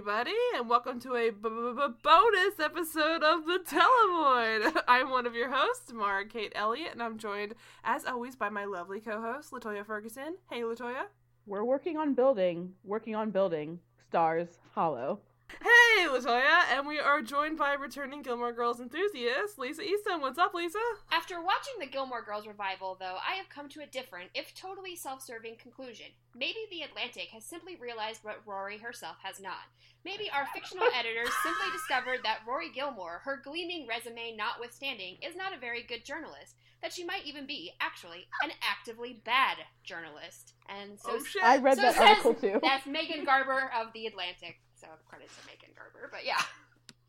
everybody, 0.00 0.32
and 0.56 0.66
welcome 0.66 0.98
to 0.98 1.14
a 1.14 1.28
b- 1.28 1.36
b- 1.42 1.94
bonus 2.02 2.58
episode 2.58 3.22
of 3.22 3.44
the 3.44 3.60
Televoid. 3.68 4.82
I'm 4.88 5.10
one 5.10 5.26
of 5.26 5.34
your 5.34 5.50
hosts, 5.50 5.92
Mara 5.92 6.26
Kate 6.26 6.52
Elliott, 6.54 6.92
and 6.92 7.02
I'm 7.02 7.18
joined, 7.18 7.54
as 7.84 8.06
always, 8.06 8.34
by 8.34 8.48
my 8.48 8.64
lovely 8.64 9.00
co-host, 9.00 9.50
Latoya 9.52 9.84
Ferguson. 9.84 10.36
Hey, 10.48 10.62
Latoya. 10.62 11.02
We're 11.44 11.64
working 11.64 11.98
on 11.98 12.14
building, 12.14 12.72
working 12.82 13.14
on 13.14 13.30
building 13.30 13.80
Stars 14.08 14.48
Hollow. 14.74 15.20
Hey, 15.60 16.06
Latoya, 16.06 16.62
and 16.72 16.86
we 16.86 16.98
are 16.98 17.20
joined 17.20 17.58
by 17.58 17.74
returning 17.74 18.22
Gilmore 18.22 18.52
Girls 18.52 18.80
enthusiast, 18.80 19.58
Lisa 19.58 19.82
Easton. 19.82 20.20
What's 20.20 20.38
up, 20.38 20.54
Lisa? 20.54 20.78
After 21.12 21.42
watching 21.42 21.74
the 21.80 21.86
Gilmore 21.86 22.22
Girls 22.22 22.46
revival, 22.46 22.96
though, 22.98 23.16
I 23.28 23.34
have 23.34 23.48
come 23.48 23.68
to 23.70 23.82
a 23.82 23.86
different, 23.86 24.30
if 24.34 24.54
totally 24.54 24.96
self 24.96 25.22
serving, 25.22 25.56
conclusion. 25.56 26.06
Maybe 26.34 26.60
The 26.70 26.82
Atlantic 26.82 27.28
has 27.32 27.44
simply 27.44 27.76
realized 27.76 28.20
what 28.22 28.40
Rory 28.46 28.78
herself 28.78 29.16
has 29.22 29.40
not. 29.40 29.68
Maybe 30.04 30.30
our 30.30 30.46
fictional 30.54 30.86
editors 30.98 31.30
simply 31.42 31.70
discovered 31.72 32.20
that 32.24 32.40
Rory 32.48 32.70
Gilmore, 32.72 33.20
her 33.24 33.40
gleaming 33.44 33.86
resume 33.86 34.36
notwithstanding, 34.36 35.16
is 35.22 35.36
not 35.36 35.54
a 35.54 35.58
very 35.60 35.82
good 35.82 36.04
journalist. 36.04 36.54
That 36.80 36.94
she 36.94 37.04
might 37.04 37.26
even 37.26 37.44
be, 37.46 37.72
actually, 37.80 38.26
an 38.42 38.52
actively 38.62 39.20
bad 39.26 39.58
journalist. 39.84 40.54
And 40.66 40.98
so, 40.98 41.10
Oh, 41.16 41.24
shit. 41.24 41.42
I 41.44 41.58
read 41.58 41.76
so 41.76 41.82
that 41.82 41.94
says- 41.94 42.08
article 42.08 42.34
too. 42.34 42.58
that's 42.62 42.86
Megan 42.86 43.24
Garber 43.24 43.70
of 43.78 43.92
The 43.92 44.06
Atlantic. 44.06 44.58
So 44.80 44.86
credits 45.08 45.34
to 45.36 45.46
Megan 45.46 45.70
Garber, 45.76 46.08
but 46.10 46.24
yeah. 46.24 46.40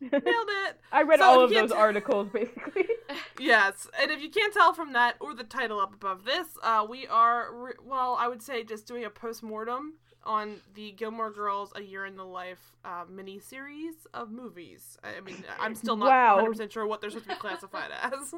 Nailed 0.00 0.48
it. 0.66 0.80
I 0.90 1.02
read 1.02 1.20
So 1.20 1.24
all 1.26 1.40
of 1.44 1.50
those 1.50 1.70
t- 1.70 1.76
articles 1.86 2.28
basically. 2.32 2.86
Yes, 3.38 3.88
and 4.00 4.10
if 4.10 4.22
you 4.22 4.30
can't 4.30 4.52
tell 4.54 4.72
from 4.72 4.92
that 4.92 5.16
or 5.20 5.34
the 5.34 5.42
title 5.44 5.80
up 5.80 5.94
above 5.94 6.24
this, 6.24 6.46
uh, 6.62 6.86
we 6.88 7.06
are 7.08 7.48
re- 7.52 7.72
well, 7.84 8.16
I 8.18 8.28
would 8.28 8.40
say 8.42 8.62
just 8.62 8.86
doing 8.86 9.04
a 9.04 9.10
post 9.10 9.42
mortem 9.42 9.94
on 10.24 10.56
the 10.74 10.92
Gilmore 10.92 11.30
Girls: 11.32 11.72
A 11.74 11.82
Year 11.82 12.06
in 12.06 12.16
the 12.16 12.24
Life 12.24 12.60
uh, 12.84 13.04
mini 13.10 13.40
series 13.40 13.94
of 14.14 14.30
movies. 14.30 14.96
I 15.02 15.16
I 15.16 15.20
mean, 15.20 15.42
I'm 15.58 15.74
still 15.74 15.96
not 15.96 16.06
Wow. 16.08 16.34
100 16.36 16.50
percent 16.52 16.72
sure 16.72 16.86
what 16.86 17.00
they're 17.00 17.10
supposed 17.10 17.28
to 17.30 17.34
be 17.34 17.40
classified 17.40 17.90
as. 18.00 18.34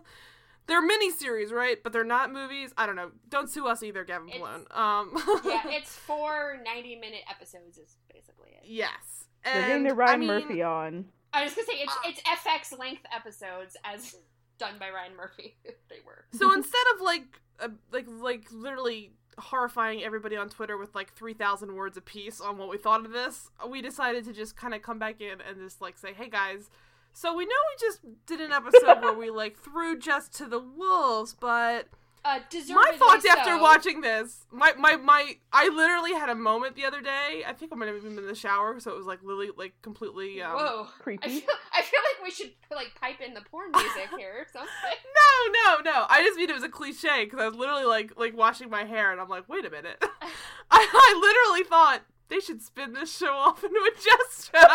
They're 0.67 0.81
mini 0.81 1.11
series, 1.11 1.53
right? 1.53 1.77
But 1.83 1.93
they're 1.93 2.03
not 2.05 2.33
movies. 2.33 2.73
I 2.79 2.87
don't 2.87 2.97
know. 2.97 3.11
Don't 3.29 3.51
sue 3.51 3.67
us 3.67 3.83
either, 3.83 4.03
Gavin 4.05 4.29
It's- 4.31 4.41
Malone. 4.41 4.65
Um, 4.71 5.13
Yeah, 5.45 5.63
it's 5.67 5.95
four 5.95 6.59
90 6.65 6.97
minute 6.97 7.21
episodes, 7.31 7.77
is 7.77 7.97
basically 8.11 8.51
it. 8.53 8.63
yes, 8.65 9.24
They're 9.45 9.55
getting 9.55 9.77
and, 9.77 9.87
their 9.87 9.95
Ryan 9.95 10.15
I 10.15 10.17
mean, 10.17 10.29
Murphy 10.29 10.63
on. 10.63 11.05
I 11.33 11.45
was 11.45 11.55
gonna 11.55 11.67
say 11.67 11.75
it's 11.75 11.97
it's 12.05 12.21
FX 12.23 12.79
length 12.79 13.03
episodes 13.15 13.77
as 13.85 14.17
done 14.59 14.75
by 14.79 14.91
Ryan 14.91 15.17
Murphy. 15.17 15.57
they 15.65 15.99
were. 16.05 16.25
So 16.33 16.53
instead 16.53 16.85
of 16.95 17.01
like 17.01 17.41
uh, 17.61 17.69
like 17.93 18.07
like 18.09 18.47
literally 18.53 19.13
horrifying 19.39 20.03
everybody 20.03 20.37
on 20.37 20.49
Twitter 20.49 20.79
with 20.79 20.95
like 20.95 21.13
3000 21.13 21.75
words 21.75 21.97
apiece 21.97 22.41
on 22.41 22.57
what 22.57 22.69
we 22.69 22.79
thought 22.79 23.05
of 23.05 23.11
this, 23.13 23.51
we 23.69 23.83
decided 23.83 24.25
to 24.25 24.33
just 24.33 24.57
kind 24.57 24.75
of 24.75 24.83
come 24.83 24.99
back 24.99 25.21
in 25.21 25.41
and 25.41 25.59
just 25.59 25.81
like 25.81 25.99
say, 25.99 26.13
"Hey 26.13 26.29
guys, 26.29 26.71
so 27.13 27.33
we 27.33 27.45
know 27.45 27.51
we 27.51 27.87
just 27.87 28.01
did 28.27 28.41
an 28.41 28.53
episode 28.53 29.01
where 29.01 29.15
we 29.15 29.31
like 29.31 29.57
threw 29.57 29.97
just 29.97 30.33
to 30.35 30.47
the 30.47 30.59
wolves, 30.59 31.35
but 31.39 31.87
Uh, 32.27 32.41
deservedly 32.49 32.75
my 32.75 32.97
thoughts 32.97 33.27
after 33.27 33.59
watching 33.61 34.01
this, 34.01 34.47
my 34.51 34.73
my 34.79 34.97
my 34.97 35.37
I 35.53 35.69
literally 35.69 36.15
had 36.15 36.31
a 36.31 36.35
moment 36.35 36.75
the 36.75 36.87
other 36.87 37.03
day. 37.03 37.45
I 37.47 37.53
think 37.53 37.71
I 37.71 37.77
might 37.77 37.87
have 37.87 37.97
even 37.97 38.15
been 38.15 38.25
in 38.25 38.29
the 38.29 38.35
shower, 38.35 38.81
so 38.81 38.91
it 38.93 38.97
was 38.97 39.05
like 39.05 39.23
literally 39.23 39.51
like 39.57 39.75
completely 39.83 40.41
um 40.41 40.57
Whoa. 40.57 40.87
I 40.87 41.03
Creepy. 41.03 41.29
feel, 41.41 41.55
I 41.75 41.83
feel 41.83 42.01
like 42.01 42.25
we 42.25 42.31
should 42.31 42.53
like 42.71 42.95
pipe 42.99 43.21
in 43.21 43.35
the 43.35 43.43
porn 43.43 43.73
music 43.73 44.09
here 44.19 44.33
or 44.39 44.47
something. 44.51 44.71
No, 45.15 45.53
no, 45.85 45.91
no. 45.93 46.07
I 46.09 46.23
just 46.23 46.39
mean 46.39 46.49
it 46.49 46.55
was 46.55 46.63
a 46.63 46.69
cliche 46.71 47.25
because 47.25 47.41
I 47.41 47.47
was 47.47 47.57
literally 47.57 47.85
like 47.85 48.19
like 48.19 48.35
washing 48.35 48.71
my 48.71 48.85
hair 48.85 49.13
and 49.13 49.21
I'm 49.21 49.29
like, 49.29 49.47
wait 49.47 49.67
a 49.67 49.71
minute. 49.71 50.03
I, 50.71 50.89
I 50.93 51.21
literally 51.21 51.69
thought 51.69 52.01
they 52.29 52.41
should 52.41 52.63
spin 52.63 52.95
this 52.95 53.15
show 53.15 53.35
off 53.35 53.63
into 53.63 53.77
a 53.79 53.91
Jess 54.03 54.51
show. 54.51 54.67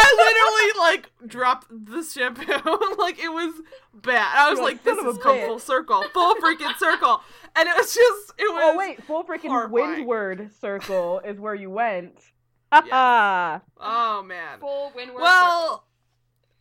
And 0.00 0.08
I 0.08 0.70
literally 0.70 0.80
like 0.80 1.28
dropped 1.28 1.66
the 1.70 2.02
shampoo. 2.02 2.44
like 2.98 3.18
it 3.18 3.28
was 3.28 3.54
bad. 3.94 4.34
I 4.36 4.50
was 4.50 4.58
You're 4.58 4.66
like, 4.66 4.74
like, 4.74 4.84
this 4.84 4.96
"Son 4.96 5.06
of 5.06 5.14
has 5.16 5.22
come 5.22 5.38
full 5.46 5.58
circle. 5.58 6.04
Full 6.12 6.34
freaking 6.36 6.76
circle. 6.76 7.20
And 7.56 7.68
it 7.68 7.76
was 7.76 7.94
just 7.94 8.32
it 8.38 8.46
oh, 8.48 8.54
was 8.54 8.62
Oh 8.64 8.76
wait, 8.76 9.02
full 9.04 9.24
freaking 9.24 9.48
horrifying. 9.48 9.72
windward 9.72 10.50
circle 10.60 11.20
is 11.24 11.38
where 11.38 11.54
you 11.54 11.70
went. 11.70 12.14
Yes. 12.72 13.62
Oh 13.82 14.22
man. 14.22 14.60
Full 14.60 14.92
windward. 14.94 15.22
Well, 15.22 15.84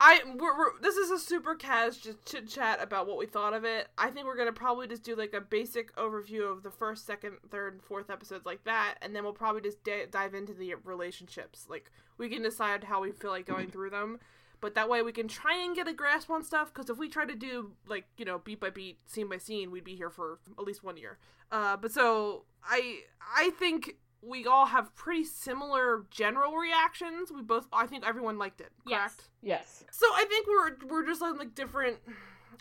I 0.01 0.21
we're, 0.25 0.57
we're 0.57 0.79
this 0.81 0.95
is 0.95 1.11
a 1.11 1.19
super 1.19 1.55
cas 1.55 1.97
just 1.97 2.25
chit 2.25 2.47
chat 2.47 2.81
about 2.81 3.05
what 3.07 3.17
we 3.17 3.25
thought 3.25 3.53
of 3.53 3.65
it. 3.65 3.89
I 3.97 4.09
think 4.09 4.25
we're 4.25 4.37
gonna 4.37 4.53
probably 4.53 4.87
just 4.87 5.03
do 5.03 5.15
like 5.15 5.33
a 5.33 5.41
basic 5.41 5.93
overview 5.95 6.49
of 6.49 6.63
the 6.63 6.71
first, 6.71 7.05
second, 7.05 7.37
third, 7.49 7.73
and 7.73 7.83
fourth 7.83 8.09
episodes 8.09 8.45
like 8.45 8.63
that, 8.63 8.95
and 9.01 9.13
then 9.15 9.23
we'll 9.23 9.33
probably 9.33 9.61
just 9.61 9.83
da- 9.83 10.05
dive 10.05 10.33
into 10.33 10.53
the 10.53 10.75
relationships. 10.85 11.65
Like 11.69 11.91
we 12.17 12.29
can 12.29 12.41
decide 12.41 12.85
how 12.85 13.01
we 13.01 13.11
feel 13.11 13.31
like 13.31 13.45
going 13.45 13.67
through 13.71 13.89
them, 13.89 14.19
but 14.61 14.73
that 14.75 14.89
way 14.89 15.01
we 15.01 15.11
can 15.11 15.27
try 15.27 15.61
and 15.61 15.75
get 15.75 15.87
a 15.87 15.93
grasp 15.93 16.29
on 16.29 16.43
stuff. 16.43 16.73
Because 16.73 16.89
if 16.89 16.97
we 16.97 17.09
try 17.09 17.25
to 17.25 17.35
do 17.35 17.71
like 17.87 18.05
you 18.17 18.23
know 18.23 18.39
beat 18.39 18.61
by 18.61 18.69
beat, 18.69 18.99
scene 19.05 19.27
by 19.27 19.37
scene, 19.37 19.69
we'd 19.69 19.83
be 19.83 19.95
here 19.95 20.09
for 20.09 20.39
at 20.57 20.63
least 20.63 20.81
one 20.81 20.95
year. 20.95 21.17
Uh, 21.51 21.75
but 21.75 21.91
so 21.91 22.45
I 22.63 22.99
I 23.35 23.49
think 23.49 23.95
we 24.21 24.45
all 24.45 24.65
have 24.67 24.93
pretty 24.95 25.23
similar 25.23 26.05
general 26.11 26.55
reactions. 26.55 27.31
We 27.31 27.41
both 27.41 27.67
I 27.71 27.87
think 27.87 28.05
everyone 28.05 28.37
liked 28.37 28.61
it. 28.61 28.71
Yes. 28.85 29.15
Correct. 29.15 29.29
yes. 29.41 29.83
So 29.91 30.05
I 30.07 30.25
think 30.29 30.47
we're 30.47 30.87
we're 30.89 31.05
just 31.05 31.21
on 31.21 31.37
like 31.37 31.55
different 31.55 31.97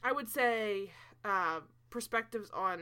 I 0.05 0.13
would 0.13 0.29
say 0.29 0.93
uh 1.25 1.61
perspectives 1.91 2.51
on 2.53 2.79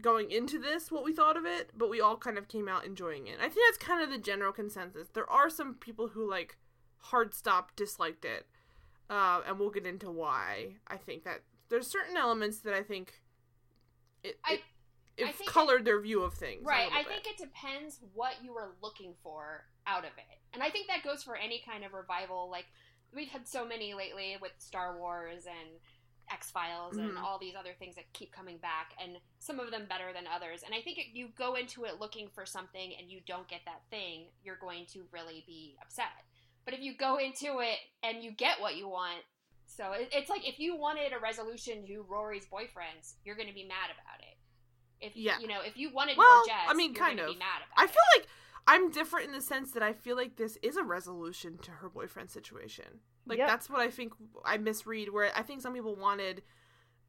going 0.00 0.30
into 0.30 0.58
this 0.58 0.90
what 0.90 1.04
we 1.04 1.12
thought 1.12 1.36
of 1.36 1.44
it, 1.44 1.70
but 1.76 1.90
we 1.90 2.00
all 2.00 2.16
kind 2.16 2.38
of 2.38 2.48
came 2.48 2.68
out 2.68 2.86
enjoying 2.86 3.26
it. 3.26 3.36
I 3.40 3.48
think 3.48 3.66
that's 3.66 3.78
kind 3.78 4.02
of 4.02 4.10
the 4.10 4.18
general 4.18 4.52
consensus. 4.52 5.08
There 5.12 5.28
are 5.30 5.50
some 5.50 5.74
people 5.74 6.08
who 6.08 6.28
like 6.28 6.56
hard 6.98 7.34
stop 7.34 7.74
disliked 7.76 8.24
it. 8.24 8.46
Uh, 9.10 9.40
and 9.46 9.58
we'll 9.58 9.70
get 9.70 9.86
into 9.86 10.10
why. 10.10 10.74
I 10.86 10.98
think 10.98 11.24
that 11.24 11.40
there's 11.70 11.86
certain 11.86 12.16
elements 12.16 12.58
that 12.58 12.74
I 12.74 12.82
think 12.82 13.22
it, 14.22 14.38
I- 14.44 14.54
it, 14.54 14.60
it 15.18 15.46
colored 15.46 15.84
their 15.84 16.00
view 16.00 16.22
of 16.22 16.34
things. 16.34 16.64
Right. 16.64 16.90
I 16.92 17.02
bit. 17.02 17.24
think 17.24 17.26
it 17.26 17.38
depends 17.38 17.98
what 18.14 18.34
you 18.42 18.52
were 18.54 18.76
looking 18.82 19.14
for 19.22 19.64
out 19.86 20.04
of 20.04 20.10
it. 20.16 20.38
And 20.52 20.62
I 20.62 20.70
think 20.70 20.86
that 20.88 21.02
goes 21.02 21.22
for 21.22 21.36
any 21.36 21.62
kind 21.68 21.84
of 21.84 21.92
revival. 21.92 22.48
Like, 22.50 22.66
we've 23.14 23.28
had 23.28 23.46
so 23.48 23.66
many 23.66 23.94
lately 23.94 24.36
with 24.40 24.52
Star 24.58 24.98
Wars 24.98 25.46
and 25.46 25.80
X 26.30 26.50
Files 26.50 26.98
and 26.98 27.12
Mhm. 27.12 27.22
all 27.22 27.38
these 27.38 27.54
other 27.54 27.72
things 27.74 27.96
that 27.96 28.12
keep 28.12 28.32
coming 28.32 28.58
back, 28.58 28.92
and 29.00 29.18
some 29.38 29.58
of 29.58 29.70
them 29.70 29.86
better 29.86 30.12
than 30.12 30.26
others. 30.26 30.62
And 30.62 30.74
I 30.74 30.82
think 30.82 30.98
if 30.98 31.14
you 31.14 31.28
go 31.28 31.54
into 31.54 31.84
it 31.84 32.00
looking 32.00 32.28
for 32.28 32.44
something 32.44 32.94
and 32.96 33.10
you 33.10 33.20
don't 33.22 33.48
get 33.48 33.64
that 33.64 33.88
thing, 33.88 34.30
you're 34.42 34.56
going 34.56 34.84
to 34.86 35.08
really 35.10 35.42
be 35.46 35.78
upset. 35.80 36.24
But 36.66 36.74
if 36.74 36.80
you 36.80 36.94
go 36.94 37.16
into 37.16 37.60
it 37.60 37.78
and 38.02 38.22
you 38.22 38.30
get 38.30 38.60
what 38.60 38.76
you 38.76 38.88
want, 38.88 39.24
so 39.66 39.92
it's 39.92 40.28
like 40.28 40.46
if 40.46 40.58
you 40.58 40.76
wanted 40.76 41.12
a 41.14 41.18
resolution 41.18 41.86
to 41.86 42.02
Rory's 42.02 42.46
boyfriends, 42.46 43.14
you're 43.24 43.36
going 43.36 43.48
to 43.48 43.54
be 43.54 43.64
mad 43.64 43.90
about 43.90 44.20
it. 44.20 44.37
If 45.00 45.16
you, 45.16 45.24
Yeah. 45.24 45.38
you 45.40 45.46
know, 45.46 45.60
if 45.64 45.76
you 45.76 45.90
wanted 45.90 46.16
Well, 46.16 46.36
more 46.36 46.44
Jess, 46.46 46.66
I 46.68 46.74
mean, 46.74 46.94
you're 46.94 47.04
kind 47.04 47.20
of. 47.20 47.26
Be 47.28 47.36
mad 47.36 47.62
about 47.66 47.78
I 47.80 47.84
it. 47.84 47.90
feel 47.90 48.02
like 48.16 48.26
I'm 48.66 48.90
different 48.90 49.26
in 49.26 49.32
the 49.32 49.40
sense 49.40 49.72
that 49.72 49.82
I 49.82 49.92
feel 49.92 50.16
like 50.16 50.36
this 50.36 50.58
is 50.62 50.76
a 50.76 50.82
resolution 50.82 51.58
to 51.58 51.70
her 51.70 51.88
boyfriend 51.88 52.30
situation. 52.30 53.00
Like 53.26 53.38
Yep. 53.38 53.48
that's 53.48 53.70
what 53.70 53.80
I 53.80 53.90
think 53.90 54.12
I 54.44 54.56
misread. 54.58 55.08
Where 55.10 55.30
I 55.36 55.42
think 55.42 55.60
some 55.62 55.74
people 55.74 55.94
wanted 55.96 56.38
a 56.38 56.42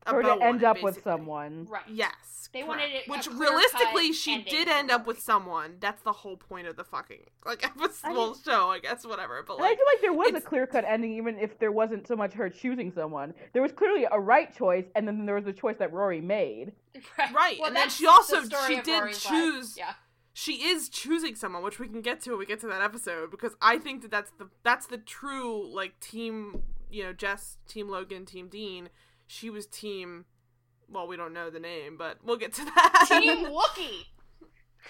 Or 0.08 0.22
bow 0.24 0.36
to 0.38 0.44
end 0.44 0.64
on 0.64 0.76
it, 0.78 0.78
up 0.78 0.84
with 0.84 1.04
someone. 1.04 1.68
right. 1.70 1.84
Yes, 1.88 2.50
They 2.54 2.60
correct. 2.62 2.70
wanted 2.70 2.92
it- 2.92 3.08
which 3.10 3.28
realistically 3.28 4.12
she 4.14 4.34
ending 4.36 4.54
did 4.54 4.68
end 4.68 4.90
up 4.92 5.06
with 5.06 5.20
someone. 5.22 5.76
That's 5.80 6.02
the 6.04 6.12
whole 6.14 6.38
point 6.38 6.68
of 6.68 6.76
the 6.78 6.84
fucking 6.84 7.20
like 7.46 7.64
episode 7.66 8.08
I 8.08 8.12
well, 8.14 8.32
mean- 8.32 8.36
show, 8.44 8.70
I 8.70 8.80
guess, 8.80 9.06
whatever. 9.06 9.44
But 9.46 9.56
And 9.56 9.64
I 9.66 9.70
like, 9.70 9.78
feel 9.78 9.86
like 9.94 10.02
there 10.02 10.14
was 10.14 10.34
a 10.34 10.42
clear 10.42 10.66
cut 10.66 10.86
ending, 10.88 11.14
even 11.14 11.38
if 11.38 11.60
there 11.60 11.72
wasn't 11.72 12.08
so 12.08 12.16
much 12.16 12.34
her 12.34 12.50
choosing 12.50 12.92
someone. 12.92 13.34
There 13.54 13.62
was 13.62 13.72
clearly 13.72 14.06
a 14.12 14.20
right 14.20 14.56
choice, 14.56 14.86
and 14.96 15.08
then 15.08 15.26
there 15.26 15.36
was 15.36 15.46
a 15.48 15.54
choice 15.54 15.76
that 15.80 15.92
Rory 15.94 16.22
made. 16.22 16.72
Right. 17.18 17.34
Right, 17.34 17.58
Well, 17.60 17.68
and 17.68 17.76
then 17.76 17.90
she 17.90 18.08
also- 18.08 18.42
the 18.42 18.58
she 18.68 18.82
did 18.82 19.00
Rory's 19.02 19.22
choose- 19.24 19.78
Life. 19.78 19.86
Yeah. 19.88 19.94
she 20.34 20.64
is 20.70 20.88
choosing 20.90 21.36
someone, 21.36 21.62
which 21.64 21.78
we 21.80 21.88
can 21.88 22.02
get 22.02 22.22
to 22.22 22.32
when 22.32 22.40
we 22.40 22.46
get 22.46 22.62
to 22.62 22.68
that 22.68 22.82
episode, 22.82 23.30
because 23.32 23.56
I 23.62 23.78
think 23.78 24.02
that 24.04 24.12
that's 24.12 24.32
the 24.32 24.50
that's 24.64 24.88
the 24.88 24.98
true 24.98 25.68
like 25.72 26.00
team. 26.00 26.64
You 26.92 27.04
know, 27.04 27.14
Jess, 27.14 27.58
Team 27.68 27.88
Logan, 27.90 28.26
Team 28.26 28.48
Dean. 28.48 28.90
She 29.32 29.52
was 29.52 29.68
Team. 29.68 30.26
Well, 30.92 31.08
we 31.08 31.16
don't 31.18 31.34
know 31.34 31.52
the 31.52 31.60
name, 31.60 31.98
but 31.98 32.18
we'll 32.24 32.38
get 32.38 32.52
to 32.56 32.66
that. 32.66 33.06
Team 33.08 33.46
Wookie. 33.46 34.06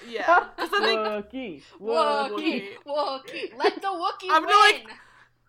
yeah, 0.07 0.45
'Cause 0.57 0.69
I 0.73 0.79
think 0.79 0.99
Wookie. 1.33 1.61
Wookie. 1.81 2.67
Wookie. 2.87 3.57
Let 3.57 3.75
the 3.81 3.87
Wookie 3.89 4.29
I'm 4.31 4.43
win. 4.43 4.51
gonna, 4.51 4.59
like- 4.73 4.87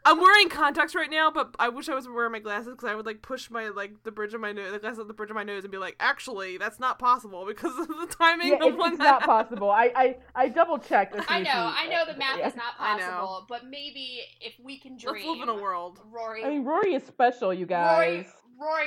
I'm 0.03 0.19
wearing 0.19 0.49
contacts 0.49 0.95
right 0.95 1.11
now, 1.11 1.31
but 1.31 1.55
I 1.59 1.69
wish 1.69 1.91
I 1.91 1.95
was 1.95 2.09
wearing 2.09 2.33
my 2.33 2.39
glasses 2.39 2.69
because 2.73 2.89
I 2.89 2.95
would 2.95 3.05
like 3.05 3.21
push 3.21 3.51
my 3.51 3.69
like 3.69 4.03
the 4.03 4.11
bridge 4.11 4.33
of 4.33 4.41
my 4.41 4.51
nose, 4.51 4.73
the 4.73 4.79
glasses 4.79 4.99
at 5.01 5.09
the 5.09 5.13
bridge 5.15 5.29
of 5.29 5.37
my 5.37 5.43
nose, 5.45 5.63
and 5.63 5.71
be 5.71 5.77
like, 5.77 5.95
actually, 6.01 6.57
that's 6.57 6.81
not 6.81 6.99
possible 6.99 7.45
because 7.47 7.79
of 7.79 7.87
the 7.87 8.07
timing 8.19 8.49
Yeah, 8.49 8.55
of 8.55 8.63
it's, 8.73 8.77
when 8.79 8.93
it's 8.95 8.99
not 8.99 9.23
possible. 9.23 9.71
I 9.71 9.93
I, 9.95 10.17
I 10.35 10.49
double 10.49 10.79
checked. 10.79 11.15
to 11.15 11.21
see 11.21 11.27
I 11.29 11.41
know. 11.43 11.51
he- 11.51 11.87
I 11.87 11.87
know 11.91 12.11
the 12.11 12.19
math 12.19 12.39
yeah. 12.39 12.49
is 12.49 12.57
not 12.57 12.73
I 12.79 12.97
know. 12.99 13.05
possible, 13.05 13.47
but 13.49 13.67
maybe 13.67 14.21
if 14.41 14.55
we 14.65 14.79
can 14.79 14.97
dream. 14.97 15.15
Let's 15.17 15.27
live 15.39 15.43
in 15.43 15.49
a 15.51 15.63
world. 15.63 16.01
Rory. 16.11 16.45
I 16.45 16.49
mean, 16.49 16.65
Rory 16.65 16.95
is 16.95 17.03
special, 17.05 17.53
you 17.53 17.67
guys. 17.67 17.95
Rory 18.25 18.27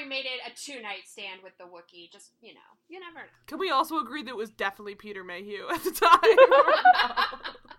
made 0.07 0.25
it 0.25 0.39
a 0.45 0.55
two 0.55 0.81
night 0.81 1.05
stand 1.05 1.41
with 1.43 1.57
the 1.57 1.65
Wookiee. 1.65 2.11
Just 2.11 2.31
you 2.41 2.53
know, 2.53 2.59
you 2.89 2.99
never 2.99 3.19
know. 3.19 3.31
Can 3.47 3.59
we 3.59 3.69
also 3.71 3.99
agree 3.99 4.23
that 4.23 4.31
it 4.31 4.37
was 4.37 4.49
definitely 4.49 4.95
Peter 4.95 5.23
Mayhew 5.23 5.67
at 5.73 5.83
the 5.83 5.91
time? 5.91 7.45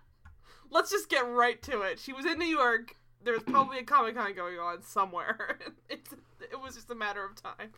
let's 0.71 0.91
just 0.91 1.09
get 1.09 1.27
right 1.27 1.61
to 1.63 1.81
it. 1.81 1.99
She 1.99 2.13
was 2.13 2.25
in 2.25 2.37
New 2.37 2.45
York. 2.45 2.95
There 3.23 3.33
was 3.33 3.43
probably 3.43 3.79
a 3.79 3.83
Comic 3.83 4.15
Con 4.15 4.35
going 4.35 4.59
on 4.59 4.83
somewhere. 4.83 5.59
It's 5.89 6.13
it 6.51 6.59
was 6.59 6.75
just 6.75 6.91
a 6.91 6.95
matter 6.95 7.23
of 7.23 7.41
time. 7.41 7.71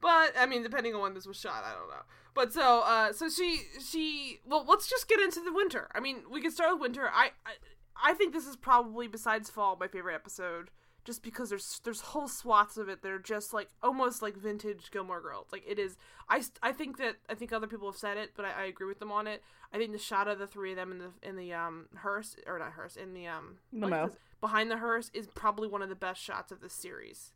But 0.00 0.32
I 0.38 0.46
mean, 0.46 0.62
depending 0.62 0.94
on 0.94 1.00
when 1.00 1.14
this 1.14 1.26
was 1.26 1.38
shot, 1.38 1.64
I 1.64 1.72
don't 1.72 1.88
know. 1.88 2.02
But 2.34 2.52
so, 2.52 2.80
uh, 2.80 3.12
so 3.12 3.28
she 3.28 3.60
she 3.80 4.40
well, 4.44 4.64
let's 4.66 4.88
just 4.88 5.08
get 5.08 5.20
into 5.20 5.40
the 5.40 5.52
winter. 5.52 5.88
I 5.94 6.00
mean, 6.00 6.22
we 6.30 6.40
can 6.40 6.50
start 6.50 6.72
with 6.72 6.80
winter. 6.80 7.08
I 7.12 7.30
I, 7.46 8.10
I 8.10 8.14
think 8.14 8.32
this 8.32 8.46
is 8.46 8.56
probably 8.56 9.06
besides 9.06 9.48
fall 9.48 9.76
my 9.78 9.86
favorite 9.86 10.14
episode 10.14 10.70
just 11.04 11.22
because 11.22 11.50
there's 11.50 11.80
there's 11.84 12.00
whole 12.00 12.28
swaths 12.28 12.76
of 12.76 12.88
it 12.88 13.02
that 13.02 13.10
are 13.10 13.18
just 13.18 13.52
like 13.52 13.68
almost 13.82 14.22
like 14.22 14.36
vintage 14.36 14.90
Gilmore 14.90 15.20
Girls. 15.20 15.48
Like 15.52 15.64
it 15.66 15.78
is. 15.78 15.96
I, 16.28 16.42
I 16.62 16.72
think 16.72 16.98
that 16.98 17.16
I 17.28 17.34
think 17.34 17.52
other 17.52 17.66
people 17.66 17.90
have 17.90 17.98
said 17.98 18.16
it, 18.16 18.30
but 18.36 18.44
I, 18.44 18.62
I 18.62 18.64
agree 18.64 18.86
with 18.86 18.98
them 19.00 19.12
on 19.12 19.26
it. 19.26 19.42
I 19.72 19.78
think 19.78 19.92
the 19.92 19.98
shot 19.98 20.28
of 20.28 20.38
the 20.38 20.46
three 20.46 20.70
of 20.70 20.76
them 20.76 20.92
in 20.92 20.98
the 20.98 21.10
in 21.28 21.36
the 21.36 21.52
um 21.52 21.86
hearse 21.96 22.36
or 22.46 22.58
not 22.58 22.72
hearse 22.72 22.96
in 22.96 23.14
the 23.14 23.26
um 23.26 23.56
The 23.72 23.80
like 23.86 23.90
mo. 23.90 24.06
this- 24.08 24.16
behind 24.40 24.70
the 24.70 24.76
hearse 24.78 25.10
is 25.14 25.28
probably 25.28 25.68
one 25.68 25.82
of 25.82 25.88
the 25.88 25.94
best 25.94 26.20
shots 26.20 26.50
of 26.52 26.60
this 26.60 26.72
series. 26.72 27.32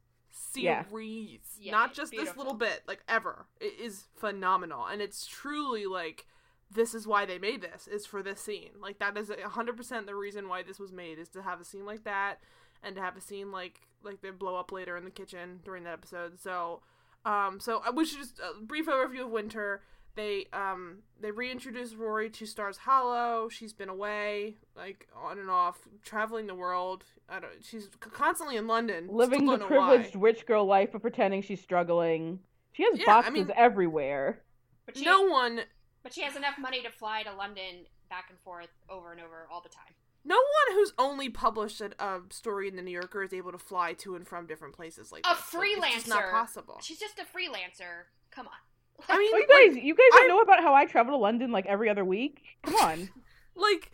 Yeah. 0.54 0.84
Series, 0.88 1.40
Yeah, 1.60 1.72
not 1.72 1.94
just 1.94 2.12
this 2.12 2.36
little 2.36 2.54
bit, 2.54 2.82
like 2.86 3.02
ever. 3.08 3.46
It 3.60 3.78
is 3.80 4.04
phenomenal, 4.16 4.84
and 4.86 5.00
it's 5.00 5.26
truly 5.26 5.86
like 5.86 6.26
this 6.70 6.94
is 6.94 7.06
why 7.06 7.24
they 7.24 7.38
made 7.38 7.62
this 7.62 7.86
is 7.86 8.04
for 8.06 8.22
this 8.22 8.40
scene. 8.40 8.70
Like 8.80 8.98
that 8.98 9.16
is 9.16 9.30
hundred 9.44 9.76
percent 9.76 10.06
the 10.06 10.14
reason 10.14 10.48
why 10.48 10.62
this 10.62 10.78
was 10.78 10.92
made 10.92 11.18
is 11.18 11.28
to 11.30 11.42
have 11.42 11.60
a 11.60 11.64
scene 11.64 11.86
like 11.86 12.04
that 12.04 12.40
and 12.86 12.96
to 12.96 13.02
have 13.02 13.16
a 13.16 13.20
scene 13.20 13.52
like 13.52 13.80
like 14.02 14.22
they 14.22 14.30
blow 14.30 14.56
up 14.56 14.70
later 14.72 14.96
in 14.96 15.04
the 15.04 15.10
kitchen 15.10 15.60
during 15.64 15.84
that 15.84 15.92
episode. 15.94 16.40
So, 16.40 16.80
um, 17.24 17.58
so 17.60 17.82
uh, 17.86 17.92
we 17.92 18.04
should 18.06 18.18
just 18.20 18.38
a 18.38 18.62
brief 18.64 18.86
overview 18.86 19.24
of 19.24 19.30
Winter. 19.30 19.82
They 20.14 20.46
um 20.54 21.00
they 21.20 21.30
reintroduce 21.30 21.92
Rory 21.94 22.30
to 22.30 22.46
Stars 22.46 22.78
Hollow. 22.78 23.50
She's 23.50 23.74
been 23.74 23.90
away, 23.90 24.56
like 24.74 25.06
on 25.14 25.38
and 25.38 25.50
off, 25.50 25.78
traveling 26.02 26.46
the 26.46 26.54
world. 26.54 27.04
I 27.28 27.40
don't. 27.40 27.52
She's 27.62 27.84
c- 27.84 27.90
constantly 28.00 28.56
in 28.56 28.66
London, 28.66 29.08
Living 29.10 29.44
the 29.44 29.56
don't 29.58 29.70
why. 29.70 29.88
privileged 29.96 30.16
rich 30.16 30.46
girl 30.46 30.64
life 30.64 30.94
of 30.94 31.02
pretending 31.02 31.42
she's 31.42 31.60
struggling. 31.60 32.38
She 32.72 32.84
has 32.84 32.98
Yeah, 32.98 33.04
I 33.04 33.06
boxes 33.22 33.32
mean- 33.34 33.52
everywhere. 33.56 34.42
But 34.86 34.96
she, 34.96 35.04
No 35.04 35.22
one, 35.24 35.60
but 36.02 36.14
she 36.14 36.22
has 36.22 36.36
enough 36.36 36.54
money 36.58 36.80
to 36.82 36.90
fly 36.90 37.22
to 37.24 37.34
London 37.34 37.84
back 38.08 38.26
and 38.30 38.38
forth 38.40 38.68
over 38.88 39.10
and 39.12 39.20
over 39.20 39.48
all 39.50 39.60
the 39.60 39.68
time. 39.68 39.92
No 40.26 40.34
one 40.36 40.76
who's 40.76 40.92
only 40.98 41.28
published 41.28 41.80
a, 41.80 41.92
a 42.04 42.20
story 42.30 42.68
in 42.68 42.76
the 42.76 42.82
New 42.82 42.90
Yorker 42.90 43.22
is 43.22 43.32
able 43.32 43.52
to 43.52 43.58
fly 43.58 43.92
to 43.94 44.16
and 44.16 44.26
from 44.26 44.46
different 44.46 44.74
places 44.74 45.12
like 45.12 45.24
A 45.24 45.34
this. 45.34 45.54
Like, 45.54 45.68
it's 45.94 45.94
just 45.94 46.06
freelancer. 46.06 46.08
not 46.08 46.30
possible. 46.30 46.78
She's 46.82 46.98
just 46.98 47.18
a 47.18 47.22
freelancer. 47.22 48.06
Come 48.30 48.46
on. 48.48 49.06
I 49.08 49.18
mean, 49.18 49.30
Oh, 49.32 49.36
you 49.38 49.46
like, 49.48 49.74
guys, 49.74 49.84
you 49.84 49.94
guys 49.94 50.06
don't 50.12 50.28
know 50.28 50.40
about 50.40 50.60
how 50.60 50.74
I 50.74 50.86
travel 50.86 51.12
to 51.12 51.18
London 51.18 51.52
like 51.52 51.66
every 51.66 51.88
other 51.88 52.04
week? 52.04 52.42
Come 52.64 52.74
on. 52.76 53.08
like 53.54 53.92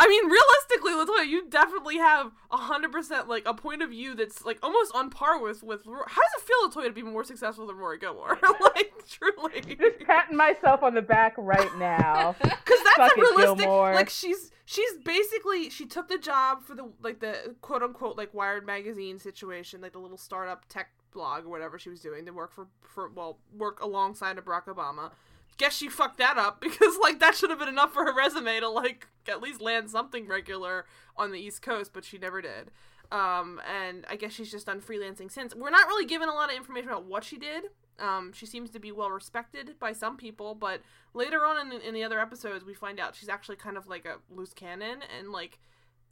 I 0.00 0.06
mean, 0.06 0.30
realistically, 0.30 0.92
Latoya, 0.92 1.28
you 1.28 1.50
definitely 1.50 1.96
have 1.98 2.30
hundred 2.50 2.92
percent 2.92 3.28
like 3.28 3.42
a 3.46 3.52
point 3.52 3.82
of 3.82 3.90
view 3.90 4.14
that's 4.14 4.44
like 4.44 4.58
almost 4.62 4.94
on 4.94 5.10
par 5.10 5.42
with 5.42 5.64
with. 5.64 5.84
How 5.84 5.92
does 5.92 6.32
it 6.38 6.42
feel, 6.42 6.68
Latoya, 6.68 6.86
to 6.86 6.92
be 6.92 7.02
more 7.02 7.24
successful 7.24 7.66
than 7.66 7.76
Rory 7.76 7.98
Gilmore? 7.98 8.38
like 8.76 8.92
truly, 9.08 9.60
Just 9.76 9.98
patting 10.06 10.36
myself 10.36 10.84
on 10.84 10.94
the 10.94 11.02
back 11.02 11.34
right 11.36 11.76
now. 11.78 12.36
because 12.40 12.78
that's 12.84 12.96
Fuck 12.96 13.16
a 13.16 13.20
realistic. 13.20 13.58
Gilmore. 13.58 13.94
Like 13.94 14.08
she's 14.08 14.52
she's 14.64 14.92
basically 15.04 15.68
she 15.68 15.84
took 15.84 16.08
the 16.08 16.18
job 16.18 16.62
for 16.62 16.76
the 16.76 16.88
like 17.02 17.18
the 17.18 17.56
quote 17.60 17.82
unquote 17.82 18.16
like 18.16 18.32
Wired 18.32 18.64
magazine 18.64 19.18
situation, 19.18 19.80
like 19.80 19.92
the 19.92 19.98
little 19.98 20.16
startup 20.16 20.68
tech 20.68 20.90
blog 21.12 21.44
or 21.44 21.48
whatever 21.48 21.78
she 21.78 21.88
was 21.90 22.00
doing 22.00 22.24
to 22.26 22.32
work 22.32 22.52
for 22.52 22.68
for 22.82 23.08
well 23.08 23.38
work 23.56 23.80
alongside 23.82 24.38
of 24.38 24.44
Barack 24.44 24.66
Obama. 24.66 25.10
Guess 25.58 25.76
she 25.76 25.88
fucked 25.88 26.18
that 26.18 26.38
up 26.38 26.60
because 26.60 26.96
like 27.00 27.20
that 27.20 27.34
should 27.34 27.50
have 27.50 27.58
been 27.58 27.68
enough 27.68 27.92
for 27.92 28.04
her 28.04 28.14
resume 28.14 28.60
to 28.60 28.68
like 28.68 29.08
at 29.28 29.42
least 29.42 29.60
land 29.60 29.90
something 29.90 30.26
regular 30.26 30.86
on 31.16 31.32
the 31.32 31.38
East 31.38 31.62
Coast, 31.62 31.92
but 31.92 32.04
she 32.04 32.18
never 32.18 32.40
did. 32.40 32.70
Um, 33.10 33.60
and 33.66 34.04
I 34.08 34.16
guess 34.16 34.32
she's 34.32 34.50
just 34.50 34.66
done 34.66 34.80
freelancing 34.80 35.30
since. 35.30 35.54
We're 35.54 35.70
not 35.70 35.86
really 35.86 36.04
given 36.04 36.28
a 36.28 36.34
lot 36.34 36.50
of 36.50 36.56
information 36.56 36.90
about 36.90 37.06
what 37.06 37.24
she 37.24 37.38
did. 37.38 37.64
Um, 37.98 38.32
she 38.32 38.46
seems 38.46 38.70
to 38.70 38.78
be 38.78 38.92
well 38.92 39.10
respected 39.10 39.78
by 39.80 39.92
some 39.92 40.16
people, 40.16 40.54
but 40.54 40.82
later 41.14 41.44
on 41.44 41.72
in 41.72 41.80
in 41.80 41.94
the 41.94 42.04
other 42.04 42.20
episodes, 42.20 42.64
we 42.64 42.74
find 42.74 43.00
out 43.00 43.16
she's 43.16 43.28
actually 43.28 43.56
kind 43.56 43.76
of 43.76 43.88
like 43.88 44.04
a 44.04 44.16
loose 44.30 44.52
cannon, 44.52 44.98
and 45.18 45.32
like 45.32 45.58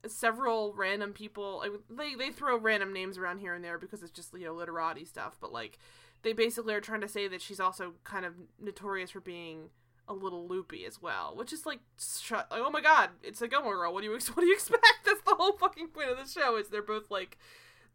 several 0.09 0.73
random 0.75 1.13
people, 1.13 1.59
like, 1.59 1.73
they 1.91 2.15
they 2.15 2.33
throw 2.33 2.59
random 2.59 2.93
names 2.93 3.19
around 3.19 3.39
here 3.39 3.55
and 3.55 3.65
there 3.65 3.79
because 3.79 4.03
it's 4.03 4.11
just 4.11 4.33
you 4.35 4.47
know 4.47 4.55
literati 4.55 5.05
stuff, 5.05 5.37
but 5.41 5.53
like 5.53 5.79
they 6.23 6.33
basically 6.33 6.75
are 6.75 6.81
trying 6.81 7.01
to 7.01 7.09
say 7.09 7.29
that 7.29 7.41
she's 7.41 7.61
also 7.61 7.95
kind 8.05 8.25
of 8.25 8.35
notorious 8.61 9.11
for 9.11 9.21
being 9.21 9.71
a 10.09 10.15
little 10.15 10.47
loopy 10.47 10.85
as 10.85 11.01
well, 11.03 11.35
which 11.37 11.53
is 11.53 11.67
like, 11.67 11.81
shut, 11.99 12.47
like 12.51 12.61
oh 12.65 12.71
my 12.71 12.81
god, 12.81 13.11
it's 13.23 13.43
a 13.43 13.49
Gilmore 13.49 13.77
Girl. 13.77 13.93
What 13.93 14.03
do 14.03 14.07
you 14.07 14.13
what 14.35 14.41
do 14.41 14.47
you 14.47 14.55
expect? 14.55 14.87
That's 15.05 15.23
the 15.23 15.35
whole 15.35 15.53
fucking 15.53 15.89
point 15.89 16.11
of 16.11 16.17
the 16.19 16.29
show. 16.29 16.57
Is 16.57 16.69
they're 16.69 16.83
both 16.83 17.11
like, 17.11 17.39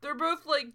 they're 0.01 0.15
both 0.15 0.45
like, 0.45 0.68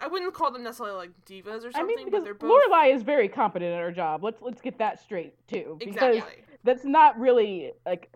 I 0.00 0.06
wouldn't 0.08 0.34
call 0.34 0.50
them 0.50 0.62
necessarily 0.64 0.96
like 0.96 1.10
divas 1.24 1.58
or 1.64 1.72
something, 1.72 1.80
I 1.80 1.84
mean, 1.84 2.10
but 2.10 2.24
they're 2.24 2.34
both 2.34 2.50
Lorelai 2.50 2.94
is 2.94 3.02
very 3.02 3.28
competent 3.28 3.72
at 3.72 3.80
her 3.80 3.92
job. 3.92 4.24
Let's 4.24 4.42
let's 4.42 4.60
get 4.60 4.78
that 4.78 5.00
straight 5.00 5.34
too, 5.46 5.76
because 5.78 5.94
exactly. 5.94 6.44
that's 6.64 6.84
not 6.84 7.18
really 7.18 7.72
like 7.84 8.12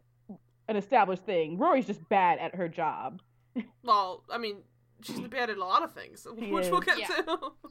an 0.68 0.76
established 0.76 1.24
thing. 1.24 1.58
Rory's 1.58 1.86
just 1.86 2.08
bad 2.08 2.38
at 2.38 2.54
her 2.54 2.68
job. 2.68 3.20
Well, 3.82 4.24
I 4.30 4.38
mean, 4.38 4.58
she's 5.02 5.20
bad 5.28 5.50
at 5.50 5.56
a 5.56 5.64
lot 5.64 5.82
of 5.82 5.92
things, 5.92 6.26
She 6.38 6.50
which 6.50 6.70
we'll 6.70 6.80
get 6.80 6.98
Yeah. 6.98 7.06
to. 7.06 7.52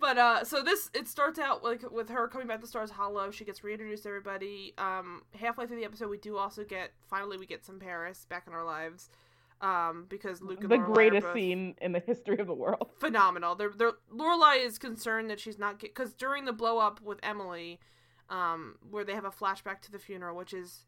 But 0.00 0.18
uh, 0.18 0.44
so 0.44 0.62
this 0.62 0.90
it 0.94 1.08
starts 1.08 1.38
out 1.38 1.64
like 1.64 1.88
with 1.90 2.08
her 2.10 2.28
coming 2.28 2.46
back 2.46 2.60
to 2.60 2.66
Stars 2.66 2.90
Hollow. 2.90 3.30
She 3.30 3.44
gets 3.44 3.64
reintroduced 3.64 4.04
to 4.04 4.10
everybody. 4.10 4.74
Um, 4.78 5.22
halfway 5.34 5.66
through 5.66 5.78
the 5.78 5.84
episode, 5.84 6.08
we 6.08 6.18
do 6.18 6.36
also 6.36 6.64
get 6.64 6.92
finally 7.08 7.36
we 7.36 7.46
get 7.46 7.64
some 7.64 7.78
Paris 7.78 8.26
back 8.28 8.44
in 8.46 8.52
our 8.52 8.64
lives. 8.64 9.10
Um, 9.60 10.06
because 10.08 10.40
Luke 10.40 10.60
and 10.60 10.70
the 10.70 10.78
greatest 10.78 11.32
scene 11.32 11.74
in 11.80 11.90
the 11.90 11.98
history 11.98 12.38
of 12.38 12.46
the 12.46 12.54
world. 12.54 12.90
phenomenal. 13.00 13.56
They're, 13.56 13.72
they're 13.76 13.94
Lorelai 14.14 14.64
is 14.64 14.78
concerned 14.78 15.30
that 15.30 15.40
she's 15.40 15.58
not 15.58 15.80
because 15.80 16.12
during 16.12 16.44
the 16.44 16.52
blow 16.52 16.78
up 16.78 17.00
with 17.02 17.18
Emily, 17.24 17.80
um, 18.30 18.76
where 18.88 19.04
they 19.04 19.14
have 19.14 19.24
a 19.24 19.30
flashback 19.30 19.80
to 19.82 19.90
the 19.90 19.98
funeral, 19.98 20.36
which 20.36 20.54
is 20.54 20.84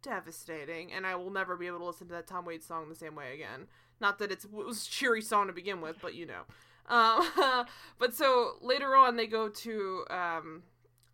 devastating, 0.00 0.90
and 0.90 1.06
I 1.06 1.16
will 1.16 1.30
never 1.30 1.54
be 1.54 1.66
able 1.66 1.80
to 1.80 1.84
listen 1.84 2.06
to 2.08 2.14
that 2.14 2.26
Tom 2.26 2.46
Waits 2.46 2.66
song 2.66 2.88
the 2.88 2.94
same 2.94 3.14
way 3.14 3.34
again. 3.34 3.66
Not 4.00 4.18
that 4.20 4.32
it's, 4.32 4.46
it 4.46 4.52
was 4.52 4.86
a 4.86 4.90
cheery 4.90 5.20
song 5.20 5.48
to 5.48 5.52
begin 5.52 5.82
with, 5.82 5.96
but 6.00 6.14
you 6.14 6.24
know. 6.24 6.42
Um, 6.88 7.26
but 7.98 8.14
so 8.14 8.52
later 8.60 8.94
on, 8.94 9.16
they 9.16 9.26
go 9.26 9.48
to 9.48 10.04
um, 10.10 10.62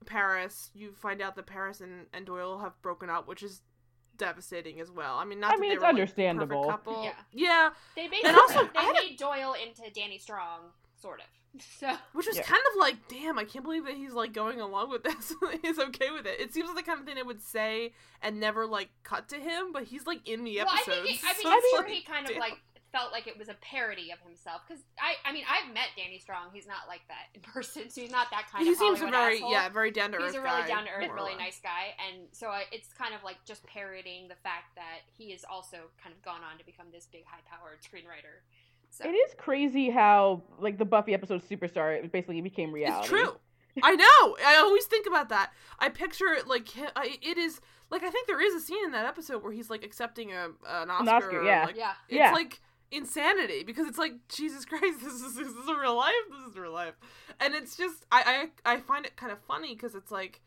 Paris. 0.06 0.70
You 0.74 0.92
find 0.92 1.20
out 1.20 1.36
that 1.36 1.46
Paris 1.46 1.80
and, 1.80 2.06
and 2.12 2.26
Doyle 2.26 2.58
have 2.58 2.80
broken 2.82 3.10
up, 3.10 3.28
which 3.28 3.42
is 3.42 3.62
devastating 4.16 4.80
as 4.80 4.90
well. 4.90 5.16
I 5.16 5.24
mean, 5.24 5.40
not 5.40 5.52
I 5.52 5.56
that 5.56 5.60
mean, 5.60 5.70
they 5.70 5.74
it's 5.74 5.82
were, 5.82 5.88
understandable. 5.88 6.64
perfect 6.64 6.84
couple. 6.84 7.04
Yeah. 7.04 7.12
yeah, 7.32 7.70
They 7.96 8.06
basically 8.08 8.28
And 8.30 8.36
also, 8.38 8.64
they 8.64 8.78
I 8.78 8.82
had 8.82 8.96
a- 8.96 9.08
made 9.08 9.18
Doyle 9.18 9.54
into 9.54 9.90
Danny 9.92 10.18
Strong, 10.18 10.60
sort 11.00 11.20
of. 11.20 11.26
So 11.80 11.90
Which 12.12 12.26
was 12.28 12.36
Yeah. 12.36 12.42
kind 12.42 12.62
of 12.72 12.78
like, 12.78 13.08
damn, 13.08 13.36
I 13.38 13.42
can't 13.44 13.64
believe 13.64 13.84
that 13.86 13.94
he's 13.96 14.12
like 14.12 14.32
going 14.32 14.60
along 14.60 14.90
with 14.90 15.02
this. 15.02 15.34
he's 15.62 15.78
okay 15.80 16.10
with 16.12 16.24
it. 16.26 16.38
It 16.38 16.52
seems 16.54 16.68
like 16.68 16.76
the 16.76 16.82
kind 16.84 17.00
of 17.00 17.06
thing 17.06 17.16
they 17.16 17.24
would 17.24 17.42
say 17.42 17.92
and 18.22 18.38
never 18.38 18.66
like 18.66 18.88
cut 19.02 19.28
to 19.30 19.36
him, 19.36 19.72
but 19.72 19.82
he's 19.84 20.06
like 20.06 20.28
in 20.28 20.44
the 20.44 20.58
well, 20.58 20.68
I 20.68 20.74
episodes. 20.82 21.08
think 21.08 21.20
it, 21.22 21.24
I 21.24 21.32
mean, 21.32 21.42
so 21.42 21.50
I'm 21.50 21.60
sure 21.70 21.80
like, 21.82 21.88
he 21.90 22.02
kind 22.02 22.30
of 22.30 22.36
like 22.36 22.60
felt 22.92 23.12
like 23.12 23.26
it 23.26 23.38
was 23.38 23.48
a 23.48 23.54
parody 23.60 24.10
of 24.10 24.18
himself 24.26 24.62
because 24.66 24.82
I 24.98 25.14
I 25.28 25.32
mean 25.32 25.44
I've 25.48 25.72
met 25.72 25.88
Danny 25.96 26.18
Strong. 26.18 26.48
He's 26.52 26.66
not 26.66 26.88
like 26.88 27.02
that 27.08 27.30
in 27.34 27.40
person, 27.54 27.88
so 27.90 28.00
he's 28.00 28.10
not 28.10 28.28
that 28.30 28.46
kind 28.50 28.64
he 28.64 28.72
of 28.72 28.78
seems 28.78 29.00
a 29.00 29.06
Hollywood 29.06 29.12
very 29.20 29.34
asshole. 29.36 29.52
yeah, 29.52 29.68
very 29.68 29.90
down 29.90 30.10
to 30.12 30.16
earth. 30.18 30.26
He's 30.26 30.34
a 30.34 30.42
really 30.42 30.66
down 30.66 30.84
to 30.84 30.90
earth, 30.90 31.10
really 31.14 31.36
nice 31.36 31.60
guy, 31.62 31.94
and 32.08 32.26
so 32.32 32.48
I, 32.48 32.64
it's 32.72 32.92
kind 32.92 33.14
of 33.14 33.22
like 33.24 33.36
just 33.44 33.64
parodying 33.66 34.28
the 34.28 34.34
fact 34.42 34.74
that 34.76 35.00
he 35.16 35.30
has 35.32 35.44
also 35.50 35.88
kind 36.02 36.14
of 36.14 36.22
gone 36.22 36.40
on 36.42 36.58
to 36.58 36.64
become 36.64 36.86
this 36.92 37.06
big, 37.10 37.24
high-powered 37.26 37.78
screenwriter. 37.82 38.42
So 38.90 39.04
It 39.08 39.12
is 39.12 39.34
crazy 39.38 39.88
how 39.90 40.42
like 40.58 40.76
the 40.78 40.84
Buffy 40.84 41.14
episode 41.14 41.42
Superstar 41.48 41.96
it 42.02 42.10
basically 42.10 42.40
became 42.40 42.72
reality. 42.72 42.98
It's 43.00 43.08
true. 43.08 43.36
I 43.84 43.94
know. 43.94 44.36
I 44.44 44.56
always 44.56 44.84
think 44.86 45.06
about 45.06 45.28
that. 45.28 45.52
I 45.78 45.90
picture 45.90 46.32
it 46.32 46.48
like 46.48 46.68
hi- 46.72 47.18
it 47.22 47.38
is 47.38 47.60
like 47.88 48.02
I 48.02 48.10
think 48.10 48.26
there 48.26 48.40
is 48.44 48.52
a 48.54 48.60
scene 48.60 48.84
in 48.84 48.90
that 48.90 49.06
episode 49.06 49.44
where 49.44 49.52
he's 49.52 49.70
like 49.70 49.84
accepting 49.84 50.32
a 50.32 50.46
an 50.66 50.90
Oscar. 50.90 51.10
Oscar, 51.14 51.44
yeah. 51.44 51.66
like, 51.66 51.76
yeah, 51.76 51.92
It's 52.08 52.16
Yeah. 52.18 52.32
like 52.32 52.60
insanity 52.90 53.62
because 53.64 53.86
it's 53.86 53.98
like 53.98 54.14
Jesus 54.28 54.64
Christ, 54.64 55.00
this 55.02 55.14
is 55.14 55.34
this 55.34 55.46
is 55.48 55.66
real 55.68 55.96
life. 55.96 56.12
This 56.30 56.50
is 56.50 56.58
real 56.58 56.72
life, 56.72 56.94
and 57.40 57.54
it's 57.54 57.76
just 57.76 58.06
I 58.10 58.48
I, 58.64 58.74
I 58.74 58.76
find 58.78 59.06
it 59.06 59.16
kind 59.16 59.32
of 59.32 59.38
funny 59.40 59.74
because 59.74 59.94
it's 59.94 60.10
like 60.10 60.40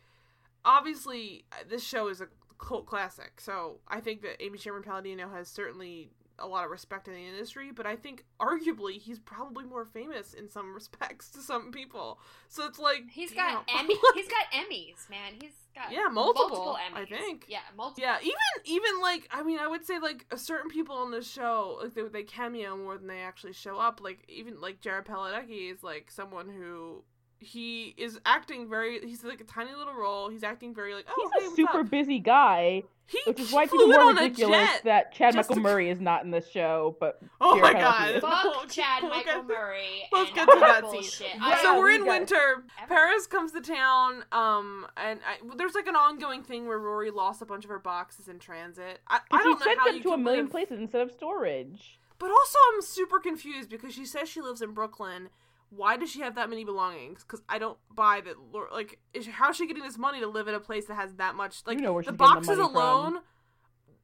obviously 0.66 1.46
uh, 1.52 1.64
this 1.70 1.84
show 1.84 2.08
is 2.08 2.22
a 2.22 2.28
cult 2.58 2.86
classic, 2.86 3.40
so 3.40 3.80
I 3.88 4.00
think 4.00 4.22
that 4.22 4.42
Amy 4.44 4.58
Sherman 4.58 4.84
Palladino 4.84 5.30
has 5.30 5.48
certainly 5.48 6.10
a 6.44 6.48
lot 6.48 6.66
of 6.66 6.72
respect 6.72 7.08
in 7.08 7.14
the 7.14 7.26
industry, 7.26 7.72
but 7.74 7.86
I 7.86 7.96
think 7.96 8.26
arguably 8.40 9.00
he's 9.00 9.20
probably 9.20 9.66
more 9.66 9.86
famous 9.86 10.34
in 10.34 10.50
some 10.50 10.74
respects 10.76 11.30
to 11.32 11.40
some 11.40 11.72
people. 11.72 12.20
So 12.50 12.66
it's 12.66 12.80
like 12.80 13.04
he's 13.10 13.32
damn. 13.32 13.56
got 13.56 13.66
Emmy, 13.80 13.96
he's 14.16 14.28
got 14.28 14.46
Emmys, 14.54 15.10
man. 15.10 15.34
He's 15.42 15.52
got 15.76 15.92
Yeah, 15.92 16.08
multiple, 16.12 16.50
multiple 16.50 16.78
I 16.96 17.06
think. 17.06 17.46
Yeah, 17.48 17.60
multiple. 17.76 18.04
Yeah, 18.04 18.18
even 18.22 18.34
even 18.66 19.02
like 19.02 19.28
I 19.32 19.44
mean, 19.44 19.60
I 19.60 19.68
would 19.68 19.86
say 19.86 20.00
like 20.00 20.26
a 20.32 20.38
certain 20.38 20.70
people 20.70 20.96
on 20.96 21.12
the 21.12 21.22
show 21.22 21.80
like 21.82 21.94
they 21.94 22.04
they 22.04 22.24
cameo 22.24 22.78
more 22.78 22.98
than 22.98 23.08
they 23.08 23.22
actually 23.22 23.54
show 23.54 23.78
up. 23.78 24.02
Like 24.02 24.24
even 24.28 24.60
like 24.62 24.82
Jared 24.82 25.06
Padalecki 25.06 25.72
is 25.72 25.84
like 25.84 26.12
someone 26.12 26.50
who 26.50 27.04
he 27.44 27.94
is 27.98 28.20
acting 28.26 28.70
very. 28.70 29.00
He's 29.06 29.24
like 29.24 29.42
a 29.42 29.44
tiny 29.46 29.74
little 29.76 29.94
role. 29.94 30.30
He's 30.30 30.44
acting 30.44 30.74
very 30.74 30.94
like. 30.96 31.06
Oh, 31.10 31.14
He's 31.16 31.30
hey, 31.42 31.46
a 31.46 31.50
what's 31.50 31.56
super 31.56 31.80
up? 31.82 31.90
busy 31.90 32.20
guy, 32.20 32.84
He, 33.06 33.20
which 33.28 33.40
is 33.40 33.50
he 33.50 33.56
why 33.56 33.64
it's 33.64 33.72
flew 33.72 33.84
even 33.88 33.96
in 33.96 34.02
more 34.02 34.14
ridiculous 34.14 34.70
that 34.86 35.14
Chad 35.14 35.36
Michael 35.36 35.56
to- 35.56 35.62
Murray 35.62 35.90
is 35.92 36.00
not 36.00 36.24
in 36.24 36.32
this 36.32 36.50
show. 36.50 36.96
But 37.00 37.20
Oh 37.42 37.54
Dear 37.56 37.64
my 37.64 37.74
god! 37.74 38.22
Fuck 38.22 38.44
We'll 38.46 38.66
Chad 38.68 39.02
we'll 39.04 39.12
Michael 39.12 39.44
get- 39.44 39.48
Murray. 39.48 40.04
Let's 40.12 40.32
get 40.32 40.46
to 40.50 40.60
that 40.60 40.82
bullshit. 40.84 41.04
scene. 41.12 41.28
Yeah, 41.42 41.62
so 41.62 41.78
we're 41.80 41.90
we 41.90 41.96
in 41.96 42.06
winter. 42.06 42.64
Ever. 42.82 42.88
Paris 42.88 43.28
comes 43.28 43.52
to 43.52 43.62
town, 43.62 44.24
um, 44.32 44.88
and 44.98 45.20
I, 45.28 45.56
there's 45.58 45.76
like 45.76 45.88
an 45.88 45.96
ongoing 45.96 46.44
thing 46.44 46.68
where 46.68 46.80
Rory 46.80 47.12
lost 47.12 47.42
a 47.42 47.46
bunch 47.46 47.64
of 47.66 47.70
her 47.70 47.80
boxes 47.80 48.28
in 48.28 48.40
transit. 48.40 49.00
I, 49.08 49.20
I 49.32 49.44
don't 49.44 49.60
know 49.60 49.66
sent 49.66 49.80
how 49.80 49.86
them 49.88 49.96
you 49.98 50.04
to 50.04 50.10
a 50.12 50.18
million 50.18 50.46
live- 50.46 50.52
places 50.52 50.80
instead 50.80 51.02
of 51.02 51.12
storage. 51.12 52.00
But 52.20 52.30
also, 52.32 52.58
I'm 52.74 52.82
super 52.82 53.20
confused 53.20 53.70
because 53.70 53.94
she 53.94 54.06
says 54.06 54.30
she 54.30 54.40
lives 54.40 54.62
in 54.62 54.72
Brooklyn. 54.72 55.28
Why 55.76 55.98
does 55.98 56.12
she 56.12 56.22
have 56.22 56.36
that 56.36 56.50
many 56.50 56.64
belongings? 56.66 57.24
Because 57.24 57.42
I 57.50 57.58
don't 57.58 57.78
buy 57.94 58.22
that. 58.22 58.36
Lor- 58.52 58.70
Like, 58.72 59.00
is, 59.14 59.28
how 59.28 59.50
is 59.50 59.58
she 59.58 59.68
getting 59.68 59.84
this 59.84 59.98
money 59.98 60.20
to 60.20 60.28
live 60.28 60.48
in 60.48 60.54
a 60.56 60.60
place 60.60 60.86
that 60.86 60.96
has 60.96 61.14
that 61.16 61.36
much? 61.36 61.62
Like, 61.66 61.78
You 61.78 61.84
know 61.84 61.94
where 61.94 62.04
the 62.04 62.12
she's 62.12 62.18
getting 62.18 62.28
the 62.30 62.36
boxes 62.36 62.58
money 62.58 62.72
from. 62.74 62.76
alone. 62.76 63.22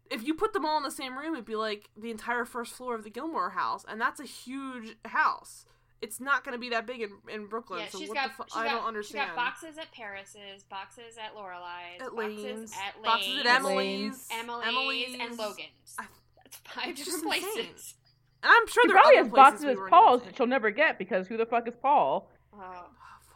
If 0.10 0.26
you 0.26 0.34
put 0.34 0.54
them 0.54 0.66
all 0.66 0.78
in 0.78 0.84
the 0.84 0.90
same 0.92 1.18
room, 1.18 1.34
it'd 1.36 1.46
be 1.46 1.56
like 1.56 1.90
the 1.96 2.10
entire 2.10 2.44
first 2.46 2.74
floor 2.74 2.96
of 2.96 3.04
the 3.04 3.12
Gilmore 3.12 3.52
house, 3.52 3.86
and 3.88 4.02
that's 4.02 4.20
a 4.20 4.26
huge 4.26 4.96
house. 5.06 5.66
It's 6.02 6.20
not 6.20 6.44
going 6.46 6.54
to 6.54 6.60
be 6.60 6.70
that 6.70 6.88
big 6.88 7.02
in, 7.02 7.12
in 7.30 7.46
Brooklyn. 7.48 7.82
Yeah, 7.82 7.90
so 7.90 8.00
she's 8.00 8.08
what 8.10 8.16
got. 8.16 8.28
the 8.30 8.34
fu- 8.36 8.44
she's 8.48 8.56
I 8.58 8.66
got, 8.68 8.72
don't 8.78 8.88
understand. 8.88 9.28
She's 9.28 9.36
got 9.36 9.46
boxes 9.46 9.78
at 9.78 9.92
Paris's, 9.92 10.64
boxes 10.64 11.18
at 11.24 11.36
Lorelai's, 11.36 12.02
at 12.02 12.16
boxes 12.16 12.44
Lane's, 12.44 12.74
at 12.74 13.04
boxes 13.04 13.40
at 13.42 13.46
Emily's, 13.46 14.28
Emily's, 14.32 14.66
Emily's, 14.68 15.16
and 15.20 15.38
Logan's. 15.38 15.96
I- 16.00 16.06
That's 16.38 16.58
five 16.58 16.96
different 16.96 17.34
just 17.34 17.46
insane. 17.58 17.99
Places. 18.42 18.44
And 18.44 18.52
I'm 18.62 18.68
sure 18.68 18.84
She 18.84 18.88
there 18.88 18.96
probably 18.98 19.18
other 19.18 19.24
has 19.26 19.34
boxes 19.34 19.66
we 19.66 19.72
as 19.72 19.90
Paul's 19.90 20.24
that 20.24 20.36
she'll 20.38 20.48
never 20.48 20.72
get 20.72 20.98
because 20.98 21.28
who 21.28 21.38
the 21.38 21.46
fuck 21.46 21.68
is 21.68 21.76
Paul? 21.82 22.30
Oh. 22.54 22.58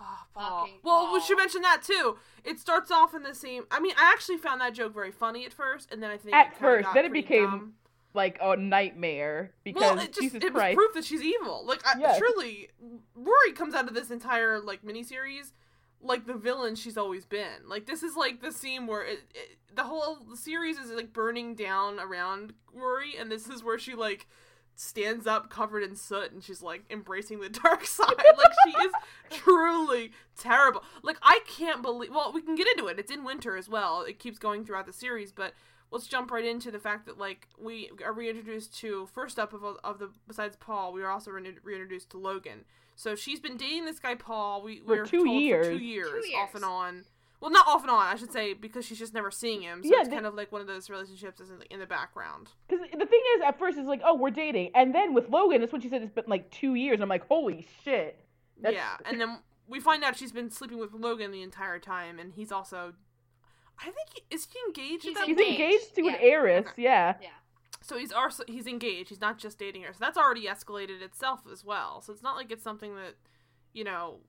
oh 0.02 0.18
Paul. 0.34 0.70
Well, 0.84 1.04
we 1.14 1.20
Paul. 1.20 1.28
should 1.28 1.38
mention 1.38 1.62
that 1.62 1.84
too. 1.84 2.18
It 2.44 2.60
starts 2.60 2.92
off 2.92 3.14
in 3.14 3.24
the 3.24 3.36
same. 3.36 3.64
I 3.72 3.80
mean, 3.80 3.94
I 3.98 4.12
actually 4.14 4.38
found 4.38 4.62
that 4.62 4.74
joke 4.74 4.94
very 4.94 5.12
funny 5.12 5.46
at 5.46 5.54
first, 5.54 5.92
and 5.92 6.02
then 6.04 6.12
I 6.12 6.18
think 6.18 6.36
At 6.36 6.48
it 6.54 6.58
first, 6.60 6.86
got 6.86 6.94
then 6.96 7.06
it 7.06 7.14
became 7.14 7.46
dumb. 7.46 7.74
Like 8.16 8.38
a 8.42 8.56
nightmare 8.56 9.54
because 9.64 9.82
well, 9.82 10.00
it 10.00 10.10
just 10.10 10.22
Jesus 10.22 10.44
it 10.44 10.54
was 10.54 10.60
Christ. 10.62 10.76
proof 10.76 10.94
that 10.94 11.04
she's 11.04 11.24
evil. 11.24 11.66
Like, 11.66 11.84
I, 11.84 11.98
Yes. 12.00 12.20
truly, 12.20 12.70
Rory 13.16 13.54
comes 13.56 13.74
out 13.74 13.88
of 13.88 13.96
this 13.96 14.12
entire 14.12 14.60
like 14.60 14.84
miniseries 14.84 15.52
like 16.00 16.28
the 16.28 16.34
villain 16.36 16.76
she's 16.76 16.98
always 16.98 17.26
been. 17.26 17.68
Like, 17.68 17.86
this 17.88 18.04
is 18.04 18.16
like 18.16 18.42
the 18.42 18.52
scene 18.52 18.86
where 18.88 19.04
it, 19.04 19.20
it, 19.34 19.58
the 19.74 19.84
whole 19.84 20.18
series 20.36 20.78
is 20.78 20.92
like 20.92 21.12
burning 21.14 21.56
down 21.56 22.00
around 22.00 22.54
Rory, 22.74 23.16
and 23.18 23.32
this 23.32 23.48
is 23.48 23.64
where 23.64 23.80
she 23.80 23.96
like 23.96 24.28
stands 24.76 25.28
up 25.28 25.50
covered 25.50 25.84
in 25.84 25.96
soot 25.96 26.32
and 26.32 26.44
she's 26.44 26.62
like 26.62 26.84
embracing 26.90 27.40
the 27.40 27.50
dark 27.64 27.86
side. 27.86 28.08
like 28.38 28.54
she 28.66 28.72
is 28.84 28.92
truly 29.30 30.12
terrible. 30.38 30.84
Like 31.02 31.18
I 31.22 31.40
can't 31.48 31.82
believe 31.82 32.12
well, 32.12 32.32
we 32.34 32.42
can 32.42 32.56
get 32.56 32.68
into 32.68 32.88
it. 32.88 33.00
It's 33.00 33.12
in 33.12 33.24
winter 33.24 33.56
as 33.56 33.70
well. 33.70 34.02
It 34.02 34.20
keeps 34.20 34.40
going 34.40 34.66
throughout 34.66 34.86
the 34.86 34.94
series, 34.94 35.32
but 35.32 35.54
let's 35.92 36.08
jump 36.08 36.32
right 36.32 36.46
into 36.46 36.72
the 36.72 36.80
fact 36.80 37.06
that 37.06 37.18
like 37.18 37.48
we 37.62 37.92
are 38.04 38.14
reintroduced 38.14 38.76
to 38.80 39.08
first 39.14 39.38
up 39.38 39.54
of, 39.54 39.64
of 39.84 40.00
the 40.00 40.10
besides 40.28 40.56
Paul, 40.56 40.92
we 40.94 41.04
are 41.04 41.10
also 41.12 41.32
re- 41.32 41.56
reintroduced 41.64 42.10
to 42.12 42.18
Logan. 42.18 42.66
So 42.96 43.16
she's 43.16 43.40
been 43.40 43.58
dating 43.58 43.86
this 43.86 44.00
guy 44.00 44.16
Paul. 44.16 44.62
We 44.64 44.80
For 44.80 44.86
we're 44.88 45.06
two 45.06 45.24
told 45.26 45.28
for 45.38 45.42
years. 45.42 45.68
two 45.68 45.84
years, 45.84 46.26
off 46.38 46.56
and 46.56 46.64
on. 46.66 47.06
Well, 47.44 47.52
not 47.52 47.68
off 47.68 47.82
and 47.82 47.92
on, 47.92 48.02
I 48.08 48.16
should 48.16 48.32
say, 48.32 48.54
because 48.54 48.86
she's 48.86 48.98
just 48.98 49.14
never 49.14 49.30
seeing 49.30 49.62
him. 49.62 49.84
So 49.84 49.90
Yeah, 49.90 50.00
it's 50.00 50.08
they- 50.08 50.16
kind 50.16 50.26
of 50.26 50.34
like 50.34 50.54
one 50.54 50.62
of 50.62 50.68
those 50.68 50.90
relationships 50.90 51.42
is 51.42 51.50
in 51.50 51.60
the, 51.60 51.74
in 51.74 51.80
the 51.82 51.86
background. 51.86 52.48
Because 52.70 52.88
the 52.90 53.06
thing 53.06 53.22
is, 53.36 53.42
at 53.46 53.60
first 53.60 53.78
it's 53.78 53.86
like, 53.86 54.00
oh, 54.06 54.16
we're 54.16 54.30
dating, 54.30 54.72
and 54.76 54.96
then 54.96 55.14
with 55.14 55.28
Logan, 55.30 55.60
that's 55.60 55.74
when 55.74 55.82
she 55.82 55.90
said 55.90 56.02
it's 56.02 56.14
been 56.14 56.24
like 56.28 56.50
two 56.52 56.76
years. 56.76 57.02
I'm 57.02 57.10
like, 57.10 57.28
holy 57.28 57.68
shit. 57.84 58.18
That's- 58.62 58.82
Yeah, 58.82 58.96
and 59.10 59.20
then 59.20 59.40
we 59.68 59.82
find 59.82 60.06
out 60.06 60.16
she's 60.16 60.32
been 60.32 60.50
sleeping 60.50 60.78
with 60.80 60.94
Logan 60.94 61.32
the 61.32 61.42
entire 61.42 61.80
time, 61.80 62.18
and 62.18 62.32
he's 62.34 62.52
also. 62.54 62.94
I 63.78 63.86
think 63.86 64.08
he, 64.14 64.22
is 64.34 64.48
he 64.50 64.60
engaged? 64.66 65.04
He's 65.04 65.18
at 65.18 65.26
He's 65.26 65.38
engaged 65.38 65.96
to 65.96 66.08
an 66.08 66.16
heiress, 66.22 66.68
Okay. 66.70 66.84
yeah. 66.84 67.16
Yeah. 67.22 67.28
So 67.82 67.98
he's 67.98 68.14
also 68.14 68.44
he's 68.48 68.68
engaged. 68.68 69.10
He's 69.10 69.20
not 69.20 69.38
just 69.38 69.60
dating 69.60 69.82
her. 69.82 69.92
So 69.92 69.98
that's 70.00 70.18
already 70.18 70.46
escalated 70.46 71.02
itself 71.02 71.42
as 71.52 71.66
well. 71.66 72.00
So 72.00 72.14
it's 72.14 72.24
not 72.24 72.38
like 72.38 72.52
it's 72.52 72.64
something 72.64 72.96
that, 72.96 73.16
you 73.74 73.84
know, 73.84 74.20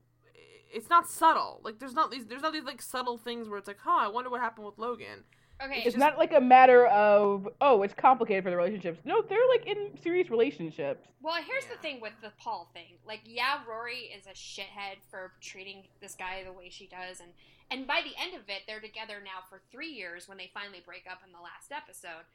it's 0.75 0.89
not 0.89 1.09
subtle. 1.09 1.61
Like 1.63 1.79
there's 1.79 1.93
not 1.93 2.11
these 2.11 2.25
there's 2.25 2.41
not 2.41 2.53
these 2.53 2.63
like 2.65 2.81
subtle 2.81 3.17
things 3.17 3.47
where 3.49 3.57
it's 3.57 3.67
like, 3.67 3.79
huh, 3.81 3.97
I 4.05 4.07
wonder 4.07 4.29
what 4.29 4.41
happened 4.41 4.65
with 4.67 4.77
Logan. 4.77 5.23
Okay. 5.63 5.75
It's 5.77 5.85
just- 5.85 5.97
not 5.97 6.17
like 6.17 6.33
a 6.33 6.41
matter 6.41 6.85
of, 6.87 7.47
oh, 7.61 7.81
it's 7.83 7.93
complicated 7.93 8.43
for 8.43 8.49
the 8.49 8.57
relationships. 8.57 8.99
No, 9.05 9.21
they're 9.21 9.47
like 9.47 9.65
in 9.65 9.97
serious 10.03 10.29
relationships. 10.29 11.07
Well, 11.21 11.35
here's 11.35 11.63
Yeah. 11.63 11.71
the 11.75 11.77
thing 11.77 12.01
with 12.01 12.11
the 12.21 12.31
Paul 12.37 12.69
thing. 12.73 12.97
Like, 13.07 13.21
yeah, 13.23 13.61
Rory 13.65 14.11
is 14.13 14.27
a 14.27 14.31
shithead 14.31 14.97
for 15.09 15.31
treating 15.39 15.87
this 16.01 16.13
guy 16.13 16.43
the 16.43 16.51
way 16.51 16.69
she 16.69 16.87
does, 16.87 17.21
and 17.21 17.31
and 17.71 17.87
by 17.87 18.01
the 18.03 18.13
end 18.21 18.35
of 18.35 18.47
it, 18.47 18.61
they're 18.67 18.79
together 18.81 19.19
now 19.23 19.41
for 19.49 19.59
three 19.71 19.87
years 19.89 20.27
when 20.27 20.37
they 20.37 20.51
finally 20.53 20.81
break 20.85 21.05
up 21.09 21.21
in 21.25 21.31
the 21.31 21.39
last 21.41 21.71
episode 21.71 22.25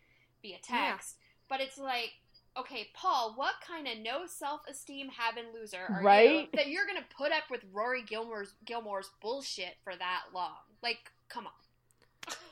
via 0.43 0.57
Yeah. 0.69 0.91
text. 0.93 1.19
But 1.49 1.61
it's 1.61 1.79
like, 1.79 2.13
okay, 2.61 2.89
Paul, 2.95 3.35
what 3.37 3.55
kind 3.67 3.87
of 3.89 3.99
no 3.99 4.27
self 4.27 4.61
esteem 4.69 5.09
having 5.17 5.45
loser 5.53 5.87
are 5.89 6.01
you 6.01 6.07
Right? 6.07 6.49
that 6.55 6.69
you're 6.69 6.87
gonna 6.87 7.05
put 7.17 7.33
up 7.33 7.45
with 7.51 7.61
Rory 7.73 8.03
Gilmore's 8.03 8.55
Gilmore's 8.65 9.11
bullshit 9.21 9.77
for 9.85 9.95
that 9.97 10.23
long? 10.35 10.57
Like, 10.83 11.13
come 11.29 11.47
on. 11.47 11.53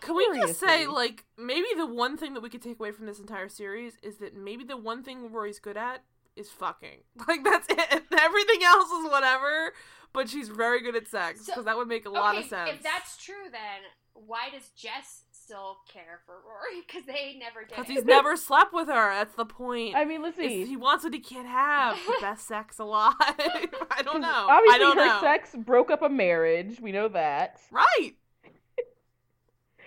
Can 0.01 0.17
we 0.17 0.27
just 0.41 0.59
say 0.59 0.87
like 0.87 1.25
maybe 1.37 1.67
the 1.77 1.87
one 1.87 2.17
thing 2.17 2.35
that 2.35 2.41
we 2.43 2.49
could 2.51 2.63
take 2.63 2.79
away 2.81 2.91
from 2.93 3.07
this 3.07 3.19
entire 3.21 3.49
series 3.49 3.95
is 4.03 4.17
that 4.19 4.35
maybe 4.35 4.65
the 4.65 4.77
one 4.77 5.03
thing 5.03 5.31
Rory's 5.33 5.61
good 5.61 5.77
at 5.77 6.03
is 6.37 6.51
fucking. 6.51 7.01
Like 7.29 7.45
that's 7.45 7.67
it. 7.69 8.03
Everything 8.21 8.63
else 8.65 8.91
is 8.91 9.11
whatever, 9.11 9.73
but 10.13 10.29
she's 10.29 10.49
very 10.49 10.83
good 10.83 10.97
at 10.97 11.07
sex 11.07 11.41
So- 11.47 11.53
because 11.53 11.65
that 11.67 11.77
would 11.77 11.89
make 11.89 12.07
a 12.07 12.11
lot 12.11 12.37
of 12.37 12.45
sense. 12.47 12.71
if 12.75 12.83
that's 12.83 13.17
true, 13.23 13.51
then 13.53 13.83
why 14.15 14.49
does 14.51 14.71
Jess 14.71 15.25
still 15.49 15.79
care 15.93 16.21
for 16.27 16.35
Rory? 16.47 16.83
Because 16.87 17.05
they 17.07 17.37
never 17.39 17.61
did. 17.61 17.71
because 17.71 17.87
he's 17.87 18.05
never 18.05 18.37
slept 18.37 18.73
with 18.73 18.89
her. 18.89 19.15
That's 19.15 19.35
the 19.35 19.45
point. 19.45 19.95
I 19.97 20.05
mean, 20.05 20.23
let's 20.23 20.39
Is 20.39 20.45
see. 20.47 20.65
he 20.67 20.77
wants 20.77 21.05
what 21.05 21.13
he 21.15 21.21
can't 21.21 21.47
have. 21.49 21.97
The 22.07 22.15
best 22.21 22.47
sex 22.47 22.79
alive. 22.79 23.15
I 23.21 23.69
don't 24.03 24.15
'Cause 24.15 24.21
know. 24.23 24.47
Obviously, 24.49 24.75
I 24.75 24.79
don't 24.79 24.97
her 24.99 25.07
know. 25.07 25.21
sex 25.21 25.51
broke 25.57 25.91
up 25.91 26.03
a 26.03 26.09
marriage. 26.09 26.81
We 26.81 26.93
know 26.93 27.09
that. 27.09 27.61
Right. 27.71 28.13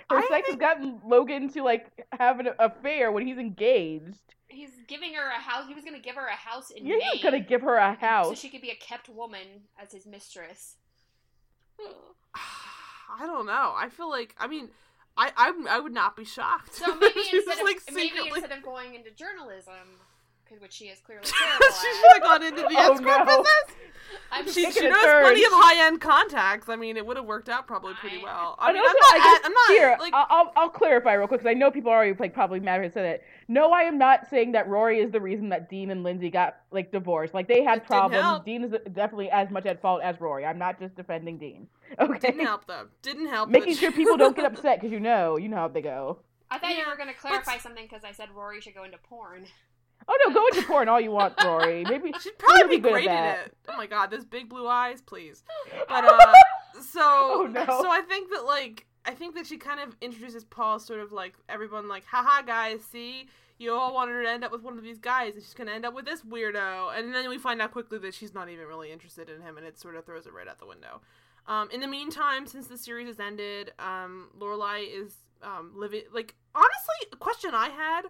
Her 0.10 0.18
I 0.18 0.28
sex 0.28 0.50
has 0.50 0.58
gotten 0.58 1.00
Logan 1.06 1.48
to 1.54 1.64
like 1.64 2.06
have 2.20 2.40
an 2.42 2.50
affair 2.60 3.12
when 3.12 3.26
he's 3.26 3.38
engaged. 3.38 4.20
He's 4.50 4.72
giving 4.88 5.14
her 5.14 5.30
a 5.30 5.40
house. 5.40 5.66
He 5.70 5.74
was 5.74 5.86
going 5.86 5.96
to 5.96 6.02
give 6.02 6.16
her 6.16 6.28
a 6.28 6.36
house 6.36 6.70
in 6.72 6.86
You're 6.86 6.98
Maine, 7.00 7.08
not 7.14 7.24
gonna 7.24 7.40
give 7.40 7.62
her 7.62 7.76
a 7.76 7.94
house 7.94 8.26
so 8.26 8.32
house. 8.32 8.40
she 8.40 8.50
could 8.50 8.62
be 8.62 8.70
a 8.72 8.76
kept 8.76 9.08
woman 9.08 9.48
as 9.82 9.94
his 9.94 10.06
mistress. 10.06 10.76
I 12.36 13.26
don't 13.26 13.46
know. 13.46 13.74
I 13.78 13.88
feel 13.90 14.10
like 14.10 14.36
I 14.40 14.48
mean, 14.48 14.70
I 15.18 15.32
I, 15.36 15.54
I 15.70 15.80
would 15.80 15.94
not 15.94 16.16
be 16.16 16.26
shocked. 16.26 16.76
So 16.76 16.96
maybe 16.96 17.20
instead 17.34 17.58
of 17.60 17.64
like 17.64 17.82
maybe 17.92 18.10
secretly. 18.10 18.32
instead 18.36 18.58
of 18.58 18.64
going 18.64 18.96
into 18.96 19.12
journalism, 19.12 19.74
which 20.60 20.74
she 20.74 20.86
is 20.86 21.00
clearly 21.00 21.24
she 21.26 21.34
terrible 21.38 21.66
at, 21.66 21.74
should 21.74 22.14
have 22.14 22.22
gone 22.24 22.44
into 22.44 22.62
the 22.62 22.68
Oh, 22.78 22.94
escort 22.94 23.02
no. 23.06 23.26
business. 23.26 23.78
I'm 24.34 24.46
She, 24.46 24.70
she 24.72 24.90
knows 24.90 25.02
turn. 25.04 25.24
plenty 25.24 25.44
of 25.46 25.52
high 25.54 25.86
end 25.88 26.02
contacts. 26.02 26.68
I 26.68 26.76
mean, 26.76 26.98
it 26.98 27.06
would 27.06 27.16
have 27.16 27.26
worked 27.26 27.48
out 27.48 27.66
probably 27.68 27.94
pretty 27.94 28.20
I- 28.20 28.24
well. 28.24 28.56
I 28.60 28.70
And 28.70 28.74
mean, 28.78 28.84
also, 28.86 28.98
I'm 28.98 29.00
not. 29.00 29.14
I 29.14 29.18
guess- 29.34 29.42
I'm 29.46 29.54
not 29.54 29.70
Here, 29.70 29.98
like. 30.00 30.14
I'll, 30.14 30.26
I'll 30.30 30.52
I'll 30.58 30.70
clarify 30.70 31.14
real 31.14 31.28
quick 31.28 31.40
because 31.42 31.50
I 31.50 31.54
know 31.54 31.72
people 31.72 31.92
are 31.92 31.96
already 31.98 32.14
like 32.20 32.34
probably 32.34 32.60
mad 32.60 32.84
at 32.84 32.94
said 32.94 33.06
it. 33.06 33.24
No, 33.48 33.72
I 33.72 33.84
am 33.84 33.98
not 33.98 34.28
saying 34.30 34.52
that 34.54 34.68
Rory 34.68 35.00
is 35.00 35.12
the 35.12 35.22
reason 35.22 35.50
that 35.50 35.70
Dean 35.70 35.92
and 35.92 36.04
Lindsay 36.04 36.30
got 36.30 36.58
like 36.72 36.92
divorced. 36.92 37.34
Like 37.34 37.48
they 37.48 37.64
had 37.64 37.86
problems. 37.86 38.44
Dean 38.46 38.64
is 38.66 38.72
definitely 38.94 39.30
as 39.30 39.50
much 39.50 39.66
at 39.66 39.82
fault 39.82 40.02
as 40.04 40.20
Rory. 40.20 40.46
I'm 40.46 40.58
not 40.60 40.78
just 40.80 40.96
defending 40.96 41.38
Dean. 41.38 41.68
Okay, 42.00 42.20
didn't 42.20 42.46
help 42.46 42.66
though. 42.68 42.88
Didn't 43.02 43.28
help. 43.28 43.50
making 43.50 43.76
sure 43.76 43.92
people 43.92 44.16
don't 44.16 44.34
get 44.36 44.46
upset 44.46 44.80
because 44.80 44.94
you 44.94 45.00
know 45.02 45.36
you 45.38 45.50
know 45.50 45.58
how 45.58 45.68
they 45.68 45.82
go. 45.82 46.20
I 46.50 46.58
thought 46.58 46.72
you 46.78 46.84
were 46.88 46.96
going 46.96 47.10
to 47.10 47.14
clarify 47.20 47.58
something 47.58 47.84
because 47.86 48.04
I 48.06 48.12
said 48.14 48.30
Rory 48.34 48.62
should 48.62 48.76
go 48.76 48.84
into 48.86 48.98
porn. 48.98 49.46
Oh 50.08 50.18
no, 50.28 50.34
go 50.34 50.46
into 50.48 50.64
porn 50.68 50.90
all 50.90 51.00
you 51.00 51.12
want, 51.12 51.34
Rory. 51.44 51.84
Maybe 51.90 52.12
She'd 52.20 52.38
probably 52.38 52.64
be 52.64 52.76
be 52.78 52.82
good 52.82 52.90
at 52.90 52.94
great 52.94 53.08
at 53.08 53.46
it. 53.48 53.58
Oh 53.70 53.78
my 53.78 53.88
god, 53.88 54.12
those 54.12 54.26
big 54.26 54.50
blue 54.50 54.68
eyes, 54.68 55.02
please. 55.02 55.44
But 55.88 56.04
uh, 56.06 56.34
so 56.82 57.02
Oh, 57.04 57.50
no. 57.52 57.66
so 57.66 57.90
I 57.90 58.02
think 58.02 58.30
that 58.32 58.46
like 58.46 58.86
I 59.06 59.12
think 59.12 59.36
that 59.36 59.48
she 59.48 59.58
kind 59.58 59.80
of 59.80 59.96
introduces 60.02 60.44
Paul 60.44 60.80
sort 60.80 61.00
of 61.00 61.12
like 61.12 61.34
everyone 61.50 61.88
like, 61.88 62.06
haha 62.06 62.42
guys, 62.44 62.82
see, 62.84 63.28
you 63.58 63.74
all 63.74 63.94
wanted 63.94 64.12
her 64.14 64.24
to 64.24 64.30
end 64.30 64.44
up 64.44 64.52
with 64.52 64.62
one 64.64 64.78
of 64.78 64.84
these 64.84 65.00
guys, 65.00 65.34
and 65.36 65.44
she's 65.44 65.54
gonna 65.54 65.72
end 65.72 65.86
up 65.86 65.94
with 65.94 66.06
this 66.06 66.22
weirdo. 66.22 66.98
And 66.98 67.14
then 67.14 67.30
we 67.30 67.38
find 67.38 67.62
out 67.62 67.72
quickly 67.72 67.98
that 68.00 68.14
she's 68.14 68.34
not 68.34 68.50
even 68.50 68.66
really 68.68 68.92
interested 68.92 69.30
in 69.30 69.42
him, 69.42 69.58
and 69.58 69.66
it 69.66 69.80
sort 69.80 69.96
of 69.96 70.06
throws 70.06 70.26
it 70.28 70.34
right 70.34 70.48
out 70.48 70.60
the 70.60 70.66
window. 70.68 71.02
Um, 71.48 71.70
in 71.72 71.80
the 71.82 71.88
meantime, 71.88 72.46
since 72.46 72.68
the 72.68 72.78
series 72.78 73.08
has 73.08 73.20
ended, 73.20 73.74
um, 73.80 74.30
Lorelai 74.40 74.86
is 74.88 75.14
um, 75.42 75.72
living 75.76 76.04
like 76.14 76.36
honestly, 76.54 77.08
a 77.12 77.16
question 77.16 77.52
I 77.54 77.70
had. 77.70 78.04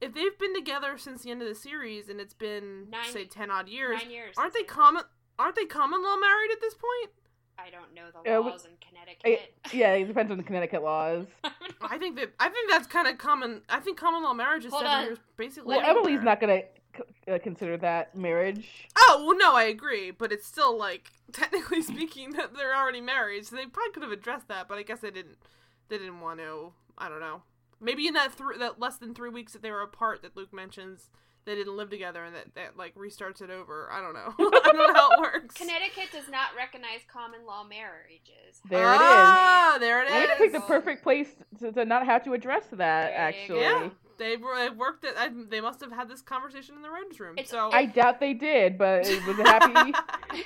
If 0.00 0.14
they've 0.14 0.38
been 0.38 0.54
together 0.54 0.96
since 0.98 1.22
the 1.22 1.30
end 1.30 1.42
of 1.42 1.48
the 1.48 1.54
series 1.54 2.08
and 2.08 2.20
it's 2.20 2.34
been 2.34 2.88
Nine- 2.90 3.04
say 3.12 3.24
ten 3.24 3.50
odd 3.50 3.68
years, 3.68 3.98
Nine 4.02 4.10
years. 4.10 4.34
aren't 4.38 4.54
they 4.54 4.62
common? 4.62 5.02
Aren't 5.38 5.56
they 5.56 5.64
common 5.66 6.02
law 6.02 6.16
married 6.16 6.50
at 6.52 6.60
this 6.60 6.74
point? 6.74 7.10
I 7.58 7.70
don't 7.70 7.92
know 7.92 8.10
the 8.12 8.18
Uh, 8.36 8.40
we- 8.40 8.50
laws 8.50 8.64
in 8.66 8.76
Connecticut. 8.80 9.54
yeah, 9.72 9.94
it 9.94 10.04
depends 10.06 10.30
on 10.30 10.38
the 10.38 10.44
Connecticut 10.44 10.82
laws. 10.82 11.26
I 11.80 11.98
think 11.98 12.16
that 12.16 12.32
I 12.38 12.48
think 12.48 12.70
that's 12.70 12.86
kind 12.86 13.08
of 13.08 13.18
common. 13.18 13.62
I 13.68 13.80
think 13.80 13.98
common 13.98 14.22
law 14.22 14.32
marriage 14.34 14.64
is 14.64 14.70
Hold 14.70 14.82
seven 14.84 14.96
on. 14.98 15.04
years 15.06 15.18
basically. 15.36 15.68
Well, 15.76 15.80
everywhere. 15.80 16.00
Emily's 16.10 16.22
not 16.24 16.40
gonna 16.40 16.62
c- 16.96 17.02
uh, 17.32 17.38
consider 17.42 17.76
that 17.78 18.14
marriage. 18.14 18.86
Oh 18.96 19.24
well, 19.26 19.36
no, 19.36 19.56
I 19.56 19.64
agree, 19.64 20.12
but 20.12 20.30
it's 20.30 20.46
still 20.46 20.76
like 20.78 21.10
technically 21.32 21.82
speaking 21.82 22.30
that 22.32 22.54
they're 22.54 22.76
already 22.76 23.00
married, 23.00 23.46
so 23.46 23.56
they 23.56 23.66
probably 23.66 23.92
could 23.92 24.02
have 24.04 24.12
addressed 24.12 24.46
that, 24.46 24.68
but 24.68 24.78
I 24.78 24.82
guess 24.84 25.00
they 25.00 25.10
didn't. 25.10 25.38
They 25.88 25.98
didn't 25.98 26.20
want 26.20 26.38
to. 26.38 26.72
I 26.96 27.08
don't 27.08 27.20
know. 27.20 27.42
Maybe 27.80 28.06
in 28.06 28.14
that 28.14 28.36
th- 28.36 28.58
that 28.58 28.80
less 28.80 28.96
than 28.96 29.14
three 29.14 29.30
weeks 29.30 29.52
that 29.52 29.62
they 29.62 29.70
were 29.70 29.82
apart, 29.82 30.22
that 30.22 30.36
Luke 30.36 30.52
mentions 30.52 31.10
they 31.44 31.54
didn't 31.54 31.76
live 31.78 31.88
together, 31.88 32.24
and 32.24 32.34
that 32.34 32.54
that 32.56 32.76
like 32.76 32.94
restarts 32.94 33.40
it 33.40 33.48
over. 33.50 33.88
I 33.90 34.00
don't 34.02 34.12
know. 34.14 34.34
I 34.38 34.60
don't 34.64 34.76
know 34.76 34.92
how 34.92 35.12
it 35.12 35.20
works. 35.20 35.54
Connecticut 35.54 36.10
does 36.12 36.28
not 36.28 36.48
recognize 36.56 37.00
common 37.10 37.46
law 37.46 37.64
marriages. 37.64 38.60
There 38.68 38.90
it 38.92 38.96
is. 38.96 39.00
ah, 39.00 39.76
there 39.80 40.02
it 40.04 40.10
Way 40.10 40.26
to 40.26 40.32
is. 40.32 40.38
pick 40.38 40.52
the 40.52 40.60
perfect 40.60 41.02
place 41.02 41.28
to, 41.60 41.72
to 41.72 41.84
not 41.84 42.04
have 42.04 42.24
to 42.24 42.34
address 42.34 42.64
that. 42.72 43.10
There 43.10 43.16
Actually, 43.18 43.60
Yeah, 43.60 43.88
they 44.18 44.36
were 44.36 44.56
they 44.58 44.70
worked 44.70 45.04
it. 45.04 45.14
I, 45.16 45.30
they 45.48 45.60
must 45.60 45.80
have 45.80 45.92
had 45.92 46.08
this 46.08 46.20
conversation 46.20 46.74
in 46.74 46.82
the 46.82 46.90
writers' 46.90 47.18
room. 47.20 47.34
It's- 47.38 47.50
so 47.50 47.70
I 47.72 47.86
doubt 47.86 48.20
they 48.20 48.34
did, 48.34 48.76
but 48.76 49.06
it 49.06 49.24
was 49.26 49.38
a 49.38 49.42
happy. 49.44 49.94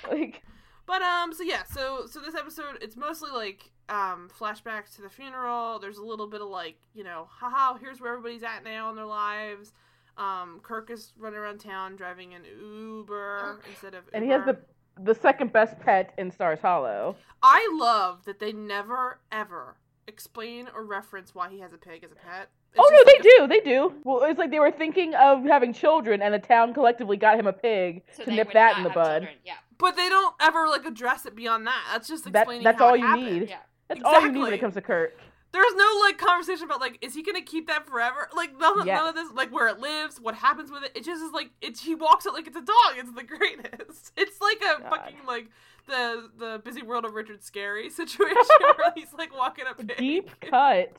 like, 0.11 0.43
But 0.87 1.03
um, 1.03 1.33
so 1.33 1.43
yeah, 1.43 1.63
so 1.65 2.07
so 2.09 2.21
this 2.21 2.35
episode, 2.37 2.79
it's 2.81 2.97
mostly 2.97 3.31
like 3.33 3.71
um 3.93 4.31
flashbacks 4.39 4.95
to 4.97 5.03
the 5.03 5.11
funeral. 5.11 5.79
There's 5.79 5.99
a 5.99 6.05
little 6.05 6.27
bit 6.27 6.41
of 6.41 6.49
like 6.49 6.77
you 6.95 7.05
know, 7.05 7.29
haha, 7.31 7.79
here's 7.79 8.01
where 8.01 8.13
everybody's 8.13 8.43
at 8.43 8.65
now 8.65 8.89
in 8.91 8.97
their 8.97 9.07
lives. 9.07 9.73
Um, 10.19 10.61
Kirk 10.63 10.91
is 10.91 11.13
running 11.19 11.39
around 11.39 11.59
town 11.59 11.97
driving 11.97 12.35
an 12.35 12.43
Uber 12.45 13.61
instead 13.69 13.95
of. 13.95 14.05
and 14.13 14.25
he 14.25 14.31
has 14.31 14.45
the 14.45 14.59
the 15.01 15.15
second 15.15 15.53
best 15.53 15.79
pet 15.81 16.13
in 16.19 16.31
Stars 16.31 16.61
Hollow. 16.61 17.17
I 17.43 17.67
love 17.81 18.25
that 18.27 18.39
they 18.39 18.53
never 18.53 19.21
ever 19.31 19.77
explain 20.07 20.69
or 20.75 20.85
reference 20.85 21.35
why 21.35 21.49
he 21.49 21.61
has 21.61 21.73
a 21.73 21.79
pig 21.79 22.05
as 22.05 22.13
a 22.13 22.15
pet. 22.15 22.51
It's 22.75 22.79
oh 22.79 22.91
just 22.91 23.07
no, 23.07 23.13
they 23.13 23.19
a- 23.19 23.39
do, 23.39 23.47
they 23.49 23.61
do. 23.71 23.95
Well, 24.05 24.25
it's 24.25 24.39
like 24.39 24.51
they 24.51 24.59
were 24.61 24.71
thinking 24.71 25.15
of 25.15 25.45
having 25.45 25.73
children, 25.73 26.21
and 26.23 26.33
the 26.35 26.39
town 26.39 26.73
collectively 26.75 27.17
got 27.17 27.39
him 27.39 27.47
a 27.47 27.53
pig 27.53 28.03
So 28.13 28.25
to 28.25 28.31
nip 28.33 28.53
that 28.53 28.77
in 28.79 28.85
the 28.85 28.91
bud. 28.91 29.21
children. 29.21 29.35
Yeah. 29.45 29.55
But 29.79 29.97
they 29.97 30.09
don't 30.09 30.35
ever 30.41 30.69
like 30.69 30.85
address 30.87 31.25
it 31.27 31.35
beyond 31.35 31.67
that. 31.67 31.83
That's 31.93 32.09
just 32.09 32.25
That- 32.25 32.35
explaining. 32.43 32.65
that's 32.65 32.79
how 32.79 32.89
all 32.89 32.95
it 32.95 32.99
you 33.01 33.07
happened. 33.07 33.41
need. 33.41 33.49
Yeah. 33.51 33.59
That's 33.95 34.05
all 34.05 34.21
you 34.23 34.33
need 34.33 34.39
when 34.41 34.53
Exactly. 34.53 34.55
it 34.55 34.61
comes 34.61 34.75
to 34.75 34.81
Kirk. 34.83 35.19
There's 35.53 35.75
no 35.75 35.99
like 36.01 36.17
conversation 36.17 36.65
about 36.65 36.81
like 36.81 36.99
is 37.05 37.15
he 37.15 37.23
gonna 37.23 37.43
keep 37.43 37.67
that 37.67 37.87
forever? 37.87 38.29
Like 38.35 38.59
none, 38.59 38.87
Yes. 38.87 38.99
none 38.99 39.09
of 39.11 39.15
this 39.15 39.31
like 39.33 39.53
where 39.53 39.69
it 39.69 39.79
lives, 39.81 40.19
what 40.19 40.35
happens 40.35 40.71
with 40.71 40.83
it. 40.83 40.93
It 40.95 41.05
just 41.05 41.23
is 41.23 41.31
like 41.33 41.51
it. 41.61 41.77
He 41.79 41.95
walks 41.95 42.25
it 42.25 42.33
like 42.33 42.47
it's 42.47 42.57
a 42.57 42.63
dog. 42.63 42.95
It's 42.97 43.13
the 43.13 43.23
greatest. 43.37 44.13
It's 44.17 44.41
like 44.41 44.57
a 44.63 44.81
God. 44.81 44.89
fucking 44.91 45.19
like 45.27 45.49
the 45.87 46.31
the 46.39 46.63
busy 46.65 46.81
world 46.83 47.05
of 47.05 47.13
Richard 47.13 47.41
Scarry 47.43 47.91
situation 47.93 48.43
where 48.61 48.93
he's 48.95 49.13
like 49.13 49.37
walking 49.37 49.67
up. 49.67 49.79
Deep 49.99 50.31
cut, 50.41 50.97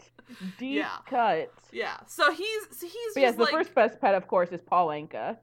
deep 0.59 0.77
Yeah. 0.77 0.97
cut. 1.07 1.51
Yeah. 1.71 1.97
So 2.05 2.31
he's 2.31 2.61
so 2.77 2.85
he's 2.85 3.13
But 3.15 3.21
yes, 3.21 3.35
the 3.35 3.43
like 3.43 3.51
first 3.53 3.73
best 3.73 3.99
pet, 3.99 4.13
of 4.13 4.27
course, 4.27 4.49
is 4.51 4.61
Paul 4.61 4.89
Anka. 4.89 5.37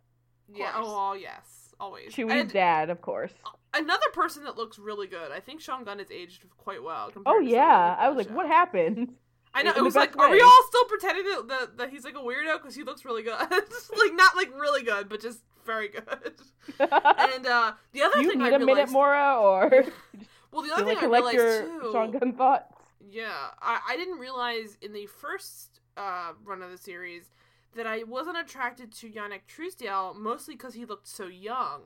yeah. 0.54 0.71
Oh, 0.76 1.14
yes, 1.14 1.75
always. 1.80 2.14
Chewie's 2.14 2.33
And 2.42 2.52
dad, 2.52 2.90
of 2.90 3.00
course. 3.00 3.33
Uh, 3.45 3.50
another 3.74 4.06
person 4.12 4.44
that 4.44 4.56
looks 4.56 4.78
really 4.78 5.06
good. 5.06 5.32
I 5.32 5.40
think 5.40 5.60
Sean 5.60 5.84
Gunn 5.84 5.98
has 5.98 6.10
aged 6.10 6.44
quite 6.56 6.82
well. 6.82 7.10
compared 7.10 7.36
Oh 7.36 7.40
to 7.40 7.44
some 7.44 7.44
of 7.44 7.48
the 7.48 7.54
yeah, 7.56 7.96
I 7.98 8.08
was 8.08 8.16
like, 8.16 8.34
what 8.34 8.46
happened? 8.46 9.14
I 9.54 9.64
know 9.64 9.72
it 9.76 9.82
was 9.82 9.96
like, 9.96 10.16
are 10.16 10.30
we 10.30 10.40
all 10.40 10.62
still 10.68 10.84
pretending 10.84 11.24
that, 11.24 11.48
that, 11.48 11.78
that 11.78 11.90
he's 11.90 12.04
like 12.04 12.14
a 12.14 12.18
weirdo 12.20 12.58
because 12.58 12.76
he 12.76 12.84
looks 12.84 13.04
really 13.04 13.24
good? 13.24 13.36
Just, 13.50 13.90
like 13.98 14.14
not 14.14 14.36
like 14.36 14.48
really 14.54 14.84
good, 14.84 15.08
but 15.08 15.20
just 15.20 15.40
very 15.66 15.88
good. 15.88 16.34
And 16.80 17.46
uh, 17.46 17.72
the 17.92 18.02
other 18.02 18.20
you 18.20 18.30
thing 18.30 18.38
need 18.38 18.52
I 18.52 18.56
a 18.56 18.58
minute, 18.60 18.66
realized, 18.66 18.92
Mora, 18.92 19.36
or 19.40 19.84
well, 20.52 20.62
the 20.62 20.72
other 20.72 20.84
thing 20.84 20.94
like 20.94 21.02
I 21.02 21.06
realized 21.06 21.34
your 21.36 21.62
too, 21.80 21.90
Sean 21.92 22.10
Gunn 22.12 22.32
thoughts? 22.34 22.72
yeah, 23.00 23.48
I, 23.60 23.80
I 23.90 23.96
didn't 23.96 24.18
realize 24.18 24.78
in 24.80 24.92
the 24.92 25.06
first 25.06 25.80
uh, 25.96 26.32
run 26.45 26.62
of 26.62 26.71
the 26.71 26.78
series 26.78 27.30
that 27.75 27.86
I 27.86 28.04
wasn't 28.04 28.38
attracted 28.38 28.92
to 28.97 29.08
Yanic 29.10 29.40
Truesdale 29.49 30.14
mostly 30.14 30.54
because 30.54 30.75
he 30.75 30.84
looked 30.84 31.08
so 31.08 31.26
young, 31.26 31.82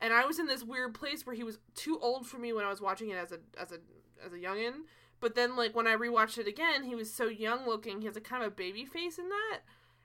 and 0.00 0.12
I 0.12 0.24
was 0.24 0.38
in 0.38 0.46
this 0.46 0.62
weird 0.62 0.94
place 0.94 1.26
where 1.26 1.36
he 1.36 1.44
was 1.44 1.58
too 1.74 1.98
old 2.00 2.26
for 2.26 2.38
me 2.38 2.52
when 2.52 2.64
I 2.64 2.70
was 2.70 2.80
watching 2.80 3.10
it 3.10 3.16
as 3.16 3.32
a 3.32 3.38
as 3.58 3.72
a 3.72 3.78
as 4.24 4.32
a 4.32 4.36
youngin. 4.36 4.82
But 5.20 5.34
then, 5.34 5.56
like 5.56 5.76
when 5.76 5.86
I 5.86 5.94
rewatched 5.96 6.38
it 6.38 6.46
again, 6.46 6.84
he 6.84 6.94
was 6.94 7.12
so 7.12 7.26
young 7.26 7.66
looking. 7.66 8.00
He 8.00 8.06
has 8.06 8.16
a 8.16 8.20
kind 8.22 8.42
of 8.42 8.52
a 8.52 8.54
baby 8.54 8.84
face 8.84 9.18
in 9.18 9.28
that, 9.28 9.60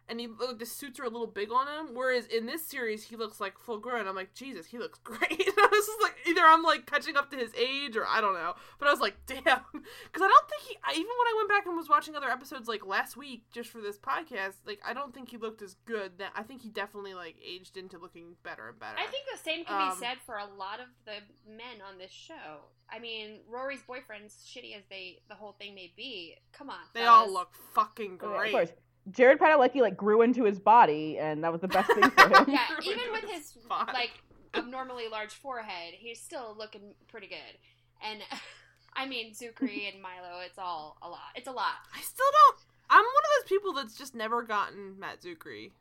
and 0.07 0.19
he 0.19 0.27
like 0.27 0.59
the 0.59 0.65
suits 0.65 0.99
are 0.99 1.03
a 1.03 1.09
little 1.09 1.27
big 1.27 1.51
on 1.51 1.67
him. 1.67 1.95
Whereas 1.95 2.25
in 2.27 2.45
this 2.45 2.65
series, 2.65 3.03
he 3.03 3.15
looks 3.15 3.39
like 3.39 3.57
full 3.57 3.79
grown. 3.79 4.07
I'm 4.07 4.15
like, 4.15 4.33
Jesus, 4.33 4.65
he 4.67 4.77
looks 4.77 4.99
great. 5.03 5.21
I 5.29 5.67
was 5.71 5.85
just 5.85 6.01
like, 6.01 6.15
either 6.27 6.41
I'm 6.43 6.63
like 6.63 6.85
catching 6.85 7.17
up 7.17 7.29
to 7.31 7.37
his 7.37 7.53
age, 7.55 7.95
or 7.95 8.05
I 8.07 8.21
don't 8.21 8.33
know. 8.33 8.53
But 8.79 8.87
I 8.87 8.91
was 8.91 8.99
like, 8.99 9.15
damn, 9.25 9.41
because 9.43 10.21
I 10.21 10.27
don't 10.27 10.49
think 10.49 10.61
he. 10.69 10.77
I, 10.83 10.91
even 10.91 11.03
when 11.03 11.27
I 11.27 11.33
went 11.37 11.49
back 11.49 11.65
and 11.65 11.75
was 11.75 11.89
watching 11.89 12.15
other 12.15 12.29
episodes 12.29 12.67
like 12.67 12.85
last 12.85 13.17
week, 13.17 13.43
just 13.51 13.69
for 13.69 13.81
this 13.81 13.97
podcast, 13.97 14.55
like 14.65 14.79
I 14.85 14.93
don't 14.93 15.13
think 15.13 15.29
he 15.31 15.37
looked 15.37 15.61
as 15.61 15.75
good. 15.85 16.19
That 16.19 16.31
I 16.35 16.43
think 16.43 16.61
he 16.61 16.69
definitely 16.69 17.13
like 17.13 17.35
aged 17.45 17.77
into 17.77 17.97
looking 17.97 18.35
better 18.43 18.69
and 18.69 18.79
better. 18.79 18.97
I 18.97 19.07
think 19.07 19.25
the 19.31 19.39
same 19.43 19.65
can 19.65 19.81
Um, 19.81 19.89
be 19.89 20.05
said 20.05 20.17
for 20.25 20.35
a 20.37 20.45
lot 20.57 20.79
of 20.79 20.87
the 21.05 21.13
men 21.51 21.81
on 21.87 21.97
this 21.97 22.11
show. 22.11 22.65
I 22.87 22.99
mean, 22.99 23.39
Rory's 23.49 23.81
boyfriends, 23.89 24.45
shitty 24.45 24.77
as 24.77 24.83
they 24.89 25.19
the 25.27 25.33
whole 25.35 25.53
thing 25.53 25.73
may 25.73 25.91
be, 25.97 26.35
come 26.53 26.69
on, 26.69 26.77
they 26.93 27.01
fellas. 27.01 27.27
all 27.29 27.33
look 27.33 27.49
fucking 27.73 28.19
yeah, 28.21 28.27
great. 28.51 28.73
Of 29.07 29.13
course. 29.13 29.17
Jared 29.17 29.39
Padalecki 29.39 29.81
like 29.81 29.97
grew 29.97 30.21
into 30.21 30.43
his 30.43 30.59
body, 30.59 31.17
and 31.19 31.43
that 31.43 31.51
was 31.51 31.61
the 31.61 31.67
best 31.67 31.91
thing 31.93 32.09
for 32.11 32.27
him. 32.27 32.45
Yeah, 32.47 32.65
even 32.83 33.11
with 33.11 33.23
his 33.23 33.51
his 33.51 33.63
spot. 33.63 33.93
like 33.93 34.11
abnormally 34.53 35.07
large 35.09 35.33
forehead, 35.33 35.93
he's 35.93 36.19
still 36.21 36.55
looking 36.57 36.93
pretty 37.07 37.27
good. 37.27 37.57
And 38.03 38.21
I 38.93 39.05
mean, 39.05 39.33
Czuchry 39.33 39.91
and 39.91 40.01
Milo, 40.01 40.39
it's 40.45 40.57
all 40.57 40.97
a 41.01 41.09
lot. 41.09 41.19
It's 41.35 41.47
a 41.47 41.51
lot. 41.51 41.73
I 41.95 42.01
still 42.01 42.25
don't. 42.31 42.57
I'm 42.89 42.99
one 42.99 43.05
of 43.05 43.43
those 43.43 43.49
people 43.49 43.73
that's 43.73 43.97
just 43.97 44.15
never 44.15 44.43
gotten 44.43 44.99
Matt 44.99 45.21
Czuchry. 45.21 45.71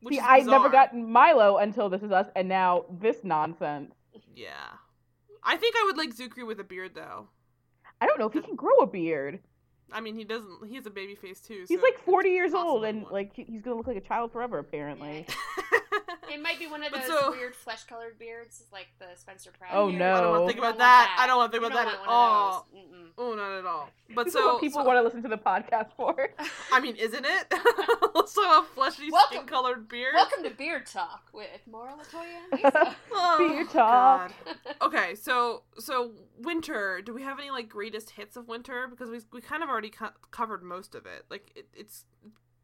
Which 0.00 0.14
See, 0.14 0.20
I've 0.20 0.46
never 0.46 0.68
bizarre. 0.68 0.86
gotten 0.86 1.10
Milo 1.10 1.56
until 1.58 1.88
This 1.88 2.02
Is 2.02 2.12
Us, 2.12 2.26
and 2.36 2.48
now 2.48 2.84
this 3.00 3.24
nonsense. 3.24 3.94
Yeah, 4.34 4.50
I 5.42 5.56
think 5.56 5.74
I 5.76 5.84
would 5.86 5.96
like 5.96 6.14
Czuchry 6.16 6.46
with 6.46 6.60
a 6.60 6.64
beard 6.64 6.92
though. 6.94 7.28
I 8.00 8.06
don't 8.06 8.18
know 8.18 8.26
if 8.26 8.32
he 8.32 8.40
can 8.40 8.54
grow 8.54 8.76
a 8.76 8.86
beard. 8.86 9.40
I 9.92 10.00
mean, 10.00 10.14
he 10.14 10.24
doesn't. 10.24 10.66
He 10.66 10.74
has 10.76 10.86
a 10.86 10.90
baby 10.90 11.14
face 11.14 11.40
too. 11.40 11.64
He's 11.66 11.82
like 11.82 11.98
40 12.04 12.30
years 12.30 12.54
old, 12.54 12.84
and 12.84 13.04
one. 13.04 13.12
like 13.12 13.32
he's 13.34 13.62
gonna 13.62 13.76
look 13.76 13.86
like 13.86 13.96
a 13.96 14.02
child 14.02 14.32
forever, 14.32 14.58
apparently. 14.58 15.26
It 16.32 16.42
might 16.42 16.58
be 16.58 16.66
one 16.66 16.82
of 16.82 16.92
those 16.92 17.06
so- 17.06 17.30
weird 17.30 17.54
flesh-colored 17.54 18.18
beards, 18.18 18.64
like 18.72 18.88
the 18.98 19.06
Spencer 19.16 19.50
Pratt. 19.58 19.70
Oh, 19.72 19.88
beard. 19.88 19.98
no. 19.98 20.14
I 20.14 20.20
don't 20.20 20.30
want 20.30 20.42
to 20.42 20.46
think 20.48 20.58
about 20.58 20.66
want 20.68 20.78
that. 20.78 21.16
I 21.18 21.26
don't 21.26 21.36
want 21.38 21.52
to 21.52 21.58
think 21.58 21.70
about 21.72 21.84
that 21.84 21.94
at 21.94 22.00
all. 22.06 22.68
Oh, 23.16 23.34
not 23.34 23.52
at 23.58 23.66
all. 23.66 23.88
But 24.14 24.24
This 24.24 24.34
is 24.34 24.40
so 24.40 24.52
what 24.54 24.60
people 24.62 24.80
so- 24.82 24.86
want 24.86 24.98
to 24.98 25.02
listen 25.02 25.22
to 25.22 25.28
the 25.28 25.36
podcast 25.38 25.88
for. 25.96 26.30
I 26.72 26.80
mean, 26.80 26.96
isn't 26.96 27.24
it? 27.26 27.54
also 28.14 28.40
a 28.42 28.64
fleshy 28.74 29.10
skin 29.28 29.44
colored 29.46 29.88
beard. 29.88 30.14
Welcome 30.14 30.44
to 30.44 30.50
Beard 30.50 30.86
Talk 30.86 31.28
with 31.32 31.60
Maura 31.70 31.92
Latoya 31.92 32.52
Lisa. 32.52 32.96
Oh, 33.12 33.36
Beard 33.38 33.66
talk. 33.70 34.32
God. 34.46 34.56
Okay, 34.80 35.14
so 35.14 35.62
so 35.78 36.12
winter. 36.38 37.02
Do 37.04 37.12
we 37.12 37.22
have 37.22 37.38
any 37.38 37.50
like 37.50 37.68
greatest 37.68 38.10
hits 38.10 38.36
of 38.36 38.48
winter? 38.48 38.86
Because 38.88 39.10
we 39.10 39.20
we 39.32 39.40
kind 39.42 39.62
of 39.62 39.68
already 39.68 39.90
co- 39.90 40.10
covered 40.30 40.62
most 40.62 40.94
of 40.94 41.04
it. 41.04 41.24
Like 41.30 41.52
it, 41.54 41.66
it's 41.74 42.04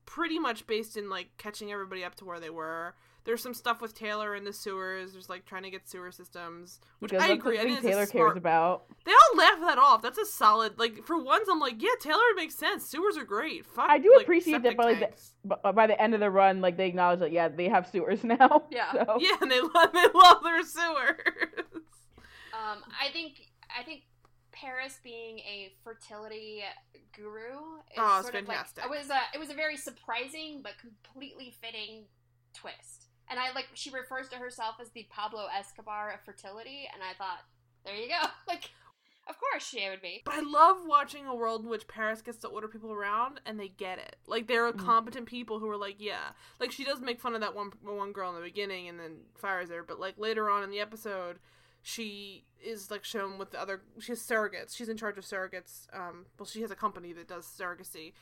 pretty 0.07 0.39
much 0.39 0.67
based 0.67 0.97
in 0.97 1.11
like 1.11 1.29
catching 1.39 1.73
everybody 1.73 2.05
up 2.05 2.15
to 2.17 2.25
where 2.25 2.41
they 2.41 2.51
were. 2.51 2.95
There's 3.25 3.43
some 3.43 3.55
stuff 3.55 3.81
with 3.81 3.95
Taylor 3.95 4.35
in 4.35 4.45
the 4.45 4.53
sewers. 4.53 5.13
There's 5.13 5.31
like 5.31 5.47
trying 5.47 5.63
to 5.63 5.71
get 5.71 5.89
sewer 5.89 6.13
systems, 6.13 6.79
which 6.99 7.11
Because 7.11 7.25
I 7.25 7.33
agree. 7.33 7.59
I 7.59 7.63
think 7.63 7.81
Taylor 7.81 8.05
smart- 8.05 8.35
cares 8.35 8.37
about. 8.37 8.85
They 9.07 9.13
all 9.13 9.39
laugh 9.39 9.61
that 9.61 9.79
off. 9.79 10.03
That's 10.03 10.19
a 10.19 10.27
solid. 10.27 10.79
Like 10.79 11.05
for 11.07 11.17
once, 11.23 11.49
I'm 11.51 11.59
like, 11.59 11.81
yeah, 11.83 11.91
Taylor 12.01 12.21
makes 12.37 12.55
sense. 12.55 12.85
Sewers 12.87 13.17
are 13.17 13.25
great. 13.25 13.65
Fuck. 13.65 13.89
I 13.89 13.99
do 13.99 14.13
like, 14.15 14.25
appreciate 14.25 14.63
that 14.65 14.77
by, 14.77 14.85
like, 14.93 15.17
the- 15.45 15.57
But 15.63 15.75
by 15.75 15.87
the 15.87 15.99
end 16.01 16.13
of 16.13 16.21
the 16.21 16.31
run, 16.31 16.61
like 16.61 16.77
they 16.77 16.87
acknowledge 16.87 17.21
that 17.21 17.33
yeah, 17.33 17.49
they 17.49 17.69
have 17.69 17.87
sewers 17.89 18.23
now. 18.25 18.65
Yeah. 18.71 18.93
So. 18.93 19.17
Yeah, 19.19 19.37
and 19.41 19.51
they 19.51 19.61
love 19.61 19.91
they 19.95 20.07
love 20.15 20.43
their 20.43 20.63
sewers. 20.63 21.17
Um, 22.53 22.83
I 23.01 23.11
think 23.13 23.41
I 23.79 23.83
think 23.85 24.03
Paris 24.53 24.99
being 25.03 25.39
a 25.41 25.73
fertility 25.83 26.63
guru 27.17 27.41
is 27.55 27.97
Oh, 27.97 28.19
it's 28.19 28.29
sort 28.29 28.35
of 28.35 28.47
fantastic. 28.47 28.85
like 28.85 28.93
it 28.95 28.99
was 28.99 29.11
a 29.11 29.21
it 29.35 29.39
was 29.41 29.51
a 29.51 29.55
very 29.55 29.77
surprising 29.77 30.61
but 30.63 30.73
completely 30.79 31.55
fitting 31.63 32.05
twist. 32.55 33.04
And 33.29 33.39
I 33.41 33.53
like 33.55 33.69
she 33.75 33.91
refers 33.91 34.29
to 34.31 34.37
herself 34.37 34.77
as 34.81 34.91
the 34.91 35.07
Pablo 35.11 35.47
Escobar 35.57 36.13
of 36.13 36.21
fertility, 36.21 36.89
and 36.93 37.03
I 37.03 37.15
thought, 37.17 37.41
there 37.85 37.95
you 37.97 38.09
go. 38.09 38.29
Like, 38.47 38.71
of 39.27 39.39
course 39.41 39.67
she 39.67 39.89
would 39.89 40.03
be. 40.03 40.21
But 40.25 40.35
I 40.35 40.41
love 40.41 40.79
watching 40.85 41.25
a 41.27 41.35
world 41.35 41.63
in 41.65 41.71
which 41.71 41.89
Paris 41.89 42.21
gets 42.21 42.37
to 42.39 42.49
order 42.49 42.69
people 42.69 42.93
around 42.93 43.41
and 43.47 43.59
they 43.59 43.69
get 43.69 43.99
it. 43.99 44.17
Like 44.27 44.47
they're 44.47 44.71
Mhm. 44.71 44.79
competent 44.85 45.25
people 45.27 45.59
who 45.61 45.71
are 45.71 45.79
like, 45.79 45.97
yeah. 45.99 46.33
Like 46.61 46.71
she 46.71 46.85
does 46.85 47.01
make 47.01 47.19
fun 47.21 47.35
of 47.35 47.41
that 47.41 47.55
one 47.55 47.73
one 47.81 48.13
girl 48.13 48.29
in 48.29 48.37
the 48.37 48.43
beginning 48.43 48.87
and 48.87 49.01
then 49.01 49.21
fires 49.35 49.71
her, 49.71 49.83
but 49.83 49.99
like 49.99 50.19
later 50.19 50.51
on 50.51 50.63
in 50.63 50.71
the 50.71 50.79
episode, 50.81 51.39
she 51.81 52.45
is 52.63 52.91
like 52.91 53.03
shown 53.05 53.39
with 53.39 53.51
the 53.51 53.59
other. 53.61 53.81
She 53.99 54.13
has 54.13 54.21
surrogates. 54.21 54.77
She's 54.77 54.91
in 54.91 54.99
charge 54.99 55.17
of 55.17 55.25
surrogates. 55.25 55.87
Um, 55.95 56.27
well, 56.39 56.45
she 56.47 56.61
has 56.61 56.71
a 56.71 56.77
company 56.77 57.15
that 57.15 57.27
does 57.29 57.47
surrogacy, 57.47 58.13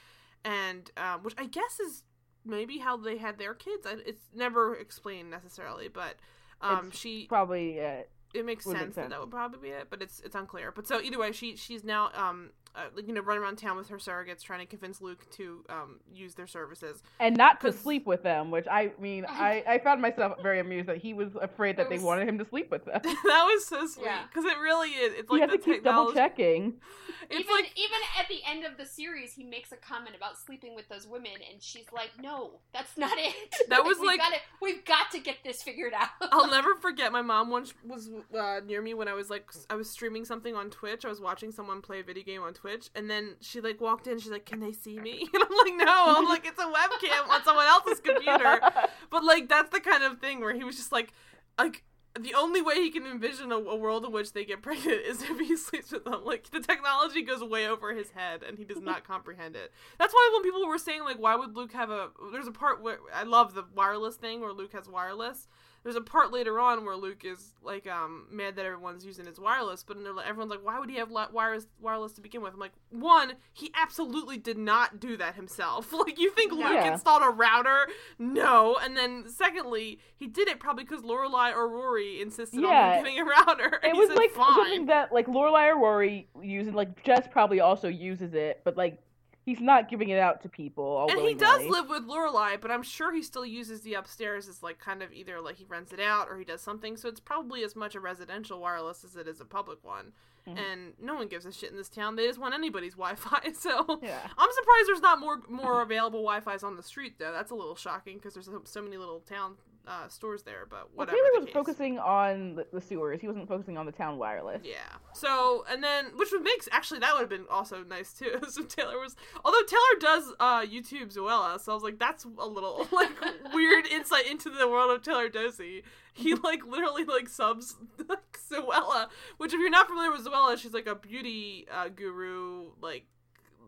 and 0.45 0.91
um, 0.97 1.23
which 1.25 1.35
I 1.37 1.47
guess 1.47 1.81
is 1.81 2.05
maybe 2.45 2.79
how 2.79 2.97
they 2.97 3.19
had 3.19 3.39
their 3.39 3.55
kids. 3.55 3.87
It's 4.07 4.29
never 4.35 4.75
explained 4.75 5.31
necessarily, 5.31 5.89
but 5.89 6.17
um, 6.61 6.89
It's 6.89 6.99
she 6.99 7.27
Probably 7.29 7.81
uh, 7.81 8.03
it 8.35 8.45
makes 8.47 8.65
sense, 8.65 8.79
make 8.81 8.95
that 8.95 9.11
that 9.11 9.21
would 9.21 9.31
probably 9.31 9.59
be 9.71 9.75
it, 9.75 9.89
but 9.91 10.01
it's 10.03 10.21
it's 10.21 10.35
unclear. 10.35 10.73
But 10.73 10.87
so 10.87 11.01
either 11.01 11.19
way, 11.19 11.33
she 11.33 11.57
she's 11.57 11.85
now 11.85 12.11
um 12.15 12.51
uh, 12.75 13.01
you 13.07 13.13
know, 13.13 13.21
run 13.21 13.39
around 13.39 13.57
town 13.59 13.77
with 13.77 13.89
her 13.89 13.99
surrogates, 13.99 14.43
trying 14.43 14.61
to 14.61 14.67
convince 14.67 15.01
Luke 15.01 15.31
to 15.33 15.65
um, 15.69 16.01
use 16.13 16.35
their 16.35 16.47
services. 16.47 17.03
and 17.21 17.37
not 17.37 17.61
to 17.61 17.73
sleep 17.73 18.07
with 18.07 18.23
them, 18.23 18.51
which 18.51 18.67
I 18.71 18.93
mean, 18.99 19.27
I, 19.29 19.63
I 19.67 19.79
found 19.79 20.01
myself 20.01 20.41
very 20.43 20.59
amused 20.61 20.89
that 20.89 20.99
he 20.99 21.13
was 21.15 21.29
afraid 21.41 21.77
that 21.77 21.87
It 21.87 21.91
they 21.91 21.99
wanted 21.99 22.29
him 22.29 22.39
to 22.39 22.45
sleep 22.47 22.71
with 22.71 22.85
them. 22.87 23.01
that 23.05 23.15
was 23.25 23.67
so 23.67 23.87
sweet 23.87 24.07
Yeah. 24.07 24.23
because 24.29 24.45
it 24.45 24.59
really 24.59 24.91
is. 24.91 25.13
It's 25.19 25.31
he 25.31 25.39
like 25.41 25.51
has 25.51 25.51
the 25.51 25.59
to 25.59 25.65
keep 25.75 25.85
double 25.85 26.13
checking. 26.13 26.75
It's 27.31 27.41
even 27.41 27.55
like 27.55 27.73
even 27.77 27.99
at 28.19 28.29
the 28.29 28.41
end 28.47 28.65
of 28.65 28.77
the 28.77 28.85
series, 28.85 29.33
he 29.33 29.45
makes 29.45 29.71
a 29.71 29.77
comment 29.77 30.17
about 30.17 30.37
sleeping 30.37 30.75
with 30.75 30.89
those 30.89 31.07
women, 31.07 31.31
and 31.51 31.63
she's 31.63 31.87
like, 31.95 32.11
"No, 32.21 32.59
that's 32.75 32.99
not 32.99 33.13
it. 33.17 33.35
That 33.69 33.85
was 33.85 33.99
we've 34.01 34.09
like- 34.09 34.19
gotta, 34.19 34.37
we've 34.61 34.85
got 34.85 35.11
to 35.13 35.21
get 35.21 35.37
this 35.45 35.63
figured 35.63 35.93
out." 35.95 36.09
I'll 36.21 36.51
never 36.51 36.75
forget. 36.75 37.13
My 37.13 37.23
mom 37.23 37.49
once 37.49 37.73
was 37.87 38.11
uh, 38.37 38.61
near 38.67 38.83
me 38.83 38.93
when 38.95 39.07
I 39.07 39.15
was 39.15 39.31
like 39.31 39.51
I 39.71 39.77
was 39.77 39.89
streaming 39.89 40.25
something 40.25 40.55
on 40.57 40.69
Twitch. 40.71 41.05
I 41.05 41.09
was 41.09 41.21
watching 41.21 41.53
someone 41.53 41.81
play 41.81 42.01
a 42.01 42.03
video 42.03 42.25
game 42.25 42.43
on 42.43 42.55
Twitch, 42.55 42.62
and 42.95 43.11
then 43.11 43.37
she 43.41 43.61
like 43.61 43.81
walked 43.81 44.07
in. 44.07 44.19
She's 44.19 44.31
like, 44.31 44.47
"Can 44.47 44.61
they 44.61 44.73
see 44.73 44.99
me?" 44.99 45.29
And 45.35 45.43
I'm 45.43 45.57
like, 45.57 45.87
"No." 45.87 46.17
I'm 46.17 46.29
like, 46.29 46.47
"It's 46.47 46.59
a 46.59 46.67
webcam 46.67 47.29
on 47.29 47.43
someone 47.45 47.67
else's 47.67 48.01
computer." 48.01 48.61
But 49.11 49.25
like 49.25 49.49
that's 49.49 49.71
the 49.71 49.81
kind 49.81 50.03
of 50.03 50.21
thing 50.21 50.41
where 50.41 50.55
he 50.55 50.65
was 50.65 50.77
just 50.77 50.91
like, 50.91 51.13
like 51.59 51.85
the 52.19 52.35
only 52.35 52.61
way 52.61 52.75
he 52.77 52.91
can 52.91 53.07
envision 53.07 53.53
a, 53.53 53.57
a 53.57 53.77
world 53.77 54.05
in 54.05 54.13
which 54.13 54.33
they 54.33 54.45
get 54.45 54.63
pregnant 54.63 55.01
is 55.07 55.23
if 55.31 55.39
he 55.39 55.57
sleeps 55.57 55.93
with 55.93 56.05
them. 56.05 56.25
Like 56.25 56.51
the 56.51 56.61
technology 56.61 57.23
goes 57.23 57.43
way 57.43 57.67
over 57.67 57.95
his 57.95 58.11
head, 58.11 58.43
and 58.43 58.59
he 58.59 58.65
does 58.65 58.81
not 58.81 59.07
comprehend 59.07 59.57
it. 59.57 59.73
That's 59.99 60.13
why 60.13 60.31
when 60.33 60.43
people 60.43 60.67
were 60.67 60.79
saying 60.79 61.05
like, 61.05 61.19
why 61.19 61.37
would 61.37 61.57
Luke 61.57 61.73
have 61.73 61.91
a? 61.91 62.09
There's 62.33 62.47
a 62.47 62.53
part 62.53 62.83
where 62.83 62.99
I 63.15 63.23
love 63.25 63.55
the 63.55 63.65
wireless 63.75 64.17
thing 64.17 64.41
where 64.41 64.53
Luke 64.53 64.73
has 64.73 64.89
wireless. 64.89 65.49
There's 65.85 65.97
a 65.97 66.01
part 66.01 66.33
later 66.33 66.61
on 66.61 66.85
where 66.85 66.95
Luke 66.97 67.25
is 67.25 67.55
like 67.63 67.89
um 67.89 68.27
mad 68.31 68.55
that 68.57 68.65
everyone's 68.65 69.05
using 69.05 69.27
his 69.27 69.41
wireless, 69.41 69.83
but 69.83 70.03
they're 70.03 70.13
like, 70.13 70.29
everyone's 70.29 70.51
like, 70.51 70.65
why 70.65 70.79
would 70.79 70.89
he 70.89 70.97
have 70.97 71.11
li- 71.11 71.27
wireless 71.33 71.67
wireless 71.81 72.13
to 72.13 72.21
begin 72.21 72.41
with? 72.41 72.55
I'm 72.55 72.61
like, 72.61 72.73
one, 72.91 73.33
he 73.53 73.73
absolutely 73.75 74.39
did 74.39 74.59
not 74.59 75.01
do 75.01 75.17
that 75.17 75.35
himself. 75.35 75.93
Like 76.03 76.19
you 76.21 76.31
think 76.31 76.53
Luke 76.53 76.85
installed 76.85 77.23
a 77.25 77.31
router? 77.31 77.87
No. 78.19 78.77
And 78.83 78.97
then 78.97 79.25
secondly, 79.29 79.99
he 80.17 80.27
did 80.27 80.49
it 80.49 80.61
probably 80.61 80.85
because 80.85 81.03
Lorelai 81.03 81.55
or 81.55 81.69
Rory 81.69 82.21
insisted 82.21 82.61
Yeah. 82.61 82.97
on 82.99 83.05
getting 83.05 83.19
a 83.21 83.25
router. 83.25 83.81
It 83.85 83.97
was 83.97 84.09
said, 84.09 84.17
like 84.17 84.31
fine. 84.33 84.55
something 84.55 84.87
that 84.87 85.13
like 85.13 85.27
Lorelai 85.27 85.69
or 85.75 85.79
Rory 85.79 86.29
uses, 86.43 86.75
like 86.75 87.03
Jess 87.05 87.27
probably 87.31 87.61
also 87.61 87.89
uses 87.89 88.35
it, 88.35 88.61
but 88.65 88.77
like 88.77 88.99
he's 89.45 89.61
not 89.61 89.89
giving 89.89 90.09
it 90.09 90.19
out 90.19 90.43
to 90.43 90.49
people. 90.49 91.07
And 91.11 91.21
he 91.21 91.35
does 91.35 91.63
live 91.65 91.89
with 91.89 92.05
Lorelai, 92.07 92.61
but 92.61 92.71
I'm 92.71 92.83
sure 92.83 93.13
he 93.13 93.23
still 93.23 93.45
uses 93.47 93.81
the 93.83 93.95
upstairs 93.95 94.49
as 94.49 94.63
like 94.63 94.79
kind 94.79 95.03
of 95.03 95.13
either 95.13 95.41
like 95.41 95.57
he 95.57 95.65
rents 95.65 95.93
it 95.93 96.01
out 96.01 96.29
or 96.31 96.39
he 96.39 96.45
does 96.45 96.61
something. 96.61 96.97
So 96.97 97.09
it's 97.09 97.21
probably 97.21 97.63
as 97.65 97.75
much 97.77 97.95
a 97.95 98.01
residential 98.01 98.61
wireless 98.61 99.05
as 99.05 99.17
it 99.17 99.27
is 99.29 99.41
a 99.41 99.45
public 99.45 99.83
one. 99.85 100.13
Mhm. 100.49 100.59
And 100.59 100.93
no 101.01 101.15
one 101.15 101.29
gives 101.29 101.47
a 101.47 101.53
shit 101.53 101.71
in 101.71 101.77
this 101.77 101.89
town. 101.89 102.17
They 102.17 102.27
just 102.27 102.39
want 102.41 102.55
anybody's 102.55 102.95
Wi-Fi. 102.97 103.53
So 103.53 104.01
Yeah. 104.03 104.21
I'm 104.39 104.51
surprised 104.53 104.89
there's 104.89 105.01
not 105.01 105.21
more 105.21 105.41
more 105.49 105.83
available 105.83 106.21
Wi-Fi's 106.23 106.63
on 106.65 106.77
the 106.77 106.83
street 106.83 107.19
though. 107.19 107.33
That's 107.33 107.51
a 107.51 107.55
little 107.55 107.77
shocking 107.77 108.17
because 108.17 108.35
there's 108.35 108.47
so, 108.47 108.63
so 108.65 108.83
many 108.83 108.97
little 108.97 109.21
town 109.21 109.55
uh, 109.87 110.09
stores 110.09 110.43
there. 110.43 110.67
But 110.69 110.95
Well. 110.95 111.07
Taylor 111.07 111.19
was 111.35 111.45
case. 111.47 111.55
focusing 111.55 111.99
on 111.99 112.55
the, 112.57 112.67
the 112.73 112.81
sewers. 112.81 113.21
He 113.21 113.27
wasn't 113.27 113.49
focusing 113.49 113.77
on 113.77 113.87
the 113.87 113.93
town 113.93 114.19
wireless. 114.19 114.63
Yeah. 114.65 114.77
So 115.13 115.65
and 115.71 115.83
then 115.83 116.07
which 116.17 116.31
would 116.33 116.43
make 116.43 116.63
actually 116.71 117.01
that 117.01 117.13
would 117.15 117.21
have 117.21 117.29
been 117.31 117.47
also 117.51 117.83
nice 117.85 118.13
too. 118.13 118.39
so 118.49 118.63
Taylor 118.63 118.99
was 118.99 119.17
although 119.45 119.63
Taylor 119.63 120.01
does 120.01 120.33
uh 120.41 120.63
YouTube 120.63 121.15
Zoella, 121.15 121.61
so 121.61 121.73
I 121.73 121.75
was 121.75 121.83
like 121.83 121.99
that's 121.99 122.25
a 122.25 122.47
little 122.47 122.87
like 122.93 123.11
weird 123.53 123.87
insight 123.87 124.27
into 124.31 124.51
the 124.51 124.69
world 124.69 124.91
of 124.91 125.03
Taylor 125.03 125.29
Dosey. 125.29 125.83
He 126.15 126.35
like 126.43 126.65
literally 126.67 127.05
like 127.05 127.29
subs 127.29 127.77
like 128.09 128.39
Zoella, 128.51 129.09
which 129.39 129.53
if 129.53 129.61
you're 129.61 129.71
not 129.71 129.89
familiar 129.89 130.13
with 130.13 130.25
Zoella, 130.27 130.59
she's 130.59 130.75
like 130.75 130.87
a 130.87 130.95
beauty 130.95 131.67
uh, 131.73 131.89
guru 131.89 132.71
like 132.81 133.07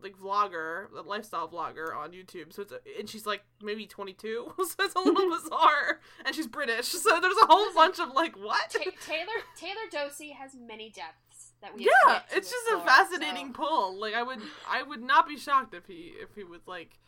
like 0.03 0.17
vlogger, 0.17 0.87
a 0.97 1.01
lifestyle 1.01 1.47
vlogger 1.47 1.95
on 1.95 2.11
YouTube. 2.11 2.53
So 2.53 2.61
it's 2.63 2.71
a, 2.71 2.79
and 2.99 3.09
she's 3.09 3.25
like 3.25 3.43
maybe 3.61 3.85
22, 3.85 4.53
so 4.57 4.63
it's 4.79 4.95
a 4.95 4.99
little 4.99 5.29
bizarre. 5.41 5.99
And 6.25 6.35
she's 6.35 6.47
British, 6.47 6.87
so 6.87 7.19
there's 7.21 7.37
a 7.41 7.45
whole 7.47 7.73
bunch 7.73 7.99
of 7.99 8.09
like 8.13 8.35
what? 8.37 8.69
Ta- 8.69 8.91
Taylor 9.05 9.27
Taylor 9.57 9.87
Dosey 9.91 10.33
has 10.33 10.55
many 10.55 10.89
depths 10.89 11.53
that 11.61 11.75
we. 11.75 11.85
yeah 11.85 12.19
it's 12.33 12.51
just 12.51 12.65
a 12.73 12.79
fascinating 12.85 13.47
so- 13.47 13.53
pull 13.53 13.99
like 13.99 14.13
i 14.13 14.21
would 14.21 14.39
i 14.69 14.83
would 14.83 15.01
not 15.01 15.27
be 15.27 15.37
shocked 15.37 15.73
if 15.73 15.85
he 15.87 16.11
if 16.21 16.35
he 16.35 16.43
was 16.43 16.59
like 16.67 16.99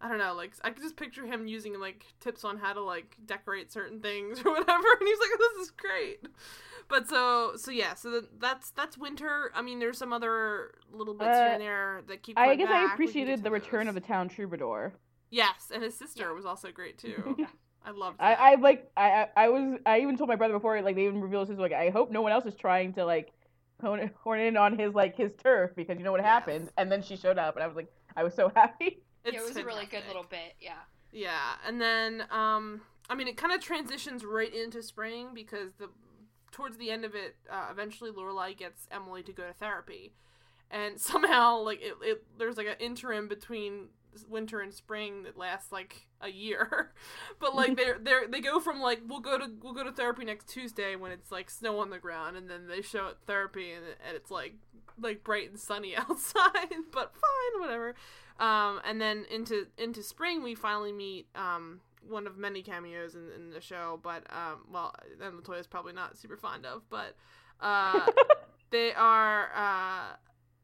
i 0.00 0.08
don't 0.08 0.18
know 0.18 0.34
like 0.34 0.52
i 0.62 0.70
could 0.70 0.82
just 0.82 0.96
picture 0.96 1.26
him 1.26 1.46
using 1.48 1.78
like 1.80 2.06
tips 2.20 2.44
on 2.44 2.56
how 2.58 2.72
to 2.72 2.80
like 2.80 3.16
decorate 3.26 3.72
certain 3.72 4.00
things 4.00 4.38
or 4.44 4.52
whatever 4.52 4.86
and 5.00 5.08
he's 5.08 5.18
like 5.18 5.30
this 5.38 5.66
is 5.66 5.70
great 5.72 6.20
but 6.88 7.08
so 7.08 7.52
so 7.56 7.70
yeah 7.70 7.94
so 7.94 8.10
th- 8.10 8.24
that's 8.38 8.70
that's 8.70 8.96
winter 8.98 9.50
i 9.54 9.62
mean 9.62 9.78
there's 9.78 9.98
some 9.98 10.12
other 10.12 10.72
little 10.92 11.14
bits 11.14 11.36
here 11.36 11.46
Uh, 11.46 11.52
and 11.52 11.60
there 11.62 12.02
that 12.08 12.22
keep 12.22 12.38
I 12.38 12.54
guess 12.54 12.68
back. 12.68 12.90
I 12.90 12.92
appreciated 12.94 13.42
the 13.42 13.50
return 13.50 13.86
those. 13.86 13.88
of 13.88 13.94
the 13.94 14.06
town 14.06 14.28
troubadour. 14.28 14.94
yes 15.30 15.70
and 15.72 15.82
his 15.82 15.94
sister 15.94 16.32
was 16.34 16.44
also 16.46 16.70
great 16.72 16.98
too 16.98 17.36
i 17.84 17.90
loved 17.90 18.16
I, 18.20 18.30
that. 18.30 18.40
I 18.40 18.54
like 18.56 18.90
I 18.96 19.10
I 19.10 19.44
I 19.44 19.48
was 19.48 19.78
I 19.86 20.00
even 20.00 20.16
told 20.16 20.28
my 20.28 20.36
brother 20.36 20.54
before 20.54 20.80
like 20.82 20.96
they 20.96 21.04
even 21.06 21.20
revealed 21.20 21.48
his 21.48 21.58
like 21.58 21.72
I 21.72 21.90
hope 21.90 22.10
no 22.10 22.22
one 22.22 22.32
else 22.32 22.44
is 22.46 22.54
trying 22.56 22.92
to 22.94 23.04
like 23.04 23.32
hone, 23.80 24.10
horn 24.22 24.40
in 24.40 24.56
on 24.56 24.76
his 24.78 24.94
like 24.94 25.16
his 25.16 25.30
turf 25.42 25.70
because 25.76 25.98
you 25.98 26.04
know 26.04 26.10
what 26.12 26.20
Yes. 26.20 26.26
happened 26.28 26.70
and 26.76 26.90
then 26.90 27.02
she 27.02 27.16
showed 27.16 27.38
up 27.38 27.54
and 27.54 27.62
I 27.62 27.66
was 27.66 27.76
like 27.76 27.90
I 28.16 28.24
was 28.24 28.34
so 28.34 28.50
happy. 28.56 28.98
Yeah, 29.24 29.30
it 29.30 29.34
It's 29.36 29.46
was 29.48 29.56
a 29.56 29.64
really 29.64 29.86
good 29.86 30.02
little 30.08 30.24
bit. 30.28 30.54
Yeah. 30.60 30.72
Yeah, 31.12 31.54
and 31.66 31.80
then 31.80 32.24
um 32.30 32.80
I 33.08 33.14
mean 33.14 33.28
it 33.28 33.36
kind 33.36 33.52
of 33.52 33.60
transitions 33.60 34.24
right 34.24 34.52
into 34.52 34.82
spring 34.82 35.28
because 35.32 35.70
the 35.78 35.88
towards 36.50 36.76
the 36.78 36.90
end 36.90 37.04
of 37.04 37.14
it 37.14 37.36
uh, 37.50 37.66
eventually 37.70 38.10
Lorelai 38.10 38.56
gets 38.56 38.86
Emily 38.90 39.22
to 39.22 39.32
go 39.32 39.46
to 39.46 39.52
therapy. 39.52 40.14
And 40.70 41.00
somehow 41.00 41.58
like 41.58 41.80
it, 41.80 41.94
it 42.02 42.24
there's 42.38 42.56
like 42.56 42.66
an 42.66 42.76
interim 42.78 43.28
between 43.28 43.88
winter 44.28 44.60
and 44.60 44.74
spring 44.74 45.22
that 45.22 45.36
lasts 45.36 45.70
like 45.70 46.06
a 46.20 46.28
year. 46.28 46.92
but 47.40 47.54
like 47.54 47.76
they're 47.76 47.98
they 48.02 48.12
are 48.12 48.26
they 48.26 48.40
go 48.40 48.60
from 48.60 48.80
like 48.80 49.00
we'll 49.06 49.20
go 49.20 49.38
to 49.38 49.50
we'll 49.62 49.74
go 49.74 49.84
to 49.84 49.92
therapy 49.92 50.24
next 50.24 50.48
Tuesday 50.48 50.96
when 50.96 51.12
it's 51.12 51.30
like 51.30 51.50
snow 51.50 51.78
on 51.78 51.90
the 51.90 51.98
ground 51.98 52.36
and 52.36 52.48
then 52.50 52.66
they 52.66 52.82
show 52.82 53.06
up 53.06 53.18
therapy 53.26 53.72
and, 53.72 53.84
and 54.06 54.16
it's 54.16 54.30
like 54.30 54.54
like 55.00 55.24
bright 55.24 55.50
and 55.50 55.58
sunny 55.58 55.96
outside, 55.96 56.68
but 56.92 57.12
fine, 57.14 57.60
whatever. 57.60 57.94
Um, 58.38 58.80
and 58.84 59.00
then 59.00 59.26
into 59.30 59.66
into 59.76 60.02
spring, 60.02 60.42
we 60.42 60.54
finally 60.54 60.92
meet 60.92 61.26
um, 61.34 61.80
one 62.08 62.26
of 62.26 62.36
many 62.36 62.62
cameos 62.62 63.14
in, 63.14 63.30
in 63.34 63.50
the 63.50 63.60
show, 63.60 64.00
but 64.02 64.24
um, 64.30 64.64
well, 64.70 64.94
then 65.18 65.32
Latoya's 65.32 65.66
probably 65.66 65.92
not 65.92 66.16
super 66.16 66.36
fond 66.36 66.66
of, 66.66 66.82
but 66.90 67.16
uh, 67.60 68.06
they 68.70 68.92
are. 68.92 69.50
Uh, 69.54 70.16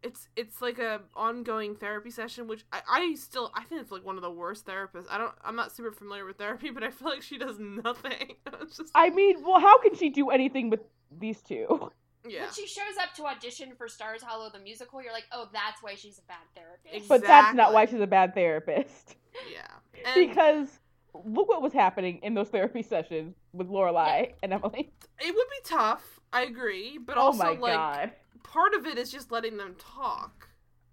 it's 0.05 0.29
it's 0.37 0.61
like 0.61 0.79
a 0.79 1.01
ongoing 1.17 1.75
therapy 1.75 2.11
session, 2.11 2.47
which 2.47 2.65
I, 2.73 2.83
I 2.89 3.15
still 3.15 3.51
I 3.55 3.65
think 3.65 3.81
it's 3.81 3.91
like 3.91 4.05
one 4.05 4.17
of 4.17 4.23
the 4.23 4.31
worst 4.31 4.67
therapists. 4.67 5.07
I 5.11 5.19
don't 5.19 5.33
I'm 5.43 5.57
not 5.57 5.75
super 5.75 5.91
familiar 5.91 6.27
with 6.27 6.37
therapy, 6.37 6.71
but 6.71 6.85
I 6.85 6.91
feel 6.91 7.09
like 7.09 7.23
she 7.23 7.39
does 7.39 7.57
nothing. 7.59 8.37
just 8.69 8.91
I 8.95 9.11
mean, 9.11 9.43
well, 9.43 9.61
how 9.61 9.79
can 9.81 9.97
she 9.97 10.11
do 10.11 10.31
anything 10.31 10.71
with 10.71 10.81
these 11.11 11.41
two? 11.41 11.91
yeah. 12.29 12.43
When 12.43 12.53
she 12.53 12.67
shows 12.67 12.97
up 13.01 13.15
to 13.15 13.25
audition 13.25 13.73
for 13.77 13.89
Stars 13.89 14.23
Hollow 14.23 14.51
the 14.51 14.59
musical, 14.59 15.03
you're 15.03 15.13
like, 15.13 15.27
oh, 15.33 15.49
that's 15.53 15.83
why 15.83 15.95
she's 15.95 16.19
a 16.19 16.23
bad 16.23 16.37
therapist. 16.55 17.09
But 17.09 17.23
that's 17.23 17.55
not 17.55 17.73
why 17.73 17.87
she's 17.87 18.01
a 18.01 18.07
bad 18.07 18.35
therapist. 18.35 19.17
Yeah. 19.53 19.67
And 20.05 20.29
because 20.29 20.69
look 21.15 21.49
what 21.49 21.63
was 21.63 21.73
happening 21.73 22.19
in 22.23 22.35
those 22.35 22.49
therapy 22.49 22.83
sessions 22.83 23.37
with 23.53 23.69
Lorelai 23.69 24.33
and 24.43 24.53
Emily. 24.53 24.93
it 25.21 25.35
would 25.35 25.49
be 25.49 25.65
tough. 25.69 26.21
I 26.33 26.43
agree, 26.43 26.99
but 26.99 27.17
oh 27.17 27.23
also 27.23 27.45
my 27.45 27.51
like 27.51 27.75
god. 27.75 28.13
part 28.43 28.75
of 28.75 28.87
it 28.87 28.99
is 28.99 29.11
just 29.11 29.31
letting 29.31 29.57
them 29.57 29.77
talk. 29.79 30.49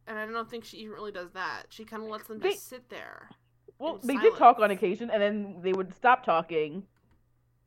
And 0.08 0.18
I 0.18 0.26
don't 0.26 0.50
think 0.50 0.66
she 0.66 0.78
even 0.78 0.92
really 0.94 1.12
does 1.12 1.32
that. 1.34 1.64
She 1.70 1.86
kind 1.86 2.04
of 2.04 2.10
lets 2.10 2.28
them 2.28 2.40
They- 2.40 2.52
just 2.52 2.68
sit 2.70 2.90
there. 2.90 3.30
Well, 3.80 4.00
in 4.02 4.08
they 4.08 4.18
did 4.18 4.36
talk 4.36 4.60
on 4.60 4.70
occasion, 4.70 5.10
and 5.10 5.20
then 5.20 5.56
they 5.64 5.74
would 5.74 5.96
stop 5.96 6.24
talking. 6.24 6.84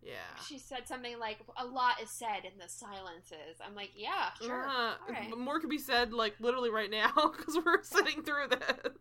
Yeah. 0.00 0.12
She 0.46 0.58
said 0.58 0.86
something 0.86 1.18
like, 1.18 1.38
a 1.56 1.64
lot 1.64 2.00
is 2.00 2.10
said 2.10 2.44
in 2.44 2.56
the 2.58 2.68
silences. 2.68 3.58
I'm 3.66 3.74
like, 3.74 3.90
yeah, 3.96 4.28
sure. 4.40 4.62
Uh, 4.68 4.92
Alright. 5.08 5.36
More 5.36 5.58
could 5.58 5.70
be 5.70 5.78
said, 5.78 6.12
like 6.12 6.34
literally 6.38 6.70
right 6.70 6.90
now, 6.90 7.10
because 7.36 7.58
we're 7.64 7.82
sitting 7.82 8.22
through 8.22 8.48
this. 8.50 8.92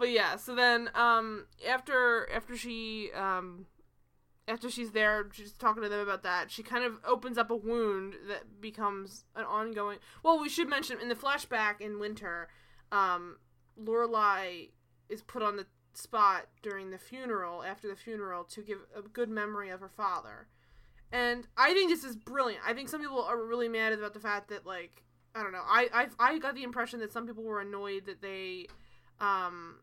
But 0.00 0.12
yeah, 0.12 0.36
so 0.36 0.54
then 0.54 0.88
um, 0.94 1.44
after 1.68 2.26
after 2.32 2.56
she 2.56 3.10
um, 3.14 3.66
after 4.48 4.70
she's 4.70 4.92
there, 4.92 5.28
she's 5.30 5.52
talking 5.52 5.82
to 5.82 5.90
them 5.90 6.00
about 6.00 6.22
that. 6.22 6.50
She 6.50 6.62
kind 6.62 6.84
of 6.84 6.94
opens 7.06 7.36
up 7.36 7.50
a 7.50 7.54
wound 7.54 8.14
that 8.26 8.62
becomes 8.62 9.26
an 9.36 9.44
ongoing. 9.44 9.98
Well, 10.22 10.40
we 10.40 10.48
should 10.48 10.70
mention 10.70 10.98
in 11.02 11.10
the 11.10 11.14
flashback 11.14 11.82
in 11.82 12.00
Winter, 12.00 12.48
um, 12.90 13.36
Lorelai 13.78 14.70
is 15.10 15.20
put 15.20 15.42
on 15.42 15.56
the 15.56 15.66
spot 15.92 16.46
during 16.62 16.90
the 16.92 16.98
funeral 16.98 17.62
after 17.62 17.86
the 17.86 17.94
funeral 17.94 18.44
to 18.44 18.62
give 18.62 18.78
a 18.96 19.02
good 19.02 19.28
memory 19.28 19.68
of 19.68 19.80
her 19.80 19.90
father. 19.90 20.48
And 21.12 21.46
I 21.58 21.74
think 21.74 21.90
this 21.90 22.04
is 22.04 22.16
brilliant. 22.16 22.62
I 22.66 22.72
think 22.72 22.88
some 22.88 23.02
people 23.02 23.22
are 23.22 23.36
really 23.44 23.68
mad 23.68 23.92
about 23.92 24.14
the 24.14 24.20
fact 24.20 24.48
that 24.48 24.64
like 24.64 25.02
I 25.34 25.42
don't 25.42 25.52
know. 25.52 25.62
I 25.62 25.88
I 25.92 26.32
I 26.32 26.38
got 26.38 26.54
the 26.54 26.62
impression 26.62 27.00
that 27.00 27.12
some 27.12 27.26
people 27.26 27.44
were 27.44 27.60
annoyed 27.60 28.06
that 28.06 28.22
they 28.22 28.66
um 29.20 29.76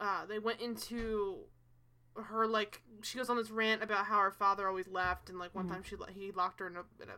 uh 0.00 0.24
they 0.26 0.38
went 0.38 0.60
into 0.60 1.38
her 2.16 2.46
like 2.46 2.82
she 3.02 3.16
goes 3.18 3.30
on 3.30 3.36
this 3.36 3.50
rant 3.50 3.82
about 3.82 4.06
how 4.06 4.18
her 4.20 4.30
father 4.32 4.66
always 4.66 4.88
left 4.88 5.28
and 5.30 5.38
like 5.38 5.54
one 5.54 5.66
Mhm. 5.66 5.72
time 5.72 5.82
she 5.82 5.96
he 6.14 6.32
locked 6.32 6.60
her 6.60 6.66
in 6.66 6.76
a 6.76 6.84
in 7.02 7.08
a 7.10 7.14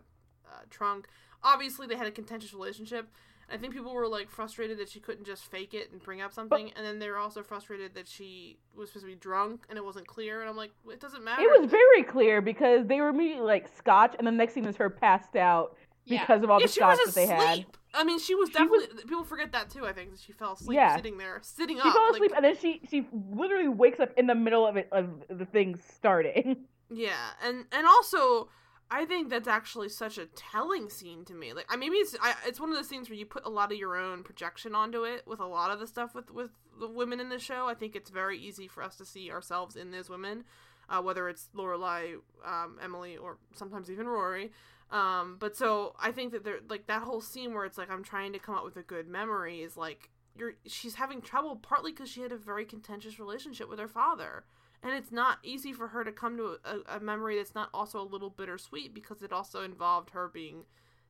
uh, 0.53 0.63
trunk. 0.69 1.07
Obviously 1.43 1.87
they 1.87 1.97
had 1.97 2.07
a 2.07 2.11
contentious 2.11 2.53
relationship. 2.53 3.09
I 3.53 3.57
think 3.57 3.73
people 3.73 3.93
were 3.95 4.07
like 4.07 4.31
frustrated 4.31 4.79
that 4.79 4.89
she 4.89 5.01
couldn't 5.01 5.25
just 5.25 5.45
fake 5.51 5.75
it 5.75 5.91
and 5.91 6.01
bring 6.03 6.21
up 6.21 6.33
something, 6.33 6.71
and 6.77 6.85
then 6.87 6.99
they 7.01 7.09
were 7.09 7.17
also 7.19 7.43
frustrated 7.43 7.95
that 7.95 8.07
she 8.07 8.59
was 8.77 8.91
supposed 8.91 9.05
to 9.07 9.11
be 9.11 9.17
drunk 9.17 9.65
and 9.69 9.77
it 9.79 9.85
wasn't 9.85 10.07
clear. 10.07 10.41
And 10.41 10.49
I'm 10.51 10.57
like, 10.57 10.71
it 10.89 11.01
doesn't 11.01 11.25
matter. 11.25 11.43
It 11.43 11.61
was 11.61 11.69
very 11.71 12.03
clear 12.05 12.41
because 12.41 12.87
they 12.87 13.01
were 13.01 13.09
immediately 13.09 13.45
like 13.47 13.67
scotch, 13.69 14.15
and 14.19 14.27
the 14.27 14.31
next 14.33 14.53
thing 14.55 14.67
is 14.67 14.77
her 14.77 14.91
passed 14.91 15.35
out 15.35 15.77
Yeah. 16.11 16.21
because 16.23 16.43
of 16.43 16.51
all 16.51 16.61
yeah, 16.61 16.67
the 16.67 16.73
she 16.73 16.83
was 16.83 16.99
that 17.07 17.15
they 17.15 17.27
had. 17.27 17.67
I 17.93 18.05
mean, 18.05 18.19
she 18.21 18.35
was 18.35 18.51
She 18.55 18.63
was- 18.63 18.83
definitely. 18.85 19.05
People 19.09 19.25
forget 19.25 19.53
that 19.53 19.71
too. 19.71 19.85
I 19.87 19.93
think 19.93 20.11
that 20.13 20.21
she 20.21 20.33
fell 20.33 20.53
asleep 20.53 20.77
Yeah. 20.77 20.95
sitting 20.97 21.19
there, 21.19 21.41
sitting 21.43 21.77
She 21.79 21.89
up. 21.89 21.93
fell 21.95 22.05
like- 22.13 22.15
asleep, 22.15 22.33
and 22.37 22.45
then 22.45 22.57
she 22.57 22.81
she 22.89 23.07
literally 23.33 23.69
wakes 23.69 23.99
up 24.01 24.11
in 24.17 24.27
the 24.27 24.35
middle 24.35 24.67
of 24.67 24.77
it 24.77 24.89
of 24.93 25.23
the 25.29 25.47
thing 25.47 25.79
starting. 25.97 26.67
Yeah, 26.93 27.31
and 27.45 27.67
and 27.71 27.87
also, 27.87 28.49
I 28.91 29.05
think 29.05 29.31
that's 29.31 29.47
actually 29.47 29.91
such 29.91 30.19
a 30.19 30.27
telling 30.27 30.91
scene 30.91 31.25
to 31.27 31.35
me. 31.35 31.53
Like, 31.53 31.67
I 31.69 31.77
maybe 31.77 31.95
it's 31.99 32.17
I, 32.21 32.35
it's 32.45 32.59
one 32.59 32.69
of 32.71 32.75
those 32.75 32.89
things 32.89 33.09
where 33.09 33.17
you 33.17 33.27
put 33.27 33.47
a 33.47 33.49
lot 33.49 33.71
of 33.71 33.79
your 33.79 33.95
own 33.97 34.25
projection 34.25 34.75
onto 34.75 35.05
it 35.05 35.23
with 35.25 35.39
a 35.39 35.47
lot 35.47 35.71
of 35.71 35.79
the 35.79 35.87
stuff 35.87 36.17
with 36.17 36.33
with 36.33 36.51
the 36.81 36.89
women 36.89 37.21
in 37.21 37.29
the 37.29 37.39
show. 37.39 37.69
I 37.69 37.75
think 37.75 37.95
it's 37.95 38.11
very 38.11 38.37
easy 38.39 38.67
for 38.67 38.83
us 38.83 38.97
to 38.97 39.05
see 39.05 39.31
ourselves 39.31 39.77
in 39.77 39.93
those 39.93 40.11
women, 40.11 40.43
uh, 40.89 41.01
whether 41.01 41.29
it's 41.29 41.49
Lorelai, 41.55 42.17
um, 42.45 42.77
Emily, 42.83 43.17
or 43.17 43.39
sometimes 43.55 43.89
even 43.89 44.09
Rory. 44.09 44.51
Um, 44.91 45.37
but 45.39 45.57
so 45.57 45.95
I 46.01 46.11
think 46.11 46.33
that 46.33 46.45
there 46.45 46.59
like 46.69 46.87
that 46.89 47.03
whole 47.03 47.21
scene 47.21 47.55
where 47.55 47.65
it's 47.65 47.79
like 47.79 47.91
I'm 47.91 48.03
trying 48.03 48.33
to 48.33 48.39
come 48.39 48.57
up 48.57 48.65
with 48.65 48.77
a 48.77 48.83
good 48.83 49.07
memory 49.07 49.63
is 49.63 49.77
like 49.77 50.11
you're 50.37 50.55
she's 50.67 50.95
having 50.97 51.21
trouble 51.21 51.57
partly 51.57 51.93
because 51.93 52.09
she 52.09 52.23
had 52.23 52.33
a 52.33 52.37
very 52.37 52.65
contentious 52.65 53.19
relationship 53.19 53.69
with 53.69 53.79
her 53.79 53.89
father. 53.89 54.45
And 54.83 54.95
it's 54.95 55.13
not 55.13 55.39
easy 55.43 55.75
for 55.75 55.89
her 55.89 56.05
to 56.05 56.11
come 56.11 56.39
to 56.39 56.57
a, 56.65 56.97
a 56.97 57.01
memory 57.01 57.37
that's 57.37 57.55
not 57.55 57.69
also 57.75 58.01
a 58.01 58.03
little 58.03 58.31
bittersweet 58.31 58.95
because 58.95 59.23
it 59.23 59.31
also 59.31 59.63
involved 59.63 60.11
her 60.11 60.27
being 60.27 60.65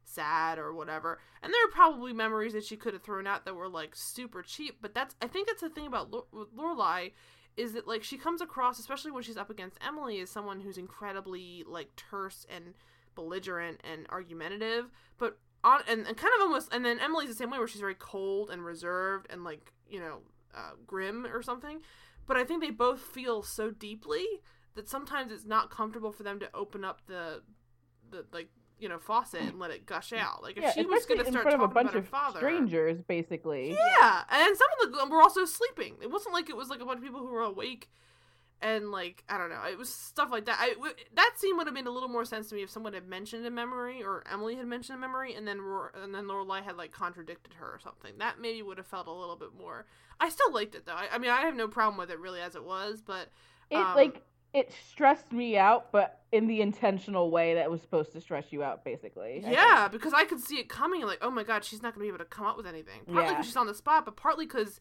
sad 0.04 0.58
or 0.58 0.74
whatever. 0.74 1.20
And 1.42 1.52
there 1.52 1.64
are 1.64 1.70
probably 1.70 2.12
memories 2.12 2.52
that 2.52 2.64
she 2.64 2.76
could 2.76 2.94
have 2.94 3.02
thrown 3.02 3.26
out 3.26 3.44
that 3.44 3.54
were 3.54 3.68
like 3.68 3.94
super 3.94 4.42
cheap 4.42 4.78
but 4.80 4.94
that's 4.94 5.14
i 5.22 5.26
think 5.26 5.46
that's 5.46 5.62
the 5.62 5.70
thing 5.70 5.86
about 5.86 6.10
with 6.32 6.54
lorelai 6.56 7.12
is 7.56 7.72
that 7.72 7.86
like 7.86 8.02
she 8.02 8.16
comes 8.16 8.40
across 8.40 8.78
especially 8.78 9.10
when 9.10 9.22
she's 9.22 9.36
up 9.36 9.50
against 9.50 9.78
emily 9.86 10.20
as 10.20 10.30
someone 10.30 10.60
who's 10.60 10.78
incredibly 10.78 11.64
like 11.66 11.94
terse 11.96 12.46
and 12.54 12.74
belligerent 13.20 13.80
and 13.84 14.06
argumentative 14.08 14.90
but 15.18 15.38
on 15.62 15.80
and, 15.88 16.06
and 16.06 16.16
kind 16.16 16.32
of 16.36 16.40
almost 16.42 16.72
and 16.72 16.84
then 16.84 16.98
emily's 17.00 17.28
the 17.28 17.34
same 17.34 17.50
way 17.50 17.58
where 17.58 17.68
she's 17.68 17.80
very 17.80 17.94
cold 17.94 18.50
and 18.50 18.64
reserved 18.64 19.26
and 19.30 19.44
like 19.44 19.72
you 19.88 20.00
know 20.00 20.18
uh, 20.54 20.72
grim 20.86 21.26
or 21.26 21.42
something 21.42 21.80
but 22.30 22.36
I 22.36 22.44
think 22.44 22.62
they 22.62 22.70
both 22.70 23.00
feel 23.00 23.42
so 23.42 23.72
deeply 23.72 24.24
that 24.76 24.88
sometimes 24.88 25.32
it's 25.32 25.44
not 25.44 25.68
comfortable 25.68 26.12
for 26.12 26.22
them 26.22 26.38
to 26.38 26.48
open 26.54 26.84
up 26.84 27.00
the 27.08 27.42
the 28.08 28.24
like 28.32 28.50
you 28.78 28.88
know 28.88 29.00
faucet 29.00 29.40
and 29.40 29.58
let 29.58 29.72
it 29.72 29.84
gush 29.84 30.12
out. 30.12 30.40
Like 30.40 30.56
if 30.56 30.62
yeah, 30.62 30.72
she 30.72 30.86
was 30.86 31.06
going 31.06 31.18
to 31.18 31.26
in 31.26 31.32
start 31.32 31.42
front 31.42 31.60
of 31.60 31.62
a 31.62 31.64
talking 31.64 31.74
bunch 31.74 31.86
about 31.86 31.94
her 31.94 31.98
of 31.98 32.08
father, 32.08 32.38
strangers, 32.38 33.02
basically. 33.02 33.70
yeah, 33.70 34.22
and 34.30 34.56
some 34.56 34.68
of 34.88 34.92
them 34.96 35.10
were 35.10 35.20
also 35.20 35.44
sleeping. 35.44 35.96
It 36.00 36.10
wasn't 36.10 36.32
like 36.32 36.48
it 36.48 36.56
was 36.56 36.68
like 36.68 36.80
a 36.80 36.84
bunch 36.84 36.98
of 36.98 37.04
people 37.04 37.18
who 37.18 37.32
were 37.32 37.42
awake. 37.42 37.90
And 38.62 38.90
like 38.90 39.24
I 39.28 39.38
don't 39.38 39.48
know, 39.48 39.62
it 39.70 39.78
was 39.78 39.88
stuff 39.88 40.28
like 40.30 40.44
that. 40.44 40.58
I 40.60 40.74
w- 40.74 40.92
that 41.14 41.32
scene 41.38 41.56
would 41.56 41.66
have 41.66 41.72
made 41.74 41.86
a 41.86 41.90
little 41.90 42.10
more 42.10 42.26
sense 42.26 42.50
to 42.50 42.54
me 42.54 42.62
if 42.62 42.68
someone 42.68 42.92
had 42.92 43.08
mentioned 43.08 43.46
a 43.46 43.50
memory 43.50 44.02
or 44.02 44.22
Emily 44.30 44.54
had 44.56 44.66
mentioned 44.66 44.98
a 44.98 45.00
memory, 45.00 45.34
and 45.34 45.48
then 45.48 45.62
Ro- 45.62 45.88
and 46.02 46.14
then 46.14 46.26
Lorelai 46.26 46.62
had 46.62 46.76
like 46.76 46.92
contradicted 46.92 47.54
her 47.54 47.66
or 47.66 47.78
something. 47.82 48.12
That 48.18 48.38
maybe 48.38 48.60
would 48.60 48.76
have 48.76 48.86
felt 48.86 49.06
a 49.06 49.12
little 49.12 49.36
bit 49.36 49.54
more. 49.58 49.86
I 50.20 50.28
still 50.28 50.52
liked 50.52 50.74
it 50.74 50.84
though. 50.84 50.92
I, 50.92 51.08
I 51.12 51.18
mean, 51.18 51.30
I 51.30 51.40
have 51.40 51.56
no 51.56 51.68
problem 51.68 51.96
with 51.96 52.10
it 52.10 52.18
really 52.20 52.40
as 52.42 52.54
it 52.54 52.62
was, 52.64 53.00
but 53.00 53.28
It 53.70 53.76
Um, 53.76 53.94
like 53.96 54.20
it 54.52 54.72
stressed 54.90 55.32
me 55.32 55.56
out, 55.56 55.90
but 55.92 56.20
in 56.32 56.46
the 56.48 56.60
intentional 56.60 57.30
way 57.30 57.54
that 57.54 57.70
was 57.70 57.80
supposed 57.80 58.12
to 58.12 58.20
stress 58.20 58.46
you 58.50 58.62
out, 58.62 58.84
basically. 58.84 59.42
I 59.46 59.50
Yeah, 59.52 59.88
because 59.88 60.12
I 60.12 60.24
could 60.24 60.40
see 60.40 60.58
it 60.58 60.68
coming. 60.68 61.02
Like, 61.06 61.20
oh 61.22 61.30
my 61.30 61.44
god, 61.44 61.64
she's 61.64 61.80
not 61.82 61.94
gonna 61.94 62.02
be 62.02 62.08
able 62.08 62.18
to 62.18 62.24
come 62.26 62.44
up 62.44 62.58
with 62.58 62.66
anything. 62.66 63.00
Partly 63.06 63.22
Yeah. 63.22 63.30
because 63.30 63.46
she's 63.46 63.56
on 63.56 63.68
the 63.68 63.74
spot, 63.74 64.04
but 64.04 64.16
partly 64.16 64.44
because 64.44 64.80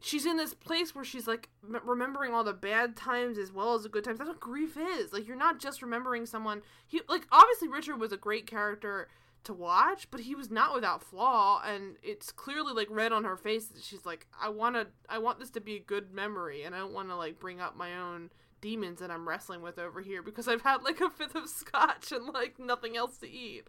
she's 0.00 0.26
in 0.26 0.36
this 0.36 0.54
place 0.54 0.94
where 0.94 1.04
she's 1.04 1.26
like 1.26 1.48
m- 1.64 1.80
remembering 1.84 2.32
all 2.32 2.44
the 2.44 2.52
bad 2.52 2.96
times 2.96 3.38
as 3.38 3.52
well 3.52 3.74
as 3.74 3.82
the 3.82 3.88
good 3.88 4.04
times. 4.04 4.18
That's 4.18 4.28
what 4.28 4.40
grief 4.40 4.76
is. 4.76 5.12
Like, 5.12 5.26
you're 5.26 5.36
not 5.36 5.58
just 5.60 5.82
remembering 5.82 6.26
someone. 6.26 6.62
He 6.86 7.00
like 7.08 7.26
obviously 7.32 7.68
Richard 7.68 8.00
was 8.00 8.12
a 8.12 8.16
great 8.16 8.46
character 8.46 9.08
to 9.44 9.52
watch, 9.54 10.10
but 10.10 10.20
he 10.20 10.34
was 10.34 10.50
not 10.50 10.74
without 10.74 11.02
flaw, 11.02 11.62
and 11.64 11.96
it's 12.02 12.32
clearly 12.32 12.72
like 12.72 12.88
read 12.90 13.12
on 13.12 13.24
her 13.24 13.36
face 13.36 13.66
that 13.66 13.82
she's 13.82 14.04
like, 14.04 14.26
I 14.40 14.48
want 14.48 14.74
to, 14.74 14.88
I 15.08 15.18
want 15.18 15.38
this 15.38 15.50
to 15.50 15.60
be 15.60 15.76
a 15.76 15.80
good 15.80 16.12
memory, 16.12 16.64
and 16.64 16.74
I 16.74 16.78
don't 16.78 16.92
want 16.92 17.08
to 17.08 17.16
like 17.16 17.38
bring 17.38 17.60
up 17.60 17.76
my 17.76 17.96
own 17.96 18.30
demons 18.60 19.00
that 19.00 19.10
I'm 19.10 19.28
wrestling 19.28 19.62
with 19.62 19.78
over 19.78 20.00
here 20.00 20.22
because 20.22 20.48
I've 20.48 20.62
had 20.62 20.82
like 20.82 21.00
a 21.00 21.08
fifth 21.10 21.34
of 21.36 21.48
scotch 21.48 22.10
and 22.12 22.26
like 22.26 22.58
nothing 22.58 22.96
else 22.96 23.18
to 23.18 23.30
eat. 23.30 23.68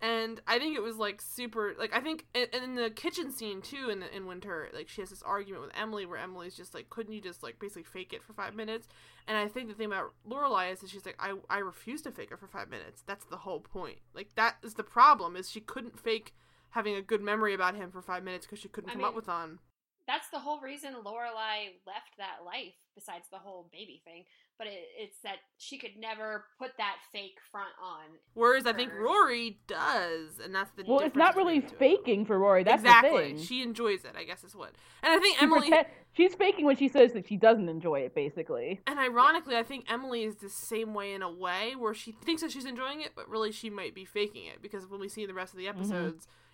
And 0.00 0.40
I 0.46 0.60
think 0.60 0.76
it 0.76 0.82
was 0.82 0.96
like 0.96 1.20
super 1.20 1.74
like 1.76 1.94
I 1.94 2.00
think 2.00 2.26
and 2.34 2.48
in 2.52 2.74
the 2.76 2.88
kitchen 2.90 3.32
scene 3.32 3.60
too 3.60 3.88
in 3.90 3.98
the, 4.00 4.14
in 4.14 4.26
Winter 4.26 4.68
like 4.72 4.88
she 4.88 5.00
has 5.00 5.10
this 5.10 5.22
argument 5.22 5.64
with 5.64 5.72
Emily 5.76 6.06
where 6.06 6.18
Emily's 6.18 6.56
just 6.56 6.72
like 6.72 6.88
couldn't 6.88 7.12
you 7.12 7.20
just 7.20 7.42
like 7.42 7.58
basically 7.58 7.82
fake 7.82 8.12
it 8.12 8.22
for 8.22 8.32
five 8.32 8.54
minutes? 8.54 8.86
And 9.26 9.36
I 9.36 9.48
think 9.48 9.68
the 9.68 9.74
thing 9.74 9.86
about 9.86 10.12
Lorelai 10.28 10.72
is 10.72 10.80
that 10.80 10.90
she's 10.90 11.04
like 11.04 11.16
I 11.18 11.34
I 11.50 11.58
refuse 11.58 12.00
to 12.02 12.12
fake 12.12 12.30
it 12.30 12.38
for 12.38 12.46
five 12.46 12.70
minutes. 12.70 13.02
That's 13.06 13.24
the 13.24 13.38
whole 13.38 13.60
point. 13.60 13.98
Like 14.14 14.34
that 14.36 14.56
is 14.62 14.74
the 14.74 14.84
problem 14.84 15.34
is 15.34 15.50
she 15.50 15.60
couldn't 15.60 15.98
fake 15.98 16.32
having 16.70 16.94
a 16.94 17.02
good 17.02 17.20
memory 17.22 17.54
about 17.54 17.74
him 17.74 17.90
for 17.90 18.02
five 18.02 18.22
minutes 18.22 18.46
because 18.46 18.60
she 18.60 18.68
couldn't 18.68 18.90
I 18.90 18.92
come 18.92 19.02
mean, 19.02 19.08
up 19.08 19.16
with 19.16 19.28
on 19.28 19.58
That's 20.06 20.28
the 20.28 20.38
whole 20.38 20.60
reason 20.60 20.94
Lorelai 21.04 21.74
left 21.86 22.16
that 22.18 22.44
life, 22.44 22.74
besides 22.94 23.28
the 23.30 23.38
whole 23.38 23.68
baby 23.72 24.00
thing. 24.04 24.24
But 24.58 24.66
it, 24.66 24.80
it's 24.98 25.18
that 25.22 25.36
she 25.56 25.78
could 25.78 25.92
never 25.98 26.44
put 26.58 26.72
that 26.78 26.96
fake 27.12 27.38
front 27.52 27.70
on. 27.82 28.18
whereas 28.34 28.66
I 28.66 28.72
think 28.72 28.92
Rory 28.92 29.60
does 29.68 30.40
and 30.44 30.52
that's 30.54 30.70
the 30.72 30.84
Well, 30.86 30.98
it's 31.00 31.14
not 31.16 31.36
really 31.36 31.60
between 31.60 31.62
the 31.62 31.68
two 31.68 31.74
of 31.74 31.78
them. 31.94 32.04
faking 32.04 32.24
for 32.26 32.38
Rory. 32.38 32.64
That's 32.64 32.82
exactly 32.82 33.10
the 33.10 33.16
thing. 33.36 33.38
she 33.44 33.62
enjoys 33.62 34.04
it 34.04 34.14
I 34.18 34.24
guess 34.24 34.42
is 34.42 34.56
what 34.56 34.72
and 35.02 35.12
I 35.12 35.18
think 35.18 35.38
She 35.38 35.44
Emily 35.44 35.68
pretend- 35.68 35.86
she's 36.12 36.34
faking 36.34 36.64
when 36.64 36.76
she 36.76 36.88
says 36.88 37.12
that 37.12 37.28
she 37.28 37.36
doesn't 37.36 37.68
enjoy 37.68 38.00
it, 38.00 38.14
basically. 38.16 38.80
And 38.88 38.98
ironically, 38.98 39.56
I 39.56 39.62
think 39.62 39.84
Emily 39.88 40.24
is 40.24 40.34
the 40.36 40.48
same 40.50 40.92
way 40.92 41.12
in 41.12 41.22
a 41.22 41.30
way 41.30 41.74
where 41.78 41.94
she 41.94 42.10
thinks 42.10 42.42
that 42.42 42.50
she's 42.50 42.64
enjoying 42.64 43.00
it, 43.02 43.12
but 43.14 43.28
really 43.28 43.52
she 43.52 43.70
might 43.70 43.94
be 43.94 44.04
faking 44.04 44.46
it 44.46 44.60
because 44.60 44.88
when 44.88 44.98
we 45.00 45.08
see 45.08 45.24
the 45.26 45.34
rest 45.34 45.52
of 45.52 45.58
the 45.58 45.66
Mm-hmm. 45.66 45.82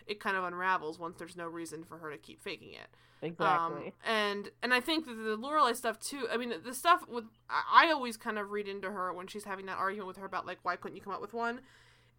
It 0.07 0.21
kind 0.21 0.37
of 0.37 0.45
unravels 0.45 0.99
once 0.99 1.17
there's 1.19 1.37
no 1.37 1.47
reason 1.47 1.85
for 1.85 1.99
her 1.99 2.11
to 2.11 2.19
keep 2.19 2.43
faking 2.43 2.73
it. 2.73 2.89
Exactly. 3.23 3.87
Um, 3.87 3.93
and 4.05 4.51
and 4.63 4.75
I 4.75 4.81
think 4.81 5.07
that 5.07 5.15
the 5.15 5.37
Lorelai 5.37 5.75
stuff 5.75 5.99
too. 5.99 6.29
I 6.31 6.37
mean, 6.37 6.51
the, 6.51 6.59
the 6.59 6.75
stuff 6.75 7.09
with 7.09 7.25
I, 7.49 7.87
I 7.87 7.93
always 7.93 8.17
kind 8.17 8.39
of 8.39 8.51
read 8.51 8.69
into 8.69 8.91
her 8.91 9.13
when 9.13 9.27
she's 9.27 9.45
having 9.45 9.67
that 9.67 9.79
argument 9.79 10.09
with 10.09 10.17
her 10.19 10.27
about 10.27 10.47
like 10.47 10.59
why 10.63 10.77
couldn't 10.77 10.97
you 10.97 11.03
come 11.03 11.15
up 11.15 11.23
with 11.23 11.33
one, 11.33 11.61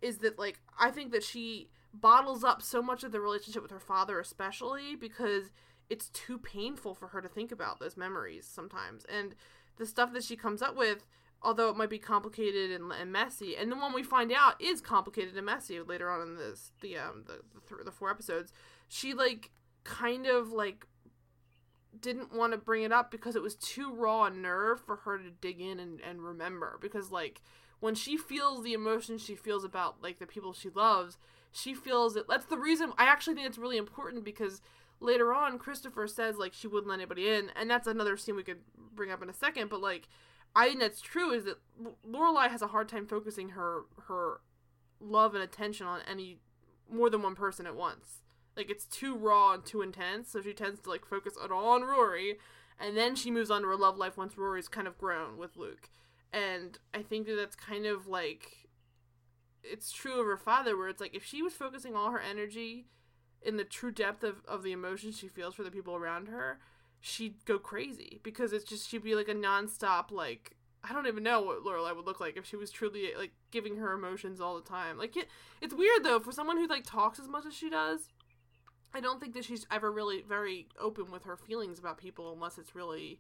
is 0.02 0.18
that 0.20 0.40
like 0.40 0.60
I 0.80 0.90
think 0.90 1.12
that 1.12 1.24
she 1.24 1.70
bottles 1.94 2.44
up 2.44 2.62
so 2.62 2.82
much 2.82 3.04
of 3.04 3.12
the 3.12 3.22
relationship 3.22 3.62
with 3.62 3.72
her 3.72 3.80
father, 3.80 4.20
especially 4.20 4.96
because 4.96 5.52
it's 5.90 6.10
too 6.10 6.40
painful 6.40 6.96
for 6.96 7.10
her 7.10 7.22
to 7.22 7.30
think 7.30 7.52
about 7.52 7.80
those 7.80 7.96
memories 7.96 8.50
sometimes, 8.52 9.06
and 9.06 9.36
the 9.78 9.86
stuff 9.86 10.12
that 10.14 10.24
she 10.24 10.36
comes 10.36 10.62
up 10.62 10.76
with. 10.76 11.06
Although 11.42 11.70
it 11.70 11.78
might 11.78 11.90
be 11.90 12.00
complicated 12.00 12.72
and, 12.72 12.92
and 12.92 13.12
messy, 13.12 13.56
and 13.56 13.72
the 13.72 13.76
one 13.76 13.94
we 13.94 14.02
find 14.02 14.32
out 14.32 14.60
is 14.60 14.82
complicated 14.82 15.36
and 15.38 15.46
messy 15.46 15.80
later 15.80 16.10
on 16.10 16.22
in 16.22 16.38
this 16.38 16.72
the 16.82 16.98
um 16.98 17.24
the 17.28 17.42
the, 17.54 17.76
th- 17.76 17.86
the 17.86 17.92
four 17.92 18.10
episodes, 18.10 18.52
she 18.88 19.14
like 19.14 19.52
kind 19.84 20.26
of 20.26 20.52
like 20.52 20.88
didn't 22.00 22.34
want 22.34 22.52
to 22.52 22.58
bring 22.58 22.84
it 22.84 22.92
up 22.92 23.12
because 23.12 23.36
it 23.36 23.42
was 23.42 23.56
too 23.56 23.94
raw 23.94 24.26
a 24.26 24.30
nerve 24.30 24.82
for 24.82 24.98
her 24.98 25.18
to 25.18 25.30
dig 25.30 25.62
in 25.62 25.80
and, 25.80 26.02
and 26.02 26.22
remember. 26.22 26.78
Because 26.82 27.12
like 27.12 27.42
when 27.80 27.96
she 27.96 28.18
feels 28.18 28.64
the 28.64 28.74
emotions 28.74 29.24
she 29.24 29.36
feels 29.36 29.64
about 29.64 30.02
like 30.02 30.20
the 30.20 30.26
people 30.26 30.54
she 30.54 30.70
loves 30.70 31.18
she 31.52 31.74
feels 31.74 32.16
it. 32.16 32.26
That's 32.28 32.46
the 32.46 32.58
reason 32.58 32.92
i 32.98 33.06
actually 33.06 33.36
think 33.36 33.48
it's 33.48 33.58
really 33.58 33.78
important 33.78 34.24
because 34.24 34.62
later 35.00 35.34
on 35.34 35.60
christopher 35.60 36.08
says 36.08 36.38
like 36.38 36.54
she 36.54 36.68
wouldn't 36.68 36.90
let 36.90 36.96
anybody 36.96 37.30
in. 37.30 37.52
And 37.56 37.70
that's 37.70 37.88
another 37.88 38.18
scene 38.18 38.36
we 38.36 38.44
could 38.44 38.62
bring 38.94 39.12
up 39.12 39.22
in 39.22 39.30
a 39.30 39.34
second 39.34 39.70
but 39.70 39.82
like 39.82 40.08
i 40.56 40.68
think 40.68 40.80
that's 40.80 41.02
true 41.02 41.32
is 41.32 41.46
that 41.46 41.58
lorelai 42.08 42.50
has 42.50 42.62
a 42.62 42.68
hard 42.68 42.88
time 42.90 43.06
focusing 43.06 43.50
her 43.50 43.84
her 44.08 44.42
love 45.00 45.36
and 45.36 45.44
attention 45.44 45.86
on 45.86 46.00
any 46.10 46.40
more 46.90 47.10
than 47.10 47.22
one 47.22 47.36
person 47.36 47.66
at 47.66 47.76
once 47.76 48.22
like 48.56 48.70
it's 48.70 48.86
too 48.86 49.16
raw 49.16 49.54
and 49.54 49.66
too 49.66 49.82
intense, 49.82 50.32
so 50.32 50.42
she 50.42 50.54
tends 50.54 50.80
to 50.82 50.90
like 50.90 51.06
focus 51.06 51.34
all 51.38 51.70
on 51.70 51.84
Rory, 51.84 52.38
and 52.80 52.96
then 52.96 53.16
she 53.16 53.32
moves 53.32 53.52
on 53.52 53.62
to 53.62 53.68
her 53.68 53.76
love 53.76 53.98
life 53.98 54.18
once 54.18 54.38
Rory's 54.38 54.68
kind 54.68 54.88
of 54.88 54.98
grown 54.98 55.38
with 55.38 55.58
Luke. 55.58 55.90
And 56.32 56.78
I 56.94 57.02
think 57.02 57.28
that 57.28 57.36
that's 57.36 57.56
kind 57.56 57.86
of 57.86 58.08
like 58.08 58.70
it's 59.64 59.92
true 59.92 60.20
of 60.20 60.26
her 60.26 60.38
father, 60.38 60.78
where 60.78 60.88
it's 60.88 61.02
like 61.02 61.16
if 61.16 61.26
she 61.26 61.42
was 61.42 61.54
focusing 61.54 61.96
all 61.96 62.12
her 62.12 62.20
energy 62.20 62.88
in 63.42 63.58
the 63.58 63.64
true 63.64 63.92
depth 63.92 64.24
of, 64.24 64.38
of 64.48 64.64
the 64.64 64.72
emotions 64.72 65.18
she 65.18 65.28
feels 65.28 65.56
for 65.56 65.64
the 65.64 65.72
people 65.72 65.96
around 65.96 66.28
her, 66.28 66.60
she'd 67.06 67.46
go 67.46 67.60
crazy 67.60 68.20
because 68.24 68.52
it's 68.52 68.66
just 68.66 68.90
she'd 68.90 69.04
be 69.04 69.14
like 69.14 69.28
a 69.28 69.34
nonstop 69.36 70.10
like 70.10 70.56
I 70.84 70.92
don't 70.92 71.06
even 71.06 71.22
know 71.22 71.40
what 71.40 71.64
Lorelai 71.64 71.96
would 71.96 72.06
look 72.06 72.20
like 72.20 72.36
if 72.36 72.48
she 72.48 72.56
was 72.56 72.72
truly 72.72 73.12
like 73.16 73.32
giving 73.52 73.76
her 73.78 73.94
emotions 73.94 74.42
all 74.42 74.56
the 74.56 74.68
time. 74.68 74.98
Like 74.98 75.16
it, 75.16 75.28
it's 75.62 75.74
weird 75.74 76.04
though 76.04 76.20
for 76.20 76.32
someone 76.32 76.58
who 76.58 76.68
like 76.68 76.84
talks 76.84 77.20
as 77.20 77.28
much 77.28 77.46
as 77.46 77.54
she 77.54 77.70
does. 77.70 78.10
I 78.92 79.02
don't 79.02 79.20
think 79.20 79.36
that 79.36 79.46
she's 79.46 79.68
ever 79.72 79.92
really 79.92 80.24
very 80.28 80.68
open 80.80 81.12
with 81.12 81.26
her 81.26 81.38
feelings 81.38 81.78
about 81.78 82.00
people 82.00 82.34
unless 82.34 82.58
it's 82.58 82.74
really 82.74 83.20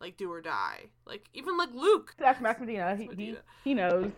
like 0.00 0.16
do 0.16 0.30
or 0.30 0.40
die. 0.40 0.90
Like 1.04 1.28
even 1.34 1.56
like 1.56 1.72
Luke. 1.74 2.14
That's 2.16 2.40
Max 2.40 2.60
Medina. 2.60 2.94
He, 2.94 3.10
he, 3.16 3.36
he 3.64 3.74
knows. 3.74 4.12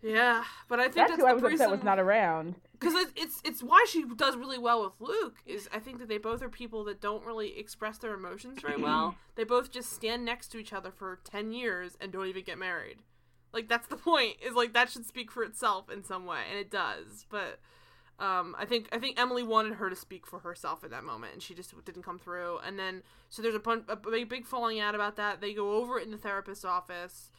Yeah, 0.00 0.44
but 0.68 0.78
I 0.78 0.84
think 0.84 0.94
That's 0.94 1.10
that's, 1.10 1.22
who 1.22 1.26
I 1.26 1.32
was 1.32 1.42
upset 1.42 1.70
was 1.70 1.82
not 1.82 1.98
around. 1.98 2.54
Because 2.80 2.94
it's, 2.94 3.12
it's 3.14 3.40
it's 3.44 3.62
why 3.62 3.84
she 3.88 4.04
does 4.16 4.36
really 4.36 4.58
well 4.58 4.82
with 4.82 4.94
Luke 5.00 5.36
is 5.44 5.68
I 5.72 5.78
think 5.78 5.98
that 5.98 6.08
they 6.08 6.18
both 6.18 6.42
are 6.42 6.48
people 6.48 6.82
that 6.84 7.00
don't 7.00 7.24
really 7.24 7.58
express 7.58 7.98
their 7.98 8.14
emotions 8.14 8.60
very 8.60 8.76
well. 8.82 9.16
they 9.36 9.44
both 9.44 9.70
just 9.70 9.92
stand 9.92 10.24
next 10.24 10.48
to 10.48 10.58
each 10.58 10.72
other 10.72 10.90
for 10.90 11.20
ten 11.24 11.52
years 11.52 11.96
and 12.00 12.10
don't 12.12 12.26
even 12.26 12.44
get 12.44 12.58
married. 12.58 12.98
Like 13.52 13.68
that's 13.68 13.86
the 13.86 13.96
point. 14.10 14.36
Is 14.44 14.54
like 14.54 14.72
that 14.72 14.90
should 14.90 15.06
speak 15.06 15.30
for 15.30 15.42
itself 15.44 15.90
in 15.90 16.02
some 16.04 16.24
way, 16.26 16.40
and 16.48 16.58
it 16.58 16.70
does. 16.70 17.26
But 17.28 17.60
um, 18.18 18.54
I 18.58 18.64
think 18.64 18.88
I 18.92 18.98
think 18.98 19.20
Emily 19.20 19.42
wanted 19.42 19.74
her 19.74 19.90
to 19.90 19.96
speak 19.96 20.26
for 20.26 20.40
herself 20.40 20.82
in 20.84 20.90
that 20.90 21.04
moment, 21.04 21.34
and 21.34 21.42
she 21.42 21.54
just 21.54 21.72
didn't 21.84 22.02
come 22.02 22.18
through. 22.18 22.58
And 22.64 22.78
then 22.78 23.02
so 23.28 23.42
there's 23.42 23.54
a, 23.54 23.70
a 23.88 23.96
big 23.96 24.28
big 24.28 24.46
falling 24.46 24.80
out 24.80 24.94
about 24.94 25.16
that. 25.16 25.40
They 25.40 25.52
go 25.54 25.72
over 25.72 25.98
it 25.98 26.04
in 26.04 26.10
the 26.10 26.18
therapist's 26.18 26.64
office. 26.64 27.30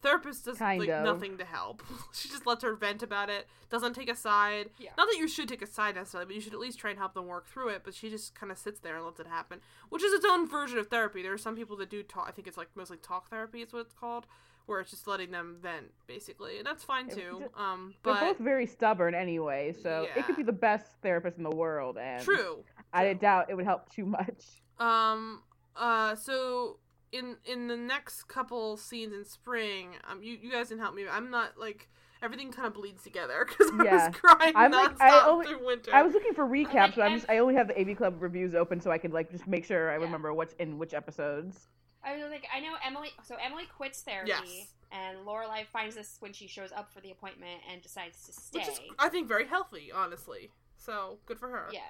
Therapist 0.00 0.44
does 0.44 0.58
Kind 0.58 0.80
like 0.80 0.88
of. 0.90 1.04
nothing 1.04 1.38
to 1.38 1.44
help. 1.44 1.82
she 2.12 2.28
just 2.28 2.46
lets 2.46 2.62
her 2.62 2.74
vent 2.74 3.02
about 3.02 3.28
it. 3.30 3.48
Doesn't 3.68 3.94
take 3.94 4.08
a 4.08 4.14
side. 4.14 4.70
Yeah. 4.78 4.90
Not 4.96 5.08
that 5.08 5.16
you 5.18 5.26
should 5.28 5.48
take 5.48 5.60
a 5.62 5.66
side 5.66 5.96
necessarily, 5.96 6.26
but 6.26 6.34
you 6.36 6.40
should 6.40 6.54
at 6.54 6.60
least 6.60 6.78
try 6.78 6.90
and 6.90 6.98
help 6.98 7.14
them 7.14 7.26
work 7.26 7.46
through 7.48 7.68
it. 7.70 7.82
But 7.84 7.94
she 7.94 8.08
just 8.08 8.34
kind 8.34 8.52
of 8.52 8.58
sits 8.58 8.80
there 8.80 8.96
and 8.96 9.04
lets 9.04 9.18
it 9.20 9.26
happen, 9.26 9.60
which 9.88 10.02
is 10.04 10.12
its 10.12 10.24
own 10.24 10.48
version 10.48 10.78
of 10.78 10.86
therapy. 10.86 11.22
There 11.22 11.32
are 11.32 11.38
some 11.38 11.56
people 11.56 11.76
that 11.78 11.90
do 11.90 12.02
talk. 12.02 12.26
I 12.28 12.30
think 12.30 12.46
it's 12.46 12.56
like 12.56 12.68
mostly 12.74 12.96
talk 12.98 13.28
therapy 13.28 13.60
is 13.62 13.72
what 13.72 13.80
it's 13.80 13.92
called, 13.92 14.26
where 14.66 14.80
it's 14.80 14.90
just 14.90 15.06
letting 15.08 15.30
them 15.32 15.56
vent 15.60 15.86
basically, 16.06 16.58
and 16.58 16.66
that's 16.66 16.84
fine 16.84 17.08
too. 17.08 17.42
it- 17.44 17.50
Um, 17.58 17.94
They're 18.04 18.14
both 18.14 18.38
very 18.38 18.66
stubborn 18.66 19.14
anyway, 19.14 19.74
so 19.82 20.06
it 20.14 20.24
could 20.26 20.36
be 20.36 20.42
the 20.44 20.52
best 20.52 20.86
therapist 21.02 21.38
in 21.38 21.42
the 21.42 21.50
world, 21.56 21.98
and 21.98 22.22
true. 22.22 22.64
I 22.92 23.12
doubt 23.14 23.46
it 23.50 23.54
would 23.56 23.64
help 23.66 23.90
too 23.90 24.06
much. 24.06 24.44
Um. 24.78 25.42
Uh. 25.74 26.14
So 26.14 26.78
in 27.12 27.36
in 27.44 27.68
the 27.68 27.76
next 27.76 28.24
couple 28.28 28.76
scenes 28.76 29.12
in 29.12 29.24
spring, 29.24 29.90
um, 30.10 30.22
you 30.22 30.36
you 30.40 30.50
guys 30.50 30.68
didn't 30.68 30.80
help 30.82 30.94
me. 30.94 31.04
I'm 31.10 31.30
not 31.30 31.58
like 31.58 31.88
everything 32.22 32.50
kind 32.50 32.66
of 32.66 32.74
bleeds 32.74 33.02
together 33.02 33.46
because 33.48 33.70
I 33.72 33.94
was 34.08 34.16
crying 34.16 34.52
I'm, 34.56 34.72
nonstop 34.72 34.98
like, 34.98 35.00
I 35.00 35.26
only- 35.28 35.46
through 35.46 35.64
winter. 35.66 35.94
I 35.94 36.02
was 36.02 36.12
looking 36.14 36.34
for 36.34 36.44
recaps, 36.46 36.96
but 36.96 37.02
I'm 37.02 37.10
I'm- 37.12 37.18
just 37.18 37.30
I 37.30 37.38
only 37.38 37.54
have 37.54 37.68
the 37.68 37.80
AV 37.80 37.96
Club 37.96 38.16
reviews 38.20 38.54
open 38.54 38.80
so 38.80 38.90
I 38.90 38.98
could 38.98 39.12
like 39.12 39.30
just 39.30 39.46
make 39.46 39.64
sure 39.64 39.90
I 39.90 39.94
Yeah. 39.98 40.04
remember 40.04 40.32
what's 40.34 40.54
in 40.54 40.78
which 40.78 40.94
episodes. 40.94 41.68
I 42.04 42.16
was 42.16 42.30
like, 42.30 42.46
I 42.54 42.60
know 42.60 42.74
Emily. 42.84 43.10
So 43.24 43.36
Emily 43.44 43.64
quits 43.76 44.00
therapy, 44.02 44.28
Yes. 44.30 44.74
and 44.92 45.18
Lorelai 45.26 45.66
finds 45.66 45.96
this 45.96 46.16
when 46.20 46.32
she 46.32 46.46
shows 46.46 46.70
up 46.72 46.92
for 46.92 47.00
the 47.00 47.10
appointment 47.10 47.60
and 47.70 47.82
decides 47.82 48.22
to 48.26 48.32
stay. 48.32 48.60
which 48.60 48.68
is 48.68 48.80
I 48.98 49.08
think 49.08 49.26
very 49.28 49.46
healthy, 49.46 49.90
honestly. 49.94 50.50
So 50.76 51.18
good 51.26 51.38
for 51.40 51.48
her. 51.48 51.68
yeah. 51.72 51.80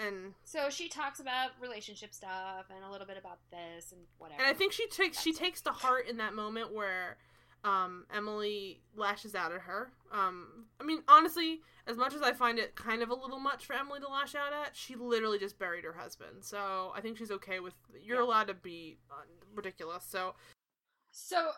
And 0.00 0.34
So 0.44 0.70
she 0.70 0.88
talks 0.88 1.20
about 1.20 1.50
relationship 1.60 2.14
stuff 2.14 2.66
and 2.74 2.84
a 2.84 2.90
little 2.90 3.06
bit 3.06 3.16
about 3.18 3.38
this 3.50 3.92
and 3.92 4.00
whatever. 4.18 4.40
and 4.40 4.48
I 4.48 4.54
think 4.56 4.72
she 4.72 4.86
takes 4.88 5.20
she 5.20 5.32
takes 5.32 5.60
to 5.62 5.70
heart 5.70 6.08
in 6.08 6.16
that 6.18 6.34
moment 6.34 6.72
where 6.72 7.18
um, 7.62 8.06
Emily 8.14 8.80
lashes 8.96 9.34
out 9.34 9.52
at 9.52 9.60
her. 9.60 9.92
Um, 10.10 10.64
I 10.80 10.84
mean, 10.84 11.02
honestly, 11.08 11.60
as 11.86 11.96
much 11.98 12.14
as 12.14 12.22
I 12.22 12.32
find 12.32 12.58
it 12.58 12.74
kind 12.74 13.02
of 13.02 13.10
a 13.10 13.14
little 13.14 13.38
much 13.38 13.66
for 13.66 13.74
Emily 13.74 14.00
to 14.00 14.08
lash 14.08 14.34
out 14.34 14.52
at, 14.54 14.74
she 14.74 14.94
literally 14.96 15.38
just 15.38 15.58
buried 15.58 15.84
her 15.84 15.92
husband. 15.92 16.42
So 16.42 16.92
I 16.96 17.02
think 17.02 17.18
she's 17.18 17.30
okay 17.32 17.60
with. 17.60 17.74
You're 18.02 18.16
Yeah. 18.18 18.22
allowed 18.24 18.46
to 18.46 18.54
be 18.54 18.96
uh, 19.10 19.24
ridiculous. 19.54 20.04
So 20.08 20.34
So, 21.12 21.50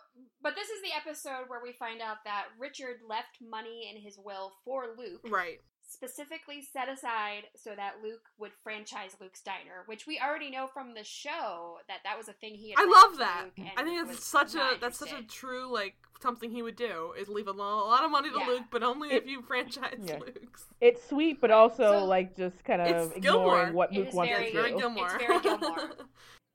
but 0.42 0.54
this 0.56 0.70
is 0.70 0.82
the 0.82 0.90
episode 0.96 1.44
where 1.48 1.60
we 1.62 1.72
find 1.72 2.00
out 2.00 2.24
that 2.24 2.46
Richard 2.58 2.96
left 3.08 3.38
money 3.40 3.88
in 3.94 4.00
his 4.00 4.18
will 4.18 4.52
for 4.64 4.86
Luke, 4.98 5.20
right, 5.28 5.60
specifically 5.92 6.62
set 6.72 6.88
aside 6.88 7.44
so 7.54 7.70
that 7.76 7.94
Luke 8.02 8.22
would 8.38 8.52
franchise 8.62 9.16
Luke's 9.20 9.42
Diner, 9.42 9.82
which 9.86 10.06
we 10.06 10.18
already 10.18 10.50
know 10.50 10.66
from 10.66 10.94
the 10.94 11.04
show 11.04 11.78
that 11.88 11.98
that 12.04 12.16
was 12.16 12.28
a 12.28 12.32
thing 12.32 12.54
he. 12.54 12.70
Had 12.70 12.80
I 12.80 12.84
love 12.90 13.18
that. 13.18 13.44
Luke 13.56 13.68
I 13.76 13.84
think 13.84 14.06
was 14.08 14.16
that's 14.16 14.26
such 14.26 14.54
a 14.54 14.78
that's 14.80 14.98
such 14.98 15.12
a 15.12 15.22
true 15.22 15.72
like 15.72 15.94
something 16.22 16.50
he 16.50 16.62
would 16.62 16.76
do 16.76 17.12
is 17.18 17.28
leave 17.28 17.48
a, 17.48 17.52
lo- 17.52 17.84
a 17.84 17.88
lot 17.88 18.04
of 18.04 18.10
money 18.10 18.30
to 18.30 18.38
Yeah. 18.38 18.46
Luke, 18.46 18.62
but 18.70 18.82
only 18.82 19.10
It- 19.10 19.24
if 19.24 19.26
you 19.28 19.42
franchise 19.42 19.98
Yeah. 20.04 20.18
Luke's. 20.20 20.64
It's 20.80 21.08
sweet, 21.08 21.40
but 21.40 21.50
also 21.50 22.00
So- 22.00 22.04
like 22.04 22.36
just 22.36 22.62
kind 22.64 22.80
of 22.80 23.16
ignoring 23.16 23.20
Gilmore. 23.22 23.72
what 23.72 23.92
Luke 23.92 24.08
is 24.08 24.14
wants 24.14 24.30
Yeah, 24.30 24.36
very- 24.36 24.46
it's 24.48 24.54
to 24.56 24.62
very. 24.62 24.78
Gilmore. 24.80 25.06
It's 25.14 25.24
very 25.26 25.40
Gilmore. 25.40 25.90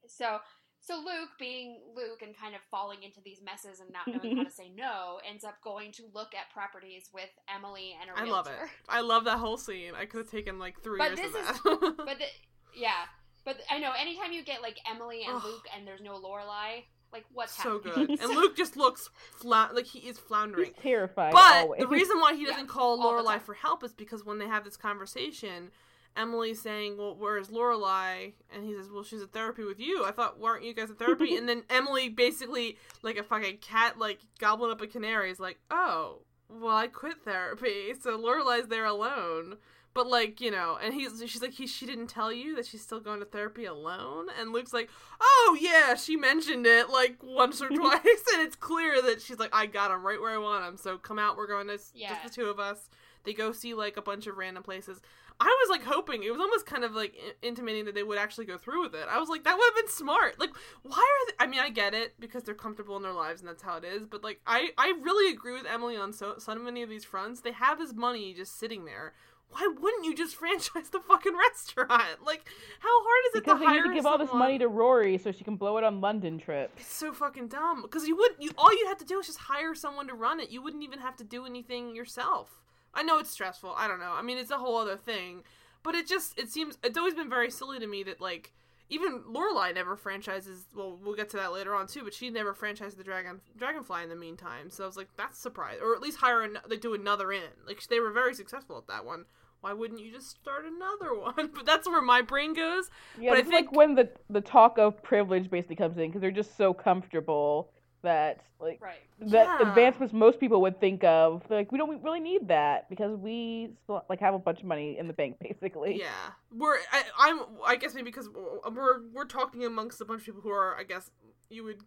So, 0.09 0.39
so 0.87 0.95
Luke, 0.95 1.31
being 1.37 1.79
Luke 1.93 2.21
and 2.21 2.35
kind 2.37 2.55
of 2.55 2.61
falling 2.71 3.03
into 3.03 3.19
these 3.25 3.41
messes 3.43 3.81
and 3.81 3.91
not 3.91 4.07
knowing 4.07 4.37
how 4.37 4.43
to 4.43 4.49
mm-hmm. 4.49 4.61
say 4.61 4.71
no, 4.73 5.19
ends 5.29 5.43
up 5.43 5.55
going 5.61 5.91
to 5.93 6.03
look 6.13 6.33
at 6.33 6.49
properties 6.53 7.09
with 7.13 7.29
Emily 7.53 7.93
and 7.99 8.09
a 8.09 8.17
I 8.17 8.23
realtor. 8.23 8.31
love 8.31 8.47
it. 8.47 8.69
I 8.89 9.01
love 9.01 9.25
that 9.25 9.37
whole 9.37 9.57
scene. 9.57 9.91
I 9.99 10.05
could 10.05 10.19
have 10.19 10.31
taken 10.31 10.59
like 10.59 10.81
three 10.81 10.97
But 10.97 11.17
years 11.17 11.27
of 11.27 11.33
this 11.33 11.41
is- 11.41 11.61
that. 11.61 11.93
But 11.97 12.19
the, 12.19 12.25
yeah, 12.73 13.03
but 13.43 13.57
I 13.69 13.79
know 13.79 13.91
anytime 13.99 14.31
you 14.31 14.45
get 14.45 14.61
like 14.61 14.77
Emily 14.89 15.23
and 15.27 15.43
Luke 15.43 15.65
and 15.75 15.85
there's 15.85 16.01
no 16.01 16.13
Lorelai, 16.13 16.83
like 17.11 17.25
what's 17.33 17.61
so 17.61 17.81
happening? 17.83 18.07
good. 18.07 18.19
And 18.21 18.29
Luke 18.29 18.55
just 18.55 18.77
looks 18.77 19.09
fla- 19.35 19.71
like 19.73 19.87
he 19.87 19.99
is 19.99 20.17
floundering. 20.17 20.71
He's 20.73 20.83
terrified. 20.83 21.33
But 21.33 21.63
always. 21.63 21.81
the 21.81 21.87
reason 21.87 22.19
why 22.19 22.33
he 22.33 22.45
doesn't 22.45 22.67
call 22.67 23.01
all 23.01 23.11
Lorelai 23.11 23.41
for 23.41 23.55
help 23.55 23.83
is 23.83 23.93
because 23.93 24.23
when 24.23 24.39
they 24.39 24.47
have 24.47 24.63
this 24.63 24.77
conversation, 24.77 25.71
Emily's 26.17 26.61
saying, 26.61 26.97
"Well, 26.97 27.15
where's 27.15 27.49
Lorelai?" 27.49 28.33
And 28.53 28.63
he 28.65 28.73
says, 28.73 28.89
"Well, 28.89 29.03
she's 29.03 29.21
at 29.21 29.31
therapy 29.31 29.63
with 29.63 29.79
you. 29.79 30.03
I 30.03 30.11
thought 30.11 30.39
weren't 30.39 30.63
you 30.63 30.73
guys 30.73 30.89
at 30.91 30.97
therapy?" 30.99 31.35
and 31.37 31.47
then 31.47 31.63
Emily 31.69 32.09
basically, 32.09 32.77
like 33.03 33.17
a 33.17 33.23
fucking 33.23 33.57
cat, 33.57 33.97
like 33.99 34.19
gobbling 34.39 34.71
up 34.71 34.81
a 34.81 34.87
canary, 34.87 35.29
is 35.31 35.39
like, 35.39 35.59
"Oh, 35.69 36.19
well, 36.49 36.75
I 36.75 36.87
quit 36.87 37.17
therapy, 37.23 37.93
so 37.99 38.17
Lorelai's 38.17 38.67
there 38.67 38.85
alone." 38.85 39.57
But 39.93 40.05
like 40.07 40.39
you 40.41 40.51
know, 40.51 40.77
and 40.79 40.93
he's 40.93 41.23
she's 41.25 41.41
like 41.41 41.53
he 41.53 41.65
she 41.65 41.87
didn't 41.87 42.05
tell 42.07 42.31
you 42.31 42.55
that 42.57 42.67
she's 42.67 42.81
still 42.83 42.99
going 42.99 43.19
to 43.19 43.25
therapy 43.25 43.65
alone, 43.65 44.27
and 44.39 44.51
Luke's 44.53 44.71
like, 44.71 44.89
oh 45.19 45.57
yeah, 45.59 45.95
she 45.95 46.15
mentioned 46.15 46.67
it 46.67 46.91
like 46.91 47.17
once 47.23 47.63
or 47.63 47.67
twice, 47.75 48.23
and 48.33 48.41
it's 48.43 48.55
clear 48.55 49.01
that 49.01 49.23
she's 49.23 49.39
like, 49.39 49.49
I 49.55 49.65
got 49.65 49.89
him 49.89 50.05
right 50.05 50.21
where 50.21 50.29
I 50.31 50.37
want 50.37 50.65
him. 50.65 50.77
So 50.77 50.99
come 50.99 51.17
out, 51.17 51.35
we're 51.35 51.47
going 51.47 51.65
to 51.67 51.79
Yeah. 51.95 52.09
just 52.09 52.23
the 52.35 52.41
two 52.41 52.47
of 52.47 52.59
us. 52.59 52.89
They 53.27 53.33
go 53.33 53.51
see 53.51 53.73
like 53.73 53.97
a 53.97 54.01
bunch 54.01 54.25
of 54.25 54.37
random 54.37 54.63
places. 54.63 55.01
I 55.37 55.45
was 55.45 55.69
like 55.69 55.83
hoping 55.83 56.23
it 56.23 56.31
was 56.31 56.39
almost 56.39 56.65
kind 56.65 56.85
of 56.85 56.95
like 56.95 57.13
intimating 57.41 57.83
that 57.83 57.93
they 57.93 58.01
would 58.01 58.17
actually 58.17 58.45
go 58.45 58.57
through 58.57 58.83
with 58.83 58.95
it. 58.95 59.05
I 59.09 59.19
was 59.19 59.27
like, 59.27 59.43
that 59.43 59.57
would 59.57 59.65
have 59.65 59.75
been 59.75 59.91
smart. 59.91 60.39
Like, 60.39 60.51
why 60.83 60.95
are 60.97 61.27
they? 61.27 61.43
I 61.43 61.47
mean, 61.47 61.59
I 61.59 61.69
get 61.69 61.93
it 61.93 62.13
because 62.21 62.43
they're 62.43 62.55
comfortable 62.55 62.95
in 62.95 63.03
their 63.03 63.11
lives 63.11 63.41
and 63.41 63.49
that's 63.49 63.61
how 63.61 63.75
it 63.75 63.83
is. 63.83 64.05
But 64.05 64.23
like, 64.23 64.39
I 64.47 64.69
I 64.77 64.93
really 65.01 65.29
agree 65.33 65.51
with 65.51 65.65
Emily 65.65 65.97
on 65.97 66.13
so 66.13 66.35
so 66.37 66.55
many 66.55 66.83
of 66.83 66.89
these 66.89 67.03
fronts. 67.03 67.41
They 67.41 67.51
have 67.51 67.81
his 67.81 67.93
money 67.93 68.33
just 68.33 68.57
sitting 68.57 68.85
there. 68.85 69.13
Why 69.49 69.67
wouldn't 69.77 70.05
you 70.05 70.15
just 70.15 70.35
franchise 70.37 70.89
the 70.89 71.01
fucking 71.01 71.35
restaurant? 71.37 72.25
Like, 72.25 72.45
how 72.79 72.89
hard 72.89 73.25
is 73.27 73.35
it 73.35 73.43
because 73.43 73.55
to 73.55 73.59
they 73.59 73.65
hire 73.65 73.83
need 73.83 73.89
to 73.89 73.95
give 73.95 74.05
all 74.05 74.17
this 74.17 74.33
money 74.33 74.57
to 74.59 74.69
Rory 74.69 75.17
so 75.17 75.33
she 75.33 75.43
can 75.43 75.57
blow 75.57 75.77
it 75.77 75.83
on 75.83 75.99
London 75.99 76.37
trips. 76.37 76.79
It's 76.79 76.95
so 76.95 77.11
fucking 77.11 77.49
dumb 77.49 77.81
because 77.81 78.07
you 78.07 78.15
would 78.15 78.31
you 78.39 78.51
all 78.57 78.71
you'd 78.71 78.87
have 78.87 78.99
to 78.99 79.05
do 79.05 79.19
is 79.19 79.27
just 79.27 79.39
hire 79.39 79.75
someone 79.75 80.07
to 80.07 80.13
run 80.13 80.39
it. 80.39 80.49
You 80.49 80.61
wouldn't 80.61 80.83
even 80.83 80.99
have 80.99 81.17
to 81.17 81.25
do 81.25 81.45
anything 81.45 81.93
yourself. 81.93 82.61
I 82.97 83.03
know 83.03 83.19
it's 83.19 83.29
stressful. 83.29 83.73
I 83.77 83.87
don't 83.87 83.99
know. 83.99 84.11
I 84.13 84.21
mean, 84.21 84.37
it's 84.37 84.51
a 84.51 84.57
whole 84.57 84.75
other 84.77 84.97
thing, 84.97 85.43
but 85.83 85.95
it 85.95 86.07
just 86.07 86.37
it 86.37 86.49
seems 86.49 86.77
it's 86.83 86.97
always 86.97 87.13
been 87.13 87.29
very 87.29 87.51
silly 87.51 87.79
to 87.79 87.87
me 87.87 88.03
that 88.03 88.19
like 88.19 88.53
even 88.89 89.21
Lorelai 89.31 89.73
never 89.73 89.95
franchises. 89.95 90.65
Well, 90.75 90.97
we'll 91.03 91.13
get 91.15 91.29
to 91.29 91.37
that 91.37 91.53
later 91.53 91.75
on 91.75 91.87
too, 91.87 92.03
but 92.03 92.13
she 92.13 92.29
never 92.29 92.53
franchised 92.53 92.97
the 92.97 93.03
Dragon 93.03 93.39
Dragonfly 93.57 94.01
in 94.03 94.09
the 94.09 94.15
meantime. 94.15 94.69
So 94.71 94.83
I 94.83 94.87
was 94.87 94.97
like, 94.97 95.09
that's 95.15 95.37
surprise, 95.39 95.77
or 95.81 95.93
at 95.95 96.01
least 96.01 96.17
hire 96.17 96.41
an, 96.41 96.57
they 96.67 96.77
do 96.77 96.93
another 96.93 97.31
in. 97.31 97.43
Like 97.67 97.85
they 97.87 97.99
were 97.99 98.11
very 98.11 98.33
successful 98.33 98.77
at 98.77 98.87
that 98.87 99.05
one. 99.05 99.25
Why 99.61 99.73
wouldn't 99.73 99.99
you 99.99 100.11
just 100.11 100.29
start 100.29 100.65
another 100.65 101.13
one? 101.19 101.51
But 101.53 101.65
that's 101.65 101.87
where 101.87 102.01
my 102.01 102.21
brain 102.21 102.53
goes. 102.53 102.89
Yeah, 103.19 103.31
But 103.31 103.39
I 103.39 103.41
think- 103.43 103.53
like 103.53 103.71
when 103.73 103.93
the 103.95 104.09
the 104.29 104.41
talk 104.41 104.77
of 104.79 105.03
privilege 105.03 105.49
basically 105.51 105.75
comes 105.75 105.97
in 105.97 106.07
because 106.07 106.21
they're 106.21 106.31
just 106.31 106.57
so 106.57 106.73
comfortable 106.73 107.71
that 108.07 108.41
like 108.59 108.81
right. 108.81 109.03
that 109.19 109.59
Yeah. 109.59 109.69
advancements 109.69 110.13
most 110.13 110.39
people 110.39 110.61
would 110.61 110.79
think 110.79 111.03
of. 111.03 111.43
They're 111.47 111.59
like 111.59 111.71
we 111.71 111.77
don't 111.77 112.01
really 112.03 112.19
need 112.19 112.47
that 112.47 112.89
because 112.89 113.17
we 113.17 113.69
still, 113.83 114.03
like 114.09 114.19
have 114.19 114.33
a 114.33 114.39
bunch 114.39 114.59
of 114.59 114.65
money 114.65 114.97
in 114.97 115.07
the 115.07 115.13
bank 115.13 115.37
basically. 115.41 115.99
Yeah, 115.99 116.31
we're 116.51 116.77
I, 116.91 117.03
I'm 117.19 117.41
I 117.65 117.75
guess 117.75 117.93
maybe 117.93 118.05
because 118.05 118.29
we're 118.29 119.01
we're 119.13 119.25
talking 119.25 119.65
amongst 119.65 120.01
a 120.01 120.05
bunch 120.05 120.21
of 120.21 120.25
people 120.25 120.41
who 120.41 120.49
are 120.49 120.75
I 120.77 120.83
guess 120.83 121.11
you 121.49 121.63
would 121.63 121.81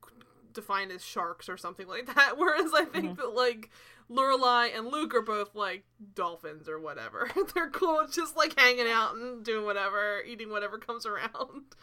define 0.52 0.90
as 0.90 1.04
sharks 1.04 1.48
or 1.48 1.56
something 1.56 1.88
like 1.88 2.06
that. 2.14 2.35
Whereas 2.37 2.72
I 2.74 2.85
think 2.85 3.06
mm-hmm. 3.06 3.20
that 3.20 3.35
like 3.35 3.70
Lorelai 4.11 4.77
and 4.77 4.88
Luke 4.88 5.14
are 5.14 5.23
both 5.23 5.54
like 5.54 5.85
dolphins 6.14 6.68
or 6.68 6.79
whatever. 6.79 7.31
They're 7.54 7.71
cool, 7.71 8.06
just 8.10 8.37
like 8.37 8.58
hanging 8.58 8.88
out 8.88 9.14
and 9.14 9.44
doing 9.44 9.64
whatever, 9.64 10.23
eating 10.27 10.50
whatever 10.50 10.79
comes 10.79 11.06
around. 11.06 11.75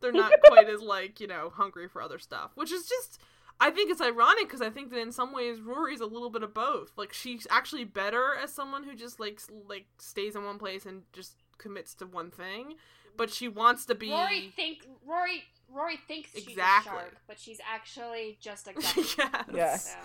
They're 0.00 0.12
not 0.12 0.32
quite 0.44 0.68
as 0.68 0.82
like 0.82 1.20
you 1.20 1.26
know 1.26 1.50
hungry 1.54 1.88
for 1.88 2.02
other 2.02 2.18
stuff, 2.18 2.52
which 2.54 2.70
is 2.70 2.86
just. 2.86 3.18
I 3.60 3.70
think 3.70 3.90
it's 3.90 4.00
ironic 4.02 4.44
because 4.48 4.60
I 4.60 4.68
think 4.70 4.90
that 4.90 4.98
in 4.98 5.12
some 5.12 5.32
ways 5.32 5.60
Rory's 5.60 6.00
a 6.00 6.06
little 6.06 6.30
bit 6.30 6.42
of 6.42 6.52
both. 6.52 6.92
Like 6.96 7.12
she's 7.12 7.46
actually 7.50 7.84
better 7.84 8.34
as 8.42 8.52
someone 8.52 8.84
who 8.84 8.94
just 8.94 9.18
like 9.18 9.40
like 9.68 9.86
stays 9.98 10.36
in 10.36 10.44
one 10.44 10.58
place 10.58 10.84
and 10.86 11.02
just 11.12 11.36
commits 11.58 11.94
to 11.96 12.06
one 12.06 12.30
thing, 12.30 12.74
but 13.16 13.30
she 13.30 13.48
wants 13.48 13.86
to 13.86 13.94
be. 13.94 14.10
Rory 14.10 14.52
think 14.54 14.86
Rory 15.06 15.44
Rory 15.72 15.96
thinks 16.06 16.32
she's 16.34 16.46
Exactly. 16.48 16.92
a 16.92 16.94
shark, 17.00 17.16
but 17.26 17.38
she's 17.40 17.58
actually 17.66 18.36
just 18.40 18.68
a 18.68 18.72
guppy. 18.74 19.02
yes. 19.54 19.54
Yeah. 19.54 19.76
So, 19.82 19.96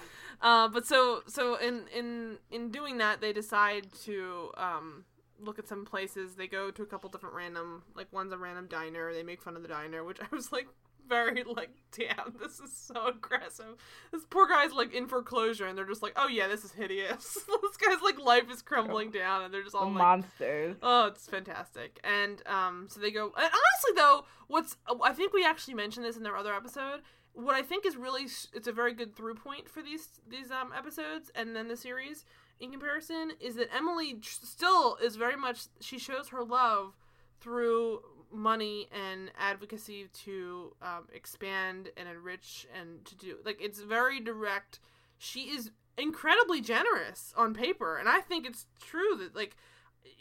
Uh, 0.41 0.67
but 0.69 0.85
so 0.87 1.21
so 1.27 1.55
in 1.55 1.83
in 1.93 2.37
in 2.51 2.71
doing 2.71 2.97
that, 2.99 3.19
they 3.21 3.33
decide 3.33 3.87
to 4.05 4.51
um 4.57 5.05
look 5.39 5.59
at 5.59 5.67
some 5.67 5.85
places. 5.85 6.35
They 6.35 6.47
go 6.47 6.71
to 6.71 6.81
a 6.83 6.85
couple 6.85 7.09
different 7.09 7.35
random 7.35 7.83
like 7.95 8.07
one's 8.13 8.31
a 8.31 8.37
random 8.37 8.67
diner. 8.67 9.13
They 9.13 9.23
make 9.23 9.41
fun 9.41 9.55
of 9.57 9.61
the 9.61 9.67
diner, 9.67 10.03
which 10.05 10.19
I 10.31 10.33
was 10.33 10.51
like 10.53 10.67
very 11.11 11.43
like, 11.43 11.71
damn, 11.91 12.33
this 12.41 12.59
is 12.59 12.71
so 12.75 13.07
aggressive. 13.07 13.75
This 14.11 14.23
poor 14.29 14.47
guy's 14.47 14.71
like 14.71 14.93
in 14.93 15.07
foreclosure, 15.07 15.67
and 15.67 15.77
they're 15.77 15.85
just 15.85 16.01
like, 16.01 16.13
oh 16.15 16.27
yeah, 16.27 16.47
this 16.47 16.63
is 16.63 16.71
hideous. 16.71 17.33
this 17.61 17.77
guy's 17.77 18.01
like 18.01 18.17
life 18.17 18.49
is 18.49 18.61
crumbling 18.61 19.11
down, 19.11 19.43
and 19.43 19.53
they're 19.53 19.63
just 19.63 19.75
all 19.75 19.85
like, 19.85 19.93
monsters. 19.93 20.77
Oh, 20.81 21.07
it's 21.07 21.27
fantastic. 21.27 21.99
And 22.03 22.41
um, 22.47 22.87
so 22.89 22.99
they 22.99 23.11
go. 23.11 23.25
And 23.25 23.45
honestly, 23.45 23.91
though, 23.95 24.25
what's 24.47 24.77
I 25.03 25.11
think 25.11 25.33
we 25.33 25.45
actually 25.45 25.73
mentioned 25.73 26.05
this 26.05 26.17
in 26.17 26.23
their 26.23 26.37
other 26.37 26.53
episode. 26.53 27.01
What 27.33 27.55
I 27.55 27.61
think 27.61 27.85
is 27.85 27.95
really 27.95 28.23
it's 28.53 28.67
a 28.67 28.73
very 28.73 28.93
good 28.93 29.15
through 29.15 29.35
point 29.35 29.69
for 29.69 29.81
these 29.81 30.19
these 30.27 30.51
um 30.51 30.71
episodes 30.77 31.31
and 31.33 31.55
then 31.55 31.69
the 31.69 31.77
series 31.77 32.25
in 32.59 32.71
comparison 32.71 33.31
is 33.39 33.55
that 33.55 33.69
Emily 33.73 34.17
still 34.21 34.97
is 35.01 35.15
very 35.15 35.37
much 35.37 35.63
she 35.79 35.97
shows 35.97 36.29
her 36.29 36.43
love 36.43 36.93
through 37.39 38.01
money 38.33 38.87
and 38.91 39.31
advocacy 39.37 40.07
to 40.25 40.73
um, 40.81 41.07
expand 41.13 41.89
and 41.97 42.07
enrich 42.07 42.67
and 42.79 43.03
to 43.05 43.15
do 43.15 43.37
like 43.45 43.61
it's 43.61 43.81
very 43.81 44.19
direct. 44.19 44.79
She 45.17 45.51
is 45.51 45.71
incredibly 45.97 46.61
generous 46.61 47.33
on 47.37 47.53
paper, 47.53 47.97
and 47.97 48.09
I 48.09 48.19
think 48.19 48.45
it's 48.45 48.65
true 48.79 49.15
that 49.17 49.35
like 49.35 49.55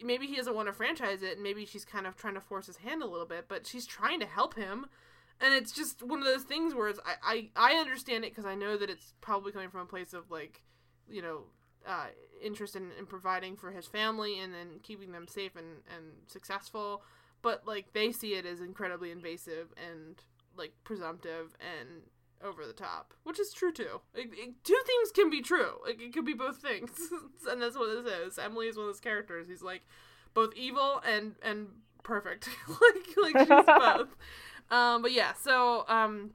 maybe 0.03 0.27
he 0.27 0.37
doesn't 0.37 0.55
want 0.55 0.69
to 0.69 0.73
franchise 0.73 1.23
it 1.23 1.35
and 1.35 1.43
maybe 1.43 1.65
she's 1.65 1.85
kind 1.85 2.07
of 2.07 2.17
trying 2.17 2.35
to 2.35 2.41
force 2.41 2.67
his 2.67 2.79
hand 2.79 3.03
a 3.03 3.07
little 3.07 3.27
bit 3.27 3.47
but 3.49 3.67
she's 3.67 3.87
trying 3.87 4.21
to 4.21 4.27
help 4.27 4.55
him 4.55 4.87
and 5.41 5.55
it's 5.55 5.73
just 5.73 6.03
one 6.03 6.19
of 6.19 6.25
those 6.25 6.43
things 6.43 6.75
where 6.75 6.89
it's 6.89 7.01
i 7.05 7.49
i, 7.57 7.73
I 7.73 7.75
understand 7.75 8.25
it 8.25 8.31
because 8.31 8.45
i 8.45 8.55
know 8.55 8.77
that 8.77 8.91
it's 8.91 9.15
probably 9.21 9.53
coming 9.53 9.71
from 9.71 9.81
a 9.81 9.87
place 9.87 10.13
of 10.13 10.31
like 10.31 10.63
you 11.09 11.23
know 11.23 11.45
uh, 11.87 12.09
interest 12.43 12.77
in, 12.77 12.91
in 12.99 13.07
providing 13.07 13.57
for 13.57 13.71
his 13.71 13.87
family 13.87 14.39
and 14.39 14.53
then 14.53 14.81
keeping 14.83 15.13
them 15.13 15.27
safe 15.27 15.57
and, 15.57 15.79
and 15.97 16.05
successful 16.27 17.03
but 17.43 17.66
like 17.66 17.93
they 17.93 18.12
see 18.12 18.34
it 18.34 18.47
as 18.47 18.61
incredibly 18.61 19.11
invasive 19.11 19.68
and 19.76 20.22
like 20.57 20.72
presumptive 20.84 21.55
and 21.61 22.03
over 22.43 22.66
the 22.66 22.72
top, 22.72 23.12
which 23.24 23.38
is 23.38 23.53
true 23.53 23.72
too. 23.72 24.01
It, 24.14 24.30
it- 24.32 24.64
two 24.64 24.80
things 24.86 25.12
can 25.14 25.28
be 25.30 25.43
true. 25.43 25.72
Like 25.84 26.01
it 26.01 26.12
could 26.12 26.24
be 26.24 26.34
both 26.34 26.59
things, 26.59 26.91
and 27.51 27.61
that's 27.61 27.76
what 27.76 28.03
this 28.05 28.12
is. 28.12 28.38
Emily 28.38 28.66
is 28.68 28.76
one 28.76 28.86
of 28.86 28.88
those 28.95 29.01
characters. 29.01 29.47
He's 29.49 29.62
like 29.62 29.82
both 30.34 30.55
evil 30.57 31.03
and 31.07 31.34
and 31.43 31.68
perfect. 32.03 32.49
like 32.68 33.34
like 33.34 33.47
she's 33.47 33.66
both. 33.66 34.09
Um, 34.70 35.03
but 35.03 35.12
yeah, 35.12 35.32
so 35.34 35.84
um, 35.88 36.30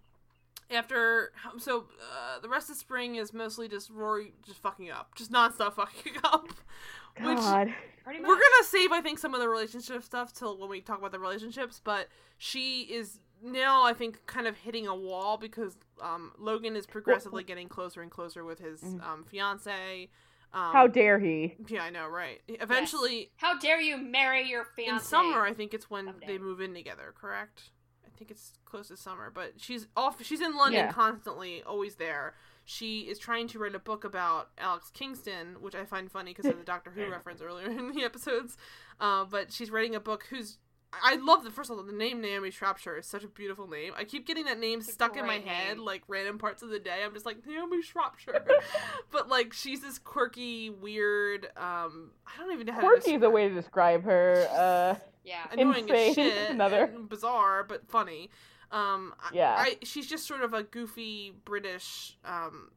after 0.69 1.31
so 1.57 1.85
uh, 2.11 2.39
the 2.39 2.49
rest 2.49 2.69
of 2.69 2.75
spring 2.75 3.15
is 3.15 3.33
mostly 3.33 3.67
just 3.67 3.89
Rory 3.89 4.33
just 4.45 4.59
fucking 4.61 4.91
up, 4.91 5.15
just 5.15 5.31
nonstop 5.31 5.73
fucking 5.73 6.13
up. 6.23 6.49
Which 7.19 7.37
God. 7.37 7.73
Pretty 8.03 8.19
much. 8.19 8.27
we're 8.27 8.35
gonna 8.35 8.63
save, 8.65 8.91
I 8.91 9.01
think, 9.01 9.17
some 9.19 9.33
of 9.33 9.39
the 9.39 9.49
relationship 9.49 10.03
stuff 10.03 10.31
till 10.33 10.57
when 10.57 10.69
we 10.69 10.79
talk 10.81 10.99
about 10.99 11.11
the 11.11 11.19
relationships. 11.19 11.81
But 11.83 12.07
she 12.37 12.81
is 12.81 13.19
now, 13.43 13.83
I 13.83 13.93
think, 13.93 14.25
kind 14.27 14.47
of 14.47 14.57
hitting 14.57 14.85
a 14.87 14.95
wall 14.95 15.37
because 15.37 15.75
um, 16.01 16.31
Logan 16.37 16.75
is 16.75 16.85
progressively 16.85 17.43
getting 17.43 17.67
closer 17.67 18.01
and 18.01 18.11
closer 18.11 18.43
with 18.43 18.59
his 18.59 18.81
Mm. 18.81 19.03
um, 19.03 19.23
fiance. 19.23 20.09
Um, 20.53 20.71
How 20.71 20.87
dare 20.87 21.19
he? 21.19 21.55
Yeah, 21.67 21.83
I 21.83 21.89
know, 21.89 22.07
right? 22.07 22.41
Eventually, 22.47 23.31
How 23.37 23.57
dare 23.59 23.81
you 23.81 23.97
marry 23.97 24.47
your 24.47 24.65
fiance? 24.75 24.93
in 24.93 24.99
summer, 25.01 25.41
I 25.41 25.53
think 25.53 25.73
it's 25.73 25.89
when 25.89 26.05
Someday. 26.05 26.27
they 26.27 26.37
move 26.37 26.61
in 26.61 26.73
together. 26.73 27.13
Correct? 27.19 27.71
I 28.05 28.09
think 28.17 28.31
it's 28.31 28.53
close 28.63 28.87
to 28.89 28.95
summer, 28.97 29.29
but 29.33 29.53
she's 29.57 29.87
off. 29.97 30.23
She's 30.23 30.39
in 30.41 30.55
London 30.55 30.85
Yeah. 30.85 30.91
constantly, 30.91 31.61
always 31.63 31.95
there. 31.95 32.35
She 32.65 33.01
is 33.01 33.19
trying 33.19 33.47
to 33.49 33.59
write 33.59 33.75
a 33.75 33.79
book 33.79 34.03
about 34.03 34.49
Alex 34.57 34.89
Kingston, 34.93 35.57
which 35.61 35.75
I 35.75 35.85
find 35.85 36.11
funny 36.11 36.31
because 36.33 36.45
of 36.51 36.57
the 36.57 36.63
Doctor 36.65 36.91
Who 36.91 37.05
reference 37.11 37.41
earlier 37.41 37.67
in 37.69 37.91
the 37.93 38.03
episodes. 38.03 38.57
Uh, 38.99 39.23
but 39.25 39.53
she's 39.53 39.69
writing 39.69 39.93
a 39.95 39.99
book 39.99 40.25
whose 40.29 40.57
I 41.03 41.15
love 41.15 41.43
the 41.43 41.51
first 41.51 41.69
of 41.69 41.77
all 41.77 41.83
the 41.83 41.91
name 41.91 42.21
Naomi 42.21 42.49
Shropshire 42.51 42.97
is 42.97 43.05
such 43.05 43.23
a 43.23 43.27
beautiful 43.27 43.67
name. 43.67 43.91
I 43.97 44.05
keep 44.05 44.25
getting 44.25 44.45
that 44.45 44.59
name 44.59 44.79
It's 44.79 44.93
stuck 44.93 45.17
in 45.17 45.25
my 45.27 45.39
great 45.39 45.47
head 45.47 45.77
like 45.79 46.03
random 46.07 46.37
parts 46.37 46.63
of 46.63 46.69
the 46.69 46.79
day. 46.79 47.03
I'm 47.03 47.13
just 47.13 47.25
like 47.25 47.45
Naomi 47.45 47.81
Shropshire, 47.81 48.45
but 49.11 49.27
like 49.29 49.51
she's 49.53 49.81
this 49.81 49.99
quirky, 49.99 50.69
weird. 50.69 51.45
Um, 51.57 52.11
I 52.25 52.39
don't 52.39 52.53
even 52.53 52.67
know 52.67 52.73
how 52.73 52.79
to 52.81 52.87
Quirky 52.87 53.13
is 53.15 53.23
a 53.23 53.29
way 53.29 53.49
to 53.49 53.53
describe 53.53 54.03
her. 54.05 54.47
Uh, 54.51 54.95
Yeah. 55.25 55.45
annoying 55.51 55.89
Insane. 55.89 56.09
as 56.09 56.15
shit, 56.15 56.49
Another. 56.51 56.85
and 56.85 57.09
bizarre 57.09 57.63
but 57.63 57.87
funny. 57.89 58.29
Um, 58.71 59.13
Yeah. 59.33 59.55
I, 59.57 59.77
she's 59.83 60.07
just 60.07 60.25
sort 60.27 60.41
of 60.41 60.53
a 60.53 60.63
goofy 60.63 61.33
British. 61.45 62.17
Um, 62.25 62.71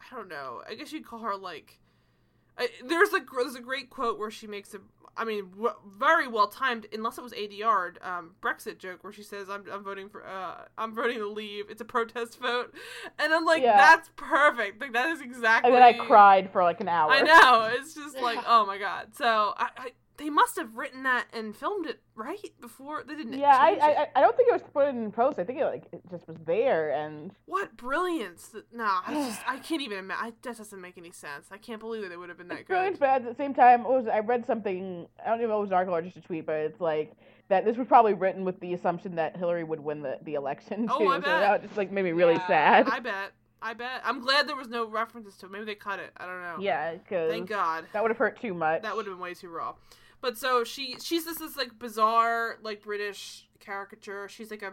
I 0.00 0.14
don't 0.14 0.28
know. 0.28 0.62
I 0.68 0.74
guess 0.74 0.92
you'd 0.92 1.06
call 1.06 1.20
her 1.20 1.36
like. 1.36 1.78
I, 2.56 2.68
there's 2.86 3.12
a 3.12 3.20
there's 3.36 3.54
a 3.56 3.60
great 3.60 3.90
quote 3.90 4.18
where 4.18 4.30
she 4.30 4.46
makes 4.46 4.74
a. 4.74 4.78
I 5.16 5.24
mean, 5.24 5.50
w- 5.52 5.74
very 5.96 6.26
well 6.26 6.48
timed, 6.48 6.86
unless 6.92 7.18
it 7.18 7.22
was 7.22 7.32
ADR, 7.32 8.04
um, 8.04 8.34
Brexit 8.42 8.78
joke 8.78 9.04
where 9.04 9.12
she 9.12 9.22
says, 9.22 9.48
"I'm 9.48 9.64
I'm 9.72 9.82
voting 9.84 10.08
for 10.08 10.26
uh 10.26 10.64
I'm 10.76 10.92
voting 10.94 11.18
to 11.18 11.28
leave. 11.28 11.70
It's 11.70 11.80
a 11.80 11.84
protest 11.84 12.40
vote," 12.40 12.74
and 13.18 13.32
I'm 13.32 13.44
like, 13.44 13.62
Yeah. 13.62 13.76
"That's 13.76 14.10
perfect. 14.16 14.80
Like 14.80 14.92
that 14.92 15.08
is 15.10 15.20
exactly." 15.20 15.68
and 15.70 15.76
then 15.76 15.82
I 15.82 15.92
cried 15.92 16.50
for 16.50 16.62
like 16.64 16.80
an 16.80 16.88
hour. 16.88 17.10
I 17.10 17.22
know. 17.22 17.68
It's 17.78 17.94
just 17.94 18.18
like, 18.18 18.38
oh 18.46 18.66
my 18.66 18.78
god. 18.78 19.14
So 19.16 19.54
I, 19.56 19.68
I 19.76 19.90
they 20.16 20.30
must 20.30 20.56
have 20.56 20.76
written 20.76 21.02
that 21.02 21.26
and 21.32 21.56
filmed 21.56 21.86
it 21.86 22.00
right 22.14 22.52
before 22.60 23.02
they 23.06 23.14
didn't. 23.16 23.32
Yeah, 23.34 23.56
I, 23.58 23.70
I. 23.80 23.86
I- 24.02 24.08
I 24.16 24.20
don't 24.20 24.36
think 24.36 24.48
it 24.48 24.52
was 24.52 24.62
put 24.72 24.88
in 24.88 25.10
post. 25.10 25.38
I 25.38 25.44
think 25.44 25.58
it 25.58 25.64
like 25.64 25.84
it 25.92 26.00
just 26.10 26.28
was 26.28 26.36
there, 26.46 26.90
and 26.92 27.32
What 27.46 27.76
brilliance! 27.76 28.54
Nah, 28.72 29.00
I 29.06 29.14
just 29.28 29.40
I 29.48 29.58
can't 29.58 29.82
even 29.82 29.98
imagine. 29.98 30.34
That 30.42 30.56
doesn't 30.56 30.80
make 30.80 30.96
any 30.98 31.10
sense. 31.10 31.48
I 31.50 31.58
can't 31.58 31.80
believe 31.80 32.02
that 32.02 32.08
they 32.10 32.16
would 32.16 32.28
have 32.28 32.38
been 32.38 32.48
that 32.48 32.60
it's 32.60 32.68
brilliant. 32.68 33.00
But 33.00 33.08
at 33.08 33.24
the 33.24 33.34
same 33.34 33.54
time, 33.54 33.82
was 33.84 34.06
I 34.06 34.20
read 34.20 34.46
something? 34.46 35.06
I 35.24 35.28
don't 35.30 35.38
even 35.38 35.48
know 35.48 35.56
if 35.56 35.58
it 35.58 35.60
was 35.62 35.70
an 35.70 35.74
article 35.74 35.96
or 35.96 36.02
just 36.02 36.16
a 36.16 36.20
tweet, 36.20 36.46
but 36.46 36.56
it's 36.56 36.80
like 36.80 37.12
that 37.48 37.64
this 37.64 37.76
was 37.76 37.86
probably 37.88 38.14
written 38.14 38.44
with 38.44 38.60
the 38.60 38.72
assumption 38.74 39.16
that 39.16 39.36
Hillary 39.36 39.64
would 39.64 39.80
win 39.80 40.00
the, 40.02 40.18
the 40.22 40.34
election 40.34 40.86
too. 40.86 40.92
Oh, 40.94 40.98
too. 41.00 41.08
I 41.08 41.16
so 41.16 41.20
bet. 41.22 41.40
that 41.40 41.62
just 41.64 41.76
like 41.76 41.90
made 41.90 42.04
me 42.04 42.12
really 42.12 42.34
Yeah. 42.34 42.46
sad. 42.46 42.88
I 42.88 43.00
bet. 43.00 43.32
I 43.60 43.72
bet. 43.74 44.02
I'm 44.04 44.20
glad 44.20 44.46
there 44.46 44.56
was 44.56 44.68
no 44.68 44.86
references 44.86 45.36
to 45.38 45.46
it. 45.46 45.52
Maybe 45.52 45.64
they 45.64 45.74
cut 45.74 45.98
it. 45.98 46.10
I 46.18 46.26
don't 46.26 46.40
know. 46.42 46.56
yeah, 46.60 46.92
because 46.94 47.30
Thank 47.30 47.48
God. 47.48 47.86
that 47.94 48.02
would 48.02 48.10
have 48.10 48.18
hurt 48.18 48.38
too 48.40 48.52
much. 48.54 48.82
That 48.82 48.94
would 48.94 49.06
have 49.06 49.14
been 49.14 49.22
way 49.22 49.32
too 49.34 49.48
raw. 49.48 49.74
But 50.24 50.38
so 50.38 50.64
she 50.64 50.96
she's 51.02 51.26
this 51.26 51.36
this 51.38 51.54
like 51.54 51.78
bizarre 51.78 52.56
like 52.62 52.82
British 52.82 53.46
caricature. 53.60 54.26
She's 54.30 54.50
like 54.50 54.62
a 54.62 54.68
uh 54.68 54.72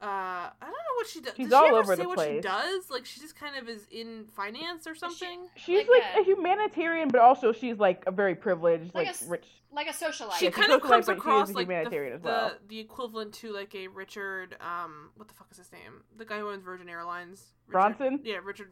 I 0.00 0.50
don't 0.62 0.70
know 0.70 0.96
what 0.96 1.06
she 1.06 1.20
does. 1.20 1.34
She's 1.36 1.50
does 1.50 1.62
she 1.64 1.70
all 1.70 1.76
ever 1.76 1.92
over 1.92 1.96
say 1.96 2.02
the 2.02 2.08
what 2.08 2.18
she 2.20 2.24
place. 2.26 2.42
does? 2.42 2.88
Like 2.90 3.04
she 3.04 3.20
just 3.20 3.36
kind 3.38 3.56
of 3.56 3.68
is 3.68 3.86
in 3.90 4.24
finance 4.34 4.86
or 4.86 4.94
something. 4.94 5.48
She's 5.54 5.86
like 5.86 5.88
like, 5.88 6.02
a- 6.16 6.20
a, 6.20 6.24
humanitarian, 6.24 7.08
but 7.08 7.20
also 7.20 7.52
she's 7.52 7.76
like 7.78 8.04
a 8.06 8.10
very 8.10 8.34
privileged, 8.34 8.94
Like 8.94 9.06
like, 9.06 9.06
a 9.08 9.10
s- 9.10 9.26
rich. 9.28 9.46
Like 9.70 9.86
a 9.86 9.92
socialite. 9.92 10.32
she 10.38 10.50
kind 10.50 10.72
of 10.72 10.80
socialite, 10.80 10.88
comes 10.88 11.06
but 11.06 11.12
she 11.12 11.16
is 11.16 11.18
across 11.18 11.50
a 11.50 11.52
like 11.52 11.68
the, 11.68 12.12
as 12.14 12.22
well. 12.22 12.52
the 12.68 12.80
equivalent 12.80 13.34
to 13.34 13.52
like 13.52 13.74
a 13.74 13.88
Richard 13.88 14.56
um 14.62 15.10
what 15.16 15.28
the 15.28 15.34
fuck 15.34 15.48
is 15.50 15.58
his 15.58 15.70
name? 15.72 16.04
The 16.16 16.24
guy 16.24 16.38
who 16.38 16.48
owns 16.48 16.62
Virgin 16.62 16.88
Airlines. 16.88 17.52
Richard- 17.66 17.72
Bronson? 17.98 18.20
Yeah, 18.24 18.36
Richard 18.42 18.70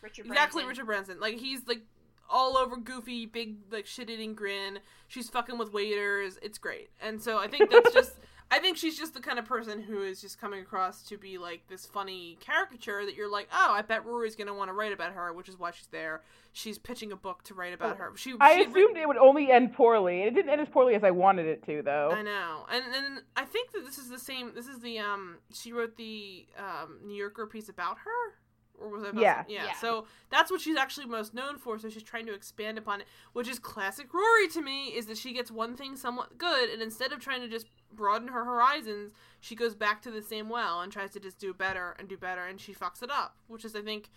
Richard 0.00 0.24
exactly 0.24 0.64
Richard 0.64 0.86
Branson. 0.86 1.20
Like 1.20 1.38
he's 1.38 1.66
like 1.66 1.82
all 2.30 2.56
over 2.56 2.76
goofy, 2.76 3.26
big 3.26 3.56
like 3.70 3.86
shit 3.86 4.10
eating 4.10 4.34
grin. 4.34 4.78
She's 5.08 5.28
fucking 5.28 5.58
with 5.58 5.72
waiters. 5.72 6.38
It's 6.42 6.58
great. 6.58 6.90
And 7.00 7.20
so 7.20 7.38
I 7.38 7.48
think 7.48 7.70
that's 7.70 7.92
just 7.92 8.12
I 8.52 8.58
think 8.58 8.76
she's 8.76 8.98
just 8.98 9.14
the 9.14 9.20
kind 9.20 9.38
of 9.38 9.44
person 9.44 9.80
who 9.80 10.02
is 10.02 10.20
just 10.20 10.40
coming 10.40 10.60
across 10.60 11.02
to 11.04 11.16
be 11.16 11.38
like 11.38 11.62
this 11.68 11.86
funny 11.86 12.36
caricature 12.40 13.06
that 13.06 13.14
you're 13.14 13.30
like, 13.30 13.48
oh, 13.52 13.72
I 13.72 13.82
bet 13.82 14.04
Rory's 14.04 14.34
gonna 14.34 14.54
want 14.54 14.70
to 14.70 14.72
write 14.72 14.92
about 14.92 15.12
her, 15.12 15.32
which 15.32 15.48
is 15.48 15.56
why 15.56 15.70
she's 15.70 15.86
there. 15.92 16.22
She's 16.52 16.76
pitching 16.76 17.12
a 17.12 17.16
book 17.16 17.44
to 17.44 17.54
write 17.54 17.72
about 17.72 17.98
her. 17.98 18.12
She, 18.16 18.34
I 18.40 18.56
she 18.56 18.62
assumed 18.64 18.96
it 18.96 19.06
would 19.06 19.16
only 19.16 19.52
end 19.52 19.72
poorly. 19.72 20.22
It 20.22 20.34
didn't 20.34 20.50
end 20.50 20.60
as 20.60 20.68
poorly 20.68 20.96
as 20.96 21.04
I 21.04 21.12
wanted 21.12 21.46
it 21.46 21.64
to, 21.66 21.80
though. 21.82 22.10
I 22.12 22.22
know, 22.22 22.66
and 22.72 22.82
and 22.92 23.22
I 23.36 23.44
think 23.44 23.70
that 23.70 23.84
this 23.84 23.98
is 23.98 24.08
the 24.08 24.18
same. 24.18 24.52
This 24.52 24.66
is 24.66 24.80
the 24.80 24.98
um. 24.98 25.36
She 25.52 25.72
wrote 25.72 25.96
the 25.96 26.46
um 26.58 26.98
New 27.04 27.14
Yorker 27.14 27.46
piece 27.46 27.68
about 27.68 27.98
her, 27.98 28.34
or 28.80 28.88
was 28.88 29.02
it? 29.04 29.10
About 29.10 29.22
Yeah. 29.22 29.44
yeah. 29.48 29.64
Yeah. 29.66 29.72
So 29.74 30.06
that's 30.30 30.50
what 30.50 30.60
she's 30.60 30.76
actually 30.76 31.06
most 31.06 31.34
known 31.34 31.58
for. 31.58 31.78
So 31.78 31.88
she's 31.90 32.02
trying 32.02 32.26
to 32.26 32.34
expand 32.34 32.78
upon 32.78 33.02
it, 33.02 33.06
which 33.32 33.46
is 33.48 33.58
classic 33.58 34.12
Rory 34.14 34.48
to 34.48 34.62
me. 34.62 34.88
Is 34.88 35.06
that 35.06 35.18
she 35.18 35.32
gets 35.32 35.50
one 35.50 35.76
thing 35.76 35.96
somewhat 35.96 36.38
good, 36.38 36.70
and 36.70 36.80
instead 36.82 37.12
of 37.12 37.20
trying 37.20 37.40
to 37.42 37.48
just 37.48 37.66
broaden 37.92 38.28
her 38.28 38.44
horizons, 38.44 39.12
she 39.40 39.54
goes 39.54 39.74
back 39.74 40.00
to 40.02 40.10
the 40.10 40.22
same 40.22 40.48
well 40.48 40.80
and 40.80 40.90
tries 40.92 41.10
to 41.10 41.20
just 41.20 41.38
do 41.38 41.52
better 41.52 41.94
and 41.98 42.08
do 42.08 42.16
better, 42.16 42.44
and 42.46 42.60
she 42.60 42.72
fucks 42.74 43.02
it 43.02 43.10
up, 43.10 43.36
which 43.48 43.64
is 43.64 43.76
I 43.76 43.82
think. 43.82 44.08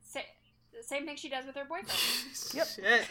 Sa- 0.00 0.20
same 0.82 1.06
thing 1.06 1.16
she 1.16 1.30
does 1.30 1.46
with 1.46 1.54
her 1.56 1.64
boyfriend. 1.64 1.90
Yep. 2.54 2.66
Shit. 2.66 3.08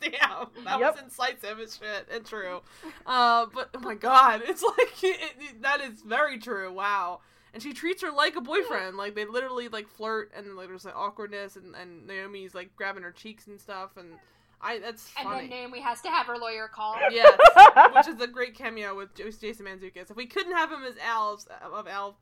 Damn, 0.00 0.48
that 0.64 0.80
Yep. 0.80 0.94
was 0.94 1.02
incisive 1.04 1.60
as 1.60 1.76
shit 1.76 2.08
and 2.12 2.26
true. 2.26 2.60
Uh, 3.06 3.46
but 3.54 3.70
oh 3.74 3.78
my 3.80 3.94
god, 3.94 4.42
it's 4.44 4.62
like 4.62 5.02
it, 5.04 5.34
it- 5.38 5.62
that 5.62 5.80
is 5.80 6.00
very 6.02 6.38
true. 6.38 6.72
Wow. 6.72 7.20
And 7.54 7.62
she 7.62 7.72
treats 7.72 8.02
her 8.02 8.10
like 8.10 8.36
a 8.36 8.40
boyfriend. 8.40 8.96
Like 9.04 9.14
they 9.14 9.24
literally 9.24 9.68
like 9.68 9.88
flirt, 9.88 10.32
and 10.36 10.56
like, 10.56 10.68
there's 10.68 10.84
like 10.84 10.96
awkwardness, 10.96 11.56
and, 11.56 11.74
and 11.74 12.06
Naomi's 12.06 12.54
like 12.54 12.74
grabbing 12.76 13.02
her 13.04 13.12
cheeks 13.12 13.46
and 13.46 13.58
stuff, 13.60 13.96
and 13.96 14.08
I 14.60 14.78
that's 14.78 15.10
And 15.18 15.28
funny. 15.28 15.48
then 15.48 15.58
Naomi 15.60 15.80
has 15.80 16.00
to 16.02 16.08
have 16.08 16.26
her 16.26 16.36
lawyer 16.38 16.68
call. 16.68 16.96
Yes, 17.10 17.38
which 17.94 18.08
is 18.08 18.20
a 18.20 18.26
great 18.26 18.54
cameo 18.54 18.94
with 18.96 19.14
Jason 19.14 19.66
Mantzoukas. 19.66 20.10
If 20.10 20.16
we 20.16 20.26
couldn't 20.26 20.52
have 20.56 20.70
him 20.72 20.82
as 20.84 20.94
Al's 21.04 21.46
of 21.62 21.86
Al's 21.86 22.14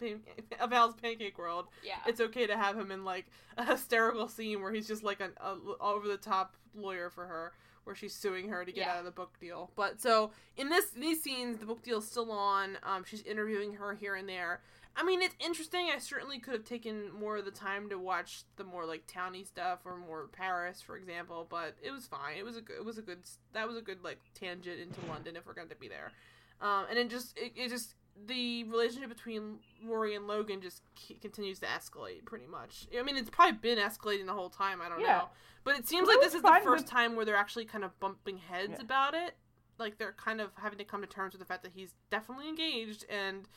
of 0.61 0.73
Al's 0.73 0.95
Pancake 0.97 1.39
World, 1.39 1.67
Yeah. 1.85 1.97
it's 2.07 2.21
okay 2.21 2.47
to 2.47 2.57
have 2.57 2.77
him 2.79 2.91
in 2.91 3.05
like 3.05 3.27
a 3.57 3.65
hysterical 3.65 4.29
scene 4.29 4.61
where 4.61 4.73
he's 4.73 4.87
just 4.89 5.03
like 5.05 5.21
an 5.21 5.31
a, 5.41 5.55
over 5.81 6.09
the 6.09 6.17
top 6.17 6.57
lawyer 6.75 7.11
for 7.11 7.27
her, 7.27 7.53
where 7.85 7.95
she's 7.95 8.15
suing 8.15 8.49
her 8.49 8.65
to 8.65 8.73
get 8.73 8.87
Yeah. 8.87 8.93
out 8.93 8.99
of 9.01 9.05
the 9.05 9.11
book 9.13 9.39
deal. 9.41 9.71
But 9.77 10.01
so 10.01 10.33
in 10.57 10.69
this 10.69 10.91
these 10.91 11.23
scenes, 11.23 11.59
the 11.59 11.67
book 11.67 11.83
deal's 11.83 12.09
still 12.09 12.33
on. 12.33 12.77
Um, 12.83 13.05
she's 13.07 13.23
interviewing 13.23 13.75
her 13.75 13.95
here 13.95 14.17
and 14.17 14.29
there. 14.29 14.61
I 14.97 15.03
mean, 15.05 15.23
it's 15.23 15.35
interesting. 15.41 15.89
I 15.95 15.99
certainly 15.99 16.39
could 16.39 16.53
have 16.55 16.65
taken 16.65 17.11
more 17.13 17.39
of 17.39 17.45
the 17.45 17.51
time 17.51 17.89
to 17.91 17.99
watch 17.99 18.45
the 18.57 18.65
more 18.65 18.85
like 18.85 19.07
towny 19.07 19.45
stuff 19.45 19.81
or 19.85 19.97
more 19.97 20.29
Paris, 20.33 20.83
for 20.83 20.97
example. 20.97 21.47
But 21.49 21.77
it 21.83 21.91
was 21.91 22.07
fine. 22.07 22.37
It 22.39 22.45
was 22.45 22.57
a 22.57 22.61
good, 22.61 22.77
it 22.77 22.85
was 22.85 22.99
a 22.99 23.03
good 23.03 23.21
that 23.53 23.67
was 23.67 23.77
a 23.77 23.81
good 23.81 24.05
like 24.05 24.19
tangent 24.35 24.81
into 24.81 25.01
London 25.09 25.37
if 25.37 25.47
we're 25.47 25.55
going 25.55 25.69
to 25.69 25.77
be 25.77 25.89
there. 25.89 26.13
Um, 26.61 26.85
and 26.91 26.99
it 26.99 27.09
just 27.11 27.37
it, 27.39 27.53
it 27.57 27.69
just 27.71 27.95
the 28.27 28.65
relationship 28.65 29.09
between 29.09 29.59
Rory 29.87 30.15
and 30.15 30.27
Logan 30.27 30.61
just 30.61 30.83
c- 30.99 31.15
continues 31.15 31.59
to 31.61 31.67
escalate 31.67 32.27
pretty 32.27 32.47
much. 32.47 32.87
I 32.99 33.03
mean, 33.03 33.17
it's 33.17 33.31
probably 33.31 33.57
been 33.57 33.79
escalating 33.79 34.27
the 34.27 34.35
whole 34.35 34.51
time. 34.51 34.83
I 34.83 34.91
don't 34.91 35.01
Yeah. 35.01 35.19
know, 35.19 35.29
but 35.65 35.79
it 35.79 35.89
seems 35.89 36.07
Well, 36.07 36.19
like 36.19 36.25
this 36.27 36.35
is 36.35 36.43
the 36.43 36.61
first 36.63 36.85
with- 36.85 36.91
time 36.91 37.17
where 37.17 37.25
they're 37.25 37.35
actually 37.35 37.65
kind 37.65 37.83
of 37.85 37.99
bumping 37.99 38.37
heads 38.37 38.75
Yeah. 38.77 38.83
about 38.83 39.15
it. 39.15 39.35
Like 39.79 39.97
they're 39.97 40.13
kind 40.13 40.43
of 40.43 40.51
having 40.57 40.77
to 40.79 40.85
come 40.85 41.01
to 41.01 41.07
terms 41.07 41.33
with 41.33 41.41
the 41.41 41.47
fact 41.47 41.63
that 41.63 41.73
he's 41.73 41.95
definitely 42.11 42.49
engaged 42.51 43.07
and 43.09 43.49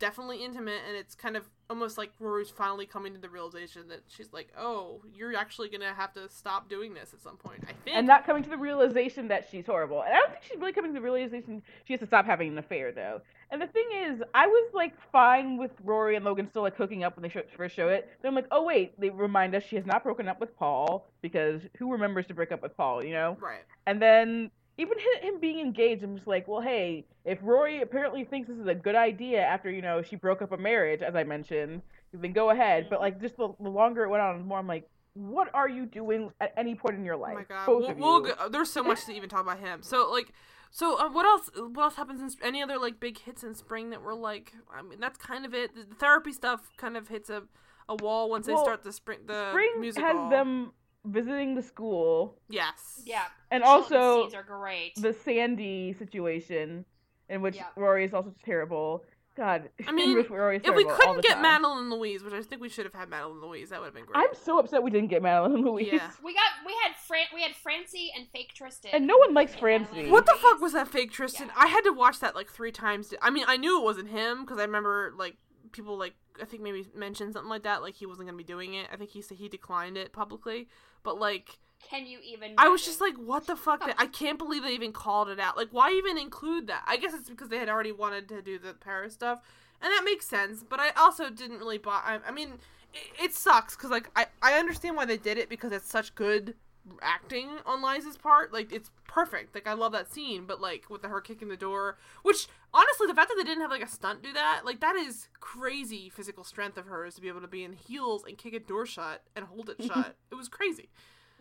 definitely 0.00 0.44
intimate, 0.44 0.80
and 0.88 0.96
it's 0.96 1.14
kind 1.14 1.36
of 1.36 1.48
almost 1.68 1.96
like 1.96 2.10
Rory's 2.18 2.50
finally 2.50 2.86
coming 2.86 3.14
to 3.14 3.20
the 3.20 3.28
realization 3.28 3.86
that 3.88 4.00
she's 4.08 4.32
like, 4.32 4.48
"Oh, 4.58 5.02
you're 5.14 5.36
actually 5.36 5.68
gonna 5.68 5.94
have 5.94 6.12
to 6.14 6.28
stop 6.28 6.68
doing 6.68 6.94
this 6.94 7.14
at 7.14 7.20
some 7.20 7.36
point." 7.36 7.62
I 7.62 7.72
think. 7.84 7.96
and 7.96 8.06
not 8.06 8.26
coming 8.26 8.42
to 8.42 8.50
the 8.50 8.56
realization 8.56 9.28
that 9.28 9.46
she's 9.48 9.66
horrible. 9.66 10.02
And 10.02 10.12
I 10.12 10.18
don't 10.18 10.32
think 10.32 10.42
she's 10.42 10.58
really 10.58 10.72
coming 10.72 10.92
to 10.92 10.98
the 10.98 11.04
realization 11.04 11.62
she 11.84 11.92
has 11.92 12.00
to 12.00 12.06
stop 12.06 12.26
having 12.26 12.48
an 12.48 12.58
affair 12.58 12.90
though. 12.90 13.20
And 13.52 13.60
the 13.60 13.66
thing 13.66 13.88
is, 13.92 14.22
I 14.34 14.46
was 14.46 14.70
like 14.74 14.94
fine 15.12 15.56
with 15.56 15.72
Rory 15.84 16.16
and 16.16 16.24
Logan 16.24 16.48
still 16.48 16.62
like 16.62 16.76
hooking 16.76 17.04
up 17.04 17.16
when 17.16 17.22
they 17.22 17.42
first 17.56 17.74
show 17.76 17.88
it. 17.88 18.08
Then 18.22 18.30
I'm 18.30 18.34
like, 18.34 18.46
oh 18.50 18.64
wait, 18.64 18.98
they 18.98 19.10
remind 19.10 19.54
us 19.54 19.62
she 19.64 19.76
has 19.76 19.86
not 19.86 20.02
broken 20.02 20.28
up 20.28 20.40
with 20.40 20.56
Paul 20.56 21.08
because 21.20 21.60
who 21.78 21.92
remembers 21.92 22.26
to 22.26 22.34
break 22.34 22.52
up 22.52 22.62
with 22.62 22.76
Paul, 22.76 23.04
you 23.04 23.12
know? 23.12 23.36
right. 23.40 23.62
And 23.86 24.00
then 24.00 24.50
even 24.78 24.96
him 25.20 25.40
being 25.40 25.60
engaged, 25.60 26.02
I'm 26.02 26.16
just 26.16 26.26
like, 26.26 26.48
well, 26.48 26.60
hey, 26.60 27.04
if 27.24 27.38
Rory 27.42 27.82
apparently 27.82 28.24
thinks 28.24 28.48
this 28.48 28.58
is 28.58 28.66
a 28.66 28.74
good 28.74 28.94
idea 28.94 29.40
after 29.42 29.70
you 29.70 29.82
know 29.82 30.02
she 30.02 30.16
broke 30.16 30.42
up 30.42 30.52
a 30.52 30.56
marriage, 30.56 31.02
as 31.02 31.14
I 31.14 31.24
mentioned, 31.24 31.82
then 32.12 32.32
go 32.32 32.50
ahead. 32.50 32.88
But 32.88 33.00
like, 33.00 33.20
just 33.20 33.36
the, 33.36 33.48
the 33.60 33.68
longer 33.68 34.04
it 34.04 34.08
went 34.08 34.22
on, 34.22 34.38
the 34.38 34.44
more 34.44 34.58
I'm 34.58 34.66
like, 34.66 34.88
what 35.14 35.50
are 35.54 35.68
you 35.68 35.86
doing 35.86 36.30
at 36.40 36.52
any 36.56 36.74
point 36.74 36.96
in 36.96 37.04
your 37.04 37.16
life? 37.16 37.34
Oh 37.34 37.38
my 37.38 37.44
god, 37.44 37.66
Both 37.66 37.96
we'll, 37.98 38.22
we'll 38.22 38.34
go, 38.34 38.48
there's 38.48 38.70
so 38.70 38.82
much 38.90 39.04
to 39.06 39.12
even 39.12 39.28
talk 39.28 39.42
about 39.42 39.58
him. 39.58 39.82
So 39.82 40.10
like, 40.10 40.32
so 40.70 40.98
uh, 40.98 41.10
what 41.10 41.26
else? 41.26 41.50
What 41.56 41.82
else 41.82 41.96
happens 41.96 42.20
in 42.20 42.30
sp- 42.30 42.44
any 42.44 42.62
other 42.62 42.78
like 42.78 43.00
big 43.00 43.18
hits 43.18 43.42
in 43.42 43.54
spring 43.54 43.90
that 43.90 44.02
were 44.02 44.14
like? 44.14 44.52
I 44.74 44.82
mean, 44.82 45.00
that's 45.00 45.18
kind 45.18 45.44
of 45.44 45.52
it. 45.52 45.74
The, 45.74 45.82
the 45.84 45.94
therapy 45.96 46.32
stuff 46.32 46.70
kind 46.76 46.96
of 46.96 47.08
hits 47.08 47.28
a, 47.28 47.42
a 47.88 47.96
wall 47.96 48.30
once 48.30 48.46
they 48.46 48.56
start 48.56 48.84
the 48.84 48.92
spring 48.92 49.18
the 49.26 49.50
Spring 49.50 49.72
musical. 49.80 50.06
has 50.06 50.30
them 50.30 50.72
visiting 51.04 51.54
the 51.54 51.62
school, 51.62 52.36
Yes. 52.48 53.02
Yeah. 53.06 53.24
and 53.50 53.62
Children's 53.62 53.92
also 53.92 54.22
scenes 54.22 54.34
are 54.34 54.42
great. 54.42 54.94
the 54.96 55.12
Sandy 55.12 55.92
situation, 55.94 56.84
in 57.28 57.40
which 57.42 57.56
Yeah. 57.56 57.66
Rory 57.76 58.04
is 58.04 58.12
also 58.14 58.34
terrible. 58.44 59.04
God, 59.36 59.70
I 59.86 59.92
mean, 59.92 60.26
Rory 60.28 60.56
is 60.56 60.62
If 60.64 60.74
we 60.74 60.84
couldn't 60.84 61.22
get 61.22 61.34
time. 61.34 61.42
Madeline 61.42 61.88
Louise, 61.88 62.22
which 62.22 62.34
I 62.34 62.42
think 62.42 62.60
we 62.60 62.68
should 62.68 62.84
have 62.84 62.92
had 62.92 63.08
Madeline 63.08 63.40
Louise, 63.40 63.70
that 63.70 63.80
would 63.80 63.86
have 63.86 63.94
been 63.94 64.04
great. 64.04 64.16
I'm 64.18 64.34
so 64.34 64.58
upset 64.58 64.82
we 64.82 64.90
didn't 64.90 65.08
get 65.08 65.22
Madeline 65.22 65.64
Louise. 65.64 65.88
Yeah. 65.92 66.10
we 66.22 66.34
got 66.34 66.50
we 66.66 66.74
had 66.84 66.94
Fran 66.96 67.26
we 67.32 67.40
had 67.42 67.54
Francie 67.56 68.10
and 68.14 68.26
fake 68.28 68.52
Tristan. 68.54 68.90
And 68.92 69.06
no 69.06 69.16
one 69.16 69.32
likes 69.32 69.54
Francie. 69.54 70.10
What 70.10 70.26
the 70.26 70.36
fuck 70.42 70.60
was 70.60 70.72
that 70.74 70.88
fake 70.88 71.12
Tristan? 71.12 71.46
Yeah. 71.46 71.54
I 71.56 71.68
had 71.68 71.82
to 71.82 71.92
watch 71.92 72.18
that 72.20 72.34
like 72.34 72.50
three 72.50 72.72
times. 72.72 73.14
I 73.22 73.30
mean, 73.30 73.44
I 73.46 73.56
knew 73.56 73.80
it 73.80 73.84
wasn't 73.84 74.08
him 74.10 74.42
because 74.44 74.58
I 74.58 74.62
remember 74.62 75.14
like 75.16 75.36
people 75.72 75.98
like 75.98 76.14
I 76.40 76.44
think 76.44 76.62
maybe 76.62 76.86
mentioned 76.94 77.32
something 77.34 77.50
like 77.50 77.62
that, 77.64 77.82
like 77.82 77.94
he 77.94 78.06
wasn't 78.06 78.28
gonna 78.28 78.38
be 78.38 78.44
doing 78.44 78.74
it. 78.74 78.86
I 78.92 78.96
think 78.96 79.10
he 79.10 79.22
said 79.22 79.38
he 79.38 79.48
declined 79.48 79.96
it 79.96 80.12
publicly, 80.12 80.68
but 81.02 81.18
like 81.18 81.58
Can 81.88 82.06
you 82.06 82.18
even? 82.24 82.54
I 82.58 82.68
was 82.68 82.84
just 82.84 83.00
like, 83.00 83.14
what 83.16 83.46
the 83.46 83.56
fuck? 83.56 83.82
I 83.98 84.06
can't 84.06 84.38
believe 84.38 84.62
they 84.62 84.72
even 84.72 84.92
called 84.92 85.28
it 85.28 85.40
out. 85.40 85.56
Like, 85.56 85.68
why 85.70 85.92
even 85.92 86.18
include 86.18 86.66
that? 86.68 86.84
I 86.86 86.96
guess 86.96 87.14
it's 87.14 87.28
because 87.30 87.48
they 87.48 87.58
had 87.58 87.68
already 87.68 87.92
wanted 87.92 88.28
to 88.28 88.42
do 88.42 88.58
the 88.58 88.74
Paris 88.74 89.14
stuff, 89.14 89.40
and 89.80 89.90
that 89.90 90.02
makes 90.04 90.26
sense. 90.26 90.62
But 90.68 90.80
I 90.80 90.90
also 90.96 91.30
didn't 91.30 91.58
really 91.58 91.78
buy. 91.78 92.00
I, 92.04 92.18
I 92.28 92.30
mean, 92.30 92.54
it, 92.94 93.24
it 93.24 93.34
sucks 93.34 93.76
because 93.76 93.90
like 93.90 94.10
I 94.16 94.26
I 94.42 94.54
understand 94.54 94.96
why 94.96 95.04
they 95.06 95.16
did 95.16 95.38
it 95.38 95.48
because 95.48 95.72
it's 95.72 95.90
such 95.90 96.14
good 96.14 96.54
acting 97.02 97.48
on 97.66 97.82
Liza's 97.82 98.16
part. 98.16 98.52
Like, 98.52 98.72
it's 98.72 98.90
perfect. 99.06 99.54
Like, 99.54 99.66
I 99.66 99.74
love 99.74 99.92
that 99.92 100.12
scene. 100.12 100.44
But 100.46 100.60
like 100.60 100.88
with 100.90 101.02
the, 101.02 101.08
her 101.08 101.20
kicking 101.20 101.48
the 101.48 101.56
door, 101.56 101.98
which 102.22 102.48
honestly, 102.72 103.06
the 103.06 103.14
fact 103.14 103.28
that 103.28 103.36
they 103.36 103.44
didn't 103.44 103.62
have 103.62 103.70
like 103.70 103.82
a 103.84 103.88
stunt 103.88 104.22
do 104.22 104.32
that, 104.32 104.62
like 104.64 104.80
that 104.80 104.96
is 104.96 105.28
crazy 105.40 106.08
physical 106.08 106.44
strength 106.44 106.76
of 106.78 106.86
hers 106.86 107.14
to 107.14 107.20
be 107.20 107.28
able 107.28 107.40
to 107.40 107.48
be 107.48 107.64
in 107.64 107.72
heels 107.72 108.24
and 108.26 108.38
kick 108.38 108.54
a 108.54 108.60
door 108.60 108.86
shut 108.86 109.22
and 109.36 109.44
hold 109.46 109.70
it 109.70 109.82
shut. 109.86 110.16
it 110.30 110.34
was 110.34 110.48
crazy. 110.48 110.88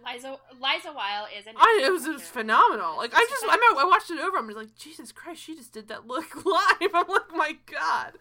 Liza 0.05 0.37
Liza 0.61 0.91
Weil 0.93 1.27
is 1.37 1.45
an. 1.47 1.53
I 1.57 1.83
it 1.85 1.91
was, 1.91 2.05
it 2.05 2.11
was 2.13 2.21
actor. 2.21 2.33
phenomenal. 2.39 2.97
Like 2.97 3.13
I 3.13 3.19
just 3.19 3.29
just 3.31 3.43
I 3.43 3.55
remember 3.55 3.81
I 3.81 3.85
watched 3.85 4.09
it 4.11 4.19
over. 4.19 4.37
I'm 4.37 4.47
just 4.47 4.57
like 4.57 4.75
Jesus 4.75 5.11
Christ, 5.11 5.41
she 5.41 5.55
just 5.55 5.73
did 5.73 5.87
that 5.89 6.07
look 6.07 6.35
live. 6.45 6.91
I'm 6.93 7.07
like 7.07 7.31
my 7.35 7.57
God, 7.71 8.13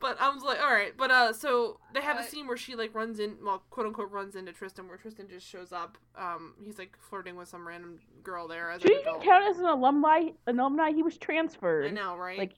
but 0.00 0.20
I 0.20 0.28
was 0.30 0.42
like 0.42 0.60
all 0.60 0.72
right. 0.72 0.92
But 0.96 1.10
uh, 1.10 1.32
so 1.32 1.78
they 1.94 2.00
have 2.02 2.18
a 2.18 2.24
scene 2.24 2.46
where 2.46 2.56
she 2.56 2.74
like 2.74 2.94
runs 2.94 3.18
in, 3.18 3.36
well, 3.42 3.62
quote 3.70 3.86
unquote, 3.86 4.10
runs 4.10 4.36
into 4.36 4.52
Tristan, 4.52 4.88
where 4.88 4.96
Tristan 4.98 5.26
just 5.28 5.46
shows 5.46 5.72
up. 5.72 5.96
Um, 6.18 6.54
he's 6.62 6.78
like 6.78 6.96
flirting 7.00 7.36
with 7.36 7.48
some 7.48 7.66
random 7.66 7.98
girl 8.22 8.46
there 8.48 8.70
as 8.70 8.82
Should 8.82 8.90
an 8.90 8.96
he 8.98 9.08
even 9.08 9.20
count 9.22 9.44
as 9.50 9.58
an 9.58 9.64
alumni? 9.66 10.28
An 10.46 10.58
alumni? 10.60 10.92
He 10.92 11.02
was 11.02 11.16
transferred. 11.18 11.86
I 11.86 11.90
know, 11.90 12.16
right? 12.16 12.38
Like- 12.38 12.54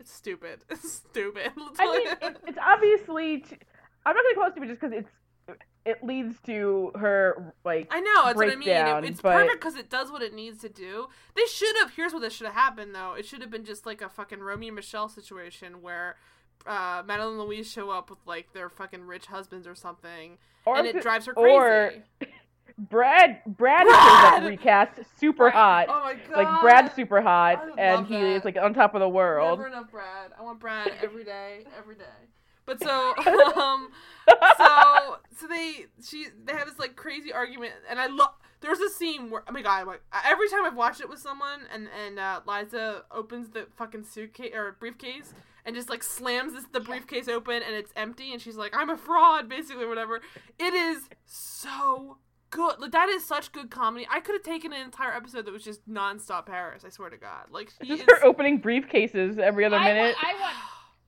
it's 0.00 0.12
stupid. 0.12 0.60
It's 0.70 0.92
stupid. 0.92 1.50
I 1.78 1.86
mean, 1.98 2.08
it, 2.22 2.36
it's 2.46 2.58
obviously. 2.64 3.38
T- 3.38 3.56
I'm 4.06 4.14
not 4.14 4.22
gonna 4.24 4.34
call 4.36 4.46
it 4.46 4.52
stupid 4.52 4.68
just 4.68 4.80
because 4.80 4.96
it's. 4.96 5.10
It 5.88 6.04
leads 6.04 6.38
to 6.46 6.92
her 6.96 7.54
like. 7.64 7.88
I 7.90 8.00
know 8.00 8.24
that's 8.26 8.36
what 8.36 8.50
I 8.50 8.56
mean. 8.56 8.68
It, 8.68 9.04
it's 9.04 9.20
but- 9.22 9.32
perfect 9.34 9.60
because 9.60 9.76
it 9.76 9.88
does 9.88 10.10
what 10.12 10.22
it 10.22 10.34
needs 10.34 10.58
to 10.60 10.68
do. 10.68 11.08
They 11.34 11.46
should 11.46 11.76
have. 11.78 11.92
Here's 11.94 12.12
what 12.12 12.20
this 12.20 12.34
should 12.34 12.46
have 12.46 12.54
happened 12.54 12.94
though. 12.94 13.14
It 13.14 13.24
should 13.26 13.40
have 13.40 13.50
been 13.50 13.64
just 13.64 13.86
like 13.86 14.02
a 14.02 14.08
fucking 14.08 14.40
Romy 14.40 14.68
and 14.68 14.76
Michele 14.76 15.08
situation 15.08 15.80
where 15.82 16.16
uh, 16.66 17.02
Madeline 17.06 17.38
and 17.38 17.40
Louise 17.40 17.70
show 17.70 17.90
up 17.90 18.10
with 18.10 18.18
like 18.26 18.52
their 18.52 18.68
fucking 18.68 19.02
rich 19.04 19.26
husbands 19.26 19.66
or 19.66 19.74
something, 19.74 20.36
or 20.66 20.76
and 20.76 20.86
it 20.86 20.96
it- 20.96 21.02
drives 21.02 21.26
her 21.26 21.32
crazy. 21.34 21.54
or 21.56 21.92
Brad. 22.76 23.40
Brad, 23.46 23.86
is 23.86 23.92
Brad! 23.92 24.42
that 24.42 24.46
recast 24.46 24.92
super 25.18 25.50
Brad. 25.50 25.54
hot. 25.54 25.86
oh 25.88 26.00
my 26.04 26.14
god! 26.14 26.36
like 26.36 26.60
Brad's 26.60 26.94
super 26.94 27.20
hot, 27.20 27.66
and 27.78 28.06
he 28.06 28.14
that. 28.14 28.22
is 28.24 28.44
like 28.44 28.56
on 28.56 28.72
top 28.74 28.94
of 28.94 29.00
the 29.00 29.08
world. 29.08 29.58
Never 29.58 29.68
enough 29.68 29.90
Brad. 29.90 30.30
I 30.38 30.42
want 30.42 30.60
Brad 30.60 30.92
every 31.02 31.24
day, 31.24 31.64
every 31.76 31.96
day. 31.96 32.04
But 32.68 32.82
so, 32.82 33.14
um, 33.56 33.88
so 34.58 35.16
so 35.38 35.46
they 35.48 35.86
she 36.06 36.26
they 36.44 36.52
have 36.52 36.68
this 36.68 36.78
like 36.78 36.96
crazy 36.96 37.32
argument, 37.32 37.72
and 37.88 37.98
I 37.98 38.06
love. 38.08 38.34
There's 38.60 38.80
a 38.80 38.90
scene 38.90 39.30
where 39.30 39.42
oh 39.48 39.52
my 39.52 39.62
god, 39.62 39.86
like 39.86 40.02
every 40.24 40.50
time 40.50 40.64
I've 40.66 40.76
watched 40.76 41.00
it 41.00 41.08
with 41.08 41.18
someone, 41.18 41.60
and 41.72 41.88
and 42.04 42.18
uh, 42.18 42.40
Liza 42.46 43.04
opens 43.10 43.48
the 43.48 43.68
fucking 43.78 44.04
suitcase 44.04 44.52
or 44.54 44.76
briefcase 44.78 45.32
and 45.64 45.74
just 45.74 45.88
like 45.88 46.02
slams 46.02 46.52
this, 46.52 46.64
the 46.72 46.80
briefcase 46.80 47.26
open, 47.28 47.62
and 47.62 47.74
it's 47.74 47.92
empty, 47.96 48.32
and 48.32 48.42
she's 48.42 48.56
like, 48.56 48.76
"I'm 48.76 48.90
a 48.90 48.96
fraud," 48.98 49.48
basically, 49.48 49.86
whatever. 49.86 50.20
It 50.58 50.74
is 50.74 51.08
so 51.24 52.18
good. 52.50 52.80
Like 52.80 52.92
that 52.92 53.08
is 53.08 53.24
such 53.24 53.52
good 53.52 53.70
comedy. 53.70 54.06
I 54.10 54.20
could 54.20 54.34
have 54.34 54.42
taken 54.42 54.72
an 54.72 54.82
entire 54.82 55.14
episode 55.14 55.46
that 55.46 55.52
was 55.52 55.64
just 55.64 55.88
nonstop 55.88 56.46
Paris. 56.46 56.84
I 56.84 56.90
swear 56.90 57.10
to 57.10 57.16
God, 57.16 57.46
like 57.50 57.72
he 57.80 57.88
Just 57.96 58.02
is. 58.10 58.18
her 58.18 58.24
opening 58.24 58.60
briefcases 58.60 59.38
every 59.38 59.64
other 59.64 59.76
I 59.76 59.84
minute. 59.84 60.16
Want, 60.16 60.36
I 60.36 60.40
want 60.40 60.54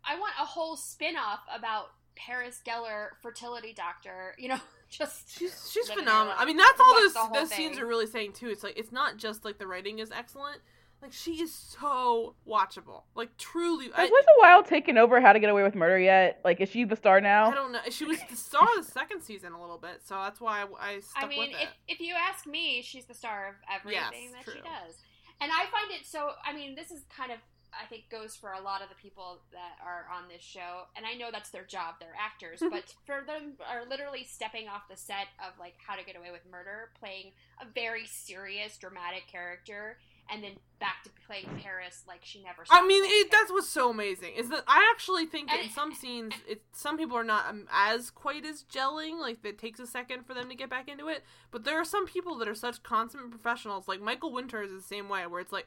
I 0.05 0.19
want 0.19 0.33
a 0.41 0.45
whole 0.45 0.77
spin 0.77 1.17
off 1.17 1.41
about 1.55 1.91
Paris 2.17 2.61
Geller, 2.67 3.09
fertility 3.23 3.73
doctor. 3.73 4.35
You 4.39 4.49
know, 4.49 4.61
just 4.91 5.39
She's 5.39 5.71
she's 5.73 5.89
living 5.89 6.05
her 6.05 6.11
phenomenal. 6.11 6.37
I 6.39 6.45
mean, 6.45 6.57
that's 6.57 6.81
all 6.81 6.95
those 6.95 7.15
those 7.33 7.49
thing. 7.49 7.71
scenes 7.71 7.79
are 7.79 7.87
really 7.87 8.07
saying 8.07 8.33
too. 8.33 8.49
It's 8.49 8.63
like 8.63 8.79
it's 8.79 8.93
not 8.93 9.17
just 9.17 9.45
like 9.45 9.59
the 9.59 9.67
writing 9.67 9.99
is 9.99 10.11
excellent. 10.11 10.61
Like 11.03 11.13
she 11.13 11.41
is 11.41 11.55
so 11.55 12.35
watchable. 12.47 13.05
Like 13.15 13.35
truly, 13.39 13.89
I, 13.97 14.03
Has 14.03 14.11
a 14.11 14.41
while 14.41 14.63
taken 14.63 14.99
over 14.99 15.19
How 15.19 15.33
to 15.33 15.39
Get 15.39 15.49
Away 15.49 15.63
with 15.63 15.75
Murder 15.75 15.99
yet? 15.99 16.41
Like, 16.45 16.61
is 16.61 16.69
she 16.69 16.85
the 16.85 16.97
star 16.97 17.23
now? 17.23 17.51
I 17.51 17.55
don't 17.55 17.73
know. 17.73 17.79
She 17.89 18.05
was 18.05 18.19
the 18.29 18.37
star 18.37 18.69
of 18.77 18.85
the 18.85 18.93
second 18.93 19.23
season 19.23 19.55
a 19.55 19.61
little 19.61 19.79
bit, 19.79 20.03
so 20.05 20.17
that's 20.17 20.43
why 20.43 20.61
I, 20.61 20.67
I 20.79 21.01
stuck 21.01 21.25
I 21.25 21.27
mean, 21.27 21.39
with 21.39 21.51
if, 21.53 21.63
it. 21.63 21.69
if 21.89 22.01
you 22.01 22.15
ask 22.15 22.47
me, 22.47 22.83
she's 22.83 23.07
the 23.07 23.15
star 23.15 23.49
of 23.49 23.55
everything 23.75 24.03
Yes, 24.13 24.45
that 24.45 24.53
she 24.53 24.59
does. 24.59 24.97
And 25.41 25.51
I 25.51 25.65
find 25.71 25.91
it 25.91 26.05
so, 26.05 26.33
I 26.45 26.53
mean, 26.53 26.75
this 26.75 26.91
is 26.91 27.05
kind 27.09 27.33
of, 27.33 27.39
I 27.73 27.87
think, 27.87 28.09
goes 28.11 28.37
for 28.37 28.53
a 28.53 28.61
lot 28.61 28.83
of 28.83 28.89
the 28.89 28.95
people 28.95 29.41
that 29.53 29.79
are 29.85 30.07
on 30.13 30.29
this 30.29 30.43
show. 30.43 30.87
And 30.97 31.07
I 31.07 31.15
know 31.15 31.31
that's 31.31 31.51
their 31.51 31.65
job, 31.65 31.97
they're 32.01 32.17
actors, 32.19 32.61
but 32.61 32.95
for 33.07 33.23
them 33.27 33.55
are 33.69 33.89
literally 33.89 34.25
stepping 34.25 34.69
off 34.69 34.89
the 34.89 34.97
set 34.97 35.29
of, 35.39 35.59
like, 35.59 35.75
How 35.87 35.97
to 35.97 36.05
Get 36.05 36.17
Away 36.17 36.31
with 36.31 36.43
Murder, 36.51 36.91
playing 36.99 37.33
a 37.61 37.67
very 37.73 38.07
serious, 38.07 38.77
dramatic 38.77 39.27
character, 39.31 39.99
and 40.33 40.45
then 40.45 40.53
back 40.79 41.03
to 41.05 41.11
playing 41.27 41.49
Paris 41.63 42.05
like 42.07 42.21
she 42.23 42.43
never 42.43 42.65
I 42.71 42.87
mean, 42.87 43.03
it, 43.05 43.31
that's 43.31 43.51
what's 43.51 43.69
so 43.69 43.91
amazing 43.91 44.33
is 44.37 44.49
that 44.51 44.63
I 44.67 44.89
actually 44.95 45.27
think 45.27 45.49
that 45.49 45.61
in 45.61 45.71
some 45.71 45.93
scenes, 45.93 46.35
it, 46.49 46.63
some 46.73 46.97
people 46.97 47.17
are 47.17 47.25
not 47.25 47.47
um, 47.49 47.67
as 47.71 48.11
quite 48.11 48.47
as 48.47 48.65
gelling. 48.73 49.21
Like 49.21 49.45
it 49.45 49.59
takes 49.59 49.81
a 49.81 49.87
second 49.87 50.27
for 50.27 50.35
them 50.35 50.49
to 50.49 50.55
get 50.55 50.71
back 50.71 50.89
into 50.89 51.09
it. 51.09 51.25
But 51.51 51.65
there 51.65 51.79
are 51.81 51.85
some 51.85 52.07
people 52.07 52.39
that 52.39 52.49
are 52.49 52.55
such 52.55 52.83
consummate 52.83 53.31
professionals. 53.31 53.89
Like 53.89 54.01
Michael 54.01 54.33
Winters 54.33 54.71
is 54.71 54.83
the 54.83 54.89
same 54.89 55.09
way, 55.09 55.27
where 55.27 55.41
it's 55.41 55.53
like, 55.53 55.67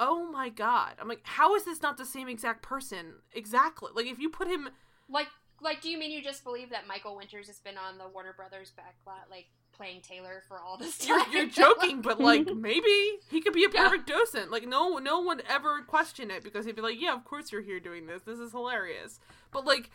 oh 0.00 0.30
my 0.30 0.48
god, 0.48 0.94
I'm 1.00 1.08
like, 1.08 1.22
how 1.24 1.54
is 1.56 1.64
this 1.64 1.82
not 1.82 1.96
the 1.98 2.04
same 2.06 2.28
exact 2.28 2.62
person 2.62 3.14
exactly? 3.32 3.90
Like 3.94 4.06
if 4.06 4.18
you 4.18 4.28
put 4.30 4.48
him, 4.48 4.68
like 5.08 5.28
Like, 5.60 5.80
do 5.80 5.88
you 5.90 5.98
mean 5.98 6.10
you 6.12 6.22
just 6.22 6.44
believe 6.44 6.70
that 6.70 6.86
Michael 6.86 7.16
Winters 7.16 7.48
has 7.48 7.58
been 7.60 7.76
on 7.76 7.98
the 7.98 8.08
Warner 8.08 8.32
Brothers 8.32 8.72
backlot, 8.78 9.28
like 9.30 9.46
playing 9.72 10.00
Taylor 10.02 10.42
for 10.48 10.60
all 10.60 10.76
this 10.76 11.06
You're, 11.06 11.18
time? 11.18 11.32
you're 11.32 11.46
joking, 11.64 12.00
but 12.00 12.20
like 12.20 12.46
maybe 12.54 13.18
he 13.30 13.40
could 13.40 13.52
be 13.52 13.64
a 13.64 13.68
perfect 13.68 14.06
docent. 14.06 14.50
Like 14.50 14.66
no, 14.68 14.98
no 14.98 15.18
one 15.20 15.40
ever 15.48 15.82
question 15.82 16.30
it 16.30 16.44
because 16.44 16.64
he'd 16.64 16.76
be 16.76 16.82
like, 16.82 17.00
"Yeah, 17.00 17.14
of 17.14 17.24
course 17.24 17.50
you're 17.52 17.62
here 17.62 17.80
doing 17.80 18.06
this. 18.06 18.22
This 18.22 18.38
is 18.38 18.52
hilarious." 18.52 19.18
But 19.50 19.64
like, 19.66 19.90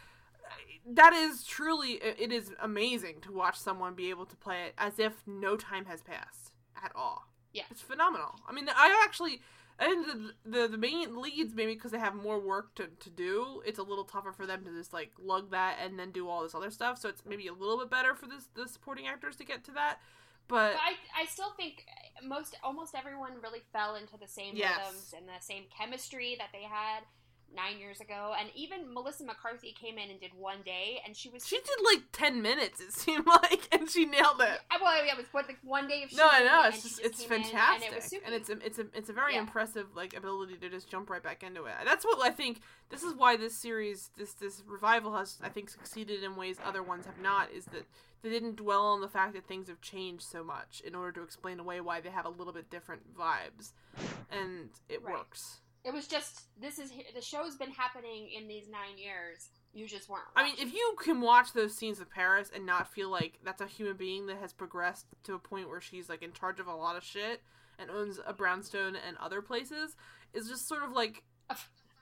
that 0.86 1.14
is 1.14 1.44
truly, 1.46 1.94
it 1.94 2.32
is 2.32 2.52
amazing 2.62 3.22
to 3.22 3.32
watch 3.32 3.58
someone 3.58 3.94
be 3.94 4.10
able 4.10 4.26
to 4.26 4.36
play 4.36 4.64
it 4.68 4.74
as 4.78 5.00
if 5.00 5.14
no 5.26 5.56
time 5.56 5.86
has 5.86 6.02
passed 6.02 6.52
at 6.84 6.92
all. 6.96 7.24
Yeah. 7.54 7.64
it's 7.70 7.82
phenomenal. 7.82 8.36
I 8.48 8.52
mean, 8.54 8.68
I 8.68 9.02
actually. 9.06 9.42
Think 9.80 10.06
the, 10.08 10.34
the 10.46 10.68
the 10.70 10.78
main 10.78 11.22
leads 11.22 11.54
maybe 11.54 11.74
because 11.74 11.92
they 11.92 12.00
have 12.00 12.16
more 12.16 12.40
work 12.40 12.76
to, 12.76 12.88
to 13.00 13.10
do. 13.10 13.62
It's 13.66 13.80
a 13.80 13.84
little 13.84 14.04
tougher 14.06 14.32
for 14.32 14.46
them 14.46 14.64
to 14.66 14.72
just 14.72 14.94
like 14.94 15.12
lug 15.20 15.52
that 15.52 15.78
and 15.84 16.00
then 16.00 16.12
do 16.12 16.30
all 16.30 16.44
this 16.44 16.56
other 16.56 16.72
stuff. 16.72 17.00
So 17.00 17.10
it's 17.10 17.24
maybe 17.26 17.48
a 17.48 17.54
little 17.54 17.78
bit 17.80 17.90
better 17.90 18.16
for 18.16 18.28
this 18.28 18.48
the 18.54 18.68
supporting 18.68 19.08
actors 19.08 19.36
to 19.38 19.46
get 19.46 19.64
to 19.66 19.72
that. 19.72 20.00
But 20.48 20.74
But 20.74 20.82
I, 20.82 21.24
I 21.24 21.26
still 21.26 21.52
think 21.58 21.86
most 22.24 22.56
almost 22.64 22.96
everyone 22.96 23.32
really 23.42 23.62
fell 23.72 23.96
into 23.96 24.18
the 24.18 24.28
same 24.28 24.56
Yes. 24.56 24.78
rhythms 24.78 25.14
and 25.18 25.28
the 25.28 25.40
same 25.44 25.64
chemistry 25.76 26.36
that 26.38 26.50
they 26.54 26.64
had 26.64 27.04
nine 27.56 27.80
years 27.80 28.00
ago. 28.00 28.34
And 28.40 28.50
even 28.56 28.94
Melissa 28.94 29.24
McCarthy 29.24 29.72
came 29.72 29.98
in 29.98 30.10
and 30.10 30.20
did 30.20 30.32
one 30.38 30.62
day, 30.66 31.02
and 31.06 31.16
she 31.16 31.30
was 31.30 31.46
She 31.48 31.58
did 31.58 31.78
like 31.86 32.04
ten 32.12 32.42
minutes. 32.42 32.80
It 32.82 32.94
seemed 33.04 33.26
like, 33.28 33.68
and 33.72 33.90
she 33.90 34.06
nailed 34.06 34.42
it. 34.42 34.60
Uh, 34.72 34.78
Well, 34.82 35.06
yeah, 35.06 35.12
it 35.14 35.18
was 35.18 35.28
what 35.32 35.48
like 35.48 35.60
one 35.64 35.88
day 35.88 36.04
of 36.04 36.10
shooting. 36.10 36.26
No, 36.26 36.30
I 36.32 36.44
know 36.44 36.64
it's 36.68 36.78
she 36.78 36.90
just 36.90 37.00
it's 37.02 37.24
fantastic, 37.24 37.92
and 37.92 37.96
it 38.04 38.22
and 38.26 38.34
it's 38.34 38.50
a, 38.50 38.66
it's 38.66 38.80
a 38.80 38.86
it's 38.98 39.10
a 39.10 39.14
very 39.14 39.34
Yeah. 39.34 39.40
impressive 39.42 39.88
like 39.96 40.16
ability 40.16 40.56
to 40.58 40.70
just 40.70 40.90
jump 40.90 41.10
right 41.10 41.24
back 41.24 41.44
into 41.44 41.66
it. 41.66 41.74
That's 41.86 42.06
what 42.06 42.20
I 42.26 42.32
think. 42.32 42.60
This 42.90 43.04
is 43.04 43.14
why 43.16 43.38
this 43.38 43.56
series, 43.56 44.12
this 44.18 44.34
this 44.34 44.64
revival 44.68 45.16
has 45.18 45.38
I 45.44 45.50
think 45.50 45.70
succeeded 45.70 46.24
in 46.24 46.36
ways 46.36 46.58
other 46.64 46.84
ones 46.84 47.06
have 47.06 47.20
not. 47.22 47.52
Is 47.52 47.66
that 47.66 47.86
they 48.22 48.30
didn't 48.30 48.56
dwell 48.56 48.84
on 48.86 49.02
the 49.02 49.10
fact 49.10 49.34
that 49.34 49.46
things 49.48 49.68
have 49.68 49.82
changed 49.82 50.24
so 50.24 50.44
much 50.44 50.82
in 50.86 50.96
order 50.96 51.12
to 51.12 51.24
explain 51.24 51.60
away 51.60 51.82
why 51.82 52.00
they 52.00 52.10
have 52.10 52.26
a 52.26 52.30
little 52.30 52.54
bit 52.54 52.70
different 52.70 53.02
vibes, 53.18 53.74
and 54.32 54.70
it 54.88 55.02
Right. 55.04 55.14
works. 55.16 55.60
It 55.86 55.94
was 55.94 56.08
just 56.08 56.42
this 56.62 56.80
is 56.80 56.92
the 57.14 57.22
show's 57.22 57.56
been 57.56 57.72
happening 57.72 58.30
in 58.38 58.48
these 58.48 58.68
nine 58.70 58.98
years. 58.98 59.50
You 59.74 59.88
just 59.88 60.08
weren't. 60.08 60.24
I 60.36 60.44
mean, 60.44 60.56
if 60.60 60.72
you 60.74 60.96
can 61.02 61.20
watch 61.20 61.52
those 61.54 61.76
scenes 61.76 62.00
of 62.00 62.10
Paris 62.10 62.52
and 62.56 62.66
not 62.66 62.94
feel 62.94 63.10
like 63.10 63.40
that's 63.44 63.60
a 63.62 63.66
human 63.68 63.98
being 63.98 64.28
that 64.28 64.38
has 64.38 64.54
progressed 64.54 65.08
to 65.24 65.34
a 65.34 65.40
point 65.40 65.68
where 65.68 65.82
she's 65.82 66.10
like 66.10 66.22
in 66.24 66.32
charge 66.32 66.60
of 66.60 66.68
a 66.68 66.76
lot 66.76 66.96
of 66.96 67.04
shit 67.04 67.42
and 67.80 67.90
owns 67.90 68.20
a 68.26 68.34
brownstone 68.34 68.96
and 68.96 69.18
other 69.18 69.42
places, 69.42 69.96
is 70.34 70.48
just 70.48 70.68
sort 70.68 70.84
of 70.84 70.92
like 70.92 71.24
a, 71.50 71.56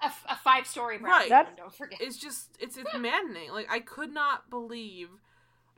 a 0.03 0.35
five 0.43 0.67
story 0.67 0.97
Right. 0.97 1.29
That's- 1.29 1.55
Don't 1.57 1.73
forget. 1.73 2.01
it's 2.01 2.17
just 2.17 2.49
it's 2.59 2.75
it's 2.77 2.93
maddening. 2.99 3.51
Like 3.51 3.67
I 3.71 3.79
could 3.79 4.13
not 4.13 4.49
believe 4.49 5.07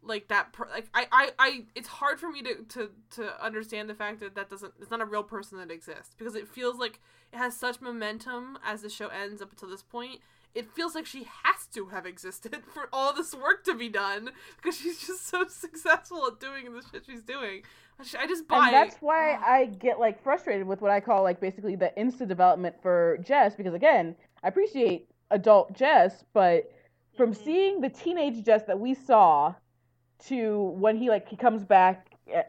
like 0.06 0.28
that 0.28 0.54
per- 0.54 0.70
like 0.70 0.88
I, 0.94 1.08
I 1.12 1.30
I 1.40 1.66
it's 1.76 1.88
hard 1.88 2.20
for 2.20 2.30
me 2.30 2.42
to 2.44 2.56
to 2.70 2.90
to 3.16 3.44
understand 3.44 3.90
the 3.90 3.94
fact 3.96 4.20
that 4.20 4.36
that 4.36 4.50
doesn't 4.50 4.74
it's 4.82 4.92
not 4.92 5.02
a 5.02 5.06
real 5.06 5.24
person 5.24 5.58
that 5.60 5.72
exists 5.72 6.14
because 6.18 6.36
it 6.36 6.48
feels 6.48 6.78
like 6.78 7.00
it 7.32 7.38
has 7.38 7.56
such 7.56 7.82
momentum 7.82 8.58
as 8.66 8.82
the 8.82 8.90
show 8.90 9.08
ends 9.08 9.42
up 9.42 9.52
until 9.52 9.70
this 9.70 9.84
point. 9.84 10.20
It 10.54 10.70
feels 10.72 10.94
like 10.94 11.08
she 11.08 11.26
has 11.44 11.66
to 11.74 11.88
have 11.88 12.06
existed 12.06 12.62
for 12.74 12.88
all 12.94 13.12
this 13.14 13.34
work 13.34 13.64
to 13.66 13.74
be 13.74 13.90
done 13.90 14.30
because 14.58 14.78
she's 14.78 15.00
just 15.00 15.28
so 15.28 15.46
successful 15.50 16.28
at 16.28 16.40
doing 16.40 16.72
the 16.74 16.84
shit 16.92 17.06
she's 17.08 17.24
doing. 17.24 17.64
I 18.18 18.28
just 18.28 18.48
buy 18.48 18.68
And 18.68 18.74
that's 18.74 18.98
why 18.98 19.34
I 19.36 19.66
get 19.66 20.00
like 20.00 20.22
frustrated 20.22 20.68
with 20.68 20.82
what 20.82 20.92
I 20.92 21.00
call 21.00 21.24
like 21.24 21.40
basically 21.40 21.76
the 21.76 21.92
insta 21.98 22.28
development 22.28 22.76
for 22.82 23.18
Jess 23.24 23.56
because 23.56 23.74
again, 23.74 24.16
I 24.44 24.48
appreciate 24.50 25.08
adult 25.32 25.74
Jess, 25.74 26.24
but 26.34 26.72
from 27.18 27.34
Mhm. 27.34 27.44
seeing 27.44 27.82
the 27.82 27.90
teenage 27.90 28.44
Jess 28.44 28.64
that 28.64 28.80
we 28.80 28.94
saw 28.94 29.54
to 30.28 30.74
when 30.78 30.98
he 30.98 31.10
like 31.10 31.28
he 31.28 31.36
comes 31.36 31.64
back 31.64 32.08
uh, 32.34 32.42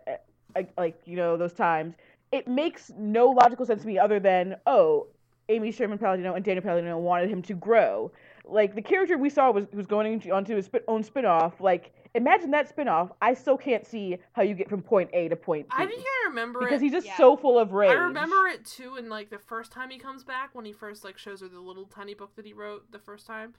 uh, 0.57 0.63
like 0.79 1.01
you 1.05 1.17
know 1.17 1.37
those 1.37 1.53
times, 1.53 1.95
it 2.33 2.47
makes 2.47 2.93
no 2.97 3.31
logical 3.31 3.67
sense 3.67 3.83
to 3.83 3.87
me 3.87 3.99
other 3.99 4.21
than 4.21 4.57
oh, 4.67 5.07
Amy 5.49 5.71
Sherman 5.71 5.99
Palladino 5.99 6.35
and 6.35 6.45
Dana 6.45 6.63
Palladino 6.63 6.99
wanted 6.99 7.29
him 7.29 7.43
to 7.43 7.55
grow. 7.55 8.11
Like 8.45 8.75
the 8.75 8.83
character 8.83 9.19
we 9.19 9.31
saw 9.31 9.51
was 9.51 9.67
was 9.73 9.87
going 9.87 10.13
into, 10.13 10.31
onto 10.31 10.55
his 10.55 10.69
own 10.89 11.03
spin-off. 11.03 11.61
Like 11.61 11.93
imagine 12.15 12.51
that 12.53 12.69
spin-off. 12.69 13.11
I 13.21 13.35
still 13.35 13.57
can't 13.57 13.87
see 13.87 14.19
how 14.33 14.43
you 14.43 14.55
get 14.55 14.69
from 14.69 14.83
point 14.83 15.11
A 15.13 15.29
to 15.29 15.37
point 15.37 15.69
B 15.69 15.75
I 15.77 15.87
think 15.87 16.03
I 16.03 16.29
remember 16.29 16.61
because 16.61 16.81
it 16.81 16.85
he's 16.85 16.93
just 16.93 17.07
Yeah. 17.07 17.17
so 17.17 17.37
full 17.37 17.59
of 17.59 17.73
rage. 17.73 17.91
I 17.91 17.95
remember 17.95 18.47
it 18.47 18.65
too 18.65 18.97
in 18.97 19.09
like 19.09 19.31
the 19.31 19.39
first 19.39 19.73
time 19.73 19.91
he 19.91 19.99
comes 19.99 20.25
back 20.25 20.55
when 20.55 20.65
he 20.65 20.73
first 20.73 21.05
like 21.05 21.19
shows 21.19 21.41
her 21.41 21.49
the 21.49 21.61
little 21.61 21.87
tiny 21.87 22.15
book 22.15 22.37
that 22.37 22.47
he 22.47 22.53
wrote 22.53 22.91
the 22.93 22.99
first 22.99 23.27
time. 23.27 23.55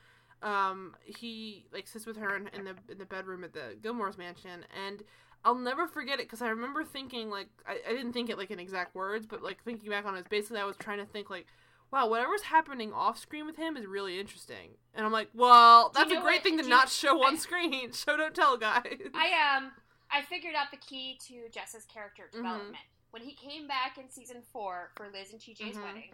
Um, 0.45 0.95
he 1.03 1.65
like 1.73 1.87
sits 1.87 2.05
with 2.05 2.17
her 2.17 2.37
in, 2.37 2.47
in 2.49 2.63
the 2.65 2.75
in 2.91 2.97
the 2.99 3.05
bedroom 3.05 3.43
at 3.43 3.53
the 3.53 3.75
Gilmore's 3.81 4.17
mansion, 4.17 4.63
and 4.85 5.01
I'll 5.43 5.55
never 5.55 5.87
forget 5.87 6.19
it 6.19 6.27
because 6.27 6.41
I 6.41 6.47
remember 6.49 6.83
thinking 6.83 7.29
like 7.29 7.47
I, 7.67 7.79
I 7.87 7.91
didn't 7.93 8.13
think 8.13 8.29
it 8.29 8.37
like 8.37 8.51
in 8.51 8.59
exact 8.59 8.95
words, 8.95 9.25
but 9.25 9.41
like 9.43 9.63
thinking 9.63 9.89
back 9.89 10.05
on 10.05 10.15
it, 10.15 10.29
basically 10.29 10.59
I 10.59 10.65
was 10.65 10.77
trying 10.77 10.99
to 10.99 11.05
think 11.05 11.29
like. 11.29 11.47
Wow, 11.91 12.09
whatever's 12.09 12.41
happening 12.41 12.91
off 12.91 13.17
screen 13.17 13.45
with 13.45 13.55
him 13.57 13.77
is 13.77 13.85
really 13.85 14.19
interesting, 14.19 14.71
and 14.95 15.05
I'm 15.05 15.11
like, 15.13 15.29
well, 15.35 15.91
you 15.95 15.99
that's 15.99 16.11
a 16.11 16.15
great 16.19 16.37
what- 16.37 16.43
thing 16.43 16.57
to 16.57 16.67
not 16.67 16.85
you- 16.85 16.89
show 16.89 17.23
on 17.23 17.35
I- 17.35 17.37
screen. 17.37 17.91
Show 17.93 18.17
don't 18.17 18.33
tell, 18.33 18.57
guys. 18.57 18.83
I 19.13 19.55
um 19.55 19.71
I 20.11 20.23
figured 20.23 20.55
out 20.55 20.71
the 20.71 20.77
key 20.77 21.17
to 21.27 21.47
Jess's 21.53 21.85
character 21.85 22.23
Mhm. 22.33 22.37
development 22.37 22.77
when 23.11 23.21
he 23.21 23.33
came 23.33 23.67
back 23.67 23.97
in 23.99 24.09
season 24.09 24.41
four 24.51 24.89
for 24.97 25.07
Liz 25.13 25.31
and 25.31 25.39
TJ's 25.39 25.77
Mhm. 25.77 25.83
wedding, 25.83 26.09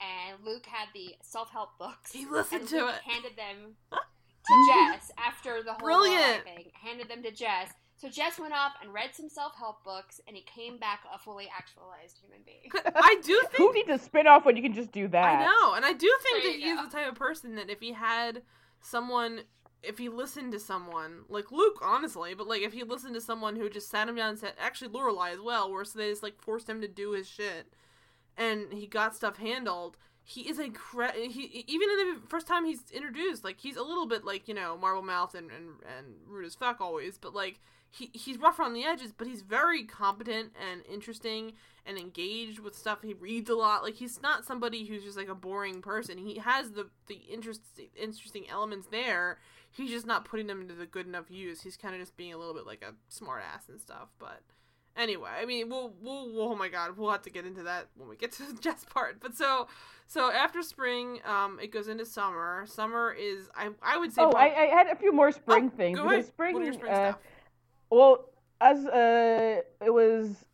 and 0.00 0.44
Luke 0.44 0.66
had 0.66 0.88
the 0.94 1.14
self 1.22 1.50
help 1.50 1.78
books. 1.78 2.12
He 2.12 2.26
listened 2.26 2.62
and 2.62 2.68
to 2.70 2.76
Luke 2.76 2.94
it. 2.96 3.10
handed 3.10 3.32
them 3.36 3.74
to 3.92 4.72
Jess 4.72 5.10
after 5.18 5.62
the 5.62 5.72
whole 5.72 5.80
Brilliant. 5.80 6.44
Thing. 6.44 6.70
Handed 6.74 7.08
them 7.08 7.22
to 7.22 7.30
Jess. 7.30 7.70
So 7.96 8.08
Jess 8.08 8.38
went 8.38 8.54
off 8.54 8.72
and 8.80 8.94
read 8.94 9.10
some 9.12 9.28
self 9.28 9.56
help 9.56 9.82
books, 9.82 10.20
and 10.28 10.36
he 10.36 10.42
came 10.44 10.78
back 10.78 11.00
a 11.12 11.18
fully 11.18 11.48
actualized 11.56 12.18
human 12.22 12.38
being. 12.46 12.70
I 12.94 13.16
do 13.24 13.40
think 13.50 13.56
Who 13.56 13.72
needs 13.72 13.90
a 13.90 13.98
spin-off 13.98 14.44
when 14.44 14.56
you 14.56 14.62
can 14.62 14.72
just 14.72 14.92
do 14.92 15.08
that? 15.08 15.40
I 15.40 15.44
know, 15.44 15.74
and 15.74 15.84
I 15.84 15.92
do 15.94 16.08
think 16.22 16.42
There 16.44 16.52
that 16.52 16.58
you 16.60 16.64
he's 16.66 16.76
go. 16.76 16.84
the 16.84 16.90
type 16.92 17.08
of 17.08 17.16
person 17.16 17.56
that 17.56 17.68
if 17.70 17.80
he 17.80 17.92
had 17.94 18.42
someone, 18.80 19.40
if 19.82 19.98
he 19.98 20.08
listened 20.08 20.52
to 20.52 20.60
someone 20.60 21.22
like 21.28 21.50
Luke, 21.50 21.80
honestly, 21.82 22.34
but 22.34 22.46
like 22.46 22.62
if 22.62 22.72
he 22.72 22.84
listened 22.84 23.14
to 23.14 23.20
someone 23.20 23.56
who 23.56 23.68
just 23.68 23.90
sat 23.90 24.08
him 24.08 24.14
down 24.14 24.30
and 24.30 24.38
said, 24.38 24.52
actually 24.60 24.90
Lorelai 24.90 25.32
as 25.32 25.40
well, 25.40 25.68
where 25.70 25.84
so 25.84 25.98
they 25.98 26.08
just 26.08 26.22
like 26.22 26.40
forced 26.40 26.68
him 26.68 26.80
to 26.80 26.88
do 26.88 27.10
his 27.12 27.28
shit, 27.28 27.72
and 28.38 28.72
he 28.72 28.86
got 28.86 29.14
stuff 29.14 29.36
handled. 29.36 29.98
He 30.22 30.42
is 30.48 30.58
a 30.58 30.68
cre- 30.68 31.14
he 31.14 31.64
even 31.66 31.88
in 31.90 32.14
the 32.14 32.20
first 32.28 32.46
time 32.46 32.64
he's 32.64 32.90
introduced, 32.92 33.44
like 33.44 33.58
he's 33.58 33.76
a 33.76 33.82
little 33.82 34.06
bit 34.06 34.24
like 34.24 34.46
you 34.46 34.54
know 34.54 34.76
marble 34.78 35.02
mouthed 35.02 35.34
and, 35.34 35.50
and 35.50 35.70
and 35.98 36.14
rude 36.26 36.46
as 36.46 36.54
fuck 36.54 36.80
always, 36.80 37.18
but 37.18 37.34
like 37.34 37.60
he 37.90 38.10
he's 38.12 38.38
rough 38.38 38.58
around 38.58 38.74
the 38.74 38.84
edges, 38.84 39.12
but 39.12 39.26
he's 39.26 39.42
very 39.42 39.84
competent 39.84 40.52
and 40.70 40.82
interesting 40.86 41.54
and 41.86 41.96
engaged 41.98 42.58
with 42.58 42.76
stuff. 42.76 43.02
He 43.02 43.14
reads 43.14 43.48
a 43.48 43.54
lot. 43.54 43.82
Like 43.82 43.94
he's 43.94 44.20
not 44.20 44.44
somebody 44.44 44.84
who's 44.84 45.02
just 45.02 45.16
like 45.16 45.28
a 45.28 45.34
boring 45.34 45.80
person. 45.80 46.18
He 46.18 46.36
has 46.38 46.72
the 46.72 46.88
the 47.06 47.20
interesting 47.30 47.88
interesting 47.96 48.48
elements 48.50 48.88
there. 48.90 49.38
He's 49.70 49.90
just 49.90 50.06
not 50.06 50.24
putting 50.24 50.46
them 50.46 50.60
into 50.60 50.74
the 50.74 50.86
good 50.86 51.06
enough 51.06 51.30
use. 51.30 51.62
He's 51.62 51.76
kind 51.76 51.94
of 51.94 52.00
just 52.00 52.16
being 52.16 52.34
a 52.34 52.38
little 52.38 52.54
bit 52.54 52.66
like 52.66 52.82
a 52.82 52.94
smart 53.08 53.42
ass 53.42 53.68
and 53.68 53.80
stuff. 53.80 54.08
But 54.18 54.42
anyway, 54.98 55.30
I 55.40 55.46
mean, 55.46 55.68
we'll 55.70 55.94
we'll, 56.02 56.40
oh 56.40 56.54
my 56.56 56.68
god, 56.68 56.96
we'll 56.98 57.10
have 57.10 57.22
to 57.22 57.30
get 57.30 57.46
into 57.46 57.62
that 57.62 57.86
when 57.96 58.08
we 58.08 58.16
get 58.16 58.32
to 58.32 58.42
the 58.52 58.60
Jess 58.60 58.84
part. 58.84 59.20
But 59.20 59.34
so 59.34 59.68
so 60.06 60.30
after 60.32 60.62
spring, 60.62 61.20
um, 61.24 61.58
it 61.62 61.70
goes 61.72 61.88
into 61.88 62.04
summer. 62.04 62.64
Summer 62.66 63.12
is 63.18 63.48
I 63.54 63.70
I 63.82 63.96
would 63.98 64.12
say 64.12 64.22
Oh, 64.22 64.30
prob- 64.30 64.42
I, 64.42 64.64
I 64.64 64.66
had 64.66 64.88
a 64.88 64.96
few 64.96 65.12
more 65.12 65.32
spring 65.32 65.70
Oh, 65.72 65.76
things 65.76 65.98
because 65.98 66.12
ahead. 66.12 66.26
spring. 66.26 66.72
Spring 66.74 66.92
uh, 66.92 66.94
stuff? 66.94 67.18
Well, 67.90 68.28
as 68.60 68.84
uh, 68.86 69.60
it 69.84 69.90
was 69.94 70.44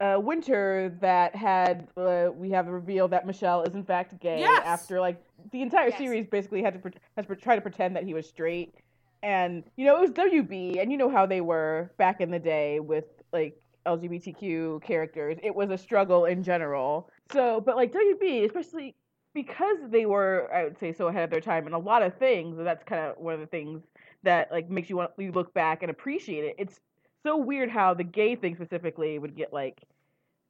uh, 0.00 0.18
winter 0.20 0.96
that 1.00 1.34
had 1.34 1.88
uh, 1.96 2.28
we 2.34 2.50
have 2.50 2.66
a 2.68 2.72
reveal 2.72 3.08
that 3.08 3.26
Michelle 3.26 3.62
is 3.62 3.74
in 3.74 3.84
fact 3.84 4.18
gay 4.20 4.40
Yes. 4.40 4.62
after 4.66 5.00
like 5.00 5.22
the 5.52 5.62
entire 5.62 5.88
Yes. 5.88 5.98
series 5.98 6.26
basically 6.26 6.62
had 6.62 6.74
to 6.74 6.78
pre- 6.80 6.92
has 7.16 7.26
to 7.26 7.36
try 7.36 7.54
to 7.54 7.60
pretend 7.60 7.94
that 7.96 8.04
he 8.04 8.14
was 8.14 8.26
straight, 8.28 8.74
and 9.22 9.62
you 9.76 9.84
know 9.86 9.96
it 9.96 10.00
was 10.00 10.10
WB, 10.10 10.80
and 10.80 10.90
you 10.90 10.98
know 10.98 11.10
how 11.10 11.26
they 11.26 11.40
were 11.40 11.90
back 11.98 12.20
in 12.20 12.30
the 12.30 12.38
day 12.38 12.80
with 12.80 13.04
like 13.34 13.60
LGBTQ 13.86 14.82
characters. 14.82 15.36
It 15.42 15.54
was 15.54 15.70
a 15.70 15.76
struggle 15.78 16.24
in 16.24 16.42
general. 16.42 17.10
So, 17.32 17.60
but 17.60 17.76
like 17.76 17.92
WB, 17.92 18.46
especially 18.46 18.94
because 19.34 19.78
they 19.90 20.06
were, 20.06 20.48
I 20.54 20.64
would 20.64 20.78
say, 20.78 20.92
so 20.92 21.08
ahead 21.08 21.24
of 21.24 21.30
their 21.30 21.40
time 21.40 21.66
in 21.66 21.72
a 21.72 21.78
lot 21.78 22.02
of 22.02 22.16
things. 22.16 22.56
That's 22.58 22.84
kind 22.84 23.02
of 23.02 23.18
one 23.18 23.34
of 23.34 23.40
the 23.40 23.46
things 23.46 23.82
that 24.22 24.50
like 24.50 24.70
makes 24.70 24.88
you 24.88 24.96
want 24.96 25.10
you 25.18 25.32
look 25.32 25.52
back 25.52 25.82
and 25.82 25.90
appreciate 25.90 26.44
it. 26.44 26.54
It's 26.58 26.80
so 27.24 27.36
weird 27.36 27.70
how 27.70 27.94
the 27.94 28.04
gay 28.04 28.36
thing 28.36 28.54
specifically 28.54 29.18
would 29.18 29.36
get 29.36 29.52
like 29.52 29.82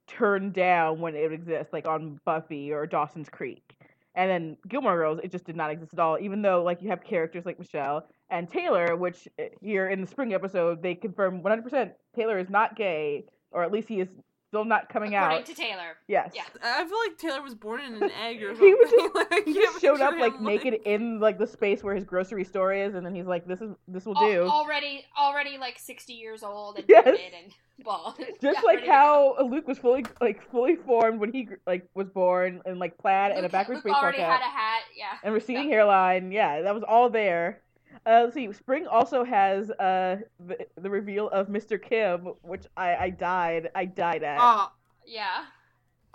turned 0.07 0.53
down 0.53 0.99
when 0.99 1.15
it 1.15 1.31
exists, 1.33 1.73
like 1.73 1.87
on 1.87 2.19
Buffy 2.25 2.71
or 2.71 2.85
Dawson's 2.85 3.29
Creek. 3.29 3.75
And 4.13 4.31
then 4.31 4.57
Gilmore 4.69 4.95
Girls, 4.95 5.19
it 5.23 5.31
just 5.31 5.45
did 5.45 5.57
not 5.57 5.71
exist 5.71 5.93
at 5.93 5.99
all. 5.99 6.17
Even 6.19 6.41
though 6.41 6.63
like 6.63 6.81
you 6.81 6.89
have 6.89 7.03
characters 7.03 7.45
like 7.45 7.59
Michelle 7.59 8.07
and 8.29 8.49
Taylor, 8.49 8.95
which 8.95 9.27
uh, 9.39 9.43
here 9.61 9.89
in 9.89 10.01
the 10.01 10.07
spring 10.07 10.33
episode 10.33 10.81
they 10.81 10.95
confirm 10.95 11.41
100% 11.41 11.91
Taylor 12.15 12.37
is 12.39 12.49
not 12.49 12.75
gay, 12.75 13.25
or 13.51 13.63
at 13.63 13.71
least 13.71 13.87
he 13.87 13.99
is 13.99 14.07
still 14.49 14.63
not 14.65 14.87
coming 14.89 15.13
According 15.15 15.39
out. 15.39 15.45
to 15.47 15.53
Taylor. 15.53 15.97
yes. 16.07 16.31
Yeah. 16.33 16.43
I 16.63 16.85
feel 16.85 16.97
like 17.07 17.17
Taylor 17.17 17.41
was 17.41 17.55
born 17.55 17.81
in 17.81 18.01
an 18.01 18.09
egg 18.23 18.41
or 18.41 18.49
something. 18.55 18.67
He 18.67 18.73
was 18.73 18.89
just- 18.89 19.15
Like, 19.31 19.45
He 19.45 19.53
just 19.53 19.81
showed 19.81 19.99
up 20.01 20.17
like 20.17 20.35
him, 20.35 20.43
naked 20.45 20.75
in 20.85 21.19
like 21.19 21.37
the 21.39 21.47
space 21.47 21.83
where 21.83 21.93
his 21.95 22.03
grocery 22.05 22.43
store 22.45 22.71
is, 22.73 22.95
and 22.95 23.05
then 23.05 23.13
he's 23.13 23.25
like, 23.25 23.45
"This 23.45 23.59
is 23.61 23.71
this 23.87 24.05
will 24.05 24.13
do." 24.13 24.43
Already, 24.43 25.05
already 25.19 25.57
like 25.57 25.77
sixty 25.79 26.13
years 26.13 26.41
old 26.43 26.77
and 26.77 26.85
Yes. 26.87 27.05
and 27.07 27.51
bald. 27.83 28.17
Just 28.41 28.59
Yeah, 28.59 28.61
like 28.63 28.85
how 28.85 29.35
Luke 29.43 29.67
was 29.67 29.77
fully 29.77 30.05
like 30.21 30.41
fully 30.51 30.75
formed 30.75 31.19
when 31.19 31.33
he 31.33 31.49
like 31.67 31.87
was 31.95 32.07
born 32.09 32.61
and 32.65 32.79
like 32.79 32.97
plaid 32.97 33.31
go. 33.31 33.37
and 33.37 33.45
a 33.45 33.49
backwards 33.49 33.79
Luke 33.79 33.85
baseball 33.85 34.03
already 34.03 34.19
cap 34.19 34.39
had 34.41 34.47
a 34.47 34.51
hat. 34.51 34.81
Yeah. 34.95 35.17
and 35.23 35.33
receding 35.33 35.63
Yeah. 35.69 35.75
hairline. 35.75 36.31
Yeah, 36.31 36.61
that 36.61 36.73
was 36.73 36.83
all 36.83 37.09
there. 37.09 37.61
Uh, 38.05 38.21
let's 38.23 38.33
see. 38.33 38.51
Spring 38.53 38.87
also 38.87 39.23
has 39.23 39.69
uh 39.71 40.17
the, 40.39 40.65
the 40.77 40.89
reveal 40.89 41.29
of 41.29 41.47
Mr. 41.47 41.81
Kim, 41.81 42.33
which 42.41 42.65
I 42.77 42.95
I 42.95 43.09
died 43.09 43.69
I 43.75 43.85
died 43.85 44.23
at. 44.23 44.37
Oh, 44.41 44.71
Yeah. 45.05 45.45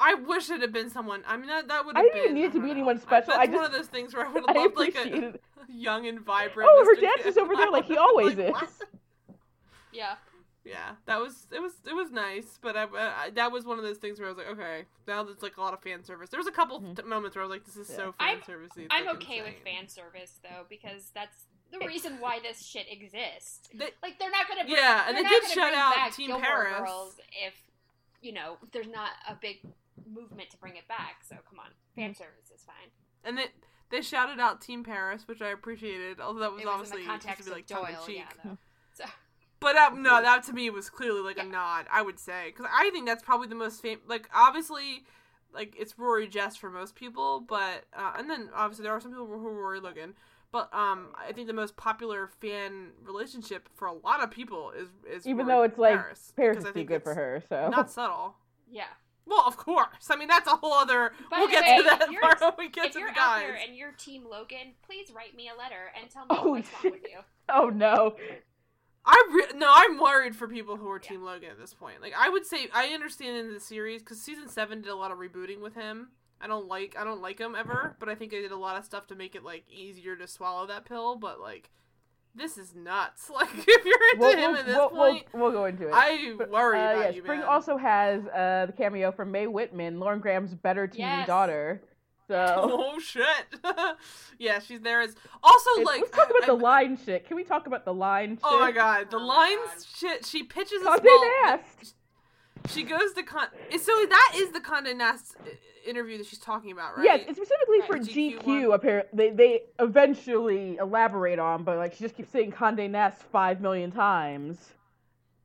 I 0.03 0.15
wish 0.15 0.49
it 0.49 0.63
had 0.63 0.73
been 0.73 0.89
someone. 0.89 1.23
I 1.27 1.37
mean, 1.37 1.49
that, 1.49 1.69
that 1.69 1.85
would 1.85 1.95
I 1.95 2.01
have 2.01 2.13
didn't 2.13 2.29
been. 2.29 2.37
even 2.39 2.43
need 2.43 2.45
it 2.47 2.53
to 2.53 2.61
be 2.61 2.69
don't 2.69 2.71
anyone 2.79 2.97
know. 2.97 3.03
special. 3.03 3.35
That's 3.37 3.49
I 3.51 3.55
one 3.55 3.65
of 3.67 3.73
those 3.73 3.87
things 3.89 4.15
where 4.15 4.27
I 4.27 4.33
would 4.33 4.45
I 4.49 4.53
have 4.55 4.63
loved 4.63 4.77
like 4.79 4.89
appreciated. 4.97 5.35
a 5.69 5.73
young 5.73 6.07
and 6.07 6.21
vibrant. 6.21 6.71
Oh, 6.73 6.85
her 6.85 6.97
Mr. 6.97 7.01
dad's 7.03 7.17
Kim. 7.17 7.25
just 7.27 7.39
over 7.39 7.55
there 7.55 7.71
like 7.71 7.85
he 7.85 7.97
always 7.99 8.37
like, 8.37 8.47
is. 8.47 8.53
what? 8.53 8.71
Yeah. 9.93 10.15
Yeah, 10.63 10.93
that 11.07 11.19
was 11.19 11.47
it 11.51 11.59
was 11.61 11.73
it 11.89 11.95
was 11.95 12.11
nice, 12.13 12.59
but 12.61 12.77
I, 12.77 12.85
I 12.85 13.31
that 13.35 13.51
was 13.51 13.65
one 13.65 13.79
of 13.79 13.85
those 13.85 13.97
things 13.97 14.19
where 14.21 14.29
I 14.29 14.31
was 14.31 14.37
like, 14.37 14.51
okay, 14.51 14.83
now 15.09 15.23
there's 15.25 15.43
like 15.43 15.57
a 15.57 15.61
lot 15.61 15.73
of 15.73 15.81
fan 15.83 16.05
service. 16.05 16.29
There 16.29 16.39
was 16.39 16.47
a 16.47 16.53
couple 16.53 16.81
Mhm. 16.83 16.97
t- 16.97 17.03
moments 17.03 17.35
where 17.35 17.43
I 17.43 17.47
was 17.49 17.51
like, 17.51 17.65
this 17.65 17.77
is 17.79 17.89
Yeah. 17.89 17.97
so 17.97 18.15
I'm- 18.21 18.41
fan 18.43 18.57
servicey. 18.59 18.87
I'm 18.91 19.09
okay 19.17 19.41
with 19.41 19.55
fan 19.65 19.89
service 19.89 20.39
though 20.43 20.67
because 20.69 21.11
that's 21.15 21.47
the 21.73 21.87
reason 21.87 22.19
why 22.21 22.41
this 22.41 22.65
shit 22.67 22.87
exists. 22.91 23.69
They- 23.75 23.91
Like 24.03 24.19
they're 24.19 24.31
not 24.31 24.49
gonna 24.49 24.65
bring, 24.65 24.77
Yeah, 24.77 25.05
and 25.07 25.17
they're 25.17 25.23
they 25.25 25.31
not 25.31 25.43
did 25.43 25.43
gonna 25.43 25.55
shut 25.55 25.75
out 25.75 26.13
Team 26.13 26.27
Gilmore 26.29 26.45
Paris. 26.45 26.79
Girls 26.81 27.21
if 27.47 27.55
you 28.21 28.33
know 28.33 28.57
there's 28.73 28.89
not 28.89 29.11
a 29.29 29.35
big 29.35 29.59
movement 30.11 30.51
to 30.51 30.57
bring 30.59 30.77
it 30.77 30.87
back. 30.89 31.23
So 31.29 31.37
come 31.49 31.59
on, 31.61 31.71
fan 31.95 32.15
service 32.15 32.51
is 32.55 32.63
fine. 32.65 32.91
And 33.25 33.39
they 33.39 33.47
they 33.91 34.03
shouted 34.03 34.39
out 34.41 34.61
Team 34.61 34.85
Paris, 34.85 35.27
which 35.27 35.43
I 35.43 35.49
appreciated, 35.49 36.21
although 36.21 36.41
that 36.41 36.53
was, 36.53 36.65
was 36.65 36.73
obviously 36.73 37.03
in 37.03 37.09
the 37.09 37.21
supposed 37.21 37.39
to 37.39 37.45
be 37.45 37.51
like 37.51 37.63
of 37.63 37.67
Doyle, 37.69 37.85
tongue 37.85 37.95
in 38.01 38.07
cheek. 38.07 38.25
yeah. 38.45 38.53
So 38.95 39.05
But 39.61 39.95
no, 39.95 40.21
that 40.23 40.43
to 40.45 40.53
me 40.53 40.71
was 40.71 40.89
clearly 40.91 41.21
like 41.23 41.39
a 41.39 41.45
nod. 41.45 41.87
I 41.93 42.03
would 42.03 42.19
say 42.19 42.47
because 42.55 42.67
I 42.73 42.91
think 42.91 43.07
that's 43.07 43.23
probably 43.23 43.49
the 43.49 43.55
most 43.55 43.81
fam- 43.83 44.01
like 44.07 44.29
obviously 44.35 45.05
like 45.53 45.75
it's 45.79 45.99
Rory 45.99 46.29
Jess 46.29 46.57
for 46.57 46.71
most 46.71 46.95
people, 46.95 47.41
but 47.41 47.85
uh, 47.97 48.13
and 48.17 48.29
then 48.31 48.51
obviously 48.55 48.85
there 48.85 48.93
are 48.93 49.01
some 49.01 49.11
people 49.11 49.27
who 49.27 49.35
are 49.47 49.53
Rory 49.55 49.81
Logan. 49.81 50.15
But 50.53 50.69
um, 50.75 51.09
I 51.17 51.33
think 51.33 51.47
the 51.47 51.53
most 51.53 51.77
popular 51.77 52.29
fan 52.41 52.89
relationship 53.03 53.69
for 53.77 53.87
a 53.87 53.93
lot 53.93 54.23
of 54.23 54.31
people 54.31 54.73
is 54.73 54.89
is 55.09 55.27
Even 55.27 55.47
though 55.47 55.63
it's 55.63 55.79
like 55.79 55.95
Paris, 55.97 56.33
Paris 56.37 56.57
because 56.57 56.65
is 56.65 56.65
I 56.65 56.73
too 56.73 56.75
think 56.75 56.89
good 56.89 57.03
for 57.05 57.15
her, 57.15 57.43
so 57.49 57.69
Not 57.69 57.91
subtle. 57.91 58.35
yeah. 58.71 58.85
Well, 59.27 59.45
of 59.47 59.57
course. 59.57 60.09
I 60.11 60.17
mean, 60.17 60.27
that's 60.27 60.49
a 60.49 60.57
whole 60.57 60.73
other. 60.73 61.13
By 61.31 61.39
we'll 61.39 61.49
get 61.49 61.63
way, 61.63 61.77
to 61.77 61.83
that 61.85 62.03
if 62.03 62.11
you're- 62.11 62.21
part 62.21 62.41
when 62.41 62.53
we 62.59 62.69
get 62.69 62.87
if 62.87 62.93
to 62.95 62.99
you're 62.99 63.13
the 63.13 63.21
out 63.21 63.39
there 63.39 63.55
and 63.55 63.77
you're 63.77 63.93
Team 63.93 64.25
Logan, 64.29 64.73
please 64.85 65.13
write 65.15 65.37
me 65.37 65.49
a 65.49 65.57
letter 65.57 65.93
and 66.01 66.11
tell 66.11 66.23
me 66.23 66.29
Oh, 66.31 66.49
what's 66.51 66.69
wrong 66.83 66.93
with 66.95 67.03
you. 67.03 67.19
oh 67.49 67.69
no. 67.69 68.17
I 69.07 69.23
re- 69.33 69.57
no, 69.59 69.73
I'm 69.73 69.99
worried 70.01 70.35
for 70.37 70.49
people 70.49 70.77
who 70.77 70.89
are 70.91 71.01
Yeah. 71.03 71.11
Team 71.11 71.23
Logan 71.23 71.51
at 71.51 71.59
this 71.61 71.73
point. 71.73 72.01
Like, 72.03 72.13
I 72.19 72.29
would 72.29 72.45
say 72.45 72.69
I 72.75 72.89
understand 72.89 73.37
in 73.37 73.55
the 73.55 73.61
series 73.61 74.03
because 74.03 74.21
season 74.21 74.49
seven 74.49 74.83
did 74.83 74.91
a 74.91 74.97
lot 74.97 75.13
of 75.13 75.19
rebooting 75.19 75.61
with 75.61 75.75
him. 75.75 76.09
I 76.41 76.47
don't 76.47 76.67
like 76.69 76.97
I 76.99 77.05
don't 77.05 77.21
like 77.21 77.39
him 77.39 77.55
ever, 77.55 77.97
but 78.01 78.09
I 78.09 78.15
think 78.15 78.33
I 78.33 78.41
did 78.41 78.53
a 78.53 78.57
lot 78.57 78.77
of 78.79 78.85
stuff 78.85 79.07
to 79.09 79.15
make 79.15 79.35
it 79.35 79.45
like 79.45 79.65
easier 79.71 80.17
to 80.17 80.27
swallow 80.27 80.67
that 80.69 80.85
pill. 80.87 81.17
But 81.17 81.41
like, 81.41 81.71
this 82.35 82.57
is 82.59 82.75
nuts. 82.75 83.31
Like, 83.35 83.49
if 83.53 83.85
you're 83.85 83.99
into 84.15 84.19
We'll, 84.19 84.37
him 84.37 84.51
we'll, 84.53 84.61
at 84.61 84.67
this 84.67 84.77
we'll, 84.77 84.91
we'll, 84.93 85.13
point, 85.13 85.27
we'll 85.35 85.51
go 85.53 85.65
into 85.67 85.89
it. 85.89 85.93
I 85.95 86.35
worry 86.51 86.79
uh, 86.79 86.93
about 86.93 86.99
yeah, 87.01 87.11
you, 87.11 87.23
Spring 87.23 87.41
man. 87.41 87.49
also 87.49 87.77
has 87.77 88.27
uh, 88.29 88.67
the 88.67 88.73
cameo 88.73 89.13
from 89.13 89.31
Mae 89.31 89.47
Whitman, 89.47 89.99
Lauren 90.01 90.21
Graham's 90.21 90.55
better 90.55 90.87
TV 90.89 90.99
Yes. 90.99 91.27
daughter. 91.27 91.83
So 92.29 92.37
Oh 92.63 92.99
shit! 93.01 93.25
yeah, 94.39 94.61
she's 94.61 94.81
there 94.81 95.01
as 95.01 95.15
also 95.43 95.71
It's- 95.81 95.87
like. 95.87 96.01
let's 96.03 96.17
talk 96.17 96.31
about 96.31 96.45
I- 96.45 96.47
the 96.47 96.55
line 96.55 96.97
shit. 97.05 97.27
Can 97.27 97.37
we 97.37 97.45
talk 97.45 97.67
about 97.67 97.85
the 97.85 97.93
line 97.95 98.37
shit? 98.37 98.45
Oh 98.45 98.61
my 98.61 98.71
god, 98.73 99.11
the 99.11 99.17
Oh 99.19 99.27
lines 99.27 99.59
God. 99.75 99.85
shit. 99.97 100.27
She 100.27 100.43
pitches 100.45 100.81
a 100.83 100.87
Condé 100.87 101.01
small. 101.03 101.31
Nast. 101.45 101.95
She 102.69 102.83
goes 102.85 103.13
to 103.15 103.23
con. 103.23 103.47
So 103.79 103.93
that 104.07 104.33
is 104.37 104.51
the 104.53 104.61
Condé 104.61 104.97
Nast 104.97 105.35
uh, 105.41 105.49
interview 105.89 106.19
that 106.19 106.27
she's 106.27 106.39
talking 106.39 106.73
about, 106.73 106.97
right? 106.97 107.05
Yes, 107.05 107.21
it's 107.29 107.37
specifically 107.39 107.81
Right, 107.81 107.89
for 107.89 107.99
GQ 107.99 108.43
GQ. 108.43 108.75
Apparently, 108.75 109.11
they 109.31 109.31
they 109.35 109.61
eventually 109.79 110.77
elaborate 110.77 111.39
on, 111.39 111.65
but 111.65 111.77
like 111.79 111.95
she 111.95 112.01
just 112.05 112.17
keeps 112.17 112.31
saying 112.31 112.53
Condé 112.53 112.89
Nast 112.91 113.23
five 113.23 113.61
million 113.61 113.91
times. 113.91 114.59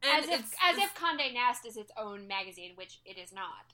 and 0.03 0.23
As 0.25 0.29
if 0.29 0.53
as 0.63 0.77
if 0.77 0.93
Condé 0.95 1.33
Nast 1.33 1.65
is 1.65 1.77
its 1.77 1.91
own 1.97 2.27
magazine, 2.27 2.71
which 2.75 2.99
it 3.05 3.17
is 3.17 3.31
not. 3.33 3.73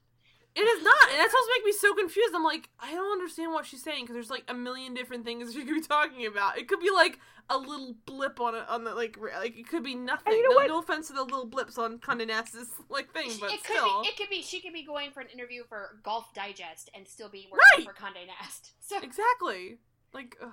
It 0.55 0.61
is 0.61 0.83
not, 0.83 1.09
and 1.09 1.19
that's 1.19 1.31
supposed 1.31 1.47
to 1.47 1.53
make 1.59 1.65
me 1.65 1.71
so 1.71 1.93
confused. 1.93 2.33
I'm 2.35 2.43
like, 2.43 2.69
I 2.79 2.91
don't 2.91 3.11
understand 3.13 3.53
what 3.53 3.65
she's 3.65 3.81
saying 3.83 4.03
because 4.03 4.15
there's 4.15 4.29
like 4.29 4.43
a 4.49 4.53
million 4.53 4.93
different 4.93 5.23
things 5.23 5.53
she 5.53 5.63
could 5.63 5.75
be 5.75 5.81
talking 5.81 6.25
about. 6.25 6.57
It 6.57 6.67
could 6.67 6.79
be 6.81 6.91
like 6.91 7.19
a 7.49 7.57
little 7.57 7.95
blip 8.05 8.39
on 8.39 8.55
it 8.55 8.63
on 8.69 8.83
the 8.83 8.93
like 8.93 9.17
like 9.17 9.57
it 9.57 9.67
could 9.67 9.83
be 9.83 9.95
nothing. 9.95 10.33
you 10.33 10.49
know 10.49 10.59
no, 10.61 10.67
no 10.67 10.79
offense 10.79 11.07
to 11.07 11.13
the 11.13 11.23
little 11.23 11.45
blips 11.45 11.77
on 11.77 11.99
Condé 11.99 12.27
Nast's 12.27 12.69
like 12.89 13.13
thing, 13.13 13.31
but 13.39 13.51
it 13.51 13.63
could 13.63 13.75
still, 13.77 14.01
be. 14.01 14.07
It 14.09 14.17
could 14.17 14.29
be. 14.29 14.41
She 14.41 14.59
could 14.59 14.73
be 14.73 14.83
going 14.83 15.11
for 15.11 15.21
an 15.21 15.27
interview 15.33 15.63
for 15.67 15.99
Golf 16.03 16.33
Digest 16.33 16.89
and 16.93 17.07
still 17.07 17.29
be 17.29 17.47
working 17.51 17.85
Right. 17.85 17.95
for 17.95 18.03
Condé 18.03 18.27
Nast. 18.27 18.71
So 18.81 18.97
exactly 19.01 19.77
like. 20.13 20.37
Ugh. 20.41 20.49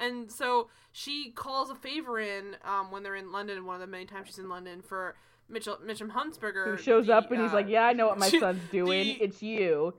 And 0.00 0.30
so 0.30 0.68
she 0.92 1.32
calls 1.32 1.70
a 1.70 1.74
favor 1.74 2.20
in 2.20 2.56
um, 2.64 2.92
when 2.92 3.02
they're 3.02 3.16
in 3.16 3.32
London. 3.32 3.66
One 3.66 3.74
of 3.74 3.80
the 3.80 3.88
many 3.88 4.04
times 4.04 4.28
she's 4.28 4.38
in 4.38 4.48
London 4.48 4.80
for 4.80 5.16
Mitchell 5.48 5.78
Mitchum 5.84 6.10
Huntsberger, 6.10 6.66
Who 6.66 6.76
shows 6.76 7.06
the, 7.06 7.16
up 7.16 7.30
and 7.30 7.40
he's 7.40 7.52
uh, 7.52 7.54
like, 7.54 7.68
"Yeah, 7.68 7.84
I 7.84 7.92
know 7.92 8.06
what 8.08 8.18
my 8.18 8.28
son's 8.40 8.60
doing. 8.70 9.04
the- 9.04 9.22
it's 9.24 9.42
you." 9.42 9.94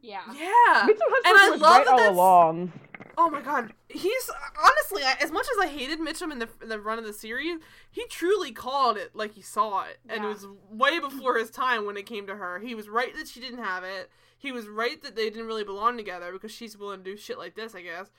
yeah. 0.00 0.20
Yeah. 0.34 0.84
Mitchell 0.86 1.06
and 1.06 1.26
I 1.26 1.48
Huntsberger 1.48 1.52
was 1.52 1.60
love 1.60 1.76
right 1.76 1.86
that 1.86 2.00
all 2.08 2.10
along. 2.12 2.72
Oh 3.18 3.28
my 3.28 3.42
god, 3.42 3.72
he's 3.88 4.30
honestly 4.62 5.02
I- 5.04 5.16
as 5.20 5.30
much 5.30 5.46
as 5.52 5.58
I 5.62 5.66
hated 5.66 5.98
Mitchum 6.00 6.32
in 6.32 6.38
the 6.38 6.48
in 6.62 6.68
the 6.68 6.80
run 6.80 6.98
of 6.98 7.04
the 7.04 7.12
series, 7.12 7.58
he 7.90 8.06
truly 8.06 8.52
called 8.52 8.96
it 8.96 9.14
like 9.14 9.32
he 9.34 9.42
saw 9.42 9.84
it, 9.84 9.98
and 10.08 10.24
it 10.24 10.28
was 10.28 10.46
way 10.70 10.98
before 10.98 11.36
his 11.38 11.50
time 11.50 11.84
when 11.84 11.96
it 11.96 12.06
came 12.06 12.26
to 12.26 12.36
her. 12.36 12.58
He 12.60 12.74
was 12.74 12.88
right 12.88 13.14
that 13.16 13.28
she 13.28 13.40
didn't 13.40 13.62
have 13.62 13.84
it. 13.84 14.10
He 14.38 14.50
was 14.50 14.66
right 14.66 15.00
that 15.02 15.14
they 15.14 15.28
didn't 15.30 15.46
really 15.46 15.62
belong 15.64 15.96
together 15.96 16.32
because 16.32 16.50
she's 16.52 16.76
willing 16.76 17.04
to 17.04 17.10
do 17.12 17.16
shit 17.16 17.38
like 17.38 17.54
this, 17.54 17.74
I 17.74 17.82
guess. 17.82 18.10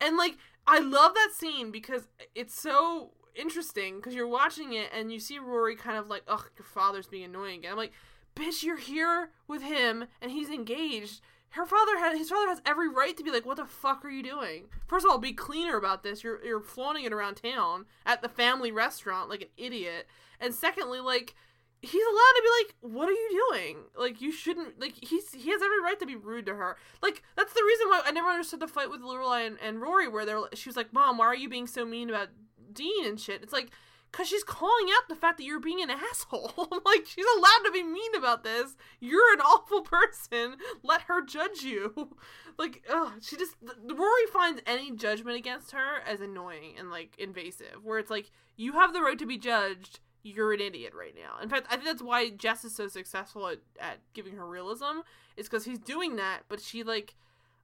And 0.00 0.16
like 0.16 0.36
I 0.66 0.78
love 0.80 1.14
that 1.14 1.30
scene 1.34 1.70
because 1.70 2.08
it's 2.34 2.54
so 2.58 3.12
interesting 3.34 3.96
because 3.96 4.14
you're 4.14 4.28
watching 4.28 4.72
it 4.72 4.90
and 4.94 5.12
you 5.12 5.20
see 5.20 5.38
Rory 5.38 5.76
kind 5.76 5.98
of 5.98 6.08
like, 6.08 6.22
ugh, 6.28 6.50
your 6.56 6.64
father's 6.64 7.06
being 7.06 7.24
annoying 7.24 7.60
again. 7.60 7.72
I'm 7.72 7.78
like, 7.78 7.92
bitch, 8.36 8.62
you're 8.62 8.76
here 8.76 9.30
with 9.48 9.62
him 9.62 10.06
and 10.20 10.30
he's 10.30 10.50
engaged. 10.50 11.20
Her 11.50 11.66
father 11.66 11.98
has 11.98 12.16
his 12.16 12.30
father 12.30 12.48
has 12.48 12.62
every 12.64 12.88
right 12.88 13.16
to 13.16 13.24
be 13.24 13.32
like, 13.32 13.44
what 13.44 13.56
the 13.56 13.64
fuck 13.64 14.04
are 14.04 14.10
you 14.10 14.22
doing? 14.22 14.66
First 14.86 15.04
of 15.04 15.10
all, 15.10 15.18
be 15.18 15.32
cleaner 15.32 15.76
about 15.76 16.02
this. 16.02 16.22
You're 16.22 16.44
you're 16.44 16.60
flaunting 16.60 17.04
it 17.04 17.12
around 17.12 17.34
town 17.34 17.86
at 18.06 18.22
the 18.22 18.28
family 18.28 18.70
restaurant 18.70 19.28
like 19.28 19.42
an 19.42 19.48
idiot. 19.56 20.06
And 20.40 20.54
secondly, 20.54 21.00
like 21.00 21.34
he's 21.82 22.04
allowed 22.04 22.34
to 22.36 22.42
be 22.42 22.48
like, 22.62 22.92
what 22.92 23.08
are 23.08 23.12
you 23.12 23.48
doing? 23.50 23.78
Like 23.96 24.20
you 24.20 24.30
shouldn't 24.30 24.78
like 24.78 24.94
he's 25.02 25.32
he 25.32 25.50
has 25.50 25.62
every 25.62 25.80
right 25.82 25.98
to 25.98 26.06
be 26.06 26.16
rude 26.16 26.46
to 26.46 26.54
her. 26.54 26.76
Like 27.02 27.22
that's 27.36 27.52
the 27.52 27.64
reason 27.66 27.88
why 27.88 28.02
I 28.04 28.12
never 28.12 28.28
understood 28.28 28.60
the 28.60 28.68
fight 28.68 28.90
with 28.90 29.00
Lorelai 29.00 29.46
and, 29.46 29.58
and 29.60 29.80
Rory 29.80 30.06
where 30.06 30.26
they're 30.26 30.42
she 30.54 30.68
was 30.68 30.76
like, 30.76 30.92
Mom, 30.92 31.18
why 31.18 31.26
are 31.26 31.34
you 31.34 31.48
being 31.48 31.66
so 31.66 31.84
mean 31.84 32.10
about 32.10 32.28
Dean 32.72 33.06
and 33.06 33.20
shit? 33.20 33.42
It's 33.42 33.52
like 33.52 33.70
Cause 34.12 34.26
she's 34.26 34.42
calling 34.42 34.86
out 34.90 35.08
the 35.08 35.14
fact 35.14 35.38
that 35.38 35.44
you're 35.44 35.60
being 35.60 35.80
an 35.80 35.90
asshole. 36.10 36.52
like 36.84 37.06
she's 37.06 37.26
allowed 37.36 37.62
to 37.64 37.70
be 37.72 37.82
mean 37.82 38.14
about 38.16 38.42
this. 38.42 38.76
You're 38.98 39.32
an 39.32 39.40
awful 39.44 39.82
person. 39.82 40.56
Let 40.82 41.02
her 41.02 41.24
judge 41.24 41.62
you. 41.62 42.16
like, 42.58 42.82
ugh, 42.92 43.12
she 43.20 43.36
just 43.36 43.54
Rory 43.62 44.26
finds 44.32 44.62
any 44.66 44.90
judgment 44.90 45.36
against 45.36 45.70
her 45.72 46.00
as 46.06 46.20
annoying 46.20 46.74
and 46.78 46.90
like 46.90 47.14
invasive. 47.18 47.84
Where 47.84 47.98
it's 47.98 48.10
like 48.10 48.30
you 48.56 48.72
have 48.72 48.92
the 48.92 49.00
right 49.00 49.18
to 49.18 49.26
be 49.26 49.38
judged. 49.38 50.00
You're 50.22 50.52
an 50.52 50.60
idiot 50.60 50.92
right 50.94 51.14
now. 51.14 51.42
In 51.42 51.48
fact, 51.48 51.66
I 51.70 51.76
think 51.76 51.86
that's 51.86 52.02
why 52.02 52.28
Jess 52.28 52.62
is 52.64 52.74
so 52.74 52.88
successful 52.88 53.48
at, 53.48 53.58
at 53.80 54.00
giving 54.12 54.36
her 54.36 54.46
realism. 54.46 55.00
Is 55.36 55.48
because 55.48 55.64
he's 55.64 55.78
doing 55.78 56.16
that, 56.16 56.40
but 56.48 56.60
she 56.60 56.82
like 56.82 57.14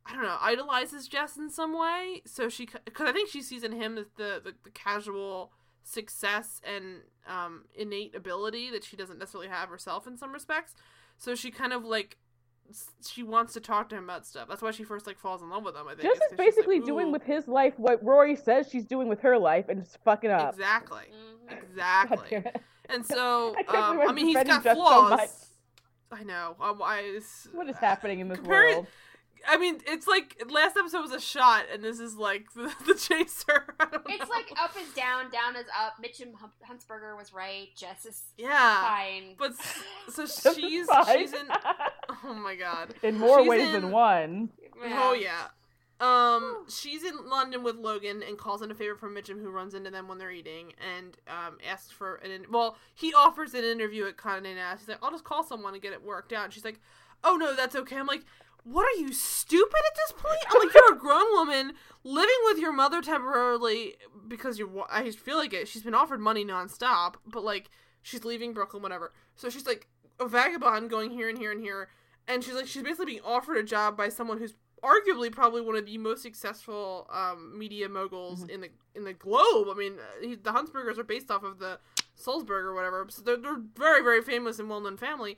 I 0.09 0.13
don't 0.13 0.23
know 0.23 0.37
idolizes 0.41 1.09
Jess 1.09 1.37
in 1.37 1.51
some 1.51 1.77
way. 1.79 2.23
So 2.27 2.49
she 2.49 2.67
because 2.85 3.09
I 3.09 3.13
think 3.13 3.29
she 3.29 3.43
sees 3.43 3.63
in 3.65 3.73
him 3.73 3.99
as 3.99 4.07
the 4.17 4.41
the, 4.43 4.55
the 4.65 4.71
casual 4.71 5.53
success 5.83 6.61
and 6.65 7.03
um, 7.29 7.65
innate 7.75 8.15
ability 8.15 8.71
that 8.71 8.83
she 8.85 8.97
doesn't 8.97 9.19
necessarily 9.19 9.49
have 9.49 9.69
herself 9.69 10.07
in 10.07 10.17
some 10.17 10.33
respects. 10.33 10.75
So 11.19 11.35
she 11.35 11.51
kind 11.51 11.73
of 11.73 11.85
like 11.85 12.19
she 13.07 13.23
wants 13.23 13.53
to 13.55 13.61
talk 13.61 13.89
to 13.91 13.97
him 13.97 14.05
about 14.05 14.27
stuff. 14.27 14.49
That's 14.49 14.61
why 14.63 14.73
she 14.73 14.83
first 14.85 15.07
like 15.07 15.19
falls 15.19 15.43
in 15.43 15.49
love 15.51 15.65
with 15.65 15.77
him. 15.77 15.87
I 15.87 15.95
think 15.95 16.03
Just 16.03 16.17
is 16.17 16.23
is 16.23 16.23
'cause 16.23 16.31
she's 16.31 16.39
like, 16.39 16.47
basically 16.57 16.81
doing 16.81 17.13
with 17.13 17.23
his 17.23 17.47
life 17.49 17.75
what 17.79 18.03
Rory 18.05 18.35
says 18.37 18.69
she's 18.71 18.85
doing 18.85 19.09
with 19.09 19.21
her 19.21 19.39
life 19.39 19.69
and 19.69 19.81
just 19.83 19.99
fucking 20.05 20.31
up. 20.31 20.53
exactly, 20.55 21.05
Mhm. 21.49 21.63
Exactly. 21.63 22.43
And 22.89 23.07
so 23.15 23.55
I 23.69 23.77
um, 23.91 24.01
I 24.09 24.13
mean, 24.13 24.27
he's 24.27 24.35
got 24.35 24.47
Jess 24.47 24.63
so 24.65 24.75
flaws. 24.75 25.11
much. 25.11 25.31
I 26.11 26.23
know. 26.25 26.57
Um, 26.61 26.81
I, 26.83 27.21
What 27.53 27.69
is 27.69 27.77
happening 27.77 28.21
in 28.21 28.29
this 28.29 28.39
Comparing- 28.39 28.75
world? 28.75 28.87
I 29.49 29.57
mean, 29.57 29.81
it's 29.87 30.07
like 30.07 30.43
last 30.51 30.77
episode 30.77 31.03
was 31.03 31.13
a 31.13 31.21
shot, 31.21 31.65
and 31.73 31.83
this 31.83 32.01
is 32.01 32.17
like 32.17 32.53
the, 32.55 32.73
the 32.87 32.95
chaser. 32.95 33.75
It's 34.09 34.23
know. 34.29 34.35
like 34.35 34.53
up 34.61 34.73
is 34.81 34.89
down, 34.95 35.31
down 35.31 35.57
is 35.57 35.67
up. 35.79 35.95
Mitchum 36.03 36.35
Hun- 36.35 36.51
Huntsberger 36.69 37.17
was 37.17 37.33
right. 37.33 37.69
Jess 37.77 38.07
is 38.07 38.23
yeah, 38.39 38.81
fine. 38.83 39.35
but 39.39 39.53
so 40.09 40.27
she's 40.27 40.89
she's 41.13 41.33
in. 41.33 41.49
Oh 42.25 42.35
my 42.35 42.55
god. 42.55 42.95
in 43.03 43.19
more 43.19 43.41
she's 43.41 43.49
ways 43.49 43.67
in- 43.67 43.73
than 43.73 43.91
one. 43.91 44.51
Oh 44.85 45.13
yeah. 45.13 45.49
Um, 45.99 46.67
she's 46.69 47.03
in 47.05 47.27
London 47.29 47.63
with 47.63 47.77
Logan 47.77 48.23
and 48.23 48.37
calls 48.37 48.61
in 48.61 48.71
a 48.71 48.75
favor 48.75 48.97
from 48.97 49.15
Mitchum, 49.15 49.41
who 49.41 49.51
runs 49.51 49.73
into 49.75 49.91
them 49.91 50.09
when 50.09 50.19
they're 50.19 50.31
eating, 50.31 50.73
and 50.95 51.17
um, 51.27 51.57
asks 51.69 51.91
for 51.91 52.17
an. 52.17 52.31
In- 52.31 52.47
well, 52.51 52.77
he 52.95 53.15
offers 53.15 53.55
an 53.55 53.65
interview 53.65 54.07
at 54.07 54.17
Condé 54.19 54.55
Nast. 54.55 54.81
He's 54.81 54.89
like, 54.89 54.99
"I'll 55.03 55.11
just 55.11 55.25
call 55.25 55.43
someone 55.43 55.73
and 55.73 55.83
get 55.83 55.93
it 55.95 56.05
worked 56.05 56.33
out." 56.35 56.45
And 56.45 56.53
she's 56.53 56.65
like, 56.67 56.81
"Oh 57.25 57.37
no, 57.37 57.57
that's 57.57 57.75
okay." 57.77 57.97
I'm 57.97 58.07
like, 58.07 58.25
"What 58.67 58.85
are 58.85 59.01
you 59.01 59.13
stupid 59.13 59.81
at 59.87 59.95
this 59.95 60.13
point?" 60.13 60.45
I'm 60.51 60.67
like, 60.67 60.75
"You're 60.75 60.95
a 60.95 60.99
grown 60.99 61.33
woman 61.33 61.73
living 62.03 62.37
with 62.45 62.59
your 62.59 62.73
mother 62.73 63.01
temporarily 63.01 63.95
because 64.27 64.59
you're." 64.59 64.87
I 64.91 65.11
feel 65.13 65.37
like 65.37 65.55
it. 65.55 65.69
She's 65.69 65.83
been 65.83 65.95
offered 65.95 66.21
money 66.21 66.45
nonstop, 66.45 67.15
but 67.25 67.45
like 67.45 67.71
she's 68.03 68.25
leaving 68.25 68.53
Brooklyn, 68.53 68.83
whatever. 68.83 69.13
So 69.37 69.49
she's 69.51 69.67
like 69.67 69.89
a 70.19 70.27
vagabond 70.27 70.91
going 70.91 71.11
here 71.11 71.29
and 71.29 71.39
here 71.39 71.53
and 71.53 71.61
here, 71.61 71.89
and 72.27 72.43
she's 72.43 72.55
like 72.55 72.67
she's 72.67 72.83
basically 72.83 73.07
being 73.07 73.25
offered 73.25 73.57
a 73.57 73.63
job 73.63 73.97
by 73.97 74.09
someone 74.09 74.39
who's 74.39 74.55
arguably 74.83 75.33
probably 75.33 75.61
one 75.61 75.77
of 75.77 75.87
the 75.87 75.99
most 75.99 76.23
successful 76.23 77.09
um, 77.13 77.59
media 77.59 77.89
moguls 77.89 78.43
in 78.49 78.61
the 78.61 78.71
in 78.95 79.05
the 79.05 79.13
globe. 79.13 79.69
I 79.71 79.75
mean, 79.75 79.95
he, 80.21 80.35
the 80.35 80.53
Huntsbergers 80.53 80.99
are 80.99 81.05
based 81.05 81.31
off 81.31 81.45
of 81.45 81.59
the 81.59 81.79
Sulzberger 82.19 82.67
or 82.67 82.75
whatever, 82.75 83.07
so 83.09 83.23
they're, 83.23 83.37
they're 83.37 83.61
very 83.77 84.03
very 84.03 84.23
famous 84.23 84.59
and 84.59 84.69
well 84.69 84.81
known 84.81 84.97
family. 84.97 85.37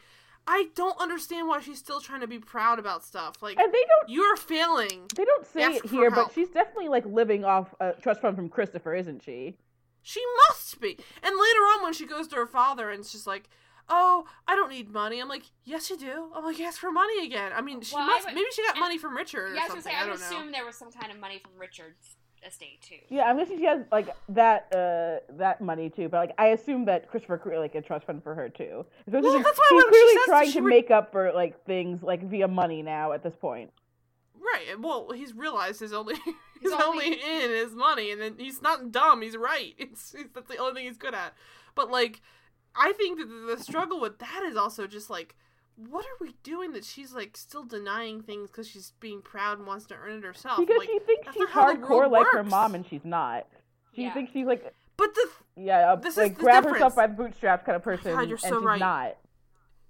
I 0.51 0.69
don't 0.75 0.99
understand 0.99 1.47
why 1.47 1.61
she's 1.61 1.79
still 1.79 2.01
trying 2.01 2.23
to 2.23 2.27
be 2.27 2.39
proud 2.39 2.79
about 2.79 3.05
stuff. 3.05 3.43
Like 3.43 3.59
And 3.59 3.73
they 3.73 3.85
don't 3.87 4.09
you're 4.09 4.37
failing. 4.37 5.07
they 5.15 5.25
don't 5.25 5.47
say 5.47 5.63
Ask 5.63 5.85
it 5.85 5.91
here, 5.91 6.11
but 6.11 6.33
she's 6.33 6.49
definitely 6.49 6.89
like 6.89 7.05
living 7.07 7.45
off 7.45 7.75
a 7.81 7.93
trust 7.93 8.23
fund 8.23 8.35
from 8.35 8.49
Christopher, 8.49 8.95
isn't 8.95 9.23
she? 9.23 9.59
She 10.03 10.23
must 10.49 10.81
be. 10.81 10.97
And 11.23 11.35
later 11.37 11.61
on, 11.75 11.83
when 11.83 11.93
she 11.93 12.07
goes 12.07 12.29
to 12.29 12.37
her 12.37 12.47
father 12.47 12.91
and 12.91 13.01
it's 13.01 13.13
just 13.13 13.27
like, 13.27 13.51
"Oh, 13.91 14.25
I 14.47 14.55
don't 14.57 14.71
need 14.71 14.89
money," 14.91 15.21
I'm 15.21 15.29
like, 15.29 15.43
"Yes, 15.65 15.91
you 15.91 15.99
do." 15.99 16.31
I'm 16.35 16.45
like, 16.45 16.59
"Ask 16.61 16.79
for 16.81 16.91
money 16.91 17.27
again." 17.27 17.53
I 17.55 17.61
mean, 17.61 17.83
she 17.83 17.95
Well, 17.95 18.07
must. 18.07 18.25
would- 18.27 18.35
maybe 18.35 18.47
she 18.55 18.65
got 18.65 18.79
money 18.79 18.97
from 18.97 19.15
Richard 19.17 19.53
or 19.53 19.55
Yeah, 19.55 19.61
I 19.61 19.65
was 19.65 19.69
gonna 19.71 19.83
something. 19.83 19.93
say. 19.93 19.99
I 19.99 20.01
I 20.01 20.05
would 20.07 20.11
don't 20.19 20.21
know. 20.31 20.39
assume 20.39 20.53
there 20.53 20.65
was 20.65 20.77
some 20.77 20.91
kind 20.93 21.13
of 21.13 21.19
money 21.19 21.39
from 21.41 21.53
Richard's 21.59 22.17
estate 22.47 22.81
too. 22.83 22.97
Yeah, 23.09 23.23
I'm 23.25 23.37
guessing 23.39 23.59
she 23.59 23.65
has 23.65 23.81
like 23.93 24.09
that 24.31 24.73
uh 24.75 25.35
that 25.37 25.61
money 25.61 25.91
too, 25.91 26.09
but 26.09 26.19
like 26.19 26.35
I 26.39 26.49
assume 26.49 26.85
that 26.87 27.09
Christopher 27.11 27.39
created 27.39 27.61
like 27.61 27.75
a 27.75 27.83
trust 27.83 28.07
fund 28.07 28.23
for 28.23 28.35
her 28.35 28.49
too. 28.49 28.85
Especially 29.07 29.23
Well, 29.29 29.33
since 29.35 29.45
that's 29.45 29.59
why 29.59 29.67
he's 29.71 29.85
when 29.85 29.85
she 29.85 29.91
clearly 29.91 30.19
trying 30.27 30.53
to 30.53 30.61
re- 30.63 30.71
make 30.77 30.91
up 30.91 31.13
for 31.13 31.33
like 31.33 31.65
things 31.67 32.03
like 32.03 32.23
via 32.29 32.49
money 32.49 32.83
now 32.83 33.13
at 33.13 33.23
this 33.23 33.35
point. 33.37 33.71
Right. 34.41 34.81
Well, 34.81 35.11
he's 35.15 35.35
realized 35.35 35.81
his 35.81 35.93
only 35.93 36.15
his 36.63 36.73
His 36.73 36.73
only, 36.73 37.07
only- 37.07 37.13
in 37.21 37.51
is 37.51 37.73
money, 37.75 38.11
and 38.13 38.21
then 38.21 38.35
he's 38.39 38.63
not 38.63 38.91
dumb. 38.93 39.23
He's 39.23 39.37
right. 39.37 39.75
It's, 39.79 40.15
it's 40.15 40.33
that's 40.35 40.49
the 40.49 40.57
only 40.59 40.75
thing 40.75 40.87
he's 40.87 40.97
good 40.99 41.15
at. 41.15 41.35
But 41.75 41.91
like, 41.91 42.21
I 42.75 42.93
think 42.93 43.19
that 43.19 43.27
the, 43.29 43.57
the 43.57 43.63
struggle 43.63 44.01
with 44.01 44.19
that 44.21 44.43
is 44.49 44.57
also 44.57 44.87
just 44.87 45.11
like, 45.11 45.37
what 45.89 46.05
are 46.05 46.17
we 46.21 46.35
doing 46.43 46.73
that 46.73 46.85
she's 46.85 47.13
like 47.15 47.37
still 47.37 47.65
denying 47.65 48.21
things 48.23 48.51
because 48.51 48.69
she's 48.69 48.93
being 49.01 49.23
proud 49.23 49.59
and 49.59 49.67
wants 49.67 49.87
to 49.87 49.95
earn 49.95 50.19
it 50.19 50.25
herself? 50.25 50.59
Because 50.59 50.79
like, 50.79 50.89
she 50.89 50.99
thinks 50.99 51.27
that's 51.27 51.37
she's 51.37 51.41
not 51.43 51.51
how 51.51 51.73
the 51.73 51.79
hardcore 51.81 52.11
like 52.11 52.27
her 52.33 52.43
mom, 52.45 52.75
and 52.75 52.85
she's 52.87 53.05
not. 53.05 53.47
She 53.95 54.03
Yeah. 54.03 54.15
thinks 54.15 54.33
she's 54.33 54.47
like 54.47 54.75
but 54.97 55.15
the 55.15 55.29
yeah, 55.57 55.93
a, 55.93 56.01
This 56.01 56.15
is 56.15 56.19
like 56.19 56.37
the 56.37 56.43
grab 56.43 56.65
difference. 56.65 56.77
herself 56.79 56.97
by 56.97 57.07
the 57.07 57.15
bootstraps 57.15 57.65
kind 57.65 57.77
of 57.77 57.83
oh 57.83 57.85
person, 57.85 58.15
God, 58.15 58.29
you're 58.29 58.39
and 58.43 58.53
so 58.53 58.59
she's 58.59 58.65
right. 58.67 58.81
not. 58.81 59.17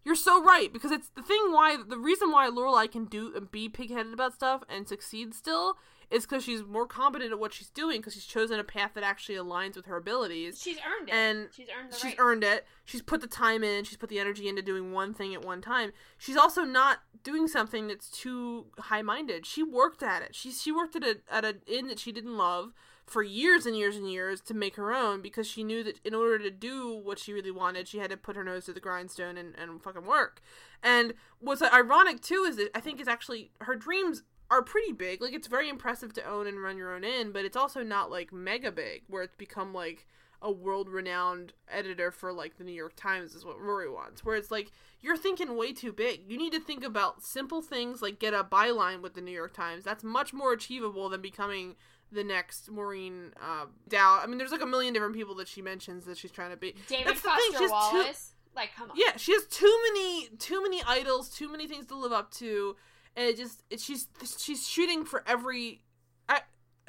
You're 0.05 0.14
so 0.14 0.43
right 0.43 0.72
because 0.72 0.91
it's 0.91 1.09
the 1.11 1.22
thing 1.22 1.53
why 1.53 1.76
the 1.76 1.99
reason 1.99 2.30
why 2.30 2.49
Lorelai 2.49 2.91
can 2.91 3.07
do 3.07 3.32
and 3.34 3.51
be 3.51 3.68
pigheaded 3.68 4.12
about 4.12 4.34
stuff 4.34 4.62
and 4.68 4.86
succeed 4.86 5.34
still 5.34 5.76
is 6.11 6.24
because 6.24 6.44
she's 6.44 6.64
more 6.64 6.86
competent 6.86 7.32
at 7.32 7.38
what 7.38 7.52
she's 7.52 7.68
doing 7.70 7.98
because 7.98 8.14
she's 8.14 8.24
chosen 8.24 8.59
a 8.59 8.64
path 8.64 8.92
that 8.94 9.04
actually 9.04 9.36
aligns 9.36 9.76
with 9.76 9.86
her 9.86 9.96
abilities. 9.96 10.61
She's 10.62 10.78
earned 10.78 11.09
it. 11.09 11.14
And 11.14 11.48
she's 11.54 11.68
earned 11.68 11.92
the 11.92 11.96
She's 11.96 12.04
right. 12.04 12.16
earned 12.18 12.44
it. 12.44 12.66
She's 12.84 13.02
put 13.02 13.20
the 13.20 13.26
time 13.26 13.62
in. 13.62 13.84
She's 13.84 13.98
put 13.98 14.09
the 14.09 14.18
energy 14.18 14.48
into 14.48 14.62
doing 14.62 14.92
one 14.92 15.12
thing 15.12 15.34
at 15.34 15.44
one 15.44 15.61
time. 15.61 15.92
She's 16.16 16.36
also 16.36 16.62
not 16.64 17.00
doing 17.22 17.48
something 17.48 17.88
that's 17.88 18.11
too 18.11 18.66
high 18.78 19.02
minded. 19.02 19.44
She 19.44 19.62
worked 19.62 20.02
at 20.02 20.22
it. 20.22 20.34
She 20.34 20.50
she 20.50 20.72
worked 20.72 20.96
at 20.96 21.04
a 21.04 21.18
at 21.30 21.44
an 21.44 21.61
inn 21.66 21.88
that 21.88 21.98
she 21.98 22.12
didn't 22.12 22.36
love 22.36 22.72
for 23.06 23.22
years 23.22 23.64
and 23.64 23.76
years 23.76 23.96
and 23.96 24.11
years 24.11 24.40
to 24.42 24.52
make 24.54 24.76
her 24.76 24.92
own 24.92 25.22
because 25.22 25.46
she 25.46 25.64
knew 25.64 25.82
that 25.82 25.98
in 26.04 26.14
order 26.14 26.38
to 26.38 26.50
do 26.50 26.94
what 26.94 27.18
she 27.18 27.32
really 27.32 27.50
wanted, 27.50 27.88
she 27.88 27.98
had 27.98 28.11
to 28.11 28.16
put 28.18 28.36
her 28.36 28.44
nose 28.44 28.66
to 28.66 28.72
the 28.72 28.80
grindstone 28.80 29.38
and, 29.38 29.54
and 29.56 29.82
fucking 29.82 30.04
work. 30.04 30.42
And 30.82 31.14
what's 31.38 31.62
ironic 31.62 32.20
too 32.20 32.44
is 32.46 32.56
that 32.56 32.70
I 32.74 32.80
think 32.80 33.00
is 33.00 33.09
actually 33.09 33.50
her 33.62 33.74
dreams 33.76 34.22
are 34.51 34.62
pretty 34.62 34.92
big. 34.92 35.20
Like 35.20 35.34
it's 35.34 35.46
very 35.46 35.68
impressive 35.68 36.12
to 36.14 36.24
own 36.24 36.46
and 36.46 36.62
run 36.62 36.76
your 36.76 36.94
own 36.94 37.05
inn, 37.05 37.32
but 37.32 37.44
it's 37.44 37.57
also 37.57 37.82
not 37.82 38.11
like 38.11 38.32
mega 38.32 38.72
big 38.72 39.03
where 39.09 39.22
it's 39.22 39.36
become 39.36 39.74
like 39.74 40.07
a 40.40 40.51
world 40.51 40.88
renowned 40.88 41.53
editor 41.68 42.11
for 42.12 42.32
like 42.32 42.57
the 42.59 42.64
New 42.64 42.72
York 42.72 42.94
Times 42.96 43.34
is 43.34 43.44
what 43.44 43.61
Rory 43.61 43.90
wants. 43.90 44.24
Where 44.24 44.36
it's 44.36 44.51
like 44.51 44.70
you're 45.01 45.16
thinking 45.16 45.57
way 45.57 45.72
too 45.72 45.92
big. 45.92 46.22
You 46.30 46.38
need 46.38 46.53
to 46.53 46.61
think 46.61 46.84
about 46.84 47.22
simple 47.22 47.61
things 47.61 48.01
like 48.03 48.18
get 48.18 48.34
a 48.34 48.44
byline 48.44 49.03
with 49.03 49.14
the 49.14 49.20
New 49.20 49.32
York 49.32 49.53
Times. 49.53 49.84
That's 49.84 50.05
much 50.05 50.32
more 50.32 50.53
achievable 50.53 51.09
than 51.09 51.20
becoming 51.20 51.76
the 52.11 52.24
next 52.24 52.70
Maureen 52.70 53.32
uh, 53.42 53.66
Dowd. 53.88 54.20
I 54.22 54.26
mean, 54.26 54.38
there's 54.38 54.53
like 54.53 54.62
a 54.62 54.66
million 54.66 54.94
different 54.94 55.14
people 55.14 55.34
that 55.36 55.49
she 55.49 55.61
mentions 55.61 56.05
that 56.07 56.16
she's 56.16 56.30
trying 56.30 56.51
to 56.51 56.57
be. 56.57 56.74
David 56.88 57.09
That's 57.09 57.20
the 57.20 57.28
thing, 57.30 57.68
Foster 57.68 58.03
she's 58.05 58.16
too- 58.16 58.34
Like, 58.57 58.74
come 58.74 58.90
on. 58.90 58.96
Yeah, 58.99 59.16
she 59.16 59.32
has 59.32 59.44
too 59.46 59.76
many 59.92 60.28
too 60.38 60.62
many 60.62 60.82
idols, 60.86 61.28
too 61.28 61.51
many 61.51 61.66
things 61.66 61.86
to 61.86 61.96
live 61.96 62.12
up 62.12 62.30
to, 62.34 62.76
and 63.18 63.26
it 63.28 63.36
just 63.36 63.62
it, 63.68 63.80
she's 63.80 64.08
she's 64.38 64.66
shooting 64.66 65.04
for 65.04 65.22
every. 65.26 65.82
I 66.30 66.40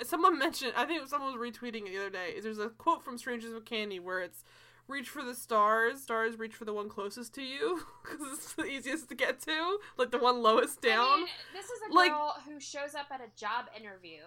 someone 0.04 0.40
mentioned 0.40 0.74
I 0.78 0.86
think 0.86 1.06
someone 1.10 1.38
was 1.38 1.42
retweeting 1.52 1.88
it 1.88 1.92
the 1.92 1.98
other 2.00 2.10
day. 2.10 2.40
There's 2.42 2.60
a 2.60 2.70
quote 2.70 3.04
from 3.04 3.18
Strangers 3.18 3.54
with 3.54 3.66
Candy 3.66 4.00
where 4.00 4.22
it's 4.22 4.44
reach 4.88 5.10
for 5.10 5.24
the 5.24 5.36
stars, 5.36 6.02
stars 6.02 6.40
reach 6.40 6.56
for 6.56 6.66
the 6.66 6.74
one 6.74 6.88
closest 6.90 7.34
to 7.36 7.42
you 7.44 7.82
because 8.04 8.20
it's 8.34 8.54
the 8.54 8.64
easiest 8.66 9.10
to 9.10 9.16
get 9.16 9.42
to, 9.42 9.78
like 9.98 10.12
the 10.12 10.18
one 10.18 10.42
lowest 10.42 10.82
down. 10.82 11.08
I 11.12 11.18
mean, 11.18 11.28
this 11.54 11.66
is 11.66 11.80
a 11.90 11.94
Like- 11.94 12.12
girl 12.12 12.36
who 12.48 12.60
shows 12.60 12.96
up 12.96 13.08
at 13.12 13.20
a 13.22 13.30
job 13.40 13.66
interview 13.78 14.22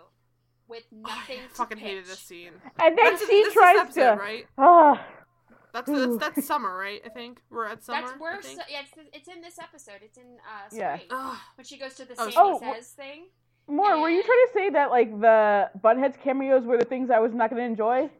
with 0.69 0.85
Oh, 0.93 0.99
nothing. 1.09 1.39
I 1.41 1.49
to 1.49 1.55
fucking 1.55 1.79
pitch. 1.79 1.87
hated 1.87 2.05
this 2.07 2.19
scene. 2.21 2.53
And 2.81 2.97
then 2.97 3.05
That's- 3.13 3.21
she 3.21 3.27
this 3.27 3.49
is 3.49 3.53
tries 3.55 3.79
episode, 3.81 4.15
to. 4.17 4.21
right? 4.21 4.47
Ah, 4.59 5.05
That's 5.73 5.91
that's, 5.91 6.17
that's 6.19 6.47
summer, 6.47 6.77
right? 6.77 7.01
I 7.05 7.09
think 7.09 7.41
we're 7.51 7.67
at 7.67 7.83
summer. 7.83 8.03
That's 8.07 8.21
where 8.21 8.33
I 8.35 8.41
yeah, 8.69 8.81
it's, 8.83 8.93
it's 9.15 9.29
in 9.29 9.41
this 9.41 9.59
episode. 9.59 10.01
It's 10.03 10.19
in 10.19 10.25
uh, 10.47 10.69
Yeah. 10.73 10.97
spring 10.97 11.09
Ugh. 11.11 11.39
when 11.57 11.65
she 11.65 11.79
goes 11.79 11.95
to 11.95 12.05
the 12.05 12.13
Oh, 12.19 12.31
Sandy 12.31 12.37
oh, 12.37 12.61
Says 12.75 12.89
thing. 12.89 13.27
More, 13.69 13.99
were 14.01 14.11
you 14.11 14.23
trying 14.23 14.47
to 14.49 14.53
say 14.53 14.71
that 14.71 14.91
like 14.91 15.11
the 15.21 15.71
Bunheads 15.83 16.21
cameos 16.23 16.65
were 16.65 16.77
the 16.79 16.85
things 16.85 17.11
I 17.11 17.21
was 17.21 17.33
not 17.33 17.49
going 17.51 17.61
to 17.63 17.67
enjoy? 17.67 18.11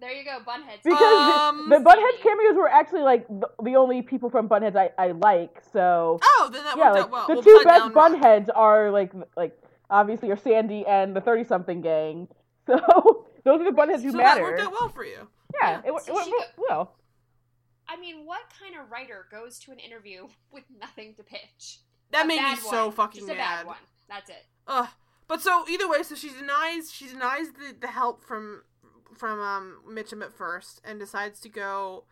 There 0.00 0.12
you 0.12 0.24
go, 0.24 0.38
Bunheads. 0.46 0.82
Because 0.84 1.00
Um, 1.38 1.68
the, 1.68 1.78
the 1.78 1.84
Bunheads 1.84 2.22
cameos 2.22 2.56
were 2.56 2.68
actually 2.68 3.02
like 3.02 3.26
the, 3.28 3.48
the 3.62 3.76
only 3.76 4.00
people 4.02 4.30
from 4.30 4.48
Bunheads 4.48 4.74
I, 4.76 4.90
I 4.98 5.08
like. 5.12 5.60
So 5.72 6.18
Oh, 6.22 6.50
then 6.52 6.64
that 6.64 6.76
yeah, 6.76 6.92
worked 6.92 6.94
like 6.96 7.04
out 7.04 7.10
well. 7.10 7.26
the 7.28 7.34
Well, 7.34 7.42
two 7.42 7.60
best 7.64 7.78
Down 7.78 7.92
rocked. 7.92 8.14
Bunheads 8.22 8.48
are 8.54 8.90
like 8.90 9.12
like 9.36 9.58
obviously 9.90 10.30
are 10.30 10.36
Sandy 10.36 10.86
and 10.86 11.14
the 11.14 11.20
thirty 11.20 11.44
something 11.44 11.80
gang. 11.82 12.28
So 12.66 12.76
those 13.44 13.60
are 13.60 13.64
the 13.64 13.76
Bunheads 13.76 14.02
who 14.02 14.12
So 14.12 14.18
matter. 14.18 14.40
that 14.40 14.42
worked 14.42 14.60
out 14.60 14.72
well 14.72 14.88
for 14.88 15.04
you. 15.04 15.26
Yeah, 15.60 15.80
Yeah. 15.84 15.92
it, 15.92 16.02
So 16.04 16.12
it 16.12 16.14
went 16.14 16.30
go- 16.30 16.64
well. 16.68 16.94
I 17.92 18.00
mean, 18.00 18.24
what 18.24 18.40
kind 18.58 18.74
of 18.80 18.90
writer 18.90 19.26
goes 19.30 19.58
to 19.60 19.72
an 19.72 19.78
interview 19.78 20.28
with 20.52 20.64
nothing 20.80 21.14
to 21.16 21.22
pitch? 21.22 21.80
That 22.10 22.24
A 22.24 22.28
made 22.28 22.42
me 22.42 22.56
so 22.56 22.86
one. 22.86 22.94
fucking 22.94 23.20
Just 23.20 23.30
a 23.32 23.34
mad. 23.34 23.58
bad 23.58 23.66
one. 23.66 23.76
That's 24.08 24.30
it. 24.30 24.46
Ugh. 24.66 24.88
But 25.28 25.40
so 25.40 25.64
either 25.68 25.88
way, 25.88 26.02
so 26.02 26.14
she 26.14 26.30
denies 26.30 26.92
she 26.92 27.08
denies 27.08 27.52
the, 27.52 27.74
the 27.80 27.86
help 27.86 28.24
from 28.24 28.62
from 29.16 29.40
um 29.40 29.78
Mitchum 29.88 30.22
at 30.22 30.32
first 30.32 30.80
and 30.84 30.98
decides 30.98 31.40
to 31.40 31.48
go 31.48 32.04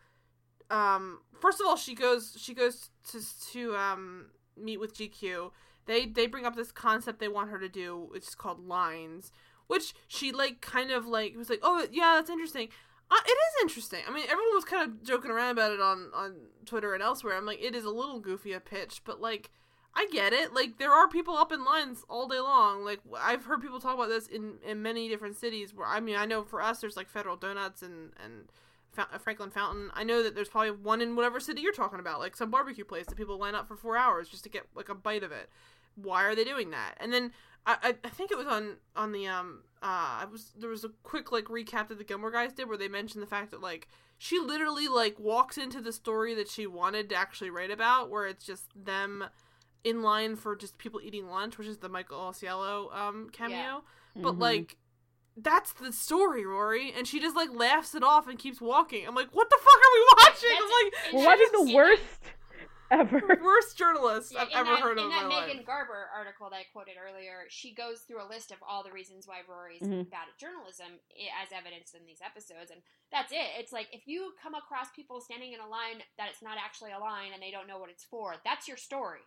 um 0.69 1.19
first 1.39 1.59
of 1.59 1.67
all 1.67 1.75
she 1.75 1.93
goes 1.93 2.35
she 2.39 2.53
goes 2.53 2.89
to 3.11 3.19
to 3.51 3.75
um 3.75 4.27
meet 4.57 4.79
with 4.79 4.95
GQ. 4.95 5.51
They 5.85 6.05
they 6.05 6.25
bring 6.27 6.45
up 6.45 6.55
this 6.55 6.71
concept 6.71 7.19
they 7.19 7.27
want 7.27 7.49
her 7.49 7.59
to 7.59 7.69
do, 7.69 8.07
which 8.11 8.23
is 8.27 8.35
called 8.35 8.65
lines, 8.67 9.31
which 9.67 9.93
she 10.07 10.31
like 10.31 10.61
kind 10.61 10.89
of 10.91 11.05
like 11.05 11.35
was 11.35 11.49
like, 11.49 11.59
"Oh, 11.61 11.85
yeah, 11.91 12.13
that's 12.15 12.29
interesting." 12.29 12.69
Uh, 13.11 13.19
it 13.25 13.29
is 13.31 13.61
interesting. 13.63 13.99
I 14.07 14.11
mean, 14.13 14.23
everyone 14.23 14.55
was 14.55 14.63
kind 14.63 14.89
of 14.89 15.03
joking 15.03 15.31
around 15.31 15.51
about 15.51 15.73
it 15.73 15.81
on 15.81 16.09
on 16.13 16.35
Twitter 16.65 16.93
and 16.93 17.03
elsewhere. 17.03 17.35
I'm 17.35 17.45
like, 17.45 17.61
it 17.61 17.75
is 17.75 17.83
a 17.83 17.89
little 17.89 18.19
goofy 18.19 18.53
a 18.53 18.61
pitch, 18.61 19.01
but 19.03 19.19
like 19.19 19.51
I 19.93 20.07
get 20.11 20.31
it. 20.31 20.53
Like 20.53 20.77
there 20.77 20.91
are 20.93 21.09
people 21.09 21.35
up 21.35 21.51
in 21.51 21.65
lines 21.65 22.05
all 22.09 22.27
day 22.27 22.39
long. 22.39 22.85
Like 22.85 23.01
I've 23.19 23.45
heard 23.45 23.61
people 23.61 23.81
talk 23.81 23.95
about 23.95 24.07
this 24.07 24.27
in 24.27 24.59
in 24.65 24.81
many 24.81 25.09
different 25.09 25.35
cities. 25.35 25.73
Where 25.73 25.87
I 25.87 25.99
mean, 25.99 26.15
I 26.15 26.25
know 26.25 26.43
for 26.43 26.61
us, 26.61 26.79
there's 26.79 26.95
like 26.95 27.09
Federal 27.09 27.35
Donuts 27.35 27.81
and 27.81 28.11
and 28.23 28.47
Fa- 28.93 29.19
Franklin 29.19 29.49
Fountain. 29.51 29.91
I 29.93 30.05
know 30.05 30.23
that 30.23 30.33
there's 30.33 30.47
probably 30.47 30.71
one 30.71 31.01
in 31.01 31.17
whatever 31.17 31.41
city 31.41 31.61
you're 31.61 31.73
talking 31.73 31.99
about, 31.99 32.19
like 32.19 32.37
some 32.37 32.49
barbecue 32.49 32.85
place 32.85 33.07
that 33.07 33.17
people 33.17 33.37
line 33.37 33.55
up 33.55 33.67
for 33.67 33.75
four 33.75 33.97
hours 33.97 34.29
just 34.29 34.43
to 34.43 34.49
get 34.49 34.63
like 34.73 34.87
a 34.87 34.95
bite 34.95 35.23
of 35.23 35.33
it. 35.33 35.49
Why 35.95 36.23
are 36.23 36.35
they 36.35 36.45
doing 36.45 36.71
that? 36.71 36.95
And 37.01 37.11
then 37.11 37.33
I 37.65 37.77
I, 37.83 37.95
I 38.05 38.09
think 38.09 38.31
it 38.31 38.37
was 38.37 38.47
on 38.47 38.77
on 38.95 39.11
the 39.11 39.27
um 39.27 39.63
uh 39.83 40.21
I 40.21 40.25
was 40.31 40.51
there 40.57 40.69
was 40.69 40.83
a 40.83 40.89
quick 41.03 41.31
like 41.31 41.45
recap 41.45 41.87
that 41.87 41.97
the 41.97 42.03
Gilmore 42.03 42.31
guys 42.31 42.53
did 42.53 42.67
where 42.67 42.77
they 42.77 42.87
mentioned 42.87 43.21
the 43.23 43.27
fact 43.27 43.51
that 43.51 43.61
like 43.61 43.87
she 44.17 44.37
literally 44.39 44.87
like 44.87 45.19
walks 45.19 45.57
into 45.57 45.81
the 45.81 45.91
story 45.91 46.35
that 46.35 46.47
she 46.47 46.67
wanted 46.67 47.09
to 47.09 47.15
actually 47.15 47.49
write 47.49 47.71
about, 47.71 48.09
where 48.11 48.27
it's 48.27 48.45
just 48.45 48.65
them 48.75 49.25
in 49.83 50.03
line 50.03 50.35
for 50.35 50.55
just 50.55 50.77
people 50.77 51.01
eating 51.03 51.27
lunch, 51.27 51.57
which 51.57 51.67
is 51.67 51.79
the 51.79 51.89
Michael 51.89 52.19
Ausiello 52.19 52.95
um 52.95 53.29
cameo. 53.31 53.55
Yeah. 53.57 53.79
But 54.21 54.35
Mhm. 54.35 54.39
like 54.39 54.77
that's 55.37 55.73
the 55.73 55.91
story, 55.93 56.45
Rory, 56.45 56.91
and 56.95 57.07
she 57.07 57.19
just 57.19 57.35
like 57.35 57.49
laughs 57.51 57.95
it 57.95 58.03
off 58.03 58.27
and 58.27 58.37
keeps 58.37 58.61
walking. 58.61 59.07
I'm 59.07 59.15
like, 59.15 59.29
what 59.31 59.49
the 59.49 59.57
fuck 59.57 59.73
are 59.73 59.93
we 59.95 60.05
watching? 60.17 60.49
That's- 60.49 60.61
I'm 60.61 60.83
like, 60.83 60.93
and 61.07 61.17
we're 61.17 61.25
watching 61.25 61.47
the 61.53 61.69
in 61.69 61.75
worst 61.75 62.03
ever. 62.91 63.21
worst 63.41 63.77
journalist 63.77 64.33
Yeah, 64.33 64.41
I've 64.43 64.49
in 64.49 64.57
ever 64.57 64.71
that, 64.71 64.79
heard 64.81 64.97
of 64.99 65.05
in 65.05 65.11
in 65.11 65.15
that 65.15 65.27
my 65.27 65.41
Megan 65.47 65.57
life. 65.57 65.65
Garber 65.65 66.09
article 66.15 66.49
that 66.49 66.57
I 66.57 66.65
quoted 66.71 66.95
earlier, 66.99 67.45
she 67.49 67.73
goes 67.73 68.01
through 68.01 68.21
a 68.23 68.27
list 68.27 68.51
of 68.51 68.57
all 68.67 68.83
the 68.83 68.91
reasons 68.91 69.27
why 69.27 69.41
Rory's 69.47 69.81
Mhm. 69.81 70.09
bad 70.09 70.27
at 70.29 70.37
journalism, 70.37 70.99
as 71.41 71.51
evidenced 71.51 71.95
in 71.95 72.05
these 72.05 72.21
episodes, 72.21 72.69
and 72.71 72.81
that's 73.11 73.31
it. 73.31 73.57
It's 73.57 73.71
like 73.71 73.87
if 73.91 74.07
you 74.07 74.33
come 74.41 74.55
across 74.55 74.91
people 74.91 75.21
standing 75.21 75.53
in 75.53 75.59
a 75.59 75.67
line 75.67 76.03
that 76.17 76.29
it's 76.29 76.41
not 76.41 76.57
actually 76.57 76.91
a 76.91 76.99
line 76.99 77.33
and 77.33 77.41
they 77.41 77.51
don't 77.51 77.67
know 77.67 77.79
what 77.79 77.89
it's 77.89 78.03
for, 78.05 78.35
that's 78.43 78.67
your 78.67 78.77
story. 78.77 79.21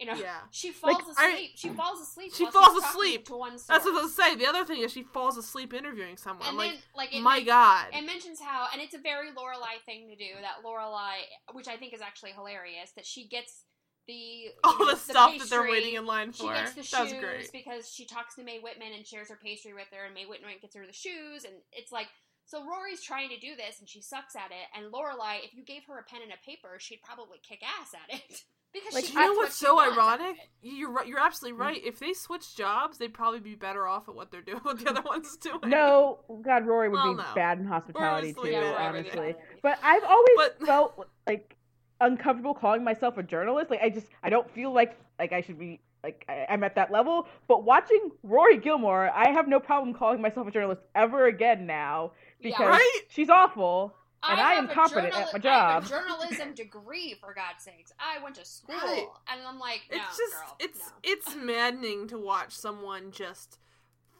You 0.00 0.06
know, 0.06 0.14
Yeah. 0.14 0.38
she 0.50 0.72
falls 0.72 1.02
I- 1.16 1.28
asleep. 1.28 1.50
she 1.54 1.68
falls 1.68 2.00
asleep. 2.00 2.32
She 2.34 2.46
falls 2.46 2.82
asleep. 2.82 3.26
to 3.26 3.36
one 3.36 3.52
That's 3.52 3.84
what 3.84 3.96
I 3.96 4.02
was 4.02 4.14
saying. 4.14 4.38
The 4.38 4.46
other 4.46 4.64
thing 4.64 4.80
is 4.80 4.92
she 4.92 5.02
falls 5.02 5.36
asleep 5.36 5.74
interviewing 5.74 6.16
someone. 6.16 6.48
And 6.48 6.58
I'm 6.58 6.66
then, 6.66 6.78
like, 6.96 7.12
like, 7.12 7.22
my 7.22 7.42
god. 7.42 7.88
It 7.92 8.04
mentions 8.06 8.40
how, 8.40 8.66
and 8.72 8.80
it's 8.80 8.94
a 8.94 8.98
very 8.98 9.28
Lorelai 9.28 9.84
thing 9.84 10.08
to 10.08 10.16
do. 10.16 10.30
That 10.40 10.64
Lorelai, 10.64 11.20
which 11.52 11.68
I 11.68 11.76
think 11.76 11.92
is 11.92 12.00
actually 12.00 12.32
hilarious, 12.32 12.92
that 12.96 13.04
she 13.04 13.28
gets 13.28 13.64
the 14.06 14.46
All 14.64 14.78
know, 14.78 14.90
the 14.90 14.96
stuff 14.96 15.38
that 15.38 15.50
they're 15.50 15.62
waiting 15.62 15.94
in 15.94 16.06
line 16.06 16.32
for. 16.32 16.48
She 16.48 16.48
gets 16.48 16.72
the 16.72 16.82
shoes 16.82 17.12
great. 17.20 17.52
because 17.52 17.92
she 17.92 18.06
talks 18.06 18.34
to 18.36 18.42
Mae 18.42 18.58
Whitman 18.58 18.92
and 18.96 19.06
shares 19.06 19.28
her 19.28 19.38
pastry 19.40 19.74
with 19.74 19.88
her, 19.92 20.06
and 20.06 20.14
Mae 20.14 20.24
Whitman 20.24 20.50
gets 20.60 20.74
her 20.74 20.86
the 20.86 20.92
shoes, 20.92 21.44
and 21.44 21.54
it's 21.72 21.92
like 21.92 22.08
so 22.46 22.66
Rory's 22.66 23.00
trying 23.00 23.28
to 23.28 23.38
do 23.38 23.54
this 23.54 23.78
and 23.78 23.88
she 23.88 24.02
sucks 24.02 24.34
at 24.34 24.50
it, 24.50 24.66
and 24.74 24.92
Lorelai, 24.92 25.44
if 25.44 25.54
you 25.54 25.64
gave 25.64 25.82
her 25.86 25.98
a 25.98 26.02
pen 26.02 26.20
and 26.22 26.32
a 26.32 26.44
paper, 26.44 26.78
she'd 26.78 27.02
probably 27.02 27.38
kick 27.46 27.60
ass 27.62 27.94
at 27.94 28.12
it 28.12 28.42
because 28.72 28.94
Like, 28.94 29.04
she 29.04 29.12
you 29.12 29.18
know 29.18 29.32
what's 29.34 29.56
so 29.56 29.74
wants 29.74 29.96
ironic? 29.96 30.36
You're. 30.62 31.04
You're 31.04 31.18
absolutely 31.20 31.54
mm-hmm. 31.58 31.62
right. 31.68 31.84
If 31.84 31.98
they 31.98 32.12
switch 32.12 32.54
jobs, 32.56 32.98
they'd 32.98 33.12
probably 33.14 33.40
be 33.40 33.54
better 33.54 33.86
off 33.86 34.08
at 34.08 34.14
what 34.14 34.30
they're 34.30 34.42
doing. 34.42 34.60
What 34.64 34.78
the 34.78 34.90
other 34.90 35.02
one's 35.02 35.36
doing. 35.36 35.60
No, 35.66 36.20
God, 36.42 36.66
Rory 36.66 36.88
would 36.88 36.96
Well, 36.96 37.14
be 37.14 37.22
no. 37.22 37.24
bad 37.34 37.58
in 37.58 37.64
hospitality 37.66 38.32
too, 38.34 38.48
Yeah, 38.48 38.60
bad 38.60 38.66
at 38.66 38.70
Rory 38.70 39.02
was 39.02 39.06
honestly. 39.12 39.16
bad 39.16 39.24
at 39.24 39.30
it. 39.30 39.40
But 39.62 39.78
I've 39.82 40.04
always 40.04 40.36
But- 40.36 40.60
felt 40.66 41.08
like 41.26 41.56
uncomfortable 42.00 42.54
calling 42.54 42.84
myself 42.84 43.18
a 43.18 43.22
journalist. 43.22 43.70
Like 43.70 43.80
I 43.82 43.90
just 43.90 44.06
I 44.22 44.30
don't 44.30 44.50
feel 44.50 44.72
like 44.72 44.96
like 45.18 45.32
I 45.32 45.40
should 45.42 45.58
be 45.58 45.80
like 46.02 46.24
I, 46.28 46.46
I'm 46.48 46.62
at 46.64 46.74
that 46.76 46.90
level. 46.90 47.26
But 47.48 47.64
watching 47.64 48.10
Rory 48.22 48.56
Gilmore, 48.58 49.10
I 49.10 49.30
have 49.30 49.48
no 49.48 49.60
problem 49.60 49.94
calling 49.94 50.20
myself 50.20 50.46
a 50.46 50.50
journalist 50.50 50.82
ever 50.94 51.26
again 51.26 51.66
now 51.66 52.12
Yeah. 52.40 52.50
because 52.50 52.68
Right? 52.68 53.00
she's 53.08 53.28
awful. 53.30 53.94
And 54.22 54.38
I 54.40 54.52
am 54.54 54.68
have 54.68 54.70
a 54.70 54.74
competent 54.74 55.14
at 55.14 55.32
my 55.32 55.38
journali- 55.38 55.46
I 55.50 55.72
have 55.72 55.82
job. 55.82 55.84
a 55.84 55.88
journalism 55.88 56.54
degree, 56.54 57.14
for 57.20 57.32
God's 57.32 57.64
sakes. 57.64 57.92
I 57.98 58.22
went 58.22 58.34
to 58.36 58.44
school, 58.44 58.74
Right. 58.76 59.06
and 59.28 59.40
I'm 59.46 59.58
like, 59.58 59.82
no, 59.90 59.96
It's 59.96 60.16
just 60.18 60.34
girl, 60.34 60.56
it's 60.58 60.78
no. 60.78 60.92
it's 61.02 61.34
maddening 61.36 62.06
to 62.08 62.18
watch 62.18 62.52
someone 62.52 63.12
just 63.12 63.58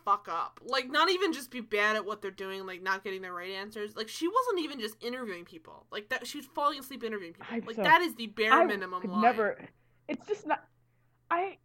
fuck 0.05 0.27
up. 0.31 0.59
Like 0.65 0.91
not 0.91 1.11
even 1.11 1.35
just 1.35 1.51
be 1.51 1.61
bad 1.61 1.97
at 1.97 2.07
what 2.07 2.23
they're 2.23 2.31
doing, 2.31 2.65
like 2.65 2.83
not 2.83 3.05
getting 3.05 3.21
the 3.21 3.31
right 3.31 3.51
answers. 3.51 3.95
Like 3.95 4.09
she 4.09 4.27
wasn't 4.27 4.61
even 4.61 4.81
just 4.81 4.97
interviewing 5.03 5.45
people. 5.45 5.85
Like 5.93 6.09
that 6.09 6.27
she 6.27 6.39
was 6.39 6.47
falling 6.47 6.79
asleep 6.79 7.05
interviewing 7.05 7.35
people. 7.35 7.49
I'm 7.51 7.65
like 7.67 7.77
so- 7.77 7.83
that 7.83 8.01
is 8.01 8.15
the 8.15 8.29
bare 8.29 8.53
I 8.53 8.65
minimum 8.65 9.03
could 9.03 9.11
line. 9.11 9.21
never. 9.21 9.59
It's 10.09 10.27
just 10.27 10.47
not. 10.47 10.65
I 11.31 11.59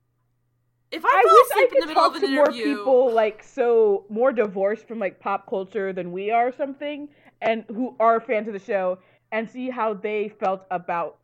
If 0.91 1.03
I, 1.05 1.07
I 1.09 1.21
wish 1.25 1.51
asleep 1.51 1.57
I 1.57 1.61
in 1.63 1.69
the 1.69 1.79
could 1.79 1.87
middle 1.87 2.03
talk 2.03 2.15
of 2.15 2.21
to 2.21 2.27
an 2.27 2.35
more 2.35 2.51
people 2.51 3.11
like 3.13 3.41
so 3.43 4.05
more 4.09 4.31
divorced 4.33 4.87
from 4.87 4.99
like 4.99 5.19
pop 5.21 5.49
culture 5.49 5.93
than 5.93 6.11
we 6.11 6.29
are 6.29 6.49
or 6.49 6.51
something, 6.51 7.07
and 7.41 7.63
who 7.67 7.95
are 7.99 8.19
fans 8.19 8.47
of 8.47 8.53
the 8.53 8.59
show, 8.59 8.99
and 9.31 9.49
see 9.49 9.69
how 9.69 9.93
they 9.93 10.29
felt 10.39 10.63
about 10.71 11.17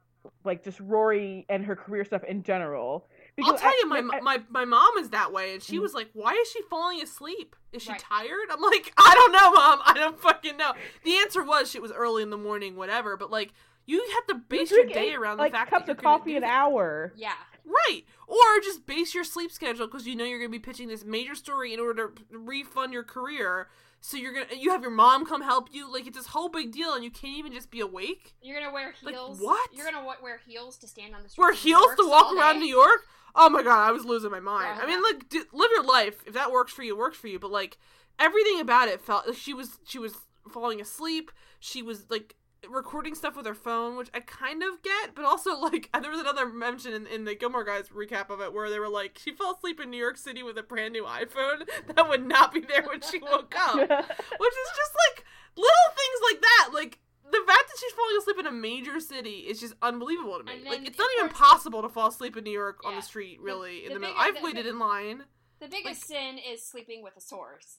like 0.44 0.64
just 0.64 0.80
Rory 0.80 1.46
and 1.50 1.66
her 1.66 1.76
career 1.76 2.04
stuff 2.06 2.24
in 2.24 2.44
general. 2.44 3.08
I'll 3.44 3.58
tell 3.58 3.70
I- 3.72 3.80
you, 3.82 3.90
my, 3.90 4.18
I- 4.18 4.22
my 4.22 4.42
my 4.50 4.66
mom 4.66 4.98
is 5.00 5.10
that 5.10 5.32
way, 5.32 5.54
and 5.54 5.64
she 5.64 5.78
Mhm. 5.78 5.82
was 5.82 5.94
like, 5.94 6.10
"Why 6.14 6.34
is 6.34 6.50
she 6.52 6.62
falling 6.70 7.02
asleep? 7.02 7.56
Is 7.72 7.82
she 7.82 7.92
Right. 7.92 8.00
tired?" 8.00 8.50
I'm 8.52 8.62
like, 8.62 8.94
"I 8.98 9.14
don't 9.16 9.32
know, 9.32 9.52
mom. 9.52 9.80
I 9.86 9.94
don't 9.96 10.20
fucking 10.20 10.58
know." 10.58 10.74
The 11.04 11.16
answer 11.18 11.44
was 11.44 11.72
she 11.72 11.80
was 11.80 11.92
early 11.92 12.22
in 12.24 12.30
the 12.30 12.38
morning, 12.38 12.76
whatever. 12.76 13.18
But 13.18 13.32
like, 13.32 13.52
you 13.88 14.00
have 14.14 14.28
to 14.28 14.34
you 14.36 14.40
base 14.48 14.70
your 14.72 14.86
day 14.86 15.10
eight, 15.10 15.16
around 15.16 15.38
like 15.38 15.54
the 15.54 15.58
fact 15.58 15.70
cups 15.72 15.86
that 15.88 15.92
of 15.94 15.98
you're 15.98 16.04
gonna 16.04 16.20
coffee 16.20 16.36
an 16.38 16.44
hour. 16.44 17.14
yeah. 17.16 17.34
right? 17.64 18.02
Or 18.28 18.60
just 18.64 18.86
base 18.88 19.14
your 19.16 19.24
sleep 19.24 19.52
schedule 19.52 19.86
because 19.88 20.06
you 20.08 20.16
know 20.16 20.24
you're 20.26 20.40
gonna 20.40 20.50
be 20.50 20.58
pitching 20.60 20.88
this 20.88 21.06
major 21.06 21.36
story 21.36 21.74
in 21.74 21.80
order 21.80 22.10
to 22.10 22.38
refund 22.38 22.92
your 22.92 23.04
career. 23.04 23.70
So 24.04 24.18
you're 24.18 24.34
gonna 24.34 24.48
you 24.58 24.72
have 24.72 24.82
your 24.82 24.92
mom 24.92 25.26
come 25.28 25.42
help 25.44 25.70
you. 25.72 25.92
Like 25.92 26.08
it's 26.08 26.18
this 26.18 26.28
whole 26.28 26.50
big 26.50 26.72
deal, 26.72 26.94
and 26.94 27.04
you 27.04 27.12
can't 27.12 27.38
even 27.38 27.54
just 27.54 27.70
be 27.70 27.80
awake. 27.82 28.34
You're 28.42 28.60
gonna 28.60 28.74
wear 28.74 28.94
Like, 29.04 29.14
heels. 29.14 29.40
what? 29.40 29.70
You're 29.74 29.86
gonna 29.90 30.04
wear 30.04 30.40
heels 30.46 30.78
to 30.80 30.88
stand 30.88 31.14
on 31.16 31.22
the 31.24 31.30
street. 31.30 31.44
Wear 31.44 31.54
heels 31.54 31.96
to 31.98 32.10
walk 32.10 32.34
around 32.36 32.60
New 32.60 32.66
York. 32.68 33.06
Oh 33.36 33.50
my 33.50 33.62
god, 33.64 33.88
I 33.88 33.92
was 33.92 34.04
losing 34.04 34.32
my 34.32 34.40
mind. 34.40 34.76
Girl, 34.76 34.84
I 34.84 34.88
mean, 34.88 34.98
yeah. 34.98 35.10
like, 35.18 35.30
d- 35.30 35.44
live 35.54 35.70
your 35.72 35.84
life. 35.86 36.22
If 36.26 36.34
that 36.34 36.52
works 36.52 36.74
for 36.74 36.84
you, 36.84 36.96
it 36.96 36.98
works 36.98 37.18
for 37.18 37.28
you. 37.28 37.40
But 37.40 37.52
like, 37.52 37.78
everything 38.20 38.60
about 38.60 38.88
it 38.90 39.00
felt 39.02 39.28
like 39.28 39.38
she 39.38 39.54
was 39.54 39.80
she 39.86 40.00
was 40.00 40.16
falling 40.50 40.82
asleep. 40.82 41.32
She 41.60 41.82
was 41.84 42.10
like 42.10 42.36
recording 42.70 43.16
stuff 43.16 43.36
with 43.36 43.46
her 43.46 43.56
phone, 43.56 43.98
which 43.98 44.10
I 44.14 44.20
kind 44.20 44.62
of 44.64 44.82
get, 44.82 45.16
but 45.16 45.26
also 45.26 45.58
like 45.60 45.90
there 46.00 46.12
was 46.12 46.20
another 46.20 46.48
mention 46.48 46.94
in, 46.94 47.08
in 47.08 47.26
the 47.26 47.36
Gilmore 47.36 47.64
Guys 47.64 47.90
recap 47.90 48.30
of 48.30 48.42
it 48.42 48.54
where 48.54 48.70
they 48.70 48.80
were 48.80 48.90
like, 48.90 49.18
she 49.22 49.32
fell 49.34 49.54
asleep 49.56 49.80
in 49.80 49.90
New 49.90 49.98
York 49.98 50.18
City 50.18 50.44
with 50.44 50.58
a 50.58 50.64
brand 50.64 50.94
new 50.94 51.04
iPhone 51.04 51.68
that 51.96 52.08
would 52.10 52.26
not 52.28 52.54
be 52.54 52.62
there 52.62 52.84
when 52.84 53.02
she 53.02 53.20
woke 53.20 53.54
up, 53.58 53.76
which 53.80 53.90
is 53.90 54.70
just 54.76 54.94
like 55.10 55.26
little 55.56 55.90
things 55.96 56.20
like 56.32 56.42
that, 56.42 56.70
like. 56.74 57.00
The 57.24 57.38
fact 57.48 57.70
that 57.70 57.78
she's 57.80 57.94
falling 57.94 58.18
asleep 58.18 58.40
in 58.40 58.46
a 58.48 58.52
major 58.52 59.00
city 59.00 59.46
is 59.48 59.62
just 59.62 59.74
unbelievable 59.82 60.38
to 60.38 60.44
me. 60.44 60.52
Like 60.68 60.86
it's 60.86 60.98
not 60.98 61.08
even 61.18 61.30
possible 61.30 61.82
to 61.82 61.88
fall 61.88 62.10
asleep 62.10 62.36
in 62.36 62.44
New 62.44 62.52
York 62.52 62.82
on 62.86 62.94
the 62.98 63.02
street, 63.02 63.38
The- 63.38 63.46
really. 63.46 63.86
in 63.86 63.88
the 63.88 63.94
the 63.94 64.00
middle, 64.02 64.16
big- 64.22 64.36
I've 64.36 64.44
waited 64.44 64.66
the- 64.66 64.72
in 64.72 64.80
line. 64.80 65.24
The 65.62 65.70
biggest 65.70 66.06
sin 66.08 66.38
is 66.38 66.62
sleeping 66.62 67.02
with 67.02 67.16
a 67.16 67.22
source. 67.22 67.78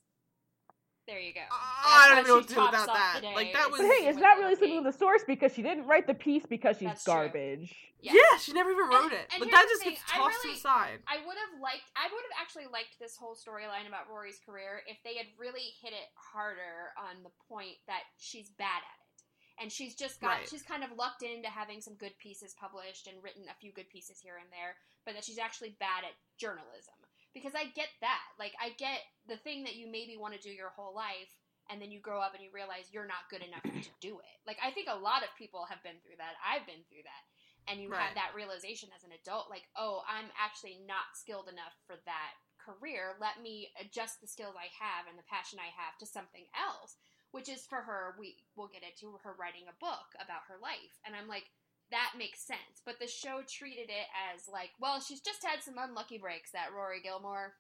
There 1.07 1.19
you 1.19 1.35
go. 1.35 1.41
I 1.51 2.07
don't 2.07 2.17
That's 2.23 2.29
know 2.29 2.35
what 2.37 2.49
to 2.49 2.55
do 2.55 2.55
tops 2.55 2.85
about 2.85 2.87
that. 2.95 3.19
the 3.23 3.29
Like 3.35 3.53
that 3.53 3.71
was. 3.71 3.81
But 3.81 3.91
hey, 3.91 4.07
sleeping 4.07 4.09
it's 4.15 4.19
not 4.23 4.39
really 4.39 4.55
sleeping 4.55 4.77
lady. 4.79 4.87
with 4.87 4.95
the 4.95 4.99
source 4.99 5.23
because 5.27 5.53
she 5.53 5.63
didn't 5.63 5.87
write 5.87 6.07
the 6.07 6.15
piece 6.15 6.47
because 6.47 6.79
she's 6.79 6.89
That's 6.95 7.05
garbage. 7.05 7.75
Yeah. 8.01 8.13
yeah. 8.15 8.39
she 8.39 8.53
never 8.53 8.71
even 8.71 8.87
wrote 8.87 9.11
And- 9.11 9.19
it. 9.19 9.27
and 9.35 9.41
But 9.43 9.51
that 9.51 9.67
just 9.69 9.83
thing, 9.83 9.95
gets 9.99 10.03
tossed 10.07 10.43
to 10.43 10.47
really- 10.47 10.55
the 10.55 10.61
side. 10.63 11.03
I 11.11 11.19
would 11.27 11.37
have 11.39 11.59
liked. 11.61 11.83
I 11.99 12.07
would 12.07 12.23
have 12.31 12.37
actually 12.41 12.67
liked 12.71 12.99
this 13.03 13.17
whole 13.17 13.35
storyline 13.35 13.87
about 13.91 14.07
Rory's 14.09 14.39
career 14.47 14.83
if 14.87 15.03
they 15.03 15.17
had 15.19 15.27
really 15.39 15.75
hit 15.83 15.91
it 15.93 16.07
harder 16.15 16.95
on 16.97 17.23
the 17.27 17.35
point 17.51 17.79
that 17.91 18.03
she's 18.19 18.51
bad 18.51 18.79
at 18.87 18.99
it, 19.03 19.19
and 19.63 19.73
she's 19.73 19.95
just 19.99 20.21
got. 20.21 20.39
Right. 20.39 20.49
She's 20.49 20.63
kind 20.63 20.85
of 20.87 20.93
lucked 20.95 21.23
into 21.27 21.49
having 21.51 21.81
some 21.81 21.95
good 21.99 22.15
pieces 22.23 22.55
published 22.55 23.09
and 23.11 23.19
written 23.23 23.43
a 23.51 23.55
few 23.59 23.73
good 23.73 23.91
pieces 23.91 24.21
here 24.23 24.39
and 24.39 24.47
there, 24.55 24.79
but 25.05 25.15
that 25.15 25.25
she's 25.25 25.39
actually 25.39 25.75
bad 25.83 26.05
at 26.07 26.15
journalism. 26.39 26.95
Because 27.35 27.53
I 27.57 27.65
get 27.75 27.89
that. 28.01 28.25
Like 28.39 28.53
I 28.61 28.71
get 28.77 29.01
the 29.29 29.37
thing 29.41 29.65
that 29.65 29.77
you 29.77 29.87
maybe 29.91 30.17
want 30.17 30.35
to 30.35 30.41
do 30.41 30.51
your 30.53 30.71
whole 30.77 30.95
life. 30.95 31.33
And 31.71 31.81
then 31.81 31.93
you 31.95 32.01
grow 32.03 32.21
up 32.21 32.35
and 32.35 32.43
you 32.43 32.51
realize 32.53 32.91
you're 32.91 33.07
not 33.07 33.31
good 33.31 33.41
enough 33.41 33.63
to 33.63 33.91
do 34.03 34.19
it. 34.19 34.37
Like 34.47 34.59
I 34.61 34.73
think 34.75 34.89
a 34.91 34.99
lot 34.99 35.23
of 35.23 35.31
people 35.39 35.65
have 35.71 35.81
been 35.87 35.97
through 36.03 36.19
that. 36.19 36.35
I've 36.43 36.67
been 36.67 36.85
through 36.91 37.07
that 37.07 37.25
and 37.69 37.81
you 37.81 37.91
Right. 37.91 38.01
have 38.01 38.15
that 38.15 38.35
realization 38.35 38.89
as 38.97 39.05
an 39.05 39.13
adult 39.15 39.51
like 39.51 39.69
oh 39.77 40.03
i'm 40.09 40.31
actually 40.39 40.81
not 40.87 41.15
skilled 41.15 41.49
enough 41.49 41.75
for 41.87 41.97
that 42.07 42.35
career 42.59 43.15
let 43.21 43.43
me 43.43 43.71
adjust 43.79 44.21
the 44.21 44.27
skills 44.27 44.55
i 44.59 44.71
have 44.75 45.07
and 45.07 45.19
the 45.19 45.27
passion 45.31 45.59
i 45.59 45.71
have 45.75 45.99
to 45.99 46.07
something 46.07 46.47
else 46.55 46.97
which 47.31 47.49
is 47.49 47.67
for 47.67 47.83
her 47.83 48.15
we 48.19 48.37
will 48.57 48.69
get 48.71 48.83
into 48.83 49.19
her 49.23 49.35
writing 49.39 49.67
a 49.67 49.81
book 49.83 50.15
about 50.19 50.47
her 50.47 50.59
life 50.63 50.95
and 51.07 51.15
i'm 51.15 51.27
like 51.31 51.51
that 51.93 52.13
makes 52.19 52.41
sense 52.41 52.83
but 52.85 52.99
the 52.99 53.07
show 53.07 53.41
treated 53.49 53.89
it 53.89 54.07
as 54.35 54.49
like 54.53 54.71
well 54.81 55.01
she's 55.01 55.21
just 55.21 55.45
had 55.45 55.63
some 55.63 55.75
unlucky 55.79 56.19
breaks 56.19 56.51
that 56.51 56.69
rory 56.77 57.01
gilmore 57.03 57.53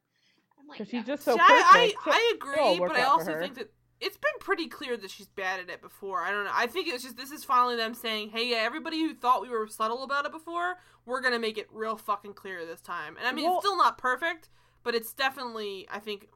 i'm 0.61 0.66
like 0.66 0.78
Because 0.78 0.93
no. 0.93 0.99
she's 0.99 1.07
just 1.07 1.22
so 1.24 1.35
See, 1.35 1.41
I, 1.41 1.93
perfect. 1.95 2.07
I, 2.07 2.11
I 2.11 2.33
agree, 2.35 2.78
but 2.87 2.97
I 2.97 3.03
also 3.05 3.39
think 3.39 3.55
that 3.55 3.70
it's 4.01 4.16
been 4.16 4.39
pretty 4.41 4.66
clear 4.66 4.97
that 4.97 5.11
she's 5.11 5.28
bad 5.28 5.61
at 5.61 5.70
it 5.70 5.80
before. 5.80 6.22
I 6.22 6.33
don't 6.33 6.45
know. 6.45 6.51
I 6.53 6.66
think 6.66 6.89
it's 6.89 7.05
just 7.05 7.16
this 7.16 7.30
is 7.30 7.45
finally 7.45 7.76
them 7.76 7.95
saying, 7.95 8.30
"Hey, 8.30 8.49
yeah, 8.51 8.57
everybody 8.57 9.01
who 9.01 9.14
thought 9.14 9.43
we 9.43 9.49
were 9.49 9.68
subtle 9.68 10.03
about 10.03 10.26
it 10.26 10.33
before, 10.33 10.78
we're 11.07 11.20
gonna 11.20 11.39
make 11.39 11.57
it 11.57 11.68
real 11.72 11.97
fucking 11.97 12.35
clear 12.35 12.66
this 12.66 12.80
time." 12.80 13.16
And 13.16 13.28
I 13.28 13.33
mean, 13.33 13.45
Well- 13.45 13.59
it's 13.59 13.64
still 13.64 13.76
not 13.76 13.99
perfect, 13.99 14.51
but 14.83 14.97
it's 14.97 15.12
definitely, 15.12 15.87
I 15.89 16.01
think, 16.01 16.28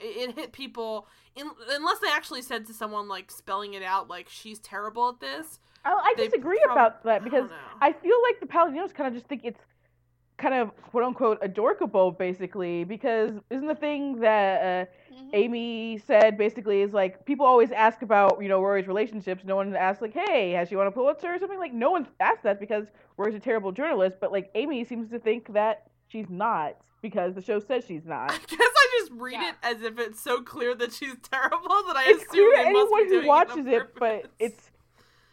it, 0.00 0.30
it 0.30 0.34
hit 0.34 0.52
people. 0.52 1.06
In, 1.36 1.48
unless 1.70 2.00
they 2.00 2.10
actually 2.10 2.42
said 2.42 2.66
to 2.66 2.74
someone 2.74 3.06
like 3.08 3.30
spelling 3.30 3.74
it 3.74 3.84
out, 3.84 4.08
like 4.08 4.28
she's 4.28 4.58
terrible 4.58 5.08
at 5.08 5.20
this. 5.20 5.60
I, 5.84 5.92
I 5.92 6.14
disagree 6.16 6.60
prob- 6.64 6.76
about 6.76 7.02
that 7.04 7.24
because 7.24 7.48
don't. 7.48 7.58
I 7.80 7.92
feel 7.92 8.16
like 8.22 8.40
the 8.40 8.46
Palladinos 8.46 8.94
kind 8.94 9.08
of 9.08 9.14
just 9.14 9.26
think 9.26 9.42
it's 9.44 9.60
kind 10.38 10.54
of 10.54 10.70
quote 10.90 11.04
unquote 11.04 11.38
adorkable, 11.42 12.10
basically, 12.10 12.84
because 12.84 13.32
isn't 13.50 13.66
the 13.66 13.74
thing 13.74 14.20
that 14.20 14.62
uh, 14.62 14.90
Mhm. 15.12 15.30
Amy 15.34 15.98
said 16.06 16.38
basically 16.38 16.80
is 16.80 16.92
like 16.94 17.24
people 17.26 17.44
always 17.44 17.70
ask 17.70 18.00
about 18.02 18.40
you 18.42 18.48
know 18.48 18.62
Rory's 18.62 18.86
relationships. 18.86 19.44
No 19.44 19.56
one 19.56 19.76
asks 19.76 20.00
like, 20.00 20.14
hey, 20.14 20.52
has 20.52 20.68
she 20.68 20.76
won 20.76 20.86
a 20.86 20.90
Pulitzer 20.90 21.34
or 21.34 21.38
something? 21.38 21.58
Like 21.58 21.74
no 21.74 21.90
one 21.90 22.06
asked 22.20 22.42
that 22.44 22.58
because 22.58 22.86
Rory's 23.18 23.34
a 23.34 23.40
terrible 23.40 23.72
journalist. 23.72 24.16
But 24.20 24.32
like 24.32 24.50
Amy 24.54 24.84
seems 24.84 25.10
to 25.10 25.18
think 25.18 25.52
that 25.52 25.88
she's 26.08 26.30
not 26.30 26.76
because 27.02 27.34
the 27.34 27.42
show 27.42 27.58
says 27.60 27.84
she's 27.86 28.06
not. 28.06 28.30
I 28.32 28.38
guess 28.38 28.58
I 28.60 29.00
just 29.00 29.12
read 29.20 29.32
Yeah. 29.34 29.50
it 29.50 29.54
as 29.62 29.82
if 29.82 29.98
it's 29.98 30.20
so 30.20 30.40
clear 30.40 30.74
that 30.76 30.92
she's 30.94 31.14
terrible 31.30 31.68
that 31.88 31.96
I 31.96 32.04
It's 32.06 32.22
assume 32.24 32.30
clear 32.30 32.50
to 32.56 32.62
they 32.64 32.72
must 32.72 32.90
be 32.90 32.94
anyone 33.00 33.08
doing 33.08 33.22
who 33.22 33.28
watches 33.28 33.66
it, 33.66 33.72
it, 33.74 33.94
but 33.98 34.30
it's 34.38 34.70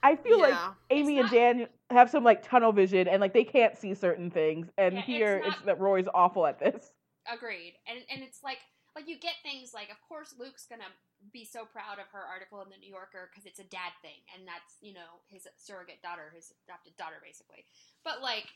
I 0.04 0.16
feel 0.16 0.39
like. 0.39 0.54
Amy 0.89 1.18
It's 1.18 1.32
and 1.32 1.32
Dan 1.32 1.68
have 1.89 2.10
some 2.10 2.24
like 2.24 2.41
tunnel 2.43 2.72
vision 2.72 3.08
and 3.08 3.20
like 3.22 3.34
they 3.34 3.43
can't 3.43 3.78
see 3.78 3.93
certain 3.93 4.30
things. 4.30 4.68
And 4.78 4.95
Yeah, 4.95 5.02
here 5.02 5.38
it's, 5.38 5.58
not- 5.58 5.66
that 5.66 5.80
Rory's 5.80 6.08
awful 6.14 6.45
at 6.45 6.60
this. 6.60 6.91
Agreed. 7.32 7.76
And 7.88 8.00
and 8.12 8.24
it's 8.24 8.43
like 8.43 8.60
like 8.95 9.08
you 9.08 9.20
get 9.20 9.36
things 9.43 9.74
like 9.74 9.89
of 9.91 9.97
course 10.08 10.34
Luke's 10.39 10.66
gonna 10.66 10.89
be 11.32 11.45
so 11.45 11.66
proud 11.66 12.00
of 12.00 12.08
her 12.12 12.24
article 12.24 12.62
in 12.62 12.70
the 12.70 12.78
New 12.78 12.89
Yorker 12.89 13.30
because 13.30 13.45
it's 13.45 13.60
a 13.60 13.68
dad 13.70 13.91
thing 14.02 14.18
and 14.34 14.47
that's 14.47 14.78
you 14.82 14.93
know 14.93 15.22
his 15.28 15.47
surrogate 15.58 16.02
daughter, 16.02 16.32
his 16.34 16.54
adopted 16.68 16.95
daughter 16.97 17.18
basically. 17.24 17.66
But 18.04 18.22
like. 18.22 18.47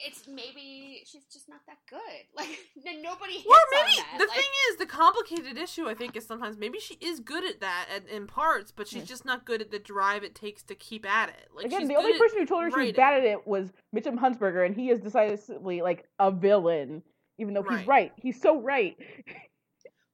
It's 0.00 0.28
maybe 0.28 1.02
she's 1.04 1.24
just 1.24 1.48
not 1.48 1.60
that 1.66 1.78
good. 1.90 1.98
Like 2.36 2.48
nobody 3.02 3.32
hits 3.34 3.46
Well, 3.48 3.58
on 3.58 3.84
maybe 3.84 3.96
that. 3.96 4.18
the 4.18 4.26
Like, 4.26 4.36
thing 4.36 4.48
is 4.70 4.76
the 4.76 4.86
complicated 4.86 5.58
issue. 5.58 5.88
I 5.88 5.94
think 5.94 6.14
is 6.16 6.24
sometimes 6.26 6.56
maybe 6.56 6.78
she 6.78 6.94
is 7.00 7.18
good 7.20 7.44
at 7.44 7.60
that 7.60 7.86
at, 7.94 8.08
in 8.08 8.26
parts, 8.28 8.70
but 8.70 8.86
she's 8.86 9.02
Yeah. 9.02 9.06
just 9.06 9.24
not 9.24 9.44
good 9.44 9.60
at 9.60 9.70
the 9.72 9.78
drive 9.80 10.22
it 10.22 10.34
takes 10.36 10.62
to 10.64 10.74
keep 10.76 11.04
at 11.04 11.30
it. 11.30 11.48
Like 11.54 11.66
Again, 11.66 11.80
she's 11.80 11.88
the 11.88 11.96
only 11.96 12.16
person 12.16 12.38
who 12.38 12.46
told 12.46 12.62
her 12.64 12.70
she 12.70 12.86
was 12.86 12.92
bad 12.92 13.14
at 13.18 13.24
it 13.24 13.44
was 13.46 13.72
Mitchum 13.94 14.18
Huntsberger, 14.18 14.64
and 14.64 14.74
he 14.76 14.90
is 14.90 15.00
decisively 15.00 15.82
like 15.82 16.06
a 16.20 16.30
villain, 16.30 17.02
even 17.38 17.52
though 17.54 17.62
he's 17.62 17.78
Right. 17.78 17.86
right. 17.88 18.12
He's 18.16 18.40
so 18.40 18.60
right. 18.60 18.96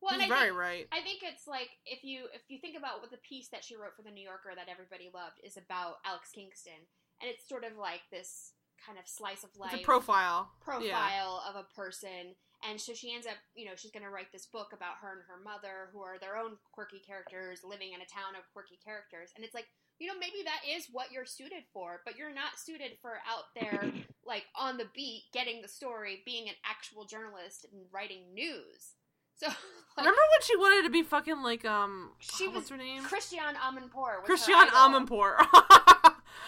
well, 0.00 0.14
He's 0.18 0.24
I 0.24 0.28
very 0.28 0.48
think, 0.48 0.58
right. 0.58 0.86
I 0.92 1.00
think 1.02 1.20
it's 1.22 1.46
like 1.46 1.68
if 1.84 2.02
you 2.04 2.24
if 2.32 2.40
you 2.48 2.58
think 2.58 2.78
about 2.78 3.02
what 3.02 3.10
the 3.10 3.18
piece 3.18 3.48
that 3.48 3.62
she 3.62 3.76
wrote 3.76 3.94
for 3.96 4.02
the 4.02 4.10
New 4.10 4.24
Yorker 4.24 4.52
that 4.56 4.68
everybody 4.72 5.10
loved 5.12 5.40
is 5.44 5.58
about 5.58 5.96
Alex 6.06 6.30
Kingston, 6.34 6.88
and 7.20 7.30
it's 7.30 7.46
sort 7.46 7.64
of 7.64 7.76
like 7.76 8.00
this 8.10 8.53
kind 8.84 8.98
of 8.98 9.06
slice 9.08 9.44
of 9.44 9.50
life 9.58 9.72
It's 9.74 9.82
a 9.82 9.84
profile. 9.84 10.50
profile 10.60 11.42
of 11.48 11.56
a 11.56 11.64
person 11.74 12.34
and 12.68 12.80
so 12.80 12.92
she 12.94 13.12
ends 13.14 13.26
up 13.26 13.36
you 13.54 13.64
know 13.66 13.72
she's 13.76 13.90
going 13.90 14.04
to 14.04 14.10
write 14.10 14.32
this 14.32 14.46
book 14.46 14.72
about 14.72 14.96
her 15.02 15.12
and 15.12 15.22
her 15.28 15.42
mother 15.42 15.90
who 15.92 16.00
are 16.00 16.18
their 16.18 16.36
own 16.36 16.56
quirky 16.72 16.98
characters 17.06 17.60
living 17.64 17.92
in 17.92 18.00
a 18.00 18.06
town 18.08 18.34
of 18.38 18.44
quirky 18.52 18.78
characters 18.84 19.30
and 19.36 19.44
it's 19.44 19.54
like 19.54 19.66
you 19.98 20.06
know 20.08 20.14
maybe 20.18 20.42
that 20.44 20.60
is 20.68 20.88
what 20.92 21.12
you're 21.12 21.24
suited 21.26 21.62
for 21.72 22.00
but 22.04 22.16
you're 22.16 22.34
not 22.34 22.58
suited 22.58 22.92
for 23.00 23.12
out 23.28 23.52
there 23.54 23.92
like 24.26 24.44
on 24.58 24.76
the 24.76 24.88
beat 24.94 25.24
getting 25.32 25.62
the 25.62 25.68
story 25.68 26.22
being 26.24 26.48
an 26.48 26.54
actual 26.68 27.04
journalist 27.04 27.66
and 27.72 27.82
writing 27.92 28.32
news 28.34 28.96
so 29.36 29.46
like, 29.48 29.54
Remember 29.98 30.16
when 30.32 30.42
she 30.42 30.56
wanted 30.56 30.82
to 30.84 30.90
be 30.90 31.02
fucking 31.02 31.42
like 31.42 31.64
um 31.64 32.12
She 32.18 32.48
what's 32.48 32.60
was 32.60 32.68
her 32.70 32.76
name? 32.76 33.02
christiane 33.02 33.54
amanpour 33.56 34.20
was 34.20 34.22
her 34.22 34.26
Christiane 34.26 34.68
Amanpour. 34.68 35.36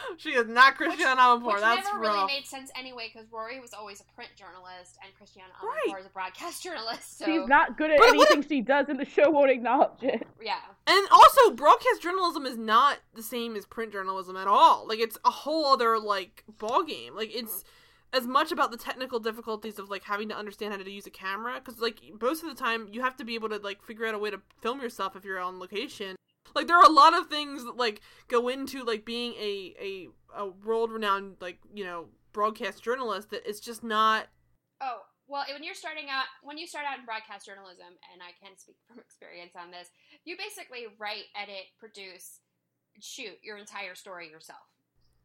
she 0.16 0.30
is 0.30 0.46
not 0.48 0.78
which- 0.78 0.88
Christiane 0.90 1.16
Amanpour. 1.16 1.52
Which 1.54 1.60
That's 1.60 1.84
never 1.86 1.98
rough. 2.00 2.14
really 2.14 2.26
made 2.26 2.46
sense 2.46 2.70
anyway, 2.76 3.10
because 3.12 3.30
Rory 3.32 3.60
was 3.60 3.72
always 3.74 4.00
a 4.00 4.04
print 4.14 4.30
journalist 4.36 4.98
and 5.04 5.14
Christiane 5.16 5.46
Amanpour 5.60 5.92
Right. 5.94 6.00
is 6.00 6.06
a 6.06 6.10
broadcast 6.10 6.62
journalist. 6.64 7.18
So 7.18 7.24
She's 7.24 7.46
not 7.48 7.76
good 7.78 7.90
at 7.90 7.98
But 7.98 8.16
what 8.16 8.30
anything 8.32 8.48
she 8.48 8.60
does, 8.62 8.86
and 8.88 8.98
the 8.98 9.04
show 9.04 9.30
won't 9.30 9.50
acknowledge 9.50 10.02
it. 10.02 10.26
yeah, 10.42 10.58
And 10.86 11.08
also, 11.10 11.50
broadcast 11.52 12.02
journalism 12.02 12.46
is 12.46 12.56
not 12.56 12.98
the 13.14 13.22
same 13.22 13.56
as 13.56 13.66
print 13.66 13.92
journalism 13.92 14.36
at 14.36 14.46
all. 14.48 14.86
Like, 14.88 14.98
it's 14.98 15.18
a 15.24 15.30
whole 15.30 15.66
other 15.66 15.98
like 15.98 16.44
ball 16.58 16.82
game. 16.84 17.14
Like, 17.14 17.34
it's 17.34 17.64
as 18.12 18.26
much 18.26 18.52
about 18.52 18.70
the 18.70 18.76
technical 18.78 19.18
difficulties 19.18 19.78
of 19.78 19.90
like 19.90 20.04
having 20.04 20.28
to 20.28 20.36
understand 20.36 20.72
how 20.72 20.78
to 20.78 20.90
use 20.90 21.06
a 21.06 21.10
camera 21.10 21.54
because 21.62 21.80
like 21.80 22.00
most 22.22 22.42
of 22.42 22.48
the 22.48 22.54
time 22.54 22.88
you 22.92 23.02
have 23.02 23.16
to 23.16 23.24
be 23.24 23.34
able 23.34 23.48
to 23.48 23.56
like 23.58 23.82
figure 23.82 24.06
out 24.06 24.14
a 24.14 24.18
way 24.18 24.30
to 24.30 24.40
film 24.62 24.80
yourself 24.80 25.16
if 25.16 25.24
you're 25.24 25.40
on 25.40 25.58
location. 25.58 26.14
Like, 26.54 26.66
there 26.66 26.76
are 26.76 26.84
a 26.84 26.92
lot 26.92 27.16
of 27.16 27.28
things 27.28 27.64
that 27.64 27.76
like 27.76 28.00
go 28.28 28.48
into 28.48 28.84
like 28.84 29.04
being 29.04 29.32
a 29.34 29.74
a 29.80 30.08
a 30.36 30.48
world 30.48 30.90
renowned 30.90 31.36
like 31.40 31.58
you 31.72 31.84
know 31.84 32.06
broadcast 32.32 32.82
journalist 32.82 33.30
that 33.30 33.48
it's 33.48 33.60
just 33.60 33.82
not 33.82 34.28
Oh, 34.80 35.00
well, 35.28 35.44
when 35.52 35.64
you're 35.64 35.74
starting 35.74 36.06
out, 36.10 36.26
when 36.42 36.58
you 36.58 36.66
start 36.66 36.84
out 36.86 36.98
in 36.98 37.04
broadcast 37.04 37.46
journalism, 37.46 37.98
and 38.12 38.22
I 38.22 38.36
can 38.42 38.56
speak 38.56 38.76
from 38.86 38.98
experience 39.04 39.52
on 39.56 39.70
this, 39.70 39.88
you 40.24 40.36
basically 40.36 40.86
write, 40.98 41.32
edit, 41.34 41.72
produce, 41.78 42.40
shoot 43.00 43.38
your 43.42 43.56
entire 43.56 43.94
story 43.94 44.30
yourself. 44.30 44.60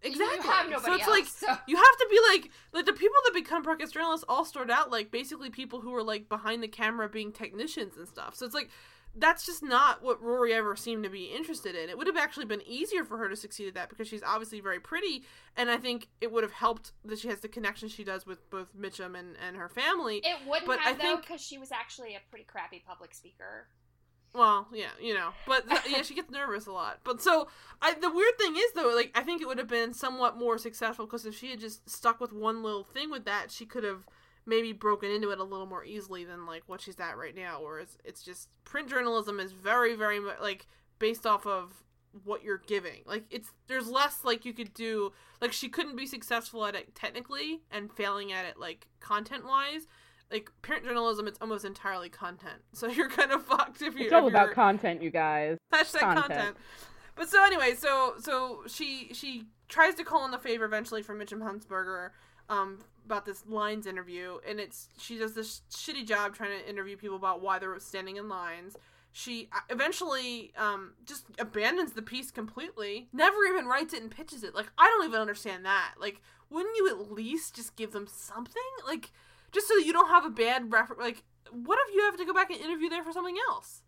Exactly. 0.03 0.38
You 0.38 0.41
have 0.51 0.69
nobody 0.69 0.86
so 0.86 0.93
it's 0.93 1.03
else. 1.03 1.11
like 1.11 1.28
so. 1.28 1.61
you 1.67 1.76
have 1.76 1.97
to 1.99 2.07
be 2.09 2.19
like 2.32 2.51
like 2.74 2.86
the 2.88 2.93
people 2.93 3.17
that 3.26 3.36
become 3.36 3.61
broadcast 3.61 3.93
journalists 3.93 4.26
all 4.28 4.45
start 4.45 4.72
out 4.72 4.89
like 4.89 5.11
basically 5.11 5.51
people 5.51 5.82
who 5.82 5.93
are 5.93 6.01
like 6.01 6.28
behind 6.28 6.63
the 6.63 6.67
camera 6.67 7.07
being 7.07 7.32
technicians 7.32 7.97
and 7.97 8.07
stuff. 8.07 8.34
So 8.34 8.47
it's 8.47 8.55
like 8.55 8.72
that's 9.16 9.45
just 9.45 9.62
not 9.62 10.03
what 10.03 10.22
Rory 10.22 10.53
ever 10.53 10.76
seemed 10.76 11.03
to 11.03 11.09
be 11.09 11.26
interested 11.26 11.76
in. 11.76 11.89
It 11.89 11.97
would 11.97 12.07
have 12.07 12.18
actually 12.18 12.45
been 12.45 12.62
easier 12.66 13.03
for 13.03 13.18
her 13.18 13.28
to 13.28 13.36
succeed 13.36 13.68
at 13.68 13.74
that 13.76 13.89
because 13.89 14.07
she's 14.07 14.24
obviously 14.24 14.62
very 14.62 14.80
pretty, 14.80 15.24
and 15.57 15.70
I 15.70 15.78
think 15.78 16.07
it 16.22 16.32
would 16.32 16.43
have 16.43 16.53
helped 16.53 16.93
that 17.05 17.20
she 17.20 17.28
has 17.28 17.41
the 17.41 17.47
connection 17.47 17.89
she 17.89 18.03
does 18.03 18.26
with 18.26 18.49
both 18.49 18.76
Mitchum 18.78 19.18
and, 19.18 19.36
and 19.45 19.57
her 19.57 19.70
family. 19.70 20.18
It 20.18 20.47
wouldn't 20.47 20.68
but 20.68 20.80
have 20.80 20.99
I 20.99 21.03
though, 21.03 21.18
because 21.18 21.41
she 21.41 21.57
was 21.57 21.72
actually 21.72 22.16
a 22.16 22.20
pretty 22.30 22.45
crappy 22.45 22.82
public 22.86 23.14
speaker. 23.14 23.68
Well, 24.34 24.70
yeah, 24.74 24.91
you 25.01 25.14
know, 25.14 25.32
but 25.45 25.68
th- 25.70 25.82
yeah, 25.89 26.01
she 26.03 26.16
gets 26.16 26.32
nervous 26.32 26.66
a 26.66 26.72
lot. 26.72 26.99
But 27.03 27.22
so, 27.22 27.49
I 27.82 27.93
the 27.95 28.09
weird 28.09 28.38
thing 28.38 28.55
is 28.55 28.72
though, 28.74 28.93
like 28.95 29.12
I 29.14 29.24
think 29.24 29.41
it 29.41 29.47
would 29.47 29.57
have 29.57 29.68
been 29.68 29.93
somewhat 29.93 30.38
more 30.38 30.57
successful 30.57 31.05
because 31.05 31.26
if 31.26 31.38
she 31.38 31.49
had 31.51 31.59
just 31.59 31.89
stuck 31.89 32.22
with 32.22 32.32
one 32.32 32.64
little 32.64 32.86
thing 32.86 33.12
with 33.12 33.26
that, 33.26 33.51
she 33.51 33.66
could 33.66 33.84
have 33.84 34.05
maybe 34.46 34.74
broken 34.74 35.12
into 35.12 35.30
it 35.32 35.39
a 35.39 35.44
little 35.44 35.66
more 35.66 35.84
easily 35.84 36.24
than 36.24 36.46
like 36.46 36.64
what 36.68 36.82
she's 36.82 37.00
at 37.00 37.18
right 37.18 37.36
now. 37.36 37.62
Whereas 37.62 37.98
it's 38.04 38.24
just 38.24 38.50
print 38.64 38.89
journalism 38.89 39.39
is 39.39 39.52
very, 39.52 39.96
very 39.96 40.20
mu- 40.20 40.32
like 40.42 40.68
based 41.00 41.26
off 41.26 41.46
of 41.46 41.84
what 42.24 42.44
you're 42.44 42.62
giving. 42.66 43.02
Like 43.06 43.26
it's 43.30 43.52
there's 43.68 43.89
less 43.89 44.24
like 44.24 44.46
you 44.46 44.54
could 44.54 44.74
do. 44.74 45.12
Like 45.42 45.54
she 45.54 45.70
couldn't 45.70 45.96
be 45.96 46.06
successful 46.06 46.66
at 46.66 46.76
it 46.76 46.96
technically 46.96 47.62
and 47.72 47.92
failing 47.92 48.32
at 48.32 48.46
it 48.46 48.58
like 48.60 48.88
content 49.00 49.46
wise. 49.46 49.88
Like 50.32 50.50
print 50.62 50.86
journalism, 50.86 51.28
it's 51.28 51.39
almost 51.42 51.66
entirely 51.66 52.10
content. 52.10 52.62
So 52.74 52.88
you're 52.89 53.10
kind 53.10 53.32
of 53.32 53.44
fucked 53.44 53.82
if 53.82 53.98
you. 53.98 54.06
It's 54.06 54.14
all 54.14 54.28
about 54.28 54.54
content, 54.54 55.02
you 55.02 55.12
guys. 55.12 55.58
hashtag 55.74 56.00
content. 56.00 56.28
content. 56.28 56.58
But 57.16 57.30
so 57.30 57.44
anyway, 57.44 57.74
so 57.78 58.16
so 58.20 58.64
she 58.68 59.10
she 59.14 59.46
tries 59.68 59.96
to 59.96 60.04
call 60.04 60.26
in 60.26 60.32
the 60.32 60.38
favor 60.38 60.66
eventually 60.66 61.02
from 61.02 61.20
Mitchum 61.20 61.39
Huntsberger 61.39 62.10
um 62.52 62.80
about 63.06 63.26
this 63.26 63.43
lines 63.47 63.88
interview, 63.88 64.38
and 64.47 64.60
it's 64.60 64.89
she 64.99 65.18
does 65.18 65.34
this 65.34 65.62
shitty 65.72 66.06
job 66.06 66.36
trying 66.36 66.52
to 66.60 66.70
interview 66.70 66.95
people 66.95 67.16
about 67.16 67.41
why 67.41 67.58
they're 67.58 67.80
standing 67.80 68.18
in 68.18 68.30
lines. 68.30 68.78
She 69.12 69.49
uh, 69.52 69.60
eventually 69.70 70.54
um 70.58 70.93
just 71.06 71.26
abandons 71.39 71.93
the 71.93 72.02
piece 72.04 72.30
completely, 72.30 73.08
never 73.12 73.38
even 73.49 73.66
writes 73.66 73.93
it 73.93 74.02
and 74.02 74.12
pitches 74.12 74.43
it. 74.43 74.54
Like 74.54 74.72
I 74.78 74.86
don't 74.86 75.08
even 75.08 75.20
understand 75.20 75.66
that. 75.66 75.95
Like 75.99 76.22
wouldn't 76.49 76.76
you 76.78 76.89
at 76.89 77.12
least 77.12 77.56
just 77.56 77.76
give 77.76 77.91
them 77.93 78.08
something? 78.08 78.62
Like 78.86 79.12
just 79.52 79.68
so 79.68 79.76
you 79.78 79.93
don't 79.93 80.10
have 80.10 80.26
a 80.26 80.30
bad 80.30 80.72
refer 80.72 80.95
like 80.99 81.24
what 81.52 81.80
if 81.88 81.95
you 81.95 82.02
have 82.04 82.18
to 82.18 82.26
go 82.26 82.34
back 82.34 82.49
and 82.49 82.62
interview 82.62 82.89
there 82.89 83.04
for 83.04 83.12
something 83.12 83.38
else? 83.49 83.82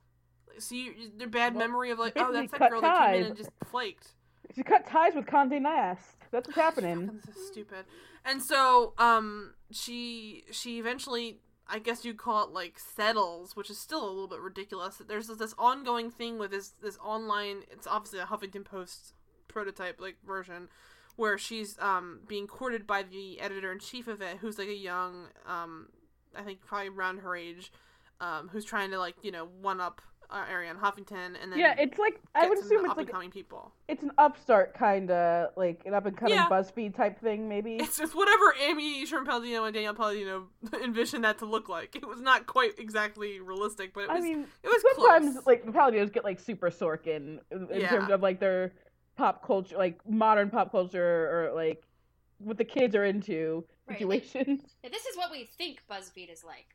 So 0.60 0.76
you, 0.76 0.94
their 1.18 1.28
bad 1.28 1.56
Well, 1.56 1.68
memory 1.68 1.92
of 1.92 2.00
like, 2.00 2.14
oh, 2.16 2.32
that's 2.32 2.52
that 2.52 2.70
girl 2.70 2.82
that 2.82 3.12
came 3.12 3.22
in 3.22 3.28
and 3.28 3.38
just 3.38 3.50
flaked. 3.66 4.10
She 4.56 4.64
cut 4.64 4.86
ties 4.86 5.16
with 5.16 5.26
Conde 5.26 5.64
Nast. 5.64 6.18
That's 6.32 6.48
what's 6.48 6.56
happening. 6.60 7.08
Fucking 7.08 7.34
so 7.34 7.42
stupid. 7.52 7.86
And 8.26 8.42
so, 8.42 8.94
um, 8.98 9.54
she 9.72 10.44
she 10.52 10.80
eventually, 10.80 11.40
I 11.68 11.80
guess 11.80 12.06
you'd 12.06 12.18
call 12.18 12.44
it 12.46 12.52
like 12.52 12.80
settles, 12.80 13.56
which 13.56 13.70
is 13.70 13.78
still 13.78 14.04
a 14.04 14.08
little 14.08 14.28
bit 14.28 14.40
ridiculous. 14.40 15.02
There's 15.06 15.28
this, 15.28 15.54
ongoing 15.58 16.10
thing 16.10 16.38
with 16.40 16.52
this 16.52 16.70
this 16.82 16.98
online. 17.04 17.64
It's 17.72 17.88
obviously 17.88 18.20
a 18.20 18.26
Huffington 18.26 18.64
Post 18.64 19.14
prototype 19.48 20.00
like 20.02 20.18
version 20.26 20.70
where 21.16 21.38
she's 21.38 21.78
um 21.80 22.22
being 22.28 22.48
courted 22.48 22.88
by 22.88 23.04
the 23.04 23.40
editor 23.40 23.72
in 23.72 23.80
chief 23.80 24.08
of 24.08 24.22
it, 24.22 24.38
who's 24.38 24.58
like 24.58 24.70
a 24.70 24.74
young 24.74 25.28
um 25.46 25.90
I 26.36 26.42
think 26.42 26.62
probably 26.66 26.90
around 26.90 27.20
her 27.20 27.36
age, 27.36 27.72
um 28.20 28.50
who's 28.52 28.66
trying 28.66 28.92
to 28.92 29.00
like 29.00 29.16
you 29.22 29.32
know 29.32 29.46
one 29.62 29.80
up 29.82 30.02
uh, 30.34 30.46
Arianna 30.52 30.80
Huffington 30.80 31.36
and 31.42 31.52
then 31.52 31.60
Yeah, 31.60 31.76
it's 31.78 31.98
like 32.00 32.20
I 32.36 32.50
would 32.50 32.58
assume 32.58 32.84
it's 32.86 32.98
like 32.98 33.10
coming 33.10 33.30
people. 33.30 33.72
it's 33.88 34.04
an 34.04 34.12
upstart 34.18 34.74
kind 34.74 35.10
of 35.12 35.52
like 35.56 35.82
an 35.86 35.94
up 35.94 36.06
and 36.08 36.18
coming 36.18 36.34
Yeah. 36.34 36.48
BuzzFeed 36.50 36.96
type 36.96 37.22
thing, 37.22 37.48
maybe. 37.48 37.76
It's 37.78 37.98
just 37.98 38.16
whatever 38.16 38.54
Amy 38.62 39.06
Sherman 39.06 39.28
Palladino 39.28 39.64
and 39.66 39.74
Daniel 39.74 39.94
Palladino 39.94 40.48
envisioned 40.84 41.24
that 41.24 41.38
to 41.40 41.46
look 41.46 41.70
like. 41.70 41.96
It 41.96 42.08
was 42.08 42.20
not 42.20 42.48
quite 42.48 42.80
exactly 42.80 43.40
realistic, 43.40 43.94
but 43.94 44.06
it 44.06 44.10
was. 44.10 44.18
I 44.18 44.22
mean, 44.22 44.46
it 44.64 44.68
was 44.68 44.82
sometimes 44.96 45.34
close. 45.36 45.46
like 45.48 45.66
the 45.66 45.72
Palladinos 45.72 46.12
get 46.12 46.24
like 46.24 46.40
super 46.40 46.70
Sorkin 46.72 47.40
in, 47.52 47.68
in 47.72 47.82
Yeah. 47.82 47.90
terms 47.92 48.10
of 48.10 48.22
like 48.22 48.40
their 48.40 48.74
pop 49.16 49.46
culture, 49.46 49.78
like 49.78 50.00
modern 50.10 50.50
pop 50.50 50.72
culture, 50.72 51.30
or 51.50 51.54
like 51.54 51.84
what 52.40 52.58
the 52.58 52.66
kids 52.66 52.96
are 52.96 53.06
into 53.06 53.64
Right, 53.86 53.98
situations. 54.00 54.62
Yeah, 54.84 54.90
this 54.90 55.06
is 55.06 55.16
what 55.18 55.30
we 55.32 55.44
think 55.46 55.84
BuzzFeed 55.92 56.32
is 56.32 56.44
like. 56.44 56.68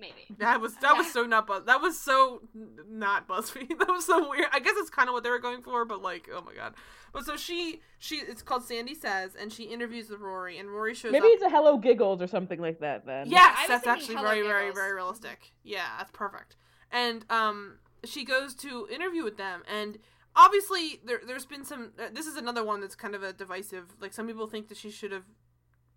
Maybe. 0.00 0.26
that 0.38 0.60
was 0.60 0.74
that 0.76 0.96
was 0.96 1.12
so 1.12 1.24
not 1.24 1.46
buzz. 1.46 1.64
That 1.66 1.80
was 1.80 1.98
so 1.98 2.42
not 2.88 3.28
BuzzFeed. 3.28 3.68
That 3.78 3.88
was 3.88 4.06
so 4.06 4.28
weird. 4.28 4.46
I 4.52 4.60
guess 4.60 4.74
it's 4.76 4.90
kind 4.90 5.08
of 5.08 5.12
what 5.12 5.22
they 5.24 5.30
were 5.30 5.38
going 5.38 5.62
for, 5.62 5.84
but 5.84 6.02
like, 6.02 6.28
oh 6.32 6.42
my 6.42 6.54
god. 6.54 6.74
But 7.12 7.24
so 7.26 7.36
she 7.36 7.80
she 7.98 8.16
it's 8.16 8.42
called 8.42 8.62
Sandee 8.62 8.96
Says, 8.96 9.36
and 9.38 9.52
she 9.52 9.64
interviews 9.64 10.10
with 10.10 10.20
Rory, 10.20 10.58
and 10.58 10.70
Rory 10.70 10.94
shows 10.94 11.12
Maybe 11.12 11.26
up. 11.26 11.32
it's 11.34 11.42
a 11.42 11.50
Hello 11.50 11.76
Giggles 11.78 12.22
or 12.22 12.26
something 12.26 12.60
like 12.60 12.80
that. 12.80 13.04
Then 13.06 13.28
Yes, 13.28 13.56
I 13.58 13.62
was 13.62 13.68
that's 13.68 13.86
actually 13.86 14.16
Hello 14.16 14.30
very, 14.30 14.42
very, 14.46 14.72
very 14.72 14.94
realistic. 14.94 15.52
Yeah, 15.62 15.86
that's 15.98 16.10
perfect. 16.12 16.56
And 16.90 17.24
um, 17.30 17.78
she 18.04 18.24
goes 18.24 18.54
to 18.56 18.88
interview 18.90 19.24
with 19.24 19.36
them, 19.36 19.62
and 19.68 19.98
obviously 20.36 21.00
there, 21.04 21.20
there's 21.26 21.46
been 21.46 21.64
some. 21.64 21.92
Uh, 21.98 22.08
this 22.12 22.26
is 22.26 22.36
another 22.36 22.64
one 22.64 22.80
that's 22.80 22.94
kind 22.94 23.14
of 23.14 23.22
a 23.22 23.32
divisive. 23.32 23.84
Like 24.00 24.12
some 24.12 24.26
people 24.26 24.46
think 24.46 24.68
that 24.68 24.76
she 24.76 24.90
should 24.90 25.12
have 25.12 25.24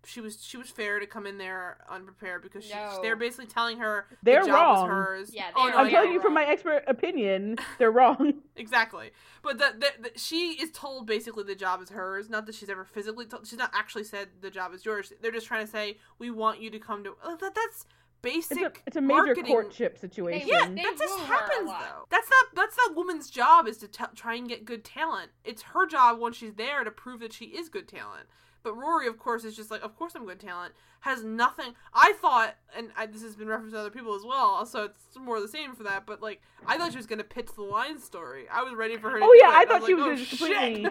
she 0.06 0.20
was 0.20 0.44
she 0.44 0.56
was 0.56 0.68
fair 0.70 1.00
to 1.00 1.06
come 1.06 1.26
in 1.26 1.38
there 1.38 1.78
unprepared 1.90 2.42
because 2.42 2.64
she, 2.64 2.74
No. 2.74 2.98
they're 3.02 3.16
basically 3.16 3.46
telling 3.46 3.78
her 3.78 4.06
They're 4.22 4.42
the 4.42 4.48
job 4.48 4.76
was 4.76 4.80
wrong. 4.82 4.88
hers. 4.90 5.30
Yeah, 5.34 5.50
oh, 5.56 5.68
no, 5.68 5.76
I'm 5.76 5.86
I 5.86 5.90
telling 5.90 6.08
know. 6.10 6.14
you 6.14 6.20
from 6.20 6.34
my 6.34 6.44
expert 6.44 6.84
opinion, 6.86 7.56
they're 7.78 7.90
wrong. 8.00 8.34
Exactly. 8.56 9.10
But 9.42 9.58
the, 9.58 9.74
the, 9.78 10.02
the, 10.10 10.18
she 10.18 10.52
is 10.52 10.70
told 10.70 11.06
basically 11.06 11.44
the 11.44 11.54
job 11.54 11.82
is 11.82 11.90
hers. 11.90 12.30
Not 12.30 12.46
that 12.46 12.54
she's 12.54 12.70
ever 12.70 12.84
physically 12.84 13.26
told. 13.26 13.46
She's 13.46 13.58
not 13.58 13.70
actually 13.74 14.04
said 14.04 14.28
the 14.40 14.50
job 14.50 14.72
is 14.74 14.84
yours. 14.84 15.12
They're 15.20 15.32
just 15.32 15.46
trying 15.46 15.64
to 15.66 15.70
say 15.70 15.98
we 16.18 16.30
want 16.30 16.60
you 16.60 16.70
to 16.70 16.78
come 16.78 17.04
to. 17.04 17.16
uh, 17.22 17.36
That, 17.36 17.54
that's 17.54 17.84
basic. 18.22 18.56
It's 18.58 18.62
a 18.62 18.72
it's 18.86 18.96
a 18.96 19.00
major 19.02 19.22
marketing. 19.26 19.44
courtship 19.52 19.98
situation. 19.98 20.48
Yeah, 20.48 20.66
They 20.68 20.76
that 20.82 20.96
just 20.98 21.18
woo 21.18 21.24
her 21.26 21.34
a 21.34 21.36
happens 21.36 21.68
though. 21.70 22.06
That's 22.10 22.28
not 22.30 22.54
that's 22.54 22.76
that 22.76 22.92
woman's 22.96 23.28
job 23.28 23.66
is 23.68 23.76
to 23.78 23.88
t- 23.88 24.04
try 24.14 24.34
and 24.36 24.48
get 24.48 24.64
good 24.64 24.82
talent. 24.84 25.30
It's 25.44 25.60
her 25.62 25.86
job 25.86 26.18
once 26.18 26.36
she's 26.36 26.54
there 26.54 26.84
to 26.84 26.90
prove 26.90 27.20
that 27.20 27.32
she 27.34 27.46
is 27.46 27.68
good 27.68 27.86
talent. 27.86 28.26
But 28.64 28.74
Rory, 28.76 29.06
of 29.06 29.18
course, 29.18 29.44
is 29.44 29.54
just 29.54 29.70
like, 29.70 29.82
of 29.84 29.94
course 29.96 30.14
I'm 30.16 30.24
good 30.26 30.40
talent. 30.40 30.74
Has 31.00 31.22
nothing. 31.22 31.74
I 31.92 32.14
thought, 32.20 32.56
and 32.76 32.88
I, 32.96 33.06
this 33.06 33.22
has 33.22 33.36
been 33.36 33.46
referenced 33.46 33.74
to 33.74 33.80
other 33.80 33.90
people 33.90 34.14
as 34.14 34.22
well, 34.24 34.64
so 34.66 34.84
it's 34.84 35.16
more 35.18 35.38
the 35.40 35.46
same 35.48 35.74
for 35.76 35.82
that. 35.84 36.06
But 36.06 36.22
like, 36.22 36.40
I 36.66 36.78
thought 36.78 36.90
she 36.92 36.96
was 36.96 37.06
gonna 37.06 37.22
pitch 37.24 37.48
the 37.54 37.62
line 37.62 38.00
story. 38.00 38.46
I 38.50 38.62
was 38.62 38.74
ready 38.74 38.96
for 38.96 39.10
her. 39.10 39.18
to 39.20 39.24
Oh, 39.24 39.30
do 39.32 39.38
yeah. 39.38 39.52
I 39.54 39.64
thought 39.66 39.82
was 39.82 39.88
she 39.88 39.94
like, 39.94 40.10
was 40.10 40.20
oh, 40.20 40.26
completely- 40.36 40.90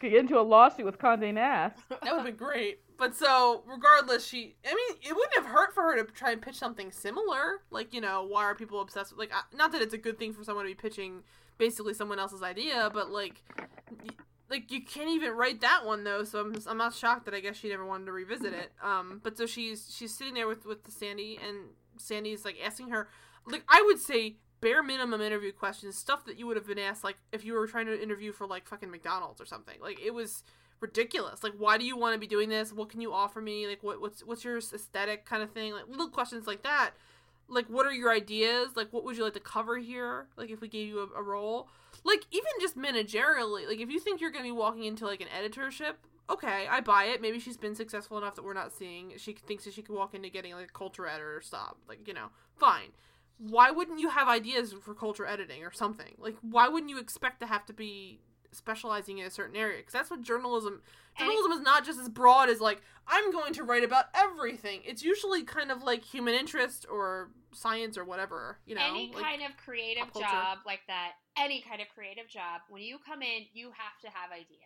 get 0.00 0.14
into 0.14 0.38
a 0.38 0.42
lawsuit 0.42 0.84
with 0.86 0.98
Condé 0.98 1.32
Nast. 1.34 1.76
That 1.88 2.02
would 2.02 2.08
have 2.16 2.24
been 2.24 2.36
great. 2.36 2.80
But 2.96 3.16
so, 3.16 3.64
regardless, 3.66 4.24
she. 4.24 4.54
I 4.64 4.68
mean, 4.72 4.98
it 5.02 5.12
wouldn't 5.16 5.34
have 5.34 5.46
hurt 5.46 5.74
for 5.74 5.82
her 5.82 5.96
to 6.00 6.12
try 6.12 6.30
and 6.30 6.40
pitch 6.40 6.54
something 6.54 6.92
similar. 6.92 7.62
Like, 7.72 7.92
you 7.92 8.00
know, 8.00 8.22
why 8.24 8.44
are 8.44 8.54
people 8.54 8.80
obsessed 8.80 9.10
with. 9.10 9.18
Like, 9.18 9.32
not 9.52 9.72
that 9.72 9.82
it's 9.82 9.94
a 9.94 9.98
good 9.98 10.18
thing 10.20 10.32
for 10.32 10.44
someone 10.44 10.64
to 10.66 10.70
be 10.70 10.74
pitching 10.76 11.24
basically 11.58 11.94
someone 11.94 12.20
else's 12.20 12.42
idea, 12.42 12.90
but, 12.94 13.10
like. 13.10 13.42
Like 14.54 14.70
you 14.70 14.82
can't 14.82 15.10
even 15.10 15.32
write 15.32 15.62
that 15.62 15.84
one 15.84 16.04
though, 16.04 16.22
so 16.22 16.38
I'm, 16.38 16.54
I'm 16.68 16.76
not 16.76 16.94
shocked 16.94 17.24
that 17.24 17.34
I 17.34 17.40
guess 17.40 17.56
she 17.56 17.70
never 17.70 17.84
wanted 17.84 18.06
to 18.06 18.12
revisit 18.12 18.52
it. 18.52 18.70
Um, 18.80 19.20
but 19.20 19.36
so 19.36 19.46
she's 19.46 19.92
she's 19.92 20.16
sitting 20.16 20.34
there 20.34 20.46
with 20.46 20.64
with 20.64 20.84
the 20.84 20.92
Sandy, 20.92 21.40
and 21.44 21.70
Sandy's 21.96 22.44
like 22.44 22.58
asking 22.64 22.90
her, 22.90 23.08
like 23.48 23.64
I 23.68 23.82
would 23.84 23.98
say 23.98 24.36
bare 24.60 24.84
minimum 24.84 25.20
interview 25.20 25.50
questions, 25.50 25.98
stuff 25.98 26.24
that 26.26 26.38
you 26.38 26.46
would 26.46 26.56
have 26.56 26.68
been 26.68 26.78
asked 26.78 27.02
like 27.02 27.16
if 27.32 27.44
you 27.44 27.54
were 27.54 27.66
trying 27.66 27.86
to 27.86 28.00
interview 28.00 28.30
for 28.30 28.46
like 28.46 28.68
fucking 28.68 28.92
McDonald's 28.92 29.40
or 29.40 29.44
something. 29.44 29.74
Like 29.80 30.00
it 30.00 30.14
was 30.14 30.44
ridiculous. 30.78 31.42
Like, 31.42 31.54
why 31.58 31.76
do 31.76 31.84
you 31.84 31.96
want 31.96 32.14
to 32.14 32.20
be 32.20 32.28
doing 32.28 32.48
this? 32.48 32.72
What 32.72 32.90
can 32.90 33.00
you 33.00 33.12
offer 33.12 33.40
me? 33.40 33.66
Like, 33.66 33.82
what 33.82 34.00
what's 34.00 34.24
what's 34.24 34.44
your 34.44 34.58
aesthetic 34.58 35.24
kind 35.24 35.42
of 35.42 35.50
thing? 35.50 35.72
Like 35.72 35.88
little 35.88 36.10
questions 36.10 36.46
like 36.46 36.62
that. 36.62 36.92
Like, 37.48 37.66
what 37.66 37.86
are 37.86 37.92
your 37.92 38.12
ideas? 38.12 38.68
Like, 38.76 38.92
what 38.92 39.02
would 39.02 39.16
you 39.16 39.24
like 39.24 39.34
to 39.34 39.40
cover 39.40 39.78
here? 39.78 40.28
Like, 40.36 40.50
if 40.50 40.60
we 40.60 40.68
gave 40.68 40.86
you 40.86 41.00
a, 41.00 41.18
a 41.18 41.22
role, 41.24 41.68
like 42.04 42.26
even 42.30 42.50
just 42.60 42.76
managerially, 42.76 43.66
like 43.66 43.80
if 43.80 43.90
you 43.90 44.00
think 44.00 44.20
you're 44.20 44.30
gonna 44.30 44.44
be 44.44 44.52
walking 44.52 44.84
into 44.84 45.06
like 45.06 45.20
an 45.20 45.28
editorship. 45.36 45.98
Okay, 46.30 46.66
I 46.70 46.80
buy 46.80 47.04
it. 47.04 47.20
Maybe 47.20 47.38
she's 47.38 47.58
been 47.58 47.74
successful 47.74 48.16
enough 48.16 48.34
that 48.36 48.44
we're 48.44 48.54
not 48.54 48.72
seeing. 48.72 49.12
She 49.18 49.34
thinks 49.34 49.66
that 49.66 49.74
she 49.74 49.82
could 49.82 49.94
walk 49.94 50.14
into 50.14 50.30
getting 50.30 50.54
like 50.54 50.70
a 50.70 50.72
culture 50.72 51.06
editor 51.06 51.36
or 51.36 51.42
stop. 51.42 51.76
Like, 51.86 52.08
you 52.08 52.14
know, 52.14 52.28
fine 52.56 52.92
why 53.38 53.70
wouldn't 53.70 54.00
you 54.00 54.08
have 54.10 54.28
ideas 54.28 54.72
for 54.72 54.94
culture 54.94 55.26
editing 55.26 55.64
or 55.64 55.72
something? 55.72 56.14
Like, 56.18 56.36
why 56.40 56.68
wouldn't 56.68 56.90
you 56.90 56.98
expect 56.98 57.40
to 57.40 57.46
have 57.46 57.66
to 57.66 57.72
be 57.72 58.20
specializing 58.54 59.18
in 59.18 59.26
a 59.26 59.30
certain 59.30 59.56
area? 59.56 59.78
Because 59.78 59.92
that's 59.92 60.10
what 60.10 60.22
journalism. 60.22 60.82
And- 61.18 61.28
Journalism 61.28 61.52
is 61.52 61.60
not 61.60 61.84
just 61.84 62.00
as 62.00 62.08
broad 62.08 62.48
as 62.48 62.60
like 62.60 62.82
I'm 63.06 63.30
going 63.30 63.52
to 63.54 63.64
write 63.64 63.84
about 63.84 64.06
everything. 64.14 64.80
It's 64.84 65.02
usually 65.02 65.42
kind 65.44 65.70
of 65.70 65.82
like 65.82 66.02
human 66.02 66.34
interest 66.34 66.86
or 66.90 67.30
science 67.52 67.98
or 67.98 68.04
whatever. 68.04 68.58
You 68.66 68.74
know, 68.76 68.82
any 68.88 69.12
like- 69.14 69.22
kind 69.22 69.42
of 69.42 69.56
creative 69.56 70.12
job 70.14 70.58
like 70.66 70.80
that, 70.88 71.12
any 71.36 71.60
kind 71.60 71.80
of 71.82 71.88
creative 71.94 72.28
job, 72.28 72.62
when 72.68 72.82
you 72.82 72.98
come 73.06 73.22
in, 73.22 73.42
you 73.52 73.66
have 73.66 74.00
to 74.02 74.08
have 74.08 74.32
ideas. 74.32 74.58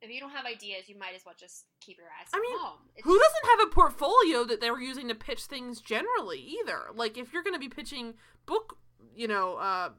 If 0.00 0.10
you 0.10 0.20
don't 0.20 0.30
have 0.30 0.46
ideas, 0.46 0.88
you 0.88 0.96
might 0.96 1.14
as 1.16 1.24
well 1.26 1.34
just 1.38 1.64
keep 1.80 1.98
your 1.98 2.06
ass 2.20 2.30
I 2.32 2.38
mean, 2.40 2.58
home. 2.58 2.78
It's 2.94 3.04
Who 3.04 3.18
just- 3.18 3.34
doesn't 3.42 3.58
have 3.58 3.68
a 3.68 3.74
portfolio 3.74 4.44
that 4.44 4.60
they 4.60 4.70
were 4.70 4.80
using 4.80 5.08
to 5.08 5.14
pitch 5.14 5.44
things 5.44 5.80
generally 5.80 6.38
either? 6.40 6.86
Like 6.94 7.18
if 7.18 7.32
you're 7.32 7.42
going 7.42 7.54
to 7.54 7.60
be 7.60 7.68
pitching 7.68 8.14
book, 8.46 8.78
you 9.14 9.28
know, 9.28 9.56
uh, 9.56 9.90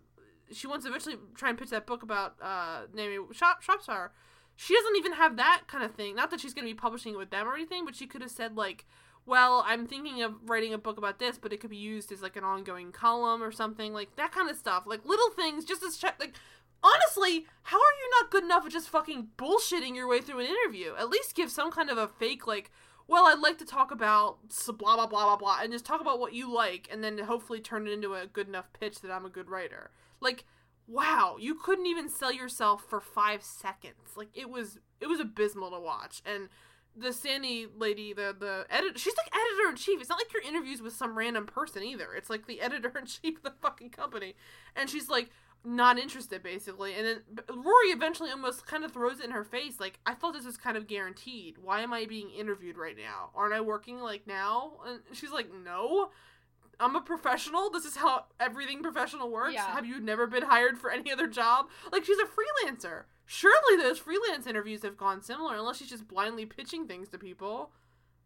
she 0.52 0.68
wants 0.68 0.86
to 0.86 0.90
eventually 0.90 1.16
try 1.36 1.50
and 1.50 1.58
pitch 1.58 1.70
that 1.70 1.88
book 1.88 2.04
about 2.04 2.36
uh, 2.42 2.82
Naomi 2.94 3.34
Shop 3.34 3.62
Shropshire. 3.62 4.12
She 4.56 4.74
doesn't 4.74 4.96
even 4.98 5.14
have 5.14 5.38
that 5.38 5.64
kind 5.68 5.84
of 5.84 5.96
thing. 5.96 6.16
Not 6.16 6.32
that 6.32 6.42
she's 6.42 6.54
going 6.54 6.68
to 6.68 6.74
be 6.74 6.78
publishing 6.78 7.14
it 7.14 7.18
with 7.18 7.30
them 7.30 7.48
or 7.48 7.54
anything, 7.56 7.86
but 7.86 7.96
she 7.96 8.08
could 8.08 8.22
have 8.22 8.32
said 8.32 8.58
like, 8.58 8.86
"Well, 9.26 9.64
I'm 9.66 9.88
thinking 9.88 10.22
of 10.22 10.34
writing 10.46 10.74
a 10.74 10.78
book 10.78 10.98
about 10.98 11.20
this, 11.20 11.38
but 11.38 11.54
it 11.54 11.60
could 11.62 11.70
be 11.70 11.78
used 11.78 12.12
as 12.12 12.22
like 12.22 12.36
an 12.36 12.44
ongoing 12.44 12.92
column 12.92 13.42
or 13.42 13.52
something 13.52 13.94
like 13.94 14.16
that 14.18 14.32
kind 14.32 14.50
of 14.50 14.58
stuff. 14.58 14.84
Like 14.86 15.06
little 15.06 15.30
things, 15.32 15.66
just 15.66 15.84
as 15.84 15.98
check 15.98 16.16
like." 16.20 16.34
Honestly, 16.82 17.46
how 17.64 17.78
are 17.78 17.82
you 17.82 18.10
not 18.22 18.32
good 18.32 18.46
enough 18.46 18.66
at 18.66 18.72
just 18.72 18.88
fucking 18.88 19.28
bullshitting 19.38 19.96
your 19.96 20.08
way 20.08 20.22
through 20.22 20.40
an 20.40 20.46
interview? 20.46 20.94
At 20.98 21.10
least 21.10 21.36
give 21.36 21.52
some 21.52 21.72
kind 21.72 21.90
of 21.90 21.98
a 21.98 22.08
fake, 22.08 22.48
like, 22.48 22.72
well, 23.06 23.26
I'd 23.26 23.40
like 23.40 23.58
to 23.58 23.66
talk 23.66 23.92
about 23.92 24.38
blah, 24.78 24.96
blah, 24.96 25.08
blah, 25.08 25.26
blah, 25.26 25.36
blah, 25.36 25.60
and 25.62 25.74
just 25.74 25.84
talk 25.84 26.00
about 26.00 26.20
what 26.20 26.34
you 26.34 26.54
like, 26.54 26.88
and 26.92 27.04
then 27.04 27.18
hopefully 27.18 27.60
turn 27.60 27.88
it 27.88 27.92
into 27.92 28.14
a 28.14 28.28
good 28.28 28.48
enough 28.48 28.72
pitch 28.72 29.02
that 29.02 29.12
I'm 29.12 29.26
a 29.26 29.30
good 29.30 29.50
writer. 29.50 29.92
Like, 30.22 30.46
wow, 30.88 31.38
you 31.40 31.56
couldn't 31.56 31.86
even 31.86 32.10
sell 32.10 32.32
yourself 32.32 32.86
for 32.90 33.00
five 33.00 33.44
seconds. 33.44 34.16
Like, 34.16 34.30
it 34.34 34.50
was, 34.50 34.80
it 35.00 35.08
was 35.08 35.20
abysmal 35.20 35.72
to 35.72 35.80
watch. 35.80 36.22
And 36.26 36.50
the 36.96 37.14
Sandy 37.14 37.68
lady, 37.78 38.14
the, 38.14 38.36
the 38.38 38.66
editor, 38.70 38.98
she's 38.98 39.16
like 39.18 39.34
editor 39.34 39.70
in 39.70 39.76
chief. 39.76 40.02
It's 40.02 40.10
not 40.10 40.20
like 40.20 40.34
your 40.34 40.44
interviews 40.44 40.82
with 40.82 40.94
some 40.94 41.18
random 41.18 41.46
person 41.46 41.84
either. 41.84 42.14
It's 42.16 42.30
like 42.30 42.48
the 42.48 42.62
editor 42.62 42.92
in 42.98 43.06
chief 43.06 43.38
of 43.38 43.44
the 43.44 43.54
fucking 43.62 43.92
company. 43.92 44.36
And 44.76 44.90
she's 44.90 45.10
like, 45.10 45.30
not 45.66 46.00
interested 46.00 46.42
basically 46.42 46.94
and 46.94 47.06
then 47.06 47.22
rory 47.54 47.90
eventually 47.90 48.32
almost 48.32 48.66
kind 48.66 48.86
of 48.86 48.94
throws 48.94 49.20
it 49.20 49.26
in 49.26 49.32
her 49.32 49.44
face 49.44 49.78
like 49.78 50.00
i 50.06 50.14
thought 50.14 50.34
this 50.34 50.46
was 50.46 50.56
kind 50.56 50.78
of 50.78 50.88
guaranteed 50.88 51.58
why 51.62 51.82
am 51.82 51.92
i 51.92 52.06
being 52.06 52.30
interviewed 52.30 52.78
right 52.78 52.96
now 52.96 53.30
aren't 53.36 53.54
i 53.54 53.60
working 53.60 54.00
like 54.00 54.26
now 54.26 54.72
and 54.88 55.02
she's 55.12 55.32
like 55.32 55.50
no 55.66 56.10
i'm 56.80 56.96
a 56.96 57.02
professional 57.02 57.70
this 57.70 57.86
is 57.86 57.96
how 57.98 58.26
everything 58.40 58.82
professional 58.82 59.30
works 59.32 59.54
Yeah. 59.54 59.72
have 59.74 59.86
you 59.86 60.00
never 60.00 60.28
been 60.28 60.44
hired 60.44 60.78
for 60.78 60.92
any 60.92 61.12
other 61.12 61.28
job 61.28 61.68
like 61.92 62.06
she's 62.06 62.18
a 62.20 62.26
freelancer 62.26 63.04
surely 63.26 63.78
those 63.82 64.00
freelance 64.00 64.48
interviews 64.48 64.82
have 64.84 64.98
gone 64.98 65.22
similar 65.22 65.56
unless 65.56 65.78
she's 65.78 65.90
just 65.90 66.08
blindly 66.08 66.46
pitching 66.46 66.88
things 66.88 67.10
to 67.10 67.18
people 67.18 67.72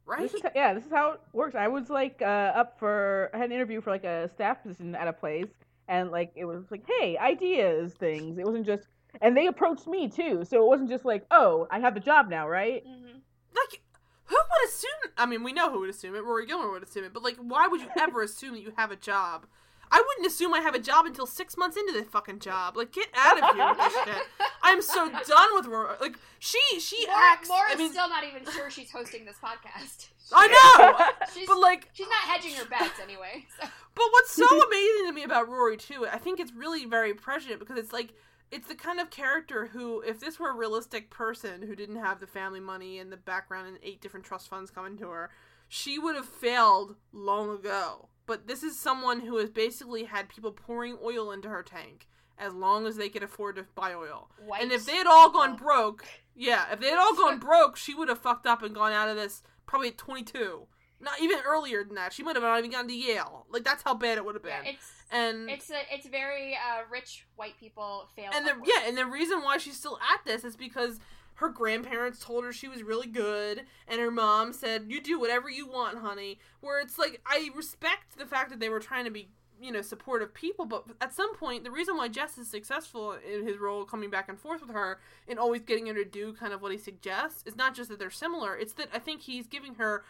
right 0.05 0.21
This 0.21 0.33
is 0.33 0.41
yeah, 0.55 0.73
this 0.73 0.85
is 0.85 0.91
how 0.91 1.11
it 1.13 1.21
works. 1.31 1.55
I 1.55 1.67
was 1.69 1.89
like 1.89 2.21
uh, 2.21 2.25
up 2.25 2.77
for 2.77 3.29
I 3.33 3.37
had 3.37 3.45
an 3.45 3.51
interview 3.53 3.79
for 3.79 3.89
like 3.91 4.03
a 4.03 4.29
staff 4.33 4.61
position 4.61 4.95
at 4.95 5.07
a 5.07 5.13
place, 5.13 5.47
and 5.87 6.11
like 6.11 6.33
it 6.35 6.43
was 6.43 6.65
like, 6.71 6.83
hey, 6.99 7.17
ideas, 7.17 7.93
things. 7.93 8.37
It 8.37 8.45
wasn't 8.45 8.65
just, 8.65 8.83
and 9.21 9.35
they 9.37 9.47
approached 9.47 9.87
me 9.87 10.09
too, 10.09 10.43
so 10.43 10.57
it 10.61 10.67
wasn't 10.67 10.89
just 10.89 11.05
like, 11.05 11.25
oh, 11.31 11.67
I 11.71 11.79
have 11.79 11.93
the 11.93 12.01
job 12.01 12.27
now, 12.29 12.49
right? 12.49 12.83
Mhm. 12.85 13.21
like 13.55 13.81
who 14.25 14.35
would 14.35 14.69
assume 14.69 15.11
i 15.17 15.25
mean 15.25 15.43
we 15.43 15.53
know 15.53 15.71
who 15.71 15.79
would 15.79 15.89
assume 15.89 16.15
it 16.15 16.23
rory 16.23 16.45
gilmore 16.45 16.71
would 16.71 16.83
assume 16.83 17.03
it 17.03 17.13
but 17.13 17.23
like 17.23 17.37
why 17.37 17.67
would 17.67 17.81
you 17.81 17.89
ever 17.99 18.21
assume 18.21 18.53
that 18.53 18.61
you 18.61 18.73
have 18.77 18.91
a 18.91 18.95
job 18.95 19.45
i 19.91 20.01
wouldn't 20.05 20.27
assume 20.27 20.53
i 20.53 20.59
have 20.59 20.75
a 20.75 20.79
job 20.79 21.05
until 21.05 21.25
six 21.25 21.57
months 21.57 21.77
into 21.77 21.93
the 21.93 22.03
fucking 22.03 22.39
job 22.39 22.75
like 22.77 22.91
get 22.91 23.07
out 23.15 23.41
of 23.41 23.55
here 23.55 23.67
with 23.69 23.77
this 23.77 23.93
shit 24.05 24.23
i'm 24.61 24.81
so 24.81 25.09
done 25.27 25.49
with 25.53 25.65
rory 25.65 25.95
like 26.01 26.17
she 26.39 26.59
she 26.79 27.05
Laura, 27.07 27.19
acts 27.31 27.49
Laura's 27.49 27.73
i 27.73 27.77
mean 27.77 27.91
still 27.91 28.09
not 28.09 28.23
even 28.23 28.43
sure 28.51 28.69
she's 28.69 28.91
hosting 28.91 29.25
this 29.25 29.37
podcast. 29.43 30.07
i 30.33 30.47
know 30.47 31.27
She's, 31.33 31.47
but 31.47 31.59
like 31.59 31.89
she's 31.93 32.07
not 32.07 32.21
hedging 32.21 32.53
her 32.55 32.65
bets 32.65 32.99
anyway. 33.01 33.45
So. 33.59 33.67
But 33.95 34.05
what's 34.11 34.31
so 34.31 34.45
amazing 34.45 35.07
to 35.07 35.11
me 35.13 35.23
about 35.23 35.49
Rory 35.49 35.77
too, 35.77 36.07
I 36.11 36.17
think 36.17 36.39
it's 36.39 36.51
really 36.51 36.85
very 36.85 37.13
prescient 37.13 37.59
because 37.59 37.77
it's 37.77 37.93
like 37.93 38.13
it's 38.53 38.67
the 38.67 38.75
kind 38.75 38.99
of 38.99 39.09
character 39.09 39.65
who, 39.65 40.01
if 40.01 40.19
this 40.19 40.39
were 40.39 40.51
a 40.51 40.55
realistic 40.55 41.09
person 41.09 41.63
who 41.63 41.75
didn't 41.75 41.95
have 41.95 42.19
the 42.19 42.27
family 42.27 42.59
money 42.59 42.99
and 42.99 43.11
the 43.11 43.17
background 43.17 43.67
and 43.67 43.79
eight 43.81 43.99
different 43.99 44.27
trust 44.27 44.47
funds 44.47 44.69
coming 44.69 44.95
to 44.99 45.09
her, 45.09 45.31
she 45.67 45.97
would 45.97 46.15
have 46.15 46.27
failed 46.27 46.95
long 47.11 47.49
ago. 47.49 48.09
But 48.27 48.45
this 48.47 48.61
is 48.61 48.79
someone 48.79 49.21
who 49.21 49.37
has 49.37 49.49
basically 49.49 50.03
had 50.03 50.29
people 50.29 50.51
pouring 50.51 50.99
oil 51.03 51.31
into 51.31 51.49
her 51.49 51.63
tank 51.63 52.07
as 52.37 52.53
long 52.53 52.85
as 52.85 52.95
they 52.95 53.09
could 53.09 53.23
afford 53.23 53.55
to 53.55 53.65
buy 53.73 53.95
oil. 53.95 54.29
White 54.45 54.61
and 54.61 54.71
if 54.71 54.85
they 54.85 54.97
had 54.97 55.07
all 55.07 55.29
people. 55.29 55.41
gone 55.41 55.55
broke, 55.55 56.05
yeah, 56.35 56.65
if 56.71 56.79
they 56.79 56.89
had 56.89 56.99
all 56.99 57.15
gone 57.15 57.39
broke, 57.39 57.75
she 57.75 57.95
would 57.95 58.07
have 58.07 58.19
fucked 58.19 58.45
up 58.45 58.61
and 58.61 58.75
gone 58.75 58.93
out 58.93 59.09
of 59.09 59.15
this 59.15 59.41
probably 59.65 59.87
at 59.87 59.97
22. 59.97 60.67
Not 60.99 61.21
even 61.21 61.39
earlier 61.45 61.83
than 61.83 61.95
that. 61.95 62.13
She 62.13 62.23
might 62.23 62.35
have 62.35 62.43
not 62.43 62.57
even 62.59 62.71
gotten 62.71 62.87
to 62.87 62.95
Yale. 62.95 63.45
Like 63.49 63.63
that's 63.63 63.83
how 63.83 63.93
bad 63.93 64.17
it 64.17 64.25
would 64.25 64.35
have 64.35 64.43
been. 64.43 64.63
Yeah, 64.63 64.71
it's 64.71 64.91
and 65.11 65.49
it's 65.49 65.69
a, 65.69 65.81
it's 65.91 66.07
very 66.07 66.53
uh, 66.53 66.83
rich 66.89 67.25
white 67.35 67.57
people 67.59 68.07
fail. 68.15 68.31
and 68.33 68.45
the 68.45 68.53
yeah, 68.65 68.87
and 68.87 68.97
the 68.97 69.05
reason 69.05 69.41
why 69.41 69.57
she's 69.57 69.77
still 69.77 69.99
at 70.13 70.25
this 70.25 70.43
is 70.43 70.55
because 70.55 70.99
her 71.35 71.49
grandparents 71.49 72.19
told 72.19 72.43
her 72.43 72.53
she 72.53 72.67
was 72.67 72.83
really 72.83 73.07
good, 73.07 73.63
and 73.87 73.99
her 73.99 74.11
mom 74.11 74.53
said, 74.53 74.85
"You 74.87 75.01
do 75.01 75.19
whatever 75.19 75.49
you 75.49 75.67
want, 75.67 75.97
honey." 75.97 76.39
Where 76.61 76.79
it's 76.79 76.97
like 76.97 77.21
I 77.25 77.49
respect 77.55 78.17
the 78.17 78.25
fact 78.25 78.49
that 78.51 78.59
they 78.59 78.69
were 78.69 78.79
trying 78.79 79.05
to 79.05 79.11
be 79.11 79.29
you 79.59 79.71
know 79.71 79.81
supportive 79.81 80.33
people, 80.33 80.65
but 80.65 80.85
at 81.01 81.13
some 81.13 81.35
point, 81.35 81.63
the 81.63 81.71
reason 81.71 81.97
why 81.97 82.07
Jess 82.07 82.37
is 82.37 82.49
successful 82.49 83.13
in 83.13 83.45
his 83.47 83.57
role, 83.57 83.85
coming 83.85 84.09
back 84.09 84.29
and 84.29 84.39
forth 84.39 84.61
with 84.61 84.71
her, 84.71 84.99
and 85.27 85.39
always 85.39 85.61
getting 85.61 85.87
her 85.87 85.93
to 85.93 86.05
do 86.05 86.33
kind 86.33 86.53
of 86.53 86.61
what 86.61 86.71
he 86.71 86.77
suggests, 86.77 87.43
is 87.45 87.55
not 87.55 87.75
just 87.75 87.89
that 87.89 87.99
they're 87.99 88.11
similar. 88.11 88.55
It's 88.55 88.73
that 88.73 88.89
I 88.93 88.99
think 88.99 89.21
he's 89.21 89.47
giving 89.47 89.75
her. 89.75 90.03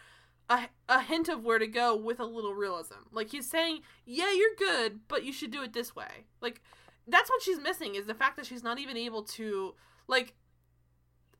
A, 0.50 0.68
a 0.88 1.02
hint 1.02 1.28
of 1.28 1.42
where 1.42 1.58
to 1.58 1.66
go 1.66 1.96
with 1.96 2.20
a 2.20 2.24
little 2.24 2.54
realism. 2.54 3.06
Like 3.10 3.30
he's 3.30 3.48
saying, 3.48 3.80
yeah, 4.04 4.30
you're 4.32 4.54
good, 4.58 5.00
but 5.08 5.24
you 5.24 5.32
should 5.32 5.50
do 5.50 5.62
it 5.62 5.72
this 5.72 5.96
way. 5.96 6.26
Like 6.40 6.60
that's 7.06 7.30
what 7.30 7.42
she's 7.42 7.58
missing 7.58 7.94
is 7.94 8.06
the 8.06 8.14
fact 8.14 8.36
that 8.36 8.46
she's 8.46 8.62
not 8.62 8.78
even 8.78 8.96
able 8.96 9.22
to 9.22 9.74
like 10.06 10.34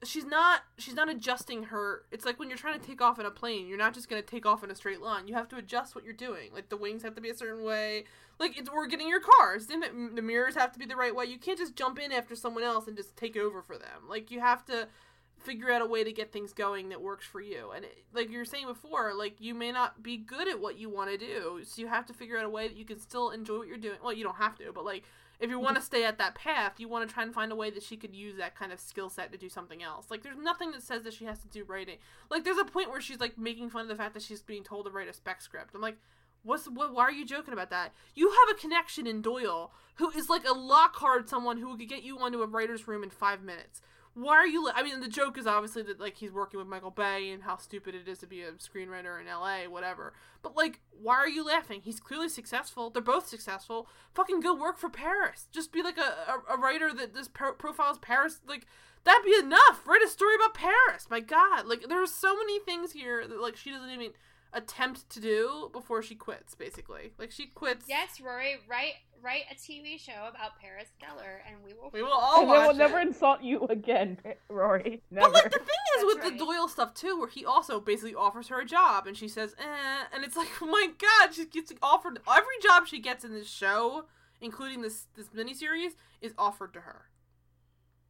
she's 0.03 0.25
not 0.25 0.63
she's 0.77 0.95
not 0.95 1.09
adjusting 1.09 1.65
her 1.65 2.03
it's 2.11 2.27
like 2.27 2.39
when 2.39 2.49
you're 2.49 2.59
trying 2.59 2.79
to 2.79 2.87
take 2.87 3.01
off 3.01 3.19
in 3.19 3.25
a 3.25 3.31
plane 3.31 3.67
you're 3.67 3.79
not 3.79 3.95
just 3.95 4.09
going 4.09 4.21
to 4.21 4.27
take 4.29 4.45
off 4.45 4.63
in 4.63 4.71
a 4.71 4.75
straight 4.75 5.01
line. 5.01 5.27
You 5.27 5.35
have 5.35 5.49
to 5.49 5.57
adjust 5.57 5.95
what 5.95 6.05
you're 6.05 6.13
doing. 6.13 6.51
Like 6.53 6.69
the 6.69 6.77
wings 6.77 7.03
have 7.03 7.15
to 7.15 7.21
be 7.21 7.31
a 7.31 7.37
certain 7.37 7.65
way. 7.65 8.05
Like 8.39 8.59
it's 8.59 8.69
or 8.69 8.87
getting 8.87 9.09
your 9.09 9.21
cars. 9.21 9.67
The 9.67 10.23
mirrors 10.23 10.57
have 10.57 10.73
to 10.73 10.79
be 10.79 10.87
the 10.87 10.97
right 10.97 11.15
way. 11.15 11.27
You 11.27 11.39
can't 11.39 11.59
just 11.59 11.77
jump 11.77 11.99
in 11.99 12.13
after 12.13 12.35
someone 12.35 12.65
else 12.65 12.87
and 12.87 12.97
just 12.97 13.17
take 13.17 13.37
over 13.37 13.63
for 13.63 13.79
them. 13.79 14.09
Like 14.09 14.31
you 14.31 14.41
have 14.41 14.65
to 14.67 14.89
figure 15.45 15.71
out 15.71 15.83
a 15.83 15.87
way 15.87 16.03
to 16.03 16.13
get 16.13 16.33
things 16.33 16.53
going 16.53 16.89
that 16.89 17.01
works 17.01 17.27
for 17.27 17.41
you 17.41 17.71
and 17.75 17.85
it, 17.85 18.05
like 18.13 18.31
you 18.31 18.39
were 18.39 18.45
saying 18.45 18.67
before 18.67 19.13
like 19.15 19.37
you 19.41 19.55
may 19.55 19.71
not 19.71 20.03
be 20.03 20.17
good 20.17 20.49
at 20.49 20.61
what 20.61 20.79
you 20.79 20.89
want 20.89 21.11
to 21.11 21.19
do 21.19 21.61
so 21.65 21.81
you 21.81 21.87
have 21.89 22.07
to 22.07 22.13
figure 22.13 22.39
out 22.39 22.45
a 22.45 22.49
way 22.49 22.69
that 22.69 22.77
you 22.77 22.85
can 22.85 22.99
still 22.99 23.31
enjoy 23.31 23.59
what 23.59 23.69
you're 23.69 23.77
doing 23.77 23.97
well 24.03 24.13
you 24.13 24.25
don't 24.25 24.37
have 24.37 24.57
to 24.57 24.73
but 24.73 24.85
like 24.85 25.05
if 25.41 25.51
you 25.51 25.59
want 25.59 25.75
to 25.77 25.81
mm-hmm. 25.81 25.87
stay 25.87 26.05
at 26.05 26.19
that 26.19 26.35
path, 26.35 26.75
you 26.79 26.89
want 26.89 27.07
to 27.07 27.13
try 27.13 27.23
and 27.23 27.35
find 27.35 27.51
a 27.51 27.57
way 27.57 27.71
that 27.71 27.83
she 27.83 27.97
could 27.97 28.15
use 28.15 28.37
that 28.37 28.55
kind 28.57 28.73
of 28.73 28.81
skill 28.81 29.11
set 29.11 29.33
to 29.33 29.39
do 29.39 29.49
something 29.49 29.83
else. 29.83 30.11
Like, 30.11 30.23
there's 30.23 30.39
nothing 30.39 30.71
that 30.71 30.83
says 30.83 31.03
that 31.03 31.13
she 31.13 31.25
has 31.25 31.41
to 31.41 31.49
do 31.49 31.65
writing. 31.65 31.97
Like, 32.31 32.45
there's 32.45 32.59
a 32.59 32.65
point 32.65 32.89
where 32.89 33.01
she's 33.01 33.21
like 33.21 33.37
making 33.37 33.71
fun 33.71 33.83
of 33.83 33.89
the 33.89 33.97
fact 33.97 34.15
that 34.15 34.23
she's 34.23 34.43
being 34.43 34.63
told 34.63 34.87
to 34.87 34.93
write 34.93 35.09
a 35.09 35.13
spec 35.13 35.43
script. 35.43 35.75
I'm 35.75 35.81
like, 35.81 35.99
what's 36.45 36.67
what? 36.67 36.95
Why 36.95 37.03
are 37.03 37.13
you 37.13 37.27
joking 37.27 37.53
about 37.53 37.71
that? 37.71 37.93
You 38.15 38.31
have 38.31 38.57
a 38.57 38.61
connection 38.61 39.07
in 39.07 39.23
Doyle 39.23 39.73
who 39.97 40.11
is 40.11 40.29
like 40.29 40.47
a 40.47 40.53
Lockhart, 40.53 41.29
someone 41.29 41.59
who 41.59 41.77
could 41.77 41.89
get 41.89 42.05
you 42.05 42.19
onto 42.19 42.43
a 42.43 42.47
writer's 42.47 42.87
room 42.87 43.03
in 43.03 43.11
five 43.11 43.43
minutes 43.43 43.81
why 44.15 44.35
are 44.35 44.47
you? 44.47 44.65
Li- 44.65 44.73
I 44.75 44.83
mean, 44.83 45.01
the 45.01 45.09
joke 45.09 45.37
is 45.37 45.47
obviously 45.47 45.83
that 45.83 45.99
like 46.01 46.17
he's 46.17 46.33
working 46.33 46.59
with 46.59 46.69
Michael 46.69 46.91
Bay 46.91 47.31
and 47.31 47.43
how 47.43 47.57
stupid 47.57 47.95
it 47.95 48.09
is 48.09 48.19
to 48.19 48.27
be 48.27 48.43
a 48.43 48.53
screenwriter 48.53 49.21
in 49.21 49.27
L.A. 49.27 49.67
Whatever. 49.67 50.13
But 50.43 50.57
like, 50.57 50.81
why 50.91 51.17
are 51.17 51.29
you 51.29 51.45
laughing? 51.45 51.81
He's 51.83 51.99
clearly 52.01 52.29
successful. 52.29 52.91
They're 52.91 53.03
both 53.03 53.27
successful. 53.27 53.89
Fucking 54.15 54.41
go 54.41 54.55
work 54.55 54.79
for 54.79 54.89
Paris. 54.89 55.49
Just 55.53 55.73
be 55.73 55.83
like 55.83 55.99
a 55.99 56.43
a, 56.51 56.55
a 56.55 56.59
writer 56.59 56.93
that 56.95 57.15
this 57.15 57.29
pro- 57.29 57.55
profiles 57.55 57.99
Paris. 57.99 58.41
Like 58.47 58.67
that'd 59.05 59.25
be 59.25 59.37
enough. 59.39 59.83
Write 59.87 60.03
a 60.03 60.09
story 60.09 60.37
about 60.37 60.55
Paris. 60.55 61.09
My 61.11 61.21
God, 61.21 61.67
like 61.67 61.89
there's 61.89 62.13
so 62.13 62.37
many 62.37 62.61
things 62.61 62.93
here 62.93 63.27
that 63.27 63.41
like 63.41 63.57
she 63.57 63.71
doesn't 63.71 63.91
even 63.91 64.13
attempt 64.55 65.11
to 65.11 65.21
do 65.21 65.69
before 65.73 66.03
she 66.03 66.15
quits. 66.15 66.55
Basically, 66.55 67.13
like 67.19 67.31
she 67.31 67.47
quits. 67.47 67.87
Yes, 67.89 68.21
Rory, 68.21 68.57
write 68.69 68.95
write 69.23 69.43
a 69.51 69.55
TV 69.55 69.99
show 69.99 70.29
about 70.29 70.59
Paris 70.61 70.89
Geller, 71.03 71.41
and 71.49 71.57
we 71.65 71.73
will. 71.75 71.91
We 71.93 72.03
will 72.03 72.13
all 72.13 72.41
and 72.41 72.49
watch 72.49 72.61
we'll 72.63 72.71
it. 72.71 72.77
never 72.77 73.01
insult 73.01 73.43
you 73.43 73.65
again, 73.67 74.19
Rory. 74.49 75.03
Never. 75.11 75.27
But 75.31 75.35
like 75.35 75.53
the 75.53 75.59
thing 75.59 75.67
is 75.97 76.03
That's 76.03 76.05
with 76.05 76.19
right. 76.25 76.39
the 76.39 76.45
Doyle 76.45 76.69
stuff 76.69 76.95
too, 76.95 77.19
where 77.19 77.29
he 77.29 77.45
also 77.45 77.81
basically 77.81 78.15
offers 78.15 78.49
her 78.49 78.61
a 78.61 78.65
job, 78.67 79.07
and 79.07 79.17
she 79.17 79.29
says, 79.29 79.55
"eh," 79.59 80.05
and 80.15 80.25
it's 80.25 80.37
like, 80.37 80.49
oh 80.63 80.67
my 80.67 80.89
god, 80.99 81.35
she 81.35 81.47
gets 81.47 81.73
offered 81.83 82.21
every 82.29 82.57
job 82.63 82.87
she 82.87 83.01
gets 83.01 83.25
in 83.25 83.33
this 83.35 83.49
show, 83.49 84.05
including 84.41 84.83
this 84.83 85.07
this 85.17 85.29
miniseries, 85.29 85.93
is 86.21 86.33
offered 86.39 86.73
to 86.75 86.81
her, 86.81 87.07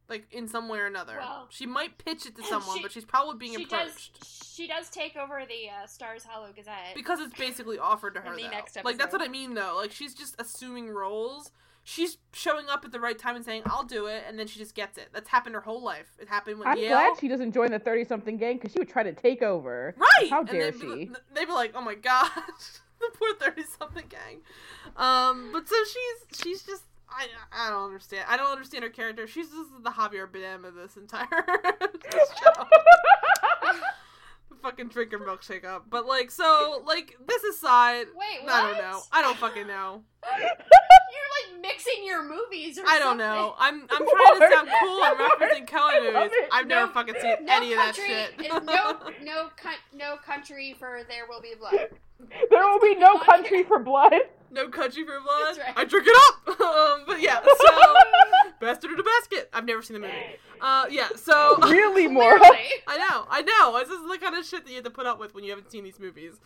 like 0.09 0.27
in 0.31 0.47
some 0.47 0.67
way 0.69 0.79
or 0.79 0.85
another. 0.85 1.15
Well, 1.19 1.47
she 1.49 1.65
might 1.65 1.97
pitch 1.97 2.25
it 2.25 2.35
to 2.35 2.43
someone, 2.43 2.77
she- 2.77 2.81
but 2.83 2.91
she's 2.91 3.05
probably 3.05 3.37
being 3.37 3.57
she 3.57 3.63
approached 3.63 4.19
does. 4.19 4.51
She 4.55 4.67
does 4.67 4.89
take 4.89 5.15
over 5.17 5.41
the 5.47 5.69
uh, 5.69 5.87
Stars 5.87 6.23
Hollow 6.23 6.49
Gazette. 6.55 6.93
because 6.95 7.19
it's 7.19 7.37
basically 7.37 7.77
offered 7.79 8.13
to 8.15 8.21
her. 8.21 8.29
In 8.31 8.35
the 8.37 8.43
though. 8.43 8.49
next 8.49 8.77
Like 8.83 8.97
that's 8.97 9.11
what. 9.13 9.21
I 9.21 9.27
mean, 9.27 9.53
though. 9.53 9.75
Like 9.77 9.91
she's 9.91 10.13
just 10.13 10.35
assuming 10.39 10.89
roles. 10.89 11.51
She's 11.87 12.17
showing 12.33 12.67
up 12.67 12.83
at 12.83 12.91
the 12.91 12.99
right 12.99 13.17
time 13.19 13.35
and 13.35 13.45
saying, 13.45 13.61
"I'll 13.67 13.83
do 13.83 14.07
it," 14.07 14.23
and 14.27 14.39
then 14.39 14.47
she 14.47 14.57
just 14.59 14.73
gets 14.73 14.97
it. 14.97 15.09
That's 15.13 15.29
happened 15.29 15.53
her 15.53 15.61
whole 15.61 15.83
life. 15.83 16.07
It 16.19 16.27
happened 16.29 16.57
with 16.57 16.67
I'm 16.67 16.77
Yale. 16.79 16.89
glad 16.89 17.19
she 17.19 17.27
doesn't 17.27 17.51
join 17.51 17.69
the 17.69 17.77
30 17.77 18.05
something 18.05 18.37
gang 18.37 18.55
because 18.57 18.71
she 18.71 18.79
would 18.79 18.89
try 18.89 19.03
to 19.03 19.13
take 19.13 19.43
over. 19.43 19.93
Right. 19.95 20.29
How 20.31 20.39
And 20.39 20.49
dare 20.49 20.71
they'd 20.71 20.79
she? 20.79 20.87
Be, 20.87 21.11
they'd 21.35 21.45
be 21.45 21.51
like, 21.51 21.73
"Oh 21.75 21.81
my 21.81 21.93
god, 21.93 22.29
the 22.99 23.11
poor 23.19 23.35
thirty 23.39 23.61
something 23.77 24.05
gang." 24.09 24.39
Um, 24.97 25.49
but 25.53 25.67
so 25.67 25.75
she's 25.83 26.41
she's 26.41 26.63
just 26.63 26.83
I 27.17 27.27
I 27.53 27.69
don't 27.69 27.85
understand. 27.85 28.25
I 28.27 28.37
don't 28.37 28.51
understand 28.51 28.83
her 28.83 28.89
character. 28.89 29.25
She's 29.27 29.47
just 29.49 29.69
the 29.83 29.89
Javier 29.91 30.27
Bardem 30.27 30.65
of 30.67 30.75
this 30.75 30.97
entire 30.97 31.27
show. 32.43 32.65
fucking 34.61 34.87
drink 34.89 35.11
her 35.11 35.19
milkshake 35.19 35.63
up. 35.65 35.85
But 35.89 36.05
like, 36.05 36.31
so 36.31 36.83
like 36.85 37.15
this 37.27 37.43
aside, 37.43 38.07
Wait, 38.15 38.49
I 38.49 38.61
don't 38.71 38.77
know. 38.81 39.01
I 39.11 39.21
don't 39.21 39.37
fucking 39.37 39.67
know. 39.67 40.01
You're 40.39 41.59
like 41.59 41.61
mixing 41.61 42.03
your 42.05 42.23
movies 42.23 42.77
or 42.79 42.83
I 42.87 42.97
don't 42.99 43.19
something. 43.19 43.25
know. 43.27 43.55
I'm 43.59 43.81
I'm 43.89 44.05
trying 44.07 44.39
to 44.39 44.55
sound 44.55 44.69
cool 44.81 45.03
and 45.03 45.19
Lord. 45.19 45.31
referencing 45.39 45.67
Coen 45.69 46.13
movies. 46.13 46.31
I've 46.51 46.67
never 46.67 46.91
fucking 46.91 47.15
seen 47.21 47.45
No 47.45 47.55
any 47.55 47.73
of 47.73 47.77
that 47.77 47.95
country, 47.95 48.15
shit. 48.15 48.51
no, 48.51 48.59
no, 49.23 49.49
no 49.93 50.15
country 50.17 50.75
for 50.77 51.01
There 51.07 51.25
Will 51.29 51.41
Be 51.41 51.53
Blood. 51.59 51.89
there 52.49 52.63
will 52.67 52.79
be 52.79 52.95
no 52.95 53.17
country 53.19 53.63
for 53.63 53.77
blood. 53.79 54.13
No 54.55 54.69
country 54.69 55.03
for 55.05 55.19
blood. 55.19 55.41
That's 55.47 55.59
right. 55.59 55.73
I 55.75 55.83
drink 55.83 56.07
it 56.07 56.15
up. 56.47 56.59
um, 56.61 57.03
but 57.05 57.21
yeah, 57.21 57.41
so 57.43 57.69
bastard 58.61 58.91
in 58.91 58.99
a 58.99 59.03
basket. 59.03 59.49
I've 59.53 59.65
never 59.65 59.81
seen 59.81 59.95
the 59.95 59.99
movie. 59.99 60.13
Uh, 60.61 60.85
yeah, 60.89 61.09
so 61.15 61.57
really, 61.63 62.07
more. 62.07 62.39
I 62.41 62.97
know, 62.97 63.25
I 63.29 63.41
know. 63.41 63.77
This 63.79 63.89
is 63.89 64.07
the 64.09 64.17
kind 64.17 64.35
of 64.35 64.45
shit 64.45 64.63
that 64.63 64.69
you 64.71 64.75
have 64.77 64.85
to 64.85 64.89
put 64.89 65.05
up 65.05 65.19
with 65.19 65.35
when 65.35 65.43
you 65.43 65.49
haven't 65.51 65.69
seen 65.71 65.83
these 65.83 65.99
movies. 65.99 66.39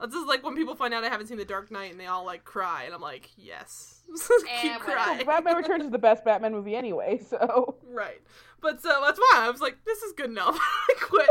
This 0.00 0.14
is 0.14 0.26
like 0.26 0.42
when 0.42 0.56
people 0.56 0.74
find 0.74 0.92
out 0.92 1.04
I 1.04 1.08
haven't 1.08 1.28
seen 1.28 1.38
The 1.38 1.44
Dark 1.44 1.70
Knight 1.70 1.92
and 1.92 2.00
they 2.00 2.06
all 2.06 2.26
like 2.26 2.44
cry, 2.44 2.82
and 2.84 2.92
I'm 2.94 3.00
like, 3.00 3.30
yes, 3.36 4.00
keep 4.60 4.72
And 4.72 4.80
crying. 4.80 5.24
Batman 5.24 5.54
Returns 5.56 5.84
is 5.84 5.90
the 5.92 5.98
best 5.98 6.24
Batman 6.24 6.50
movie 6.50 6.74
anyway, 6.74 7.20
so. 7.24 7.76
Right, 7.88 8.20
but 8.60 8.82
so 8.82 9.00
that's 9.04 9.20
why 9.20 9.34
I 9.36 9.50
was 9.50 9.60
like, 9.60 9.76
this 9.84 10.02
is 10.02 10.12
good 10.14 10.30
enough. 10.30 10.58
I 10.60 10.94
quit. 11.00 11.28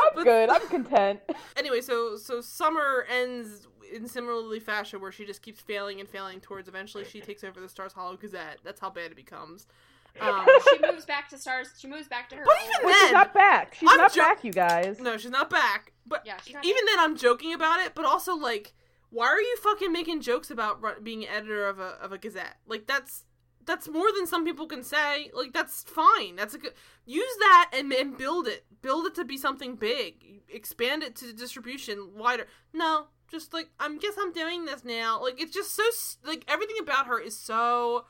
I'm 0.00 0.10
But- 0.14 0.24
good. 0.24 0.48
I'm 0.48 0.68
content. 0.68 1.20
anyway, 1.56 1.80
so 1.80 2.16
so 2.16 2.40
summer 2.40 3.04
ends 3.10 3.66
in 3.94 4.06
similarly 4.08 4.60
fashion 4.60 5.00
where 5.00 5.12
she 5.12 5.24
just 5.24 5.42
keeps 5.42 5.60
failing 5.60 6.00
and 6.00 6.08
failing 6.08 6.40
towards 6.40 6.68
eventually 6.68 7.04
she 7.04 7.20
takes 7.20 7.42
over 7.44 7.60
the 7.60 7.68
Stars 7.68 7.92
Hollow 7.92 8.16
Gazette. 8.16 8.58
That's 8.64 8.80
how 8.80 8.90
bad 8.90 9.10
it 9.10 9.16
becomes. 9.16 9.66
Um, 10.20 10.46
she 10.70 10.78
moves 10.90 11.04
back 11.04 11.28
to 11.30 11.38
Stars. 11.38 11.68
She 11.78 11.86
moves 11.88 12.08
back 12.08 12.28
to 12.30 12.36
her. 12.36 12.44
But 12.44 12.54
old- 12.60 12.70
even 12.70 12.82
But 12.82 12.88
then- 12.92 13.00
she's 13.06 13.12
not 13.12 13.34
back. 13.34 13.74
She's 13.74 13.88
I'm 13.90 13.96
not 13.98 14.12
jo- 14.12 14.20
back, 14.22 14.44
you 14.44 14.52
guys. 14.52 15.00
no, 15.00 15.16
she's 15.16 15.30
not 15.30 15.50
back. 15.50 15.92
But 16.06 16.22
Yeah, 16.26 16.38
she's 16.44 16.54
not 16.54 16.64
even 16.64 16.84
then, 16.86 16.98
I'm 17.00 17.16
joking 17.16 17.52
about 17.52 17.80
it. 17.80 17.94
But 17.94 18.04
also, 18.04 18.34
like, 18.34 18.74
why 19.10 19.26
are 19.26 19.40
you 19.40 19.56
fucking 19.62 19.92
making 19.92 20.20
jokes 20.22 20.50
about 20.50 20.82
ru- 20.82 21.00
being 21.02 21.26
editor 21.26 21.66
of 21.68 21.78
a 21.78 21.96
of 22.02 22.12
a 22.12 22.18
Gazette? 22.18 22.56
Like, 22.66 22.86
that's 22.86 23.24
that's 23.64 23.86
more 23.88 24.10
than 24.16 24.26
some 24.26 24.44
people 24.46 24.66
can 24.66 24.82
say. 24.82 25.30
Like, 25.34 25.52
that's 25.52 25.82
fine. 25.84 26.36
That's 26.36 26.54
a 26.54 26.58
good 26.58 26.72
use 27.04 27.36
that 27.40 27.70
and 27.74 27.92
and 27.92 28.16
build 28.16 28.46
it. 28.48 28.64
Build 28.82 29.06
it 29.06 29.14
to 29.16 29.24
be 29.24 29.36
something 29.36 29.76
big. 29.76 30.40
Expand 30.48 31.02
it 31.02 31.14
to 31.16 31.32
distribution 31.34 32.12
wider. 32.16 32.46
No, 32.72 33.08
just 33.30 33.52
like 33.52 33.68
I'm 33.78 33.98
guess 33.98 34.14
I'm 34.18 34.32
doing 34.32 34.64
this 34.64 34.84
now. 34.84 35.20
Like, 35.22 35.40
it's 35.40 35.52
just 35.54 35.74
so 35.74 35.82
like 36.24 36.44
everything 36.48 36.76
about 36.80 37.06
her 37.06 37.18
is 37.20 37.36
so. 37.36 38.04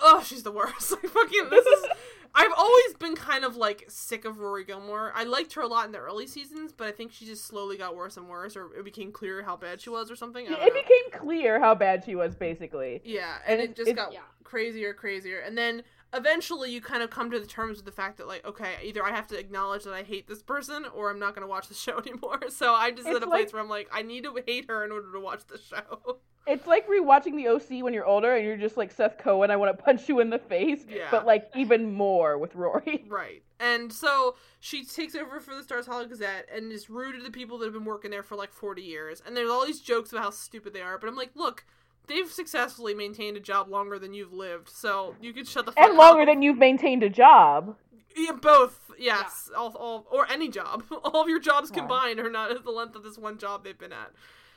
Oh, 0.00 0.22
she's 0.24 0.42
the 0.44 0.52
worst. 0.52 0.92
Like 1.02 1.06
fucking 1.10 1.48
this 1.50 1.66
is 1.66 1.84
I've 2.34 2.52
always 2.56 2.94
been 3.00 3.16
kind 3.16 3.44
of 3.44 3.56
like 3.56 3.84
sick 3.88 4.24
of 4.24 4.38
Rory 4.38 4.62
Gilmore. 4.64 5.12
I 5.14 5.24
liked 5.24 5.54
her 5.54 5.62
a 5.62 5.66
lot 5.66 5.86
in 5.86 5.92
the 5.92 5.98
early 5.98 6.26
seasons, 6.26 6.72
but 6.72 6.86
I 6.86 6.92
think 6.92 7.10
she 7.10 7.24
just 7.24 7.46
slowly 7.46 7.76
got 7.78 7.96
worse 7.96 8.16
and 8.16 8.28
worse, 8.28 8.54
or 8.54 8.66
it 8.78 8.84
became 8.84 9.10
clear 9.10 9.42
how 9.42 9.56
bad 9.56 9.80
she 9.80 9.90
was, 9.90 10.10
or 10.10 10.14
something. 10.14 10.46
I 10.46 10.50
don't 10.50 10.62
It 10.62 10.74
know. 10.74 10.80
became 10.82 11.20
clear 11.26 11.58
how 11.58 11.74
bad 11.74 12.04
she 12.04 12.14
was, 12.14 12.36
basically. 12.36 13.00
Yeah, 13.02 13.38
and 13.46 13.60
And 13.60 13.70
it 13.70 13.76
just 13.76 13.88
it- 13.90 13.96
got 13.96 14.12
Yeah. 14.12 14.20
crazier, 14.44 14.92
crazier, 14.92 15.40
and 15.40 15.56
then 15.58 15.82
eventually 16.14 16.70
you 16.72 16.80
kind 16.80 17.02
of 17.02 17.10
come 17.10 17.30
to 17.30 17.38
the 17.40 17.46
terms 17.46 17.76
with 17.78 17.84
the 17.86 17.92
fact 17.92 18.18
that 18.18 18.26
like, 18.28 18.44
okay, 18.46 18.74
either 18.84 19.04
I 19.04 19.10
have 19.10 19.26
to 19.28 19.38
acknowledge 19.38 19.84
that 19.84 19.92
I 19.94 20.02
hate 20.02 20.26
this 20.26 20.42
person, 20.42 20.86
or 20.94 21.10
I'm 21.10 21.18
not 21.18 21.34
going 21.34 21.42
to 21.46 21.48
watch 21.50 21.68
the 21.68 21.74
show 21.74 21.98
anymore. 22.06 22.40
So 22.48 22.74
I'm 22.74 22.96
just 22.96 23.08
It's 23.08 23.16
at 23.16 23.22
a 23.22 23.26
like- 23.28 23.42
place 23.44 23.52
where 23.52 23.62
I'm 23.62 23.68
like, 23.68 23.88
I 23.92 24.02
need 24.02 24.24
to 24.24 24.36
hate 24.46 24.66
her 24.68 24.84
in 24.84 24.92
order 24.92 25.12
to 25.12 25.20
watch 25.20 25.46
the 25.46 25.58
show. 25.58 26.18
It's 26.50 26.66
like 26.66 26.88
rewatching 26.88 27.36
the 27.36 27.46
OC 27.48 27.84
when 27.84 27.92
you're 27.92 28.06
older 28.06 28.34
and 28.34 28.42
you're 28.42 28.56
just 28.56 28.78
like 28.78 28.90
Seth 28.90 29.18
Cohen. 29.18 29.50
I 29.50 29.56
want 29.56 29.76
to 29.76 29.84
punch 29.84 30.08
you 30.08 30.20
in 30.20 30.30
the 30.30 30.38
face, 30.38 30.86
Yeah. 30.88 31.08
but 31.10 31.26
like 31.26 31.50
even 31.54 31.92
more 31.92 32.38
with 32.38 32.54
Rory. 32.54 33.04
Right. 33.10 33.42
And 33.60 33.92
so 33.92 34.34
she 34.58 34.82
takes 34.82 35.14
over 35.14 35.40
for 35.40 35.54
the 35.54 35.62
Stars 35.62 35.84
Hollow 35.84 36.06
Gazette 36.06 36.48
and 36.50 36.72
is 36.72 36.88
rude 36.88 37.16
to 37.18 37.22
the 37.22 37.30
people 37.30 37.58
that 37.58 37.66
have 37.66 37.74
been 37.74 37.84
working 37.84 38.10
there 38.10 38.22
for 38.22 38.34
like 38.34 38.50
40 38.54 38.80
years. 38.80 39.22
And 39.26 39.36
there's 39.36 39.50
all 39.50 39.66
these 39.66 39.82
jokes 39.82 40.10
about 40.10 40.22
how 40.24 40.30
stupid 40.30 40.72
they 40.72 40.80
are. 40.80 40.96
But 40.96 41.08
I'm 41.08 41.16
like, 41.16 41.32
look, 41.34 41.66
they've 42.08 42.30
successfully 42.30 42.94
maintained 42.94 43.36
a 43.36 43.40
job 43.40 43.68
longer 43.68 43.98
than 43.98 44.14
you've 44.14 44.32
lived. 44.32 44.68
So 44.68 45.14
you 45.20 45.32
can 45.32 45.44
shut 45.44 45.66
the 45.66 45.72
fuck 45.72 45.84
And 45.88 45.96
longer 45.96 46.22
up. 46.22 46.28
than 46.28 46.42
you've 46.42 46.58
maintained 46.58 47.02
a 47.02 47.08
job. 47.10 47.76
Yeah, 48.16 48.32
both. 48.32 48.90
Yes. 48.98 49.48
All, 49.56 49.74
all, 49.76 50.06
or 50.10 50.26
any 50.30 50.48
job. 50.48 50.82
all 51.04 51.22
of 51.22 51.28
your 51.28 51.38
jobs 51.38 51.70
Yeah. 51.70 51.78
combined 51.80 52.18
are 52.18 52.30
not 52.30 52.50
at 52.50 52.64
the 52.64 52.70
length 52.72 52.96
of 52.96 53.04
this 53.04 53.16
one 53.18 53.38
job 53.38 53.62
they've 53.64 53.78
been 53.78 53.92
at. 53.92 54.10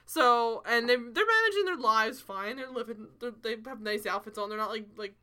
So, 0.05 0.63
and 0.65 0.89
they 0.89 0.95
they're 0.95 1.25
managing 1.25 1.65
their 1.65 1.77
lives 1.77 2.19
fine. 2.19 2.55
They're 2.57 2.71
living. 2.71 3.07
They're, 3.19 3.31
they 3.41 3.55
have 3.67 3.81
nice 3.81 4.05
outfits 4.05 4.37
on. 4.37 4.49
They're 4.49 4.57
not 4.57 4.71
like 4.71 4.85
like 4.97 5.13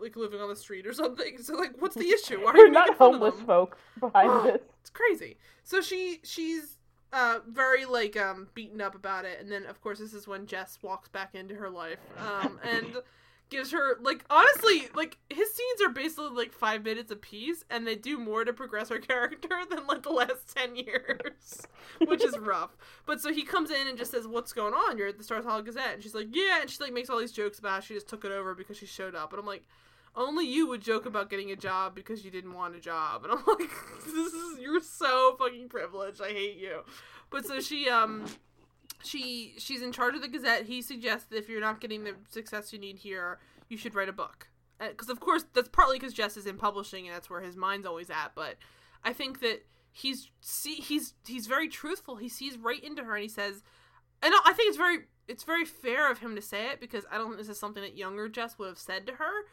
like 0.00 0.16
living 0.16 0.40
on 0.40 0.48
the 0.48 0.56
street 0.56 0.86
or 0.86 0.92
something. 1.02 1.38
So 1.38 1.54
like, 1.54 1.72
what's 1.78 1.94
the 1.94 2.08
issue? 2.08 2.42
Why 2.42 2.50
are 2.50 2.54
We're 2.54 2.66
you 2.66 2.72
not 2.72 2.88
making 2.88 2.98
fun 2.98 3.14
of 3.14 3.20
homeless 3.20 3.36
them? 3.36 3.46
folk 3.46 3.78
behind 4.00 4.44
this. 4.54 4.60
It's 4.80 4.90
crazy. 4.90 5.36
So 5.62 5.80
she 5.80 6.20
she's 6.24 6.77
uh 7.12 7.38
very 7.48 7.84
like 7.84 8.16
um 8.16 8.48
beaten 8.54 8.80
up 8.80 8.94
about 8.94 9.24
it. 9.24 9.40
And 9.40 9.50
then 9.50 9.64
of 9.66 9.80
course 9.80 9.98
this 9.98 10.14
is 10.14 10.26
when 10.28 10.46
Jess 10.46 10.78
walks 10.82 11.08
back 11.08 11.34
into 11.34 11.54
her 11.54 11.70
life 11.70 11.98
um 12.18 12.58
and 12.64 12.96
gives 13.50 13.72
her 13.72 13.96
like 14.02 14.24
honestly 14.28 14.88
like 14.94 15.16
his 15.30 15.50
scenes 15.54 15.80
are 15.82 15.88
basically 15.88 16.28
like 16.28 16.52
5 16.52 16.84
minutes 16.84 17.10
apiece 17.10 17.64
and 17.70 17.86
they 17.86 17.94
do 17.94 18.18
more 18.18 18.44
to 18.44 18.52
progress 18.52 18.90
her 18.90 18.98
character 18.98 19.62
than 19.70 19.86
like 19.86 20.02
the 20.02 20.10
last 20.10 20.54
10 20.54 20.76
years 20.76 21.66
which 22.06 22.22
is 22.22 22.38
rough. 22.38 22.76
But 23.06 23.20
so 23.20 23.32
he 23.32 23.44
comes 23.44 23.70
in 23.70 23.86
and 23.88 23.96
just 23.96 24.10
says 24.10 24.26
what's 24.26 24.52
going 24.52 24.74
on? 24.74 24.98
You're 24.98 25.08
at 25.08 25.18
the 25.18 25.24
Stars 25.24 25.44
Hollow 25.46 25.62
Gazette. 25.62 25.94
And 25.94 26.02
she's 26.02 26.14
like 26.14 26.28
yeah 26.34 26.60
and 26.60 26.68
she 26.68 26.82
like 26.82 26.92
makes 26.92 27.08
all 27.08 27.18
these 27.18 27.32
jokes 27.32 27.58
about 27.58 27.72
how 27.72 27.80
she 27.80 27.94
just 27.94 28.08
took 28.08 28.24
it 28.24 28.32
over 28.32 28.54
because 28.54 28.76
she 28.76 28.86
showed 28.86 29.14
up. 29.14 29.32
And 29.32 29.40
I'm 29.40 29.46
like 29.46 29.64
only 30.14 30.46
you 30.46 30.66
would 30.68 30.80
joke 30.80 31.06
about 31.06 31.30
getting 31.30 31.50
a 31.50 31.56
job 31.56 31.94
because 31.94 32.24
you 32.24 32.30
didn't 32.30 32.54
want 32.54 32.76
a 32.76 32.80
job. 32.80 33.24
And 33.24 33.32
I'm 33.32 33.44
like, 33.46 33.70
this 34.04 34.32
is 34.32 34.58
you're 34.58 34.80
so 34.80 35.36
fucking 35.38 35.68
privileged. 35.68 36.20
I 36.20 36.30
hate 36.30 36.56
you. 36.56 36.80
But 37.30 37.46
so 37.46 37.60
she 37.60 37.88
um 37.88 38.26
she 39.02 39.54
she's 39.58 39.82
in 39.82 39.92
charge 39.92 40.14
of 40.14 40.22
the 40.22 40.28
Gazette. 40.28 40.66
He 40.66 40.82
suggests 40.82 41.26
that 41.28 41.38
if 41.38 41.48
you're 41.48 41.60
not 41.60 41.80
getting 41.80 42.04
the 42.04 42.14
success 42.28 42.72
you 42.72 42.78
need 42.78 42.98
here, 42.98 43.38
you 43.68 43.76
should 43.76 43.94
write 43.94 44.08
a 44.08 44.12
book. 44.12 44.48
Because 44.78 45.08
of 45.08 45.20
course 45.20 45.44
that's 45.54 45.68
partly 45.68 45.98
because 45.98 46.14
Jess 46.14 46.36
is 46.36 46.46
in 46.46 46.56
publishing 46.56 47.06
and 47.06 47.14
that's 47.14 47.28
where 47.30 47.40
his 47.40 47.56
mind's 47.56 47.86
always 47.86 48.10
at. 48.10 48.32
But 48.34 48.56
I 49.04 49.12
think 49.12 49.40
that 49.40 49.64
he's 49.92 50.30
see 50.40 50.74
he's 50.74 51.14
he's 51.26 51.46
very 51.46 51.68
truthful. 51.68 52.16
He 52.16 52.28
sees 52.28 52.56
right 52.56 52.82
into 52.82 53.04
her 53.04 53.14
and 53.14 53.22
he 53.22 53.28
says, 53.28 53.62
and 54.22 54.32
I 54.44 54.52
think 54.52 54.68
it's 54.68 54.76
very 54.76 54.98
it's 55.26 55.44
very 55.44 55.64
fair 55.64 56.10
of 56.10 56.18
him 56.18 56.34
to 56.34 56.42
say 56.42 56.70
it 56.70 56.80
because 56.80 57.04
I 57.10 57.18
don't 57.18 57.26
think 57.26 57.38
this 57.38 57.48
is 57.48 57.58
something 57.58 57.82
that 57.82 57.96
younger 57.96 58.28
Jess 58.28 58.58
would 58.58 58.68
have 58.68 58.78
said 58.78 59.06
to 59.06 59.14
her 59.14 59.44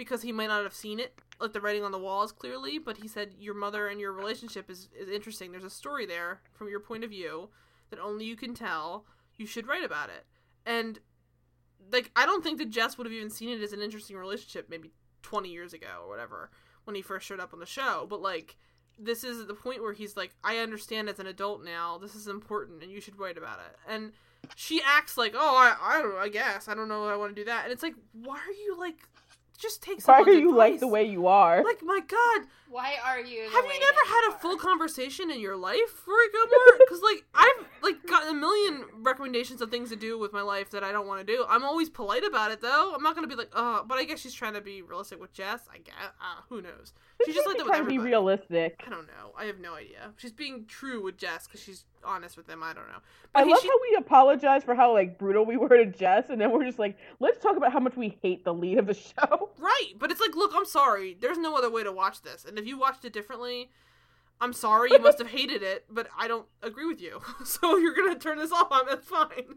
because 0.00 0.22
he 0.22 0.32
might 0.32 0.46
not 0.46 0.62
have 0.62 0.72
seen 0.72 0.98
it 0.98 1.12
like 1.38 1.52
the 1.52 1.60
writing 1.60 1.84
on 1.84 1.92
the 1.92 1.98
walls 1.98 2.32
clearly. 2.32 2.78
But 2.78 2.96
he 2.96 3.06
said 3.06 3.34
your 3.38 3.52
mother 3.52 3.86
and 3.86 4.00
your 4.00 4.12
relationship 4.12 4.70
is 4.70 4.88
is 4.98 5.10
interesting. 5.10 5.52
There's 5.52 5.62
a 5.62 5.68
story 5.68 6.06
there 6.06 6.40
from 6.54 6.70
your 6.70 6.80
point 6.80 7.04
of 7.04 7.10
view 7.10 7.50
that 7.90 7.98
only 7.98 8.24
you 8.24 8.34
can 8.34 8.54
tell. 8.54 9.04
You 9.36 9.46
should 9.46 9.68
write 9.68 9.84
about 9.84 10.08
it. 10.08 10.24
And 10.64 11.00
like 11.92 12.10
I 12.16 12.24
don't 12.24 12.42
think 12.42 12.56
that 12.58 12.70
Jess 12.70 12.96
would 12.96 13.06
have 13.06 13.12
even 13.12 13.28
seen 13.28 13.50
it 13.50 13.62
as 13.62 13.74
an 13.74 13.82
interesting 13.82 14.16
relationship 14.16 14.70
maybe 14.70 14.90
20 15.20 15.50
years 15.50 15.74
ago 15.74 16.02
or 16.02 16.08
whatever 16.08 16.50
when 16.84 16.96
he 16.96 17.02
first 17.02 17.26
showed 17.26 17.40
up 17.40 17.52
on 17.52 17.60
the 17.60 17.66
show. 17.66 18.06
But 18.08 18.22
like 18.22 18.56
this 18.98 19.22
is 19.22 19.46
the 19.46 19.54
point 19.54 19.82
where 19.82 19.92
he's 19.92 20.16
like, 20.16 20.34
I 20.42 20.58
understand 20.58 21.10
as 21.10 21.18
an 21.18 21.26
adult 21.26 21.62
now, 21.62 21.98
this 21.98 22.14
is 22.14 22.26
important 22.26 22.82
and 22.82 22.90
you 22.90 23.02
should 23.02 23.18
write 23.18 23.36
about 23.36 23.58
it. 23.58 23.76
And 23.86 24.12
she 24.56 24.80
acts 24.82 25.18
like, 25.18 25.34
oh, 25.36 25.56
I, 25.56 25.76
I 25.78 26.00
don't 26.00 26.16
I 26.16 26.30
guess. 26.30 26.68
I 26.68 26.74
don't 26.74 26.88
know 26.88 27.04
I 27.04 27.16
want 27.16 27.36
to 27.36 27.40
do 27.40 27.44
that. 27.44 27.64
And 27.64 27.72
it's 27.72 27.82
like, 27.82 27.96
why 28.12 28.38
are 28.38 28.52
you 28.52 28.78
like, 28.78 28.96
just 29.60 29.82
take 29.82 30.02
Why 30.06 30.20
are 30.22 30.30
you 30.30 30.54
like 30.54 30.80
the 30.80 30.88
way 30.88 31.04
you 31.04 31.26
are? 31.26 31.62
Like, 31.62 31.82
my 31.82 32.00
God, 32.00 32.46
Why 32.70 32.94
are 33.04 33.18
you? 33.20 33.42
have 33.42 33.64
you 33.64 33.80
never 33.80 33.98
had 34.06 34.30
a 34.30 34.38
full 34.38 34.56
conversation 34.56 35.30
in 35.30 35.40
your 35.40 35.56
life, 35.56 36.06
Rory 36.06 36.26
Gilmore? 36.32 36.78
Because 36.78 37.02
like 37.02 37.24
I've 37.34 37.66
like 37.82 38.06
gotten 38.06 38.28
a 38.28 38.34
million 38.38 38.84
recommendations 39.02 39.60
of 39.60 39.70
things 39.72 39.90
to 39.90 39.96
do 39.96 40.18
with 40.18 40.32
my 40.32 40.42
life 40.42 40.70
that 40.70 40.84
I 40.84 40.92
don't 40.92 41.06
want 41.08 41.26
to 41.26 41.26
do. 41.26 41.44
I'm 41.48 41.64
always 41.64 41.90
polite 41.90 42.24
about 42.24 42.52
it 42.52 42.60
though. 42.60 42.92
I'm 42.94 43.02
not 43.02 43.16
gonna 43.16 43.26
be 43.26 43.34
like, 43.34 43.50
oh, 43.54 43.84
but 43.88 43.98
I 43.98 44.04
guess 44.04 44.20
she's 44.20 44.34
trying 44.34 44.54
to 44.54 44.60
be 44.60 44.82
realistic 44.82 45.20
with 45.20 45.32
Jess. 45.32 45.62
I 45.72 45.78
guess. 45.78 45.94
Uh, 46.20 46.42
who 46.48 46.62
knows? 46.62 46.92
She's 47.26 47.34
just 47.34 47.46
like 47.46 47.56
that 47.58 47.64
with 47.66 47.72
trying 47.72 47.84
to 47.84 47.88
be 47.90 47.98
realistic. 47.98 48.80
I 48.86 48.90
don't 48.90 49.06
know. 49.06 49.32
I 49.36 49.44
have 49.46 49.58
no 49.58 49.74
idea. 49.74 50.12
She's 50.16 50.32
being 50.32 50.64
true 50.66 51.02
with 51.02 51.18
Jess 51.18 51.46
because 51.46 51.60
she's 51.62 51.84
honest 52.02 52.36
with 52.36 52.48
him. 52.48 52.62
I 52.62 52.72
don't 52.72 52.88
know. 52.88 53.00
I 53.34 53.44
he- 53.44 53.50
love 53.50 53.60
she- 53.60 53.68
how 53.68 53.74
we 53.90 53.96
apologize 53.96 54.64
for 54.64 54.74
how 54.74 54.92
like 54.94 55.18
brutal 55.18 55.44
we 55.44 55.56
were 55.56 55.68
to 55.68 55.86
Jess, 55.86 56.30
and 56.30 56.40
then 56.40 56.50
we're 56.52 56.64
just 56.64 56.78
like, 56.78 56.96
let's 57.18 57.42
talk 57.42 57.56
about 57.56 57.72
how 57.72 57.80
much 57.80 57.96
we 57.96 58.16
hate 58.22 58.44
the 58.44 58.54
lead 58.54 58.78
of 58.78 58.86
the 58.86 58.94
show. 58.94 59.50
Right, 59.58 59.92
but 59.98 60.10
it's 60.10 60.20
like, 60.20 60.34
look, 60.36 60.52
I'm 60.54 60.64
sorry. 60.64 61.16
There's 61.20 61.36
no 61.38 61.56
other 61.56 61.70
way 61.70 61.82
to 61.84 61.92
watch 61.92 62.22
this, 62.22 62.44
and 62.46 62.56
if 62.60 62.66
you 62.66 62.78
watched 62.78 63.04
it 63.04 63.12
differently, 63.12 63.70
I'm 64.40 64.52
sorry. 64.54 64.90
You 64.90 64.98
must 64.98 65.18
have 65.18 65.28
hated 65.28 65.62
it, 65.62 65.84
but 65.90 66.08
I 66.18 66.26
don't 66.26 66.46
agree 66.62 66.86
with 66.86 67.00
you. 67.00 67.20
so 67.44 67.76
you're 67.76 67.94
gonna 67.94 68.18
turn 68.18 68.38
this 68.38 68.52
off. 68.52 68.84
That's 68.88 69.06
fine. 69.06 69.56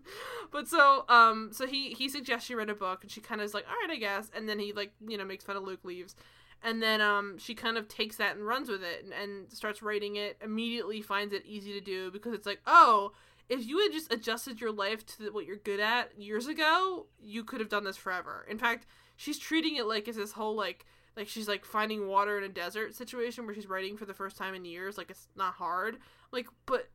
But 0.51 0.67
so, 0.67 1.05
um, 1.07 1.49
so 1.53 1.65
he 1.65 1.91
he 1.91 2.09
suggests 2.09 2.47
she 2.47 2.55
read 2.55 2.69
a 2.69 2.75
book, 2.75 3.03
and 3.03 3.11
she 3.11 3.21
kind 3.21 3.39
of 3.39 3.45
is 3.45 3.53
like, 3.53 3.65
all 3.67 3.75
right, 3.87 3.95
I 3.95 3.99
guess. 3.99 4.29
And 4.35 4.47
then 4.47 4.59
he 4.59 4.73
like, 4.73 4.91
you 5.07 5.17
know, 5.17 5.25
makes 5.25 5.45
fun 5.45 5.55
of 5.55 5.63
Luke, 5.63 5.79
leaves, 5.83 6.15
and 6.61 6.81
then 6.81 6.99
um, 6.99 7.37
she 7.37 7.55
kind 7.55 7.77
of 7.77 7.87
takes 7.87 8.17
that 8.17 8.35
and 8.35 8.45
runs 8.45 8.67
with 8.67 8.83
it, 8.83 9.05
and, 9.05 9.13
and 9.13 9.51
starts 9.51 9.81
writing 9.81 10.17
it. 10.17 10.37
Immediately 10.43 11.01
finds 11.01 11.33
it 11.33 11.45
easy 11.45 11.71
to 11.73 11.81
do 11.81 12.11
because 12.11 12.33
it's 12.33 12.45
like, 12.45 12.61
oh. 12.67 13.13
If 13.49 13.67
you 13.67 13.79
had 13.79 13.91
just 13.91 14.11
adjusted 14.11 14.61
your 14.61 14.71
life 14.71 15.05
to 15.17 15.29
what 15.31 15.45
you're 15.45 15.57
good 15.57 15.81
at 15.81 16.17
years 16.17 16.47
ago, 16.47 17.07
you 17.21 17.43
could 17.43 17.59
have 17.59 17.67
done 17.67 17.83
this 17.83 17.97
forever. 17.97 18.47
In 18.49 18.57
fact, 18.57 18.85
she's 19.17 19.37
treating 19.37 19.75
it 19.75 19.85
like 19.85 20.07
it's 20.07 20.17
this 20.17 20.31
whole 20.31 20.55
like 20.55 20.85
like 21.15 21.27
she's 21.27 21.47
like 21.47 21.63
finding 21.65 22.07
water 22.07 22.37
in 22.37 22.43
a 22.43 22.49
desert 22.49 22.95
situation 22.95 23.45
where 23.45 23.53
she's 23.55 23.67
writing 23.67 23.97
for 23.97 24.05
the 24.05 24.13
first 24.13 24.35
time 24.37 24.53
in 24.55 24.65
years 24.65 24.97
like 24.97 25.09
it's 25.09 25.27
not 25.35 25.53
hard 25.53 25.97
like 26.31 26.47
but 26.65 26.89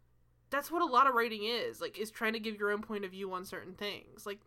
that's 0.50 0.70
what 0.70 0.82
a 0.82 0.86
lot 0.86 1.06
of 1.06 1.14
writing 1.14 1.44
is 1.44 1.80
like 1.80 1.98
is 1.98 2.10
trying 2.10 2.32
to 2.32 2.40
give 2.40 2.58
your 2.58 2.70
own 2.70 2.82
point 2.82 3.04
of 3.04 3.10
view 3.10 3.32
on 3.32 3.44
certain 3.44 3.74
things 3.74 4.24
like 4.26 4.40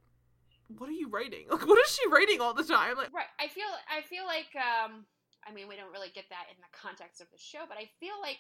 what 0.78 0.90
are 0.90 0.94
you 0.94 1.08
writing 1.10 1.46
like 1.52 1.66
what 1.68 1.80
is 1.86 1.92
she 1.94 2.10
writing 2.10 2.42
all 2.42 2.54
the 2.54 2.64
time 2.64 2.96
like 2.98 3.14
Right. 3.14 3.26
I 3.40 3.48
feel. 3.48 3.68
I 3.90 4.02
feel 4.02 4.26
like. 4.26 4.48
Um. 4.56 5.06
I 5.46 5.52
mean, 5.52 5.68
we 5.68 5.76
don't 5.76 5.92
really 5.92 6.12
get 6.14 6.26
that 6.30 6.46
in 6.52 6.58
the 6.62 6.70
context 6.72 7.20
of 7.20 7.26
the 7.32 7.38
show, 7.38 7.66
but 7.68 7.76
I 7.76 7.90
feel 8.00 8.14
like 8.22 8.38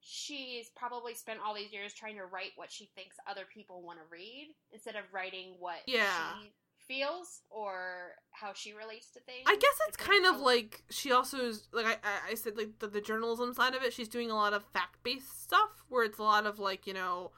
she's 0.00 0.70
probably 0.76 1.12
spent 1.12 1.40
all 1.44 1.52
these 1.52 1.72
years 1.72 1.92
trying 1.92 2.14
to 2.16 2.26
write 2.26 2.52
what 2.56 2.70
she 2.70 2.88
thinks 2.94 3.16
other 3.28 3.42
people 3.52 3.82
want 3.82 3.98
to 3.98 4.04
read 4.10 4.54
instead 4.72 4.94
of 4.94 5.02
writing 5.12 5.56
what 5.58 5.78
Yeah. 5.86 6.06
she 6.40 6.52
feels 6.86 7.42
or 7.50 8.16
how 8.32 8.52
she 8.52 8.72
relates 8.72 9.10
to 9.10 9.20
things. 9.20 9.44
I 9.46 9.54
guess 9.54 9.74
it's 9.88 9.96
It's 9.96 10.06
kind 10.06 10.26
of 10.26 10.40
like 10.40 10.82
she 10.90 11.12
also 11.12 11.38
is 11.38 11.68
like 11.72 11.86
I 11.86 11.96
I, 12.30 12.34
said 12.34 12.56
like 12.56 12.78
the, 12.78 12.88
the 12.88 13.00
journalism 13.00 13.52
side 13.54 13.74
of 13.74 13.82
it. 13.82 13.92
She's 13.92 14.08
doing 14.08 14.30
a 14.30 14.34
lot 14.34 14.52
of 14.52 14.64
fact 14.72 15.02
based 15.02 15.42
stuff 15.42 15.84
where 15.88 16.04
it's 16.04 16.18
a 16.18 16.22
lot 16.22 16.46
of 16.46 16.58
like 16.58 16.86
you 16.86 16.94
know 16.94 17.30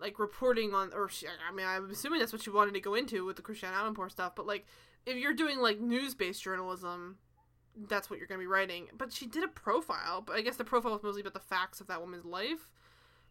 like 0.00 0.18
reporting 0.18 0.74
on 0.74 0.92
or 0.92 1.08
she, 1.08 1.26
I 1.26 1.54
mean 1.54 1.66
I'm 1.66 1.90
assuming 1.90 2.18
that's 2.18 2.32
what 2.32 2.42
she 2.42 2.50
wanted 2.50 2.74
to 2.74 2.80
go 2.80 2.94
into 2.94 3.24
with 3.24 3.36
the 3.36 3.42
Christiane 3.42 3.72
Amanpour 3.72 4.10
stuff. 4.10 4.34
But 4.34 4.46
like 4.46 4.66
if 5.06 5.16
you're 5.16 5.34
doing 5.34 5.60
like 5.60 5.80
news 5.80 6.14
based 6.14 6.42
journalism, 6.42 7.18
that's 7.88 8.10
what 8.10 8.18
you're 8.18 8.28
gonna 8.28 8.40
be 8.40 8.46
writing. 8.46 8.88
But 8.96 9.12
she 9.12 9.26
did 9.26 9.44
a 9.44 9.48
profile, 9.48 10.20
but 10.20 10.36
I 10.36 10.40
guess 10.40 10.56
the 10.56 10.64
profile 10.64 10.92
was 10.92 11.02
mostly 11.02 11.20
about 11.20 11.34
the 11.34 11.40
facts 11.40 11.80
of 11.80 11.86
that 11.88 12.00
woman's 12.00 12.24
life. 12.24 12.68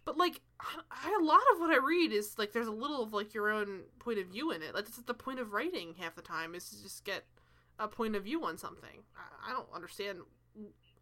But 0.05 0.17
like, 0.17 0.41
I, 0.59 1.17
a 1.19 1.23
lot 1.23 1.41
of 1.53 1.59
what 1.59 1.71
I 1.71 1.77
read 1.77 2.11
is 2.11 2.37
like 2.37 2.51
there's 2.51 2.67
a 2.67 2.71
little 2.71 3.03
of 3.03 3.13
like 3.13 3.33
your 3.33 3.49
own 3.49 3.81
point 3.99 4.19
of 4.19 4.27
view 4.27 4.51
in 4.51 4.61
it. 4.61 4.73
Like 4.73 4.85
that's 4.85 4.97
the 4.97 5.13
point 5.13 5.39
of 5.39 5.53
writing 5.53 5.95
half 5.99 6.15
the 6.15 6.21
time 6.21 6.55
is 6.55 6.69
to 6.69 6.81
just 6.81 7.05
get 7.05 7.23
a 7.79 7.87
point 7.87 8.15
of 8.15 8.23
view 8.23 8.43
on 8.45 8.57
something. 8.57 9.03
I, 9.15 9.51
I 9.51 9.53
don't 9.53 9.69
understand. 9.73 10.19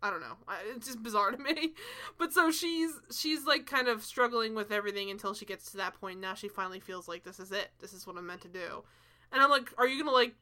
I 0.03 0.09
don't 0.09 0.21
know. 0.21 0.37
I, 0.47 0.59
it's 0.75 0.87
just 0.87 1.03
bizarre 1.03 1.31
to 1.35 1.37
me. 1.37 1.73
But 2.17 2.33
so 2.33 2.51
she's 2.51 2.91
she's 3.15 3.45
like 3.45 3.65
kind 3.65 3.87
of 3.87 4.03
struggling 4.03 4.53
with 4.53 4.71
everything 4.71 5.09
until 5.09 5.33
she 5.33 5.45
gets 5.45 5.71
to 5.71 5.77
that 5.77 5.99
point. 5.99 6.19
Now 6.19 6.35
she 6.35 6.47
finally 6.47 6.79
feels 6.79 7.07
like 7.07 7.23
this 7.23 7.39
is 7.39 7.51
it. 7.51 7.69
This 7.79 7.93
is 7.93 8.05
what 8.05 8.17
I'm 8.17 8.27
meant 8.27 8.41
to 8.41 8.47
do. 8.47 8.83
And 9.31 9.41
I'm 9.41 9.49
like, 9.49 9.69
are 9.77 9.87
you 9.87 10.03
gonna 10.03 10.15
like 10.15 10.35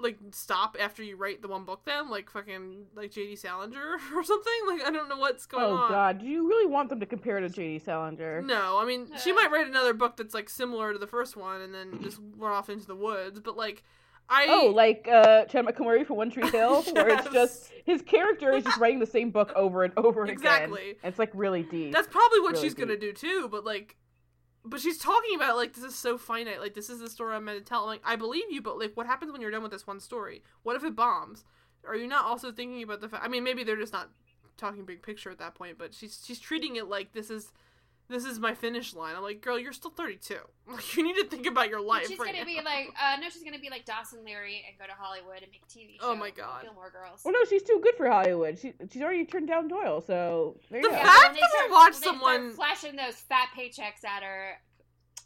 like 0.00 0.16
stop 0.30 0.76
after 0.78 1.02
you 1.02 1.16
write 1.16 1.42
the 1.42 1.48
one 1.48 1.64
book 1.64 1.80
then 1.84 2.08
like 2.08 2.30
fucking 2.30 2.86
like 2.94 3.10
jd 3.10 3.36
salinger 3.36 3.96
or 4.14 4.22
something 4.22 4.52
like 4.68 4.82
i 4.86 4.90
don't 4.90 5.08
know 5.08 5.16
what's 5.16 5.44
going 5.46 5.64
Oh 5.64 5.74
on 5.74 5.84
oh 5.86 5.88
God, 5.88 6.20
do 6.20 6.26
you 6.26 6.48
really 6.48 6.66
want 6.70 6.88
them 6.88 7.00
to 7.00 7.06
compare 7.06 7.40
to 7.40 7.48
J.D. 7.48 7.80
Salinger? 7.80 8.40
no 8.42 8.78
i 8.78 8.84
mean 8.84 9.08
she 9.22 9.32
Uh. 9.32 9.34
might 9.34 9.50
write 9.50 9.66
another 9.66 9.94
book 9.94 10.16
that's 10.16 10.34
like 10.34 10.48
similar 10.48 10.92
to 10.92 10.98
the 10.98 11.06
first 11.06 11.36
one 11.36 11.60
and 11.60 11.74
then 11.74 12.00
just 12.02 12.20
run 12.36 12.52
off 12.52 12.70
into 12.70 12.86
the 12.86 12.94
woods 12.96 13.40
but 13.40 13.56
like 13.56 13.82
i 14.28 14.46
Oh, 14.48 14.66
like 14.74 15.08
uh, 15.10 15.46
Chad 15.46 15.64
McCormick 15.64 16.06
from 16.06 16.16
One 16.16 16.30
Tree 16.30 16.46
Hill, 16.50 16.82
where 16.92 17.08
it's 17.08 17.28
just 17.30 17.72
his 17.86 18.02
character 18.02 18.52
is 18.52 18.62
just 18.62 18.76
writing 18.78 18.98
the 18.98 19.06
same 19.06 19.30
book 19.30 19.50
over 19.56 19.84
and 19.84 19.92
over 19.96 20.26
Exactly. 20.26 20.90
again. 20.90 21.00
It's 21.02 21.18
like 21.18 21.30
really 21.32 21.62
deep. 21.62 21.92
that's 21.92 22.08
probably 22.08 22.40
what 22.40 22.52
really 22.52 22.62
she's 22.64 22.74
gonna 22.74 22.98
do 22.98 23.12
too 23.14 23.48
but 23.50 23.64
like 23.64 23.96
but 24.64 24.80
she's 24.80 24.98
talking 24.98 25.34
about 25.36 25.56
like 25.56 25.72
this 25.74 25.84
is 25.84 25.94
so 25.94 26.18
finite 26.18 26.60
like 26.60 26.74
this 26.74 26.90
is 26.90 27.00
the 27.00 27.10
story 27.10 27.34
i'm 27.34 27.44
meant 27.44 27.58
to 27.58 27.64
tell. 27.64 27.82
I'm 27.82 27.88
like 27.88 28.02
i 28.04 28.16
believe 28.16 28.44
you 28.50 28.60
but 28.60 28.78
like 28.78 28.92
what 28.96 29.06
happens 29.06 29.32
when 29.32 29.40
you're 29.40 29.50
done 29.50 29.62
with 29.62 29.72
this 29.72 29.86
one 29.86 30.00
story? 30.00 30.42
What 30.62 30.76
if 30.76 30.84
it 30.84 30.96
bombs? 30.96 31.44
Are 31.86 31.96
you 31.96 32.08
not 32.08 32.24
also 32.24 32.52
thinking 32.52 32.82
about 32.82 33.00
the 33.00 33.08
fact 33.08 33.24
i 33.24 33.28
mean 33.28 33.44
maybe 33.44 33.64
they're 33.64 33.76
just 33.76 33.92
not 33.92 34.10
talking 34.56 34.84
big 34.84 35.02
picture 35.02 35.30
at 35.30 35.38
that 35.38 35.54
point 35.54 35.78
but 35.78 35.94
she's 35.94 36.22
she's 36.24 36.40
treating 36.40 36.76
it 36.76 36.88
like 36.88 37.12
this 37.12 37.30
is 37.30 37.52
this 38.08 38.24
is 38.24 38.38
my 38.38 38.54
finish 38.54 38.94
line 38.94 39.14
i'm 39.16 39.22
like 39.22 39.40
girl 39.40 39.58
you're 39.58 39.72
still 39.72 39.90
32 39.90 40.36
like 40.72 40.96
you 40.96 41.02
need 41.02 41.14
to 41.16 41.24
think 41.24 41.46
about 41.46 41.68
your 41.68 41.80
life 41.80 42.06
she's 42.06 42.18
right 42.18 42.26
gonna 42.32 42.38
now. 42.40 42.44
be 42.44 42.56
like, 42.56 42.88
uh, 43.02 43.16
no, 43.20 43.28
she's 43.30 43.42
gonna 43.44 43.58
be 43.58 43.70
like 43.70 43.84
Dawson 43.86 44.24
Leery 44.24 44.64
and 44.68 44.78
go 44.78 44.84
to 44.86 44.92
Hollywood 44.98 45.42
and 45.42 45.46
make 45.50 45.62
a 45.62 45.66
TV 45.66 45.98
show. 46.00 46.10
Oh 46.12 46.14
my 46.14 46.30
God. 46.30 46.62
Gilmore 46.62 46.90
Girls. 46.90 47.22
well, 47.24 47.32
no, 47.32 47.44
she's 47.48 47.62
too 47.62 47.80
good 47.82 47.94
for 47.96 48.08
Hollywood. 48.10 48.58
She 48.58 48.74
she's 48.92 49.00
already 49.00 49.24
turned 49.24 49.48
down 49.48 49.68
Doyle, 49.68 50.00
so 50.02 50.58
there 50.70 50.80
you 50.80 50.88
The 50.90 50.94
go. 50.96 51.02
fact 51.02 51.24
when 51.24 51.34
they 51.34 51.40
that 51.40 51.66
we 51.68 51.72
watch 51.72 51.84
when 51.84 51.92
they 51.92 51.98
start 51.98 52.14
someone- 52.20 52.52
flashing 52.52 52.96
those 52.96 53.14
fat 53.16 53.48
paychecks 53.56 54.04
at 54.04 54.22
her, 54.22 54.58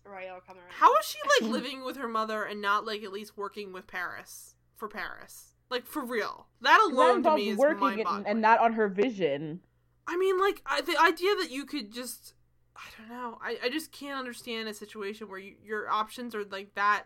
Royal 0.05 0.35
will 0.35 0.41
come 0.47 0.57
around. 0.59 0.69
how 0.71 0.93
is 0.97 1.07
she 1.07 1.19
like 1.43 1.51
living 1.53 1.85
with 1.85 1.97
her 1.97 2.09
mother 2.09 2.45
and 2.45 2.61
not 2.63 2.85
like 2.87 3.03
at 3.03 3.13
least 3.13 3.37
working 3.37 3.73
with 3.73 3.87
paris 3.87 4.55
for 4.77 4.89
paris 4.89 5.55
like 5.71 5.87
for 5.87 6.05
real 6.05 6.47
that 6.61 6.79
that 6.79 6.93
alone 6.93 7.23
to 7.23 7.35
me 7.37 7.49
is 7.51 7.57
working 7.59 7.81
mind-boggling. 7.81 8.17
and, 8.19 8.27
and 8.27 8.41
not 8.43 8.59
on 8.61 8.75
her 8.75 8.87
vision. 8.89 9.61
I 10.07 10.17
mean, 10.17 10.39
like 10.41 10.61
I, 10.67 10.81
the 10.83 10.97
idea 11.01 11.35
that 11.37 11.51
you 11.51 11.65
could 11.65 11.93
just, 11.93 12.35
I 12.77 12.81
don't 12.99 13.09
know, 13.09 13.39
I, 13.43 13.59
I 13.65 13.69
just 13.69 13.93
can't 13.93 14.19
understand 14.19 14.69
a 14.69 14.74
situation 14.74 15.28
where 15.28 15.39
you, 15.39 15.55
your 15.65 15.90
options 15.90 16.35
are 16.35 16.44
like 16.44 16.74
that. 16.74 17.05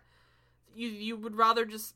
You 0.74 0.88
you 0.88 1.16
would 1.16 1.36
rather 1.36 1.64
just 1.64 1.94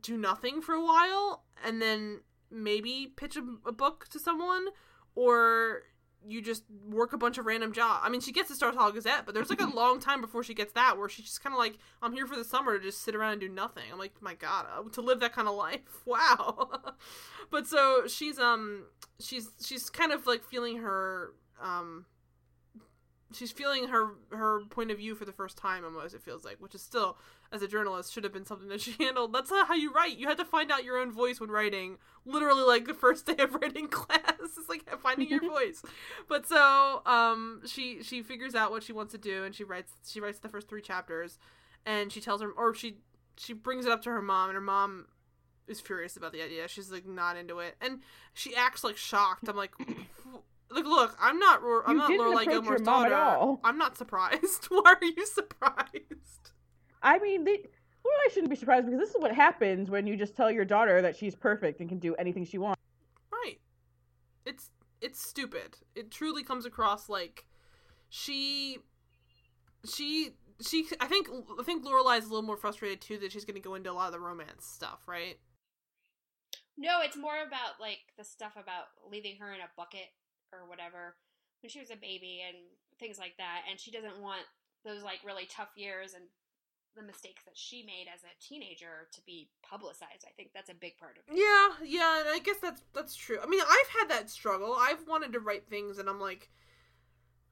do 0.00 0.16
nothing 0.16 0.60
for 0.62 0.74
a 0.74 0.84
while 0.84 1.42
and 1.64 1.80
then 1.82 2.20
maybe 2.50 3.12
pitch 3.16 3.36
a, 3.36 3.42
a 3.66 3.72
book 3.72 4.08
to 4.10 4.18
someone, 4.18 4.66
or 5.14 5.82
you 6.26 6.42
just 6.42 6.64
work 6.88 7.12
a 7.12 7.18
bunch 7.18 7.38
of 7.38 7.46
random 7.46 7.72
jobs. 7.72 8.00
I 8.04 8.08
mean, 8.08 8.20
she 8.20 8.32
gets 8.32 8.48
the 8.48 8.54
Star 8.54 8.72
Hall 8.72 8.90
Gazette, 8.90 9.24
but 9.24 9.34
there's 9.34 9.50
like 9.50 9.60
a 9.60 9.66
long 9.74 10.00
time 10.00 10.20
before 10.20 10.42
she 10.42 10.54
gets 10.54 10.72
that 10.72 10.98
where 10.98 11.08
she's 11.08 11.26
just 11.26 11.42
kind 11.42 11.54
of 11.54 11.58
like, 11.58 11.78
I'm 12.02 12.12
here 12.12 12.26
for 12.26 12.36
the 12.36 12.44
summer 12.44 12.76
to 12.76 12.84
just 12.84 13.02
sit 13.02 13.14
around 13.14 13.32
and 13.32 13.40
do 13.40 13.48
nothing. 13.48 13.84
I'm 13.90 13.98
like, 13.98 14.20
my 14.20 14.34
God, 14.34 14.66
uh, 14.76 14.88
to 14.90 15.00
live 15.00 15.20
that 15.20 15.32
kind 15.32 15.48
of 15.48 15.54
life, 15.54 15.80
wow. 16.06 16.70
but 17.50 17.66
so 17.66 18.06
she's 18.06 18.38
um 18.38 18.84
she's 19.20 19.50
she's 19.64 19.90
kind 19.90 20.12
of 20.12 20.26
like 20.26 20.44
feeling 20.44 20.78
her 20.78 21.32
um 21.62 22.04
she's 23.32 23.52
feeling 23.52 23.88
her 23.88 24.14
her 24.30 24.60
point 24.70 24.90
of 24.90 24.98
view 24.98 25.14
for 25.14 25.24
the 25.24 25.32
first 25.32 25.58
time 25.58 25.84
almost 25.84 26.14
it 26.14 26.22
feels 26.22 26.44
like 26.44 26.56
which 26.60 26.74
is 26.74 26.80
still 26.80 27.18
as 27.52 27.62
a 27.62 27.68
journalist 27.68 28.12
should 28.12 28.24
have 28.24 28.32
been 28.32 28.44
something 28.44 28.68
that 28.68 28.80
she 28.80 28.92
handled. 29.00 29.32
That's 29.32 29.50
not 29.50 29.68
how 29.68 29.74
you 29.74 29.92
write. 29.92 30.18
You 30.18 30.28
had 30.28 30.38
to 30.38 30.44
find 30.44 30.70
out 30.70 30.84
your 30.84 30.98
own 30.98 31.10
voice 31.10 31.40
when 31.40 31.50
writing 31.50 31.98
literally 32.24 32.62
like 32.62 32.86
the 32.86 32.94
first 32.94 33.26
day 33.26 33.42
of 33.42 33.54
writing 33.60 33.88
class. 33.88 34.34
It's 34.40 34.68
like 34.68 34.88
finding 35.00 35.28
your 35.28 35.40
voice. 35.48 35.82
But 36.28 36.46
so 36.46 37.02
um 37.06 37.62
she 37.66 38.02
she 38.02 38.22
figures 38.22 38.54
out 38.54 38.70
what 38.70 38.82
she 38.82 38.92
wants 38.92 39.12
to 39.12 39.18
do 39.18 39.44
and 39.44 39.54
she 39.54 39.64
writes 39.64 39.92
she 40.06 40.20
writes 40.20 40.38
the 40.38 40.48
first 40.48 40.68
three 40.68 40.82
chapters 40.82 41.38
and 41.86 42.12
she 42.12 42.20
tells 42.20 42.42
her 42.42 42.50
or 42.50 42.74
she 42.74 42.98
she 43.36 43.52
brings 43.52 43.86
it 43.86 43.92
up 43.92 44.02
to 44.02 44.10
her 44.10 44.22
mom 44.22 44.50
and 44.50 44.56
her 44.56 44.60
mom 44.60 45.06
is 45.68 45.80
furious 45.80 46.16
about 46.16 46.32
the 46.32 46.42
idea. 46.42 46.66
She's 46.68 46.90
like 46.90 47.06
not 47.06 47.36
into 47.36 47.58
it. 47.60 47.76
And 47.80 48.00
she 48.32 48.54
acts 48.56 48.82
like 48.82 48.96
shocked. 48.96 49.48
I'm 49.48 49.56
like 49.56 49.72
like 50.70 50.84
look 50.84 51.16
i'm 51.20 51.38
not 51.38 51.62
Ro- 51.62 51.82
i'm 51.86 51.96
You 51.96 51.98
not 51.98 52.10
lorelai 52.10 52.44
gilmore's 52.44 52.80
your 52.80 52.84
mom 52.84 53.04
at 53.06 53.08
daughter 53.10 53.14
all. 53.14 53.60
i'm 53.64 53.78
not 53.78 53.96
surprised 53.96 54.64
why 54.68 54.94
are 55.00 55.04
you 55.04 55.26
surprised 55.26 56.52
I 57.02 57.18
mean, 57.18 57.44
they, 57.44 57.52
well, 58.04 58.14
I 58.24 58.28
shouldn't 58.32 58.50
be 58.50 58.56
surprised 58.56 58.86
because 58.86 59.00
this 59.00 59.10
is 59.10 59.16
what 59.20 59.34
happens 59.34 59.90
when 59.90 60.06
you 60.06 60.16
just 60.16 60.34
tell 60.36 60.50
your 60.50 60.64
daughter 60.64 61.00
that 61.02 61.16
she's 61.16 61.34
perfect 61.34 61.80
and 61.80 61.88
can 61.88 61.98
do 61.98 62.14
anything 62.16 62.44
she 62.44 62.58
wants. 62.58 62.80
Right. 63.32 63.58
It's 64.44 64.70
it's 65.00 65.24
stupid. 65.24 65.76
It 65.94 66.10
truly 66.10 66.42
comes 66.42 66.66
across 66.66 67.08
like 67.08 67.46
she 68.08 68.78
she 69.88 70.30
she 70.60 70.86
I 71.00 71.06
think 71.06 71.28
I 71.58 71.62
think 71.62 71.84
Lorelai's 71.84 72.24
a 72.24 72.28
little 72.28 72.42
more 72.42 72.56
frustrated 72.56 73.00
too 73.00 73.18
that 73.18 73.30
she's 73.30 73.44
going 73.44 73.54
to 73.54 73.60
go 73.60 73.74
into 73.74 73.90
a 73.90 73.94
lot 73.94 74.06
of 74.06 74.12
the 74.12 74.20
romance 74.20 74.66
stuff, 74.66 75.00
right? 75.06 75.38
No, 76.76 77.00
it's 77.02 77.16
more 77.16 77.42
about 77.46 77.80
like 77.80 77.98
the 78.16 78.24
stuff 78.24 78.52
about 78.54 78.86
leaving 79.08 79.36
her 79.36 79.52
in 79.52 79.60
a 79.60 79.68
bucket 79.76 80.08
or 80.52 80.68
whatever 80.68 81.16
when 81.62 81.70
she 81.70 81.80
was 81.80 81.90
a 81.90 81.96
baby 81.96 82.42
and 82.46 82.56
things 82.98 83.18
like 83.18 83.36
that, 83.38 83.62
and 83.68 83.78
she 83.78 83.90
doesn't 83.90 84.20
want 84.20 84.42
those 84.84 85.02
like 85.02 85.20
really 85.24 85.46
tough 85.50 85.70
years 85.76 86.14
and 86.14 86.24
the 86.96 87.02
mistakes 87.02 87.44
that 87.44 87.56
she 87.56 87.82
made 87.82 88.06
as 88.12 88.22
a 88.24 88.34
teenager 88.42 89.08
to 89.12 89.20
be 89.26 89.48
publicized. 89.62 90.24
I 90.26 90.32
think 90.36 90.50
that's 90.54 90.70
a 90.70 90.74
big 90.74 90.98
part 90.98 91.16
of 91.16 91.22
it. 91.28 91.38
Yeah, 91.38 91.86
yeah, 91.86 92.20
and 92.20 92.28
I 92.28 92.40
guess 92.42 92.56
that's 92.60 92.82
that's 92.94 93.14
true. 93.14 93.38
I 93.42 93.46
mean, 93.46 93.60
I've 93.60 94.00
had 94.00 94.10
that 94.10 94.30
struggle. 94.30 94.76
I've 94.78 95.06
wanted 95.06 95.32
to 95.32 95.40
write 95.40 95.68
things 95.68 95.98
and 95.98 96.08
I'm 96.08 96.20
like 96.20 96.50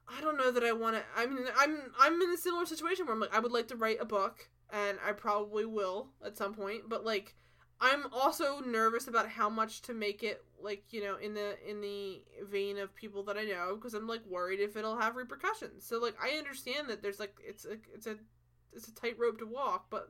I 0.07 0.21
don't 0.21 0.37
know 0.37 0.51
that 0.51 0.63
I 0.63 0.71
want 0.73 0.95
to 0.95 1.03
I 1.15 1.25
mean, 1.25 1.45
I'm 1.57 1.91
I'm 1.99 2.21
in 2.21 2.31
a 2.31 2.37
similar 2.37 2.65
situation 2.65 3.05
where 3.05 3.13
I'm 3.13 3.21
like 3.21 3.35
I 3.35 3.39
would 3.39 3.51
like 3.51 3.67
to 3.69 3.75
write 3.75 4.01
a 4.01 4.05
book 4.05 4.49
and 4.71 4.97
I 5.05 5.13
probably 5.13 5.65
will 5.65 6.09
at 6.25 6.37
some 6.37 6.53
point, 6.53 6.89
but 6.89 7.05
like 7.05 7.35
I'm 7.79 8.05
also 8.11 8.59
nervous 8.59 9.07
about 9.07 9.29
how 9.29 9.49
much 9.49 9.81
to 9.83 9.93
make 9.93 10.23
it 10.23 10.43
like, 10.61 10.83
you 10.89 11.03
know, 11.03 11.17
in 11.17 11.33
the 11.33 11.57
in 11.69 11.81
the 11.81 12.21
vein 12.49 12.77
of 12.77 12.95
people 12.95 13.23
that 13.23 13.37
I 13.37 13.43
know 13.43 13.75
because 13.75 13.93
I'm 13.93 14.07
like 14.07 14.25
worried 14.25 14.59
if 14.59 14.75
it'll 14.75 14.97
have 14.97 15.15
repercussions. 15.15 15.85
So 15.85 15.99
like 15.99 16.15
I 16.21 16.37
understand 16.37 16.89
that 16.89 17.03
there's 17.03 17.19
like 17.19 17.35
it's 17.45 17.65
a 17.65 17.77
it's 17.93 18.07
a 18.07 18.15
it's 18.73 18.87
a 18.87 18.95
tightrope 18.95 19.39
to 19.39 19.45
walk, 19.45 19.87
but 19.89 20.09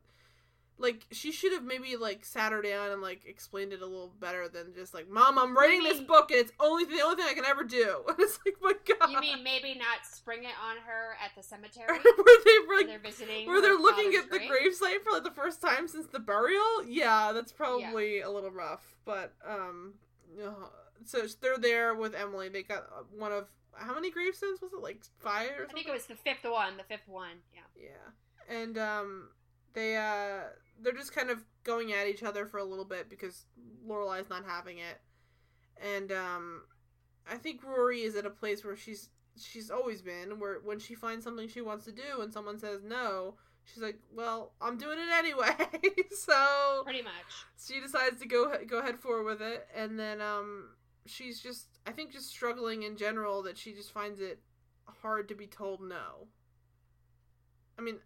like 0.79 1.05
she 1.11 1.31
should 1.31 1.53
have 1.53 1.63
maybe 1.63 1.95
like 1.95 2.23
sat 2.23 2.51
her 2.51 2.61
down 2.61 2.91
and 2.91 3.01
like 3.01 3.25
explained 3.25 3.73
it 3.73 3.81
a 3.81 3.85
little 3.85 4.13
better 4.19 4.47
than 4.47 4.73
just 4.75 4.93
like, 4.93 5.09
"Mom, 5.09 5.39
I'm 5.39 5.57
writing 5.57 5.83
this 5.83 5.99
book 5.99 6.29
and 6.31 6.39
it's 6.39 6.51
only 6.59 6.85
the 6.85 7.01
only 7.01 7.15
thing 7.15 7.25
I 7.29 7.33
can 7.33 7.45
ever 7.45 7.63
do." 7.63 8.03
And 8.07 8.17
it's 8.19 8.39
like, 8.45 8.55
my 8.61 8.73
God, 8.99 9.09
You 9.11 9.19
mean 9.19 9.43
maybe 9.43 9.73
not 9.73 10.05
spring 10.05 10.43
it 10.43 10.53
on 10.63 10.77
her 10.85 11.17
at 11.23 11.31
the 11.35 11.43
cemetery 11.43 11.87
where 11.99 12.37
they 12.45 12.67
were 12.67 12.77
like, 12.77 12.87
they're 12.87 12.99
visiting? 12.99 13.47
where 13.47 13.61
they're 13.61 13.77
looking 13.77 14.15
at 14.15 14.29
the 14.31 14.37
grave? 14.37 14.51
gravesite 14.51 15.03
for 15.03 15.13
like 15.13 15.23
the 15.23 15.31
first 15.31 15.61
time 15.61 15.87
since 15.87 16.07
the 16.07 16.19
burial? 16.19 16.83
Yeah, 16.85 17.31
that's 17.33 17.51
probably 17.51 18.21
a 18.21 18.29
little 18.29 18.51
rough, 18.51 18.95
but 19.05 19.33
um, 19.47 19.93
uh, 20.43 20.51
so 21.05 21.25
they're 21.41 21.57
there 21.57 21.95
with 21.95 22.13
Emily. 22.15 22.49
They 22.49 22.63
got 22.63 22.83
uh, 22.95 23.03
one 23.17 23.31
of 23.31 23.47
how 23.75 23.93
many 23.93 24.11
gravestones 24.11 24.61
was 24.61 24.73
it? 24.73 24.81
Like 24.81 25.01
five 25.19 25.49
or 25.59 25.67
I 25.69 25.73
think 25.73 25.87
it 25.87 25.93
was 25.93 26.05
the 26.05 26.15
fifth 26.15 26.43
one. 26.43 26.77
The 26.77 26.83
fifth 26.83 27.07
one. 27.07 27.37
Yeah. 27.53 27.61
Yeah. 27.75 28.55
And 28.55 28.77
um 28.77 29.29
they 29.73 29.95
uh 29.95 30.49
they're 30.81 30.93
just 30.93 31.13
kind 31.15 31.29
of 31.29 31.43
going 31.63 31.93
at 31.93 32.07
each 32.07 32.23
other 32.23 32.45
for 32.45 32.57
a 32.57 32.63
little 32.63 32.85
bit 32.85 33.09
because 33.09 33.45
Lorelai's 33.87 34.29
not 34.29 34.45
having 34.45 34.77
it. 34.77 35.01
And 35.81 36.11
um 36.11 36.61
I 37.29 37.35
think 37.35 37.63
Rory 37.63 38.01
is 38.03 38.15
at 38.15 38.25
a 38.25 38.29
place 38.29 38.63
where 38.63 38.75
she's 38.75 39.09
she's 39.39 39.69
always 39.69 40.01
been 40.01 40.39
where 40.39 40.59
when 40.63 40.79
she 40.79 40.95
finds 40.95 41.23
something 41.23 41.47
she 41.47 41.61
wants 41.61 41.85
to 41.85 41.91
do 41.91 42.21
and 42.21 42.31
someone 42.33 42.57
says 42.57 42.81
no, 42.83 43.35
she's 43.65 43.83
like, 43.83 43.99
"Well, 44.15 44.53
I'm 44.61 44.77
doing 44.77 44.97
it 44.97 45.11
anyway." 45.13 45.55
so 46.11 46.81
Pretty 46.83 47.01
much. 47.03 47.13
she 47.63 47.79
decides 47.79 48.19
to 48.21 48.27
go 48.27 48.53
go 48.65 48.81
head 48.81 48.99
forward 48.99 49.25
with 49.25 49.41
it 49.41 49.67
and 49.75 49.99
then 49.99 50.21
um 50.21 50.69
she's 51.05 51.41
just 51.41 51.67
I 51.85 51.91
think 51.91 52.11
just 52.11 52.29
struggling 52.29 52.83
in 52.83 52.97
general 52.97 53.43
that 53.43 53.57
she 53.57 53.73
just 53.73 53.91
finds 53.91 54.19
it 54.19 54.39
hard 55.01 55.27
to 55.29 55.35
be 55.35 55.47
told 55.47 55.81
no. 55.81 56.27
I 57.77 57.81
mean, 57.81 57.97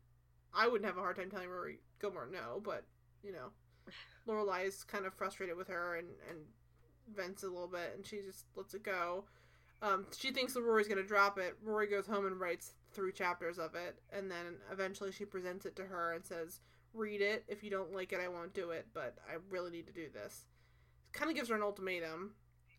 I 0.54 0.68
wouldn't 0.68 0.86
have 0.86 0.98
a 0.98 1.02
hard 1.02 1.16
time 1.16 1.30
telling 1.30 1.50
Rory 1.50 1.80
Gilmore 2.02 2.28
no, 2.32 2.62
but 2.64 2.84
you 3.24 3.32
know, 3.32 3.52
Lorelai 4.28 4.66
is 4.66 4.84
kind 4.84 5.06
of 5.06 5.14
frustrated 5.14 5.56
with 5.56 5.68
her 5.68 5.96
and 5.96 6.08
and 6.30 6.40
vents 7.16 7.44
a 7.44 7.48
little 7.48 7.68
bit, 7.68 7.94
and 7.96 8.06
she 8.06 8.18
just 8.18 8.46
lets 8.56 8.74
it 8.74 8.84
go. 8.84 9.26
Um, 9.82 10.06
she 10.16 10.32
thinks 10.32 10.54
that 10.54 10.62
Rory's 10.62 10.88
gonna 10.88 11.04
drop 11.04 11.38
it. 11.38 11.58
Rory 11.64 11.88
goes 11.88 12.08
home 12.08 12.26
and 12.26 12.40
writes 12.40 12.74
three 12.92 13.12
chapters 13.12 13.58
of 13.58 13.76
it, 13.76 14.00
and 14.12 14.30
then 14.30 14.58
eventually 14.72 15.12
she 15.12 15.26
presents 15.26 15.66
it 15.66 15.76
to 15.78 15.84
her 15.84 16.14
and 16.14 16.26
says, 16.26 16.60
"Read 16.94 17.22
it. 17.22 17.44
If 17.48 17.64
you 17.64 17.70
don't 17.70 17.94
like 17.94 18.14
it, 18.14 18.20
I 18.20 18.28
won't 18.28 18.54
do 18.54 18.72
it. 18.72 18.88
But 18.94 19.18
I 19.30 19.38
really 19.50 19.72
need 19.72 19.88
to 19.88 19.94
do 19.94 20.10
this." 20.10 20.46
Kind 21.14 21.30
of 21.30 21.36
gives 21.36 21.50
her 21.50 21.56
an 21.56 21.64
ultimatum. 21.64 22.34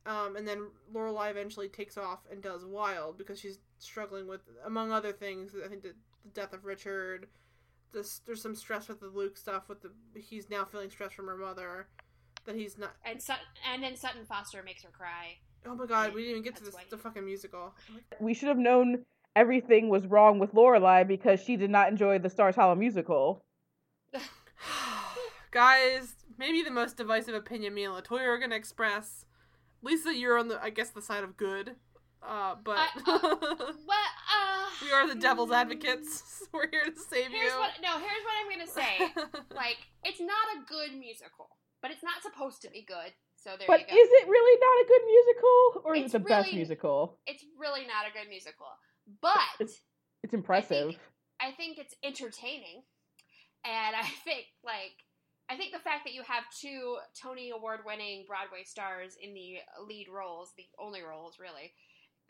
Um, 0.04 0.36
and 0.36 0.46
then 0.46 0.68
Lorelai 0.92 1.30
eventually 1.30 1.68
takes 1.68 1.96
off 1.96 2.20
and 2.30 2.42
does 2.42 2.64
Wild 2.64 3.16
because 3.18 3.38
she's 3.38 3.60
struggling 3.78 4.26
with, 4.26 4.40
among 4.64 4.90
other 4.90 5.12
things, 5.12 5.52
I 5.64 5.68
think 5.68 5.82
the, 5.82 5.94
the 6.24 6.30
death 6.30 6.52
of 6.52 6.64
Richard. 6.64 7.28
This, 7.92 8.20
there's 8.26 8.42
some 8.42 8.54
stress 8.54 8.88
with 8.88 9.00
the 9.00 9.08
Luke 9.08 9.36
stuff. 9.36 9.68
With 9.68 9.82
the 9.82 9.90
he's 10.18 10.48
now 10.48 10.64
feeling 10.64 10.90
stress 10.90 11.12
from 11.12 11.26
her 11.26 11.36
mother 11.36 11.88
that 12.46 12.54
he's 12.54 12.78
not. 12.78 12.94
And 13.04 13.20
Sut- 13.20 13.38
and 13.72 13.82
then 13.82 13.96
Sutton 13.96 14.24
Foster 14.24 14.62
makes 14.62 14.82
her 14.82 14.90
cry. 14.90 15.38
Oh 15.66 15.74
my 15.74 15.86
god, 15.86 16.12
we 16.14 16.22
didn't 16.22 16.30
even 16.30 16.42
get 16.42 16.56
to 16.56 16.64
this, 16.64 16.74
the 16.90 16.98
fucking 16.98 17.24
musical. 17.24 17.74
We 18.18 18.34
should 18.34 18.48
have 18.48 18.58
known 18.58 19.04
everything 19.36 19.88
was 19.88 20.06
wrong 20.06 20.38
with 20.38 20.54
Lorelai 20.54 21.06
because 21.06 21.40
she 21.40 21.56
did 21.56 21.70
not 21.70 21.88
enjoy 21.88 22.18
the 22.18 22.30
Stars 22.30 22.56
Hollow 22.56 22.74
musical. 22.74 23.44
Guys, 25.50 26.14
maybe 26.38 26.62
the 26.62 26.70
most 26.70 26.96
divisive 26.96 27.34
opinion 27.34 27.74
me 27.74 27.84
and 27.84 27.94
Latoya 27.94 28.26
are 28.26 28.38
gonna 28.38 28.56
express. 28.56 29.24
Lisa, 29.82 30.14
you're 30.14 30.38
on 30.38 30.48
the, 30.48 30.62
I 30.62 30.70
guess, 30.70 30.90
the 30.90 31.02
side 31.02 31.24
of 31.24 31.36
good. 31.36 31.76
Uh, 32.26 32.54
but 32.62 32.76
I- 32.78 32.92
What? 33.84 34.10
Uh, 34.30 34.66
we 34.82 34.92
are 34.92 35.08
the 35.08 35.14
devil's 35.14 35.50
mm, 35.50 35.56
advocates. 35.56 36.44
We're 36.52 36.70
here 36.70 36.84
to 36.84 37.00
save 37.00 37.30
Here's 37.30 37.52
you. 37.52 37.58
what. 37.58 37.70
No, 37.82 37.98
here's 37.98 38.22
what 38.24 38.34
I'm 38.38 38.50
gonna 38.50 38.70
say. 38.70 38.94
like, 39.54 39.78
it's 40.04 40.20
not 40.20 40.46
a 40.56 40.64
good 40.68 40.96
musical, 40.98 41.48
but 41.80 41.90
it's 41.90 42.02
not 42.02 42.22
supposed 42.22 42.62
to 42.62 42.70
be 42.70 42.84
good. 42.86 43.12
So 43.36 43.50
there 43.58 43.66
you 43.66 43.66
go. 43.66 43.72
But 43.72 43.80
is 43.90 44.08
it 44.22 44.28
really 44.28 44.58
not 44.60 44.76
a 44.78 44.86
good 44.86 45.04
musical, 45.06 45.82
or 45.84 45.94
is 45.96 46.04
It's 46.04 46.14
it 46.14 46.18
the 46.22 46.28
best 46.28 46.52
musical? 46.52 47.18
It's 47.26 47.44
really 47.58 47.82
not 47.82 48.06
a 48.08 48.12
good 48.12 48.28
musical, 48.28 48.66
but 49.20 49.58
It's- 49.60 49.80
It's 50.22 50.34
impressive. 50.34 50.94
I 51.40 51.50
think 51.50 51.78
it's 51.78 51.94
entertaining, 52.04 52.84
and 53.64 53.96
I 53.96 54.06
think 54.24 54.46
like 54.62 54.94
I 55.50 55.56
think 55.56 55.72
the 55.72 55.80
fact 55.80 56.04
that 56.06 56.14
you 56.14 56.22
have 56.22 56.44
two 56.60 56.98
Tony 57.20 57.50
Award 57.50 57.80
winning 57.84 58.24
Broadway 58.28 58.62
stars 58.64 59.16
in 59.20 59.34
the 59.34 59.58
lead 59.84 60.06
roles, 60.08 60.52
the 60.56 60.64
only 60.78 61.02
roles 61.02 61.38
really, 61.40 61.72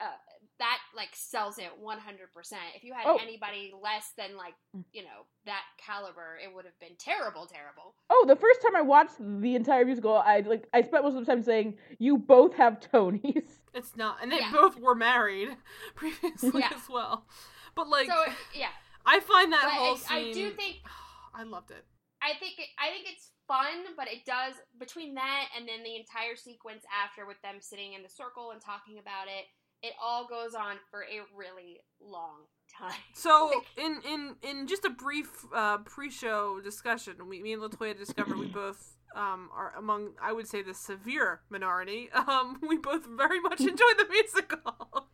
uh, 0.03 0.16
that 0.59 0.79
like 0.97 1.11
sells 1.15 1.59
it 1.59 1.70
one 1.81 1.99
hundred 1.99 2.33
percent. 2.33 2.62
If 2.77 2.85
you 2.85 2.93
had 2.93 3.07
Oh. 3.07 3.19
anybody 3.23 3.73
less 3.81 4.12
than 4.16 4.37
like 4.37 4.55
you 4.93 5.03
know 5.03 5.27
that 5.47 5.62
caliber, 5.79 6.39
it 6.43 6.53
would 6.55 6.65
have 6.65 6.79
been 6.81 6.97
terrible, 6.99 7.47
terrible. 7.47 7.95
Oh, 8.11 8.24
the 8.27 8.37
first 8.37 8.61
time 8.62 8.77
I 8.77 8.83
watched 8.83 9.15
the 9.19 9.55
entire 9.55 9.85
musical, 9.85 10.16
I 10.16 10.41
like 10.41 10.69
I 10.74 10.83
spent 10.83 11.05
most 11.05 11.15
of 11.16 11.24
the 11.24 11.33
time 11.33 11.43
saying, 11.43 11.79
"You 11.99 12.19
both 12.19 12.55
have 12.55 12.81
Tonys." 12.81 13.49
It's 13.74 13.97
not, 13.97 14.19
and 14.23 14.31
they 14.31 14.41
Yeah. 14.41 14.53
both 14.53 14.79
were 14.79 14.95
married 14.95 15.57
previously 15.95 16.61
Yeah. 16.61 16.70
as 16.74 16.89
well. 16.91 17.27
But 17.74 17.89
like, 17.89 18.07
so 18.07 18.24
yeah, 18.55 18.69
I 19.07 19.20
find 19.20 19.53
that 19.53 19.62
but 19.65 19.73
whole 19.73 19.95
I, 19.95 19.97
scene. 19.97 20.31
I 20.31 20.33
do 20.33 20.51
think 20.51 20.77
I 21.35 21.45
loved 21.45 21.70
it. 21.70 21.85
I 22.20 22.35
think 22.39 22.59
it, 22.59 22.69
I 22.79 22.91
think 22.91 23.07
it's 23.09 23.31
fun, 23.49 23.97
but 23.97 24.07
it 24.07 24.24
does 24.24 24.55
between 24.79 25.15
that 25.15 25.49
and 25.57 25.66
then 25.66 25.83
the 25.83 25.97
entire 25.97 26.37
sequence 26.37 26.85
after 26.93 27.27
with 27.27 27.41
them 27.43 27.57
sitting 27.61 27.95
in 27.95 28.03
the 28.03 28.09
circle 28.09 28.53
and 28.53 28.61
talking 28.61 28.99
about 28.99 29.27
it. 29.27 29.47
It 29.82 29.94
all 30.00 30.26
goes 30.26 30.54
on 30.54 30.76
for 30.90 31.00
a 31.02 31.22
really 31.36 31.80
long 32.00 32.46
time. 32.72 32.92
So 33.14 33.50
Like- 33.76 33.84
in 33.84 34.00
in 34.09 34.36
in 34.42 34.66
just 34.66 34.84
a 34.84 34.90
brief 34.90 35.30
uh, 35.54 35.78
pre-show 35.78 36.60
discussion, 36.60 37.14
we, 37.28 37.42
me 37.42 37.52
and 37.52 37.62
Latoya 37.62 37.96
discovered 37.96 38.38
we 38.38 38.46
both 38.62 38.96
um, 39.14 39.50
are 39.54 39.74
among 39.76 40.10
I 40.22 40.32
would 40.32 40.46
say 40.46 40.62
the 40.62 40.74
severe 40.74 41.40
minority. 41.50 42.10
Um, 42.32 42.59
we 42.66 42.78
both 42.78 43.04
very 43.06 43.40
much 43.40 43.60
enjoyed 43.60 43.98
the 43.98 44.06
musical. 44.09 45.09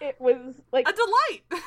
It 0.00 0.16
was 0.20 0.54
like 0.72 0.88
a 0.88 0.92
delight. 0.92 1.62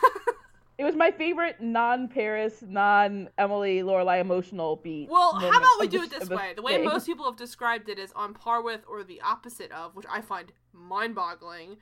it 0.77 0.83
was 0.85 0.95
my 0.95 1.11
favorite 1.11 1.59
non-Paris, 1.59 2.63
non-Emily 2.65 3.79
Lorelai 3.79 4.21
emotional 4.21 4.77
beat. 4.77 5.09
well, 5.09 5.33
how 5.33 5.49
about 5.49 5.79
we 5.79 5.87
do 5.87 6.03
it 6.03 6.09
this 6.11 6.29
way? 6.29 6.53
The 6.55 6.61
way 6.61 6.77
thing. 6.77 6.85
most 6.85 7.05
people 7.05 7.25
have 7.25 7.35
described 7.35 7.89
it 7.89 7.99
is 7.99 8.11
on 8.13 8.33
par 8.33 8.61
with 8.63 8.81
or 8.87 9.03
the 9.03 9.19
opposite 9.21 9.71
of, 9.71 9.95
which 9.95 10.05
I 10.09 10.21
find 10.21 10.51
mind-boggling. 10.71 11.77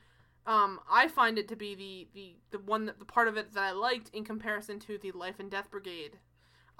Um, 0.48 0.80
I 0.90 1.06
find 1.08 1.38
it 1.38 1.46
to 1.48 1.56
be 1.56 1.74
the 1.74 2.08
the 2.14 2.58
the 2.58 2.64
one 2.64 2.86
that, 2.86 2.98
the 2.98 3.04
part 3.04 3.28
of 3.28 3.36
it 3.36 3.52
that 3.54 3.62
I 3.62 3.70
liked 3.72 4.10
in 4.14 4.24
comparison 4.24 4.80
to 4.80 4.98
the 4.98 5.12
Life 5.12 5.38
and 5.38 5.50
Death 5.50 5.70
Brigade. 5.70 6.18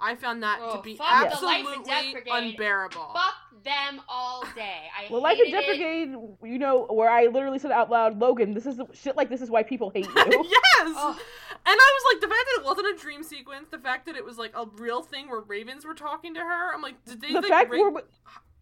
I 0.01 0.15
found 0.15 0.41
that 0.43 0.59
Oh, 0.61 0.77
to 0.77 0.81
be 0.81 0.95
fuck 0.95 1.07
the 1.07 1.45
Life 1.45 1.57
absolutely 1.65 1.73
and 1.73 1.85
Death 1.85 2.11
Brigade. 2.13 2.31
unbearable. 2.53 3.11
Fuck 3.13 3.63
them 3.65 4.01
all 4.07 4.43
day. 4.55 4.83
I 4.97 5.11
Well, 5.11 5.21
Life 5.21 5.39
and 5.43 5.51
Death 5.51 5.63
it. 5.63 5.67
Brigade, 5.67 6.15
you 6.43 6.57
know, 6.57 6.85
where 6.89 7.09
I 7.09 7.25
literally 7.25 7.59
said 7.59 7.71
out 7.71 7.89
loud, 7.91 8.17
Logan, 8.17 8.53
this 8.53 8.65
is 8.65 8.79
shit 8.93 9.17
like 9.17 9.29
this 9.29 9.41
is 9.41 9.49
why 9.49 9.61
people 9.63 9.89
hate 9.89 10.05
you. 10.07 10.13
yes. 10.15 10.95
Ugh. 10.97 11.19
And 11.65 11.77
I 11.77 11.99
was 11.99 12.13
like, 12.13 12.21
the 12.21 12.27
fact 12.29 12.45
that 12.55 12.61
it 12.61 12.65
wasn't 12.65 12.87
a 12.97 13.01
dream 13.01 13.23
sequence, 13.23 13.67
the 13.69 13.77
fact 13.77 14.05
that 14.05 14.15
it 14.15 14.23
was 14.23 14.37
like 14.37 14.53
a 14.55 14.65
real 14.77 15.01
thing 15.03 15.29
where 15.29 15.41
ravens 15.41 15.83
were 15.85 15.93
talking 15.93 16.33
to 16.33 16.39
her. 16.39 16.73
I'm 16.73 16.81
like, 16.81 17.03
did 17.05 17.19
they 17.21 17.33
the 17.33 17.41
like? 17.41 17.49
fact 17.49 17.69
ra- 17.71 17.89
where, 17.89 18.03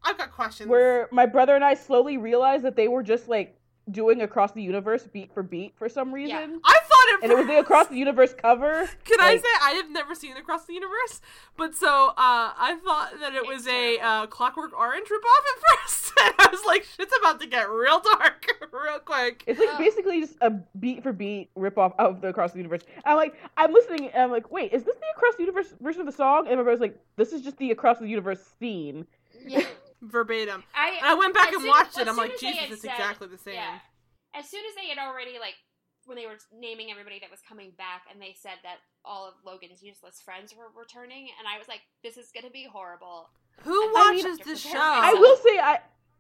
I've 0.04 0.18
got 0.18 0.32
questions. 0.32 0.68
where 0.68 1.08
my 1.12 1.28
brother 1.28 1.54
and 1.54 1.64
I 1.64 1.76
slowly 1.76 2.18
realized 2.18 2.64
that 2.66 2.76
they 2.76 2.88
were 2.88 3.04
just 3.04 3.28
like 3.30 3.56
doing 3.92 4.22
across 4.22 4.52
the 4.52 4.62
universe 4.62 5.08
beat 5.12 5.34
for 5.34 5.44
beat 5.44 5.74
for 5.78 5.90
some 5.90 6.14
reason. 6.14 6.60
I 6.64 6.74
thought 6.74 7.08
it. 7.08 7.24
And 7.24 7.32
it 7.32 7.38
was 7.38 7.48
the 7.48 7.60
across 7.60 7.88
the 7.88 7.98
universe 7.98 8.34
cover. 8.34 8.90
Can 9.06 9.20
I 9.20 9.38
say 9.38 9.48
I 9.62 9.72
have 9.72 9.90
never 9.90 10.16
seen 10.16 10.38
Across 10.38 10.66
the 10.66 10.74
Universe, 10.74 11.22
but 11.56 11.76
so 11.76 12.10
uh, 12.10 12.14
I 12.18 12.78
thought 12.84 13.20
that 13.20 13.34
it 13.34 13.46
was 13.46 13.66
It's 13.66 13.68
a 13.68 14.00
uh, 14.00 14.28
Clockwork 14.28 14.78
Orange 14.78 15.08
ripoff 15.08 15.44
at 15.56 15.82
first, 15.82 16.14
and 16.24 16.34
I 16.40 16.48
was 16.52 16.64
like, 16.66 16.84
"Shit's 16.84 17.14
about 17.20 17.40
to 17.42 17.48
get 17.48 17.70
real 17.70 18.00
dark, 18.00 18.46
real 18.72 19.00
quick." 19.00 19.44
It's 19.48 19.60
like 19.60 19.70
Ugh. 19.70 19.78
basically 19.78 20.22
just 20.22 20.36
a 20.42 20.52
beat 20.80 21.04
for 21.04 21.14
beat 21.14 21.50
ripoff 21.56 21.94
of 21.98 22.22
the 22.22 22.30
Across 22.30 22.52
the 22.52 22.58
Universe. 22.60 22.84
I'm 23.06 23.18
like, 23.18 23.36
I'm 23.58 23.74
listening, 23.74 24.10
and 24.10 24.24
I'm 24.24 24.32
like, 24.32 24.52
wait, 24.52 24.74
is 24.74 24.84
this 24.84 24.96
the 24.96 25.06
Across 25.16 25.36
the 25.36 25.44
Universe 25.44 25.74
version 25.82 26.02
of 26.02 26.08
the 26.08 26.14
song? 26.14 26.48
And 26.48 26.58
my 26.58 26.64
brother's 26.64 26.82
like, 26.82 27.00
this 27.16 27.34
is 27.34 27.42
just 27.42 27.58
the 27.58 27.72
Across 27.72 28.00
the 28.00 28.08
Universe 28.08 28.40
scene. 28.60 29.06
Yeah. 29.46 29.66
Verbatim. 30.02 30.64
I, 30.76 31.00
I 31.04 31.14
went 31.16 31.34
back 31.34 31.52
and 31.52 31.62
soon- 31.62 31.70
watched 31.70 31.98
as 31.98 32.06
it. 32.06 32.08
I'm 32.08 32.18
like, 32.18 32.38
Jesus, 32.40 32.72
it's 32.72 32.82
said- 32.82 32.92
exactly 32.92 33.28
the 33.28 33.38
same. 33.38 33.56
Yeah. 33.56 33.80
As 34.36 34.48
soon 34.50 34.62
as 34.70 34.76
they 34.76 34.88
had 34.90 35.00
already 35.00 35.40
like 35.40 35.56
when 36.06 36.16
they 36.16 36.26
were 36.26 36.38
naming 36.54 36.92
everybody 36.92 37.20
that 37.20 37.32
was 37.32 37.42
coming 37.48 37.72
back, 37.78 38.04
and 38.12 38.22
they 38.22 38.34
said 38.40 38.60
that 38.64 38.78
all 39.04 39.28
of 39.28 39.34
Logan's 39.46 39.82
useless 39.84 40.22
friends 40.24 40.54
were 40.56 40.70
returning, 40.80 41.28
and 41.40 41.48
I 41.48 41.58
was 41.58 41.68
like, 41.68 41.82
"This 42.04 42.18
is 42.18 42.32
gonna 42.32 42.52
be 42.52 42.68
horrible." 42.72 43.30
Who 43.64 43.74
I 43.74 44.12
watches 44.14 44.38
the 44.38 44.44
this 44.46 44.62
prepare 44.62 44.80
show? 44.80 45.02
I 45.02 45.14
will 45.14 45.36
say, 45.38 45.58
I 45.60 45.80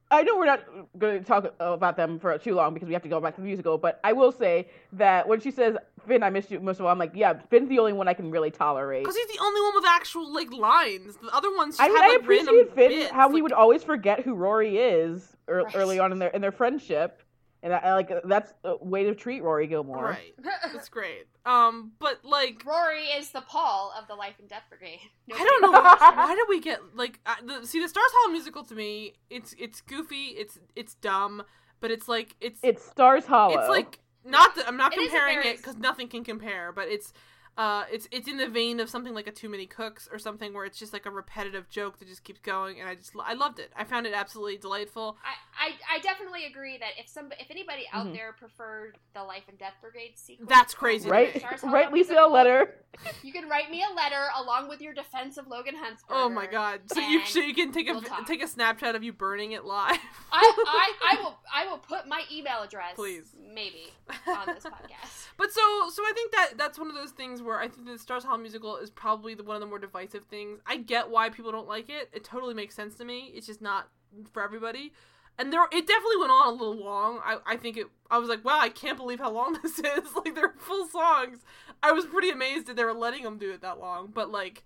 I 0.10 0.24
know 0.24 0.38
we're 0.38 0.46
not 0.46 0.64
going 0.98 1.20
to 1.20 1.26
talk 1.26 1.54
about 1.60 1.98
them 1.98 2.18
for 2.20 2.38
too 2.38 2.56
long 2.56 2.74
because 2.74 2.88
we 2.88 2.94
have 2.94 3.04
to 3.04 3.10
go 3.10 3.20
back 3.20 3.36
to 3.36 3.42
the 3.42 3.48
musical, 3.48 3.78
but 3.78 4.00
I 4.04 4.14
will 4.14 4.32
say 4.32 4.68
that 4.94 5.28
when 5.28 5.42
she 5.42 5.52
says, 5.52 5.76
Finn, 6.08 6.24
I 6.24 6.30
missed 6.30 6.50
you 6.50 6.62
most 6.62 6.80
of 6.80 6.86
all, 6.86 6.92
I'm 6.92 6.98
like, 6.98 7.12
yeah, 7.14 7.34
Finn's 7.50 7.68
the 7.68 7.80
only 7.80 7.92
one 7.92 8.08
I 8.08 8.14
can 8.14 8.32
really 8.32 8.50
tolerate. 8.50 9.04
Because 9.04 9.18
he's 9.18 9.28
the 9.28 9.44
only 9.44 9.60
one 9.60 9.74
with 9.76 9.84
actual 9.86 10.34
like 10.34 10.52
lines. 10.54 11.18
The 11.18 11.36
other 11.36 11.54
ones 11.56 11.76
just 11.78 11.82
I 11.82 11.88
mean, 11.90 11.98
have, 11.98 12.06
I 12.06 12.08
like, 12.14 12.22
appreciate 12.22 12.74
Finn 12.74 12.90
bits, 13.00 13.12
how 13.12 13.30
he 13.34 13.42
would 13.42 13.52
always 13.52 13.84
forget 13.84 14.22
who 14.22 14.34
Rory 14.36 14.78
is 14.78 15.36
er, 15.50 15.64
Right. 15.64 15.76
early 15.76 16.00
on 16.00 16.14
in 16.14 16.20
their 16.20 16.30
in 16.30 16.42
their 16.42 16.54
friendship, 16.54 17.22
and 17.64 17.74
I, 17.74 17.78
I 17.78 17.94
like 17.94 18.12
that's 18.26 18.54
a 18.64 18.84
way 18.84 19.04
to 19.06 19.16
treat 19.16 19.42
Rory 19.42 19.68
Gilmore. 19.68 20.06
Right. 20.06 20.34
that's 20.74 20.90
great. 20.90 21.28
Um, 21.46 21.92
but 22.00 22.24
like, 22.24 22.64
Rory 22.66 23.06
is 23.06 23.32
the 23.32 23.42
Paul 23.42 23.94
of 23.98 24.08
the 24.08 24.16
Life 24.16 24.36
and 24.40 24.48
Death 24.48 24.64
Brigade. 24.70 25.00
I 25.34 25.44
don't 25.44 25.62
know 25.62 25.72
why 25.72 26.36
did 26.36 26.46
we 26.50 26.60
get 26.62 26.80
like 26.96 27.20
uh, 27.26 27.36
the, 27.46 27.66
see 27.66 27.82
the 27.82 27.90
Stars 27.90 28.10
Hollow 28.14 28.32
musical 28.32 28.64
to 28.66 28.76
me. 28.76 29.14
It's 29.30 29.56
it's 29.58 29.82
goofy. 29.82 30.36
It's 30.38 30.60
it's 30.76 30.96
dumb, 30.96 31.44
but 31.80 31.92
it's 31.92 32.08
like 32.08 32.36
it's 32.42 32.60
It's 32.64 32.84
Stars 32.84 33.26
Hollow. 33.26 33.58
it's 33.58 33.70
like 33.70 34.00
not 34.24 34.56
that 34.56 34.68
I'm 34.68 34.78
not 34.78 34.94
It 34.94 35.00
is 35.00 35.08
a 35.08 35.10
comparing 35.10 35.48
it 35.48 35.58
because 35.58 35.78
nothing 35.78 36.08
can 36.08 36.24
compare, 36.24 36.72
but 36.72 36.88
it's 36.90 37.14
uh 37.58 37.86
it's 37.92 38.08
it's 38.12 38.28
in 38.28 38.38
the 38.38 38.48
vein 38.48 38.80
of 38.80 38.90
something 38.90 39.14
like 39.14 39.28
a 39.28 39.32
Too 39.32 39.50
Many 39.50 39.66
Cooks 39.66 40.08
or 40.12 40.20
something 40.20 40.54
where 40.54 40.66
it's 40.66 40.78
just 40.78 40.94
like 40.94 41.06
a 41.06 41.10
repetitive 41.12 41.70
joke 41.70 41.98
that 42.00 42.08
just 42.08 42.24
keeps 42.24 42.40
going, 42.40 42.80
and 42.80 42.88
I 42.88 42.96
just 42.96 43.12
I 43.24 43.34
loved 43.34 43.60
it. 43.60 43.72
I 43.76 43.84
found 43.84 44.06
it 44.06 44.14
absolutely 44.14 44.58
delightful. 44.58 45.18
I, 45.24 45.70
I, 45.70 45.98
I 45.98 46.00
definitely 46.00 46.46
agree 46.46 46.78
that 46.78 46.92
if 47.00 47.08
some 47.10 47.32
if 47.40 47.50
anybody 47.50 47.88
out 47.92 48.08
Mhm. 48.08 48.14
there 48.14 48.34
preferred 48.34 48.98
the 49.16 49.24
Life 49.24 49.44
and 49.50 49.58
Death 49.58 49.74
Brigade 49.82 50.14
sequence, 50.16 50.50
That's 50.50 50.74
crazy 50.74 51.06
to 51.06 51.12
right, 51.12 51.36
me. 51.36 51.42
Right, 51.64 51.92
Lisa, 51.92 52.14
a 52.20 52.28
letter. 52.30 52.76
You 53.22 53.32
can 53.32 53.48
write 53.48 53.70
me 53.70 53.84
a 53.88 53.94
letter 53.94 54.26
along 54.38 54.70
with 54.70 54.82
your 54.82 54.92
defense 54.94 55.38
of 55.38 55.46
Logan 55.48 55.76
Huntsberger. 55.76 56.10
Oh 56.10 56.30
my 56.30 56.48
god! 56.48 56.80
So 56.92 57.00
you 57.00 57.24
so 57.28 57.40
you 57.40 57.54
can 57.54 57.72
take 57.72 57.88
a 57.88 57.92
we'll 57.94 58.02
talk. 58.02 58.26
take 58.26 58.42
a 58.42 58.48
Snapchat 58.48 58.96
of 58.96 59.04
you 59.04 59.14
burning 59.14 59.52
it 59.52 59.66
live. 59.66 60.00
I, 60.32 60.54
I, 60.68 60.94
I 61.14 61.16
will 61.22 61.38
I 61.54 61.68
will 61.68 61.78
put 61.78 62.08
my 62.08 62.24
email 62.32 62.64
address 62.64 62.96
Please. 62.96 63.36
maybe 63.54 63.92
on 64.28 64.48
this 64.48 64.64
podcast. 64.64 65.28
But 65.38 65.52
so 65.52 65.62
so 65.94 66.02
I 66.04 66.12
think 66.16 66.32
that 66.32 66.54
that's 66.58 66.80
one 66.80 66.88
of 66.90 66.96
those 66.96 67.12
things 67.12 67.40
where 67.48 67.60
I 67.60 67.70
think 67.70 67.88
the 67.88 67.98
Stars 67.98 68.26
Hollow 68.26 68.38
musical 68.38 68.76
is 68.76 68.90
probably 68.90 69.34
the, 69.34 69.44
one 69.44 69.56
of 69.56 69.62
the 69.62 69.68
more 69.68 69.80
divisive 69.80 70.26
things. 70.26 70.60
I 70.68 70.78
get 70.78 71.10
why 71.10 71.30
people 71.30 71.52
don't 71.52 71.68
like 71.68 71.90
it. 71.90 72.10
It 72.14 72.26
totally 72.26 72.54
makes 72.54 72.76
sense 72.76 72.96
to 72.96 73.06
me. 73.06 73.32
It's 73.34 73.48
just 73.48 73.62
not 73.62 73.88
for 74.34 74.44
everybody. 74.44 74.92
And 75.40 75.54
there 75.54 75.64
it 75.72 75.88
definitely 75.88 76.18
went 76.18 76.32
on 76.32 76.48
a 76.48 76.52
little 76.52 76.76
long. 76.76 77.20
I, 77.24 77.38
I 77.46 77.58
think 77.58 77.78
it 77.78 77.88
I 78.12 78.18
was 78.18 78.28
like, 78.28 78.44
wow, 78.44 78.60
I 78.60 78.70
can't 78.70 78.98
believe 78.98 79.20
how 79.20 79.32
long 79.32 79.58
this 79.64 79.80
is. 79.80 80.16
Like 80.16 80.36
they're 80.36 80.56
full 80.58 80.88
songs. 80.88 81.40
I 81.82 81.92
was 81.94 82.06
pretty 82.06 82.30
amazed 82.30 82.68
that 82.68 82.76
they 82.76 82.84
were 82.84 82.94
letting 82.94 83.24
them 83.24 83.38
do 83.38 83.52
it 83.52 83.62
that 83.62 83.80
long. 83.80 84.10
But 84.14 84.30
like 84.30 84.64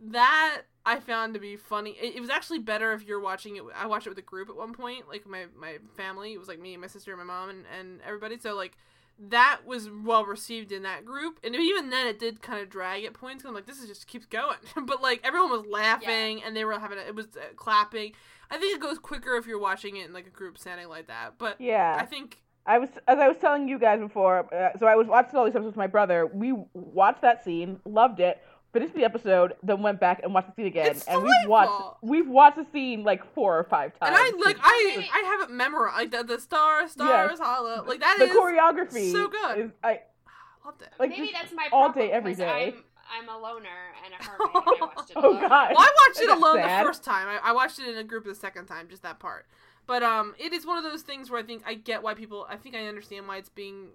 that 0.00 0.62
I 0.84 1.00
found 1.00 1.34
to 1.34 1.40
be 1.40 1.56
funny. 1.56 1.96
It, 2.00 2.16
it 2.16 2.20
was 2.20 2.30
actually 2.30 2.58
better 2.58 2.92
if 2.92 3.06
you're 3.06 3.20
watching 3.20 3.56
it. 3.56 3.62
I 3.74 3.86
watched 3.86 4.06
it 4.06 4.10
with 4.10 4.18
a 4.18 4.22
group 4.22 4.48
at 4.50 4.56
one 4.56 4.74
point, 4.74 5.08
like 5.08 5.26
my 5.26 5.46
my 5.58 5.78
family. 5.96 6.34
It 6.34 6.38
was 6.38 6.48
like 6.48 6.60
me 6.60 6.74
and 6.74 6.80
my 6.80 6.88
sister 6.88 7.12
and 7.12 7.18
my 7.18 7.24
mom 7.24 7.48
and, 7.50 7.64
and 7.78 8.00
everybody. 8.04 8.38
So 8.38 8.54
like 8.54 8.76
that 9.18 9.60
was 9.66 9.90
well 9.90 10.24
received 10.24 10.70
in 10.72 10.82
that 10.82 11.04
group, 11.04 11.40
and 11.42 11.54
even 11.54 11.90
then 11.90 12.06
it 12.06 12.18
did 12.18 12.40
kind 12.40 12.60
of 12.60 12.68
drag 12.68 13.04
at 13.04 13.14
points. 13.14 13.44
I'm 13.44 13.54
like, 13.54 13.66
this 13.66 13.80
is 13.80 13.88
just 13.88 14.06
keeps 14.06 14.26
going, 14.26 14.58
but 14.86 15.02
like 15.02 15.20
everyone 15.24 15.50
was 15.50 15.66
laughing 15.66 16.42
and 16.42 16.56
they 16.56 16.64
were 16.64 16.78
having 16.78 16.98
a, 16.98 17.02
it 17.02 17.14
was 17.14 17.26
uh, 17.36 17.54
clapping. 17.56 18.12
I 18.50 18.58
think 18.58 18.76
it 18.76 18.80
goes 18.80 18.98
quicker 18.98 19.36
if 19.36 19.46
you're 19.46 19.58
watching 19.58 19.96
it 19.96 20.06
in 20.06 20.12
like 20.12 20.26
a 20.26 20.30
group 20.30 20.56
setting 20.58 20.88
like 20.88 21.08
that. 21.08 21.34
But 21.38 21.60
Yeah. 21.60 21.96
I 22.00 22.06
think 22.06 22.40
I 22.64 22.78
was, 22.78 22.90
as 23.06 23.18
I 23.18 23.28
was 23.28 23.38
telling 23.38 23.68
you 23.68 23.78
guys 23.78 23.98
before, 23.98 24.52
uh, 24.54 24.78
so 24.78 24.86
I 24.86 24.94
was 24.94 25.06
watching 25.06 25.36
all 25.38 25.44
these 25.44 25.54
episodes 25.54 25.72
with 25.72 25.76
my 25.76 25.86
brother. 25.86 26.26
We 26.26 26.54
watched 26.74 27.22
that 27.22 27.42
scene, 27.44 27.80
loved 27.84 28.20
it, 28.20 28.40
finished 28.78 28.94
the 28.94 29.04
episode, 29.04 29.54
then 29.62 29.82
went 29.82 30.00
back 30.00 30.20
and 30.22 30.32
watched 30.34 30.48
the 30.48 30.54
scene 30.54 30.66
again. 30.66 30.86
It's 30.92 31.04
and 31.06 31.22
we've 31.22 31.32
watched, 31.46 31.68
delightful. 31.70 31.98
we've 32.02 32.28
watched 32.28 32.56
the 32.56 32.66
scene 32.72 33.04
like 33.04 33.22
four 33.34 33.58
or 33.58 33.64
five 33.64 33.98
times. 33.98 34.14
and 34.14 34.16
I 34.16 34.44
like 34.44 34.56
I 34.62 35.08
I 35.12 35.18
have 35.38 35.48
it 35.48 35.52
memorized 35.52 35.96
like 35.96 36.10
the, 36.10 36.22
the 36.34 36.40
star 36.40 36.88
stars 36.88 37.38
hollow 37.38 37.84
like 37.86 38.00
that 38.00 38.16
the 38.18 38.24
is 38.26 38.36
choreography 38.36 39.12
so 39.12 39.28
good. 39.28 39.58
Is, 39.58 39.70
I 39.82 40.00
loved 40.64 40.82
it. 40.82 40.88
like 40.98 41.10
Maybe 41.10 41.30
that's 41.32 41.52
my 41.52 41.68
all 41.72 41.86
problem, 41.90 42.06
day, 42.08 42.12
every 42.12 42.32
'cause 42.32 42.38
day. 42.38 42.74
I'm 42.76 42.84
I'm 43.10 43.28
a 43.30 43.38
loner 43.40 43.68
and 44.04 44.12
a 44.12 44.22
hermit. 44.22 44.50
And 44.54 44.64
I 44.66 44.86
watched 44.96 45.10
it 45.10 45.16
Oh, 45.16 45.30
alone. 45.30 45.40
God. 45.40 45.70
Well, 45.74 45.78
I 45.78 46.08
watched 46.08 46.20
it 46.20 46.28
alone 46.28 46.56
sad. 46.56 46.80
the 46.82 46.86
first 46.86 47.02
time. 47.04 47.26
I, 47.26 47.38
I 47.48 47.52
watched 47.52 47.78
it 47.78 47.88
in 47.88 47.96
a 47.96 48.04
group 48.04 48.24
the 48.26 48.34
second 48.34 48.66
time, 48.66 48.86
just 48.90 49.02
that 49.02 49.18
part. 49.18 49.46
But 49.86 50.02
um, 50.02 50.34
it 50.38 50.52
is 50.52 50.66
one 50.66 50.76
of 50.76 50.84
those 50.84 51.00
things 51.00 51.30
where 51.30 51.40
I 51.40 51.42
think 51.42 51.62
I 51.66 51.72
get 51.72 52.02
why 52.02 52.12
people. 52.12 52.46
I 52.50 52.56
think 52.56 52.74
I 52.74 52.84
understand 52.86 53.26
why 53.26 53.38
it's 53.38 53.48
being, 53.48 53.86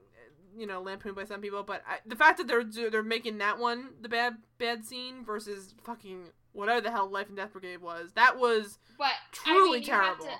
you 0.58 0.68
know, 0.68 0.82
lampooned 0.82 1.16
by 1.16 1.26
some 1.26 1.42
people. 1.42 1.64
But 1.64 1.84
I, 1.88 1.98
the 2.06 2.16
fact 2.16 2.38
that 2.38 2.48
they're 2.48 2.64
they're 2.64 3.04
making 3.04 3.38
that 3.40 3.60
one 3.60 3.90
the 4.02 4.10
bad 4.10 4.36
bad 4.58 4.86
scene 4.86 5.24
versus 5.26 5.74
fucking 5.84 6.30
whatever 6.52 6.82
the 6.82 6.92
hell 6.92 7.10
Life 7.10 7.28
and 7.28 7.38
Death 7.38 7.52
Brigade 7.54 7.82
was, 7.82 8.12
that 8.16 8.38
was 8.38 8.78
But 8.98 9.14
Truly 9.32 9.70
I 9.78 9.82
mean, 9.82 9.84
terrible. 9.84 10.26
to- 10.26 10.32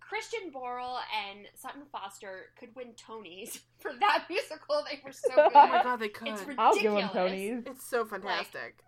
Christian 0.00 0.50
Borle 0.54 0.98
and 1.30 1.46
Sutton 1.54 1.82
Foster 1.90 2.50
could 2.60 2.68
win 2.76 2.88
Tonys 2.92 3.60
for 3.78 3.92
that 3.98 4.24
musical. 4.30 4.84
They 4.90 5.00
were 5.04 5.12
so 5.12 5.30
oh 5.36 5.50
my 5.54 5.82
god 5.82 5.96
they 5.96 6.08
could. 6.08 6.28
It's 6.28 6.40
It's, 6.42 6.48
ridiculous. 6.48 6.76
I'll 6.76 6.82
give 6.82 6.92
them 6.92 7.08
Tonys. 7.08 7.66
It's 7.70 7.88
so 7.88 8.04
fantastic. 8.04 8.80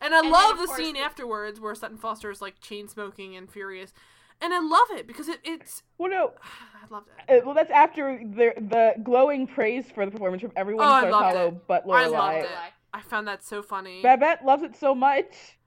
and 0.00 0.14
I 0.14 0.20
And 0.20 0.30
love 0.30 0.58
the 0.58 0.64
course, 0.66 0.78
scene 0.78 0.96
afterwards 0.96 1.60
where 1.60 1.74
Sutton 1.74 1.98
Foster 1.98 2.30
is 2.30 2.40
like 2.40 2.60
chain 2.60 2.88
smoking 2.88 3.36
and 3.36 3.50
furious, 3.52 3.92
and 4.40 4.52
I 4.54 4.60
love 4.60 4.88
it 4.98 5.06
because 5.06 5.28
it, 5.28 5.38
it's 5.44 5.82
Well, 5.98 6.10
no, 6.10 6.32
I 6.42 6.92
loved 6.94 7.08
it. 7.28 7.38
uh, 7.38 7.44
well 7.44 7.54
that's 7.54 7.70
after 7.70 8.18
the 8.18 8.52
the 8.56 8.94
glowing 9.02 9.46
praise 9.46 9.86
for 9.94 10.04
the 10.04 10.10
performance 10.12 10.42
from 10.42 10.52
everyone 10.56 10.86
Oh, 10.86 10.90
I 10.90 11.08
loved 11.10 11.24
Hollow 11.36 11.48
it. 11.48 11.66
but 11.68 11.84
I 11.90 12.06
loved 12.06 12.44
it. 12.44 12.50
I 12.92 13.00
found 13.02 13.28
that 13.28 13.44
so 13.44 13.62
funny, 13.62 14.02
Babette 14.02 14.44
loves 14.44 14.62
it 14.64 14.74
so 14.76 14.94
much. 14.94 15.58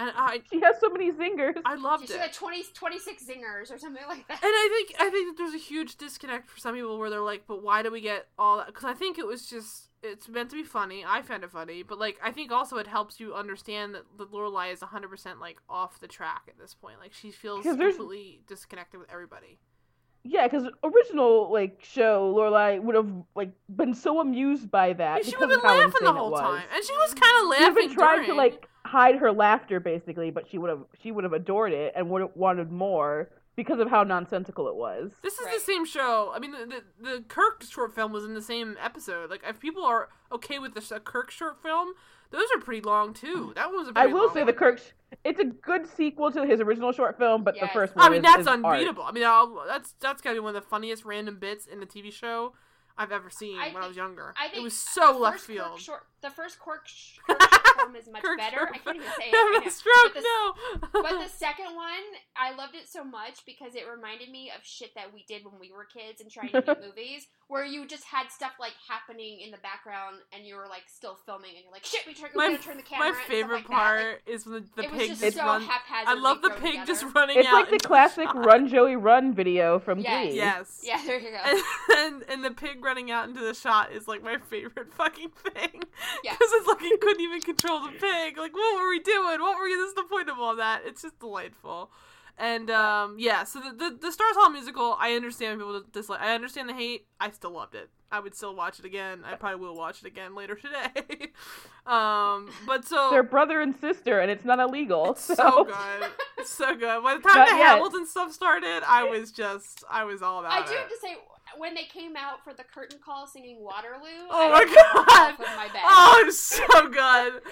And 0.00 0.12
I 0.16 0.40
She 0.50 0.60
has 0.60 0.76
so 0.80 0.88
many 0.88 1.12
zingers. 1.12 1.60
I 1.64 1.74
loved 1.76 2.06
She 2.08 2.12
it. 2.12 2.16
She 2.16 2.20
had 2.20 2.32
20, 2.32 2.64
26 2.74 3.24
zingers 3.24 3.70
or 3.72 3.78
something 3.78 4.02
like 4.08 4.26
that. 4.28 4.42
And 4.42 4.52
I 4.52 4.68
think 4.72 5.00
I 5.00 5.10
think 5.10 5.28
that 5.36 5.42
there's 5.42 5.54
a 5.54 5.58
huge 5.58 5.96
disconnect 5.96 6.48
for 6.48 6.58
some 6.58 6.74
people 6.74 6.98
where 6.98 7.10
they're 7.10 7.20
like, 7.20 7.44
but 7.46 7.62
why 7.62 7.82
do 7.82 7.90
we 7.90 8.00
get 8.00 8.26
all 8.38 8.56
that? 8.58 8.66
Because 8.66 8.84
I 8.84 8.94
think 8.94 9.18
it 9.18 9.26
was 9.26 9.46
just 9.46 9.88
it's 10.02 10.28
meant 10.28 10.48
to 10.50 10.56
be 10.56 10.62
funny. 10.62 11.04
I 11.06 11.20
found 11.20 11.44
it 11.44 11.50
funny, 11.50 11.82
but 11.82 11.98
like 11.98 12.18
I 12.22 12.30
think 12.32 12.50
also 12.50 12.78
it 12.78 12.86
helps 12.86 13.20
you 13.20 13.34
understand 13.34 13.94
that 13.94 14.04
the 14.16 14.26
Lorelai 14.26 14.72
is 14.72 14.80
100 14.80 15.08
percent 15.08 15.40
like 15.40 15.58
off 15.68 16.00
the 16.00 16.08
track 16.08 16.42
at 16.48 16.58
this 16.58 16.74
point. 16.74 16.96
Like 17.00 17.12
she 17.12 17.30
feels 17.30 17.64
there's- 17.64 17.96
completely 17.96 18.42
disconnected 18.46 18.98
with 18.98 19.10
everybody. 19.12 19.58
Yeah, 20.22 20.46
because 20.46 20.64
original 20.84 21.50
like 21.50 21.78
show 21.82 22.34
Lorelai 22.36 22.78
would 22.82 22.94
have 22.94 23.10
like 23.34 23.52
been 23.74 23.94
so 23.94 24.20
amused 24.20 24.70
by 24.70 24.88
I 24.88 24.92
that 24.92 25.14
mean, 25.22 25.24
she 25.30 25.36
would 25.38 25.50
have 25.50 25.62
been 25.62 25.70
laughing 25.70 25.92
the 26.04 26.12
whole 26.12 26.32
time, 26.36 26.62
and 26.74 26.84
she 26.84 26.92
was 26.92 27.14
kind 27.14 27.22
of 27.50 27.56
She 27.56 27.62
laughing. 27.64 27.74
would 27.74 27.88
been 27.88 27.94
trying 27.94 28.26
to 28.26 28.34
like 28.34 28.68
hide 28.84 29.16
her 29.16 29.32
laughter 29.32 29.80
basically, 29.80 30.30
but 30.30 30.48
she 30.48 30.58
would 30.58 30.70
have 30.70 30.84
she 31.02 31.12
would 31.12 31.24
have 31.24 31.32
adored 31.32 31.72
it 31.72 31.92
and 31.96 32.08
would 32.10 32.22
have 32.22 32.30
wanted 32.34 32.70
more 32.70 33.30
because 33.56 33.78
of 33.78 33.90
how 33.90 34.02
nonsensical 34.02 34.68
it 34.68 34.74
was. 34.76 35.12
This 35.22 35.34
is 35.34 35.44
Right. 35.46 35.54
the 35.54 35.60
same 35.60 35.84
show. 35.84 36.32
I 36.34 36.38
mean, 36.38 36.52
the, 36.52 36.66
the 36.66 37.10
the 37.16 37.24
Kirk 37.28 37.62
short 37.62 37.94
film 37.94 38.12
was 38.12 38.24
in 38.24 38.34
the 38.34 38.42
same 38.42 38.76
episode. 38.82 39.28
Like, 39.30 39.42
if 39.46 39.60
people 39.60 39.84
are 39.84 40.08
okay 40.32 40.58
with 40.58 40.74
the 40.74 40.94
a 40.94 41.00
Kirk 41.00 41.30
short 41.30 41.60
film, 41.62 41.92
those 42.30 42.46
are 42.56 42.60
pretty 42.60 42.80
long 42.82 43.12
too. 43.12 43.52
That 43.56 43.70
was 43.70 43.88
a 43.88 43.90
I 43.90 44.02
pretty 44.02 44.12
will 44.14 44.26
long 44.26 44.34
say 44.34 44.40
one. 44.40 44.46
the 44.46 44.52
Kirk. 44.54 44.80
It's 45.24 45.40
a 45.40 45.44
good 45.44 45.86
sequel 45.88 46.30
to 46.32 46.46
his 46.46 46.60
original 46.60 46.92
short 46.92 47.18
film, 47.18 47.42
but 47.42 47.58
the 47.60 47.68
first 47.68 47.94
one. 47.96 48.06
I 48.06 48.08
mean, 48.08 48.18
is- 48.18 48.22
that's 48.24 48.40
is 48.42 48.46
art. 48.46 48.64
unbeatable. 48.64 49.02
I 49.02 49.10
mean, 49.12 49.24
I'll, 49.24 49.64
that's 49.66 49.92
that's 50.00 50.22
gotta 50.22 50.36
be 50.36 50.40
one 50.40 50.54
of 50.54 50.62
the 50.62 50.68
funniest 50.68 51.04
random 51.04 51.38
bits 51.38 51.66
in 51.66 51.80
the 51.80 51.86
TV 51.86 52.12
show. 52.12 52.54
I've 52.96 53.12
ever 53.12 53.30
seen 53.30 53.58
I 53.58 53.72
when 53.72 53.82
I 53.82 53.88
was 53.88 53.96
younger. 53.96 54.34
I 54.38 54.48
think 54.48 54.58
it 54.60 54.62
was 54.62 54.76
so 54.76 55.12
the 55.14 55.18
left 55.18 55.36
first 55.38 55.46
Kirk 55.48 55.56
field. 55.56 55.80
short, 55.80 56.06
the 56.22 56.30
first 56.30 56.58
Cork 56.58 56.86
sh- 56.86 57.18
Kirk 57.28 57.96
is 57.98 58.08
much 58.10 58.22
better. 58.36 58.68
I 58.72 58.78
can't 58.78 58.96
even 58.96 59.08
say 59.18 59.28
it. 59.30 59.34
Having 59.34 59.52
right 59.54 59.64
now. 59.64 59.70
stroke, 59.70 60.12
But 60.14 60.22
the- 60.22 60.88
no. 60.92 61.02
But 61.02 61.22
the 61.24 61.28
second 61.36 61.74
one, 61.74 62.04
I 62.36 62.54
loved 62.54 62.74
it 62.74 62.88
so 62.88 63.02
much 63.04 63.44
because 63.46 63.74
it 63.74 63.84
reminded 63.90 64.30
me 64.30 64.50
of 64.54 64.64
shit 64.64 64.94
that 64.94 65.12
we 65.14 65.24
did 65.28 65.44
when 65.44 65.58
we 65.60 65.72
were 65.72 65.84
kids 65.84 66.20
and 66.20 66.30
trying 66.30 66.48
to 66.50 66.62
make 66.66 66.80
movies, 66.84 67.26
where 67.48 67.64
you 67.64 67.86
just 67.86 68.04
had 68.04 68.30
stuff 68.30 68.52
like 68.60 68.72
happening 68.88 69.40
in 69.40 69.50
the 69.50 69.58
background 69.58 70.16
and 70.32 70.44
you 70.46 70.56
were 70.56 70.66
like 70.68 70.82
still 70.86 71.16
filming 71.26 71.50
and 71.56 71.64
you're 71.64 71.72
like, 71.72 71.84
shit, 71.84 72.00
we 72.06 72.14
turn, 72.14 72.30
we 72.34 72.38
my 72.38 72.50
gotta 72.52 72.62
turn 72.62 72.76
the 72.76 72.82
camera. 72.82 73.12
my 73.12 73.18
favorite 73.26 73.56
like 73.56 73.68
that. 73.68 73.72
part 73.72 74.22
is 74.26 74.46
when 74.46 74.54
the, 74.76 74.82
the 74.82 74.82
it 74.84 74.90
pig 74.90 74.98
was 75.00 75.08
just 75.08 75.22
just 75.22 75.36
so 75.36 75.44
run. 75.46 75.62
haphazardly 75.62 76.20
I 76.20 76.22
love 76.22 76.42
the 76.42 76.50
pig 76.50 76.60
together. 76.72 76.86
just 76.86 77.04
running 77.14 77.38
It's 77.38 77.48
out. 77.48 77.54
like 77.54 77.70
the 77.70 77.78
classic 77.78 78.24
shot. 78.28 78.44
Run 78.44 78.68
Joey 78.68 78.96
Run 78.96 79.34
video 79.34 79.78
from 79.78 80.00
Yes. 80.00 80.26
Glee. 80.28 80.36
Yes. 80.36 80.80
Yeah, 80.84 81.02
there 81.06 81.18
you 81.20 81.30
go. 81.30 81.38
And, 81.44 81.60
and 81.98 82.24
and 82.30 82.44
the 82.44 82.50
pig 82.50 82.84
running 82.84 83.10
out 83.10 83.28
into 83.28 83.40
the 83.40 83.54
shot 83.54 83.92
is 83.92 84.06
like 84.08 84.22
my 84.22 84.38
favorite 84.38 84.92
fucking 84.94 85.30
thing. 85.30 85.82
Yeah. 86.24 86.32
Because 86.32 86.50
it's 86.52 86.66
like 86.66 86.80
he 86.80 86.96
couldn't 86.98 87.22
even 87.22 87.40
control 87.40 87.80
the 87.80 87.92
pig. 87.92 88.36
Like, 88.36 88.54
what 88.54 88.80
were 88.82 88.88
we 88.90 89.00
doing? 89.00 89.40
What 89.40 89.56
were 89.58 89.64
we? 89.64 89.74
This 89.74 89.88
is 89.90 89.94
the 89.94 90.04
point 90.04 90.28
of 90.28 90.38
all 90.38 90.56
that. 90.56 90.82
It's 90.84 91.02
just 91.02 91.18
delightful. 91.18 91.90
And 92.38 92.70
um, 92.70 93.16
yeah, 93.18 93.44
so 93.44 93.60
the, 93.60 93.70
the 93.72 93.98
the 94.00 94.12
Stars 94.12 94.34
Hollow 94.34 94.48
musical, 94.50 94.96
I 94.98 95.12
understand 95.14 95.58
people 95.60 95.82
dislike. 95.92 96.20
I 96.20 96.34
understand 96.34 96.68
the 96.70 96.72
hate. 96.74 97.06
I 97.20 97.30
still 97.30 97.50
loved 97.52 97.74
it. 97.74 97.90
I 98.12 98.18
would 98.18 98.34
still 98.34 98.56
watch 98.56 98.78
it 98.78 98.84
again. 98.84 99.22
I 99.24 99.34
probably 99.36 99.60
will 99.60 99.76
watch 99.76 100.00
it 100.00 100.06
again 100.06 100.34
later 100.34 100.56
today. 100.56 101.28
um, 101.86 102.50
but 102.66 102.84
so 102.84 103.08
They're 103.10 103.22
brother 103.22 103.60
and 103.60 103.76
sister, 103.76 104.18
and 104.20 104.30
it's 104.30 104.44
not 104.44 104.58
illegal. 104.58 105.12
it's 105.12 105.22
so, 105.22 105.34
so 105.34 105.64
good, 105.64 106.10
It's 106.38 106.50
so 106.52 106.74
good. 106.74 107.02
By 107.04 107.14
the 107.14 107.20
time 107.28 107.36
Not 107.36 107.48
the 107.50 107.56
yet. 107.56 107.66
Hamilton 107.68 108.06
stuff 108.06 108.32
started, 108.32 108.82
I 108.86 109.04
was 109.04 109.30
just, 109.30 109.84
I 109.88 110.04
was 110.04 110.22
all 110.22 110.40
about 110.40 110.52
I 110.52 110.60
it. 110.62 110.66
do 110.66 110.74
have 110.74 110.88
to 110.88 110.96
say, 111.00 111.16
when 111.58 111.74
they 111.74 111.84
came 111.84 112.16
out 112.16 112.42
for 112.44 112.52
the 112.54 112.64
curtain 112.64 112.98
call 113.04 113.26
singing 113.26 113.60
Waterloo, 113.60 114.28
Oh 114.30 114.50
my 114.50 114.64
God. 114.64 115.34
my. 115.38 115.68
Oh, 115.84 116.22
was 116.26 116.38
so 116.38 116.64
good. 116.88 117.42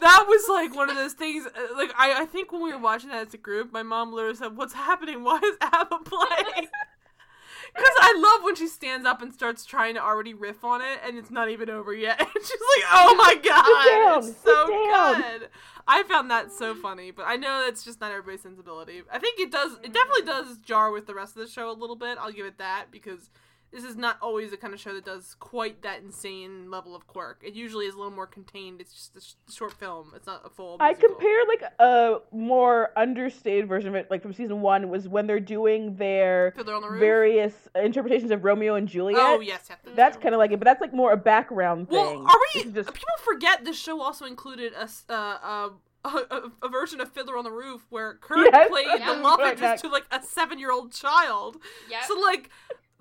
That 0.00 0.24
was 0.28 0.48
like 0.48 0.74
one 0.74 0.90
of 0.90 0.96
those 0.96 1.12
things. 1.12 1.46
uh, 1.46 1.76
Like 1.76 1.92
I, 1.98 2.22
I 2.22 2.26
think 2.26 2.50
when 2.52 2.62
we 2.62 2.72
were 2.72 2.78
watching 2.78 3.10
that 3.10 3.28
as 3.28 3.34
a 3.34 3.38
group, 3.38 3.72
my 3.72 3.82
mom 3.82 4.12
literally 4.12 4.36
said, 4.36 4.56
"What's 4.56 4.72
happening? 4.74 5.22
Why 5.22 5.38
is 5.44 5.56
ABBA 5.60 5.98
playing?" 6.04 6.68
Because 7.74 7.96
I 8.00 8.14
love 8.18 8.44
when 8.44 8.54
she 8.54 8.66
stands 8.68 9.06
up 9.06 9.22
and 9.22 9.32
starts 9.32 9.64
trying 9.64 9.94
to 9.94 10.02
already 10.02 10.34
riff 10.34 10.62
on 10.62 10.82
it, 10.82 11.00
and 11.06 11.16
it's 11.16 11.30
not 11.30 11.48
even 11.48 11.70
over 11.70 11.94
yet. 11.94 12.20
And 12.34 12.44
she's 12.44 12.50
like, 12.50 12.90
"Oh 12.92 13.14
my 13.16 13.34
god, 13.36 14.24
it's 14.24 14.36
so 14.42 14.66
good." 14.66 15.48
I 15.86 16.02
found 16.04 16.30
that 16.30 16.52
so 16.52 16.74
funny, 16.74 17.10
but 17.10 17.24
I 17.26 17.36
know 17.36 17.64
that's 17.64 17.84
just 17.84 18.00
not 18.00 18.10
everybody's 18.10 18.42
sensibility. 18.42 19.02
I 19.12 19.18
think 19.18 19.40
it 19.40 19.50
does. 19.50 19.72
It 19.82 19.92
definitely 19.92 20.26
does 20.26 20.58
jar 20.58 20.90
with 20.90 21.06
the 21.06 21.14
rest 21.14 21.36
of 21.36 21.42
the 21.42 21.48
show 21.48 21.70
a 21.70 21.72
little 21.72 21.96
bit. 21.96 22.18
I'll 22.20 22.32
give 22.32 22.46
it 22.46 22.58
that 22.58 22.86
because 22.90 23.30
this 23.72 23.84
is 23.84 23.96
not 23.96 24.18
always 24.20 24.50
the 24.50 24.56
kind 24.56 24.74
of 24.74 24.80
show 24.80 24.92
that 24.94 25.04
does 25.04 25.34
quite 25.40 25.82
that 25.82 26.02
insane 26.02 26.70
level 26.70 26.94
of 26.94 27.06
quirk. 27.06 27.40
It 27.42 27.54
usually 27.54 27.86
is 27.86 27.94
a 27.94 27.96
little 27.98 28.12
more 28.12 28.26
contained. 28.26 28.80
It's 28.80 28.92
just 28.92 29.16
a 29.16 29.20
sh- 29.20 29.54
short 29.56 29.72
film. 29.72 30.12
It's 30.14 30.26
not 30.26 30.42
a 30.44 30.50
full. 30.50 30.76
I 30.80 30.88
musical. 30.90 31.08
compare 31.10 31.38
like 31.48 31.62
a 31.78 32.16
more 32.32 32.90
understated 32.96 33.66
version 33.68 33.88
of 33.88 33.94
it, 33.94 34.10
like 34.10 34.22
from 34.22 34.32
season 34.34 34.60
one, 34.60 34.88
was 34.90 35.08
when 35.08 35.26
they're 35.26 35.40
doing 35.40 35.96
their 35.96 36.52
the 36.56 36.96
various 36.98 37.54
interpretations 37.74 38.30
of 38.30 38.44
Romeo 38.44 38.74
and 38.74 38.86
Juliet. 38.88 39.18
oh 39.20 39.40
yes, 39.40 39.66
yes. 39.68 39.78
yes. 39.86 39.96
That's 39.96 40.16
kind 40.16 40.34
of 40.34 40.38
like 40.38 40.52
it, 40.52 40.58
but 40.58 40.64
that's 40.66 40.80
like 40.80 40.92
more 40.92 41.12
a 41.12 41.16
background 41.16 41.88
thing. 41.88 41.98
Well, 41.98 42.26
are 42.26 42.38
we? 42.54 42.64
Just 42.72 42.92
People 42.92 43.08
forget 43.24 43.64
this 43.64 43.78
show 43.78 44.00
also 44.00 44.26
included 44.26 44.72
a 44.74 44.82
s- 44.82 45.04
uh, 45.08 45.12
uh, 45.42 45.68
a, 46.04 46.08
a, 46.08 46.52
a 46.64 46.68
version 46.68 47.00
of 47.00 47.10
Fiddler 47.12 47.38
on 47.38 47.44
the 47.44 47.50
Roof 47.52 47.86
where 47.90 48.14
Kirk 48.14 48.38
Yes. 48.52 48.68
played 48.68 48.86
Yeah. 48.98 49.14
the 49.14 49.22
love 49.22 49.38
Right 49.40 49.52
interest 49.52 49.84
to 49.84 49.88
like 49.90 50.04
a 50.10 50.22
seven-year-old 50.22 50.92
child. 50.92 51.58
Yep. 51.90 52.02
So 52.08 52.18
like, 52.18 52.50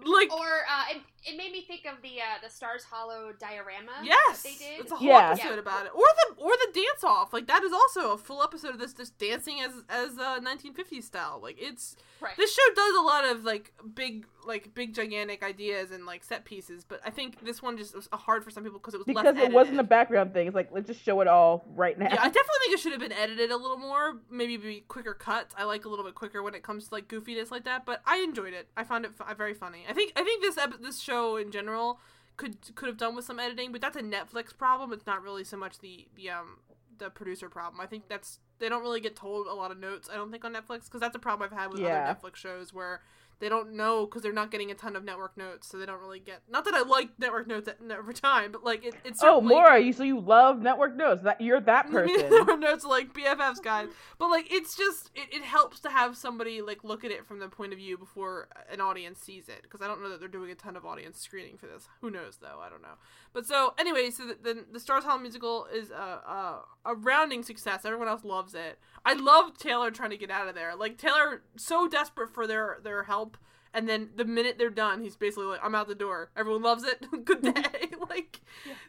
like 0.05 0.31
or 0.33 0.65
uh, 0.69 0.99
it, 1.25 1.33
it 1.33 1.37
made 1.37 1.51
me 1.51 1.61
think 1.61 1.85
of 1.85 2.01
the 2.01 2.19
uh, 2.19 2.41
the 2.43 2.49
Stars 2.49 2.83
Hollow 2.83 3.31
diorama. 3.39 3.91
yes, 4.03 4.41
that 4.41 4.43
they 4.43 4.55
did. 4.55 4.79
it's 4.81 4.91
a 4.91 4.95
whole 4.95 5.07
Yeah. 5.07 5.31
episode 5.31 5.53
Yeah. 5.53 5.59
about 5.59 5.85
it, 5.85 5.91
or 5.95 6.03
the 6.03 6.41
or 6.41 6.51
the 6.51 6.71
dance 6.73 7.03
off. 7.03 7.33
Like 7.33 7.47
that 7.47 7.63
is 7.63 7.73
also 7.73 8.13
a 8.13 8.17
full 8.17 8.41
episode 8.43 8.69
of 8.71 8.79
this 8.79 8.93
just 8.93 9.17
dancing 9.17 9.61
as 9.61 9.71
as 9.89 10.17
uh, 10.17 10.39
1950s 10.39 11.03
style. 11.03 11.39
Like 11.41 11.57
it's 11.59 11.95
right. 12.21 12.35
this 12.37 12.53
show 12.53 12.61
does 12.75 12.95
a 12.95 13.01
lot 13.01 13.25
of 13.25 13.43
like 13.43 13.73
big 13.95 14.25
like 14.45 14.73
big 14.73 14.95
gigantic 14.95 15.43
ideas 15.43 15.91
and 15.91 16.05
like 16.07 16.23
set 16.23 16.45
pieces, 16.45 16.83
but 16.83 16.99
I 17.05 17.11
think 17.11 17.45
this 17.45 17.61
one 17.61 17.77
just 17.77 17.95
was 17.95 18.09
hard 18.11 18.43
for 18.43 18.49
some 18.49 18.63
people 18.63 18.79
because 18.79 18.95
it 18.95 18.97
was 19.05 19.07
less 19.15 19.25
because 19.25 19.43
it 19.47 19.51
wasn't 19.53 19.79
a 19.79 19.83
background 19.83 20.33
thing. 20.33 20.47
It's 20.47 20.55
like 20.55 20.69
let's 20.71 20.87
just 20.87 21.03
show 21.03 21.21
it 21.21 21.27
all 21.27 21.65
right 21.75 21.97
now. 21.97 22.05
Yeah, 22.05 22.15
I 22.21 22.25
definitely 22.27 22.59
think 22.63 22.73
it 22.73 22.79
should 22.79 22.91
have 22.93 23.01
been 23.01 23.11
edited 23.11 23.51
a 23.51 23.57
little 23.57 23.77
more. 23.77 24.17
Maybe 24.31 24.57
be 24.57 24.83
quicker 24.87 25.13
cuts. 25.13 25.53
I 25.57 25.65
like 25.65 25.85
a 25.85 25.89
little 25.89 26.03
bit 26.05 26.15
quicker 26.15 26.41
when 26.41 26.55
it 26.55 26.63
comes 26.63 26.87
to 26.87 26.93
like 26.95 27.07
goofiness 27.07 27.51
like 27.51 27.65
that. 27.65 27.85
But 27.85 28.01
I 28.05 28.17
enjoyed 28.17 28.53
it. 28.53 28.67
I 28.75 28.83
found 28.83 29.05
it 29.05 29.11
f- 29.19 29.37
very 29.37 29.53
funny. 29.53 29.83
I 29.87 29.93
think 29.93 30.13
I 30.15 30.23
think 30.23 30.41
this 30.41 30.57
ep- 30.57 30.81
this 30.81 30.99
show 30.99 31.10
in 31.11 31.51
general 31.51 31.99
could 32.37 32.57
could 32.75 32.87
have 32.87 32.97
done 32.97 33.15
with 33.15 33.25
some 33.25 33.39
editing, 33.39 33.71
but 33.71 33.81
that's 33.81 33.95
a 33.97 34.01
Netflix 34.01 34.55
problem. 34.57 34.91
It's 34.93 35.05
not 35.05 35.21
really 35.21 35.43
so 35.43 35.57
much 35.57 35.79
the 35.79 36.07
the 36.15 36.29
um 36.29 36.59
the 36.97 37.09
producer 37.09 37.49
problem. 37.49 37.81
I 37.81 37.85
think 37.87 38.07
that's 38.07 38.39
they 38.59 38.69
don't 38.69 38.81
really 38.83 38.99
get 39.01 39.15
told 39.15 39.47
a 39.47 39.53
lot 39.53 39.71
of 39.71 39.77
notes. 39.79 40.09
I 40.11 40.15
don't 40.15 40.31
think 40.31 40.45
on 40.45 40.53
Netflix 40.53 40.85
because 40.85 41.01
that's 41.01 41.15
a 41.15 41.19
problem 41.19 41.49
I've 41.51 41.57
had 41.57 41.71
with 41.71 41.81
Yeah. 41.81 41.87
other 42.11 42.19
Netflix 42.19 42.35
shows 42.37 42.73
where 42.73 43.01
they 43.41 43.49
don't 43.49 43.73
know 43.73 44.05
because 44.05 44.21
they're 44.21 44.31
not 44.31 44.51
getting 44.51 44.69
a 44.69 44.75
ton 44.75 44.95
of 44.95 45.03
network 45.03 45.35
notes, 45.35 45.67
so 45.67 45.77
they 45.77 45.85
don't 45.87 45.99
really 45.99 46.19
get. 46.19 46.43
Not 46.47 46.63
that 46.65 46.75
I 46.75 46.83
like 46.83 47.09
network 47.17 47.47
notes 47.47 47.67
every 47.91 48.13
time, 48.13 48.51
but 48.51 48.63
like 48.63 48.85
it, 48.85 48.93
it's 49.03 49.21
oh, 49.23 49.39
Laura, 49.39 49.79
you 49.79 49.91
so 49.91 50.03
you 50.03 50.19
love 50.19 50.61
network 50.61 50.95
notes? 50.95 51.23
That 51.23 51.41
you're 51.41 51.59
that 51.59 51.87
person. 51.91 52.31
Or 52.47 52.55
notes 52.55 52.85
like 52.85 53.13
BFF's 53.13 53.59
guys, 53.59 53.89
but 54.19 54.29
like 54.29 54.53
it's 54.53 54.77
just 54.77 55.09
it, 55.15 55.33
it 55.33 55.43
helps 55.43 55.79
to 55.81 55.89
have 55.89 56.15
somebody 56.15 56.61
like 56.61 56.83
look 56.83 57.03
at 57.03 57.09
it 57.09 57.25
from 57.25 57.39
the 57.39 57.49
point 57.49 57.73
of 57.73 57.79
view 57.79 57.97
before 57.97 58.47
an 58.71 58.79
audience 58.79 59.19
sees 59.19 59.49
it 59.49 59.63
because 59.63 59.81
I 59.81 59.87
don't 59.87 60.01
know 60.01 60.09
that 60.09 60.19
they're 60.19 60.29
doing 60.29 60.51
a 60.51 60.55
ton 60.55 60.77
of 60.77 60.85
audience 60.85 61.19
screening 61.19 61.57
for 61.57 61.65
this. 61.65 61.89
Who 62.01 62.11
knows 62.11 62.37
though? 62.39 62.59
I 62.61 62.69
don't 62.69 62.83
know. 62.83 62.99
But 63.33 63.47
so 63.47 63.73
anyway, 63.79 64.11
so 64.11 64.27
the 64.27 64.37
the, 64.41 64.65
the 64.73 64.79
Stars 64.79 65.03
Hollow 65.03 65.19
musical 65.19 65.65
is 65.73 65.89
a, 65.89 65.95
a 65.95 66.61
a 66.85 66.95
rounding 66.95 67.43
success. 67.43 67.85
Everyone 67.85 68.07
else 68.07 68.23
loves 68.23 68.53
it. 68.53 68.79
I 69.03 69.13
love 69.13 69.57
Taylor 69.57 69.89
trying 69.89 70.11
to 70.11 70.17
get 70.17 70.29
out 70.29 70.47
of 70.47 70.55
there. 70.55 70.75
Like 70.75 70.97
Taylor 70.97 71.41
so 71.57 71.87
desperate 71.87 72.29
for 72.33 72.45
their 72.45 72.77
their 72.83 73.03
help. 73.03 73.30
And 73.73 73.87
then 73.87 74.09
the 74.15 74.25
minute 74.25 74.57
they're 74.57 74.69
done, 74.69 75.01
he's 75.01 75.15
basically 75.15 75.45
like, 75.45 75.61
"I'm 75.63 75.75
out 75.75 75.87
the 75.87 75.95
door." 75.95 76.29
Everyone 76.35 76.61
loves 76.61 76.83
it. 76.83 77.05
Good 77.25 77.41
day. 77.41 77.53
like, 78.09 78.41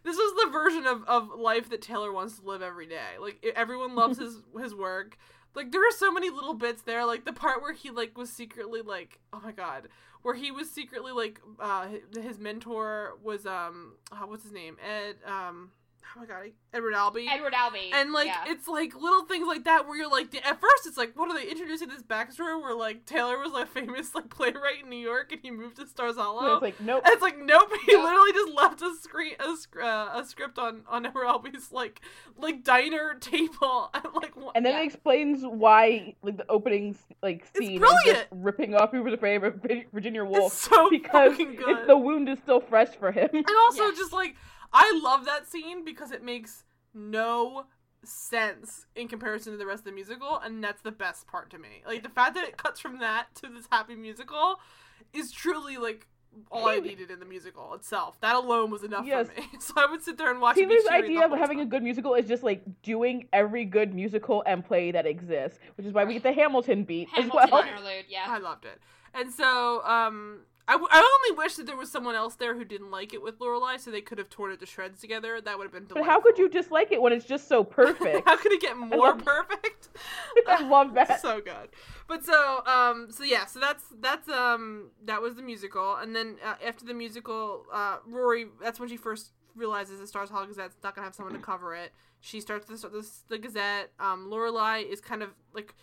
this 0.02 0.16
is 0.16 0.32
the 0.34 0.50
version 0.50 0.86
of, 0.86 1.04
of 1.04 1.30
life 1.38 1.70
that 1.70 1.82
Taylor 1.82 2.12
wants 2.12 2.38
to 2.38 2.46
live 2.46 2.62
every 2.62 2.86
day. 2.86 3.18
Like 3.20 3.44
everyone 3.56 3.94
loves 3.94 4.18
his 4.20 4.42
his 4.60 4.74
work. 4.74 5.16
Like 5.54 5.70
there 5.70 5.86
are 5.86 5.92
so 5.96 6.10
many 6.10 6.30
little 6.30 6.54
bits 6.54 6.82
there. 6.82 7.04
Like 7.04 7.24
the 7.24 7.32
part 7.32 7.62
where 7.62 7.72
he 7.72 7.90
like 7.90 8.18
was 8.18 8.30
secretly 8.30 8.82
like, 8.82 9.20
oh 9.32 9.40
my 9.42 9.52
god, 9.52 9.88
where 10.22 10.34
he 10.34 10.50
was 10.50 10.70
secretly 10.70 11.12
like, 11.12 11.40
uh, 11.60 11.88
his, 12.14 12.38
mentor 12.38 13.18
was 13.22 13.46
um, 13.46 13.94
uh, 14.10 14.24
what's 14.26 14.44
his 14.44 14.52
name? 14.52 14.76
Ed 14.84 15.16
um, 15.26 15.70
oh 16.16 16.20
my 16.20 16.26
god, 16.26 16.50
Edward 16.74 16.94
Albee. 16.94 17.28
Edward 17.30 17.54
Albee. 17.54 17.90
and 17.94 18.12
like 18.12 18.26
yeah. 18.26 18.44
it's 18.46 18.68
like 18.68 18.94
little 18.94 19.24
things 19.24 19.46
like 19.46 19.64
that 19.64 19.86
where 19.86 19.96
you're 19.96 20.10
like 20.10 20.34
at 20.34 20.60
first 20.60 20.86
it's 20.86 20.96
like 20.96 21.16
what 21.16 21.30
are 21.30 21.34
they 21.38 21.48
introducing 21.48 21.88
this 21.88 22.02
backstory 22.02 22.60
where 22.60 22.74
like 22.74 23.04
Taylor 23.06 23.38
was 23.38 23.52
like 23.52 23.68
famous 23.68 24.14
like 24.14 24.28
playwright 24.30 24.82
in 24.84 24.90
New 24.90 24.96
York 24.98 25.32
and 25.32 25.40
he 25.42 25.50
moved 25.50 25.76
to 25.76 25.86
Stars 25.86 26.16
Hollow. 26.16 26.40
And 26.44 26.52
it's 26.54 26.62
like 26.62 26.80
nope. 26.80 27.02
And 27.04 27.12
it's 27.12 27.22
like 27.22 27.38
nope. 27.38 27.70
He 27.86 27.92
Nope. 27.92 28.04
literally 28.04 28.32
just 28.32 28.52
left 28.54 28.82
a 28.82 28.94
screen, 29.00 29.34
a, 29.40 29.84
uh, 29.84 30.20
a 30.20 30.24
script 30.26 30.58
on 30.58 30.82
on 30.88 31.06
Edward 31.06 31.26
Albee's 31.26 31.72
like 31.72 32.00
like 32.36 32.64
diner 32.64 33.14
table, 33.20 33.90
and 33.94 34.04
like 34.14 34.36
one- 34.36 34.52
And 34.54 34.64
then 34.66 34.74
Yeah. 34.74 34.80
it 34.82 34.86
explains 34.86 35.42
why, 35.44 36.14
like 36.22 36.36
the 36.36 36.50
opening 36.50 36.96
like 37.22 37.46
scene, 37.56 37.74
is 37.74 37.78
brilliant. 37.78 38.04
just 38.18 38.26
ripping 38.30 38.74
off 38.74 38.90
Who 38.92 39.02
Was 39.02 39.14
Afraid 39.14 39.42
of 39.44 39.60
Virginia 39.92 40.24
Woolf 40.24 40.52
it's 40.52 40.62
so 40.62 40.90
because 40.90 41.32
fucking 41.32 41.56
it's 41.58 41.86
the 41.86 41.96
wound 41.96 42.28
is 42.28 42.38
still 42.38 42.60
fresh 42.60 42.88
for 42.90 43.12
him. 43.12 43.28
and 43.32 43.46
also 43.66 43.84
Yeah. 43.86 43.92
just 43.96 44.12
like 44.12 44.36
I 44.72 45.00
love 45.02 45.24
that 45.26 45.46
scene 45.48 45.84
because 45.84 46.10
it 46.10 46.22
makes 46.22 46.64
no 46.94 47.66
sense 48.04 48.86
in 48.96 49.08
comparison 49.08 49.52
to 49.52 49.58
the 49.58 49.66
rest 49.66 49.80
of 49.80 49.84
the 49.86 49.92
musical, 49.92 50.38
and 50.38 50.62
that's 50.62 50.82
the 50.82 50.90
best 50.92 51.26
part 51.26 51.50
to 51.50 51.58
me. 51.58 51.82
Like 51.86 52.02
the 52.02 52.08
fact 52.08 52.34
that 52.34 52.44
it 52.44 52.56
cuts 52.56 52.80
from 52.80 52.98
that 52.98 53.34
to 53.36 53.48
this 53.48 53.66
happy 53.70 53.94
musical 53.94 54.58
is 55.12 55.30
truly 55.30 55.76
like 55.76 56.06
all 56.50 56.66
I 56.66 56.78
needed 56.78 57.10
in 57.10 57.20
the 57.20 57.26
musical 57.26 57.74
itself. 57.74 58.18
That 58.22 58.34
alone 58.34 58.70
was 58.70 58.82
enough 58.82 59.04
Yes. 59.06 59.28
for 59.28 59.40
me. 59.40 59.46
So 59.60 59.74
I 59.76 59.84
would 59.90 60.02
sit 60.02 60.16
there 60.16 60.30
and 60.30 60.40
watch. 60.40 60.56
it 60.56 60.66
Taylor's 60.66 60.84
the 60.84 60.92
idea 60.94 61.24
of 61.24 61.30
whole 61.30 61.38
having 61.38 61.60
a 61.60 61.66
good 61.66 61.82
musical 61.82 62.14
is 62.14 62.26
just 62.26 62.42
like 62.42 62.62
doing 62.82 63.28
every 63.34 63.66
good 63.66 63.94
musical 63.94 64.42
and 64.46 64.64
play 64.64 64.90
that 64.92 65.04
exists, 65.06 65.58
which 65.76 65.86
is 65.86 65.92
why 65.92 66.04
we 66.04 66.14
get 66.14 66.22
the 66.22 66.32
Hamilton 66.40 66.84
beat 66.84 67.08
Hamilton 67.10 67.38
as 67.44 67.50
well. 67.50 67.62
interlude. 67.62 68.04
Yeah. 68.08 68.24
I 68.28 68.38
loved 68.38 68.64
it. 68.64 68.80
And 69.14 69.30
so, 69.30 69.84
um, 69.84 70.38
I, 70.68 70.72
w- 70.74 70.88
I 70.90 70.98
only 71.26 71.36
wish 71.38 71.56
that 71.56 71.66
there 71.66 71.76
was 71.76 71.90
someone 71.90 72.14
else 72.14 72.36
there 72.36 72.54
who 72.54 72.64
didn't 72.64 72.90
like 72.90 73.12
it 73.12 73.20
with 73.22 73.38
Lorelai, 73.40 73.80
so 73.80 73.90
they 73.90 74.00
could 74.00 74.18
have 74.18 74.30
torn 74.30 74.52
it 74.52 74.60
to 74.60 74.66
shreds 74.66 75.00
together. 75.00 75.40
That 75.40 75.58
would 75.58 75.64
have 75.64 75.72
been 75.72 75.86
Delightful. 75.86 76.02
But 76.04 76.10
how 76.10 76.20
could 76.20 76.38
you 76.38 76.48
dislike 76.48 76.92
it 76.92 77.02
when 77.02 77.12
it's 77.12 77.24
just 77.26 77.48
so 77.48 77.64
perfect? 77.64 78.22
how 78.28 78.36
could 78.36 78.52
it 78.52 78.60
get 78.60 78.76
more 78.76 79.08
love- 79.08 79.24
perfect? 79.24 79.88
I 80.48 80.62
love 80.66 80.94
that. 80.94 81.20
so 81.20 81.40
good. 81.40 81.68
But 82.06 82.24
so, 82.24 82.64
um, 82.66 83.08
so 83.10 83.24
yeah, 83.24 83.46
so 83.46 83.58
that's 83.60 83.84
that's 84.00 84.28
um 84.28 84.90
that 85.04 85.20
was 85.20 85.34
the 85.34 85.42
musical, 85.42 85.96
and 85.96 86.14
then 86.14 86.36
uh, 86.44 86.54
after 86.64 86.84
the 86.84 86.94
musical, 86.94 87.64
uh, 87.72 87.96
Rory, 88.06 88.46
that's 88.62 88.78
when 88.78 88.88
she 88.88 88.96
first 88.96 89.32
realizes 89.56 89.98
the 90.00 90.06
Stars 90.06 90.30
Hollow 90.30 90.46
Gazette's 90.46 90.76
not 90.82 90.94
gonna 90.94 91.04
have 91.06 91.14
someone 91.14 91.34
to 91.34 91.40
cover 91.40 91.74
it. 91.74 91.92
She 92.20 92.40
starts 92.40 92.66
the 92.66 92.76
the, 92.88 93.08
the 93.28 93.38
Gazette. 93.38 93.90
Um, 93.98 94.28
Lorelai 94.30 94.88
is 94.88 95.00
kind 95.00 95.22
of 95.22 95.30
like 95.54 95.74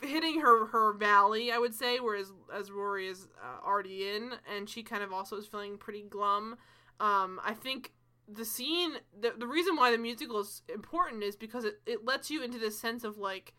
hitting 0.00 0.40
her 0.40 0.66
her 0.66 0.92
valley, 0.92 1.50
I 1.52 1.58
would 1.58 1.74
say, 1.74 1.98
whereas 2.00 2.32
as 2.54 2.70
Rory 2.70 3.08
is 3.08 3.28
uh, 3.42 3.66
already 3.66 4.08
in, 4.08 4.32
and 4.54 4.68
she 4.68 4.82
kind 4.82 5.02
of 5.02 5.12
also 5.12 5.36
is 5.36 5.46
feeling 5.46 5.76
pretty 5.78 6.02
glum. 6.02 6.56
Um, 7.00 7.40
I 7.44 7.54
think 7.54 7.92
the 8.26 8.44
scene, 8.44 8.92
the 9.18 9.32
the 9.36 9.46
reason 9.46 9.76
why 9.76 9.90
the 9.90 9.98
musical 9.98 10.40
is 10.40 10.62
important 10.72 11.22
is 11.22 11.36
because 11.36 11.64
it 11.64 11.80
it 11.86 12.04
lets 12.04 12.30
you 12.30 12.42
into 12.42 12.58
this 12.58 12.78
sense 12.78 13.04
of 13.04 13.18
like, 13.18 13.54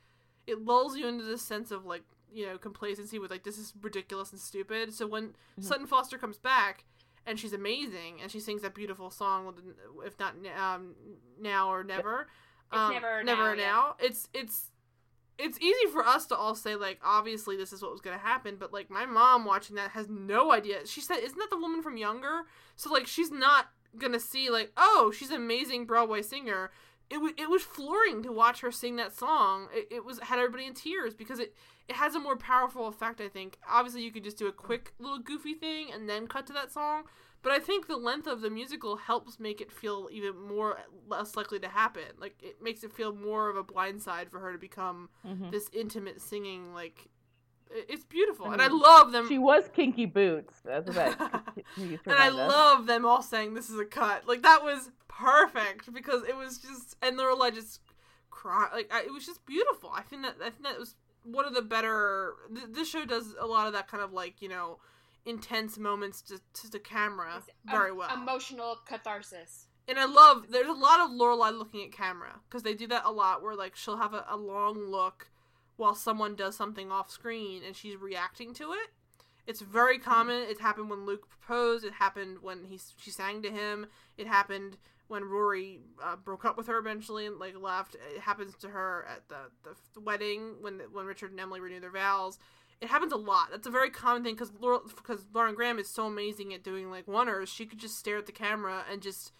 it 0.48 0.64
lulls 0.64 0.96
you 0.98 1.08
into 1.08 1.24
this 1.24 1.41
sense 1.41 1.72
of 1.72 1.86
like 1.86 2.04
you 2.32 2.46
know 2.46 2.58
complacency 2.58 3.18
with 3.20 3.32
like 3.32 3.44
this 3.44 3.58
is 3.58 3.74
ridiculous 3.82 4.32
and 4.32 4.40
stupid. 4.40 4.94
So 4.94 5.08
when 5.08 5.30
Mhm. 5.60 5.64
Sutton 5.64 5.88
Foster 5.88 6.18
comes 6.18 6.38
back. 6.38 6.86
And 7.26 7.38
she's 7.40 7.54
amazing, 7.54 8.22
and 8.24 8.32
she 8.32 8.40
sings 8.40 8.64
that 8.64 8.74
beautiful 8.74 9.12
song, 9.12 9.54
if 10.04 10.18
not 10.18 10.34
um, 10.58 10.96
now 11.40 11.70
or 11.72 11.84
never. 11.84 12.22
It's 12.72 12.80
Um, 12.80 12.94
never 12.94 13.24
never 13.24 13.41
now, 13.44 13.52
or 13.52 13.56
yeah. 13.56 13.68
now. 13.72 13.96
It's 14.00 14.30
it's 14.34 14.72
it's 15.40 15.57
easy 15.60 15.86
for 15.91 16.06
us 16.06 16.26
to 16.28 16.36
all 16.36 16.53
say 16.53 16.76
like 16.76 16.99
obviously 17.03 17.56
this 17.56 17.72
is 17.72 17.82
what 17.82 17.91
was 17.91 18.02
gonna 18.02 18.18
happen, 18.18 18.57
but 18.60 18.74
like 18.74 18.90
my 18.90 19.06
mom 19.06 19.45
watching 19.45 19.78
that 19.78 19.91
has 19.91 20.10
no 20.10 20.52
idea. 20.52 20.86
She 20.86 20.99
said, 20.99 21.20
"Isn't 21.20 21.40
that 21.40 21.49
the 21.49 21.57
woman 21.57 21.82
from 21.82 21.95
Younger?" 21.98 22.44
So 22.76 22.91
like 22.91 23.07
she's 23.07 23.32
not 23.32 23.70
gonna 23.98 24.20
see 24.20 24.49
like 24.49 24.72
oh 24.78 25.11
she's 25.18 25.30
an 25.30 25.38
amazing 25.38 25.86
Broadway 25.86 26.22
singer. 26.22 26.72
It 27.10 27.20
was 27.20 27.32
it 27.38 27.49
was 27.49 27.64
flooring 27.64 28.22
to 28.24 28.32
watch 28.32 28.60
her 28.60 28.72
sing 28.72 28.98
that 28.98 29.16
song. 29.16 29.70
It, 29.74 29.88
it 29.90 30.06
was 30.06 30.20
had 30.20 30.40
everybody 30.40 30.66
in 30.66 30.74
tears 30.74 31.14
because 31.16 31.40
it 31.40 31.56
it 31.88 31.95
has 31.95 32.16
a 32.16 32.20
more 32.20 32.36
powerful 32.36 32.88
effect. 32.88 33.22
I 33.22 33.30
think 33.30 33.57
obviously 33.68 34.03
you 34.03 34.11
could 34.11 34.26
just 34.26 34.38
do 34.38 34.48
a 34.48 34.52
quick 34.52 34.94
little 34.99 35.20
goofy 35.20 35.53
thing 35.53 35.88
and 35.94 36.10
then 36.10 36.28
cut 36.28 36.45
to 36.48 36.53
that 36.53 36.72
song. 36.72 37.03
But 37.41 37.53
I 37.53 37.60
think 37.60 37.88
the 37.88 37.95
length 37.95 38.28
of 38.28 38.41
the 38.41 38.49
musical 38.49 38.98
helps 38.98 39.40
make 39.40 39.61
it 39.61 39.72
feel 39.72 40.10
even 40.11 40.38
more 40.40 40.78
less 41.07 41.36
likely 41.38 41.60
to 41.60 41.70
happen. 41.70 42.03
Like 42.20 42.36
it 42.41 42.61
makes 42.61 42.84
it 42.84 42.91
feel 42.91 43.14
more 43.14 43.49
of 43.49 43.56
a 43.56 43.64
blindside 43.64 44.30
for 44.30 44.40
her 44.40 44.52
to 44.52 44.57
become 44.57 45.10
Mhm. 45.26 45.49
this 45.52 45.70
intimate 45.72 46.22
singing. 46.22 46.74
Like 46.74 47.07
it's 47.72 48.03
beautiful, 48.03 48.48
I 48.48 48.53
and 48.53 48.61
I 48.61 48.68
love 48.68 49.11
them. 49.11 49.28
She 49.28 49.38
was 49.38 49.70
Kinky 49.74 50.06
Boots. 50.07 50.60
That's 50.66 50.88
what 50.95 51.20
and 51.78 51.99
I 52.07 52.30
love 52.30 52.88
them 52.88 53.06
all 53.06 53.22
saying 53.22 53.53
this 53.53 53.70
is 53.70 53.80
a 53.80 53.86
cut. 53.86 54.28
Like 54.28 54.41
that 54.41 54.64
was 54.64 54.90
perfect 55.07 55.94
because 55.94 56.24
it 56.24 56.36
was 56.36 56.57
just, 56.57 56.95
and 57.02 57.18
Lorelai 57.18 57.53
just 57.53 57.82
cry. 58.32 58.68
Like 58.74 58.91
I, 58.94 59.02
it 59.02 59.14
was 59.14 59.26
just 59.26 59.45
beautiful. 59.45 59.91
I 59.94 60.02
think 60.02 60.24
that 60.24 60.36
I 60.41 60.49
think 60.49 60.64
that 60.64 60.80
was 60.80 60.95
one 61.24 61.45
of 61.45 61.53
the 61.53 61.61
better. 61.61 62.34
Th- 62.53 62.68
this 62.72 62.90
show 62.90 63.06
does 63.06 63.36
a 63.40 63.45
lot 63.45 63.68
of 63.68 63.74
that 63.74 63.88
kind 63.88 64.02
of 64.03 64.11
like 64.14 64.41
you 64.41 64.49
know 64.49 64.80
intense 65.26 65.78
moments 65.78 66.22
to 66.24 66.40
to 66.54 66.70
the 66.70 66.80
camera 66.80 67.44
very 67.66 67.91
well. 67.91 68.14
Emotional 68.14 68.78
catharsis. 68.86 69.68
And 69.88 69.98
I 69.98 70.06
love 70.06 70.46
there's 70.50 70.68
a 70.68 70.74
lot 70.74 71.00
of 71.00 71.12
Lorelai 71.12 71.58
looking 71.58 71.84
at 71.84 71.91
camera 71.91 72.41
because 72.48 72.64
they 72.64 72.74
do 72.74 72.88
that 72.88 73.06
a 73.06 73.12
lot 73.12 73.41
where 73.41 73.56
like 73.56 73.76
she'll 73.76 73.98
have 73.98 74.14
a, 74.14 74.26
a 74.30 74.38
long 74.38 74.78
look 74.78 75.30
while 75.78 75.96
someone 75.96 76.36
does 76.36 76.56
something 76.56 76.91
off 76.91 77.10
screen 77.10 77.62
and 77.66 77.76
she's 77.76 77.96
reacting 77.96 78.54
to 78.54 78.74
it. 78.74 78.90
It's 79.48 79.62
very 79.62 79.98
common. 79.98 80.44
It 80.44 80.60
happened 80.60 80.91
when 80.91 81.06
Luke 81.06 81.28
proposed. 81.28 81.84
It 81.84 81.94
happened 81.94 82.38
when 82.41 82.66
he 82.66 82.80
she 82.98 83.10
sang 83.10 83.41
to 83.41 83.50
him. 83.50 83.88
It 84.18 84.28
happened 84.28 84.78
when 85.08 85.24
Rory 85.26 85.80
uh, 86.04 86.18
broke 86.18 86.46
up 86.46 86.56
with 86.56 86.68
her 86.68 86.78
eventually 86.78 87.26
and 87.26 87.40
like 87.40 87.60
left. 87.60 87.96
It 87.96 88.22
happens 88.22 88.56
to 88.58 88.70
her 88.70 89.08
at 89.10 89.28
the, 89.28 89.74
the 89.96 90.00
wedding 90.00 90.58
when 90.62 90.82
when 90.94 91.08
Richard 91.08 91.32
and 91.32 91.40
Emily 91.40 91.60
renew 91.60 91.80
their 91.80 91.90
vows. 91.90 92.38
It 92.81 92.88
happens 92.88 93.11
a 93.11 93.18
lot. 93.18 93.49
That's 93.51 93.68
a 93.68 93.72
very 93.72 93.89
common 93.89 94.23
thing 94.23 94.35
because 94.35 94.51
because 94.51 95.26
Lauren 95.34 95.56
Graham 95.56 95.80
is 95.80 95.89
so 95.89 96.06
amazing 96.06 96.53
at 96.53 96.64
doing 96.64 96.89
like 96.89 97.07
oneers. 97.07 97.47
She 97.47 97.65
could 97.65 97.80
just 97.80 97.97
stare 97.97 98.18
at 98.18 98.26
the 98.26 98.31
camera 98.31 98.85
and 98.89 99.01
just 99.01 99.34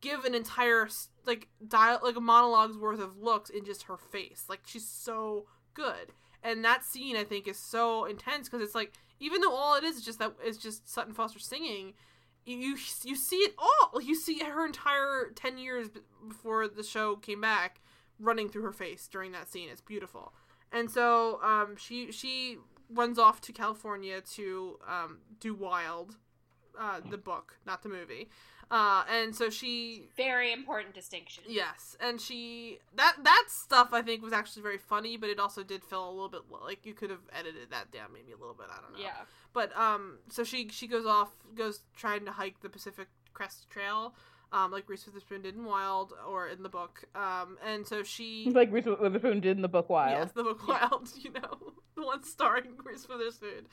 give 0.00 0.24
an 0.24 0.34
entire 0.34 0.88
like 1.26 1.48
dial 1.66 2.00
like 2.02 2.16
a 2.16 2.20
monologue's 2.20 2.78
worth 2.78 3.00
of 3.00 3.18
looks 3.18 3.50
in 3.50 3.64
just 3.64 3.84
her 3.84 3.96
face. 3.96 4.44
Like 4.48 4.60
she's 4.64 4.88
so 4.88 5.46
good. 5.74 6.12
And 6.42 6.64
that 6.64 6.84
scene 6.84 7.16
I 7.16 7.24
think 7.24 7.48
is 7.48 7.58
so 7.58 8.04
intense 8.04 8.48
because 8.48 8.64
it's 8.64 8.74
like 8.74 8.92
even 9.20 9.40
though 9.40 9.54
all 9.54 9.74
it 9.76 9.84
is 9.84 9.96
is 9.96 10.04
just 10.04 10.18
that 10.18 10.34
it's 10.42 10.58
just 10.58 10.88
Sutton 10.88 11.14
Foster 11.14 11.38
singing, 11.38 11.94
you 12.44 12.76
you, 13.04 13.16
see 13.16 13.36
it 13.36 13.54
all. 13.58 14.00
You 14.00 14.14
see 14.14 14.38
her 14.38 14.64
entire 14.64 15.32
10 15.34 15.58
years 15.58 15.88
before 16.28 16.68
the 16.68 16.82
show 16.82 17.16
came 17.16 17.40
back 17.40 17.80
running 18.18 18.48
through 18.48 18.62
her 18.62 18.72
face 18.72 19.08
during 19.08 19.32
that 19.32 19.48
scene. 19.48 19.68
It's 19.70 19.80
beautiful. 19.80 20.32
And 20.72 20.90
so 20.90 21.40
um 21.42 21.76
she 21.76 22.12
she 22.12 22.58
runs 22.90 23.18
off 23.18 23.40
to 23.42 23.52
California 23.52 24.20
to 24.34 24.78
um 24.86 25.18
do 25.40 25.54
Wild 25.54 26.16
uh 26.78 27.00
the 27.10 27.18
book, 27.18 27.58
not 27.66 27.82
the 27.82 27.88
movie. 27.88 28.28
Uh 28.70 29.04
and 29.10 29.34
so 29.34 29.48
she 29.48 30.08
Very 30.16 30.52
important 30.52 30.94
distinction. 30.94 31.44
Yes, 31.46 31.96
and 32.00 32.20
she 32.20 32.78
that 32.94 33.16
that 33.22 33.44
stuff 33.48 33.90
I 33.92 34.02
think 34.02 34.22
was 34.22 34.32
actually 34.32 34.62
very 34.62 34.78
funny, 34.78 35.16
but 35.16 35.30
it 35.30 35.38
also 35.38 35.62
did 35.62 35.84
feel 35.84 36.08
a 36.08 36.10
little 36.10 36.28
bit 36.28 36.42
like 36.50 36.84
you 36.84 36.94
could 36.94 37.10
have 37.10 37.20
edited 37.32 37.70
that 37.70 37.92
down 37.92 38.08
maybe 38.12 38.32
a 38.32 38.36
little 38.36 38.54
bit. 38.54 38.66
I 38.70 38.80
don't 38.80 38.92
know. 38.92 39.04
Yeah. 39.04 39.22
But 39.52 39.76
um, 39.76 40.18
so 40.28 40.44
she 40.44 40.68
she 40.68 40.86
goes 40.86 41.06
off, 41.06 41.30
goes 41.54 41.80
trying 41.96 42.24
to 42.24 42.32
hike 42.32 42.60
the 42.60 42.68
Pacific 42.68 43.08
Crest 43.32 43.70
Trail, 43.70 44.14
um, 44.52 44.70
like 44.70 44.88
Reese 44.88 45.06
Witherspoon 45.06 45.42
did 45.42 45.54
in 45.54 45.64
Wild 45.64 46.12
or 46.28 46.48
in 46.48 46.62
the 46.62 46.68
book. 46.68 47.04
Um, 47.14 47.58
and 47.64 47.86
so 47.86 48.02
she 48.02 48.50
like 48.52 48.72
Reese 48.72 48.86
Witherspoon 48.86 49.40
did 49.40 49.56
in 49.56 49.62
the 49.62 49.68
book 49.68 49.88
Wild. 49.88 50.18
Yes, 50.18 50.32
the 50.32 50.42
book 50.42 50.66
Wild, 50.66 51.08
you 51.20 51.32
know, 51.32 51.74
the 51.96 52.02
one 52.06 52.22
starring 52.22 52.72
Reese 52.84 53.08
Witherspoon. 53.08 53.66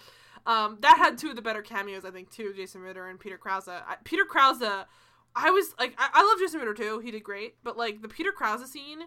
Um, 0.45 0.77
that 0.81 0.97
had 0.97 1.17
two 1.17 1.29
of 1.29 1.35
the 1.35 1.41
better 1.41 1.61
cameos, 1.61 2.03
I 2.03 2.11
think, 2.11 2.29
too. 2.29 2.53
Jason 2.55 2.81
Ritter 2.81 3.07
and 3.07 3.19
Peter 3.19 3.37
Krause. 3.37 3.67
I, 3.67 3.95
Peter 4.03 4.25
Krause, 4.25 4.61
I 4.61 5.51
was 5.51 5.73
like, 5.79 5.93
I, 5.97 6.09
I 6.13 6.23
love 6.23 6.39
Jason 6.39 6.59
Ritter 6.59 6.73
too. 6.73 6.99
He 6.99 7.11
did 7.11 7.23
great, 7.23 7.55
but 7.63 7.77
like 7.77 8.01
the 8.01 8.07
Peter 8.07 8.31
Krause 8.31 8.69
scene 8.69 9.03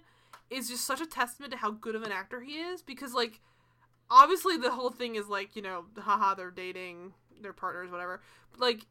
is 0.51 0.69
just 0.69 0.87
such 0.87 1.01
a 1.01 1.07
testament 1.07 1.53
to 1.53 1.59
how 1.59 1.71
good 1.71 1.95
of 1.95 2.03
an 2.03 2.13
actor 2.13 2.41
he 2.41 2.53
is 2.53 2.83
because 2.83 3.15
like 3.15 3.41
obviously 4.11 4.57
the 4.57 4.71
whole 4.71 4.91
thing 4.91 5.17
is 5.17 5.29
like 5.29 5.57
you 5.57 5.63
know 5.63 5.85
haha 5.99 6.35
they're 6.35 6.51
dating 6.51 7.13
their 7.43 7.53
partners 7.53 7.91
whatever 7.91 8.21
but 8.53 8.61
like 8.61 8.87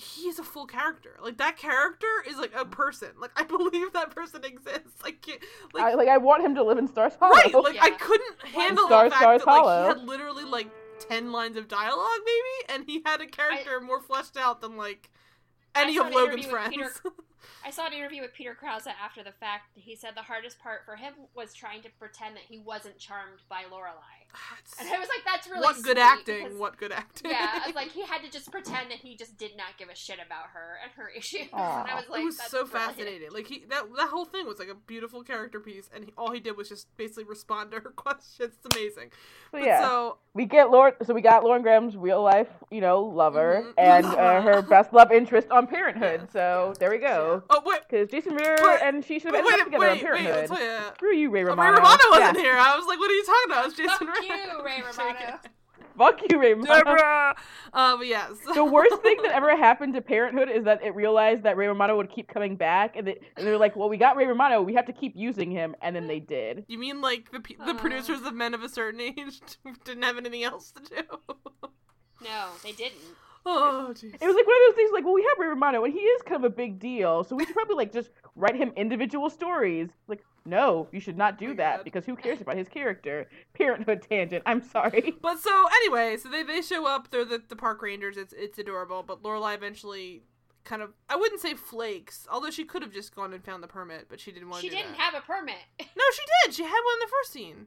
he 0.00 0.22
is 0.28 0.38
a 0.38 0.42
full 0.42 0.66
character 0.66 1.16
like 1.22 1.36
that 1.38 1.56
character 1.56 2.06
is 2.28 2.36
like 2.36 2.52
a 2.56 2.64
person 2.64 3.08
like 3.20 3.30
i 3.36 3.42
believe 3.56 3.92
that 3.92 4.14
person 4.14 4.44
exists 4.44 5.02
like 5.02 5.20
like 5.74 5.82
I, 5.82 5.94
like 5.94 6.08
I 6.08 6.18
want 6.18 6.44
him 6.44 6.54
to 6.56 6.62
live 6.62 6.78
in 6.78 6.88
Stars 6.88 7.14
Hollow. 7.18 7.32
Right, 7.34 7.52
like 7.54 7.78
I 7.80 7.90
couldn't 7.90 8.42
handle 8.44 8.86
Star- 8.86 9.04
the 9.04 9.10
fact 9.10 9.22
Stars 9.22 9.44
that 9.44 9.50
like 9.50 9.94
he 9.94 10.00
had 10.00 10.08
literally 10.08 10.44
like 10.44 10.68
ten 10.98 11.32
lines 11.32 11.56
of 11.56 11.68
dialogue, 11.68 12.20
maybe, 12.24 12.74
and 12.74 12.84
he 12.88 13.02
had 13.04 13.20
a 13.20 13.26
character 13.26 13.80
more 13.80 14.00
fleshed 14.00 14.36
out 14.36 14.60
than 14.60 14.76
like 14.76 15.10
any 15.74 15.96
of 15.98 16.06
an 16.06 16.12
Logan's 16.12 16.46
interview 16.46 16.50
friends. 16.50 16.74
Peter- 16.74 16.92
I 17.64 17.70
saw 17.70 17.86
an 17.86 17.92
interview 17.92 18.22
with 18.22 18.34
Peter 18.34 18.54
Krause 18.54 18.86
after 18.86 19.22
the 19.22 19.32
fact. 19.32 19.70
He 19.74 19.96
said 19.96 20.12
the 20.14 20.22
hardest 20.22 20.58
part 20.58 20.84
for 20.84 20.96
him 20.96 21.14
was 21.34 21.54
trying 21.54 21.82
to 21.82 21.88
pretend 21.98 22.36
that 22.36 22.44
he 22.48 22.58
wasn't 22.58 22.98
charmed 22.98 23.40
by 23.48 23.62
Lorelai. 23.70 24.19
And 24.78 24.88
I 24.88 24.98
was 24.98 25.08
like, 25.08 25.24
that's 25.26 25.48
really 25.48 25.60
what 25.60 25.82
good 25.82 25.98
acting? 25.98 26.44
because- 26.44 26.58
What 26.58 26.76
good 26.76 26.92
acting? 26.92 27.30
Yeah, 27.32 27.60
I 27.62 27.66
was 27.66 27.74
like 27.80 27.88
he 27.90 28.02
had 28.04 28.22
to 28.22 28.30
just 28.30 28.50
pretend 28.50 28.90
that 28.90 28.98
he 28.98 29.16
just 29.16 29.36
did 29.36 29.56
not 29.56 29.76
give 29.78 29.88
a 29.88 29.94
shit 29.94 30.18
about 30.24 30.46
her 30.54 30.78
and 30.82 30.92
her 30.96 31.08
issues. 31.16 31.48
Aw. 31.52 31.80
And 31.82 31.90
I 31.90 31.94
was 31.96 32.08
like, 32.08 32.22
it 32.22 32.24
was 32.24 32.36
that's 32.38 32.50
so 32.50 32.64
brilliant. 32.64 32.90
fascinating. 32.96 33.30
Like 33.32 33.46
he 33.46 33.64
that 33.70 33.84
that 33.96 34.08
whole 34.08 34.24
thing 34.24 34.46
was 34.46 34.58
like 34.58 34.68
a 34.68 34.74
beautiful 34.74 35.22
character 35.22 35.60
piece, 35.60 35.90
and 35.94 36.04
he, 36.04 36.12
all 36.16 36.30
he 36.30 36.40
did 36.40 36.56
was 36.56 36.68
just 36.68 36.94
basically 36.96 37.24
respond 37.24 37.70
to 37.72 37.80
her 37.80 37.90
questions. 37.96 38.54
It's 38.64 38.76
amazing. 38.76 39.10
So 39.10 39.48
But 39.52 39.62
yeah, 39.64 39.82
so 39.82 40.18
we 40.34 40.46
get 40.46 40.70
Lauren. 40.70 40.94
So 41.04 41.12
we 41.14 41.20
got 41.20 41.42
Lauren 41.44 41.62
Graham's 41.62 41.96
real 41.96 42.22
life, 42.22 42.48
you 42.70 42.80
know, 42.80 43.02
lover, 43.02 43.64
Mhm. 43.66 43.74
and 43.78 44.06
uh, 44.06 44.40
her 44.42 44.62
best 44.62 44.92
love 44.92 45.10
interest 45.12 45.50
on 45.50 45.66
Parenthood. 45.66 46.20
Yes, 46.22 46.32
so 46.32 46.72
there 46.78 46.90
we 46.90 46.98
go. 46.98 47.42
oh 47.50 47.62
wait, 47.66 47.80
Because 47.88 48.08
Jason 48.10 48.34
Ritter 48.34 48.64
and 48.82 49.04
she 49.04 49.18
should 49.18 49.32
but 49.32 49.38
have 49.38 49.44
wait, 49.46 49.52
ended 49.54 49.60
up 49.60 49.72
together 49.72 49.86
wait, 49.86 49.92
on 49.92 49.98
Parenthood. 49.98 50.50
I'll 50.50 50.56
tell. 50.82 50.94
Screw 50.94 51.14
you, 51.14 51.30
Ray 51.30 51.42
Oh, 51.42 51.46
Romano. 51.48 51.70
Ray 51.72 51.76
Romano 51.78 52.02
wasn't 52.10 52.36
Yeah. 52.36 52.42
here. 52.42 52.56
I 52.56 52.76
was 52.76 52.86
like, 52.86 52.98
what 52.98 53.10
are 53.10 53.14
you 53.14 53.24
talking 53.24 53.50
about? 53.50 53.66
It's 53.66 53.76
Jason 53.76 53.90
Fuck 53.90 54.00
Ritter. 54.08 54.19
You, 54.22 54.64
Ray 54.64 54.82
Romano. 54.82 55.38
Fuck 55.98 56.20
you, 56.30 56.40
Ray 56.40 56.54
Romano. 56.54 56.74
Deborah. 56.84 57.36
Uh, 57.72 57.98
yes. 58.02 58.32
the 58.54 58.64
worst 58.64 59.02
thing 59.02 59.16
that 59.22 59.32
ever 59.32 59.54
happened 59.56 59.92
to 59.94 60.00
Parenthood 60.00 60.48
is 60.48 60.64
that 60.64 60.82
it 60.82 60.94
realized 60.94 61.42
that 61.42 61.56
Ray 61.56 61.66
Romano 61.66 61.96
would 61.96 62.10
keep 62.10 62.28
coming 62.28 62.56
back, 62.56 62.96
and 62.96 63.06
they, 63.06 63.18
and 63.36 63.46
they 63.46 63.50
were 63.50 63.58
like, 63.58 63.76
"Well, 63.76 63.88
we 63.88 63.96
got 63.96 64.16
Ray 64.16 64.26
Romano, 64.26 64.62
we 64.62 64.74
have 64.74 64.86
to 64.86 64.92
keep 64.92 65.14
using 65.16 65.50
him," 65.50 65.74
and 65.82 65.94
then 65.94 66.06
they 66.06 66.20
did. 66.20 66.64
You 66.68 66.78
mean 66.78 67.00
like 67.00 67.30
the 67.32 67.40
the 67.40 67.72
Aw. 67.72 67.78
producers 67.78 68.22
of 68.22 68.34
Men 68.34 68.54
of 68.54 68.62
a 68.62 68.68
Certain 68.68 69.00
Age 69.00 69.40
didn't 69.84 70.02
have 70.02 70.16
anything 70.16 70.44
else 70.44 70.72
to 70.72 70.82
do? 70.82 71.02
No, 72.22 72.48
they 72.62 72.72
didn't. 72.72 73.00
oh, 73.46 73.88
jeez. 73.92 74.14
It 74.14 74.26
was 74.26 74.36
like 74.36 74.46
one 74.46 74.56
of 74.56 74.68
those 74.68 74.74
things, 74.76 74.90
like, 74.92 75.04
well, 75.04 75.14
we 75.14 75.22
have 75.28 75.38
Ray 75.38 75.48
Romano, 75.48 75.84
and 75.84 75.92
he 75.92 76.00
is 76.00 76.22
kind 76.22 76.36
of 76.36 76.44
a 76.44 76.54
big 76.54 76.78
deal, 76.78 77.24
so 77.24 77.34
we 77.34 77.44
should 77.46 77.54
probably 77.54 77.76
like 77.76 77.92
just 77.92 78.10
write 78.36 78.54
him 78.54 78.72
individual 78.76 79.28
stories. 79.30 79.88
Like, 80.08 80.22
no, 80.44 80.88
you 80.92 81.00
should 81.00 81.16
not 81.18 81.38
do 81.38 81.48
my 81.48 81.54
that 81.54 81.76
God. 81.78 81.84
because 81.84 82.06
who 82.06 82.16
cares 82.16 82.40
about 82.40 82.56
his 82.56 82.68
character? 82.68 83.28
Parenthood 83.54 84.02
tangent. 84.08 84.42
I'm 84.46 84.62
sorry. 84.62 85.14
But 85.22 85.38
so 85.38 85.66
anyway, 85.82 86.16
so 86.16 86.28
they, 86.28 86.42
they 86.42 86.62
show 86.62 86.86
up. 86.86 87.10
They're 87.10 87.24
the, 87.24 87.42
the 87.48 87.56
park 87.56 87.82
rangers. 87.82 88.16
It's 88.16 88.32
it's 88.32 88.58
adorable. 88.58 89.02
But 89.02 89.22
Lorelai 89.22 89.54
eventually 89.54 90.22
kind 90.64 90.82
of 90.82 90.90
I 91.08 91.16
wouldn't 91.16 91.40
say 91.40 91.54
flakes, 91.54 92.26
although 92.30 92.50
she 92.50 92.64
could 92.64 92.82
have 92.82 92.92
just 92.92 93.14
gone 93.14 93.32
and 93.32 93.44
found 93.44 93.62
the 93.62 93.68
permit, 93.68 94.06
but 94.08 94.20
she 94.20 94.32
didn't 94.32 94.48
want 94.48 94.62
to. 94.62 94.68
She 94.68 94.74
didn't 94.74 94.92
that. 94.92 95.00
have 95.00 95.14
a 95.14 95.20
permit. 95.26 95.56
No, 95.78 96.04
she 96.14 96.22
did. 96.46 96.54
She 96.54 96.62
had 96.62 96.70
one 96.70 96.94
in 96.94 97.00
the 97.00 97.10
first 97.10 97.32
scene. 97.32 97.66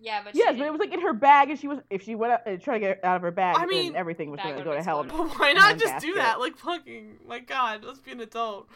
yeah, 0.00 0.22
but 0.22 0.34
Yes, 0.34 0.54
she 0.54 0.58
but 0.58 0.66
it 0.66 0.70
was 0.70 0.80
like 0.80 0.92
in 0.92 1.00
her 1.00 1.12
bag, 1.14 1.50
and 1.50 1.58
she 1.58 1.68
was 1.68 1.78
if 1.90 2.02
she 2.02 2.14
went 2.14 2.32
out, 2.34 2.40
uh, 2.46 2.56
trying 2.56 2.80
to 2.80 2.86
get 2.86 2.98
it 2.98 3.04
out 3.04 3.16
of 3.16 3.22
her 3.22 3.30
bag, 3.30 3.56
I 3.58 3.66
mean, 3.66 3.92
then 3.92 4.00
everything 4.00 4.30
was 4.30 4.38
bag 4.38 4.46
going 4.46 4.58
to 4.58 4.64
go 4.64 4.74
to 4.74 4.82
hell. 4.82 5.04
But 5.04 5.38
why 5.38 5.52
not 5.52 5.70
one 5.72 5.78
just 5.78 6.04
do 6.04 6.14
that? 6.14 6.40
Like 6.40 6.56
fucking 6.58 7.18
my 7.26 7.38
God, 7.38 7.84
let's 7.84 8.00
be 8.00 8.12
an 8.12 8.20
adult. 8.20 8.68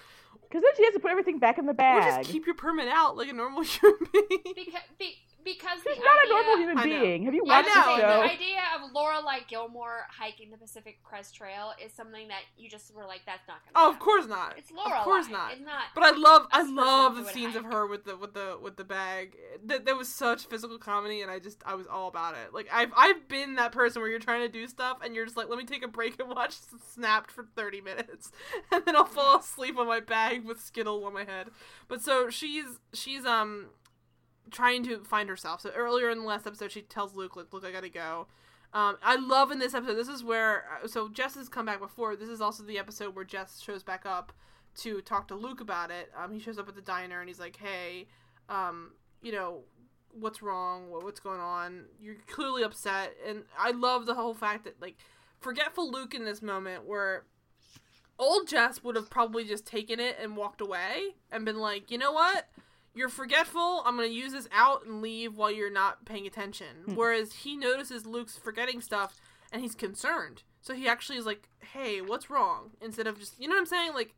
Because 0.51 0.63
then 0.65 0.73
she 0.77 0.85
has 0.85 0.95
to 0.95 1.01
put 1.01 1.13
everything 1.13 1.39
back 1.39 1.59
in 1.59 1.67
the 1.67 1.73
bag. 1.75 1.99
Or 1.99 2.01
bag. 2.01 2.21
just 2.25 2.33
keep 2.33 2.45
your 2.45 2.57
permit 2.57 2.89
out 2.89 3.17
like 3.17 3.29
a 3.29 3.33
normal 3.33 3.63
human 3.63 3.99
being. 4.13 4.43
because, 4.57 4.83
be, 4.99 5.17
because 5.45 5.79
She's 5.87 5.97
the 5.97 6.03
not 6.03 6.17
a 6.25 6.29
normal 6.29 6.57
human 6.57 6.83
being. 6.83 7.25
Have 7.25 7.35
you 7.35 7.45
watched 7.45 7.69
I'm 7.75 7.87
know. 7.87 7.97
the 7.97 8.03
show? 8.03 8.23
the 8.23 8.33
idea 8.33 8.61
of 8.77 8.93
Laura 8.93 9.21
Lorelai 9.21 9.47
Gilmore 9.49 10.07
hiking 10.11 10.51
the 10.51 10.57
Pacific 10.57 10.99
Crest 11.03 11.35
Trail 11.35 11.73
is 11.85 11.93
something 11.93 12.29
that 12.29 12.43
you 12.57 12.69
just 12.69 12.95
were 12.95 13.07
like, 13.07 13.21
that's 13.27 13.47
not 13.49 13.59
gonna. 13.65 13.87
Oh, 13.87 13.91
of 13.91 13.99
course 13.99 14.27
not. 14.27 14.55
It's 14.57 14.71
Lorelai. 14.71 14.99
Of 14.99 15.05
course 15.05 15.29
not. 15.29 15.53
It's 15.53 15.61
not. 15.61 15.85
But 15.95 16.05
I 16.05 16.11
love, 16.11 16.47
I 16.53 16.63
love 16.63 17.17
the 17.17 17.23
would 17.23 17.33
scenes 17.33 17.57
of 17.57 17.65
her 17.65 17.87
with 17.87 18.05
the 18.05 18.17
with 18.17 18.35
the 18.35 18.59
with 18.61 18.77
the 18.77 18.85
bag. 18.85 19.37
That 19.65 19.85
there 19.85 19.97
was 19.97 20.09
such 20.09 20.47
physical 20.47 20.79
comedy, 20.79 21.23
and 21.23 21.31
I 21.31 21.39
just 21.39 21.63
I 21.67 21.75
was 21.75 21.87
all 21.87 22.09
about 22.09 22.35
it. 22.35 22.53
Like 22.53 22.69
I've 22.73 22.93
I've 22.97 23.29
been 23.29 23.57
that 23.57 23.73
person 23.73 24.03
where 24.03 24.11
you're 24.11 24.21
trying 24.21 24.43
to 24.43 24.49
do 24.49 24.67
stuff, 24.67 24.99
and 25.05 25.15
you're 25.15 25.25
just 25.25 25.37
like, 25.37 25.49
let 25.49 25.59
me 25.59 25.65
take 25.65 25.85
a 25.85 25.89
break 25.89 26.21
and 26.21 26.29
watch 26.29 26.57
Snapped 26.93 27.31
for 27.31 27.45
thirty 27.57 27.81
minutes, 27.81 28.33
and 28.73 28.85
then 28.85 28.97
I'll 28.97 29.05
fall 29.05 29.39
asleep 29.39 29.79
on 29.79 29.87
my 29.87 30.01
bag 30.01 30.45
with 30.45 30.61
Skittles 30.61 31.05
on 31.05 31.15
my 31.15 31.25
head. 31.25 31.49
But 31.89 32.03
so 32.03 32.31
she's 32.31 32.79
she's 32.93 33.25
um 33.25 33.67
trying 34.51 34.83
to 34.85 35.05
find 35.05 35.29
herself. 35.29 35.61
So 35.61 35.71
earlier 35.71 36.11
in 36.11 36.19
the 36.19 36.25
last 36.25 36.47
episode, 36.47 36.73
she 36.73 36.83
tells 36.83 37.15
Luke, 37.15 37.37
"Look, 37.37 37.53
Luke, 37.53 37.65
I 37.65 37.73
gotta 37.73 37.89
go." 37.89 38.27
Um, 38.73 38.99
I 39.03 39.17
love 39.17 39.51
in 39.51 39.59
this 39.59 39.75
episode. 39.75 39.95
This 39.97 40.09
is 40.09 40.23
where 40.23 40.65
uh, 40.83 40.87
so 40.87 41.09
Jess 41.09 41.35
has 41.35 41.49
come 41.49 41.67
back 41.67 41.81
before. 41.81 42.15
This 42.15 42.29
is 42.29 42.41
also 42.41 42.63
the 42.63 42.79
episode 42.79 43.17
where 43.17 43.25
Jess 43.25 43.61
shows 43.61 43.83
back 43.83 44.07
up 44.07 44.33
to 44.77 45.01
talk 45.01 45.27
to 45.29 45.35
Luke 45.35 45.61
about 45.61 45.91
it. 45.91 46.11
Um, 46.17 46.33
he 46.33 46.39
shows 46.39 46.59
up 46.59 46.69
at 46.69 46.77
the 46.77 46.83
diner 46.83 47.21
and 47.21 47.29
he's 47.29 47.41
like, 47.41 47.57
"Hey, 47.57 48.07
um, 48.49 48.93
you 49.23 49.33
know, 49.33 49.63
what's 50.13 50.41
wrong? 50.41 50.91
What, 50.91 51.03
what's 51.03 51.21
going 51.21 51.41
on? 51.41 51.87
You're 52.01 52.17
clearly 52.29 52.63
upset." 52.63 53.17
And 53.27 53.43
I 53.59 53.73
love 53.73 54.07
the 54.07 54.15
whole 54.15 54.35
fact 54.35 54.65
that 54.65 54.81
like 54.81 54.97
forgetful 55.41 55.91
Luke 55.91 56.15
in 56.15 56.25
this 56.25 56.41
moment 56.41 56.85
where 56.85 57.25
old 58.21 58.47
Jess 58.47 58.85
would 58.85 58.95
have 58.95 59.11
probably 59.11 59.45
just 59.45 59.67
taken 59.67 59.99
it 59.99 60.17
and 60.23 60.37
walked 60.37 60.61
away 60.61 61.17
and 61.33 61.45
been 61.45 61.59
like, 61.59 61.91
"You 61.91 61.99
know 61.99 62.13
what? 62.13 62.47
You're 62.95 63.09
forgetful. 63.09 63.83
I'm 63.85 63.97
going 63.97 64.09
to 64.09 64.15
use 64.15 64.33
this 64.33 64.49
out 64.53 64.85
and 64.85 65.01
leave 65.01 65.37
while 65.37 65.51
you're 65.51 65.71
not 65.71 66.05
paying 66.05 66.27
attention." 66.27 66.85
Hmm. 66.87 66.95
Whereas 66.95 67.33
he 67.33 67.57
notices 67.57 68.07
Luke's 68.07 68.37
forgetting 68.37 68.81
stuff 68.81 69.17
and 69.53 69.63
he's 69.63 69.75
concerned. 69.75 70.43
So 70.61 70.75
he 70.75 70.89
actually 70.89 71.19
is 71.19 71.27
like, 71.27 71.49
"Hey, 71.73 72.01
what's 72.01 72.31
wrong?" 72.31 72.71
Instead 72.81 73.07
of 73.07 73.19
just, 73.19 73.41
you 73.41 73.49
know 73.49 73.55
what 73.55 73.61
I'm 73.61 73.67
saying? 73.67 73.95
Like 73.95 74.15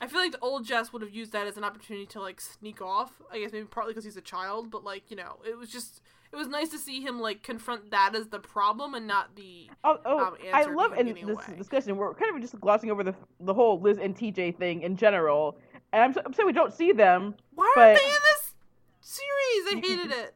I 0.00 0.06
feel 0.06 0.20
like 0.20 0.32
the 0.32 0.40
old 0.40 0.64
Jess 0.66 0.92
would 0.92 1.02
have 1.02 1.14
used 1.14 1.32
that 1.32 1.46
as 1.46 1.56
an 1.56 1.64
opportunity 1.64 2.06
to 2.06 2.20
like 2.20 2.40
sneak 2.40 2.82
off. 2.82 3.22
I 3.30 3.38
guess 3.38 3.52
maybe 3.52 3.66
partly 3.66 3.92
because 3.92 4.04
he's 4.04 4.16
a 4.16 4.22
child, 4.22 4.70
but 4.70 4.84
like, 4.84 5.10
you 5.10 5.16
know, 5.16 5.38
it 5.48 5.56
was 5.56 5.70
just 5.70 6.02
it 6.32 6.36
was 6.36 6.48
nice 6.48 6.68
to 6.70 6.78
see 6.78 7.00
him 7.00 7.20
like 7.20 7.42
confront 7.42 7.90
that 7.92 8.14
as 8.14 8.28
the 8.28 8.40
problem 8.40 8.94
and 8.94 9.06
not 9.06 9.36
the 9.36 9.70
Oh, 9.84 9.98
oh 10.04 10.18
um, 10.18 10.36
I 10.52 10.64
love 10.64 10.92
in 10.98 11.14
this 11.14 11.22
away. 11.22 11.56
discussion. 11.56 11.96
We're 11.96 12.12
kind 12.14 12.34
of 12.34 12.42
just 12.42 12.58
glossing 12.60 12.90
over 12.90 13.04
the 13.04 13.14
the 13.40 13.54
whole 13.54 13.80
Liz 13.80 13.98
and 13.98 14.16
TJ 14.16 14.58
thing 14.58 14.82
in 14.82 14.96
general, 14.96 15.58
and 15.94 16.02
I'm, 16.02 16.12
so- 16.12 16.22
I'm 16.24 16.32
saying 16.34 16.46
we 16.46 16.52
don't 16.52 16.72
see 16.74 16.92
them. 16.92 17.34
Why 17.54 17.72
But- 17.74 17.80
aren't 17.86 17.98
they 17.98 18.04
in 18.06 18.10
this 18.12 18.52
series? 19.00 19.84
I 19.84 19.88
hated 19.88 20.10
it. 20.12 20.34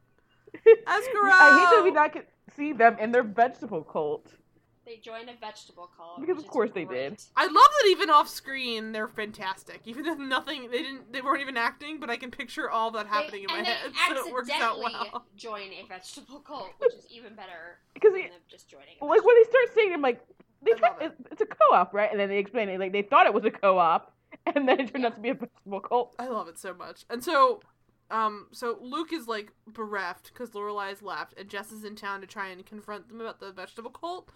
Escarole. 0.87 1.31
I 1.33 1.59
hate 1.71 1.77
that 1.77 1.83
we 1.85 1.91
not 1.91 2.13
get, 2.13 2.29
see 2.57 2.73
them 2.73 2.97
in 2.99 3.13
their 3.13 3.23
vegetable 3.23 3.83
cult. 3.83 4.33
They 4.87 4.97
joined 4.97 5.29
a 5.29 5.35
vegetable 5.39 5.91
cult. 5.95 6.19
Because 6.21 6.39
of 6.39 6.47
course 6.47 6.71
they 6.75 6.87
did. 6.87 7.23
I 7.37 7.45
love 7.45 7.53
that 7.55 7.89
even 7.91 8.09
off 8.09 8.27
screen 8.27 8.93
they're 8.93 9.07
fantastic. 9.09 9.83
Even 9.85 10.07
if 10.07 10.19
nothing, 10.19 10.71
they 10.71 10.79
didn't, 10.83 11.13
they 11.13 11.21
weren't 11.21 11.43
even 11.43 11.59
acting, 11.59 12.01
but 12.01 12.09
I 12.09 12.17
can 12.17 12.31
picture 12.31 12.71
all 12.71 12.91
that 12.93 13.07
happening 13.07 13.45
they, 13.49 13.55
in 13.59 13.63
my 13.65 13.69
head, 13.69 13.77
so 14.17 14.27
it 14.27 14.33
works 14.33 14.49
out 14.49 14.79
accidentally 14.79 14.95
well. 15.13 15.27
join 15.37 15.69
a 15.75 15.85
vegetable 15.87 16.41
cult, 16.41 16.71
which 16.79 16.95
is 16.95 17.07
even 17.11 17.35
better 17.35 17.77
Because 17.95 18.13
than 18.13 18.23
it- 18.23 18.31
them 18.31 18.41
just 18.49 18.71
joining. 18.71 18.95
A 19.03 19.05
like 19.05 19.23
when 19.27 19.37
they 19.37 19.45
start 19.51 19.65
saying, 19.75 19.93
I'm 19.93 20.01
like, 20.01 20.25
they 20.63 20.73
I 20.73 20.77
try, 20.79 20.89
it. 21.03 21.13
it's, 21.21 21.33
it's 21.33 21.41
a 21.43 21.47
co-op, 21.47 21.93
right? 21.93 22.11
And 22.11 22.19
then 22.19 22.31
they 22.31 22.39
explain 22.39 22.71
it 22.71 22.81
like 22.81 22.93
they 22.93 23.03
thought 23.03 23.27
it 23.27 23.35
was 23.35 23.45
a 23.45 23.51
co-op, 23.51 24.11
and 24.55 24.69
then 24.69 24.81
it 24.81 24.93
turned 24.93 25.07
out 25.07 25.15
to 25.15 25.21
be 25.21 25.31
a 25.31 25.35
vegetable 25.35 25.81
cult. 25.81 26.15
I 26.19 26.29
love 26.29 26.49
it 26.49 26.59
so 26.59 26.75
much. 26.75 27.05
And 27.11 27.23
so, 27.23 27.61
um, 28.11 28.47
so 28.53 28.79
Luke 28.81 29.13
is 29.13 29.27
like 29.29 29.53
bereft 29.67 30.33
because 30.33 30.51
Lorelai's 30.51 31.03
left, 31.03 31.39
and 31.39 31.49
Jess 31.49 31.73
is 31.73 31.85
in 31.85 31.97
town 31.97 32.21
to 32.21 32.27
try 32.27 32.49
and 32.49 32.65
confront 32.65 33.09
them 33.09 33.21
about 33.21 33.41
the 33.41 33.53
vegetable 33.53 33.91
cult. 33.91 34.31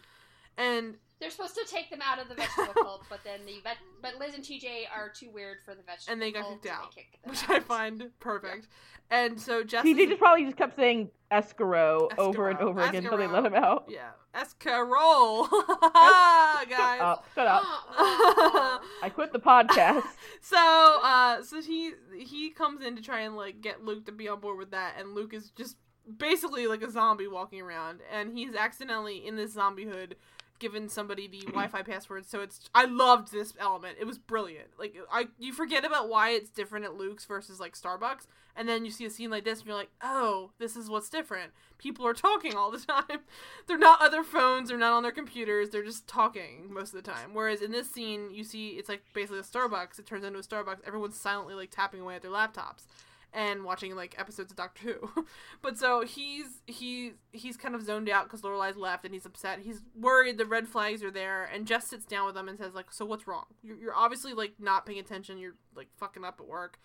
And 0.56 0.96
They're 1.22 1.30
supposed 1.30 1.54
to 1.54 1.64
take 1.72 1.88
them 1.88 2.00
out 2.04 2.18
of 2.20 2.28
the 2.28 2.34
vegetable 2.34 2.74
cult, 2.82 3.04
but 3.08 3.20
then 3.24 3.40
the 3.46 3.60
vet- 3.62 3.78
but 4.02 4.16
Liz 4.18 4.34
and 4.34 4.42
TJ 4.44 4.86
are 4.94 5.08
too 5.08 5.30
weird 5.30 5.58
for 5.64 5.74
the 5.74 5.82
vegetable 5.82 6.12
And 6.12 6.20
they 6.20 6.32
got 6.32 6.48
kicked 6.50 6.66
out, 6.66 6.94
they 6.94 7.02
kicked 7.02 7.22
them 7.22 7.30
which 7.30 7.44
out. 7.44 7.50
I 7.50 7.60
find 7.60 8.10
perfect. 8.20 8.66
And 9.10 9.40
so 9.40 9.62
Jess 9.62 9.84
TJ 9.84 10.08
just 10.08 10.18
probably 10.18 10.44
just 10.44 10.56
kept 10.56 10.74
saying 10.74 11.10
Escaro 11.30 12.10
over 12.18 12.48
and 12.50 12.58
Escaro, 12.58 12.62
over 12.62 12.80
again 12.82 13.04
until 13.04 13.18
they 13.18 13.26
let 13.28 13.44
him 13.46 13.54
out. 13.54 13.84
yeah, 13.88 14.10
escarole, 14.34 15.48
Shut 15.80 16.68
guys. 16.68 17.00
up! 17.00 17.24
Shut 17.34 17.46
up! 17.46 17.62
I 19.02 19.10
quit 19.14 19.32
the 19.32 19.38
podcast. 19.38 20.02
so 20.40 20.56
uh 21.02 21.42
so 21.42 21.60
he 21.62 21.92
he 22.18 22.50
comes 22.50 22.82
in 22.82 22.96
to 22.96 23.02
try 23.02 23.20
and 23.20 23.36
like 23.36 23.60
get 23.60 23.84
Luke 23.84 24.06
to 24.06 24.12
be 24.12 24.28
on 24.28 24.40
board 24.40 24.58
with 24.58 24.70
that 24.72 24.94
and 24.98 25.14
Luke 25.14 25.32
is 25.34 25.50
just 25.50 25.76
basically 26.18 26.66
like 26.66 26.82
a 26.82 26.90
zombie 26.90 27.28
walking 27.28 27.60
around 27.60 28.00
and 28.12 28.36
he's 28.36 28.54
accidentally 28.54 29.24
in 29.26 29.36
this 29.36 29.52
zombie 29.52 29.84
hood 29.84 30.16
given 30.62 30.88
somebody 30.88 31.26
the 31.26 31.40
Wi-Fi 31.40 31.82
password 31.82 32.24
so 32.24 32.40
it's 32.40 32.70
I 32.72 32.84
loved 32.84 33.32
this 33.32 33.52
element. 33.58 33.96
It 34.00 34.06
was 34.06 34.16
brilliant. 34.16 34.68
Like 34.78 34.96
I 35.10 35.26
you 35.38 35.52
forget 35.52 35.84
about 35.84 36.08
why 36.08 36.30
it's 36.30 36.50
different 36.50 36.84
at 36.84 36.94
Luke's 36.94 37.24
versus 37.24 37.58
like 37.58 37.74
Starbucks 37.74 38.28
and 38.54 38.68
then 38.68 38.84
you 38.84 38.92
see 38.92 39.04
a 39.04 39.10
scene 39.10 39.28
like 39.28 39.44
this 39.44 39.58
and 39.58 39.66
you're 39.66 39.76
like 39.76 39.90
oh 40.00 40.52
this 40.60 40.76
is 40.76 40.88
what's 40.88 41.10
different. 41.10 41.50
People 41.78 42.06
are 42.06 42.14
talking 42.14 42.54
all 42.54 42.70
the 42.70 42.78
time. 42.88 43.20
They're 43.66 43.76
not 43.76 44.00
other 44.00 44.22
phones 44.22 44.68
they're 44.68 44.78
not 44.78 44.92
on 44.92 45.02
their 45.02 45.10
computers 45.10 45.70
they're 45.70 45.82
just 45.82 46.06
talking 46.06 46.72
most 46.72 46.94
of 46.94 47.02
the 47.02 47.10
time. 47.10 47.34
Whereas 47.34 47.60
in 47.60 47.72
this 47.72 47.90
scene 47.90 48.30
you 48.32 48.44
see 48.44 48.70
it's 48.70 48.88
like 48.88 49.02
basically 49.12 49.40
a 49.40 49.42
starbucks 49.42 49.98
it 49.98 50.06
turns 50.06 50.24
into 50.24 50.38
a 50.38 50.42
starbucks 50.42 50.78
everyone's 50.86 51.18
silently 51.18 51.54
like 51.54 51.72
tapping 51.72 52.00
away 52.00 52.14
at 52.14 52.22
their 52.22 52.30
laptops 52.30 52.84
and 53.32 53.64
watching 53.64 53.94
like 53.96 54.14
episodes 54.18 54.50
of 54.50 54.56
doctor 54.56 54.98
who. 55.14 55.26
But 55.62 55.78
so 55.78 56.04
he's 56.04 56.62
he's 56.66 57.12
he's 57.32 57.56
kind 57.56 57.74
of 57.74 57.82
zoned 57.82 58.08
out 58.08 58.24
because 58.24 58.42
lorelai's 58.42 58.76
left 58.76 59.04
and 59.04 59.14
he's 59.14 59.26
upset. 59.26 59.60
He's 59.60 59.82
worried 59.98 60.38
the 60.38 60.44
red 60.44 60.68
flags 60.68 61.02
are 61.02 61.10
there 61.10 61.44
and 61.44 61.66
jess 61.66 61.86
sits 61.86 62.04
down 62.04 62.26
with 62.26 62.36
him 62.36 62.48
and 62.48 62.58
says 62.58 62.74
like 62.74 62.92
so 62.92 63.04
what's 63.04 63.26
wrong? 63.26 63.44
You're, 63.62 63.76
you're 63.76 63.94
obviously 63.94 64.32
like 64.32 64.54
not 64.58 64.86
paying 64.86 64.98
attention. 64.98 65.38
You're 65.38 65.54
like 65.74 65.88
fucking 65.96 66.24
up 66.24 66.40
at 66.40 66.46
work. 66.46 66.78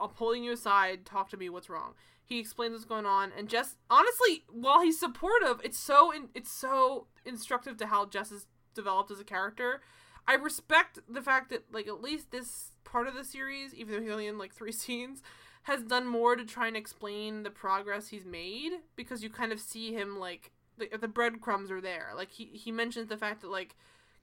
I'm 0.00 0.10
pulling 0.10 0.44
you 0.44 0.52
aside. 0.52 1.04
Talk 1.04 1.30
to 1.30 1.36
me. 1.36 1.48
What's 1.48 1.68
wrong? 1.68 1.94
He 2.24 2.38
explains 2.38 2.72
what's 2.72 2.84
going 2.84 3.06
on 3.06 3.32
and 3.36 3.48
jess 3.48 3.76
honestly 3.90 4.44
while 4.50 4.80
he's 4.82 4.98
supportive 4.98 5.60
it's 5.64 5.78
so 5.78 6.12
in, 6.12 6.28
it's 6.34 6.50
so 6.50 7.06
instructive 7.24 7.76
to 7.78 7.86
how 7.86 8.06
jess 8.06 8.30
is 8.30 8.46
developed 8.74 9.10
as 9.10 9.20
a 9.20 9.24
character. 9.24 9.80
I 10.26 10.34
respect 10.34 11.00
the 11.08 11.22
fact 11.22 11.50
that 11.50 11.64
like 11.72 11.88
at 11.88 12.00
least 12.00 12.30
this 12.30 12.72
part 12.84 13.08
of 13.08 13.14
the 13.14 13.24
series 13.24 13.74
even 13.74 13.94
though 13.94 14.00
he's 14.02 14.10
only 14.10 14.26
in 14.26 14.38
like 14.38 14.54
three 14.54 14.72
scenes 14.82 15.22
has 15.62 15.82
done 15.82 16.06
more 16.06 16.36
to 16.36 16.44
try 16.44 16.66
and 16.66 16.76
explain 16.76 17.42
the 17.42 17.50
progress 17.50 18.08
he's 18.08 18.24
made 18.24 18.72
because 18.96 19.22
you 19.22 19.30
kind 19.30 19.52
of 19.52 19.60
see 19.60 19.92
him 19.92 20.18
like 20.18 20.50
the, 20.78 20.88
the 21.00 21.08
breadcrumbs 21.08 21.70
are 21.70 21.80
there 21.80 22.10
like 22.16 22.30
he, 22.30 22.46
he 22.52 22.72
mentions 22.72 23.08
the 23.08 23.16
fact 23.16 23.42
that 23.42 23.50
like 23.50 23.76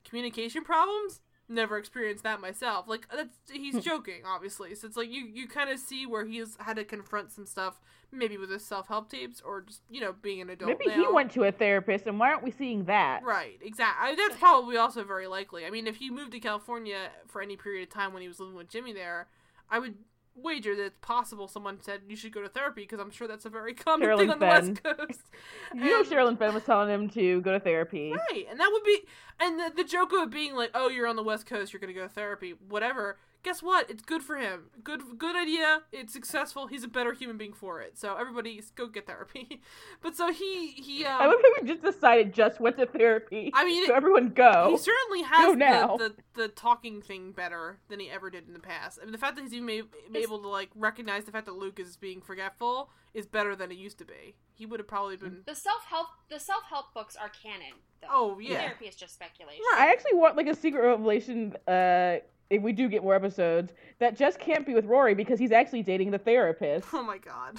communication 0.04 0.64
problems 0.64 1.22
never 1.48 1.78
experienced 1.78 2.24
that 2.24 2.40
myself 2.40 2.88
like 2.88 3.08
that's 3.16 3.38
he's 3.52 3.74
hmm. 3.74 3.80
joking 3.80 4.22
obviously 4.26 4.76
so 4.76 4.86
it's 4.86 4.98
like 4.98 5.10
you 5.12 5.26
you 5.26 5.48
kind 5.48 5.70
of 5.70 5.80
see 5.80 6.06
where 6.06 6.26
he's 6.26 6.56
had 6.60 6.76
to 6.76 6.84
confront 6.84 7.32
some 7.32 7.46
stuff 7.46 7.80
maybe 8.12 8.38
with 8.38 8.50
his 8.50 8.64
self-help 8.64 9.10
tapes 9.10 9.42
or 9.42 9.62
just 9.62 9.82
you 9.90 10.00
know 10.00 10.14
being 10.22 10.42
an 10.42 10.50
adult 10.50 10.78
Maybe 10.80 10.92
he 10.92 11.08
went 11.08 11.32
to 11.32 11.44
a 11.44 11.52
therapist, 11.52 12.08
and 12.08 12.20
why 12.20 12.30
aren't 12.30 12.44
we 12.44 12.52
seeing 12.52 12.86
that? 12.86 13.24
Right, 13.24 13.60
exactly. 13.62 14.16
That's 14.16 14.40
probably 14.40 14.78
also 14.78 15.04
very 15.04 15.28
likely. 15.28 15.66
I 15.66 15.70
mean, 15.70 15.88
if 15.88 15.98
he 15.98 16.10
moved 16.10 16.32
to 16.32 16.40
California 16.40 17.10
for 17.28 17.42
any 17.42 17.56
period 17.56 17.84
of 17.84 17.94
time 17.94 18.14
when 18.14 18.22
he 18.22 18.28
was 18.28 18.40
living 18.40 18.56
with 18.56 18.70
Jimmy 18.70 18.94
there, 18.94 19.28
I 19.70 19.80
would 19.80 19.96
wager 20.36 20.76
that 20.76 20.86
it's 20.86 20.98
possible 21.02 21.48
someone 21.48 21.82
said 21.82 22.02
you 22.08 22.16
should 22.16 22.32
go 22.34 22.42
to 22.42 22.50
therapy 22.50 22.82
because 22.82 23.00
I'm 23.00 23.12
sure 23.12 23.28
that's 23.28 23.46
a 23.46 23.50
very 23.50 23.74
common 23.74 24.08
thing 24.08 24.30
Sherilyn 24.30 24.32
on 24.32 24.40
the 24.40 24.46
West 24.46 24.84
Coast. 24.84 25.22
You 25.76 25.86
know, 25.86 26.04
Sherilyn 26.04 26.38
Fenn 26.38 26.54
was 26.54 26.64
telling 26.64 26.90
him 26.90 27.10
to 27.12 27.42
go 27.42 27.52
to 27.52 27.60
therapy. 27.60 28.12
Right, 28.12 28.46
and 28.50 28.60
that 28.60 28.70
would 28.72 28.84
be, 28.84 29.02
and 29.40 29.60
the, 29.60 29.72
the 29.78 29.84
joke 29.84 30.12
of 30.14 30.24
it 30.24 30.30
being 30.32 30.56
like, 30.56 30.72
oh, 30.74 30.90
you're 30.90 31.08
on 31.08 31.16
the 31.16 31.24
West 31.24 31.46
Coast, 31.46 31.72
you're 31.74 31.80
gonna 31.80 31.94
go 31.94 32.04
to 32.04 32.10
therapy, 32.10 32.56
whatever. 32.68 33.18
Guess 33.42 33.64
what? 33.64 33.90
It's 33.90 34.04
good 34.04 34.22
for 34.22 34.36
him. 34.36 34.66
Good, 34.84 35.02
good 35.18 35.36
idea. 35.36 35.84
It's 35.94 36.12
successful. 36.12 36.68
He's 36.68 36.84
a 36.84 36.90
better 36.90 37.14
human 37.14 37.38
being 37.38 37.54
for 37.54 37.80
it. 37.82 37.98
So 37.98 38.18
everybody, 38.18 38.62
go 38.76 38.88
get 38.88 39.08
therapy. 39.08 39.62
but 40.02 40.16
so 40.16 40.32
he, 40.32 40.68
he, 40.68 41.06
um, 41.06 41.22
I 41.22 41.26
love 41.28 41.38
how 41.42 41.62
we 41.62 41.68
just 41.68 41.82
decided 41.82 42.34
just 42.34 42.60
went 42.60 42.78
to 42.78 42.86
therapy. 42.86 43.52
I 43.54 43.64
mean, 43.66 43.88
so 43.88 43.94
everyone 43.94 44.30
go. 44.30 44.68
He 44.72 44.78
certainly 44.78 45.22
Go 45.22 45.28
has 45.28 45.56
now. 45.56 45.96
the, 45.96 46.10
the, 46.10 46.42
the 46.42 46.48
talking 46.50 47.02
thing 47.02 47.32
better 47.32 47.80
than 47.88 48.02
he 48.02 48.10
ever 48.10 48.30
did 48.30 48.46
in 48.48 48.54
the 48.54 48.60
past. 48.60 49.00
I 49.02 49.06
mean, 49.06 49.14
the 49.14 49.18
fact 49.18 49.38
that 49.38 49.44
he's 49.44 49.54
even 49.54 49.68
ma- 49.68 50.20
able 50.20 50.40
to 50.40 50.48
like 50.50 50.70
recognize 50.76 51.24
the 51.24 51.32
fact 51.32 51.46
that 51.46 51.56
Luke 51.56 51.80
is 51.80 51.96
being 51.96 52.20
forgetful 52.22 52.90
is 53.14 53.26
better 53.26 53.56
than 53.56 53.72
it 53.72 53.78
used 53.78 53.98
to 54.00 54.06
be. 54.06 54.36
He 54.54 54.66
would 54.66 54.80
have 54.82 54.88
probably 54.88 55.16
been. 55.16 55.44
The 55.46 55.56
self 55.56 55.86
help 55.86 56.08
the 56.30 56.40
self 56.40 56.64
help 56.70 56.94
books 56.94 57.16
are 57.16 57.30
canon. 57.30 57.74
Though. 58.02 58.08
Oh 58.12 58.40
yeah, 58.40 58.60
Therapy 58.60 58.86
is 58.86 58.96
just 58.96 59.14
speculation. 59.14 59.64
Right. 59.72 59.88
I 59.88 59.92
actually 59.92 60.16
want 60.16 60.36
like 60.36 60.48
a 60.48 60.56
secret 60.56 60.82
revelation. 60.82 61.56
Uh, 61.68 62.18
if 62.50 62.62
we 62.62 62.72
do 62.72 62.88
get 62.88 63.04
more 63.04 63.16
episodes, 63.16 63.74
that 64.00 64.18
Jess 64.18 64.38
can't 64.38 64.66
be 64.66 64.74
with 64.74 64.86
Rory 64.86 65.14
because 65.14 65.40
he's 65.40 65.52
actually 65.52 65.84
dating 65.84 66.12
the 66.12 66.18
therapist. 66.18 66.88
Oh 66.94 67.04
my 67.04 67.18
god. 67.18 67.58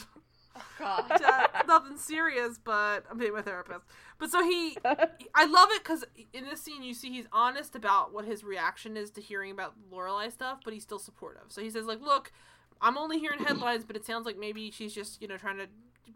Oh 0.56 0.62
god. 0.78 1.20
Uh, 1.60 1.62
nothing 1.66 1.96
serious, 1.96 2.58
but 2.58 3.04
I'm 3.10 3.18
being 3.18 3.32
my 3.32 3.42
therapist. 3.42 3.82
But 4.18 4.30
so 4.30 4.42
he, 4.42 4.76
I 4.84 5.44
love 5.46 5.68
it 5.72 5.82
because 5.82 6.04
in 6.32 6.44
this 6.44 6.60
scene 6.60 6.82
you 6.82 6.94
see 6.94 7.10
he's 7.10 7.26
honest 7.32 7.76
about 7.76 8.12
what 8.12 8.24
his 8.24 8.42
reaction 8.42 8.96
is 8.96 9.10
to 9.12 9.20
hearing 9.20 9.52
about 9.52 9.74
Lorelai 9.92 10.32
stuff, 10.32 10.60
but 10.64 10.74
he's 10.74 10.82
still 10.82 10.98
supportive. 10.98 11.44
So 11.48 11.62
he 11.62 11.70
says 11.70 11.86
like, 11.86 12.00
"Look, 12.00 12.32
I'm 12.80 12.98
only 12.98 13.18
hearing 13.18 13.44
headlines, 13.44 13.84
but 13.84 13.94
it 13.96 14.04
sounds 14.04 14.26
like 14.26 14.38
maybe 14.38 14.70
she's 14.70 14.94
just 14.94 15.22
you 15.22 15.28
know 15.28 15.36
trying 15.36 15.58
to 15.58 15.66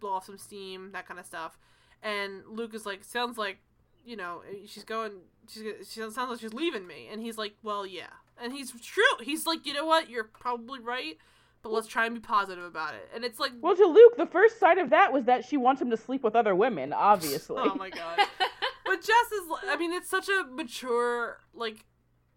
blow 0.00 0.12
off 0.12 0.26
some 0.26 0.38
steam, 0.38 0.90
that 0.92 1.06
kind 1.06 1.18
of 1.18 1.26
stuff. 1.26 1.58
And 2.02 2.42
Luke 2.46 2.74
is 2.74 2.84
like, 2.84 3.02
sounds 3.02 3.38
like, 3.38 3.58
you 4.04 4.16
know, 4.16 4.42
she's 4.66 4.84
going, 4.84 5.12
she's, 5.48 5.62
she 5.90 6.00
sounds 6.00 6.16
like 6.16 6.40
she's 6.40 6.52
leaving 6.52 6.86
me. 6.86 7.08
And 7.10 7.22
he's 7.22 7.38
like, 7.38 7.54
well, 7.62 7.86
yeah. 7.86 8.10
And 8.42 8.52
he's 8.52 8.72
true. 8.80 9.04
He's 9.22 9.46
like, 9.46 9.66
you 9.66 9.72
know 9.72 9.86
what? 9.86 10.10
You're 10.10 10.24
probably 10.24 10.80
right, 10.80 11.16
but 11.62 11.72
let's 11.72 11.86
try 11.86 12.06
and 12.06 12.14
be 12.14 12.20
positive 12.20 12.64
about 12.64 12.94
it. 12.94 13.08
And 13.14 13.24
it's 13.24 13.38
like, 13.38 13.52
Well, 13.60 13.76
to 13.76 13.86
Luke, 13.86 14.16
the 14.16 14.26
first 14.26 14.58
sign 14.58 14.78
of 14.78 14.90
that 14.90 15.12
was 15.12 15.24
that 15.24 15.44
she 15.44 15.56
wants 15.56 15.80
him 15.80 15.90
to 15.90 15.96
sleep 15.96 16.22
with 16.22 16.34
other 16.34 16.54
women, 16.54 16.92
obviously. 16.92 17.56
oh 17.58 17.74
my 17.74 17.90
god. 17.90 18.18
but 18.86 18.96
Jess 18.96 19.32
is, 19.32 19.42
I 19.68 19.76
mean, 19.78 19.92
it's 19.92 20.10
such 20.10 20.28
a 20.28 20.44
mature, 20.50 21.38
like, 21.54 21.84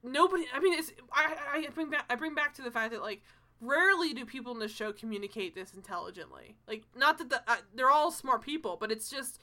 nobody, 0.04 0.46
I 0.54 0.60
mean, 0.60 0.74
it's, 0.74 0.92
I, 1.12 1.36
I 1.54 1.68
bring 1.74 1.90
back, 1.90 2.06
I 2.10 2.16
bring 2.16 2.36
back 2.36 2.54
to 2.56 2.62
the 2.62 2.72
fact 2.72 2.92
that, 2.92 3.02
like, 3.02 3.22
rarely 3.60 4.14
do 4.14 4.26
people 4.26 4.54
in 4.54 4.60
the 4.60 4.68
show 4.68 4.94
communicate 4.94 5.56
this 5.56 5.74
intelligently. 5.74 6.58
Like, 6.68 6.84
not 6.96 7.18
that 7.18 7.30
the, 7.30 7.42
uh, 7.48 7.58
they're 7.76 7.90
all 7.90 8.12
smart 8.12 8.44
people, 8.44 8.78
but 8.80 8.92
it's 8.92 9.10
just 9.10 9.40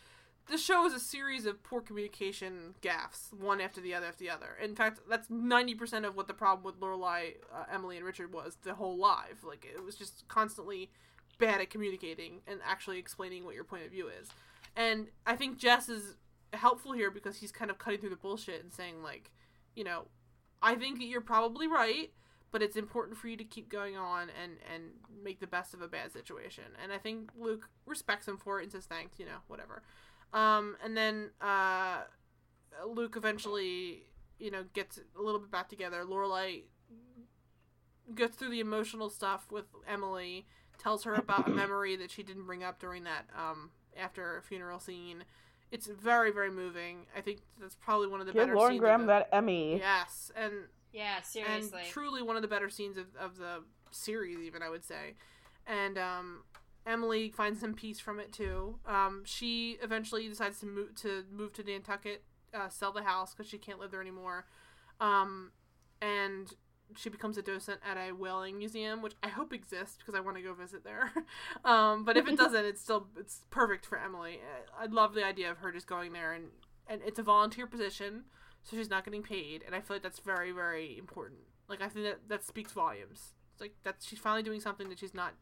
the 0.48 0.58
show 0.58 0.86
is 0.86 0.92
a 0.92 1.00
series 1.00 1.46
of 1.46 1.62
poor 1.62 1.80
communication 1.80 2.74
gaffes, 2.82 3.32
one 3.32 3.60
after 3.60 3.80
the 3.80 3.94
other 3.94 4.06
after 4.06 4.24
the 4.24 4.30
other. 4.30 4.56
In 4.62 4.74
fact, 4.74 5.00
that's 5.08 5.28
ninety 5.30 5.74
percent 5.74 6.04
of 6.04 6.16
what 6.16 6.26
the 6.26 6.34
problem 6.34 6.64
with 6.64 6.80
Lorelai, 6.80 7.34
uh, 7.52 7.64
Emily, 7.72 7.96
and 7.96 8.04
Richard 8.04 8.32
was 8.32 8.56
the 8.62 8.74
whole 8.74 8.96
live. 8.96 9.42
Like, 9.42 9.64
it 9.64 9.82
was 9.82 9.96
just 9.96 10.26
constantly 10.28 10.90
bad 11.38 11.60
at 11.60 11.70
communicating 11.70 12.40
and 12.46 12.60
actually 12.64 12.98
explaining 12.98 13.44
what 13.44 13.54
your 13.54 13.64
point 13.64 13.84
of 13.84 13.90
view 13.90 14.08
is. 14.08 14.28
And 14.76 15.08
I 15.26 15.36
think 15.36 15.58
Jess 15.58 15.88
is 15.88 16.16
helpful 16.52 16.92
here 16.92 17.10
because 17.10 17.38
he's 17.38 17.50
kind 17.50 17.70
of 17.70 17.78
cutting 17.78 18.00
through 18.00 18.10
the 18.10 18.16
bullshit 18.16 18.62
and 18.62 18.72
saying 18.72 19.02
like, 19.02 19.30
you 19.74 19.82
know, 19.82 20.06
I 20.62 20.76
think 20.76 20.98
that 20.98 21.06
you're 21.06 21.20
probably 21.20 21.66
right 21.66 22.10
but 22.54 22.62
it's 22.62 22.76
important 22.76 23.18
for 23.18 23.26
you 23.26 23.36
to 23.36 23.42
keep 23.42 23.68
going 23.68 23.96
on 23.96 24.28
and 24.40 24.52
and 24.72 24.84
make 25.24 25.40
the 25.40 25.46
best 25.46 25.74
of 25.74 25.82
a 25.82 25.88
bad 25.88 26.12
situation. 26.12 26.62
And 26.80 26.92
I 26.92 26.98
think 26.98 27.30
Luke 27.36 27.68
respects 27.84 28.28
him 28.28 28.36
for 28.36 28.60
it 28.60 28.62
and 28.62 28.70
says 28.70 28.86
thanks, 28.86 29.18
you 29.18 29.26
know, 29.26 29.38
whatever. 29.48 29.82
Um, 30.34 30.76
and 30.84 30.96
then 30.96 31.30
uh, 31.40 32.02
Luke 32.86 33.14
eventually, 33.16 34.02
you 34.38 34.50
know, 34.50 34.64
gets 34.74 35.00
a 35.18 35.22
little 35.22 35.40
bit 35.40 35.50
back 35.50 35.68
together. 35.68 36.04
Lorelai 36.04 36.64
gets 38.14 38.36
through 38.36 38.50
the 38.50 38.60
emotional 38.60 39.08
stuff 39.08 39.46
with 39.50 39.64
Emily, 39.88 40.46
tells 40.76 41.04
her 41.04 41.14
about 41.14 41.46
a 41.48 41.50
memory 41.50 41.96
that 41.96 42.10
she 42.10 42.22
didn't 42.22 42.44
bring 42.44 42.62
up 42.62 42.78
during 42.80 43.04
that 43.04 43.26
um, 43.38 43.70
after 43.96 44.42
funeral 44.46 44.80
scene. 44.80 45.24
It's 45.70 45.86
very, 45.86 46.30
very 46.30 46.50
moving. 46.50 47.06
I 47.16 47.20
think 47.20 47.40
that's 47.60 47.76
probably 47.76 48.08
one 48.08 48.20
of 48.20 48.26
the 48.26 48.32
Give 48.32 48.42
better 48.42 48.56
Lauren. 48.56 48.76
Graham 48.78 49.02
of 49.02 49.06
the- 49.06 49.12
that 49.12 49.28
Emmy. 49.32 49.78
Yes, 49.78 50.30
and 50.36 50.52
yeah, 50.92 51.22
seriously. 51.22 51.80
and 51.80 51.88
truly 51.88 52.22
one 52.22 52.36
of 52.36 52.42
the 52.42 52.48
better 52.48 52.68
scenes 52.68 52.96
of, 52.96 53.06
of 53.18 53.36
the 53.38 53.62
series 53.90 54.38
even 54.40 54.60
i 54.60 54.68
would 54.68 54.84
say 54.84 55.14
and 55.66 55.96
um, 55.98 56.42
emily 56.86 57.30
finds 57.30 57.60
some 57.60 57.74
peace 57.74 58.00
from 58.00 58.20
it 58.20 58.32
too. 58.32 58.78
Um, 58.86 59.22
she 59.24 59.78
eventually 59.82 60.28
decides 60.28 60.60
to 60.60 60.66
move 60.66 60.94
to 60.96 61.24
move 61.32 61.52
to 61.54 61.62
nantucket 61.62 62.22
uh, 62.54 62.68
sell 62.68 62.92
the 62.92 63.02
house 63.02 63.34
because 63.34 63.50
she 63.50 63.58
can't 63.58 63.78
live 63.78 63.90
there 63.90 64.00
anymore. 64.00 64.46
Um, 65.00 65.50
and 66.00 66.52
she 66.96 67.08
becomes 67.08 67.36
a 67.36 67.42
docent 67.42 67.80
at 67.88 67.96
a 67.96 68.12
whaling 68.12 68.58
museum 68.58 69.00
which 69.00 69.14
i 69.22 69.28
hope 69.28 69.52
exists 69.52 69.96
because 69.96 70.14
i 70.14 70.20
want 70.20 70.36
to 70.36 70.42
go 70.42 70.52
visit 70.54 70.84
there. 70.84 71.10
Um, 71.64 72.04
but 72.04 72.16
if 72.16 72.28
it 72.28 72.36
doesn't 72.44 72.64
it's 72.64 72.80
still 72.80 73.08
it's 73.18 73.40
perfect 73.50 73.86
for 73.86 73.98
emily. 73.98 74.40
I 74.78 74.86
love 74.86 75.14
the 75.14 75.24
idea 75.24 75.50
of 75.50 75.58
her 75.58 75.72
just 75.72 75.86
going 75.86 76.12
there 76.12 76.32
and 76.32 76.46
and 76.86 77.00
it's 77.06 77.18
a 77.18 77.22
volunteer 77.22 77.66
position 77.66 78.24
so 78.62 78.76
she's 78.76 78.90
not 78.90 79.04
getting 79.04 79.22
paid 79.22 79.62
and 79.64 79.74
i 79.74 79.80
feel 79.80 79.96
like 79.96 80.02
that's 80.02 80.18
very 80.18 80.52
very 80.52 80.96
important. 80.98 81.40
Like 81.68 81.80
i 81.80 81.88
think 81.88 82.04
that 82.04 82.28
that 82.28 82.44
speaks 82.44 82.72
volumes. 82.72 83.32
It's 83.52 83.60
like 83.60 83.74
that 83.84 83.96
she's 84.00 84.18
finally 84.18 84.42
doing 84.42 84.60
something 84.60 84.88
that 84.90 84.98
she's 84.98 85.14
not 85.14 85.32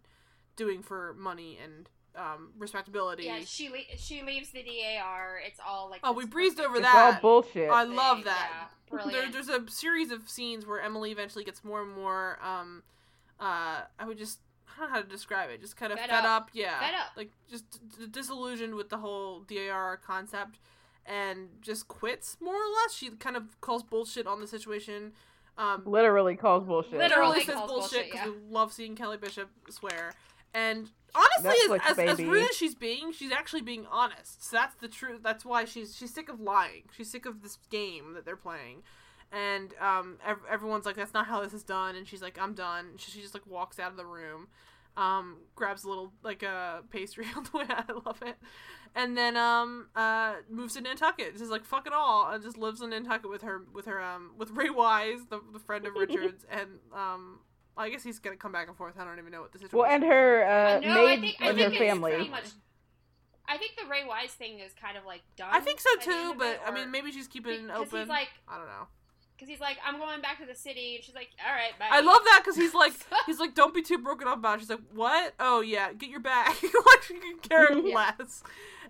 doing 0.56 0.82
for 0.82 1.14
money 1.18 1.58
and 1.62 1.88
um, 2.14 2.50
respectability 2.58 3.24
yeah, 3.24 3.40
she 3.46 3.70
le- 3.70 3.96
she 3.96 4.22
leaves 4.22 4.50
the 4.50 4.62
DAR. 4.62 5.40
It's 5.46 5.58
all 5.66 5.88
like 5.90 6.00
oh 6.04 6.12
we 6.12 6.26
breezed 6.26 6.56
perfect 6.58 6.68
over 6.68 6.78
It's 6.78 6.92
that 6.92 7.14
all 7.14 7.20
bullshit. 7.20 7.70
i 7.70 7.84
thing. 7.86 7.94
love 7.96 8.24
that 8.24 8.68
Yeah, 8.92 8.98
there, 9.10 9.30
there's 9.32 9.48
a 9.48 9.62
series 9.70 10.10
of 10.10 10.28
scenes 10.28 10.66
where 10.66 10.80
emily 10.80 11.10
eventually 11.10 11.42
gets 11.44 11.64
more 11.64 11.80
and 11.82 11.92
more 11.94 12.38
um 12.42 12.82
uh 13.40 13.80
i 13.98 14.04
would 14.06 14.18
just 14.18 14.40
I 14.74 14.80
don't 14.80 14.88
know 14.88 14.94
how 14.96 15.02
to 15.02 15.08
describe 15.08 15.50
it. 15.50 15.60
Just 15.60 15.76
kind 15.76 15.92
of 15.92 15.98
fed, 15.98 16.08
Fed 16.08 16.24
up. 16.24 16.44
up. 16.44 16.50
yeah. 16.54 16.80
Fed 16.80 16.94
up. 16.94 17.08
Like 17.14 17.30
just 17.50 17.70
d- 17.98 18.06
disillusioned 18.10 18.74
with 18.74 18.88
the 18.88 18.96
whole 18.96 19.40
DAR 19.40 19.98
concept, 19.98 20.58
and 21.04 21.48
just 21.60 21.88
quits 21.88 22.38
more 22.40 22.54
or 22.54 22.72
less. 22.82 22.94
She 22.94 23.10
kind 23.10 23.36
of 23.36 23.60
calls 23.60 23.82
bullshit 23.82 24.26
on 24.26 24.40
the 24.40 24.46
situation. 24.46 25.12
Um, 25.58 25.82
Literally 25.84 26.36
calls 26.36 26.64
bullshit. 26.64 26.94
Literally. 26.94 27.40
literally 27.40 27.44
says 27.44 27.54
calls 27.54 27.70
bullshit 27.70 27.90
bullshit, 27.90 28.12
because 28.12 28.26
yeah. 28.26 28.32
we 28.48 28.54
love 28.54 28.72
seeing 28.72 28.96
Kelly 28.96 29.18
Bishop 29.18 29.50
swear. 29.68 30.14
And 30.54 30.90
honestly, 31.14 31.68
Netflix, 31.68 31.80
as, 31.90 31.98
as, 31.98 32.20
as 32.20 32.26
rude 32.26 32.50
as 32.50 32.56
she's 32.56 32.74
being, 32.74 33.12
she's 33.12 33.32
actually 33.32 33.62
being 33.62 33.86
honest. 33.90 34.44
So 34.44 34.56
that's 34.56 34.74
the 34.76 34.88
truth. 34.88 35.20
That's 35.22 35.44
why 35.44 35.64
she's 35.64 35.96
she's 35.96 36.12
sick 36.12 36.28
of 36.28 36.40
lying. 36.40 36.84
She's 36.96 37.10
sick 37.10 37.26
of 37.26 37.42
this 37.42 37.58
game 37.70 38.14
that 38.14 38.24
they're 38.24 38.36
playing. 38.36 38.82
And 39.32 39.72
um, 39.80 40.18
ev- 40.26 40.44
everyone's 40.50 40.84
like, 40.84 40.96
"That's 40.96 41.14
not 41.14 41.26
how 41.26 41.42
this 41.42 41.54
is 41.54 41.62
done." 41.62 41.96
And 41.96 42.06
she's 42.06 42.20
like, 42.20 42.38
"I'm 42.38 42.52
done." 42.52 42.90
She, 42.98 43.10
she 43.10 43.20
just 43.22 43.32
like 43.32 43.46
walks 43.46 43.78
out 43.78 43.90
of 43.90 43.96
the 43.96 44.04
room, 44.04 44.48
um, 44.96 45.38
grabs 45.54 45.84
a 45.84 45.88
little 45.88 46.12
like 46.22 46.42
a 46.42 46.82
pastry 46.90 47.24
on 47.36 47.44
the 47.44 47.58
way 47.58 47.64
out. 47.68 47.86
I 47.88 47.92
love 47.92 48.22
it. 48.22 48.36
And 48.94 49.16
then 49.16 49.38
um, 49.38 49.88
uh, 49.96 50.34
moves 50.50 50.74
to 50.74 50.82
Nantucket. 50.82 51.38
Just 51.38 51.50
like 51.50 51.64
fuck 51.64 51.86
it 51.86 51.94
all, 51.94 52.30
and 52.30 52.42
just 52.42 52.58
lives 52.58 52.82
in 52.82 52.90
Nantucket 52.90 53.30
with 53.30 53.40
her 53.40 53.62
with 53.72 53.86
her 53.86 54.02
um 54.02 54.32
with 54.36 54.50
Ray 54.50 54.68
Wise, 54.68 55.20
the, 55.30 55.40
the 55.52 55.58
friend 55.58 55.86
of 55.86 55.94
Richards, 55.98 56.44
and 56.50 56.68
um, 56.92 57.38
I 57.76 57.88
guess 57.88 58.02
he's 58.02 58.18
gonna 58.18 58.36
come 58.36 58.52
back 58.52 58.68
and 58.68 58.76
forth. 58.76 58.94
I 58.98 59.04
don't 59.04 59.18
even 59.18 59.32
know 59.32 59.40
what 59.40 59.52
the 59.52 59.58
situation. 59.58 59.76
Is. 59.76 59.80
Well, 59.80 59.90
and 59.90 60.02
her 60.04 60.44
uh, 60.44 60.80
no, 60.80 61.06
I 61.06 61.20
think, 61.20 61.36
I 61.40 61.48
and 61.48 61.56
think 61.58 61.68
her 61.68 61.72
it's 61.72 61.78
family. 61.78 62.12
pretty 62.12 62.30
much. 62.30 62.44
I 63.48 63.56
think 63.58 63.72
the 63.76 63.88
Ray 63.88 64.04
Wise 64.06 64.30
thing 64.32 64.60
is 64.60 64.72
kind 64.72 64.96
of 64.96 65.04
like 65.04 65.22
done. 65.36 65.48
I 65.52 65.60
think 65.60 65.80
so 65.80 65.88
by 65.98 66.04
the 66.04 66.10
end 66.10 66.32
too, 66.32 66.38
but 66.38 66.46
it, 66.48 66.60
I 66.66 66.70
mean, 66.70 66.90
maybe 66.90 67.10
she's 67.12 67.26
keeping 67.26 67.52
it 67.68 67.70
open. 67.70 68.00
he's 68.00 68.08
like, 68.08 68.28
I 68.48 68.56
don't 68.58 68.66
know. 68.66 68.86
Because 69.42 69.50
he's 69.50 69.60
like, 69.60 69.78
I'm 69.84 69.98
going 69.98 70.20
back 70.20 70.38
to 70.38 70.46
the 70.46 70.54
city, 70.54 70.94
and 70.94 71.04
she's 71.04 71.16
like, 71.16 71.30
all 71.44 71.52
right, 71.52 71.76
bye. 71.78 71.88
I 71.90 72.00
love 72.00 72.22
that 72.24 72.42
because 72.44 72.54
he's 72.56 72.74
like, 72.74 72.92
he's 73.26 73.40
like, 73.40 73.56
don't 73.56 73.74
be 73.74 73.82
too 73.82 73.98
broken 73.98 74.28
up 74.28 74.38
about 74.38 74.58
it. 74.58 74.60
She's 74.60 74.70
like, 74.70 74.78
what? 74.94 75.34
Oh 75.40 75.60
yeah, 75.62 75.92
get 75.92 76.10
your 76.10 76.20
bag. 76.20 76.54
like 76.62 77.02
she 77.02 77.14
can 77.14 77.38
care 77.40 77.76
Yeah. 77.84 78.12
less. 78.18 78.44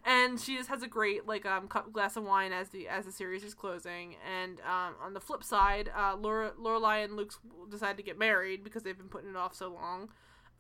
And 0.04 0.38
she 0.38 0.56
just 0.56 0.68
has 0.68 0.82
a 0.82 0.88
great 0.88 1.26
like 1.26 1.46
um 1.46 1.68
cup, 1.68 1.90
glass 1.92 2.16
of 2.16 2.24
wine 2.24 2.52
as 2.52 2.68
the 2.68 2.88
as 2.88 3.04
the 3.06 3.12
series 3.12 3.44
is 3.44 3.54
closing. 3.54 4.16
And 4.40 4.60
um 4.60 4.94
on 5.02 5.14
the 5.14 5.20
flip 5.20 5.42
side, 5.44 5.90
uh 5.96 6.16
Laura 6.16 6.50
Lorelai 6.60 7.04
and 7.04 7.14
Luke 7.16 7.32
decide 7.70 7.96
to 7.96 8.02
get 8.02 8.18
married 8.18 8.62
because 8.64 8.82
they've 8.82 8.98
been 8.98 9.08
putting 9.08 9.30
it 9.30 9.36
off 9.36 9.54
so 9.54 9.72
long. 9.72 10.10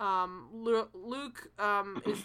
Um, 0.00 0.48
Lu- 0.52 0.88
Luke 0.94 1.48
um 1.58 2.00
is 2.06 2.24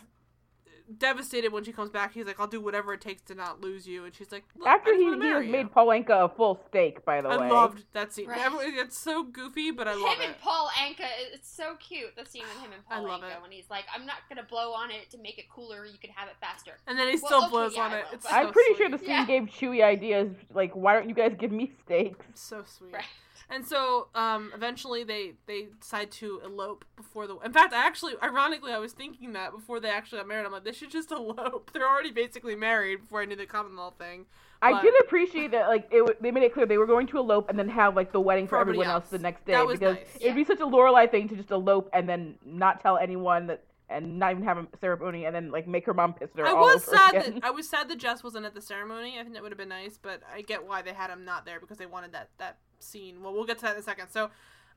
devastated 0.97 1.51
when 1.51 1.63
she 1.63 1.71
comes 1.71 1.89
back. 1.89 2.13
He's 2.13 2.25
like, 2.25 2.39
I'll 2.39 2.47
do 2.47 2.61
whatever 2.61 2.93
it 2.93 3.01
takes 3.01 3.21
to 3.23 3.35
not 3.35 3.61
lose 3.61 3.87
you. 3.87 4.05
And 4.05 4.13
she's 4.15 4.31
like, 4.31 4.45
"Look, 4.57 4.67
After 4.67 4.91
I 4.91 4.93
just 4.93 4.99
he, 4.99 5.03
wanna 5.05 5.17
he 5.17 5.23
has 5.27 5.33
marry 5.33 5.45
you." 5.47 5.51
made 5.51 5.71
Paul 5.71 5.87
Anka 5.87 6.25
a 6.25 6.29
full 6.29 6.59
steak, 6.67 7.03
by 7.05 7.21
the 7.21 7.29
I 7.29 7.37
way. 7.37 7.45
I 7.47 7.49
loved 7.49 7.83
that 7.93 8.13
scene. 8.13 8.27
Right. 8.27 8.39
It's 8.75 8.97
so 8.97 9.23
goofy, 9.23 9.71
but 9.71 9.87
I 9.87 9.93
him 9.93 10.01
love 10.01 10.17
and 10.21 10.31
it. 10.31 10.41
Paul 10.41 10.69
Anka, 10.77 11.05
it's 11.33 11.49
so 11.49 11.75
cute. 11.79 12.15
The 12.15 12.25
scene 12.25 12.43
with 12.43 12.63
him 12.63 12.71
and 12.73 12.81
I 12.89 12.95
Paul 12.95 13.03
love 13.07 13.21
Anka 13.21 13.37
it. 13.37 13.41
when 13.41 13.51
he's 13.51 13.69
like, 13.69 13.85
"I'm 13.93 14.05
not 14.05 14.17
gonna 14.29 14.43
blow 14.49 14.71
on 14.73 14.91
it 14.91 15.09
to 15.11 15.17
make 15.17 15.37
it 15.37 15.49
cooler. 15.49 15.85
You 15.85 15.97
can 15.99 16.11
have 16.11 16.27
it 16.29 16.35
faster." 16.39 16.71
And 16.87 16.97
then 16.97 17.07
he 17.07 17.15
Well, 17.15 17.25
still 17.27 17.41
okay, 17.43 17.49
blows 17.51 17.75
yeah, 17.75 17.81
on 17.83 17.93
it. 17.93 18.05
will, 18.05 18.13
It's 18.13 18.23
but- 18.23 18.31
so 18.31 18.37
I'm 18.37 18.51
pretty 18.53 18.75
sweet. 18.75 18.77
sure 18.77 18.89
the 18.89 18.97
scene 18.99 19.09
Yeah. 19.09 19.25
gave 19.25 19.43
Chewy 19.43 19.83
ideas 19.83 20.31
like, 20.53 20.71
why 20.73 20.93
don't 20.93 21.09
you 21.09 21.15
guys 21.15 21.35
give 21.37 21.51
me 21.51 21.71
steaks? 21.83 22.25
So 22.33 22.63
sweet. 22.65 22.93
Right. 22.93 23.05
And 23.49 23.65
so, 23.65 24.09
um, 24.13 24.51
eventually 24.53 25.03
they 25.05 25.33
they 25.45 25.67
decide 25.79 26.11
to 26.11 26.41
elope 26.43 26.83
before 26.97 27.27
the. 27.27 27.37
In 27.39 27.53
fact, 27.53 27.73
I 27.73 27.85
actually, 27.85 28.13
ironically, 28.21 28.73
I 28.73 28.77
was 28.77 28.91
thinking 28.91 29.33
that 29.33 29.51
before 29.53 29.79
they 29.79 29.89
actually 29.89 30.17
got 30.19 30.27
married. 30.27 30.45
I'm 30.45 30.51
like, 30.51 30.65
they 30.65 30.73
should 30.73 30.91
just 30.91 31.11
elope. 31.13 31.71
They're 31.73 31.87
already 31.87 32.11
basically 32.11 32.55
married 32.55 33.01
before 33.01 33.21
I 33.21 33.25
knew 33.25 33.37
the 33.37 33.45
common 33.45 33.75
law 33.77 33.91
thing. 33.91 34.25
I 34.61 34.71
But- 34.73 34.81
did 34.81 34.93
appreciate 35.01 35.51
that, 35.51 35.69
like 35.69 35.87
it. 35.91 36.21
They 36.21 36.31
made 36.31 36.43
it 36.43 36.53
clear 36.53 36.65
they 36.65 36.77
were 36.77 36.87
going 36.87 37.07
to 37.07 37.17
elope 37.19 37.49
and 37.49 37.57
then 37.57 37.69
have 37.69 37.95
like 37.95 38.11
the 38.11 38.19
wedding 38.19 38.47
for, 38.47 38.57
For 38.57 38.59
everyone 38.61 38.87
else. 38.87 39.03
else. 39.03 39.11
the 39.11 39.19
next 39.19 39.45
day 39.45 39.53
That 39.53 39.65
was 39.65 39.79
because 39.79 39.95
nice. 39.97 40.17
it'd 40.19 40.35
be 40.35 40.43
such 40.43 40.59
a 40.59 40.65
Lorelai 40.65 41.09
thing 41.09 41.29
to 41.29 41.35
just 41.35 41.51
elope 41.51 41.89
and 41.93 42.09
then 42.09 42.35
not 42.43 42.81
tell 42.81 42.97
anyone 42.97 43.47
that 43.47 43.63
and 43.89 44.19
not 44.19 44.31
even 44.31 44.43
have 44.43 44.57
a 44.57 44.67
ceremony 44.81 45.23
and 45.25 45.33
then 45.33 45.49
like 45.51 45.65
make 45.65 45.85
her 45.85 45.93
mom 45.93 46.13
piss 46.13 46.29
her. 46.35 46.45
I 46.45 46.49
all 46.51 46.57
was 46.59 46.85
over 46.87 46.97
sad 46.97 47.15
again. 47.15 47.33
that 47.35 47.45
I 47.45 47.51
was 47.51 47.69
sad 47.69 47.87
that 47.87 47.97
Jess 47.99 48.21
wasn't 48.23 48.45
at 48.45 48.53
the 48.53 48.59
ceremony. 48.61 49.17
I 49.17 49.21
think 49.23 49.33
that 49.35 49.43
would 49.43 49.51
have 49.53 49.57
been 49.57 49.69
nice, 49.69 49.97
but 50.01 50.21
I 50.33 50.41
get 50.41 50.67
why 50.67 50.81
they 50.81 50.91
had 50.91 51.09
him 51.09 51.23
not 51.23 51.45
there 51.45 51.61
because 51.61 51.77
they 51.77 51.85
wanted 51.85 52.11
that 52.11 52.29
that 52.39 52.57
scene. 52.79 53.21
Well, 53.21 53.33
we'll 53.33 53.45
get 53.45 53.57
to 53.59 53.63
that 53.63 53.73
in 53.73 53.79
a 53.79 53.83
second. 53.83 54.09
So, 54.09 54.29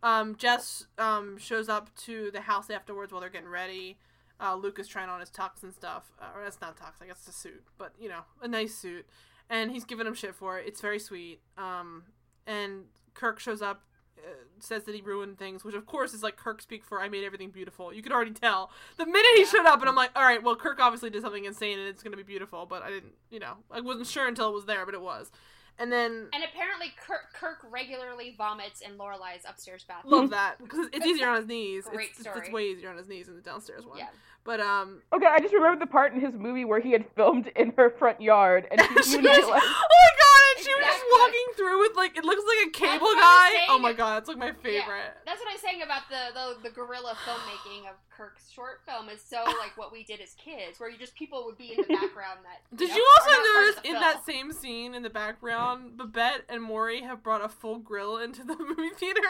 um, 0.03 0.37
Jess 0.37 0.87
um 0.99 1.39
shows 1.39 1.69
up 1.69 1.95
to 2.05 2.31
the 2.31 2.43
house 2.43 2.71
afterwards 2.71 3.13
while 3.13 3.21
they're 3.21 3.31
getting 3.31 3.49
ready. 3.49 3.99
Uh, 4.41 4.55
Luke 4.55 4.79
is 4.79 4.89
trying 4.89 5.09
on 5.11 5.21
his 5.21 5.31
tux 5.31 5.63
and 5.63 5.75
stuff. 5.75 6.13
Uh, 6.21 6.37
or 6.37 6.43
that's 6.43 6.61
not 6.61 6.77
tux. 6.77 7.03
I 7.03 7.07
guess 7.07 7.19
it's 7.27 7.37
a 7.37 7.39
suit, 7.39 7.63
but 7.79 7.93
you 8.01 8.09
know, 8.09 8.23
a 8.41 8.49
nice 8.49 8.75
suit. 8.75 9.07
And 9.49 9.71
he's 9.71 9.85
giving 9.85 10.07
him 10.07 10.15
shit 10.15 10.35
for 10.35 10.59
it. 10.59 10.67
It's 10.67 10.81
very 10.81 10.99
sweet. 10.99 11.41
Um, 11.59 12.05
and 12.47 12.85
Kirk 13.15 13.41
shows 13.41 13.63
up. 13.63 13.83
Uh, 14.19 14.33
says 14.59 14.85
that 14.85 14.95
he 14.95 15.01
ruined 15.01 15.39
things, 15.39 15.65
which 15.65 15.75
of 15.75 15.87
course 15.87 16.13
is 16.13 16.23
like 16.23 16.37
Kirk 16.37 16.61
speak 16.61 16.85
for 16.85 17.01
I 17.01 17.09
made 17.09 17.25
everything 17.25 17.49
beautiful. 17.51 17.91
You 17.91 18.03
could 18.03 18.13
already 18.13 18.33
tell 18.33 18.71
the 18.99 19.07
minute 19.07 19.31
he 19.37 19.47
showed 19.47 19.65
up, 19.65 19.81
and 19.81 19.89
I'm 19.89 19.97
like, 19.97 20.11
all 20.15 20.23
right, 20.23 20.43
well, 20.43 20.55
Kirk 20.57 20.79
obviously 20.79 21.09
did 21.09 21.23
something 21.23 21.47
insane, 21.47 21.79
and 21.79 21.89
it's 21.89 22.03
gonna 22.03 22.19
be 22.19 22.23
beautiful. 22.23 22.67
But 22.67 22.83
I 22.83 22.91
didn't, 22.91 23.15
you 23.31 23.39
know, 23.39 23.55
I 23.71 23.81
wasn't 23.81 24.09
sure 24.09 24.29
until 24.29 24.51
it 24.51 24.53
was 24.53 24.67
there, 24.67 24.85
but 24.85 24.95
it 24.95 25.01
was. 25.01 25.31
And 25.79 25.91
then 25.91 26.29
And 26.33 26.45
apparently, 26.45 26.93
Kirk, 26.97 27.33
Kirk 27.33 27.59
regularly 27.71 28.35
vomits 28.37 28.81
in 28.81 28.99
Lorelai's 28.99 29.45
upstairs 29.49 29.85
bathroom. 29.85 30.13
love 30.13 30.31
that 30.31 30.57
because 30.59 30.89
it's 30.93 31.07
easier 31.07 31.29
on 31.29 31.37
his 31.37 31.47
knees. 31.47 31.85
Great 31.91 32.11
it's, 32.11 32.21
it's, 32.21 32.29
it's 32.37 32.51
way 32.51 32.65
easier 32.65 32.91
on 32.91 32.97
his 32.97 33.09
knees 33.09 33.27
than 33.27 33.37
the 33.37 33.43
downstairs 33.43 33.87
one. 33.87 33.99
Yeah. 33.99 34.09
But 34.45 34.61
um, 34.61 35.03
Okay, 35.13 35.27
I 35.27 35.39
just 35.39 35.53
remember 35.55 35.79
the 35.79 35.91
part 35.91 36.13
in 36.15 36.21
his 36.21 36.35
movie 36.35 36.65
where 36.65 36.81
he 36.81 36.93
had 36.93 37.05
filmed 37.15 37.49
in 37.57 37.73
her 37.77 37.91
front 37.91 38.21
yard, 38.23 38.67
and 38.71 38.81
she, 38.97 39.03
she 39.03 39.17
was, 39.19 39.25
realized- 39.25 39.45
oh 39.47 39.51
my 39.53 40.11
god! 40.17 40.57
And 40.57 40.65
she 40.67 40.75
was 40.75 40.85
just 40.85 41.05
walking 41.13 41.47
through 41.57 41.79
with 41.81 41.97
like 41.97 42.17
it 42.17 42.25
looks 42.25 42.43
like 42.49 42.67
a 42.69 42.71
cable 42.71 43.15
guy. 43.15 43.49
saying. 43.53 43.67
Oh 43.71 43.79
my 43.79 43.93
god, 43.93 44.19
it's 44.19 44.29
like 44.29 44.39
my 44.39 44.47
Yeah, 44.47 44.53
favorite. 44.63 45.13
that's 45.27 45.41
what 45.41 45.49
I'm 45.53 45.59
saying 45.59 45.83
about 45.83 46.03
the, 46.09 46.33
the 46.35 46.69
the 46.69 46.75
guerrilla 46.75 47.15
filmmaking 47.25 47.89
of 47.89 47.97
Kirk's 48.17 48.51
short 48.51 48.81
film 48.87 49.09
is 49.11 49.21
so 49.23 49.45
like 49.61 49.77
what 49.77 49.93
we 49.93 50.05
did 50.05 50.21
as 50.21 50.35
kids, 50.43 50.81
where 50.81 50.89
you 50.91 50.99
just 50.99 51.15
people 51.15 51.45
would 51.47 51.57
be 51.59 51.73
in 51.73 51.77
the 51.77 51.95
background 52.01 52.41
that. 52.45 52.77
Did 52.77 52.89
know, 52.89 52.97
you 52.97 53.07
also 53.21 53.31
not 53.31 53.37
part 53.37 53.47
of 53.47 53.67
notice 53.67 53.77
in 53.85 53.93
film. 53.93 54.03
that 54.03 54.27
same 54.27 54.53
scene 54.53 54.95
in 54.95 55.03
the 55.03 55.11
background, 55.11 55.97
Babette 55.99 56.43
and 56.49 56.63
Morey 56.63 57.03
have 57.03 57.23
brought 57.23 57.45
a 57.45 57.49
full 57.49 57.79
grill 57.79 58.17
into 58.17 58.43
the 58.43 58.57
movie 58.57 58.91
theater? 58.97 59.21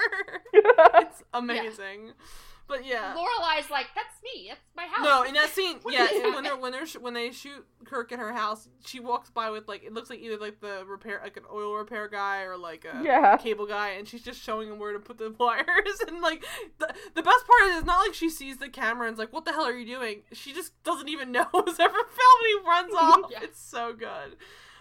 it's 0.55 1.23
amazing. 1.35 2.12
But 2.71 2.87
yeah. 2.87 3.15
Lorelai's 3.17 3.69
like, 3.69 3.89
"That's 3.95 4.15
me. 4.23 4.47
That's 4.49 4.61
my 4.77 4.85
house." 4.87 5.05
No, 5.05 5.25
in 5.25 5.35
that 5.35 5.51
scene, 5.51 5.79
What 5.83 5.93
yeah, 5.93 6.07
when 6.35 6.45
they're 6.45 6.57
when 6.57 6.71
they're 6.73 6.87
sh- 6.87 6.97
when 6.97 7.13
they 7.15 7.33
shoot 7.33 7.67
Kirk 7.85 8.13
at 8.13 8.19
her 8.21 8.33
house, 8.33 8.69
she 8.87 9.01
walks 9.01 9.29
by 9.29 9.51
with 9.51 9.67
like 9.69 9.83
it 9.85 9.93
looks 9.93 10.09
like 10.09 10.21
either 10.21 10.37
like 10.39 10.61
the 10.61 10.85
repair 10.87 11.21
like 11.23 11.37
an 11.37 11.43
oil 11.53 11.75
repair 11.75 12.07
guy 12.09 12.43
or 12.45 12.57
like 12.57 12.85
a 12.85 13.03
Yeah. 13.05 13.37
cable 13.37 13.67
guy, 13.67 13.91
and 13.91 14.07
she's 14.09 14.23
just 14.23 14.41
showing 14.41 14.69
him 14.69 14.79
where 14.79 14.93
to 14.93 15.01
put 15.01 15.19
the 15.19 15.31
wires. 15.39 16.01
And 16.07 16.21
like 16.21 16.45
the 16.79 16.87
the 17.15 17.23
best 17.23 17.45
part 17.47 17.71
is 17.71 17.77
it's 17.79 17.87
not 17.87 18.07
like 18.07 18.15
she 18.15 18.31
sees 18.31 18.59
the 18.59 18.69
camera 18.69 19.09
and's 19.09 19.19
like, 19.19 19.33
"What 19.33 19.45
the 19.45 19.53
hell 19.53 19.65
are 19.67 19.77
you 19.77 19.85
doing?" 19.85 20.23
She 20.33 20.53
just 20.53 20.81
doesn't 20.85 21.09
even 21.09 21.33
know 21.33 21.47
it 21.53 21.67
was 21.67 21.81
ever 21.81 21.93
filmed. 21.93 22.41
And 22.41 22.47
he 22.63 22.69
runs 22.69 22.95
off. 22.95 23.31
Yeah. 23.33 23.39
It's 23.43 23.61
so 23.61 23.93
good. 23.93 24.37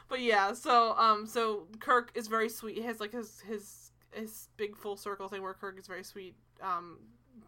But 0.07 0.21
yeah, 0.21 0.53
so 0.53 0.95
um, 0.97 1.25
so 1.25 1.67
Kirk 1.79 2.11
is 2.15 2.27
very 2.27 2.49
sweet. 2.49 2.75
He 2.77 2.83
has 2.83 2.99
like 2.99 3.11
his 3.13 3.41
his 3.41 3.91
his 4.11 4.49
big 4.57 4.75
full 4.75 4.97
circle 4.97 5.27
thing 5.27 5.41
where 5.43 5.53
Kirk 5.53 5.77
is 5.79 5.85
very 5.87 6.03
sweet. 6.03 6.35
Um, 6.63 6.97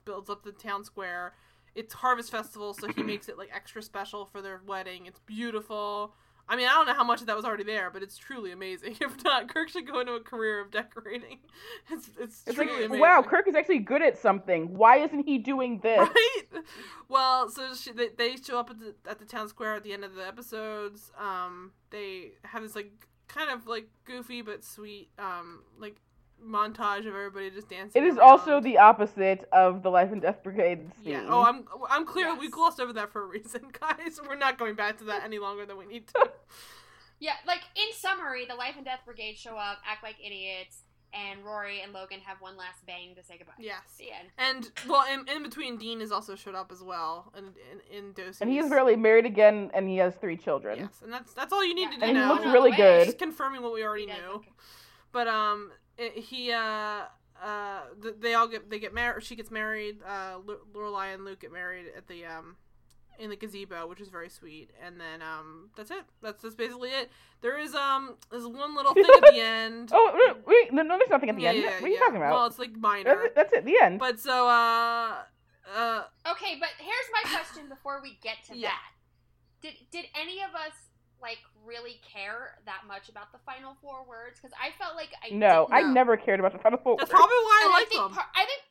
builds 0.05 0.29
up 0.29 0.43
the 0.43 0.51
town 0.51 0.83
square. 0.83 1.33
It's 1.75 1.93
Harvest 1.93 2.31
Festival, 2.31 2.73
so 2.73 2.87
he 2.87 3.03
makes 3.11 3.29
it 3.29 3.37
like 3.37 3.49
extra 3.53 3.81
special 3.81 4.25
for 4.25 4.41
their 4.41 4.61
wedding. 4.65 5.05
It's 5.05 5.19
beautiful. 5.19 6.13
I 6.49 6.57
mean, 6.57 6.67
I 6.67 6.71
don't 6.73 6.85
know 6.85 6.93
how 6.93 7.05
much 7.05 7.21
of 7.21 7.27
that 7.27 7.35
was 7.35 7.45
already 7.45 7.63
there, 7.63 7.89
but 7.91 8.03
it's 8.03 8.17
truly 8.17 8.51
amazing. 8.51 8.97
If 9.01 9.23
not, 9.23 9.47
Kirk 9.53 9.69
should 9.69 9.87
go 9.87 10.01
into 10.01 10.13
a 10.13 10.19
career 10.19 10.59
of 10.59 10.69
decorating. 10.71 11.37
It's 11.91 12.09
it's, 12.19 12.43
It's 12.45 12.55
truly 12.55 12.71
like, 12.71 12.85
amazing. 12.85 12.99
wow, 12.99 13.21
Kirk 13.25 13.47
is 13.47 13.55
actually 13.55 13.79
good 13.79 14.01
at 14.01 14.17
something. 14.17 14.73
Why 14.75 14.97
isn't 14.97 15.25
he 15.27 15.37
doing 15.37 15.79
this? 15.79 15.97
Right. 16.53 16.63
Well, 17.07 17.49
so 17.49 17.73
she, 17.73 17.91
they, 17.93 18.09
they 18.09 18.35
show 18.35 18.59
up 18.59 18.69
at 18.69 18.79
the 18.79 18.93
at 19.09 19.19
the 19.19 19.25
town 19.25 19.47
square 19.47 19.75
at 19.75 19.83
the 19.83 19.93
end 19.93 20.03
of 20.03 20.15
the 20.15 20.27
episodes. 20.27 21.11
Um, 21.17 21.71
they 21.89 22.33
have 22.43 22.63
this 22.63 22.75
like 22.75 22.91
kind 23.27 23.49
of 23.49 23.65
like 23.65 23.87
goofy 24.03 24.41
but 24.41 24.61
sweet 24.61 25.07
um 25.17 25.61
like 25.79 25.95
montage 26.45 26.99
of 27.01 27.07
everybody 27.15 27.49
just 27.51 27.69
dancing. 27.69 28.01
It 28.03 28.07
is 28.07 28.17
around. 28.17 28.29
also 28.29 28.59
the 28.61 28.77
opposite 28.77 29.47
of 29.51 29.83
the 29.83 29.89
Life 29.91 30.11
and 30.11 30.21
Death 30.21 30.43
Brigade 30.43 30.79
scene. 31.03 31.13
yeah. 31.13 31.25
Oh, 31.27 31.43
I'm 31.43 31.65
I'm 31.89 32.05
clear. 32.05 32.33
We 32.35 32.45
Yes. 32.45 32.53
glossed 32.53 32.79
over 32.79 32.93
that 32.93 33.11
for 33.11 33.23
a 33.23 33.25
reason, 33.25 33.61
guys. 33.79 34.19
We're 34.27 34.35
not 34.35 34.57
going 34.57 34.75
back 34.75 34.97
to 34.99 35.03
that 35.05 35.23
any 35.23 35.39
longer 35.39 35.65
than 35.65 35.77
we 35.77 35.85
need 35.85 36.07
to. 36.09 36.31
Yeah, 37.23 37.33
like 37.45 37.61
in 37.75 37.93
summary, 37.93 38.45
the 38.49 38.55
Life 38.55 38.73
and 38.77 38.83
Death 38.85 39.01
Brigade 39.05 39.37
show 39.37 39.55
up, 39.55 39.77
act 39.87 40.01
like 40.01 40.15
idiots, 40.25 40.81
and 41.13 41.45
Rory 41.45 41.81
and 41.81 41.93
Logan 41.93 42.19
have 42.25 42.41
one 42.41 42.57
last 42.57 42.83
bang 42.87 43.13
to 43.13 43.23
say 43.23 43.37
goodbye. 43.37 43.53
yes. 43.59 43.77
The 43.99 44.05
end. 44.05 44.29
And 44.39 44.71
well, 44.89 45.03
in, 45.13 45.27
in 45.27 45.43
between, 45.43 45.77
Dean 45.77 45.99
has 45.99 46.11
also 46.11 46.33
showed 46.35 46.55
up 46.55 46.71
as 46.71 46.81
well, 46.81 47.31
in 47.37 47.43
in, 47.93 47.95
in 48.05 48.13
doses. 48.13 48.41
and 48.41 48.49
he 48.49 48.57
is 48.57 48.71
really 48.71 48.95
married 48.95 49.27
again, 49.27 49.69
and 49.75 49.87
he 49.87 49.97
has 49.97 50.15
three 50.15 50.35
children. 50.35 50.79
Yes, 50.79 50.99
and 51.03 51.13
that's 51.13 51.31
that's 51.33 51.53
all 51.53 51.63
you 51.63 51.75
need 51.75 51.89
Yeah. 51.91 51.97
to 51.99 52.05
And 52.05 52.17
he 52.17 52.23
know. 52.23 52.33
looks 52.33 52.45
really 52.45 52.71
good. 52.71 53.05
Just 53.05 53.19
confirming 53.19 53.61
what 53.61 53.71
we 53.73 53.83
already 53.83 54.05
He 54.05 54.09
does 54.09 54.17
knew. 54.19 54.31
look- 54.33 54.45
But 55.11 55.27
um, 55.27 55.71
it, 55.73 55.80
he 55.97 56.51
uh 56.51 57.03
uh 57.43 57.81
they 58.19 58.33
all 58.33 58.47
get 58.47 58.69
they 58.69 58.79
get 58.79 58.93
married. 58.93 59.23
She 59.23 59.35
gets 59.35 59.51
married. 59.51 59.97
Uh, 60.05 60.33
L- 60.47 60.59
Lorelai 60.73 61.13
and 61.13 61.25
Luke 61.25 61.39
get 61.41 61.51
married 61.51 61.85
at 61.95 62.07
the 62.07 62.25
um 62.25 62.55
in 63.19 63.29
the 63.29 63.35
gazebo, 63.35 63.87
which 63.87 63.99
is 64.01 64.09
very 64.09 64.29
sweet. 64.29 64.71
And 64.83 64.99
then 64.99 65.21
um 65.21 65.69
that's 65.75 65.91
it. 65.91 66.03
That's 66.21 66.41
that's 66.41 66.55
basically 66.55 66.89
it. 66.89 67.09
There 67.41 67.57
is 67.59 67.73
um 67.75 68.15
there's 68.31 68.47
one 68.47 68.75
little 68.75 68.93
thing 68.93 69.05
at 69.17 69.33
the 69.33 69.39
end. 69.41 69.89
Oh, 69.93 70.35
wait, 70.45 70.73
no, 70.73 70.81
no, 70.81 70.97
there's 70.97 71.09
nothing 71.09 71.29
at 71.29 71.35
the 71.35 71.43
Yeah, 71.43 71.49
end. 71.49 71.57
yeah, 71.63 71.73
what 71.75 71.83
are 71.83 71.87
you 71.87 71.93
yeah. 71.95 71.99
talking 71.99 72.17
about? 72.17 72.33
Well, 72.33 72.45
it's 72.47 72.59
like 72.59 72.71
that's, 72.73 72.81
minor. 72.81 73.23
it, 73.23 73.35
that's 73.35 73.53
it, 73.53 73.65
the 73.65 73.77
end. 73.81 73.99
But 73.99 74.19
so 74.19 74.47
uh 74.47 75.15
uh 75.75 76.03
Okay, 76.31 76.57
but 76.59 76.69
here's 76.79 77.09
my 77.13 77.29
question 77.37 77.69
before 77.69 78.01
we 78.01 78.17
get 78.23 78.37
to 78.47 78.57
Yeah. 78.57 78.69
that. 78.69 78.91
Did 79.61 79.73
did 79.91 80.05
any 80.19 80.41
of 80.41 80.55
us 80.55 80.73
like 81.21 81.39
really 81.65 82.01
care 82.01 82.57
that 82.65 82.81
much 82.87 83.09
about 83.09 83.31
the 83.31 83.39
final 83.45 83.77
four 83.81 84.03
words? 84.07 84.39
Because 84.39 84.55
I 84.59 84.71
felt 84.81 84.95
like 84.95 85.09
I 85.23 85.29
no, 85.33 85.67
didn't. 85.69 85.73
I 85.73 85.81
No. 85.87 85.93
never 85.93 86.17
cared 86.17 86.39
about 86.39 86.53
the 86.53 86.59
final 86.59 86.79
four. 86.79 86.97
that's 86.97 87.09
words. 87.09 87.17
probably 87.17 87.41
why 87.45 87.59
I 87.65 87.69
like 87.79 87.87
think 87.89 88.01
them. 88.01 88.11
par- 88.13 88.31
I 88.35 88.45
think 88.45 88.61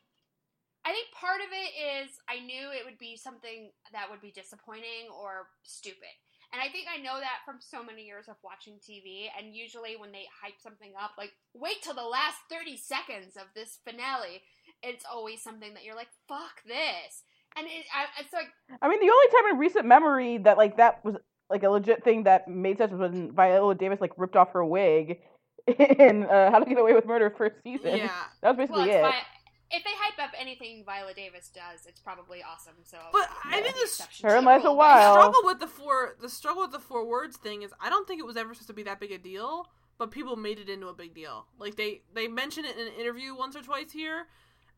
I 0.85 0.93
think 0.93 1.09
part 1.13 1.41
of 1.41 1.49
it 1.53 1.71
is 2.05 2.11
I 2.29 2.41
knew 2.41 2.73
it 2.73 2.85
would 2.85 2.99
be 2.99 3.17
something 3.17 3.71
that 3.93 4.11
would 4.11 4.21
be 4.21 4.31
disappointing 4.33 5.13
or 5.13 5.49
stupid. 5.63 6.11
And 6.53 6.61
I 6.61 6.69
think 6.69 6.89
I 6.91 6.99
know 7.01 7.21
that 7.21 7.47
from 7.47 7.59
so 7.61 7.85
many 7.85 8.03
years 8.03 8.27
of 8.29 8.35
watching 8.43 8.75
TV. 8.83 9.29
And 9.39 9.55
usually, 9.55 9.95
when 9.97 10.11
they 10.11 10.27
hype 10.43 10.59
something 10.59 10.93
up, 11.01 11.13
like 11.17 11.31
wait 11.55 11.81
till 11.83 11.95
the 11.95 12.03
last 12.03 12.39
thirty 12.51 12.77
seconds 12.77 13.37
of 13.37 13.45
this 13.55 13.79
finale, 13.87 14.43
it's 14.83 15.05
always 15.05 15.43
something 15.43 15.75
that 15.75 15.85
you're 15.85 15.95
like, 15.95 16.11
"Fuck 16.27 16.65
this," 16.67 17.23
and 17.57 17.67
it, 17.69 17.85
I, 17.95 18.07
it's 18.21 18.33
like, 18.33 18.49
I 18.83 18.89
mean, 18.89 18.99
the 18.99 19.13
only 19.13 19.29
time 19.31 19.53
in 19.55 19.59
recent 19.59 19.87
memory 19.87 20.39
that 20.39 20.57
like 20.59 20.79
that 20.79 21.05
was 21.05 21.17
like 21.51 21.63
a 21.63 21.69
legit 21.69 22.05
thing 22.05 22.25
that 22.25 22.49
made 22.49 22.79
sense 22.79 22.93
was 22.93 23.01
when 23.01 23.33
Viola 23.33 23.75
Davis 23.75 24.01
like 24.01 24.13
ripped 24.17 24.37
off 24.37 24.53
her 24.53 24.65
wig 24.65 25.19
in 25.67 26.25
uh, 26.25 26.51
How 26.51 26.59
to 26.61 26.65
Get 26.65 26.79
Away 26.79 26.95
with 26.95 27.07
Murder 27.07 27.31
first 27.37 27.57
season. 27.65 27.97
Yeah. 27.99 28.11
That 28.43 28.57
was 28.57 28.69
well, 28.71 28.79
basically 28.85 28.91
it's 28.91 28.97
it. 28.99 29.03
Vi- 29.03 29.27
if 29.73 29.85
they 29.85 29.91
hype 29.95 30.19
up 30.19 30.35
anything 30.37 30.83
Viola 30.85 31.15
Davis 31.15 31.49
does, 31.55 31.87
it's 31.87 32.01
probably 32.01 32.43
awesome. 32.43 32.75
So, 32.83 32.99
But 33.13 33.29
I 33.45 33.51
that's 33.51 33.63
think 33.63 33.75
the 33.77 33.81
this- 33.83 33.91
exception 34.01 34.25
Her 34.29 34.33
to 34.33 34.39
and 34.39 34.47
the 34.47 34.51
Liza 34.53 34.67
rule. 34.69 34.77
The 34.79 35.13
struggle 35.13 35.41
with 35.45 35.61
the 35.61 35.67
four 35.69 36.17
the 36.21 36.29
struggle 36.29 36.63
with 36.63 36.73
the 36.73 36.81
four 36.81 37.07
words 37.07 37.37
thing 37.37 37.63
is 37.63 37.73
I 37.81 37.89
don't 37.89 38.07
think 38.09 38.21
it 38.21 38.27
was 38.27 38.37
ever 38.37 38.53
supposed 38.55 38.67
to 38.69 38.73
be 38.75 38.83
that 38.85 38.99
big 38.99 39.13
a 39.13 39.19
deal, 39.19 39.69
but 39.99 40.11
people 40.11 40.35
made 40.37 40.59
it 40.59 40.69
into 40.69 40.89
a 40.89 40.93
big 40.95 41.15
deal. 41.15 41.47
Like 41.59 41.77
they 41.77 42.03
they 42.15 42.27
mentioned 42.27 42.67
it 42.67 42.77
in 42.77 42.87
an 42.89 42.95
interview 42.99 43.35
once 43.37 43.55
or 43.55 43.63
twice 43.63 43.93
here, 43.93 44.27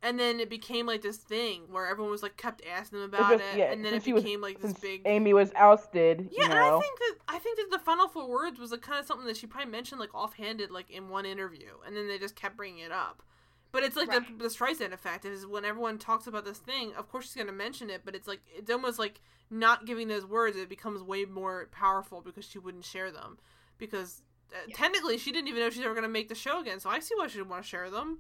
and 0.03 0.19
then 0.19 0.41
it 0.41 0.51
became 0.51 0.87
like 0.87 1.01
this 1.03 1.17
thing 1.17 1.63
where 1.71 1.87
everyone 1.87 2.11
was 2.11 2.23
like 2.23 2.37
kept 2.37 2.63
asking 2.71 3.01
them 3.01 3.09
about 3.09 3.31
just- 3.39 3.45
it, 3.55 3.59
yeah, 3.59 3.73
and 3.73 3.85
then 3.85 3.93
since 3.93 4.03
it 4.03 4.07
she 4.07 4.13
was- 4.13 4.23
became 4.25 4.41
like 4.41 4.61
this 4.61 4.73
big. 4.75 5.03
Amy 5.05 5.33
was 5.35 5.53
ousted, 5.55 6.29
yeah, 6.33 6.45
you 6.45 6.51
and. 6.51 6.59
I 6.59 6.79
think 6.81 6.99
that 6.99 7.15
I 7.29 7.39
think 7.39 7.59
that 7.59 7.71
the 7.71 7.79
final 7.79 8.09
four 8.09 8.29
words 8.29 8.59
was 8.59 8.71
like 8.73 8.83
kind 8.83 8.99
of 8.99 9.07
something 9.07 9.27
that 9.27 9.37
she 9.37 9.47
probably 9.47 9.71
mentioned 9.71 10.01
like 10.01 10.15
offhanded 10.15 10.71
like 10.71 10.91
in 10.91 11.09
one 11.09 11.25
interview, 11.27 11.71
and 11.87 11.97
then 11.97 12.09
they 12.09 12.19
just 12.19 12.37
kept 12.37 12.57
bringing 12.57 12.81
it 12.81 12.93
up. 12.93 13.23
But 13.71 13.85
it's 13.85 13.97
like 13.97 14.09
Right. 14.09 14.39
the 14.39 14.45
the 14.45 14.49
Streisand 14.51 14.93
effect 14.93 15.25
is 15.25 15.47
when 15.47 15.65
everyone 15.65 15.97
talks 15.99 16.27
about 16.27 16.45
this 16.45 16.59
thing, 16.59 16.93
of 16.95 17.09
course 17.11 17.25
she's 17.27 17.37
gonna 17.37 17.53
mention 17.53 17.89
it, 17.89 18.03
but 18.05 18.15
it's 18.15 18.29
like 18.29 18.41
it's 18.55 18.71
almost 18.71 18.99
like 18.99 19.21
not 19.51 19.87
giving 19.87 20.09
those 20.09 20.27
words. 20.27 20.57
It 20.57 20.69
becomes 20.69 21.03
way 21.03 21.25
more 21.25 21.69
powerful 21.73 22.21
because 22.21 22.45
she 22.45 22.59
wouldn't 22.59 22.85
share 22.85 23.11
them 23.11 23.39
because. 23.79 24.23
Uh, 24.53 24.57
Yeah. 24.69 24.77
Technically, 24.77 25.17
she 25.17 25.33
didn't 25.33 25.49
even 25.49 25.61
know 25.61 25.71
she's 25.71 25.83
ever 25.83 25.95
going 25.95 26.03
to 26.03 26.11
make 26.11 26.29
the 26.29 26.35
show 26.35 26.61
again, 26.61 26.79
so 26.79 26.91
I 26.91 26.99
see 26.99 27.15
why 27.17 27.27
she 27.29 27.39
didn't 27.39 27.49
want 27.49 27.63
to 27.63 27.69
share 27.71 27.89
them. 27.89 28.19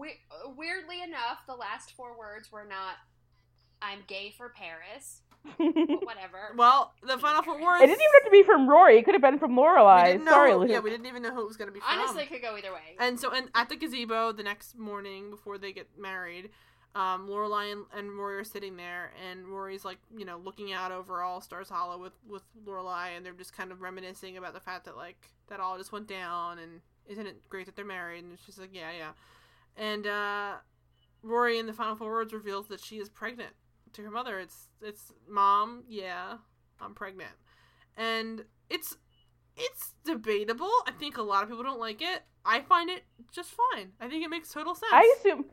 We- 0.00 0.20
weirdly 0.56 1.02
enough, 1.02 1.46
the 1.46 1.54
last 1.54 1.92
four 1.92 2.18
words 2.18 2.50
were 2.50 2.64
not 2.64 2.96
"I'm 3.82 4.00
gay 4.06 4.34
for 4.36 4.48
Paris," 4.48 5.22
whatever. 5.56 6.54
Well, 6.56 6.92
the 7.02 7.18
final 7.18 7.42
four 7.42 7.54
words. 7.62 7.82
It 7.82 7.86
didn't 7.86 8.00
even 8.00 8.12
have 8.14 8.24
to 8.24 8.30
be 8.30 8.42
from 8.42 8.68
Rory. 8.68 8.98
It 8.98 9.04
could 9.04 9.14
have 9.14 9.22
been 9.22 9.38
from 9.38 9.56
we 9.56 9.62
Lorelai. 9.62 10.24
Sorry, 10.24 10.52
who- 10.52 10.58
Luke. 10.58 10.70
Yeah, 10.70 10.80
we 10.80 10.90
didn't 10.90 11.06
even 11.06 11.22
know 11.22 11.34
who 11.34 11.42
it 11.42 11.46
was 11.48 11.56
going 11.56 11.68
to 11.68 11.74
be 11.74 11.80
from. 11.80 11.98
Honestly, 11.98 12.22
it 12.22 12.30
could 12.30 12.42
go 12.42 12.56
either 12.56 12.72
way. 12.72 12.96
And 12.98 13.18
so, 13.20 13.30
and 13.32 13.48
at 13.54 13.68
the 13.68 13.76
gazebo 13.76 14.32
the 14.32 14.42
next 14.42 14.76
morning 14.76 15.30
before 15.30 15.58
they 15.58 15.72
get 15.72 15.88
married, 15.98 16.50
um, 16.94 17.28
Lorelai 17.28 17.72
and, 17.72 17.84
and 17.96 18.18
Rory 18.18 18.36
are 18.38 18.44
sitting 18.44 18.76
there, 18.76 19.12
and 19.30 19.46
Rory's 19.46 19.84
like, 19.84 19.98
you 20.16 20.24
know, 20.24 20.38
looking 20.38 20.72
out 20.72 20.92
over 20.92 21.22
all 21.22 21.40
Stars 21.40 21.68
Hollow 21.68 21.98
with 21.98 22.14
with 22.28 22.42
Lorelai, 22.66 23.16
and 23.16 23.24
they're 23.24 23.32
just 23.32 23.56
kind 23.56 23.70
of 23.70 23.80
reminiscing 23.80 24.36
about 24.36 24.54
the 24.54 24.60
fact 24.60 24.86
that 24.86 24.96
like 24.96 25.30
that 25.48 25.60
all 25.60 25.78
just 25.78 25.92
went 25.92 26.06
down, 26.06 26.58
and 26.58 26.80
isn't 27.06 27.26
it 27.26 27.48
great 27.48 27.66
that 27.66 27.76
they're 27.76 27.84
married? 27.84 28.24
And 28.24 28.38
she's 28.44 28.58
like, 28.58 28.70
yeah, 28.72 28.90
yeah. 28.96 29.10
And 29.76 30.06
uh, 30.06 30.54
Rory 31.22 31.58
in 31.58 31.66
the 31.66 31.72
final 31.72 31.96
four 31.96 32.10
words 32.10 32.32
reveals 32.32 32.68
that 32.68 32.80
she 32.80 32.96
is 32.96 33.08
pregnant 33.08 33.52
to 33.94 34.02
her 34.02 34.10
mother. 34.10 34.38
It's 34.38 34.68
it's 34.82 35.12
mom, 35.28 35.84
yeah, 35.88 36.36
I'm 36.80 36.94
pregnant, 36.94 37.32
and 37.96 38.44
it's 38.68 38.96
it's 39.56 39.94
debatable. 40.04 40.70
I 40.86 40.92
think 40.98 41.16
a 41.16 41.22
lot 41.22 41.42
of 41.42 41.48
people 41.48 41.64
don't 41.64 41.80
like 41.80 42.02
it. 42.02 42.22
I 42.44 42.60
find 42.60 42.88
it 42.88 43.04
just 43.32 43.50
fine. 43.72 43.92
I 44.00 44.08
think 44.08 44.24
it 44.24 44.30
makes 44.30 44.50
total 44.50 44.74
sense. 44.74 44.92
I 44.92 45.14
assume. 45.18 45.46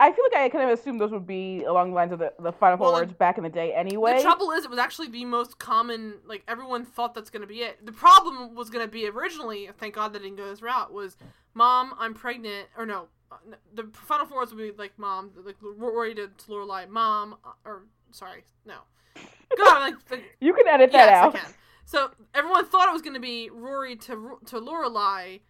I 0.00 0.10
feel 0.10 0.24
like 0.32 0.40
I 0.40 0.48
kind 0.48 0.68
of 0.68 0.76
assumed 0.76 1.00
those 1.00 1.12
would 1.12 1.28
be 1.28 1.62
along 1.62 1.90
the 1.90 1.94
lines 1.94 2.10
of 2.10 2.18
the, 2.18 2.32
the 2.40 2.50
final 2.50 2.76
four 2.76 2.88
Well, 2.88 3.00
words 3.00 3.12
back 3.12 3.38
in 3.38 3.44
the 3.44 3.50
day 3.50 3.72
anyway. 3.72 4.16
The 4.16 4.22
trouble 4.22 4.50
is, 4.50 4.64
it 4.64 4.70
was 4.70 4.80
actually 4.80 5.08
the 5.08 5.24
most 5.24 5.60
common. 5.60 6.14
Like 6.26 6.42
everyone 6.48 6.84
thought 6.84 7.14
that's 7.14 7.30
going 7.30 7.42
to 7.42 7.46
be 7.46 7.60
it. 7.60 7.86
The 7.86 7.92
problem 7.92 8.56
was 8.56 8.68
going 8.68 8.84
to 8.84 8.90
be 8.90 9.06
originally. 9.06 9.68
Thank 9.78 9.94
God 9.94 10.12
that 10.12 10.22
didn't 10.22 10.38
go 10.38 10.48
this 10.48 10.60
route. 10.60 10.92
Was 10.92 11.16
mom, 11.54 11.94
I'm 12.00 12.14
pregnant, 12.14 12.66
or 12.76 12.84
no? 12.84 13.08
Uh, 13.32 13.56
The 13.74 13.88
final 13.92 14.26
four 14.26 14.40
would 14.40 14.56
be 14.56 14.72
like 14.76 14.98
mom, 14.98 15.30
like 15.44 15.56
Rory 15.60 16.14
to, 16.14 16.28
to 16.28 16.46
Lorelai, 16.50 16.88
mom, 16.88 17.36
uh, 17.44 17.50
or 17.64 17.84
sorry, 18.10 18.44
no. 18.66 18.74
God, 19.56 19.80
like, 19.80 19.94
like 20.10 20.36
you 20.40 20.52
can 20.54 20.66
edit 20.68 20.92
that 20.92 21.06
yes, 21.10 21.24
out. 21.24 21.34
I 21.34 21.38
can. 21.38 21.50
So 21.84 22.10
everyone 22.34 22.66
thought 22.66 22.88
it 22.88 22.92
was 22.92 23.02
going 23.02 23.14
to 23.14 23.20
be 23.20 23.50
Rory 23.52 23.96
to 23.96 24.16
Ro- 24.16 24.38
to 24.46 24.60
Lorelai, 24.60 25.40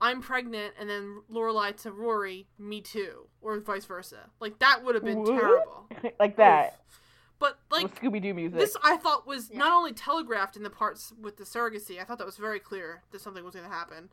I'm 0.00 0.20
pregnant, 0.20 0.74
and 0.78 0.88
then 0.88 1.22
Lorelai 1.32 1.74
to 1.82 1.90
Rory, 1.92 2.46
me 2.58 2.80
too, 2.80 3.26
or 3.40 3.58
vice 3.60 3.84
versa. 3.86 4.28
Like 4.40 4.58
that 4.58 4.84
would 4.84 4.94
have 4.94 5.04
been 5.04 5.20
What? 5.20 5.40
terrible. 5.40 5.88
like 6.20 6.36
that. 6.36 6.78
Oof. 6.88 7.00
But 7.40 7.58
like 7.70 8.00
Scooby 8.00 8.20
Doo 8.20 8.34
music. 8.34 8.58
this, 8.58 8.76
I 8.82 8.96
thought 8.96 9.26
was 9.26 9.48
Yeah. 9.50 9.58
not 9.58 9.72
only 9.72 9.92
telegraphed 9.92 10.56
in 10.56 10.62
the 10.64 10.70
parts 10.70 11.12
with 11.20 11.36
the 11.36 11.44
surrogacy. 11.44 12.00
I 12.00 12.04
thought 12.04 12.18
that 12.18 12.26
was 12.26 12.36
very 12.36 12.58
clear 12.58 13.02
that 13.12 13.20
something 13.20 13.44
was 13.44 13.54
going 13.54 13.64
to 13.68 13.72
happen. 13.72 14.08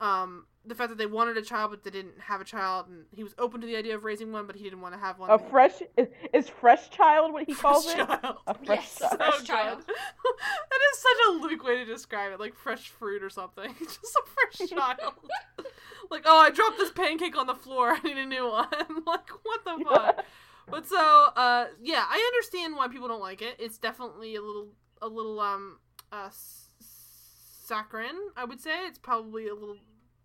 Um, 0.00 0.46
the 0.64 0.74
fact 0.74 0.90
that 0.90 0.98
they 0.98 1.06
wanted 1.06 1.36
a 1.38 1.42
child 1.42 1.70
but 1.70 1.82
they 1.82 1.90
didn't 1.90 2.20
have 2.20 2.40
a 2.40 2.44
child, 2.44 2.86
and 2.88 3.06
he 3.14 3.24
was 3.24 3.34
open 3.38 3.60
to 3.62 3.66
the 3.66 3.74
idea 3.76 3.94
of 3.96 4.04
raising 4.04 4.30
one, 4.32 4.46
but 4.46 4.54
he 4.54 4.62
didn't 4.64 4.80
want 4.82 4.92
to 4.94 5.00
have 5.00 5.18
one. 5.18 5.30
a 5.30 5.38
fresh 5.38 5.80
is, 5.96 6.08
is 6.34 6.48
fresh 6.48 6.90
child 6.90 7.32
what 7.32 7.44
he 7.46 7.54
calls 7.54 7.84
Fresh 7.86 7.98
it? 7.98 8.06
child. 8.20 8.36
A 8.46 8.54
fresh 8.54 8.78
Yes. 8.78 8.98
child. 8.98 9.16
Fresh 9.18 9.38
So 9.38 9.44
child. 9.44 9.78
that 9.86 10.80
is 10.92 10.98
such 10.98 11.16
a 11.28 11.30
Luke 11.32 11.64
way 11.64 11.76
to 11.76 11.84
describe 11.86 12.32
it, 12.32 12.38
like 12.40 12.54
fresh 12.54 12.88
fruit 12.90 13.22
or 13.22 13.30
something. 13.30 13.74
Just 13.78 13.98
a 14.16 14.22
fresh 14.56 14.68
child. 14.70 15.14
like, 16.10 16.22
oh, 16.26 16.38
I 16.38 16.50
dropped 16.50 16.76
this 16.78 16.90
pancake 16.92 17.36
on 17.36 17.46
the 17.46 17.54
floor. 17.54 17.92
I 17.96 18.00
need 18.06 18.18
a 18.18 18.26
new 18.26 18.48
one. 18.50 18.68
like, 19.06 19.30
what 19.42 19.64
the 19.64 19.84
fuck? 19.84 20.24
But 20.70 20.86
so, 20.86 20.98
uh, 21.34 21.68
yeah, 21.82 22.04
I 22.06 22.30
understand 22.34 22.76
why 22.76 22.88
people 22.88 23.08
don't 23.08 23.22
like 23.22 23.40
it. 23.40 23.56
It's 23.58 23.78
definitely 23.78 24.34
a 24.36 24.42
little, 24.42 24.68
a 25.00 25.08
little, 25.08 25.40
um, 25.40 25.78
uh, 26.12 26.28
saccharine. 27.64 28.16
I 28.36 28.44
would 28.44 28.60
say 28.60 28.86
it's 28.86 28.98
probably 28.98 29.48
a 29.48 29.54
little 29.54 29.76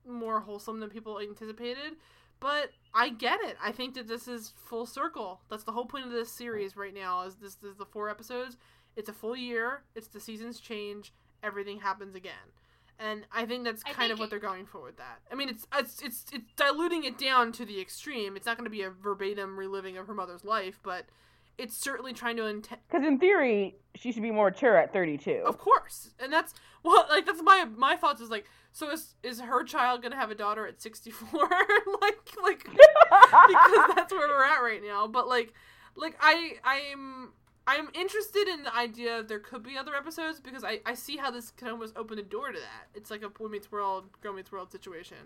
more 0.07 0.41
wholesome 0.41 0.79
than 0.79 0.89
people 0.89 1.19
anticipated. 1.19 1.97
But 2.39 2.71
I 2.93 3.09
get 3.09 3.39
it. 3.41 3.55
I 3.63 3.71
think 3.71 3.93
that 3.95 4.07
this 4.07 4.27
is 4.27 4.53
full 4.65 4.85
circle. 4.85 5.39
That's 5.49 5.63
the 5.63 5.71
whole 5.71 5.85
point 5.85 6.05
of 6.05 6.11
this 6.11 6.29
series 6.29 6.75
right 6.75 6.93
now. 6.93 7.21
Is 7.21 7.35
this 7.35 7.57
is 7.63 7.77
the 7.77 7.85
four 7.85 8.09
episodes? 8.09 8.57
It's 8.95 9.09
a 9.09 9.13
full 9.13 9.35
year. 9.35 9.83
It's 9.95 10.07
the 10.07 10.19
seasons 10.19 10.59
change. 10.59 11.13
Everything 11.41 11.79
happens 11.79 12.15
again. 12.15 12.51
And 12.99 13.25
I 13.31 13.45
think 13.45 13.63
that's 13.63 13.83
kind 13.83 14.11
of 14.11 14.19
what 14.19 14.29
they're 14.29 14.39
going 14.39 14.65
for 14.65 14.81
with 14.81 14.97
that. 14.97 15.19
I 15.31 15.35
mean, 15.35 15.49
it's 15.49 15.65
it's 15.73 16.01
it's 16.01 16.25
it's 16.31 16.51
diluting 16.55 17.05
it 17.05 17.17
down 17.17 17.51
to 17.53 17.65
the 17.65 17.79
extreme. 17.81 18.35
It's 18.35 18.45
not 18.45 18.57
going 18.57 18.65
to 18.65 18.71
be 18.71 18.83
a 18.83 18.89
verbatim 18.89 19.57
reliving 19.57 19.97
of 19.97 20.07
her 20.07 20.13
mother's 20.13 20.43
life, 20.43 20.79
but 20.83 21.05
it's 21.57 21.75
certainly 21.75 22.13
trying 22.13 22.37
to 22.37 22.45
intent. 22.45 22.81
Because 22.89 23.05
in 23.05 23.19
theory, 23.19 23.75
she 23.95 24.11
should 24.11 24.23
be 24.23 24.31
more 24.31 24.49
mature 24.49 24.77
at 24.77 24.93
32. 24.93 25.43
Of 25.45 25.57
course, 25.57 26.11
and 26.19 26.31
that's 26.31 26.53
well, 26.83 27.05
like 27.09 27.25
that's 27.25 27.41
my 27.41 27.65
my 27.65 27.95
thoughts 27.95 28.21
is 28.21 28.29
like, 28.29 28.45
so 28.71 28.91
is 28.91 29.15
is 29.23 29.39
her 29.39 29.63
child 29.63 30.01
going 30.01 30.11
to 30.11 30.17
have 30.17 30.31
a 30.31 30.35
daughter 30.35 30.67
at 30.67 30.81
sixty 30.81 31.11
four? 31.11 31.49
like 32.01 32.19
like 32.41 32.63
because 32.69 33.95
that's 33.95 34.11
where 34.11 34.27
we're 34.27 34.43
at 34.43 34.59
right 34.59 34.81
now. 34.85 35.07
But 35.07 35.27
like, 35.27 35.53
like 35.95 36.17
I 36.19 36.55
I'm 36.63 37.31
I'm 37.65 37.89
interested 37.93 38.47
in 38.47 38.63
the 38.63 38.75
idea 38.75 39.23
there 39.23 39.39
could 39.39 39.63
be 39.63 39.77
other 39.77 39.95
episodes 39.95 40.39
because 40.39 40.63
I 40.63 40.81
I 40.85 40.93
see 40.93 41.17
how 41.17 41.31
this 41.31 41.51
can 41.51 41.69
almost 41.69 41.95
open 41.95 42.17
the 42.17 42.23
door 42.23 42.51
to 42.51 42.59
that. 42.59 42.87
It's 42.93 43.09
like 43.09 43.23
a 43.23 43.29
Boy 43.29 43.47
Meets 43.47 43.71
World, 43.71 44.05
Girl 44.21 44.33
Meets 44.33 44.51
World 44.51 44.71
situation. 44.71 45.17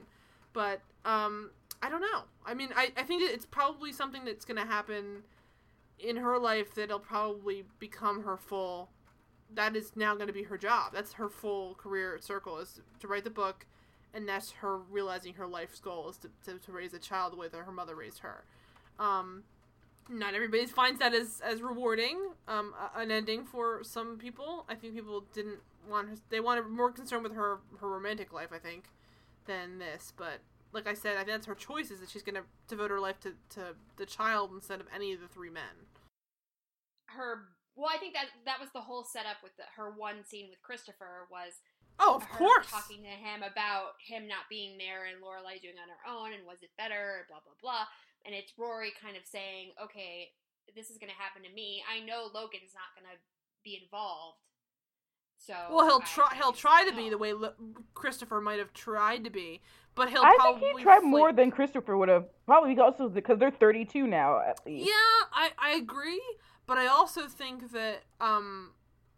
But 0.53 0.81
um, 1.05 1.51
I 1.81 1.89
don't 1.89 2.01
know. 2.01 2.23
I 2.45 2.53
mean, 2.53 2.69
I 2.75 2.91
I 2.95 3.03
think 3.03 3.23
it's 3.23 3.45
probably 3.45 3.91
something 3.91 4.25
that's 4.25 4.45
gonna 4.45 4.65
happen 4.65 5.23
in 5.99 6.17
her 6.17 6.37
life 6.37 6.75
that'll 6.75 6.99
probably 6.99 7.63
become 7.79 8.23
her 8.23 8.37
full. 8.37 8.89
That 9.53 9.75
is 9.75 9.93
now 9.95 10.15
going 10.15 10.27
to 10.27 10.33
be 10.33 10.43
her 10.43 10.57
job. 10.57 10.93
That's 10.93 11.13
her 11.13 11.29
full 11.29 11.75
career 11.75 12.17
circle 12.21 12.57
is 12.57 12.81
to 12.99 13.07
write 13.07 13.23
the 13.23 13.29
book, 13.29 13.65
and 14.13 14.27
that's 14.27 14.51
her 14.51 14.77
realizing 14.77 15.35
her 15.35 15.47
life's 15.47 15.79
goal 15.79 16.09
is 16.09 16.17
to, 16.17 16.29
to, 16.45 16.59
to 16.59 16.71
raise 16.71 16.93
a 16.93 16.99
child 16.99 17.33
the 17.33 17.37
way 17.37 17.47
that 17.47 17.57
her 17.57 17.71
mother 17.71 17.95
raised 17.95 18.19
her. 18.19 18.43
Um, 18.99 19.43
not 20.09 20.33
everybody 20.33 20.65
finds 20.65 20.99
that 20.99 21.13
as 21.13 21.41
as 21.43 21.61
rewarding. 21.61 22.17
Um, 22.47 22.73
an 22.95 23.11
ending 23.11 23.45
for 23.45 23.83
some 23.83 24.17
people. 24.17 24.65
I 24.69 24.75
think 24.75 24.93
people 24.93 25.25
didn't 25.33 25.59
want 25.89 26.09
her. 26.09 26.15
They 26.29 26.39
wanted 26.39 26.67
more 26.67 26.91
concern 26.91 27.23
with 27.23 27.33
her 27.33 27.59
her 27.79 27.89
romantic 27.89 28.31
life. 28.31 28.49
I 28.53 28.59
think 28.59 28.85
than 29.45 29.79
this. 29.79 30.13
But 30.15 30.39
like 30.73 30.87
I 30.87 30.93
said, 30.93 31.13
I 31.15 31.19
think 31.19 31.29
that's 31.29 31.45
her 31.47 31.55
choice 31.55 31.91
is 31.91 31.99
that 32.01 32.09
she's 32.09 32.23
going 32.23 32.35
to 32.35 32.43
devote 32.67 32.91
her 32.91 32.99
life 32.99 33.19
to 33.21 33.33
to 33.55 33.75
the 33.97 34.05
child 34.05 34.51
instead 34.53 34.79
of 34.81 34.87
any 34.93 35.13
of 35.13 35.21
the 35.21 35.27
three 35.27 35.49
men. 35.49 35.87
Her 37.07 37.53
well, 37.75 37.89
I 37.93 37.97
think 37.97 38.13
that 38.15 38.25
that 38.45 38.59
was 38.59 38.69
the 38.73 38.81
whole 38.81 39.03
setup 39.05 39.37
with 39.43 39.55
the, 39.55 39.63
her 39.77 39.91
one 39.93 40.25
scene 40.25 40.47
with 40.49 40.61
Christopher 40.61 41.27
was 41.31 41.61
Oh, 41.99 42.13
of 42.15 42.27
course. 42.29 42.69
talking 42.69 43.01
to 43.01 43.09
him 43.09 43.41
about 43.41 43.97
him 44.05 44.27
not 44.27 44.45
being 44.49 44.77
there 44.77 45.05
and 45.09 45.17
Lorelai 45.21 45.57
doing 45.61 45.77
on 45.81 45.89
her 45.89 46.03
own 46.05 46.33
and 46.33 46.45
was 46.45 46.61
it 46.61 46.69
better, 46.77 47.25
blah 47.29 47.39
blah 47.41 47.57
blah. 47.61 47.85
And 48.25 48.35
it's 48.35 48.53
Rory 48.57 48.91
kind 49.01 49.15
of 49.17 49.23
saying, 49.25 49.71
"Okay, 49.81 50.29
this 50.75 50.89
is 50.91 50.97
going 50.97 51.09
to 51.09 51.17
happen 51.17 51.41
to 51.43 51.49
me. 51.53 51.81
I 51.89 52.01
know 52.05 52.29
Logan's 52.33 52.73
not 52.75 52.93
going 52.93 53.09
to 53.09 53.17
be 53.63 53.79
involved." 53.81 54.37
So 55.39 55.53
Well, 55.71 55.85
he'll 55.85 56.01
I- 56.03 56.13
try. 56.13 56.35
He'll 56.35 56.51
try 56.51 56.85
to 56.89 56.95
be 56.95 57.09
the 57.09 57.17
way 57.17 57.33
Lo- 57.33 57.53
Christopher 57.93 58.41
might 58.41 58.59
have 58.59 58.73
tried 58.73 59.23
to 59.23 59.29
be, 59.29 59.61
but 59.97 60.09
he'll 60.09 60.21
I 60.21 60.35
probably 60.37 60.61
think 60.61 60.77
he 60.79 60.83
tried 60.83 61.03
more 61.03 61.33
than 61.33 61.51
Christopher 61.51 61.97
would 61.97 62.07
have. 62.07 62.25
Probably 62.45 62.77
also 62.79 63.09
because 63.09 63.39
they're 63.39 63.51
32 63.51 64.07
now, 64.07 64.39
at 64.39 64.59
least. 64.65 64.87
Yeah, 64.87 64.93
I 65.33 65.49
I 65.57 65.71
agree, 65.71 66.21
but 66.67 66.77
I 66.77 66.87
also 66.87 67.27
think 67.27 67.71
that 67.71 68.03
um, 68.21 68.71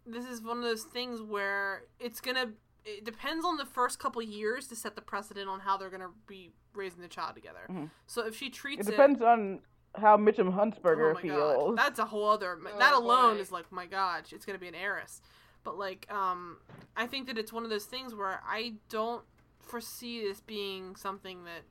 this 0.05 0.25
is 0.25 0.41
one 0.41 0.57
of 0.57 0.63
those 0.63 0.83
things 0.83 1.21
where 1.21 1.83
it's 1.99 2.21
gonna. 2.21 2.53
It 2.85 3.03
depends 3.03 3.45
on 3.45 3.57
the 3.57 3.65
first 3.65 3.99
couple 3.99 4.21
years 4.21 4.65
to 4.67 4.75
set 4.75 4.95
the 4.95 5.01
precedent 5.01 5.49
on 5.49 5.59
how 5.59 5.77
they're 5.77 5.89
gonna 5.91 6.11
be 6.25 6.53
raising 6.73 7.01
the 7.01 7.09
child 7.09 7.35
together. 7.35 7.67
Mhm. 7.69 7.91
So 8.07 8.25
if 8.25 8.35
she 8.35 8.49
treats 8.49 8.87
It 8.87 8.91
depends 8.91 9.21
on 9.21 9.59
how 9.95 10.15
Mitchum 10.17 10.47
Oh 10.47 10.51
Huntsberger 10.51 11.13
my 11.13 11.21
feels. 11.21 11.69
god, 11.71 11.77
that's 11.77 11.99
a 11.99 12.05
whole 12.05 12.29
other. 12.29 12.57
Oh, 12.65 12.79
that 12.79 12.93
alone 12.93 13.35
boy. 13.35 13.41
is 13.41 13.51
like, 13.51 13.71
my 13.71 13.85
god, 13.85 14.25
it's 14.31 14.45
gonna 14.45 14.57
be 14.59 14.69
an 14.69 14.75
heiress. 14.75 15.21
But 15.63 15.77
like, 15.77 16.11
um, 16.11 16.57
I 16.95 17.05
think 17.05 17.27
that 17.27 17.37
it's 17.37 17.51
one 17.51 17.63
of 17.65 17.69
those 17.69 17.85
things 17.85 18.15
where 18.15 18.41
I 18.47 18.75
don't 18.87 19.23
foresee 19.69 20.21
this 20.21 20.41
being 20.41 20.95
something 20.95 21.43
that, 21.45 21.61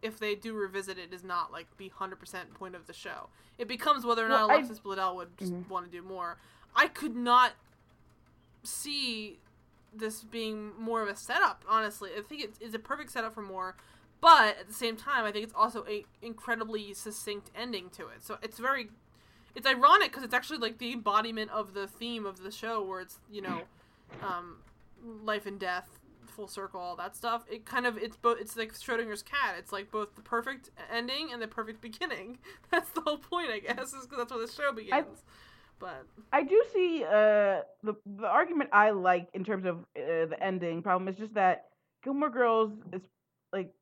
if 0.00 0.18
they 0.18 0.34
do 0.34 0.54
revisit 0.54 0.98
it, 0.98 1.12
is 1.12 1.24
not 1.24 1.52
like 1.52 1.66
the 1.76 1.88
hundred 1.90 2.18
percent 2.20 2.54
point 2.54 2.74
of 2.74 2.86
the 2.86 2.92
show. 2.92 3.28
It 3.58 3.68
becomes 3.68 4.04
whether 4.04 4.24
or 4.24 4.28
not 4.28 4.48
Well, 4.48 4.50
I- 4.52 4.54
Alexis 4.60 4.80
Bledel 4.80 5.16
would 5.16 5.36
just 5.38 5.52
Mhm. 5.52 5.68
want 5.68 5.86
to 5.86 5.90
do 5.92 6.02
more. 6.02 6.38
I 6.74 6.88
could 6.88 7.14
not 7.16 7.52
see 8.62 9.38
this 9.94 10.22
being 10.24 10.72
more 10.78 11.02
of 11.02 11.08
a 11.08 11.16
setup. 11.16 11.64
Honestly, 11.68 12.10
I 12.16 12.22
think 12.22 12.42
it's, 12.42 12.58
it's 12.60 12.74
a 12.74 12.78
perfect 12.78 13.10
setup 13.10 13.34
for 13.34 13.42
more. 13.42 13.76
But 14.20 14.56
at 14.58 14.68
the 14.68 14.72
same 14.74 14.96
time, 14.96 15.24
I 15.24 15.32
think 15.32 15.44
it's 15.44 15.54
also 15.54 15.84
a 15.88 16.04
incredibly 16.22 16.94
succinct 16.94 17.50
ending 17.56 17.90
to 17.90 18.06
it. 18.08 18.22
So 18.22 18.38
it's 18.40 18.58
very, 18.58 18.88
it's 19.54 19.66
ironic 19.66 20.10
because 20.10 20.22
it's 20.22 20.32
actually 20.34 20.58
like 20.58 20.78
the 20.78 20.92
embodiment 20.92 21.50
of 21.50 21.74
the 21.74 21.86
theme 21.88 22.24
of 22.24 22.42
the 22.42 22.52
show, 22.52 22.82
where 22.82 23.00
it's 23.00 23.18
you 23.30 23.42
know, 23.42 23.62
um, 24.22 24.58
life 25.04 25.44
and 25.44 25.58
death, 25.58 25.98
full 26.32 26.48
circle, 26.48 26.80
all 26.80 26.96
that 26.96 27.14
stuff. 27.16 27.44
It 27.50 27.64
kind 27.64 27.86
of 27.86 27.96
it's 27.96 28.16
both. 28.16 28.38
It's 28.40 28.56
like 28.56 28.72
Schrodinger's 28.74 29.22
cat. 29.22 29.54
It's 29.58 29.72
like 29.72 29.90
both 29.90 30.14
the 30.16 30.22
perfect 30.22 30.70
ending 30.92 31.30
and 31.32 31.40
the 31.40 31.48
perfect 31.48 31.80
beginning. 31.80 32.38
That's 32.70 32.90
the 32.90 33.02
whole 33.02 33.18
point, 33.18 33.50
I 33.50 33.60
guess, 33.60 33.92
is 33.92 34.02
because 34.02 34.18
that's 34.18 34.32
where 34.32 34.46
the 34.46 34.52
show 34.52 34.72
begins. 34.72 35.22
but 35.78 36.06
I 36.32 36.42
do 36.42 36.62
see 36.72 37.04
uh 37.04 37.62
the 37.82 37.94
the 38.06 38.26
argument 38.26 38.70
I 38.72 38.90
like 38.90 39.28
in 39.34 39.44
terms 39.44 39.64
of 39.66 39.78
uh, 39.96 40.26
the 40.26 40.36
ending 40.40 40.82
problem 40.82 41.08
is 41.08 41.16
just 41.16 41.34
that 41.34 41.66
Gilmore 42.04 42.30
Girls 42.30 42.72
is 42.92 43.02
like 43.52 43.72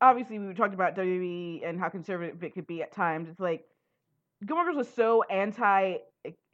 obviously 0.00 0.38
we 0.38 0.54
talked 0.54 0.74
about 0.74 0.96
WWE 0.96 1.68
and 1.68 1.78
how 1.78 1.88
conservative 1.88 2.42
it 2.42 2.54
could 2.54 2.66
be 2.66 2.82
at 2.82 2.92
times. 2.92 3.28
It's 3.28 3.40
like 3.40 3.64
Gilmore 4.46 4.64
Girls 4.66 4.76
was 4.76 4.94
so 4.94 5.22
anti 5.24 5.96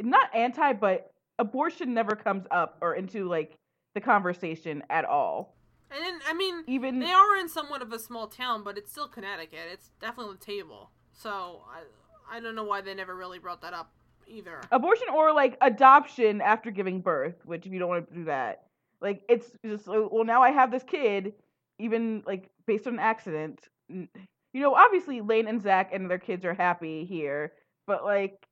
not 0.01 0.35
anti 0.35 0.73
but 0.73 1.11
abortion 1.39 1.95
never 1.95 2.17
comes 2.17 2.45
up 2.51 2.77
or 2.83 2.95
into 2.95 3.29
like 3.29 3.57
the 3.95 4.01
conversation 4.01 4.83
at 4.91 5.05
all. 5.05 5.55
and 5.91 6.05
then 6.05 6.21
I 6.29 6.35
mean. 6.35 6.65
Even 6.67 7.01
They 7.01 7.11
are 7.11 7.37
in 7.37 7.49
somewhat 7.49 7.83
of 7.83 7.93
a 7.93 7.99
small 7.99 8.27
town, 8.29 8.63
but 8.63 8.79
it's 8.79 8.91
still 8.91 9.09
Connecticut. 9.09 9.59
It's 9.73 9.91
definitely 10.01 10.31
on 10.31 10.39
the 10.39 10.45
table. 10.45 10.91
So 11.13 11.63
I, 11.69 12.37
I 12.37 12.41
don't 12.41 12.55
know 12.55 12.65
why 12.65 12.81
they 12.81 12.95
never 12.95 13.15
really 13.17 13.39
brought 13.39 13.63
that 13.63 13.75
up 13.75 13.93
either. 14.27 14.61
abortion 14.71 15.09
or 15.13 15.33
like 15.33 15.57
adoption 15.61 16.41
after 16.41 16.71
giving 16.71 17.01
birth, 17.01 17.45
which 17.45 17.67
if 17.67 17.73
you 17.73 17.79
don't 17.79 17.89
want 17.89 18.09
to 18.09 18.15
do 18.15 18.25
that, 18.25 18.65
like 19.01 19.23
it's 19.29 19.51
just 19.65 19.89
uh, 19.89 20.09
well 20.11 20.25
now 20.25 20.43
I 20.43 20.51
have 20.51 20.71
this 20.71 20.85
kid, 20.85 21.35
even 21.79 22.23
like 22.27 22.49
based 22.67 22.87
on 22.87 22.95
an 22.95 23.01
accident. 23.01 23.69
You 23.89 24.09
know, 24.55 24.75
obviously 24.75 25.21
Lane 25.21 25.49
and 25.49 25.61
Zach 25.61 25.91
and 25.93 26.09
their 26.09 26.19
kids 26.19 26.45
are 26.45 26.55
happy 26.55 27.05
here, 27.05 27.53
but 27.87 28.05
like, 28.05 28.47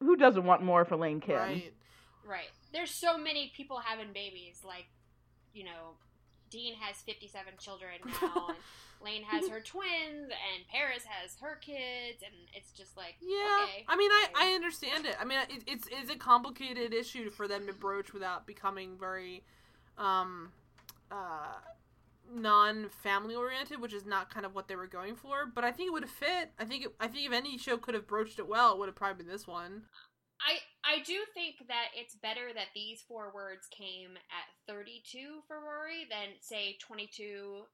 who 0.00 0.16
doesn't 0.16 0.44
want 0.44 0.62
more 0.62 0.84
for 0.84 0.96
Lane 0.96 1.20
Kim? 1.20 1.36
Right. 1.36 1.72
Right. 2.26 2.50
There's 2.72 2.90
so 2.90 3.18
many 3.18 3.52
people 3.56 3.78
having 3.78 4.12
babies. 4.12 4.62
Like, 4.66 4.86
you 5.52 5.64
know, 5.64 5.96
Dean 6.50 6.74
has 6.74 6.96
57 6.96 7.54
children 7.58 7.92
now, 8.22 8.48
and 8.48 8.56
Lane 9.04 9.22
has 9.24 9.48
her 9.48 9.60
twins, 9.60 10.30
and 10.30 10.68
Paris 10.70 11.04
has 11.04 11.36
her 11.40 11.56
kids, 11.60 12.22
and 12.22 12.34
it's 12.54 12.72
just 12.72 12.96
like, 12.96 13.16
Yeah, 13.20 13.64
okay. 13.64 13.84
I 13.88 13.96
mean, 13.96 14.10
I. 14.10 14.26
I 14.34 14.52
understand 14.54 15.06
it. 15.06 15.16
I 15.20 15.24
mean, 15.24 15.40
it, 15.50 15.64
it's 15.66 15.88
it's 15.90 16.10
a 16.10 16.16
complicated 16.16 16.92
issue 16.92 17.30
for 17.30 17.48
them 17.48 17.66
to 17.66 17.72
broach 17.72 18.12
without 18.12 18.46
becoming 18.46 18.96
very, 18.98 19.42
um, 19.98 20.52
uh, 21.10 21.54
non-family 22.34 23.34
oriented, 23.34 23.80
which 23.80 23.92
is 23.92 24.06
not 24.06 24.32
kind 24.32 24.46
of 24.46 24.54
what 24.54 24.68
they 24.68 24.76
were 24.76 24.86
going 24.86 25.16
for. 25.16 25.46
But 25.46 25.64
I 25.64 25.72
think 25.72 25.88
it 25.88 25.92
would 25.92 26.04
have 26.04 26.10
fit. 26.10 26.50
I 26.58 26.64
think 26.64 26.84
it, 26.84 26.94
I 27.00 27.08
think 27.08 27.26
if 27.26 27.32
any 27.32 27.58
show 27.58 27.76
could 27.76 27.94
have 27.94 28.06
broached 28.06 28.38
it 28.38 28.48
well, 28.48 28.72
it 28.72 28.78
would 28.78 28.86
have 28.88 28.96
probably 28.96 29.24
been 29.24 29.32
this 29.32 29.46
one. 29.46 29.82
I 30.44 30.58
I 30.84 31.02
do 31.02 31.24
think 31.34 31.66
that 31.68 31.94
it's 31.94 32.14
better 32.16 32.52
that 32.54 32.74
these 32.74 33.02
four 33.06 33.32
words 33.34 33.66
came 33.70 34.16
at 34.16 34.46
32 34.66 35.42
for 35.46 35.60
Rory 35.60 36.06
than 36.10 36.34
say 36.40 36.76
22 36.80 37.64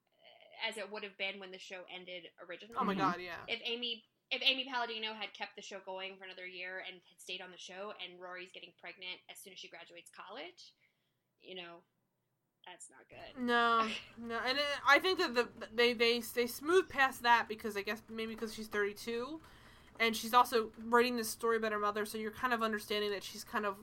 as 0.67 0.77
it 0.77 0.91
would 0.91 1.05
have 1.05 1.17
been 1.19 1.39
when 1.39 1.51
the 1.51 1.59
show 1.59 1.87
ended 1.93 2.29
originally. 2.43 2.79
Oh 2.81 2.85
my 2.85 2.95
Mhm. 2.95 2.99
god, 2.99 3.21
yeah. 3.21 3.39
If 3.47 3.61
Amy 3.65 4.05
if 4.31 4.43
Amy 4.43 4.67
Palladino 4.67 5.15
had 5.15 5.33
kept 5.33 5.57
the 5.57 5.63
show 5.63 5.81
going 5.81 6.19
for 6.19 6.25
another 6.25 6.47
year 6.47 6.85
and 6.87 7.01
had 7.09 7.21
stayed 7.21 7.41
on 7.41 7.51
the 7.51 7.57
show, 7.59 7.95
and 8.03 8.21
Rory's 8.21 8.53
getting 8.53 8.73
pregnant 8.81 9.21
as 9.31 9.39
soon 9.39 9.53
as 9.55 9.59
she 9.59 9.69
graduates 9.69 10.11
college, 10.11 10.75
you 11.41 11.55
know, 11.55 11.81
that's 12.67 12.91
not 12.91 13.09
good. 13.09 13.41
No, 13.41 13.87
no, 14.19 14.39
and 14.47 14.59
it, 14.59 14.65
I 14.87 14.99
think 14.99 15.19
that 15.19 15.35
the 15.35 15.49
they 15.73 15.93
they 15.93 16.21
they 16.21 16.47
smooth 16.47 16.89
past 16.89 17.23
that 17.23 17.49
because 17.49 17.77
I 17.77 17.83
guess 17.83 18.03
maybe 18.11 18.35
because 18.35 18.55
she's 18.55 18.69
32, 18.69 19.41
and 19.99 20.17
she's 20.17 20.35
also 20.35 20.71
writing 20.87 21.17
this 21.17 21.29
story 21.29 21.57
about 21.57 21.73
her 21.73 21.79
mother, 21.79 22.05
so 22.05 22.19
you're 22.19 22.31
kind 22.31 22.53
of 22.53 22.63
understanding 22.63 23.11
that 23.11 23.25
she's 23.25 23.45
kind 23.45 23.67
of 23.67 23.77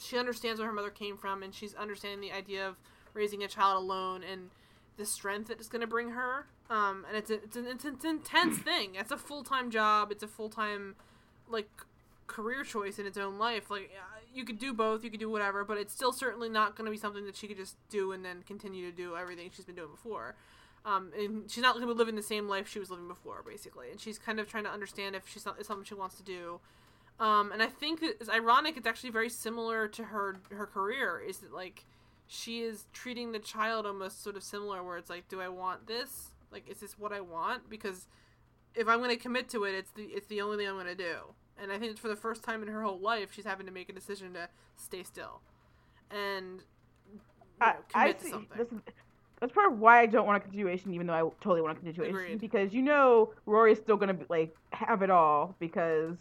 she 0.00 0.16
understands 0.16 0.60
where 0.60 0.68
her 0.68 0.74
mother 0.74 0.90
came 0.90 1.16
from, 1.16 1.42
and 1.42 1.54
she's 1.54 1.74
understanding 1.74 2.20
the 2.20 2.32
idea 2.32 2.66
of 2.66 2.76
raising 3.14 3.42
a 3.42 3.48
child 3.48 3.82
alone 3.82 4.22
and 4.22 4.50
the 4.96 5.04
strength 5.04 5.48
that 5.48 5.58
it's 5.58 5.68
going 5.68 5.80
to 5.80 5.86
bring 5.86 6.10
her. 6.10 6.46
Um, 6.70 7.04
and 7.08 7.16
it's 7.16 7.30
a, 7.30 7.34
it's 7.34 7.56
an 7.56 7.66
it's 7.66 7.84
an 7.84 8.10
intense 8.10 8.58
thing. 8.62 8.94
It's 8.94 9.10
a 9.10 9.16
full 9.16 9.42
time 9.42 9.70
job. 9.70 10.12
It's 10.12 10.22
a 10.22 10.28
full 10.28 10.48
time 10.48 10.96
like 11.48 11.68
career 12.26 12.62
choice 12.62 12.98
in 12.98 13.06
its 13.06 13.18
own 13.18 13.38
life. 13.38 13.70
Like 13.70 13.90
uh, 13.94 14.20
you 14.32 14.44
could 14.44 14.58
do 14.58 14.72
both, 14.72 15.02
you 15.02 15.10
could 15.10 15.20
do 15.20 15.30
whatever, 15.30 15.64
but 15.64 15.78
it's 15.78 15.92
still 15.92 16.12
certainly 16.12 16.48
not 16.48 16.76
going 16.76 16.84
to 16.84 16.90
be 16.90 16.98
something 16.98 17.24
that 17.26 17.36
she 17.36 17.48
could 17.48 17.56
just 17.56 17.76
do 17.88 18.12
and 18.12 18.24
then 18.24 18.42
continue 18.46 18.90
to 18.90 18.96
do 18.96 19.16
everything 19.16 19.50
she's 19.54 19.64
been 19.64 19.74
doing 19.74 19.90
before. 19.90 20.36
Um, 20.88 21.12
and 21.18 21.50
she's 21.50 21.62
not 21.62 21.74
going 21.74 21.86
to 21.86 21.92
be 21.92 21.98
living 21.98 22.14
the 22.14 22.22
same 22.22 22.48
life 22.48 22.68
she 22.68 22.78
was 22.78 22.90
living 22.90 23.08
before, 23.08 23.42
basically. 23.46 23.90
And 23.90 24.00
she's 24.00 24.18
kind 24.18 24.40
of 24.40 24.48
trying 24.48 24.64
to 24.64 24.70
understand 24.70 25.14
if 25.16 25.28
she's 25.28 25.44
not, 25.44 25.56
it's 25.58 25.68
something 25.68 25.84
she 25.84 25.94
wants 25.94 26.16
to 26.16 26.22
do. 26.22 26.60
Um, 27.20 27.52
and 27.52 27.62
I 27.62 27.66
think 27.66 28.00
that 28.00 28.16
it's 28.20 28.30
ironic. 28.30 28.76
It's 28.76 28.86
actually 28.86 29.10
very 29.10 29.28
similar 29.28 29.88
to 29.88 30.04
her 30.04 30.36
her 30.50 30.66
career. 30.66 31.20
Is 31.26 31.38
that 31.38 31.52
like 31.52 31.84
she 32.26 32.60
is 32.60 32.86
treating 32.92 33.32
the 33.32 33.38
child 33.40 33.86
almost 33.86 34.22
sort 34.22 34.36
of 34.36 34.42
similar, 34.42 34.82
where 34.82 34.96
it's 34.96 35.10
like, 35.10 35.28
do 35.28 35.40
I 35.40 35.48
want 35.48 35.86
this? 35.88 36.30
Like, 36.52 36.68
is 36.68 36.78
this 36.78 36.98
what 36.98 37.12
I 37.12 37.20
want? 37.20 37.68
Because 37.68 38.06
if 38.74 38.86
I'm 38.86 38.98
going 38.98 39.10
to 39.10 39.16
commit 39.16 39.48
to 39.50 39.64
it, 39.64 39.74
it's 39.74 39.90
the 39.90 40.04
it's 40.04 40.28
the 40.28 40.40
only 40.40 40.58
thing 40.58 40.68
I'm 40.68 40.74
going 40.74 40.86
to 40.86 40.94
do. 40.94 41.34
And 41.60 41.72
I 41.72 41.78
think 41.78 41.98
for 41.98 42.08
the 42.08 42.16
first 42.16 42.44
time 42.44 42.62
in 42.62 42.68
her 42.68 42.82
whole 42.82 43.00
life, 43.00 43.30
she's 43.32 43.44
having 43.44 43.66
to 43.66 43.72
make 43.72 43.88
a 43.88 43.92
decision 43.92 44.32
to 44.34 44.48
stay 44.76 45.02
still 45.02 45.40
and 46.10 46.62
you 47.12 47.18
know, 47.66 47.76
I, 47.94 48.02
I 48.08 48.12
commit 48.12 48.18
to 48.20 48.24
see. 48.24 48.30
something. 48.30 48.58
This 48.58 48.68
is, 48.72 48.80
that's 49.40 49.52
part 49.52 49.72
of 49.72 49.78
why 49.78 50.00
I 50.00 50.06
don't 50.06 50.26
want 50.26 50.36
a 50.36 50.40
continuation, 50.40 50.92
even 50.94 51.06
though 51.06 51.12
I 51.14 51.20
totally 51.42 51.60
want 51.62 51.76
a 51.76 51.80
continuation. 51.80 52.14
Agreed. 52.16 52.40
Because 52.40 52.72
you 52.74 52.82
know 52.82 53.32
Rory's 53.46 53.78
still 53.78 53.96
gonna 53.96 54.14
be, 54.14 54.24
like 54.28 54.54
have 54.72 55.02
it 55.02 55.10
all 55.10 55.54
because 55.58 56.16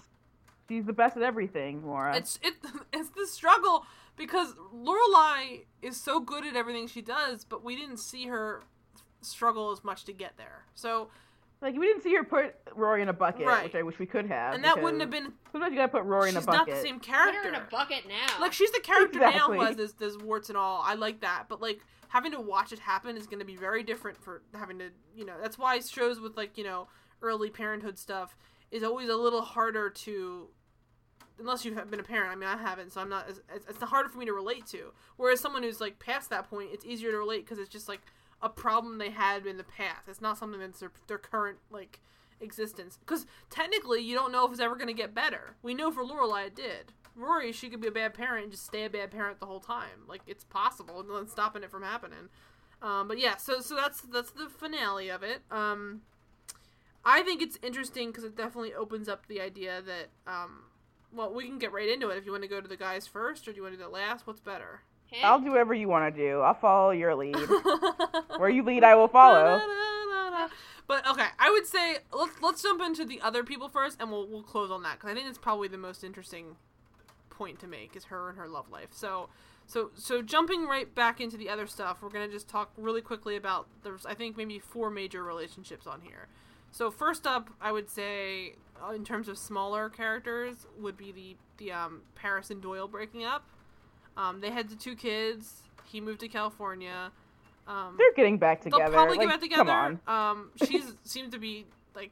she's 0.70 0.86
the 0.86 0.94
best 0.94 1.18
at 1.18 1.24
everything, 1.24 1.86
Laura. 1.86 2.16
It's 2.16 2.40
it 2.44 2.54
it's 2.94 3.10
the 3.10 3.26
struggle 3.28 3.86
because 4.16 4.54
Lorelai 4.76 5.62
is 5.82 6.00
so 6.00 6.20
good 6.20 6.46
at 6.46 6.56
everything 6.56 6.88
she 6.88 7.02
does, 7.02 7.44
but 7.46 7.64
we 7.64 7.76
didn't 7.76 7.98
see 7.98 8.28
her 8.28 8.64
struggle 9.22 9.72
as 9.72 9.84
much 9.84 10.06
to 10.06 10.14
get 10.14 10.38
there. 10.38 10.64
So 10.76 11.10
like 11.62 11.76
we 11.76 11.88
didn't 11.88 12.04
see 12.04 12.14
her 12.16 12.24
put 12.24 12.56
Rory 12.76 13.02
in 13.02 13.10
a 13.10 13.14
bucket, 13.14 13.48
Right. 13.48 13.64
which 13.64 13.74
I 13.76 13.82
wish 13.82 13.98
we 13.98 14.06
could 14.06 14.28
have. 14.28 14.54
and 14.54 14.64
that 14.64 14.82
wouldn't 14.82 15.02
have 15.02 15.10
been 15.10 15.34
Sometimes 15.52 15.72
you 15.72 15.78
gotta 15.80 15.92
put 15.92 16.04
Rory 16.04 16.30
in 16.30 16.38
a 16.38 16.42
bucket. 16.42 16.54
she's 16.54 16.58
not 16.60 16.68
bucket. 16.68 16.76
the 16.84 16.88
same 16.88 17.00
character. 17.00 17.40
Put 17.42 17.50
her 17.50 17.56
in 17.56 17.62
a 17.62 17.68
bucket 17.72 18.08
now. 18.08 18.40
Like 18.40 18.54
she's 18.54 18.72
the 18.72 18.80
character 18.80 19.18
Exactly. 19.20 19.58
now 19.58 19.62
who 19.62 19.66
has 19.66 19.76
this, 19.76 19.94
this 19.94 20.16
warts 20.18 20.50
and 20.50 20.58
all. 20.58 20.82
I 20.86 20.94
like 20.94 21.22
that, 21.22 21.46
but 21.50 21.60
like 21.62 21.80
having 22.10 22.32
to 22.32 22.40
watch 22.40 22.72
it 22.72 22.80
happen 22.80 23.18
is 23.18 23.28
going 23.28 23.40
to 23.40 23.46
be 23.46 23.56
very 23.56 23.84
different 23.84 24.18
for 24.22 24.42
having 24.54 24.80
to, 24.80 24.90
you 25.16 25.26
know. 25.26 25.36
That's 25.42 25.58
why 25.58 25.80
shows 25.80 26.20
with 26.20 26.38
like 26.38 26.58
you 26.58 26.64
know 26.64 26.88
early 27.22 27.50
parenthood 27.50 27.98
stuff 27.98 28.36
is 28.72 28.84
always 28.84 29.10
a 29.10 29.16
little 29.16 29.42
harder 29.42 29.90
to, 29.90 30.48
unless 31.40 31.66
you've 31.66 31.90
been 31.90 32.00
a 32.00 32.04
parent. 32.04 32.32
I 32.32 32.36
mean, 32.36 32.50
I 32.50 32.58
haven't, 32.58 32.94
so 32.94 33.02
I'm 33.02 33.10
not. 33.10 33.28
It's, 33.30 33.42
it's 33.68 33.84
harder 33.84 34.10
for 34.10 34.18
me 34.18 34.26
to 34.26 34.34
relate 34.34 34.66
to. 34.68 34.94
Whereas 35.18 35.40
someone 35.40 35.64
who's 35.64 35.82
like 35.82 36.00
past 36.00 36.30
that 36.30 36.50
point, 36.50 36.70
it's 36.74 36.86
easier 36.86 37.12
to 37.12 37.18
relate 37.18 37.46
because 37.46 37.60
it's 37.60 37.70
just 37.70 37.88
like 37.88 38.02
a 38.42 38.50
problem 38.50 38.98
they 38.98 39.10
had 39.10 39.46
in 39.46 39.58
the 39.58 39.64
past. 39.64 40.08
It's 40.08 40.22
not 40.22 40.38
something 40.38 40.60
that's 40.60 40.80
their, 40.80 40.92
their 41.08 41.18
current 41.18 41.58
like 41.72 42.00
existence. 42.42 42.98
Because 42.98 43.26
technically, 43.50 44.02
you 44.02 44.16
don't 44.16 44.32
know 44.32 44.46
if 44.46 44.52
it's 44.52 44.62
ever 44.62 44.76
going 44.76 44.88
to 44.88 44.94
get 44.94 45.14
better. 45.14 45.56
We 45.62 45.74
know 45.74 45.92
for 45.92 46.04
Lorelai 46.04 46.48
it 46.48 46.56
did. 46.56 46.94
Rory, 47.16 47.52
she 47.52 47.70
could 47.70 47.82
be 47.82 47.88
a 47.88 47.92
bad 47.92 48.14
parent 48.14 48.44
and 48.44 48.52
just 48.52 48.66
stay 48.66 48.86
a 48.86 48.90
bad 48.90 49.12
parent 49.12 49.40
the 49.40 49.48
whole 49.48 49.60
time. 49.60 50.06
Like 50.08 50.22
it's 50.28 50.44
possible, 50.44 51.00
and 51.00 51.10
then 51.10 51.28
stopping 51.28 51.64
it 51.64 51.72
from 51.72 51.84
happening. 51.84 52.30
Um, 52.82 53.08
but 53.08 53.18
yeah, 53.18 53.38
so 53.38 53.60
so 53.60 53.76
that's 53.76 54.02
that's 54.02 54.32
the 54.32 54.50
finale 54.50 55.10
of 55.10 55.24
it. 55.24 55.42
Um, 55.50 56.02
I 57.04 57.24
think 57.24 57.42
it's 57.42 57.58
interesting 57.64 58.10
because 58.10 58.24
it 58.24 58.36
definitely 58.36 58.74
opens 58.74 59.10
up 59.10 59.28
the 59.28 59.42
idea 59.42 59.82
that 59.82 60.10
um, 60.32 60.66
well, 61.12 61.34
we 61.34 61.48
can 61.48 61.58
get 61.58 61.72
right 61.72 61.90
into 61.90 62.10
it 62.10 62.18
if 62.18 62.26
you 62.26 62.32
want 62.32 62.44
to 62.44 62.50
go 62.50 62.62
to 62.62 62.68
the 62.68 62.78
guys 62.78 63.08
first 63.08 63.48
or 63.48 63.52
do 63.52 63.58
you 63.58 63.64
want 63.64 63.74
to 63.74 63.78
do 63.78 63.84
that 63.84 63.92
last. 63.92 64.28
What's 64.28 64.42
better? 64.42 64.82
I'll 65.24 65.40
do 65.40 65.50
whatever 65.50 65.74
you 65.74 65.88
want 65.88 66.14
to 66.14 66.22
do. 66.22 66.42
I'll 66.42 66.54
follow 66.54 66.92
your 66.92 67.16
lead. 67.16 67.36
Where 68.38 68.50
you 68.50 68.64
lead, 68.64 68.84
I 68.84 68.96
will 68.96 69.08
follow. 69.08 69.62
But 70.88 71.06
okay, 71.06 71.28
I 71.38 71.50
would 71.50 71.68
say 71.68 71.98
let's 72.14 72.42
let's 72.42 72.64
jump 72.64 72.82
into 72.82 73.04
the 73.04 73.20
other 73.20 73.44
people 73.44 73.68
first, 73.68 73.98
and 74.00 74.10
we'll 74.10 74.26
we'll 74.26 74.42
close 74.42 74.72
on 74.72 74.84
that 74.84 74.94
because 74.94 75.12
I 75.12 75.14
think 75.14 75.28
it's 75.28 75.38
probably 75.38 75.68
the 75.68 75.78
most 75.78 76.04
interesting 76.04 76.56
point 77.30 77.60
to 77.60 77.68
make 77.68 77.96
is 77.96 78.06
her 78.06 78.30
and 78.30 78.38
her 78.38 78.48
love 78.48 78.70
life. 78.72 78.90
So 78.92 79.28
so 79.66 79.92
so 79.96 80.22
jumping 80.22 80.66
right 80.66 80.94
back 80.96 81.20
into 81.20 81.36
the 81.36 81.50
other 81.50 81.68
stuff, 81.68 81.98
we're 82.02 82.10
gonna 82.10 82.30
just 82.30 82.48
talk 82.48 82.72
really 82.78 83.02
quickly 83.02 83.36
about 83.36 83.68
there's 83.84 84.06
I 84.06 84.14
think 84.14 84.38
maybe 84.38 84.60
four 84.60 84.90
major 84.90 85.24
relationships 85.24 85.86
on 85.86 86.02
here. 86.02 86.30
So 86.72 86.90
first 86.90 87.28
up, 87.28 87.50
I 87.60 87.74
would 87.74 87.90
say 87.90 88.56
uh, 88.82 88.92
in 88.92 89.04
terms 89.04 89.28
of 89.28 89.38
smaller 89.38 89.90
characters 89.90 90.68
would 90.80 90.96
be 90.96 91.12
the 91.12 91.36
the 91.58 91.72
um, 91.74 92.02
Paris 92.16 92.50
and 92.50 92.62
Doyle 92.62 92.88
breaking 92.88 93.26
up. 93.26 93.44
Um, 94.18 94.42
they 94.42 94.50
had 94.50 94.70
the 94.70 94.76
two 94.76 94.96
kids. 94.96 95.62
He 95.86 96.02
moved 96.02 96.20
to 96.22 96.28
California. 96.28 97.12
Um, 97.68 97.96
They're 97.98 98.14
getting 98.16 98.38
back 98.38 98.62
together. 98.62 98.86
They'll 98.86 98.94
probably 98.94 99.18
like, 99.18 99.28
get 99.28 99.34
back 99.34 99.42
together. 99.42 99.64
Come 99.66 100.00
on. 100.08 100.32
Um, 100.32 100.52
she's 100.68 100.94
seems 101.04 101.32
to 101.34 101.40
be 101.40 101.66
like 101.96 102.12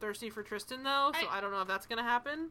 thirsty 0.00 0.28
for 0.30 0.42
Tristan 0.42 0.82
though, 0.82 1.12
so 1.18 1.26
I, 1.28 1.38
I- 1.38 1.40
don't 1.40 1.52
know 1.52 1.62
if 1.62 1.68
that's 1.68 1.86
gonna 1.86 2.02
happen. 2.02 2.50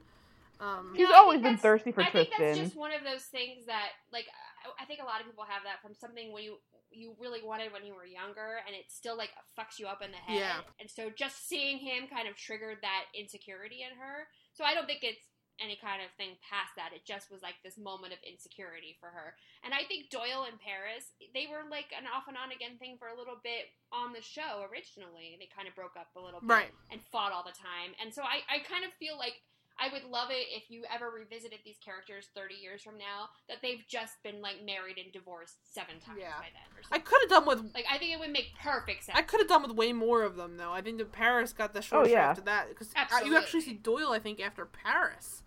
Um, 0.59 0.93
She's 0.95 1.09
No, 1.09 1.15
I 1.15 1.17
always 1.17 1.41
been 1.41 1.57
thirsty 1.57 1.91
for 1.91 2.01
Tristan. 2.01 2.21
I 2.21 2.23
think 2.23 2.33
that's 2.37 2.57
just 2.59 2.77
one 2.77 2.93
of 2.93 3.03
those 3.03 3.23
things 3.23 3.65
that, 3.65 3.89
like, 4.13 4.23
I, 4.63 4.83
I 4.83 4.85
think 4.85 5.01
a 5.01 5.05
lot 5.05 5.19
of 5.19 5.25
people 5.27 5.43
have 5.43 5.63
that 5.63 5.81
from 5.81 5.93
something 5.93 6.31
when 6.31 6.43
you 6.43 6.57
you 6.91 7.13
really 7.19 7.41
wanted 7.43 7.73
when 7.73 7.83
you 7.83 7.93
were 7.93 8.05
younger, 8.05 8.63
and 8.65 8.73
it 8.73 8.85
still 8.87 9.17
like 9.17 9.31
fucks 9.59 9.79
you 9.79 9.87
up 9.87 10.01
in 10.01 10.11
the 10.11 10.17
head. 10.17 10.39
Yeah. 10.39 10.63
And 10.79 10.89
so 10.89 11.09
just 11.13 11.47
seeing 11.47 11.77
him 11.77 12.07
kind 12.07 12.27
of 12.29 12.37
triggered 12.37 12.77
that 12.83 13.11
insecurity 13.13 13.83
in 13.83 13.97
her. 13.99 14.27
So 14.53 14.63
I 14.63 14.73
don't 14.73 14.87
think 14.87 14.99
it's 15.03 15.27
any 15.59 15.79
kind 15.79 16.03
of 16.03 16.11
thing 16.19 16.35
past 16.43 16.75
that. 16.75 16.91
It 16.91 17.05
just 17.07 17.31
was 17.31 17.41
like 17.41 17.55
this 17.63 17.77
moment 17.77 18.11
of 18.13 18.19
insecurity 18.27 18.97
for 18.99 19.07
her. 19.09 19.35
And 19.63 19.73
I 19.73 19.87
think 19.87 20.09
Doyle 20.11 20.45
and 20.47 20.59
Paris, 20.59 21.15
they 21.33 21.47
were 21.47 21.63
like 21.69 21.91
an 21.95 22.05
off 22.07 22.27
and 22.27 22.35
on 22.37 22.51
again 22.51 22.75
thing 22.77 22.97
for 22.99 23.07
a 23.07 23.17
little 23.17 23.39
bit 23.39 23.71
on 23.91 24.11
the 24.11 24.21
show 24.21 24.67
originally. 24.67 25.39
They 25.39 25.47
kind 25.51 25.67
of 25.67 25.75
broke 25.75 25.95
up 25.99 26.11
a 26.15 26.21
little 26.21 26.39
bit 26.43 26.49
right. 26.51 26.73
and 26.91 26.99
fought 27.11 27.31
all 27.31 27.43
the 27.47 27.55
time. 27.55 27.95
And 28.01 28.13
so 28.13 28.21
I, 28.23 28.43
I 28.51 28.59
kind 28.67 28.83
of 28.83 28.91
feel 28.99 29.17
like 29.17 29.39
I 29.77 29.91
would 29.91 30.05
love 30.05 30.29
it 30.31 30.47
if 30.55 30.71
you 30.71 30.83
ever 30.93 31.11
revisited 31.11 31.59
these 31.65 31.75
characters 31.83 32.29
30 32.33 32.55
years 32.55 32.81
from 32.81 32.97
now 32.97 33.27
that 33.49 33.57
they've 33.61 33.83
just 33.89 34.21
been 34.23 34.41
like 34.41 34.63
married 34.65 34.97
and 34.97 35.11
divorced 35.11 35.55
seven 35.73 35.99
times 35.99 36.19
Yeah. 36.21 36.37
by 36.39 36.47
then. 36.53 36.67
Or 36.79 36.95
I 36.95 36.99
could 36.99 37.19
have 37.23 37.29
done 37.29 37.45
with 37.45 37.73
like 37.75 37.85
I 37.91 37.97
think 37.97 38.13
it 38.13 38.19
would 38.19 38.31
make 38.31 38.55
perfect 38.61 39.03
sense. 39.03 39.17
I 39.17 39.21
could 39.21 39.41
have 39.41 39.49
done 39.49 39.63
with 39.63 39.71
way 39.71 39.91
more 39.91 40.23
of 40.23 40.37
them 40.37 40.55
though. 40.57 40.71
I 40.71 40.81
think 40.81 40.97
that 40.99 41.11
Paris 41.11 41.51
got 41.51 41.73
the 41.73 41.81
short 41.81 42.07
Oh, 42.07 42.09
yeah. 42.09 42.27
shrift 42.27 42.39
of 42.39 42.45
that 42.45 42.69
because 42.69 42.89
uh, 42.95 43.25
you 43.25 43.35
actually 43.35 43.61
see 43.61 43.73
Doyle. 43.73 44.11
I 44.11 44.19
think 44.19 44.39
after 44.39 44.65
Paris. 44.65 45.43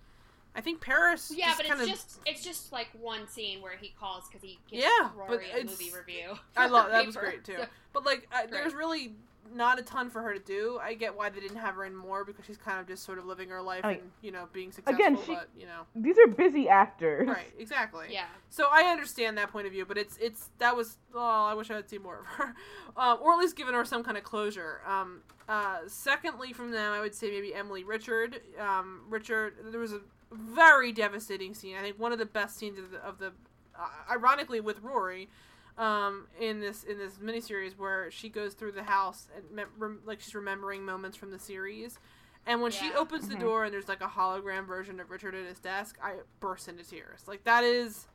I 0.55 0.61
think 0.61 0.81
Paris. 0.81 1.33
yeah, 1.35 1.47
just 1.47 1.59
but 1.59 1.67
kind 1.69 1.81
it's 1.83 1.91
of, 1.91 1.97
just 1.97 2.21
it's 2.27 2.43
just 2.45 2.73
like 2.73 2.89
one 3.01 3.29
scene 3.29 3.63
where 3.63 3.77
he 3.77 3.93
calls 3.99 4.25
because 4.29 4.43
he 4.43 4.59
gives 4.71 4.83
Yeah, 4.85 5.11
but 5.29 5.39
a 5.41 5.43
it's- 5.61 5.65
movie 5.67 5.93
review. 5.97 6.37
I 6.57 6.67
love 6.67 6.91
that 6.91 7.07
was 7.07 7.17
great 7.25 7.45
too. 7.45 7.57
So- 7.59 7.67
But 7.93 8.05
like, 8.05 8.27
uh, 8.33 8.41
Great. 8.41 8.51
there's 8.53 8.75
really 8.75 9.13
not 9.55 9.79
a 9.79 9.83
ton 9.83 10.11
for 10.11 10.21
her 10.21 10.35
to 10.35 10.39
do. 10.41 10.79
I 10.83 10.93
get 10.93 11.17
why 11.17 11.31
they 11.31 11.41
didn't 11.41 11.57
have 11.57 11.75
her 11.77 11.85
in 11.87 11.97
more 11.97 12.23
because 12.23 12.45
she's 12.45 12.59
kind 12.59 12.79
of 12.81 12.87
just 12.87 13.03
sort 13.03 13.19
of 13.19 13.25
living 13.25 13.49
her 13.49 13.63
life 13.63 13.83
I- 13.85 13.93
and 13.93 14.11
you 14.21 14.31
know 14.33 14.49
being 14.53 14.73
successful. 14.73 14.95
Again, 15.07 15.19
she- 15.25 15.35
but 15.35 15.49
you 15.57 15.65
know, 15.67 15.83
These 15.95 16.19
are 16.19 16.27
busy 16.27 16.69
actors. 16.69 17.29
right? 17.29 17.53
Exactly. 17.59 18.07
yeah, 18.11 18.27
So 18.51 18.67
I 18.71 18.83
understand 18.91 19.39
that 19.39 19.51
point 19.53 19.67
of 19.67 19.73
view, 19.73 19.87
but 19.87 19.97
it's 19.97 20.17
it's 20.19 20.51
that 20.59 20.77
was 20.77 20.99
oh 21.15 21.21
I 21.21 21.55
wish 21.55 21.71
I 21.71 21.77
had 21.77 21.89
seen 21.89 22.03
more 22.03 22.19
of 22.21 22.27
her, 22.27 22.55
um, 22.97 23.19
or 23.23 23.33
at 23.33 23.39
least 23.39 23.55
given 23.57 23.75
her 23.75 23.85
some 23.85 24.03
kind 24.03 24.17
of 24.19 24.25
closure. 24.25 24.81
Um, 24.87 25.21
uh, 25.49 25.79
secondly, 25.87 26.53
from 26.53 26.71
them, 26.73 26.93
I 26.93 27.01
would 27.01 27.15
say 27.15 27.31
maybe 27.31 27.55
Emily 27.55 27.85
Richard. 27.85 28.41
Um, 28.59 29.03
Richard, 29.09 29.55
there 29.71 29.81
was 29.81 29.93
a 29.95 30.01
very 30.33 30.93
devastating 30.93 31.55
scene. 31.55 31.77
I 31.77 31.81
think 31.83 31.99
one 31.99 32.13
of 32.13 32.19
the 32.19 32.27
best 32.27 32.57
scenes 32.59 32.79
of 32.79 32.91
the, 32.91 32.99
of 32.99 33.19
the 33.19 33.33
uh, 33.79 33.89
ironically 34.11 34.61
with 34.61 34.81
Rory. 34.83 35.29
Um, 35.77 36.27
in 36.41 36.59
this 36.59 36.83
in 36.83 36.99
this 36.99 37.19
miniseries 37.23 37.79
where 37.79 38.11
she 38.11 38.29
goes 38.29 38.55
through 38.55 38.73
the 38.73 38.83
house 38.83 39.29
and 39.37 39.49
mem- 39.53 39.69
rem- 39.79 40.01
like 40.05 40.21
she's 40.21 40.35
remembering 40.35 40.85
moments 40.85 41.17
from 41.17 41.31
the 41.31 41.39
series, 41.39 42.01
and 42.47 42.61
when 42.61 42.73
she 42.73 42.93
opens 42.95 43.29
the 43.29 43.37
Mhm. 43.37 43.41
door 43.41 43.65
and 43.65 43.73
there's 43.73 43.87
like 43.87 44.01
a 44.01 44.09
hologram 44.09 44.67
version 44.67 44.99
of 44.99 45.09
Richard 45.09 45.37
at 45.37 45.47
his 45.47 45.61
desk, 45.61 45.97
I 46.03 46.17
burst 46.41 46.67
into 46.67 46.83
tears. 46.83 47.29
Like 47.29 47.45
that 47.45 47.63
is 47.63 48.09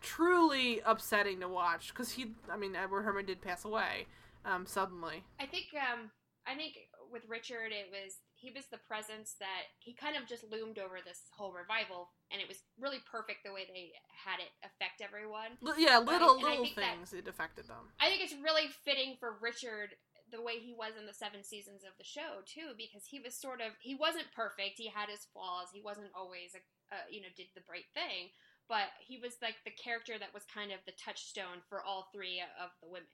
truly 0.00 0.80
upsetting 0.84 1.40
to 1.40 1.48
watch 1.48 1.88
because 1.88 2.12
he 2.12 2.26
i 2.50 2.56
mean 2.56 2.76
edward 2.76 3.02
herrmann 3.04 3.24
did 3.24 3.40
pass 3.40 3.64
away 3.64 4.06
um 4.44 4.66
suddenly 4.66 5.24
I 5.40 5.46
think 5.46 5.66
um 5.74 6.10
I 6.46 6.54
think 6.56 6.74
with 7.10 7.22
Richard 7.26 7.72
it 7.72 7.86
was 7.90 8.16
he 8.44 8.52
was 8.52 8.68
the 8.68 8.76
presence 8.84 9.40
that 9.40 9.72
he 9.80 9.96
kind 9.96 10.20
of 10.20 10.28
just 10.28 10.44
loomed 10.44 10.76
over 10.78 11.00
this 11.00 11.32
whole 11.32 11.52
revival, 11.56 12.12
and 12.30 12.44
it 12.44 12.48
was 12.48 12.60
really 12.76 13.00
perfect 13.08 13.40
the 13.40 13.52
way 13.56 13.64
they 13.64 13.96
had 14.12 14.36
it 14.44 14.52
affect 14.60 15.00
everyone. 15.00 15.56
Yeah 15.80 15.98
little 15.98 16.36
I 16.36 16.44
little 16.44 16.64
think 16.68 16.76
that- 16.76 17.00
things 17.00 17.12
it 17.16 17.26
affected 17.26 17.66
them 17.68 17.88
I 17.98 18.08
think 18.12 18.20
it's 18.20 18.36
really 18.36 18.68
fitting 18.84 19.16
for 19.18 19.32
Richard 19.40 19.96
the 20.32 20.42
way 20.42 20.58
he 20.58 20.74
was 20.74 20.92
in 20.98 21.06
the 21.06 21.14
seven 21.14 21.44
seasons 21.44 21.84
of 21.84 21.96
the 21.96 22.04
show 22.04 22.42
too, 22.44 22.74
because 22.76 23.06
he 23.06 23.20
was 23.20 23.34
sort 23.36 23.60
of 23.60 23.72
he 23.80 23.94
wasn't 23.94 24.32
perfect. 24.34 24.76
He 24.76 24.88
had 24.88 25.08
his 25.08 25.24
flaws. 25.32 25.68
He 25.72 25.80
wasn't 25.80 26.10
always 26.14 26.52
a, 26.54 26.62
a 26.92 26.98
you 27.08 27.20
know 27.22 27.32
did 27.36 27.48
the 27.54 27.64
right 27.70 27.86
thing, 27.94 28.32
but 28.68 28.90
he 29.00 29.16
was 29.16 29.36
like 29.40 29.56
the 29.64 29.70
character 29.72 30.18
that 30.18 30.34
was 30.34 30.44
kind 30.52 30.72
of 30.72 30.80
the 30.84 30.96
touchstone 30.98 31.60
for 31.68 31.82
all 31.82 32.08
three 32.12 32.40
of 32.60 32.70
the 32.82 32.88
women. 32.88 33.08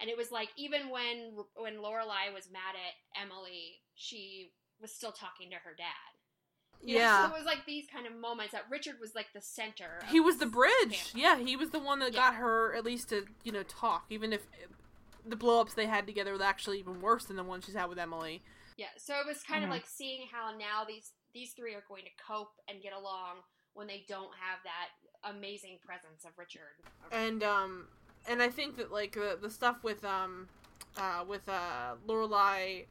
And 0.00 0.08
it 0.10 0.16
was 0.16 0.30
like 0.32 0.50
even 0.56 0.90
when 0.90 1.36
when 1.56 1.76
Lorelai 1.80 2.32
was 2.34 2.50
mad 2.52 2.74
at 2.76 2.96
Emily, 3.20 3.80
she 3.94 4.52
was 4.80 4.92
still 4.92 5.12
talking 5.12 5.50
to 5.50 5.56
her 5.56 5.74
dad. 5.76 5.86
You 6.82 6.94
know, 6.94 7.00
yeah. 7.00 7.28
so 7.28 7.34
it 7.34 7.38
was 7.38 7.44
like 7.46 7.66
these 7.66 7.84
kind 7.92 8.06
of 8.06 8.14
moments 8.16 8.52
that 8.52 8.62
Richard 8.70 8.94
was 9.00 9.14
like 9.14 9.26
the 9.34 9.40
center. 9.42 10.00
he 10.10 10.18
was 10.18 10.38
the 10.38 10.46
bridge. 10.46 10.96
family. 11.12 11.22
Yeah, 11.22 11.38
he 11.38 11.54
was 11.56 11.70
the 11.70 11.78
one 11.78 11.98
that 11.98 12.12
Yeah. 12.14 12.30
got 12.30 12.34
her 12.36 12.74
at 12.74 12.84
least 12.84 13.10
to 13.10 13.26
you 13.44 13.52
know 13.52 13.62
talk, 13.64 14.06
even 14.08 14.32
if 14.32 14.46
the 15.26 15.36
blow-ups 15.36 15.74
they 15.74 15.86
had 15.86 16.06
together 16.06 16.32
were 16.36 16.42
actually 16.42 16.78
even 16.78 17.02
worse 17.02 17.26
than 17.26 17.36
the 17.36 17.44
one 17.44 17.60
she's 17.60 17.74
had 17.74 17.90
with 17.90 17.98
Emily. 17.98 18.42
Yeah, 18.78 18.86
so 18.96 19.20
it 19.20 19.26
was 19.26 19.42
kind 19.42 19.60
Mhm. 19.62 19.64
of 19.64 19.70
like 19.70 19.86
seeing 19.86 20.26
how 20.28 20.56
now 20.56 20.84
these 20.84 21.12
these 21.34 21.52
three 21.52 21.74
are 21.74 21.84
going 21.86 22.04
to 22.04 22.10
cope 22.26 22.54
and 22.66 22.82
get 22.82 22.92
along 22.94 23.42
when 23.74 23.86
they 23.86 24.04
don't 24.08 24.34
have 24.34 24.58
that 24.64 24.88
amazing 25.30 25.78
presence 25.84 26.24
of 26.24 26.32
Richard. 26.38 26.80
and 27.12 27.42
um 27.42 27.88
and 28.26 28.42
I 28.42 28.48
think 28.48 28.76
that 28.78 28.90
like 28.90 29.12
the 29.12 29.38
the 29.40 29.50
stuff 29.50 29.84
with 29.84 30.02
um 30.04 30.48
uh 30.96 31.24
with 31.28 31.46
uh 31.48 31.96
Lorelai 32.06 32.86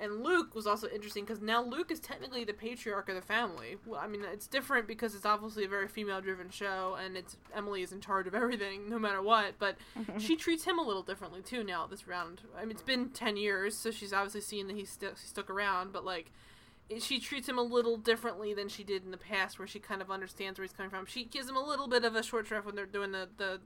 and 0.00 0.22
Luke 0.22 0.54
was 0.54 0.66
also 0.66 0.88
interesting 0.88 1.24
because 1.24 1.40
now 1.40 1.62
Luke 1.62 1.90
is 1.90 2.00
technically 2.00 2.44
the 2.44 2.52
patriarch 2.52 3.08
of 3.08 3.14
the 3.14 3.22
family. 3.22 3.76
Well, 3.86 4.00
I 4.00 4.06
mean, 4.06 4.22
it's 4.32 4.46
different 4.46 4.86
because 4.86 5.14
it's 5.14 5.26
obviously 5.26 5.64
a 5.64 5.68
very 5.68 5.88
female-driven 5.88 6.50
show, 6.50 6.96
and 7.02 7.16
it's 7.16 7.36
Emily 7.54 7.82
is 7.82 7.92
in 7.92 8.00
charge 8.00 8.26
of 8.26 8.34
everything, 8.34 8.88
no 8.88 8.98
matter 8.98 9.22
what. 9.22 9.54
But 9.58 9.76
mm-hmm. 9.98 10.18
she 10.18 10.36
treats 10.36 10.64
him 10.64 10.78
a 10.78 10.82
little 10.82 11.02
differently 11.02 11.42
too 11.42 11.64
now 11.64 11.86
this 11.86 12.06
round. 12.06 12.42
I 12.56 12.62
mean, 12.62 12.72
it's 12.72 12.82
been 12.82 13.10
ten 13.10 13.36
years, 13.36 13.76
so 13.76 13.90
she's 13.90 14.12
obviously 14.12 14.40
seen 14.40 14.66
that 14.68 14.76
he's 14.76 14.98
he 15.00 15.08
stuck 15.16 15.50
around, 15.50 15.92
but 15.92 16.04
like. 16.04 16.30
She 17.00 17.20
treats 17.20 17.46
him 17.46 17.58
a 17.58 17.62
little 17.62 17.98
differently 17.98 18.54
than 18.54 18.70
she 18.70 18.82
did 18.82 19.04
in 19.04 19.10
the 19.10 19.18
past, 19.18 19.58
where 19.58 19.68
she 19.68 19.78
kind 19.78 20.00
of 20.00 20.10
understands 20.10 20.58
where 20.58 20.64
he's 20.64 20.72
coming 20.72 20.88
from. 20.88 21.04
She 21.04 21.22
gives 21.22 21.46
him 21.46 21.54
a 21.54 21.62
little 21.62 21.86
bit 21.86 22.02
of 22.02 22.16
a 22.16 22.22
short 22.22 22.46
shrift 22.46 22.64
when 22.64 22.76
they're 22.76 22.86
doing 22.86 23.12
the, 23.12 23.28
the 23.36 23.60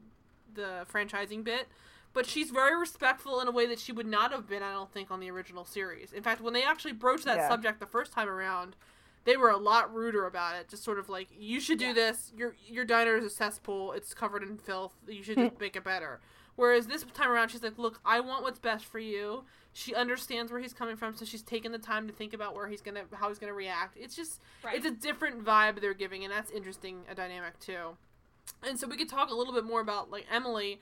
the 0.55 0.85
franchising 0.93 1.45
bit, 1.45 1.69
but 2.13 2.27
she's 2.27 2.51
very 2.51 2.77
respectful 2.79 3.41
in 3.41 3.49
a 3.49 3.51
way 3.51 3.67
that 3.67 3.79
she 3.79 3.93
would 3.93 4.07
not 4.07 4.33
have 4.33 4.49
been, 4.49 4.63
I 4.63 4.73
don't 4.73 4.93
think, 4.93 5.11
on 5.11 5.21
the 5.21 5.31
original 5.31 5.65
series. 5.65 6.13
In 6.13 6.23
fact, 6.23 6.41
when 6.41 6.53
they 6.53 6.63
actually 6.63 6.93
broached 6.93 7.25
that 7.25 7.37
Yeah. 7.39 7.49
subject 7.49 7.81
the 7.81 7.87
first 7.87 8.13
time 8.13 8.29
around, 8.29 8.77
they 9.25 9.37
were 9.37 9.51
a 9.51 9.57
lot 9.57 9.95
ruder 9.95 10.27
about 10.27 10.57
it. 10.57 10.69
Just 10.69 10.83
sort 10.83 10.99
of 10.99 11.09
like, 11.09 11.29
you 11.37 11.61
should 11.61 11.79
do 11.79 11.87
Yeah. 11.87 11.93
this. 11.93 12.33
Your 12.37 12.57
your 12.67 12.85
diner 12.85 13.17
is 13.17 13.25
a 13.25 13.31
cesspool. 13.31 13.93
It's 13.93 14.15
covered 14.15 14.43
in 14.43 14.59
filth. 14.59 14.95
You 15.07 15.23
should 15.23 15.39
just 15.39 15.59
make 15.61 15.77
it 15.77 15.85
better. 15.85 16.21
Whereas 16.55 16.87
this 16.87 17.03
time 17.15 17.31
around, 17.31 17.49
she's 17.49 17.63
like, 17.63 17.79
look, 17.79 17.99
I 18.05 18.21
want 18.21 18.43
what's 18.43 18.59
best 18.59 18.85
for 18.85 18.99
you. 18.99 19.45
She 19.73 19.95
understands 19.95 20.53
where 20.53 20.61
he's 20.61 20.75
coming 20.75 20.97
from, 20.97 21.17
so 21.17 21.25
she's 21.25 21.43
taken 21.43 21.73
the 21.73 21.79
time 21.79 22.07
to 22.09 22.13
think 22.13 22.35
about 22.35 22.55
where 22.55 22.69
he's 22.69 22.83
gonna, 22.83 23.05
how 23.15 23.29
he's 23.31 23.39
gonna 23.39 23.55
react. 23.55 23.97
It's 23.97 24.15
just, 24.15 24.39
Right. 24.63 24.77
it's 24.77 24.85
a 24.85 24.91
different 24.91 25.43
vibe 25.43 25.81
they're 25.81 25.95
giving, 25.95 26.25
and 26.25 26.33
that's 26.33 26.51
interesting, 26.51 27.07
a 27.09 27.15
dynamic 27.15 27.59
too. 27.59 27.97
And 28.63 28.79
so 28.79 28.87
we 28.87 28.99
could 28.99 29.09
talk 29.09 29.31
a 29.31 29.35
little 29.35 29.55
bit 29.55 29.65
more 29.65 29.81
about 29.81 30.11
like 30.11 30.27
Emily. 30.31 30.79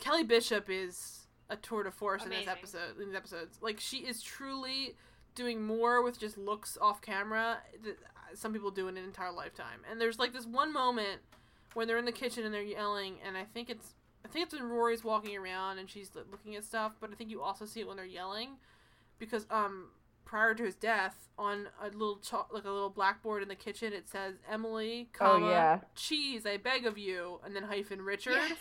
Kelly 0.00 0.24
Bishop 0.24 0.66
is 0.68 1.26
a 1.50 1.56
tour 1.56 1.82
de 1.84 1.90
force 1.90 2.22
in 2.22 2.28
Amazing. 2.28 2.46
this 2.46 2.52
episode. 2.52 3.00
In 3.00 3.06
these 3.08 3.16
episodes, 3.16 3.58
like 3.60 3.78
she 3.80 3.98
is 3.98 4.22
truly 4.22 4.94
doing 5.34 5.62
more 5.62 6.02
with 6.02 6.18
just 6.18 6.38
looks 6.38 6.78
off 6.80 7.00
camera 7.02 7.58
that 7.84 7.96
some 8.34 8.52
people 8.52 8.70
do 8.70 8.88
in 8.88 8.96
an 8.96 9.04
entire 9.04 9.32
lifetime. 9.32 9.80
And 9.90 10.00
there's 10.00 10.18
like 10.18 10.32
this 10.32 10.46
one 10.46 10.72
moment 10.72 11.20
when 11.74 11.88
they're 11.88 11.98
in 11.98 12.04
the 12.04 12.12
kitchen 12.12 12.44
and 12.44 12.54
they're 12.54 12.62
yelling, 12.62 13.16
and 13.26 13.36
I 13.36 13.44
think 13.44 13.68
it's 13.70 13.94
I 14.24 14.28
think 14.28 14.44
it's 14.46 14.54
when 14.54 14.68
Rory's 14.70 15.04
walking 15.04 15.36
around 15.36 15.78
and 15.78 15.88
she's 15.90 16.10
looking 16.30 16.54
at 16.56 16.64
stuff, 16.64 16.92
but 17.00 17.10
I 17.10 17.14
think 17.14 17.30
you 17.30 17.42
also 17.42 17.66
see 17.66 17.80
it 17.80 17.86
when 17.88 17.96
they're 17.96 18.06
yelling 18.06 18.50
because 19.18 19.46
um 19.50 19.88
prior 20.24 20.54
to 20.54 20.64
his 20.64 20.74
death 20.74 21.28
on 21.38 21.66
a 21.82 21.88
little 21.90 22.16
chalk, 22.16 22.48
like 22.52 22.64
a 22.64 22.70
little 22.70 22.88
blackboard 22.88 23.42
in 23.42 23.48
the 23.48 23.54
kitchen 23.54 23.92
it 23.92 24.08
says 24.08 24.36
Emily, 24.50 25.10
Oh, 25.20 25.38
yeah. 25.48 25.80
cheese, 25.94 26.46
I 26.46 26.56
beg 26.56 26.86
of 26.86 26.96
you, 26.96 27.40
and 27.44 27.54
then 27.54 27.64
hyphen 27.64 28.00
Richard. 28.02 28.32
Yes. 28.36 28.56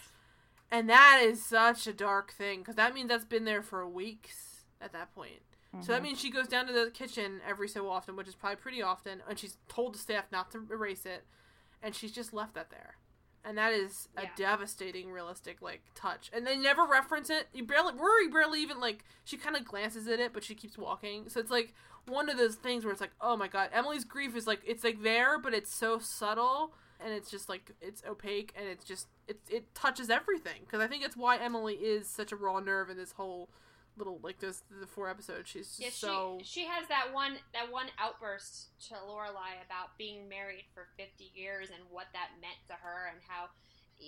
And 0.74 0.90
that 0.90 1.22
is 1.24 1.46
such 1.46 1.86
a 1.86 1.94
dark 1.94 2.34
thing 2.34 2.60
because 2.60 2.76
that 2.76 2.96
means 2.96 3.08
that's 3.10 3.24
been 3.24 3.46
there 3.46 3.62
for 3.62 3.88
weeks 3.88 4.66
at 4.82 4.92
that 4.92 5.14
point. 5.14 5.44
So 5.82 5.92
that 5.92 6.00
Mhm. 6.00 6.04
means 6.04 6.20
she 6.20 6.30
goes 6.30 6.48
down 6.48 6.68
to 6.68 6.74
the 6.74 6.92
kitchen 6.92 7.42
every 7.46 7.68
so 7.68 7.90
often, 7.90 8.16
which 8.16 8.28
is 8.28 8.36
probably 8.36 8.58
pretty 8.58 8.82
often, 8.82 9.22
and 9.28 9.38
she's 9.40 9.58
told 9.68 9.94
the 9.94 10.00
staff 10.00 10.32
not 10.32 10.52
to 10.52 10.68
erase 10.72 11.06
it, 11.06 11.26
and 11.82 11.96
she's 11.96 12.12
just 12.12 12.34
left 12.34 12.54
that 12.56 12.70
there. 12.70 12.98
And 13.44 13.58
that 13.58 13.74
is 13.74 14.08
a 14.16 14.28
devastating, 14.36 15.12
realistic 15.12 15.62
like 15.62 15.82
touch. 15.96 16.30
And 16.34 16.46
they 16.48 16.56
never 16.56 16.86
reference 16.86 17.30
it. 17.30 17.50
You 17.54 17.66
barely, 17.66 17.94
Rory 17.94 18.30
barely 18.30 18.62
even 18.62 18.80
like 18.80 19.04
she 19.26 19.38
kind 19.38 19.56
of 19.56 19.66
glances 19.66 20.08
at 20.08 20.20
it, 20.20 20.32
but 20.34 20.44
she 20.44 20.56
keeps 20.56 20.78
walking. 20.78 21.28
So 21.30 21.40
it's 21.40 21.52
like 21.52 21.74
one 22.08 22.30
of 22.30 22.38
those 22.38 22.56
things 22.56 22.84
where 22.86 22.92
it's 22.92 23.02
like, 23.02 23.14
oh 23.20 23.36
my 23.36 23.48
god, 23.48 23.70
Emily's 23.74 24.06
grief 24.06 24.36
is 24.36 24.48
like 24.48 24.62
it's 24.66 24.84
like 24.84 25.02
there, 25.04 25.38
but 25.38 25.54
it's 25.54 25.74
so 25.74 26.00
subtle, 26.00 26.74
and 27.04 27.14
it's 27.14 27.30
just 27.30 27.50
like 27.50 27.72
it's 27.82 28.04
opaque, 28.08 28.54
and 28.58 28.68
it's 28.68 28.86
just 28.86 29.08
it 29.28 29.40
it 29.50 29.74
touches 29.76 30.10
everything. 30.10 30.62
Because 30.62 30.82
I 30.82 30.88
think 30.88 31.04
it's 31.04 31.18
why 31.18 31.38
Emily 31.38 31.76
is 31.76 32.08
such 32.08 32.32
a 32.32 32.36
raw 32.36 32.60
nerve 32.60 32.90
in 32.90 32.98
this 32.98 33.12
whole 33.14 33.50
little 33.98 34.20
like 34.24 34.40
this 34.40 34.64
the 34.82 34.88
four 34.88 35.10
episodes. 35.10 35.50
She's 35.50 35.78
Yeah, 35.80 35.90
so 35.92 36.40
she 36.44 36.62
she 36.62 36.66
has 36.68 36.88
that 36.88 37.14
one 37.14 37.38
that 37.54 37.72
one 37.72 37.88
outburst 38.00 38.68
to 38.88 38.96
Lorelai 38.96 39.62
about 39.66 39.98
being 39.98 40.28
married 40.28 40.66
for 40.74 40.88
fifty 40.98 41.32
years 41.36 41.70
and 41.70 41.84
what 41.90 42.08
that 42.14 42.30
meant 42.42 42.60
to 42.68 42.74
her 42.74 43.10
and 43.12 43.20
how 43.28 43.50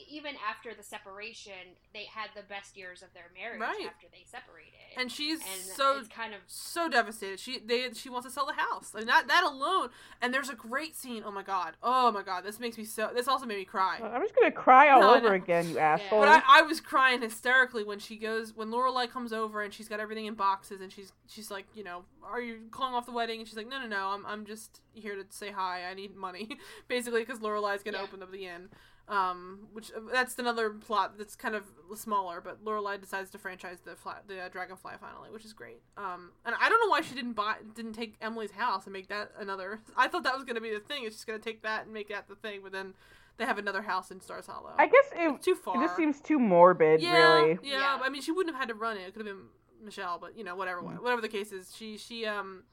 even 0.09 0.35
after 0.47 0.73
the 0.73 0.83
separation 0.83 1.53
they 1.93 2.03
had 2.05 2.29
the 2.35 2.43
best 2.43 2.75
years 2.77 3.01
of 3.01 3.13
their 3.13 3.31
marriage 3.37 3.59
Right. 3.61 3.87
after 3.87 4.07
they 4.11 4.23
separated 4.25 4.71
and 4.97 5.11
she's 5.11 5.39
and 5.41 5.61
so 5.61 6.01
kind 6.13 6.33
of 6.33 6.39
so 6.47 6.87
devastated. 6.89 7.39
She 7.39 7.59
they 7.59 7.91
she 7.93 8.09
wants 8.09 8.25
to 8.27 8.31
sell 8.31 8.45
the 8.45 8.53
house. 8.53 8.93
Like 8.93 9.05
that 9.07 9.27
that 9.27 9.43
alone. 9.43 9.89
And 10.21 10.33
there's 10.33 10.49
a 10.49 10.55
great 10.55 10.95
scene. 10.95 11.23
Oh 11.25 11.31
my 11.31 11.43
god. 11.43 11.73
Oh 11.83 12.11
my 12.11 12.23
god. 12.23 12.43
This 12.45 12.59
makes 12.59 12.77
me 12.77 12.85
so. 12.85 13.09
This 13.13 13.27
also 13.27 13.45
made 13.45 13.57
me 13.57 13.65
cry. 13.65 13.99
I'm 14.01 14.21
just 14.21 14.35
gonna 14.35 14.51
cry 14.51 14.89
all 14.89 15.01
No, 15.01 15.15
over 15.15 15.29
know. 15.29 15.35
again, 15.35 15.67
you 15.69 15.79
asshole. 15.79 16.19
But 16.21 16.29
I, 16.29 16.41
I 16.47 16.61
was 16.61 16.79
crying 16.79 17.21
hysterically 17.21 17.83
when 17.83 17.99
she 17.99 18.15
goes 18.15 18.53
when 18.55 18.69
Lorelai 18.69 19.09
comes 19.09 19.33
over 19.33 19.61
and 19.61 19.73
she's 19.73 19.89
got 19.89 19.99
everything 19.99 20.25
in 20.27 20.33
boxes 20.35 20.79
and 20.81 20.91
she's 20.91 21.11
she's 21.27 21.51
like 21.51 21.65
you 21.75 21.83
know 21.83 22.05
are 22.23 22.41
you 22.41 22.59
calling 22.71 22.93
off 22.93 23.05
the 23.05 23.11
wedding 23.11 23.39
and 23.39 23.47
she's 23.47 23.57
like 23.57 23.67
no 23.67 23.79
no 23.81 23.87
no 23.87 24.07
I'm 24.07 24.25
I'm 24.25 24.45
just 24.45 24.79
here 24.93 25.15
to 25.15 25.25
say 25.29 25.51
hi 25.51 25.83
I 25.89 25.93
need 25.93 26.15
money 26.15 26.49
basically 26.87 27.21
because 27.21 27.39
Lorelai's 27.39 27.83
gonna 27.83 27.97
Yeah. 27.97 28.03
open 28.03 28.23
up 28.23 28.31
the 28.31 28.45
inn 28.45 28.69
um 29.07 29.67
which 29.71 29.91
that's 30.11 30.37
another 30.39 30.71
plot 30.71 31.15
that's 31.17 31.35
kind 31.35 31.53
of 31.53 31.63
smaller 31.95 32.41
but 32.41 32.63
Lorelai 32.65 32.99
decides 32.99 33.29
to 33.29 33.37
franchise 33.37 33.77
the 33.85 33.95
fly, 33.95 34.15
the 34.27 34.41
uh, 34.41 34.49
Dragonfly 34.49 34.93
finally 34.99 35.29
which 35.31 35.45
is 35.45 35.53
great 35.53 35.81
um 35.95 36.31
and 36.43 36.55
I 36.59 36.69
don't 36.69 36.79
know 36.79 36.89
why 36.89 37.01
she 37.01 37.13
didn't 37.13 37.33
buy 37.33 37.55
didn't 37.75 37.93
take 37.93 38.15
Emily's 38.19 38.51
house 38.51 38.85
and 38.85 38.93
make 38.93 39.07
that 39.09 39.31
another 39.39 39.81
I 39.97 40.07
thought 40.07 40.23
that 40.23 40.33
was 40.35 40.43
gonna 40.43 40.61
be 40.61 40.71
the 40.73 40.79
thing 40.79 41.03
it's 41.05 41.15
just 41.17 41.27
gonna 41.27 41.37
take 41.39 41.61
that 41.61 41.85
and 41.85 41.93
make 41.93 42.09
that 42.09 42.27
the 42.27 42.35
thing 42.35 42.61
but 42.63 42.71
then 42.71 42.93
they 43.37 43.45
have 43.45 43.57
another 43.57 43.83
house 43.83 44.09
in 44.11 44.21
Stars 44.21 44.47
Hollow 44.47 44.73
I 44.77 44.87
guess 44.87 45.05
it, 45.13 45.41
too 45.41 45.55
far 45.55 45.77
it 45.77 45.85
just 45.85 45.97
seems 45.97 46.19
too 46.21 46.39
morbid, 46.39 47.01
yeah, 47.01 47.13
really. 47.41 47.59
Yeah, 47.61 47.79
Yeah. 47.79 47.99
I 48.01 48.09
mean, 48.09 48.21
she 48.21 48.31
wouldn't 48.31 48.55
have 48.55 48.61
had 48.61 48.69
to 48.69 48.75
run 48.75 48.95
it. 48.97 49.01
It 49.01 49.13
could 49.13 49.27
have 49.27 49.35
been 49.35 49.47
Michel, 49.83 50.17
but 50.19 50.37
you 50.37 50.45
know, 50.45 50.55
whatever, 50.55 50.81
Mm. 50.81 51.01
whatever 51.03 51.19
the 51.21 51.27
case 51.27 51.51
is, 51.51 51.75
she 51.75 51.97
she 51.97 52.25
um. 52.25 52.63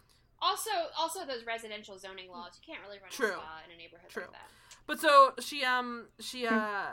also 0.41 0.71
also 0.97 1.27
those 1.27 1.45
residential 1.45 1.99
zoning 1.99 2.31
laws 2.31 2.53
you 2.61 2.73
can't 2.73 2.81
really 2.87 2.99
run 3.01 3.11
True. 3.11 3.31
a 3.31 3.33
spa 3.33 3.61
in 3.67 3.75
a 3.75 3.77
neighborhood 3.77 4.09
True. 4.09 4.23
like 4.23 4.33
that 4.33 4.51
But 4.93 5.01
so 5.01 5.33
she 5.41 5.65
um 5.65 6.09
she 6.21 6.45
Hmm. 6.45 6.55
uh 6.55 6.87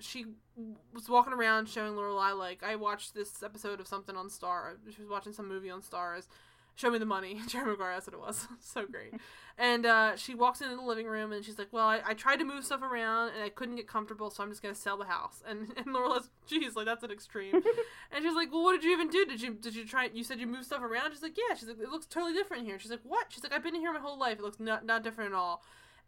she 0.00 0.26
was 0.92 1.08
walking 1.08 1.32
around 1.32 1.68
showing 1.68 1.92
Lorelai 1.94 2.36
like 2.36 2.64
I 2.64 2.74
watched 2.74 3.14
this 3.14 3.40
episode 3.44 3.78
of 3.78 3.86
something 3.86 4.16
on 4.16 4.28
Star. 4.30 4.76
She 4.92 5.00
was 5.00 5.08
watching 5.08 5.32
some 5.32 5.48
movie 5.48 5.70
on 5.70 5.80
Stars. 5.80 6.26
Show 6.74 6.90
me 6.90 6.98
the 6.98 7.06
money. 7.06 7.40
Jerry 7.48 7.66
Maguire, 7.70 7.92
that's 7.92 8.08
what 8.08 8.14
it 8.14 8.20
was. 8.20 8.48
so 8.60 8.84
great. 8.84 9.14
And 9.58 9.86
uh, 9.86 10.16
she 10.16 10.34
walks 10.34 10.60
into 10.60 10.76
the 10.76 10.82
living 10.82 11.06
room 11.06 11.32
and 11.32 11.42
she's 11.42 11.56
like, 11.58 11.68
"Well, 11.72 11.86
I, 11.86 12.00
I 12.08 12.12
tried 12.12 12.40
to 12.40 12.44
move 12.44 12.62
stuff 12.62 12.82
around 12.82 13.30
and 13.30 13.42
I 13.42 13.48
couldn't 13.48 13.76
get 13.76 13.88
comfortable, 13.88 14.28
so 14.28 14.42
I'm 14.42 14.50
just 14.50 14.60
gonna 14.60 14.74
sell 14.74 14.98
the 14.98 15.06
house." 15.06 15.42
And 15.48 15.72
and 15.78 15.86
Lorelai's, 15.94 16.28
"Geez, 16.46 16.76
like 16.76 16.84
that's 16.84 17.02
an 17.04 17.10
extreme." 17.10 17.54
and 17.54 18.22
she's 18.22 18.34
like, 18.34 18.52
"Well, 18.52 18.64
what 18.64 18.72
did 18.72 18.84
you 18.84 18.92
even 18.92 19.08
do? 19.08 19.24
Did 19.24 19.40
you 19.40 19.54
did 19.54 19.74
you 19.74 19.86
try? 19.86 20.10
You 20.12 20.24
said 20.24 20.40
you 20.40 20.46
moved 20.46 20.66
stuff 20.66 20.82
around." 20.82 21.12
She's 21.12 21.22
like, 21.22 21.38
"Yeah." 21.38 21.54
She's 21.54 21.68
like, 21.68 21.78
"It 21.80 21.88
looks 21.88 22.04
totally 22.04 22.34
different 22.34 22.64
here." 22.66 22.78
She's 22.78 22.90
like, 22.90 23.00
"What?" 23.04 23.28
She's 23.30 23.42
like, 23.42 23.54
"I've 23.54 23.62
been 23.62 23.74
in 23.74 23.80
here 23.80 23.94
my 23.94 23.98
whole 24.00 24.18
life. 24.18 24.38
It 24.38 24.42
looks 24.42 24.60
not 24.60 24.84
not 24.84 25.02
different 25.02 25.32
at 25.32 25.36
all." 25.38 25.62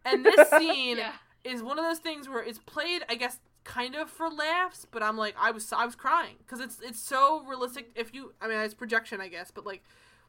And 0.05 0.27
this 0.27 0.51
scene 0.51 0.98
yeah 0.98 1.12
is 1.44 1.62
one 1.62 1.78
of 1.78 1.85
those 1.85 1.98
things 1.98 2.28
where 2.28 2.43
it's 2.43 2.59
played, 2.59 3.02
I 3.09 3.15
guess, 3.15 3.39
kind 3.65 3.94
of 3.94 4.10
for 4.10 4.31
laughs, 4.31 4.86
but 4.90 5.02
I'm 5.02 5.16
like, 5.16 5.35
I 5.39 5.51
was 5.51 5.73
I 5.73 5.85
was 5.85 5.94
crying 5.94 6.36
because 6.39 6.60
it's 6.60 6.81
it's 6.81 7.01
so 7.01 7.44
realistic. 7.47 7.90
If 7.94 8.15
you, 8.15 8.32
I 8.40 8.48
mean, 8.48 8.59
it's 8.59 8.74
projection, 8.74 9.20
I 9.20 9.28
guess, 9.28 9.51
but 9.51 9.66
like 9.66 9.82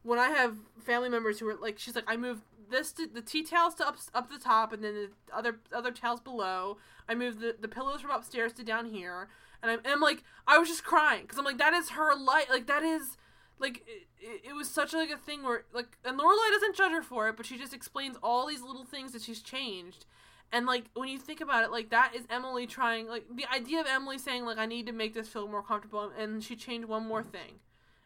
when 0.04 0.20
I 0.20 0.30
have 0.30 0.56
family 0.80 1.10
members 1.10 1.40
who 1.40 1.48
are 1.48 1.56
like, 1.56 1.80
she's 1.80 1.96
like, 1.96 2.06
I 2.08 2.18
moved 2.18 2.42
this 2.70 2.92
to 2.94 3.08
the 3.08 3.22
tea 3.22 3.44
towels 3.44 3.76
to 3.76 3.88
up 3.88 3.98
up 4.14 4.30
the 4.30 4.40
top, 4.40 4.74
and 4.74 4.84
then 4.84 4.94
the 4.94 5.36
other 5.36 5.60
other 5.74 5.92
towels 5.92 6.20
below. 6.20 6.78
I 7.08 7.16
moved 7.16 7.40
the 7.40 7.56
the 7.60 7.68
pillows 7.68 8.02
from 8.02 8.12
upstairs 8.12 8.54
to 8.54 8.64
down 8.64 8.86
here, 8.86 9.30
and 9.62 9.72
I'm, 9.72 9.80
and 9.80 9.88
I'm 9.88 10.02
like, 10.02 10.24
I 10.48 10.58
was 10.58 10.68
just 10.70 10.84
crying 10.84 11.24
because 11.24 11.40
I'm 11.40 11.46
like, 11.46 11.58
that 11.58 11.74
is 11.74 11.92
her 11.92 12.16
life, 12.16 12.48
like 12.50 12.68
that 12.68 12.84
is. 12.84 13.18
Like 13.62 13.84
it, 13.88 14.08
it, 14.22 14.42
it 14.52 14.54
was 14.54 14.70
such 14.70 14.94
like 14.94 15.10
a 15.10 15.18
thing 15.18 15.44
where 15.44 15.66
like 15.74 15.98
and 16.06 16.18
Lorelai 16.18 16.50
doesn't 16.52 16.78
judge 16.78 16.94
her 16.94 17.02
for 17.02 17.28
it, 17.28 17.36
but 17.36 17.46
she 17.46 17.58
just 17.58 17.74
explains 17.74 18.16
all 18.24 18.48
these 18.48 18.62
little 18.62 18.86
things 18.86 19.12
that 19.12 19.22
she's 19.22 19.42
changed, 19.42 20.06
and 20.52 20.66
like 20.66 20.86
when 20.94 21.10
you 21.10 21.20
think 21.20 21.42
about 21.42 21.64
it, 21.64 21.72
like 21.72 21.90
that 21.90 22.14
is 22.16 22.24
Emily 22.30 22.66
trying 22.68 23.08
like 23.08 23.26
the 23.34 23.46
idea 23.54 23.80
of 23.80 23.88
Emily 23.88 24.18
saying 24.18 24.46
like 24.46 24.58
I 24.58 24.66
need 24.66 24.86
to 24.88 24.92
make 24.94 25.14
this 25.14 25.30
feel 25.30 25.48
more 25.48 25.64
comfortable 25.64 26.12
and 26.18 26.44
she 26.44 26.56
changed 26.56 26.88
one 26.88 27.08
more 27.08 27.24
thing. 27.24 27.60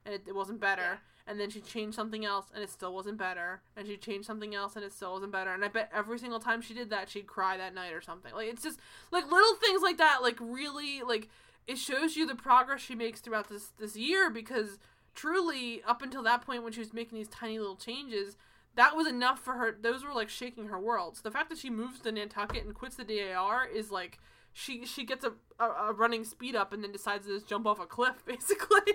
and 0.05 0.13
it, 0.15 0.23
it 0.27 0.35
wasn't 0.35 0.59
better. 0.59 0.81
Yeah. 0.81 0.97
And 1.25 1.39
then 1.39 1.49
she 1.49 1.61
changed 1.61 1.95
something 1.95 2.25
else, 2.25 2.47
and 2.53 2.61
it 2.61 2.69
still 2.69 2.93
wasn't 2.93 3.17
better. 3.17 3.61
And 3.77 3.87
she 3.87 3.95
changed 3.95 4.27
something 4.27 4.53
else, 4.53 4.75
and 4.75 4.83
it 4.83 4.91
still 4.91 5.13
wasn't 5.13 5.31
better. 5.31 5.53
And 5.53 5.63
I 5.63 5.69
bet 5.69 5.89
every 5.95 6.19
single 6.19 6.39
time 6.39 6.61
she 6.61 6.73
did 6.73 6.89
that, 6.89 7.09
she'd 7.09 7.27
cry 7.27 7.55
that 7.55 7.73
night 7.73 7.93
or 7.93 8.01
something. 8.01 8.33
Like 8.33 8.49
it's 8.49 8.61
just 8.61 8.77
like 9.09 9.31
little 9.31 9.55
things 9.55 9.81
like 9.81 9.97
that. 9.99 10.19
Like 10.21 10.37
really, 10.41 11.01
like 11.01 11.29
it 11.65 11.77
shows 11.77 12.17
you 12.17 12.27
the 12.27 12.35
progress 12.35 12.81
she 12.81 12.93
makes 12.93 13.21
throughout 13.21 13.47
this 13.47 13.69
this 13.79 13.95
year 13.95 14.29
because 14.29 14.79
truly 15.15 15.81
up 15.87 16.01
until 16.01 16.23
that 16.23 16.41
point 16.45 16.63
when 16.63 16.73
she 16.73 16.79
was 16.81 16.93
making 16.93 17.17
these 17.17 17.29
tiny 17.29 17.57
little 17.57 17.77
changes 17.77 18.35
that 18.75 18.95
was 18.95 19.07
enough 19.07 19.39
for 19.39 19.53
her 19.53 19.77
those 19.81 20.03
were 20.03 20.13
like 20.13 20.29
shaking 20.29 20.67
her 20.67 20.79
world 20.79 21.15
so 21.17 21.21
the 21.23 21.31
fact 21.31 21.49
that 21.49 21.57
she 21.57 21.69
moves 21.69 21.99
to 21.99 22.11
nantucket 22.11 22.65
and 22.65 22.73
quits 22.73 22.95
the 22.95 23.03
dar 23.03 23.67
is 23.67 23.91
like 23.91 24.19
she 24.51 24.85
she 24.85 25.03
gets 25.03 25.25
a, 25.25 25.31
a, 25.59 25.65
a 25.65 25.93
running 25.93 26.23
speed 26.23 26.55
up 26.55 26.73
and 26.73 26.83
then 26.83 26.91
decides 26.91 27.25
to 27.25 27.33
just 27.33 27.47
jump 27.47 27.65
off 27.65 27.79
a 27.79 27.85
cliff 27.85 28.23
basically 28.25 28.93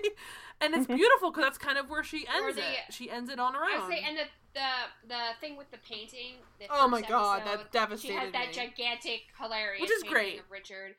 and 0.61 0.73
it's 0.73 0.85
mm-hmm. 0.85 0.95
beautiful 0.95 1.31
because 1.31 1.43
that's 1.43 1.57
kind 1.57 1.77
of 1.77 1.89
where 1.89 2.03
she 2.03 2.25
ends 2.33 2.55
the- 2.55 2.61
it 2.61 2.91
she 2.91 3.09
ends 3.09 3.29
it 3.29 3.39
on 3.39 3.53
her 3.53 3.63
I 3.63 3.75
own 3.75 3.87
would 3.87 3.93
say, 3.97 4.03
and 4.07 4.17
the 4.17 4.23
the 4.53 4.69
the 5.07 5.21
thing 5.41 5.57
with 5.57 5.69
the 5.71 5.77
painting. 5.79 6.41
The 6.59 6.67
Oh 6.69 6.89
first 6.89 6.91
my 6.91 7.01
God, 7.01 7.41
episode, 7.41 7.59
that 7.59 7.71
devastated 7.71 8.13
She 8.13 8.19
has 8.19 8.31
that 8.33 8.47
me. 8.49 8.53
gigantic, 8.53 9.21
hilarious, 9.39 9.81
Which 9.81 9.91
is 9.91 10.03
painting 10.03 10.13
great. 10.13 10.39
of 10.39 10.51
Richard. 10.51 10.95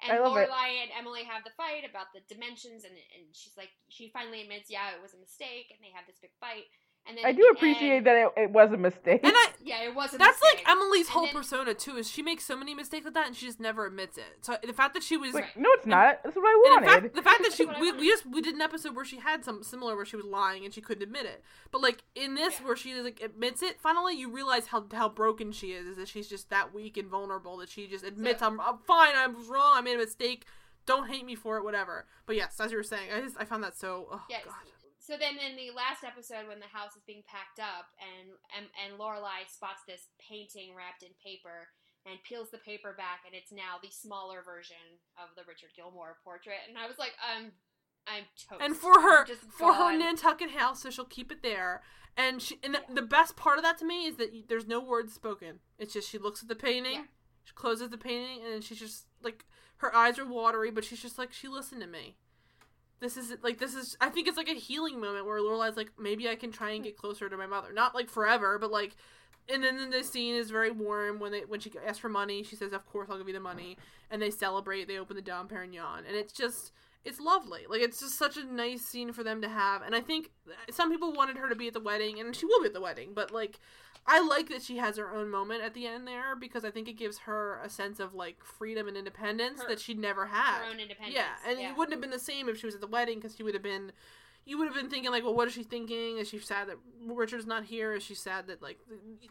And 0.00 0.16
love. 0.16 0.32
Lorelai 0.32 0.80
and 0.80 0.90
Emily 0.96 1.24
have 1.24 1.44
the 1.44 1.52
fight 1.60 1.84
about 1.84 2.12
the 2.16 2.24
dimensions, 2.32 2.84
and 2.84 2.96
and 3.16 3.28
she's 3.32 3.56
like, 3.56 3.68
she 3.88 4.08
finally 4.08 4.40
admits, 4.40 4.70
yeah, 4.70 4.96
it 4.96 5.02
was 5.02 5.12
a 5.12 5.20
mistake, 5.20 5.68
and 5.72 5.80
they 5.84 5.92
have 5.92 6.08
this 6.08 6.16
big 6.20 6.32
fight. 6.40 6.72
And 7.10 7.18
then 7.18 7.26
I 7.26 7.32
do 7.32 7.42
appreciate 7.54 7.96
end- 7.98 8.06
that 8.06 8.16
it, 8.16 8.42
it 8.44 8.50
was 8.50 8.72
a 8.72 8.76
mistake. 8.76 9.20
and 9.24 9.32
i 9.36 9.46
Yeah, 9.64 9.82
it 9.82 9.94
was 9.94 10.14
a 10.14 10.18
that's 10.18 10.40
mistake. 10.40 10.64
like 10.66 10.68
emily's 10.76 11.06
And 11.06 11.12
whole 11.12 11.24
then- 11.26 11.34
persona 11.34 11.74
too 11.74 11.96
is 11.96 12.08
she 12.08 12.22
makes 12.22 12.44
so 12.44 12.56
many 12.56 12.72
mistakes 12.74 13.04
with 13.04 13.14
that 13.14 13.26
and 13.26 13.36
she 13.36 13.46
just 13.46 13.60
never 13.60 13.84
admits 13.86 14.16
it 14.18 14.38
so 14.42 14.56
the 14.64 14.72
fact 14.72 14.94
that 14.94 15.02
she 15.02 15.16
was 15.16 15.34
like, 15.34 15.56
no, 15.56 15.68
it's 15.72 15.86
not. 15.86 16.22
That's 16.22 16.36
what 16.36 16.44
I 16.46 16.52
And 16.76 16.84
in 16.84 16.88
wanted. 16.88 17.02
fact, 17.02 17.14
the 17.16 17.22
fact 17.22 17.42
that 17.42 17.52
she 17.56 17.64
That's 17.66 17.78
what 17.80 17.88
I 17.88 17.92
we, 17.96 18.00
we 18.00 18.08
just 18.08 18.26
we 18.26 18.40
did 18.40 18.54
an 18.54 18.60
episode 18.62 18.94
where 18.96 19.04
she 19.04 19.18
had 19.18 19.44
some 19.44 19.62
similar 19.62 19.96
where 19.96 20.04
she 20.06 20.16
was 20.16 20.24
lying 20.24 20.64
and 20.64 20.72
she 20.72 20.80
couldn't 20.80 21.02
admit 21.02 21.26
it. 21.26 21.42
But 21.72 21.82
like 21.82 22.04
in 22.14 22.34
this 22.36 22.60
Yeah. 22.60 22.66
where 22.66 22.76
she 22.76 22.94
like 23.00 23.20
admits 23.22 23.62
it, 23.62 23.80
finally 23.80 24.14
you 24.14 24.30
realize 24.30 24.66
how 24.68 24.86
how 24.92 25.08
broken 25.08 25.52
she 25.52 25.72
is. 25.72 25.86
Is 25.86 25.96
that 25.96 26.08
she's 26.08 26.28
just 26.28 26.48
that 26.50 26.72
weak 26.72 26.96
and 26.96 27.08
vulnerable 27.08 27.56
that 27.58 27.68
she 27.68 27.86
just 27.86 28.04
admits 28.04 28.40
So- 28.40 28.46
I'm, 28.46 28.60
I'm 28.60 28.78
fine, 28.78 29.14
I 29.16 29.26
was 29.26 29.46
wrong, 29.48 29.72
I 29.74 29.80
made 29.80 29.94
a 29.96 29.98
mistake. 29.98 30.46
Don't 30.86 31.08
hate 31.08 31.24
me 31.26 31.34
for 31.34 31.56
it, 31.58 31.64
whatever. 31.64 32.06
But 32.26 32.36
yes, 32.36 32.58
as 32.58 32.70
you 32.72 32.76
were 32.78 32.82
saying, 32.82 33.10
I 33.14 33.20
just 33.20 33.36
I 33.38 33.44
found 33.44 33.62
that 33.64 33.76
so 33.76 34.08
oh 34.10 34.22
Yes. 34.30 34.42
god. 34.44 34.54
So 35.10 35.18
then, 35.18 35.42
in 35.42 35.58
the 35.58 35.74
last 35.74 36.06
episode, 36.06 36.46
when 36.46 36.62
the 36.62 36.70
house 36.70 36.94
is 36.94 37.02
being 37.02 37.26
packed 37.26 37.58
up, 37.58 37.90
and 37.98 38.30
and, 38.54 38.70
and 38.78 38.94
Lorelai 38.94 39.42
spots 39.50 39.82
this 39.82 40.06
painting 40.22 40.70
wrapped 40.70 41.02
in 41.02 41.10
paper 41.18 41.66
and 42.06 42.22
peels 42.22 42.54
the 42.54 42.62
paper 42.62 42.94
back, 42.94 43.26
and 43.26 43.34
it's 43.34 43.50
now 43.50 43.82
the 43.82 43.90
smaller 43.90 44.38
version 44.46 45.02
of 45.18 45.34
the 45.34 45.42
Richard 45.50 45.74
Gilmore 45.74 46.22
portrait, 46.22 46.62
and 46.68 46.78
I 46.78 46.86
was 46.86 46.94
like, 47.02 47.18
I'm, 47.18 47.50
I'm 48.06 48.22
toast. 48.38 48.62
And 48.62 48.76
for 48.76 49.02
her 49.02 49.26
for 49.50 49.74
her. 49.74 49.98
Nantucket 49.98 50.50
house, 50.54 50.80
so 50.82 50.90
she'll 50.90 51.04
keep 51.10 51.32
it 51.32 51.42
there. 51.42 51.82
And 52.16 52.40
she 52.40 52.60
and 52.62 52.78
the, 52.78 52.82
the 52.94 53.02
best 53.02 53.34
part 53.34 53.58
of 53.58 53.64
that 53.64 53.78
to 53.78 53.84
me 53.84 54.06
is 54.06 54.14
that 54.16 54.30
there's 54.48 54.68
no 54.68 54.78
words 54.78 55.12
spoken. 55.12 55.58
It's 55.76 55.92
just 55.92 56.08
she 56.08 56.18
looks 56.18 56.40
at 56.40 56.48
the 56.48 56.54
painting, 56.54 56.94
Yeah. 56.94 57.10
she 57.42 57.52
closes 57.54 57.90
the 57.90 57.98
painting, 57.98 58.44
and 58.44 58.54
then 58.54 58.60
she's 58.60 58.78
just 58.78 59.06
like 59.20 59.44
her 59.78 59.92
eyes 59.92 60.20
are 60.20 60.24
watery, 60.24 60.70
but 60.70 60.84
she's 60.84 61.02
just 61.02 61.18
like 61.18 61.32
she 61.32 61.48
listened 61.48 61.80
to 61.80 61.88
me. 61.88 62.14
This 63.00 63.16
is 63.16 63.34
like 63.42 63.58
this 63.58 63.74
is 63.74 63.96
I 64.00 64.08
think 64.10 64.28
it's 64.28 64.36
like 64.36 64.48
a 64.48 64.54
healing 64.54 65.00
moment 65.00 65.26
where 65.26 65.40
Lorelai's 65.40 65.76
like 65.76 65.92
maybe 65.98 66.28
I 66.28 66.34
can 66.34 66.52
try 66.52 66.70
and 66.72 66.84
get 66.84 66.96
closer 66.96 67.28
to 67.28 67.36
my 67.36 67.46
mother, 67.46 67.72
not 67.72 67.94
like 67.94 68.08
forever, 68.08 68.58
but 68.58 68.70
like. 68.70 68.96
And 69.52 69.64
then, 69.64 69.78
then 69.78 69.90
the 69.90 70.04
scene 70.04 70.36
is 70.36 70.48
very 70.48 70.70
warm 70.70 71.18
when 71.18 71.32
they 71.32 71.40
when 71.40 71.58
she 71.58 71.72
asks 71.84 71.98
for 71.98 72.08
money. 72.08 72.44
She 72.44 72.54
says, 72.54 72.72
"Of 72.72 72.86
course, 72.86 73.08
I'll 73.10 73.18
give 73.18 73.26
you 73.26 73.34
the 73.34 73.40
money." 73.40 73.76
And 74.08 74.22
they 74.22 74.30
celebrate. 74.30 74.86
They 74.86 74.98
open 74.98 75.16
the 75.16 75.22
Dom 75.22 75.48
Perignon, 75.48 76.04
and 76.06 76.14
it's 76.14 76.32
just 76.32 76.72
it's 77.04 77.18
lovely. 77.18 77.62
Like 77.68 77.80
it's 77.80 78.00
just 78.00 78.18
such 78.18 78.36
a 78.36 78.44
nice 78.44 78.82
scene 78.82 79.12
for 79.12 79.24
them 79.24 79.40
to 79.42 79.48
have. 79.48 79.82
And 79.82 79.94
I 79.94 80.00
think 80.00 80.30
some 80.70 80.90
people 80.90 81.12
wanted 81.12 81.38
her 81.38 81.48
to 81.48 81.56
be 81.56 81.68
at 81.68 81.72
the 81.72 81.80
wedding, 81.80 82.20
and 82.20 82.36
she 82.36 82.46
will 82.46 82.60
be 82.60 82.66
at 82.66 82.74
the 82.74 82.80
wedding. 82.80 83.10
But 83.14 83.32
like, 83.32 83.58
I 84.06 84.20
like 84.20 84.48
that 84.48 84.62
she 84.62 84.78
has 84.78 84.96
her 84.96 85.14
own 85.14 85.30
moment 85.30 85.62
at 85.62 85.74
the 85.74 85.86
end 85.86 86.06
there 86.08 86.34
because 86.34 86.64
I 86.64 86.70
think 86.70 86.88
it 86.88 86.94
gives 86.94 87.18
her 87.20 87.60
a 87.62 87.68
sense 87.68 88.00
of 88.00 88.14
like 88.14 88.42
freedom 88.42 88.88
and 88.88 88.96
independence 88.96 89.62
Her- 89.62 89.68
that 89.68 89.80
she'd 89.80 89.98
never 89.98 90.26
had. 90.26 90.58
her 90.64 90.70
own 90.70 90.80
independence. 90.80 91.14
Yeah, 91.16 91.50
and 91.50 91.60
it 91.60 91.76
wouldn't 91.76 91.92
have 91.92 92.00
been 92.00 92.10
the 92.10 92.18
same 92.18 92.48
if 92.48 92.58
she 92.58 92.66
was 92.66 92.74
at 92.74 92.80
the 92.80 92.86
wedding 92.86 93.18
because 93.18 93.36
she 93.36 93.42
would 93.42 93.54
have 93.54 93.62
been. 93.62 93.92
You 94.46 94.56
would 94.58 94.64
have 94.68 94.74
been 94.74 94.88
thinking 94.88 95.10
like, 95.12 95.22
well, 95.22 95.34
what 95.34 95.46
is 95.48 95.54
she 95.54 95.62
thinking? 95.62 96.16
Is 96.16 96.26
she 96.28 96.38
sad 96.38 96.66
that 96.70 96.76
Richard's 97.06 97.46
not 97.46 97.64
here? 97.64 97.92
Is 97.92 98.02
she 98.02 98.14
sad 98.14 98.46
that 98.48 98.62
like 98.62 98.78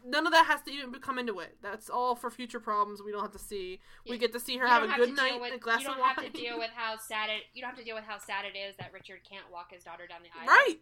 none 0.06 0.24
of 0.24 0.32
that 0.32 0.46
has 0.46 0.62
to 0.62 0.70
even 0.70 0.92
come 0.94 1.18
into 1.18 1.40
it? 1.40 1.56
That's 1.60 1.90
all 1.90 2.14
for 2.14 2.30
future 2.30 2.60
problems 2.60 3.02
we 3.02 3.10
don't 3.10 3.20
have 3.20 3.32
to 3.32 3.38
see. 3.38 3.80
We 4.08 4.16
get 4.18 4.32
to 4.32 4.40
see 4.40 4.56
her 4.58 4.64
You 4.66 4.70
have 4.70 4.82
a 4.84 4.94
good 4.96 5.14
night, 5.16 5.40
with- 5.40 5.52
a 5.52 5.58
glass 5.58 5.80
of 5.80 5.88
wine. 5.88 5.90
you 5.90 5.96
don't 5.96 6.00
wine. 6.00 6.14
have 6.14 6.32
to 6.32 6.40
deal 6.40 6.58
with 6.58 6.70
how 6.74 6.96
sad 6.96 7.28
it. 7.28 7.42
You 7.52 7.60
don't 7.60 7.70
have 7.70 7.78
to 7.80 7.84
deal 7.84 7.96
with 7.96 8.04
how 8.04 8.18
sad 8.18 8.44
it 8.46 8.56
is 8.56 8.76
that 8.76 8.92
Richard 8.94 9.18
can't 9.28 9.44
walk 9.52 9.72
his 9.72 9.82
daughter 9.82 10.06
down 10.06 10.20
the 10.22 10.30
aisle. 10.40 10.46
Right. 10.46 10.76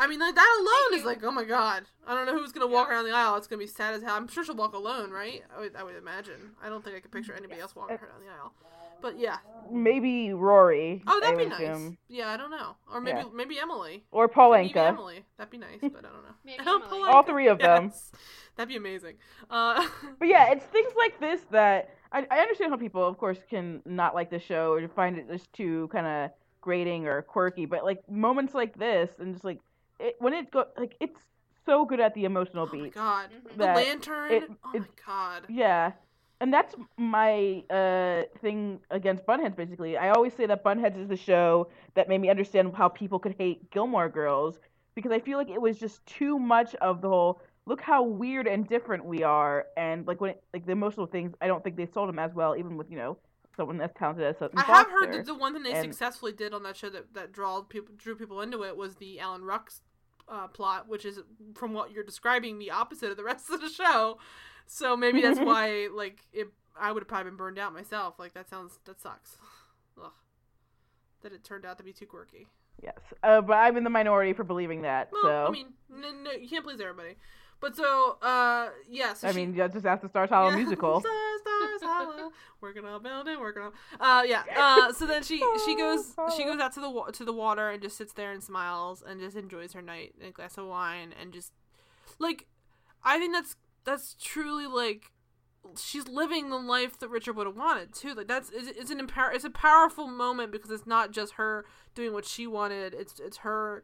I 0.00 0.06
mean, 0.06 0.20
like, 0.20 0.34
that 0.34 0.56
alone 0.60 0.90
Thank 0.90 0.94
is 0.94 1.00
you. 1.02 1.06
like, 1.08 1.24
oh 1.24 1.30
my 1.32 1.44
god. 1.44 1.84
I 2.06 2.14
don't 2.14 2.26
know 2.26 2.38
who's 2.38 2.52
gonna 2.52 2.66
walk 2.68 2.88
Yeah. 2.88 2.94
around 2.94 3.04
the 3.06 3.12
aisle. 3.12 3.36
It's 3.36 3.46
gonna 3.46 3.58
be 3.60 3.66
sad 3.66 3.94
as 3.94 4.02
hell. 4.02 4.14
I'm 4.16 4.28
sure 4.28 4.44
she'll 4.44 4.54
walk 4.56 4.74
alone, 4.74 5.10
right? 5.10 5.42
I 5.56 5.60
would, 5.60 5.76
I 5.76 5.82
would 5.82 5.96
imagine. 5.96 6.52
I 6.62 6.68
don't 6.68 6.84
think 6.84 6.96
I 6.96 7.00
could 7.00 7.10
picture 7.12 7.34
anybody 7.34 7.60
else 7.60 7.74
walking 7.74 7.96
her 7.98 8.06
down 8.06 8.20
the 8.24 8.30
aisle. 8.32 8.52
But 9.00 9.18
yeah. 9.18 9.36
maybe 9.70 10.32
Rory. 10.32 11.02
Oh, 11.06 11.20
that'd 11.20 11.38
I 11.38 11.44
be 11.44 11.48
nice. 11.48 11.60
assume. 11.60 11.98
Yeah, 12.08 12.30
I 12.30 12.36
don't 12.36 12.50
know. 12.50 12.74
Or 12.92 13.00
maybe 13.00 13.18
Yeah. 13.18 13.24
maybe 13.32 13.58
Emily. 13.60 14.04
Or 14.10 14.24
Maybe 14.26 14.34
Paul 14.34 14.50
Anka. 14.52 14.76
Emily. 14.88 15.24
That'd 15.36 15.50
be 15.52 15.58
nice, 15.58 15.78
but 15.80 16.04
I 16.04 16.08
don't 16.08 16.24
know. 16.24 16.34
Maybe 16.44 16.58
Emily. 16.66 17.02
All 17.08 17.22
three 17.22 17.46
of 17.48 17.58
them. 17.60 17.84
Yes. 17.86 18.10
That'd 18.56 18.68
be 18.68 18.76
amazing. 18.76 19.14
Uh, 19.50 19.86
But 20.18 20.26
yeah, 20.28 20.50
it's 20.50 20.64
things 20.66 20.90
like 20.96 21.20
this 21.20 21.42
that 21.52 21.90
I, 22.10 22.26
I 22.30 22.40
understand 22.40 22.72
how 22.72 22.76
people, 22.76 23.06
of 23.06 23.18
course, 23.18 23.38
can 23.48 23.82
not 23.84 24.14
like 24.16 24.30
the 24.30 24.40
show 24.40 24.72
or 24.72 24.88
find 24.88 25.16
it 25.16 25.28
just 25.30 25.52
too 25.52 25.88
kind 25.92 26.06
of 26.06 26.30
grating 26.60 27.06
or 27.06 27.22
quirky. 27.22 27.66
But 27.66 27.84
like 27.84 28.08
moments 28.10 28.52
like 28.54 28.76
this, 28.78 29.10
and 29.20 29.32
just 29.32 29.44
like 29.44 29.60
it, 30.00 30.16
when 30.18 30.32
it 30.34 30.50
go 30.50 30.64
like 30.76 30.96
it's 31.00 31.18
so 31.66 31.84
good 31.84 32.00
at 32.00 32.14
the 32.14 32.24
emotional 32.24 32.68
oh 32.70 32.76
my 32.76 32.84
beat. 32.84 32.94
god. 32.94 33.30
Mhm. 33.30 33.56
The 33.58 33.64
lantern. 33.64 34.32
it- 34.32 34.50
oh 34.64 34.70
it- 34.74 34.80
my 34.80 34.86
god. 35.06 35.42
Yeah. 35.48 35.92
And 36.40 36.54
that's 36.54 36.76
my 36.96 37.64
uh, 37.68 38.22
thing 38.40 38.78
against 38.92 39.26
Bunheads, 39.26 39.56
basically. 39.56 39.96
I 39.98 40.10
always 40.10 40.32
say 40.34 40.46
that 40.46 40.62
Bunheads 40.62 40.96
is 40.96 41.08
the 41.08 41.16
show 41.16 41.66
that 41.94 42.08
made 42.08 42.20
me 42.20 42.30
understand 42.30 42.72
how 42.76 42.88
people 42.88 43.18
could 43.18 43.34
hate 43.36 43.68
Gilmore 43.72 44.08
Girls 44.08 44.60
because 44.94 45.10
I 45.10 45.18
feel 45.18 45.36
like 45.36 45.50
it 45.50 45.60
was 45.60 45.78
just 45.80 46.06
too 46.06 46.38
much 46.38 46.76
of 46.76 47.00
the 47.00 47.08
whole 47.08 47.40
look 47.66 47.80
how 47.80 48.02
weird 48.04 48.46
and 48.46 48.68
different 48.68 49.04
we 49.04 49.24
are, 49.24 49.66
and 49.76 50.06
like 50.06 50.20
when 50.20 50.30
it, 50.30 50.42
like 50.54 50.64
the 50.64 50.72
emotional 50.72 51.06
things. 51.06 51.34
I 51.40 51.48
don't 51.48 51.62
think 51.64 51.76
they 51.76 51.86
sold 51.92 52.08
them 52.08 52.20
as 52.20 52.32
well, 52.34 52.54
even 52.56 52.76
with 52.76 52.88
you 52.88 52.96
know 52.98 53.18
someone 53.56 53.80
as 53.80 53.90
talented 53.98 54.24
as 54.24 54.38
Sutton 54.38 54.56
I 54.60 54.62
have 54.62 54.86
heard 54.88 55.12
that 55.12 55.26
the 55.26 55.34
one 55.34 55.52
thing 55.54 55.64
they 55.64 55.72
and- 55.72 55.82
successfully 55.92 56.30
did 56.32 56.54
on 56.54 56.62
that 56.62 56.76
show 56.76 56.88
that 56.88 57.12
that 57.14 57.32
draw 57.32 57.62
people 57.62 57.92
drew 57.96 58.14
people 58.14 58.40
into 58.42 58.62
it 58.62 58.76
was 58.76 58.94
the 58.94 59.18
Alan 59.18 59.42
Ruck's 59.42 59.82
uh, 60.30 60.48
plot, 60.48 60.88
which 60.88 61.04
is 61.04 61.20
from 61.54 61.72
what 61.72 61.92
you're 61.92 62.04
describing 62.04 62.58
the 62.58 62.70
opposite 62.70 63.10
of 63.10 63.16
the 63.16 63.24
rest 63.24 63.50
of 63.50 63.60
the 63.60 63.68
show. 63.68 64.18
So 64.66 64.96
maybe 64.96 65.20
that's 65.20 65.40
why 65.40 65.88
like 65.92 66.20
it 66.32 66.48
I 66.78 66.92
would 66.92 67.02
have 67.02 67.08
probably 67.08 67.30
been 67.30 67.36
burned 67.36 67.58
out 67.58 67.72
myself. 67.72 68.18
Like 68.18 68.34
that 68.34 68.48
sounds 68.48 68.78
that 68.84 69.00
sucks. 69.00 69.36
Ugh. 70.02 70.12
That 71.22 71.32
it 71.32 71.44
turned 71.44 71.64
out 71.64 71.78
to 71.78 71.84
be 71.84 71.92
too 71.92 72.06
quirky. 72.06 72.46
Yes, 72.82 72.98
uh, 73.24 73.40
but 73.40 73.54
I'm 73.54 73.76
in 73.76 73.82
the 73.82 73.90
minority 73.90 74.32
for 74.32 74.44
believing 74.44 74.82
that. 74.82 75.08
Well, 75.12 75.22
so 75.22 75.46
I 75.48 75.50
mean, 75.50 75.72
no, 75.90 76.12
no, 76.12 76.30
you 76.30 76.48
can't 76.48 76.64
please 76.64 76.80
everybody. 76.80 77.16
But 77.60 77.74
so, 77.76 78.18
uh, 78.22 78.68
yeah. 78.88 79.14
So 79.14 79.28
I 79.28 79.32
she- 79.32 79.36
mean, 79.38 79.54
you 79.54 79.68
just 79.68 79.84
ask 79.84 80.02
the 80.02 80.08
Stars 80.08 80.30
Hollow 80.30 80.50
Yeah. 80.50 80.56
musical. 80.62 81.00
Stars, 81.00 81.40
stars, 81.40 81.82
hollow. 81.82 82.30
Working 82.60 82.84
on 82.84 83.02
building, 83.02 83.40
working 83.40 83.62
on. 83.62 83.72
Uh, 84.00 84.22
yeah. 84.24 84.42
Uh, 84.56 84.92
so 84.92 85.06
then 85.06 85.22
she 85.22 85.42
she 85.64 85.76
goes 85.76 86.14
she 86.36 86.44
goes 86.44 86.60
out 86.60 86.72
to 86.74 86.80
the 86.80 87.10
to 87.12 87.24
the 87.24 87.32
water 87.32 87.70
and 87.70 87.82
just 87.82 87.96
sits 87.96 88.12
there 88.12 88.32
and 88.32 88.42
smiles 88.42 89.02
and 89.06 89.20
just 89.20 89.36
enjoys 89.36 89.72
her 89.72 89.82
night 89.82 90.14
and 90.20 90.28
a 90.28 90.32
glass 90.32 90.56
of 90.58 90.66
wine 90.66 91.12
and 91.20 91.32
just 91.32 91.52
like 92.18 92.46
I 93.04 93.18
think 93.18 93.32
that's 93.32 93.56
that's 93.84 94.14
truly 94.20 94.66
like 94.66 95.10
she's 95.76 96.06
living 96.08 96.50
the 96.50 96.56
life 96.58 96.98
that 96.98 97.08
Richard 97.08 97.36
would 97.36 97.46
have 97.46 97.56
wanted 97.56 97.92
too. 97.94 98.14
Like 98.14 98.28
that's 98.28 98.50
it's, 98.50 98.68
it's 98.68 98.90
an 98.90 99.00
empower 99.00 99.32
it's 99.32 99.44
a 99.44 99.50
powerful 99.50 100.06
moment 100.06 100.52
because 100.52 100.70
it's 100.70 100.86
not 100.86 101.10
just 101.12 101.34
her 101.34 101.64
doing 101.94 102.12
what 102.12 102.24
she 102.24 102.46
wanted. 102.46 102.94
It's 102.94 103.18
it's 103.20 103.38
her 103.38 103.82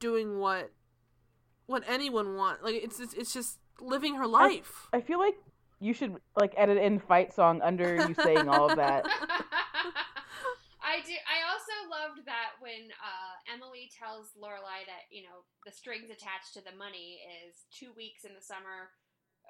doing 0.00 0.38
what 0.38 0.70
what 1.68 1.84
anyone 1.86 2.34
want. 2.34 2.64
Like 2.64 2.74
it's 2.74 2.98
it's, 2.98 3.14
it's 3.14 3.32
just 3.32 3.58
living 3.80 4.16
her 4.16 4.26
life. 4.26 4.88
I 4.92 5.00
feel 5.00 5.20
like 5.20 5.36
you 5.78 5.94
should 5.94 6.16
like 6.34 6.52
edit 6.56 6.78
in 6.78 6.98
fight 6.98 7.32
song 7.32 7.62
under 7.62 7.94
you 8.08 8.14
saying 8.14 8.48
all 8.48 8.68
of 8.68 8.76
that. 8.76 9.04
I 10.82 11.04
do. 11.04 11.12
I 11.28 11.44
also 11.52 11.76
loved 11.90 12.24
that 12.26 12.56
when 12.64 12.88
uh, 12.96 13.34
Emily 13.52 13.90
tells 13.92 14.32
Lorelai 14.40 14.88
that 14.88 15.06
you 15.12 15.22
know 15.22 15.44
the 15.66 15.70
strings 15.72 16.08
attached 16.10 16.54
to 16.54 16.64
the 16.64 16.74
money 16.76 17.20
is 17.44 17.68
two 17.70 17.92
weeks 17.96 18.24
in 18.24 18.32
the 18.34 18.40
summer 18.40 18.90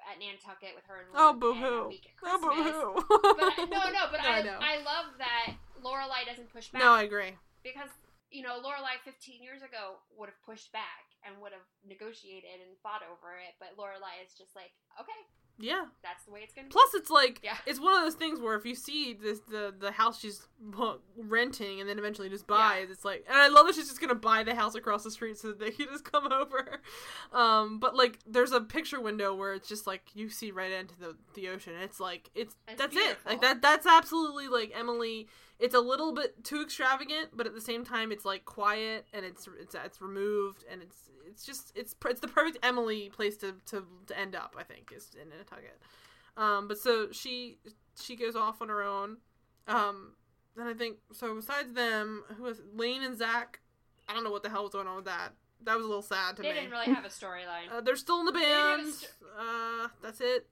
at 0.03 0.19
Nantucket 0.19 0.75
with 0.75 0.83
her 0.87 1.07
and 1.07 1.11
Oh, 1.15 1.31
Lynn 1.31 1.39
boo 1.39 1.51
and 1.55 1.63
a 1.63 1.67
hoo. 1.67 1.87
week 1.87 2.07
at 2.07 2.15
Oh, 2.23 2.37
boo 2.39 2.55
hoo. 2.63 2.91
But 3.35 3.71
no, 3.71 3.83
no. 3.91 4.03
But 4.11 4.19
No, 4.23 4.29
I, 4.29 4.41
know. 4.43 4.59
I 4.59 4.75
love 4.83 5.15
that 5.19 5.55
Lorelai 5.83 6.23
doesn't 6.27 6.51
push 6.51 6.69
back 6.69 6.81
No, 6.81 6.91
I 6.93 7.03
agree. 7.03 7.35
because 7.63 7.89
you 8.31 8.43
know 8.43 8.59
Lorelai 8.59 8.99
15 9.03 9.41
years 9.43 9.61
ago 9.61 9.99
would 10.17 10.29
have 10.29 10.39
pushed 10.45 10.71
back 10.71 11.08
and 11.25 11.41
would 11.41 11.51
have 11.51 11.67
negotiated 11.87 12.49
and 12.65 12.77
fought 12.81 13.01
over 13.03 13.33
it, 13.35 13.55
but 13.59 13.75
Lorelai 13.77 14.23
is 14.25 14.33
just 14.37 14.55
like, 14.55 14.71
okay, 14.99 15.11
Yeah. 15.61 15.85
That's 16.03 16.23
the 16.23 16.31
way 16.31 16.39
it's 16.43 16.53
gonna 16.53 16.67
be. 16.67 16.71
Plus, 16.71 16.93
it's 16.93 17.09
like 17.09 17.41
Yeah. 17.43 17.57
it's 17.65 17.79
one 17.81 17.93
of 17.93 18.01
those 18.01 18.15
things 18.15 18.39
where 18.39 18.55
if 18.55 18.65
you 18.65 18.75
see 18.75 19.13
this 19.13 19.39
the 19.41 19.75
the 19.77 19.91
house 19.91 20.19
she's 20.19 20.47
renting 21.17 21.79
and 21.79 21.89
then 21.89 21.99
eventually 21.99 22.29
just 22.29 22.47
buys, 22.47 22.89
it's 22.89 23.03
like, 23.05 23.25
and 23.27 23.37
I 23.37 23.47
love 23.49 23.67
that 23.67 23.75
she's 23.75 23.87
just 23.89 23.99
gonna 24.01 24.15
buy 24.15 24.43
the 24.43 24.55
house 24.55 24.75
across 24.75 25.03
the 25.03 25.11
street 25.11 25.37
so 25.37 25.49
that 25.49 25.59
they 25.59 25.71
can 25.77 25.87
just 25.87 26.09
come 26.09 26.31
over. 26.31 26.81
Um, 27.33 27.79
but 27.79 27.95
like, 27.95 28.19
there's 28.25 28.51
a 28.51 28.61
picture 28.61 28.99
window 29.01 29.35
where 29.35 29.53
it's 29.53 29.67
just 29.67 29.85
like 29.87 30.03
you 30.13 30.29
see 30.29 30.51
right 30.51 30.71
into 30.71 30.97
the 30.97 31.17
the 31.33 31.49
ocean. 31.49 31.73
It's 31.81 31.99
like 31.99 32.29
it's, 32.35 32.55
It's 32.67 32.77
that's 32.79 32.95
it. 32.95 33.17
Like 33.25 33.41
that 33.41 33.61
that's 33.61 33.85
absolutely 33.85 34.47
like 34.47 34.71
Emily. 34.75 35.27
It's 35.59 35.75
a 35.75 35.79
little 35.79 36.13
bit 36.13 36.43
too 36.43 36.61
extravagant, 36.61 37.29
but 37.33 37.45
at 37.45 37.53
the 37.53 37.61
same 37.61 37.83
time, 37.83 38.11
it's 38.11 38.23
like 38.25 38.45
quiet 38.45 39.05
and 39.13 39.25
it's 39.25 39.47
it's 39.59 39.75
it's 39.75 40.01
removed 40.01 40.63
and 40.71 40.81
it's 40.81 41.09
it's 41.27 41.45
just 41.45 41.71
it's 41.75 41.93
it's 42.05 42.21
the 42.21 42.27
perfect 42.29 42.57
Emily 42.63 43.09
place 43.09 43.35
to 43.37 43.55
to, 43.67 43.85
to 44.07 44.17
end 44.17 44.35
up. 44.35 44.55
I 44.57 44.63
think 44.63 44.91
is 44.95 45.15
in 45.21 45.29
Nantucket. 45.29 45.79
Um, 46.37 46.67
but 46.69 46.77
so 46.79 47.11
she 47.11 47.57
she 48.01 48.15
goes 48.15 48.35
off 48.35 48.61
on 48.61 48.69
her 48.69 48.81
own. 48.81 49.17
Um, 49.67 50.13
then 50.55 50.67
I 50.67 50.73
think 50.73 50.97
so. 51.11 51.35
Besides 51.35 51.73
them, 51.73 52.23
who 52.37 52.43
was 52.43 52.61
Lane 52.73 53.03
and 53.03 53.17
Zach? 53.17 53.59
I 54.07 54.13
don't 54.13 54.23
know 54.23 54.31
what 54.31 54.43
the 54.43 54.49
hell 54.49 54.63
was 54.63 54.71
going 54.71 54.87
on 54.87 54.95
with 54.95 55.05
that. 55.05 55.33
That 55.65 55.75
was 55.75 55.83
a 55.85 55.87
little 55.89 56.01
sad 56.01 56.37
to 56.37 56.41
they 56.41 56.47
me. 56.49 56.53
They 56.53 56.59
didn't 56.61 56.71
really 56.71 56.93
have 56.93 57.03
a 57.05 57.09
storyline. 57.09 57.69
uh, 57.71 57.81
they're 57.81 57.97
still 57.97 58.21
in 58.21 58.25
the 58.27 58.31
didn't 58.31 58.47
have 58.49 58.79
a 58.79 58.81
band. 58.83 58.93
st- 58.93 59.11
Uh, 59.37 59.87
that's 60.01 60.21
it. 60.21 60.47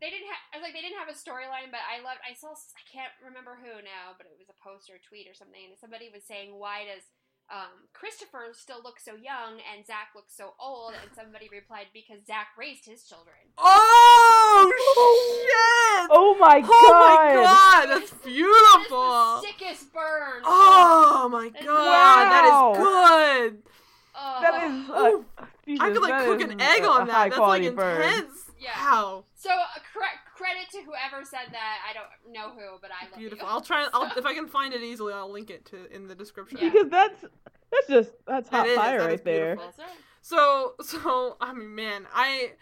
They 0.00 0.10
didn't 0.12 0.28
have. 0.28 0.40
I 0.52 0.60
was 0.60 0.64
like, 0.64 0.74
they 0.76 0.84
didn't 0.84 1.00
have 1.00 1.08
a 1.08 1.16
storyline, 1.16 1.72
but 1.72 1.80
I 1.86 2.04
loved. 2.04 2.20
I 2.24 2.36
saw. 2.36 2.52
I 2.52 2.84
can't 2.84 3.12
remember 3.24 3.56
who 3.56 3.80
now, 3.80 4.12
but 4.16 4.26
it 4.28 4.36
was 4.36 4.48
a 4.52 4.58
post 4.60 4.90
or 4.92 4.96
a 4.96 5.02
tweet 5.02 5.24
or 5.28 5.34
something, 5.34 5.60
and 5.72 5.78
somebody 5.80 6.10
was 6.12 6.24
saying, 6.24 6.52
"Why 6.56 6.84
does 6.84 7.04
um, 7.48 7.86
Christopher 7.94 8.50
still 8.52 8.82
look 8.82 8.98
so 8.98 9.14
young 9.14 9.62
and 9.64 9.86
Zach 9.86 10.12
looks 10.14 10.36
so 10.36 10.52
old?" 10.60 10.92
And 11.00 11.08
somebody 11.16 11.48
replied, 11.48 11.88
"Because 11.96 12.24
Zach 12.28 12.52
raised 12.60 12.84
his 12.84 13.04
children." 13.08 13.40
Oh 13.56 14.68
shit! 14.68 16.08
Oh 16.12 16.36
my 16.38 16.60
god! 16.60 16.70
Oh 16.70 17.00
my 17.00 17.42
god, 17.44 17.86
that's 17.88 18.10
That's 18.10 18.24
beautiful. 18.24 19.40
the 19.40 19.48
sickest 19.48 19.92
burn. 19.92 20.42
Oh 20.44 21.28
my 21.32 21.48
god, 21.48 22.24
that 22.32 22.44
Wow. 22.52 22.72
is 22.72 22.78
good. 22.78 23.62
Oh. 24.14 24.38
That 24.40 24.54
is. 24.64 24.90
Uh, 24.90 25.08
Ooh, 25.08 25.24
Jesus, 25.66 25.80
I 25.84 25.90
could 25.92 26.02
like 26.02 26.24
cook 26.24 26.40
an 26.40 26.60
egg 26.60 26.84
on 26.84 27.06
that. 27.06 27.12
That's 27.12 27.16
like 27.16 27.32
quality 27.34 27.68
burn. 27.70 28.24
Intense. 28.58 28.76
Yeah. 28.76 28.90
Wow. 28.92 29.24
So 29.34 29.50
uh, 29.50 29.80
cre- 29.92 30.34
credit 30.34 30.70
to 30.72 30.78
whoever 30.82 31.24
said 31.24 31.52
that. 31.52 31.78
I 31.88 31.92
don't 31.92 32.32
know 32.34 32.50
who, 32.50 32.78
but 32.80 32.90
I 32.90 33.08
love 33.10 33.18
Beautiful. 33.18 33.46
you. 33.46 33.52
I'll 33.52 33.60
try. 33.60 33.86
I'll, 33.92 34.10
if 34.16 34.24
I 34.26 34.34
can 34.34 34.46
find 34.48 34.72
it 34.74 34.82
easily, 34.82 35.12
I'll 35.12 35.30
link 35.30 35.50
it 35.50 35.64
to 35.66 35.92
in 35.94 36.08
the 36.08 36.14
description. 36.14 36.58
Yeah. 36.60 36.70
Because 36.70 36.90
that's 36.90 37.24
that's 37.72 37.88
just 37.88 38.12
that's 38.26 38.48
That 38.50 38.56
hot 38.58 38.66
is- 38.68 38.76
fire 38.76 38.98
that 38.98 39.04
is 39.04 39.10
right 39.10 39.24
there. 39.24 39.56
right. 39.56 39.74
So, 40.22 40.74
so 40.82 41.36
I 41.40 41.52
mean, 41.52 41.74
man, 41.74 42.06
I, 42.12 42.52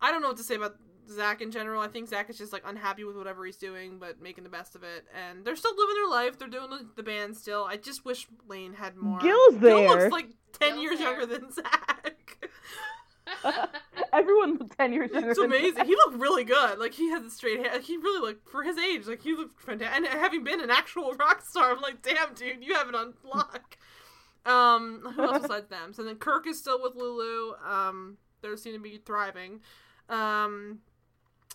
I 0.00 0.10
don't 0.12 0.20
know 0.20 0.28
what 0.28 0.36
to 0.36 0.42
say 0.42 0.56
about 0.56 0.74
Zach 1.10 1.40
in 1.40 1.50
general. 1.50 1.80
I 1.80 1.88
think 1.88 2.08
Zach 2.08 2.28
is 2.28 2.36
just 2.36 2.52
like 2.52 2.62
unhappy 2.66 3.04
with 3.04 3.16
whatever 3.16 3.46
he's 3.46 3.56
doing, 3.56 3.98
but 3.98 4.20
making 4.20 4.44
the 4.44 4.50
best 4.50 4.74
of 4.74 4.82
it. 4.82 5.04
And 5.14 5.44
they're 5.44 5.56
still 5.56 5.72
living 5.76 5.94
their 5.96 6.08
life. 6.10 6.38
They're 6.38 6.48
doing 6.48 6.68
the, 6.70 6.86
the 6.96 7.02
band 7.02 7.36
still. 7.36 7.64
I 7.64 7.76
just 7.78 8.04
wish 8.04 8.26
Lane 8.46 8.74
had 8.74 8.96
more. 8.96 9.20
Gil's 9.20 9.54
Gil 9.54 9.60
there. 9.60 9.88
looks 9.88 10.12
like 10.12 10.28
ten 10.52 10.72
Gil's 10.72 10.82
years 10.82 10.98
there. 10.98 11.10
younger 11.18 11.26
than 11.26 11.50
Zach. 11.52 12.38
Everyone 14.12 14.68
ten 14.78 14.92
years 14.92 15.10
younger. 15.12 15.30
It's 15.30 15.38
amazing. 15.40 15.74
that. 15.74 15.86
He 15.86 15.94
looked 15.96 16.18
really 16.18 16.44
good. 16.44 16.78
Like 16.78 16.92
he 16.94 17.08
had 17.10 17.24
the 17.24 17.30
straight 17.30 17.58
hair. 17.64 17.80
He 17.80 17.96
really 17.96 18.20
looked 18.20 18.48
for 18.48 18.62
his 18.62 18.78
age. 18.78 19.06
Like 19.06 19.22
he 19.22 19.34
looked 19.34 19.60
fantastic. 19.60 19.96
And 19.96 20.06
having 20.06 20.44
been 20.44 20.60
an 20.60 20.70
actual 20.70 21.12
rock 21.18 21.44
star, 21.44 21.72
I'm 21.72 21.80
like, 21.80 22.02
damn, 22.02 22.34
dude, 22.34 22.62
you 22.64 22.74
have 22.74 22.88
it 22.88 22.94
on 22.94 23.14
lock. 23.24 23.76
um, 24.46 25.00
who 25.16 25.22
else 25.22 25.38
besides 25.42 25.68
them? 25.68 25.92
So 25.92 26.04
then 26.04 26.16
Kirk 26.16 26.46
is 26.46 26.58
still 26.58 26.80
with 26.82 26.94
Lulu. 26.94 27.54
Um, 27.66 28.18
they 28.42 28.54
seem 28.56 28.74
to 28.74 28.78
be 28.80 29.00
thriving. 29.04 29.60
Um, 30.08 30.80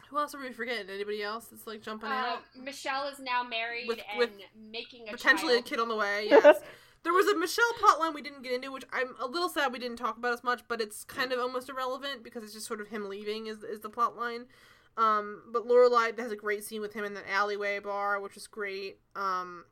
who 0.09 0.17
else 0.17 0.33
are 0.33 0.41
we 0.41 0.51
forgetting? 0.51 0.89
Anybody 0.89 1.21
else 1.21 1.45
that's 1.45 1.67
like 1.67 1.81
jumping 1.83 2.09
Uh, 2.09 2.13
out? 2.13 2.39
Michel 2.61 3.07
is 3.07 3.19
now 3.19 3.43
married 3.43 3.87
With- 3.87 3.99
and 4.09 4.17
with 4.19 4.31
making 4.71 5.07
a 5.07 5.11
Potentially 5.11 5.53
child. 5.53 5.65
a 5.65 5.69
kid 5.69 5.79
on 5.79 5.87
the 5.87 5.95
way. 5.95 6.27
Yes. 6.31 6.57
There 7.03 7.13
was 7.13 7.27
a 7.27 7.37
Michel 7.37 7.63
plotline 7.81 8.13
we 8.13 8.21
didn't 8.21 8.43
get 8.43 8.51
into, 8.51 8.71
which 8.71 8.83
I'm 8.91 9.15
a 9.19 9.25
little 9.25 9.49
sad 9.49 9.71
we 9.71 9.79
didn't 9.79 9.97
talk 9.97 10.17
about 10.17 10.33
as 10.33 10.43
much, 10.43 10.61
but 10.67 10.81
it's 10.81 11.03
kind 11.03 11.31
of 11.31 11.39
almost 11.39 11.69
irrelevant 11.69 12.23
because 12.23 12.43
it's 12.43 12.53
just 12.53 12.67
sort 12.67 12.81
of 12.81 12.89
him 12.89 13.07
leaving 13.07 13.47
is 13.47 13.63
is 13.63 13.79
the 13.79 13.89
plotline. 13.89 14.45
Um, 14.97 15.43
but 15.51 15.65
Lorelai 15.65 16.17
has 16.19 16.31
a 16.31 16.35
great 16.35 16.63
scene 16.63 16.81
with 16.81 16.93
him 16.93 17.05
in 17.05 17.13
the 17.13 17.29
alleyway 17.31 17.79
bar, 17.79 18.19
which 18.19 18.35
is 18.35 18.47
great. 18.47 18.99
Um, 19.15 19.63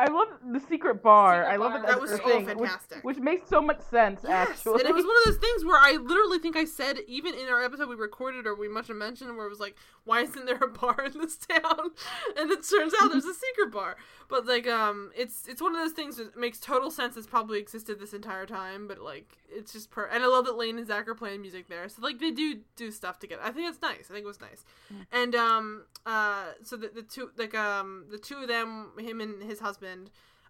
I 0.00 0.06
love 0.08 0.28
the 0.52 0.60
secret 0.60 1.02
bar. 1.02 1.42
Secret 1.42 1.52
I 1.52 1.56
love 1.56 1.72
bar. 1.72 1.82
it. 1.82 1.86
that 1.88 2.00
was 2.00 2.10
so 2.12 2.18
thing, 2.18 2.46
which- 2.46 2.58
fantastic. 2.70 3.04
Which, 3.04 3.18
makes 3.18 3.48
so 3.48 3.60
much 3.60 3.80
sense, 3.80 4.20
yes, 4.22 4.48
actually. 4.50 4.80
and 4.80 4.88
it 4.88 4.94
was 4.94 5.04
one 5.04 5.14
of 5.18 5.24
those 5.32 5.38
things 5.38 5.64
where 5.64 5.78
I 5.78 5.92
literally 6.00 6.38
think 6.38 6.56
I 6.56 6.64
said 6.64 6.98
even 7.08 7.34
in 7.34 7.48
our 7.48 7.62
episode 7.62 7.88
we 7.88 7.96
recorded 7.96 8.46
or 8.46 8.54
we 8.54 8.68
must 8.68 8.88
have 8.88 8.96
mentioned 8.96 9.36
where 9.36 9.46
it 9.46 9.50
was 9.50 9.58
like, 9.60 9.74
why 10.04 10.20
isn't 10.20 10.46
there 10.46 10.56
a 10.62 10.68
bar 10.68 11.02
in 11.04 11.18
this 11.18 11.36
town? 11.48 11.90
And 12.36 12.50
it 12.50 12.60
turns 12.68 12.94
out 13.02 13.10
there's 13.10 13.24
a 13.24 13.34
secret 13.34 13.72
bar. 13.72 13.96
But 14.28 14.46
like, 14.46 14.66
um, 14.68 15.10
it's 15.16 15.48
it's 15.48 15.60
one 15.62 15.74
of 15.74 15.78
those 15.82 15.92
things 15.92 16.16
that 16.18 16.36
makes 16.36 16.60
total 16.60 16.90
sense. 16.90 17.16
It's 17.16 17.26
probably 17.26 17.58
existed 17.58 17.98
this 17.98 18.12
entire 18.12 18.44
time, 18.46 18.86
but 18.86 19.00
like, 19.00 19.38
it's 19.50 19.72
just 19.72 19.90
per. 19.90 20.04
And 20.04 20.22
I 20.22 20.26
love 20.26 20.44
that 20.44 20.56
Lane 20.58 20.76
and 20.78 20.86
Zach 20.86 21.08
are 21.08 21.14
playing 21.14 21.40
music 21.40 21.68
there, 21.68 21.88
so 21.88 22.02
like 22.02 22.18
they 22.18 22.30
do 22.30 22.60
do 22.76 22.90
stuff 22.90 23.18
together. 23.18 23.40
I 23.42 23.50
think 23.52 23.68
it's 23.70 23.80
nice. 23.80 24.06
I 24.10 24.12
think 24.12 24.24
it 24.24 24.28
was 24.28 24.40
nice. 24.40 24.64
And 25.12 25.34
um, 25.34 25.84
uh, 26.04 26.44
so 26.62 26.76
the 26.76 26.88
the 26.88 27.02
two 27.02 27.30
like 27.38 27.54
um 27.54 28.04
the 28.10 28.18
two 28.18 28.36
of 28.36 28.48
them, 28.48 28.90
him 28.98 29.22
and 29.22 29.42
his 29.42 29.60
husband 29.60 29.87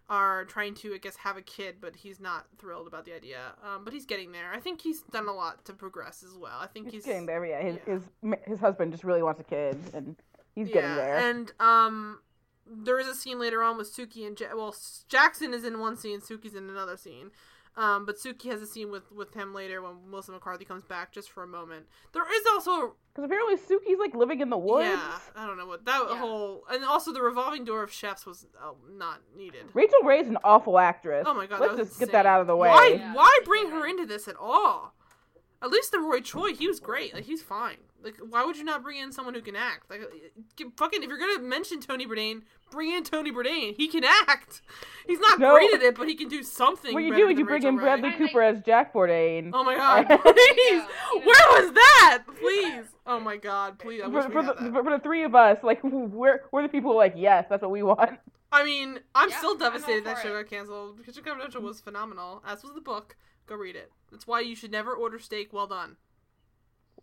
are 0.09 0.45
trying 0.45 0.73
to, 0.73 0.93
I 0.93 0.97
guess, 0.97 1.17
have 1.17 1.37
a 1.37 1.41
kid, 1.41 1.75
but 1.79 1.95
he's 1.95 2.19
not 2.19 2.47
thrilled 2.57 2.87
about 2.87 3.05
the 3.05 3.13
idea. 3.13 3.39
Um, 3.63 3.83
but 3.83 3.93
he's 3.93 4.05
getting 4.05 4.31
there. 4.31 4.51
I 4.51 4.59
think 4.59 4.81
he's 4.81 5.01
done 5.03 5.27
a 5.27 5.33
lot 5.33 5.63
to 5.65 5.73
progress 5.73 6.23
as 6.23 6.35
well. 6.35 6.57
I 6.59 6.67
think 6.67 6.85
he's 6.85 6.93
he's, 6.93 7.05
getting 7.05 7.27
there. 7.27 7.45
Yeah, 7.45 7.61
his, 7.61 7.77
yeah. 7.85 7.93
his 7.93 8.39
his 8.47 8.59
husband 8.59 8.91
just 8.91 9.03
really 9.03 9.21
wants 9.21 9.39
a 9.39 9.43
kid, 9.43 9.77
and 9.93 10.15
he's 10.55 10.69
getting 10.69 10.95
there. 10.95 11.17
And 11.17 11.51
um, 11.59 12.19
there 12.65 12.99
is 12.99 13.07
a 13.07 13.15
scene 13.15 13.39
later 13.39 13.61
on 13.61 13.77
with 13.77 13.95
Suki 13.95 14.25
and 14.25 14.39
ja- 14.39 14.55
well, 14.55 14.75
Jackson 15.07 15.53
is 15.53 15.63
in 15.63 15.79
one 15.79 15.95
scene, 15.95 16.21
Suki's 16.21 16.55
in 16.55 16.69
another 16.69 16.97
scene. 16.97 17.31
Um, 17.79 18.05
but 18.05 18.17
Suki 18.17 18.51
has 18.51 18.61
a 18.61 18.65
scene 18.67 18.91
with 18.91 19.09
with 19.11 19.33
him 19.33 19.53
later 19.53 19.81
when 19.81 19.93
Melissa 20.09 20.33
McCarthy 20.33 20.65
comes 20.65 20.83
back 20.83 21.13
just 21.13 21.31
for 21.31 21.43
a 21.43 21.47
moment. 21.47 21.85
There 22.11 22.23
is 22.23 22.41
also 22.51 22.95
Because 23.13 23.23
apparently 23.23 23.55
Suki's 23.55 23.97
like 23.99 24.13
living 24.13 24.41
in 24.41 24.49
the 24.49 24.57
woods. 24.57 24.85
yeah, 24.89 25.17
I 25.35 25.47
don't 25.47 25.57
know 25.57 25.65
what 25.65 25.85
that 25.85 26.03
Yeah. 26.09 26.17
whole 26.19 26.65
and 26.69 26.83
also 26.83 27.13
the 27.13 27.21
revolving 27.21 27.63
door 27.63 27.81
of 27.81 27.91
chefs 27.93 28.25
was 28.25 28.47
uh, 28.61 28.71
not 28.91 29.21
needed. 29.37 29.61
Rachael 29.73 30.03
Ray's 30.03 30.27
an 30.27 30.37
awful 30.43 30.77
actress. 30.77 31.23
Oh 31.25 31.33
my 31.33 31.45
god, 31.47 31.61
Let's 31.61 31.71
that 31.71 31.79
was 31.79 31.87
just 31.89 31.99
get 32.01 32.11
that 32.11 32.25
out 32.25 32.41
of 32.41 32.47
the 32.47 32.55
way. 32.57 32.67
Why? 32.67 32.95
Yeah, 32.99 33.13
why 33.13 33.39
bring 33.45 33.69
her 33.69 33.87
into 33.87 34.05
this 34.05 34.27
at 34.27 34.35
all? 34.37 34.93
At 35.61 35.71
least 35.71 35.91
the 35.91 35.99
Roy 35.99 36.21
Choi, 36.21 36.53
he 36.53 36.67
was 36.67 36.79
great. 36.79 37.13
Like 37.13 37.25
he's 37.25 37.41
fine. 37.41 37.77
Like 38.01 38.15
why 38.29 38.45
would 38.45 38.55
you 38.55 38.63
not 38.63 38.81
bring 38.81 38.97
in 38.97 39.11
someone 39.11 39.33
who 39.33 39.41
can 39.41 39.57
act? 39.57 39.89
Like 39.89 40.01
get- 40.55 40.67
fucking 40.77 41.03
if 41.03 41.09
you're 41.09 41.17
gonna 41.17 41.39
mention 41.39 41.81
Tony 41.81 42.07
Bourdain, 42.07 42.43
bring 42.71 42.91
in 42.93 43.03
Tony 43.03 43.29
Bourdain. 43.29 43.75
He 43.75 43.89
can 43.89 44.05
act. 44.05 44.61
He's 45.05 45.19
not 45.19 45.37
No. 45.37 45.53
great 45.53 45.73
at 45.73 45.81
it, 45.81 45.95
but 45.95 46.07
he 46.07 46.15
can 46.15 46.29
do 46.29 46.41
something. 46.43 46.93
What 46.93 47.03
you 47.03 47.11
better 47.11 47.25
do 47.25 47.29
is 47.31 47.37
you 47.39 47.43
bring 47.45 47.55
Rachel 47.55 47.69
in 47.71 47.75
Bradley 47.77 48.09
I 48.09 48.13
Cooper 48.13 48.41
as 48.41 48.61
Jack 48.61 48.93
Bourdain. 48.93 49.51
Oh 49.53 49.65
my 49.65 49.75
god, 49.77 50.05
please! 50.07 50.81
Where 51.25 51.61
was 51.63 51.73
that? 51.73 52.23
Please! 52.39 52.85
Oh 53.05 53.19
my 53.19 53.35
god, 53.35 53.79
please! 53.79 54.01
For, 54.03 54.21
for 54.29 54.43
the, 54.43 54.53
that. 54.53 54.71
for 54.73 54.83
for 54.83 54.91
the 54.91 54.99
three 54.99 55.23
of 55.25 55.35
us, 55.35 55.57
like 55.61 55.79
we're 55.83 56.41
we're 56.53 56.61
the 56.61 56.69
people 56.69 56.91
who 56.91 56.95
are 56.97 57.03
like, 57.03 57.15
yes, 57.17 57.47
that's 57.49 57.61
what 57.61 57.71
we 57.71 57.83
want. 57.83 58.11
I 58.51 58.63
mean, 58.63 58.99
I'm 59.13 59.29
Yeah, 59.29 59.37
still 59.39 59.51
I'm 59.51 59.59
devastated 59.59 60.05
that 60.05 60.17
for 60.19 60.23
show 60.29 60.35
it. 60.37 60.43
got 60.43 60.49
canceled. 60.49 61.05
Kitchen 61.05 61.23
Confidential 61.23 61.61
was 61.61 61.81
phenomenal, 61.81 62.41
as 62.47 62.63
was 62.63 62.73
the 62.73 62.81
book. 62.81 63.15
Go 63.49 63.55
read 63.55 63.75
it. 63.75 63.91
That's 64.11 64.27
why 64.27 64.41
you 64.41 64.55
should 64.55 64.71
never 64.71 64.93
order 64.93 65.17
steak 65.17 65.51
well 65.51 65.65
done. 65.65 65.97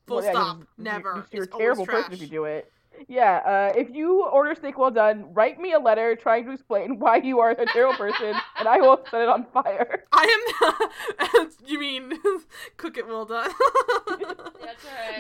Full 0.07 0.19
Well, 0.19 0.25
yeah, 0.25 0.31
stop. 0.31 0.59
you- 0.61 0.67
Never. 0.79 1.27
You're 1.33 1.43
It's 1.45 1.55
a 1.55 1.59
terrible 1.59 1.85
person 1.87 2.13
if 2.13 2.21
you 2.21 2.29
do 2.29 2.45
it. 2.45 2.73
Yeah, 3.09 3.71
uh, 3.75 3.79
if 3.79 3.91
you 3.91 4.25
order 4.25 4.55
steak 4.55 4.79
well 4.79 4.91
done, 4.93 5.35
write 5.35 5.61
me 5.61 5.73
a 5.73 5.79
letter 5.79 6.15
trying 6.17 6.45
to 6.47 6.53
explain 6.53 6.99
why 7.01 7.17
you 7.17 7.41
are 7.41 7.51
a 7.51 7.67
terrible 7.67 7.95
person, 7.97 8.35
and 8.59 8.69
I 8.69 8.79
will 8.79 9.05
set 9.11 9.23
it 9.23 9.29
on 9.29 9.45
fire. 9.53 10.05
I 10.13 10.47
am. 11.35 11.51
you 11.67 11.79
mean 11.81 12.13
cook 12.77 12.97
it 12.97 13.07
well 13.09 13.25
done? 13.27 13.51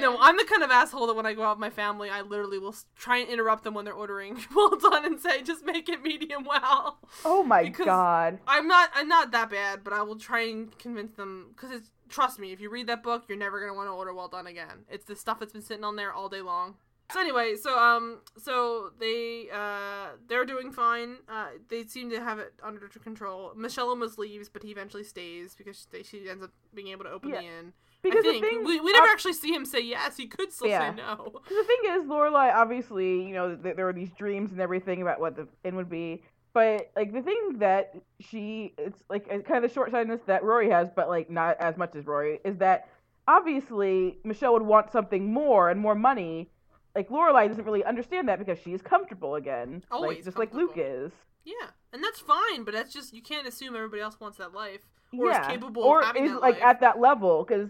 That's 0.00 0.06
right. 0.06 0.12
No, 0.14 0.18
I'm 0.20 0.36
the 0.36 0.44
kind 0.44 0.62
of 0.62 0.70
asshole 0.70 1.06
that 1.08 1.14
when 1.16 1.26
I 1.26 1.32
go 1.34 1.42
out 1.42 1.56
with 1.56 1.60
my 1.60 1.70
family, 1.70 2.10
I 2.10 2.22
literally 2.22 2.58
will 2.58 2.74
try 2.96 3.18
and 3.18 3.28
interrupt 3.28 3.64
them 3.64 3.74
when 3.74 3.84
they're 3.84 3.94
ordering 3.94 4.38
well 4.54 4.76
done 4.76 5.04
and 5.04 5.20
say, 5.20 5.42
just 5.42 5.64
make 5.64 5.88
it 5.88 6.02
medium 6.02 6.44
well. 6.44 6.98
Oh 7.24 7.42
my 7.42 7.64
Because- 7.64 7.86
god. 7.86 8.38
I'm 8.46 8.66
not. 8.68 8.90
I'm 8.94 9.08
not 9.08 9.30
that 9.32 9.50
bad, 9.50 9.82
but 9.84 9.92
I 9.92 10.02
will 10.02 10.16
try 10.18 10.42
and 10.42 10.76
convince 10.78 11.14
them 11.16 11.48
because 11.54 11.70
it's. 11.70 11.90
Trust 12.08 12.38
me, 12.38 12.52
if 12.52 12.60
you 12.60 12.70
read 12.70 12.86
that 12.86 13.02
book, 13.02 13.24
you're 13.28 13.36
never 13.36 13.58
gonna 13.58 13.74
want 13.74 13.88
to 13.88 13.92
order 13.92 14.14
well 14.14 14.28
done 14.28 14.46
again. 14.46 14.84
It's 14.88 15.04
the 15.06 15.16
stuff 15.16 15.40
that's 15.40 15.52
been 15.52 15.60
sitting 15.62 15.82
on 15.82 15.96
there 15.96 16.12
all 16.12 16.28
day 16.28 16.40
long. 16.40 16.76
So 17.12 17.18
anyway, 17.20 17.56
so 17.60 17.76
um, 17.76 18.18
so 18.38 18.90
they 19.00 19.48
uh, 19.52 20.10
they're 20.28 20.44
doing 20.44 20.70
fine. 20.70 21.16
Uh, 21.28 21.46
they 21.68 21.84
seem 21.84 22.10
to 22.10 22.20
have 22.22 22.38
it 22.38 22.54
under 22.62 22.86
control. 22.88 23.52
Michel 23.56 23.88
almost 23.88 24.18
leaves, 24.20 24.48
but 24.48 24.62
he 24.62 24.70
eventually 24.70 25.02
stays 25.02 25.54
because 25.56 25.88
they, 25.90 26.04
she 26.04 26.28
ends 26.28 26.44
up 26.44 26.50
being 26.74 26.88
able 26.88 27.04
to 27.04 27.10
open 27.10 27.30
Yeah. 27.30 27.40
the 27.40 27.46
inn. 27.46 27.72
Because 28.10 28.26
I 28.26 28.30
think 28.30 28.42
the 28.44 28.48
thing, 28.50 28.64
we, 28.64 28.80
we 28.80 28.92
never 28.92 29.06
uh, 29.08 29.12
actually 29.12 29.32
see 29.34 29.52
him 29.54 29.64
say 29.64 29.80
yes. 29.80 30.16
He 30.16 30.26
could 30.26 30.52
still 30.52 30.68
Yeah. 30.68 30.90
say 30.90 30.96
no. 30.96 31.32
the 31.48 31.64
thing 31.64 31.78
is, 31.90 32.04
Lorelai 32.04 32.54
obviously, 32.54 33.22
you 33.26 33.34
know, 33.34 33.56
th- 33.56 33.76
there 33.76 33.84
were 33.86 33.92
these 33.92 34.10
dreams 34.12 34.52
and 34.52 34.60
everything 34.60 35.02
about 35.02 35.20
what 35.20 35.36
the 35.36 35.46
inn 35.64 35.76
would 35.76 35.90
be. 35.90 36.22
But 36.54 36.90
like 36.96 37.12
the 37.12 37.20
thing 37.22 37.58
that 37.58 37.94
she, 38.20 38.72
it's 38.78 39.02
like 39.10 39.28
kind 39.28 39.62
of 39.62 39.68
the 39.68 39.74
short 39.74 39.90
sightedness 39.90 40.22
that 40.26 40.42
Rory 40.42 40.70
has, 40.70 40.88
but 40.94 41.08
like 41.08 41.28
not 41.28 41.58
as 41.60 41.76
much 41.76 41.94
as 41.94 42.06
Rory, 42.06 42.40
is 42.44 42.56
that 42.58 42.88
obviously 43.28 44.18
Michel 44.24 44.52
would 44.54 44.62
want 44.62 44.90
something 44.90 45.30
more 45.32 45.68
and 45.70 45.78
more 45.80 45.94
money, 45.94 46.48
like 46.94 47.08
Lorelai 47.10 47.48
doesn't 47.48 47.64
really 47.64 47.84
understand 47.84 48.28
that 48.28 48.38
because 48.38 48.58
she's 48.58 48.80
comfortable 48.80 49.34
again, 49.34 49.84
Always 49.90 50.16
like 50.18 50.24
just 50.24 50.38
like 50.38 50.54
Luke 50.54 50.74
is. 50.76 51.12
Yeah, 51.44 51.68
and 51.92 52.02
that's 52.02 52.20
fine, 52.20 52.64
but 52.64 52.72
that's 52.74 52.92
just 52.92 53.12
you 53.12 53.22
can't 53.22 53.46
assume 53.46 53.76
everybody 53.76 54.00
else 54.02 54.18
wants 54.18 54.38
that 54.38 54.54
life 54.54 54.80
or 55.16 55.26
yeah, 55.30 55.42
is 55.42 55.46
capable 55.48 55.82
or 55.82 56.00
of 56.00 56.06
having 56.06 56.24
is 56.24 56.32
like 56.32 56.54
life. 56.54 56.62
at 56.64 56.80
that 56.80 56.98
level 56.98 57.44
because, 57.46 57.68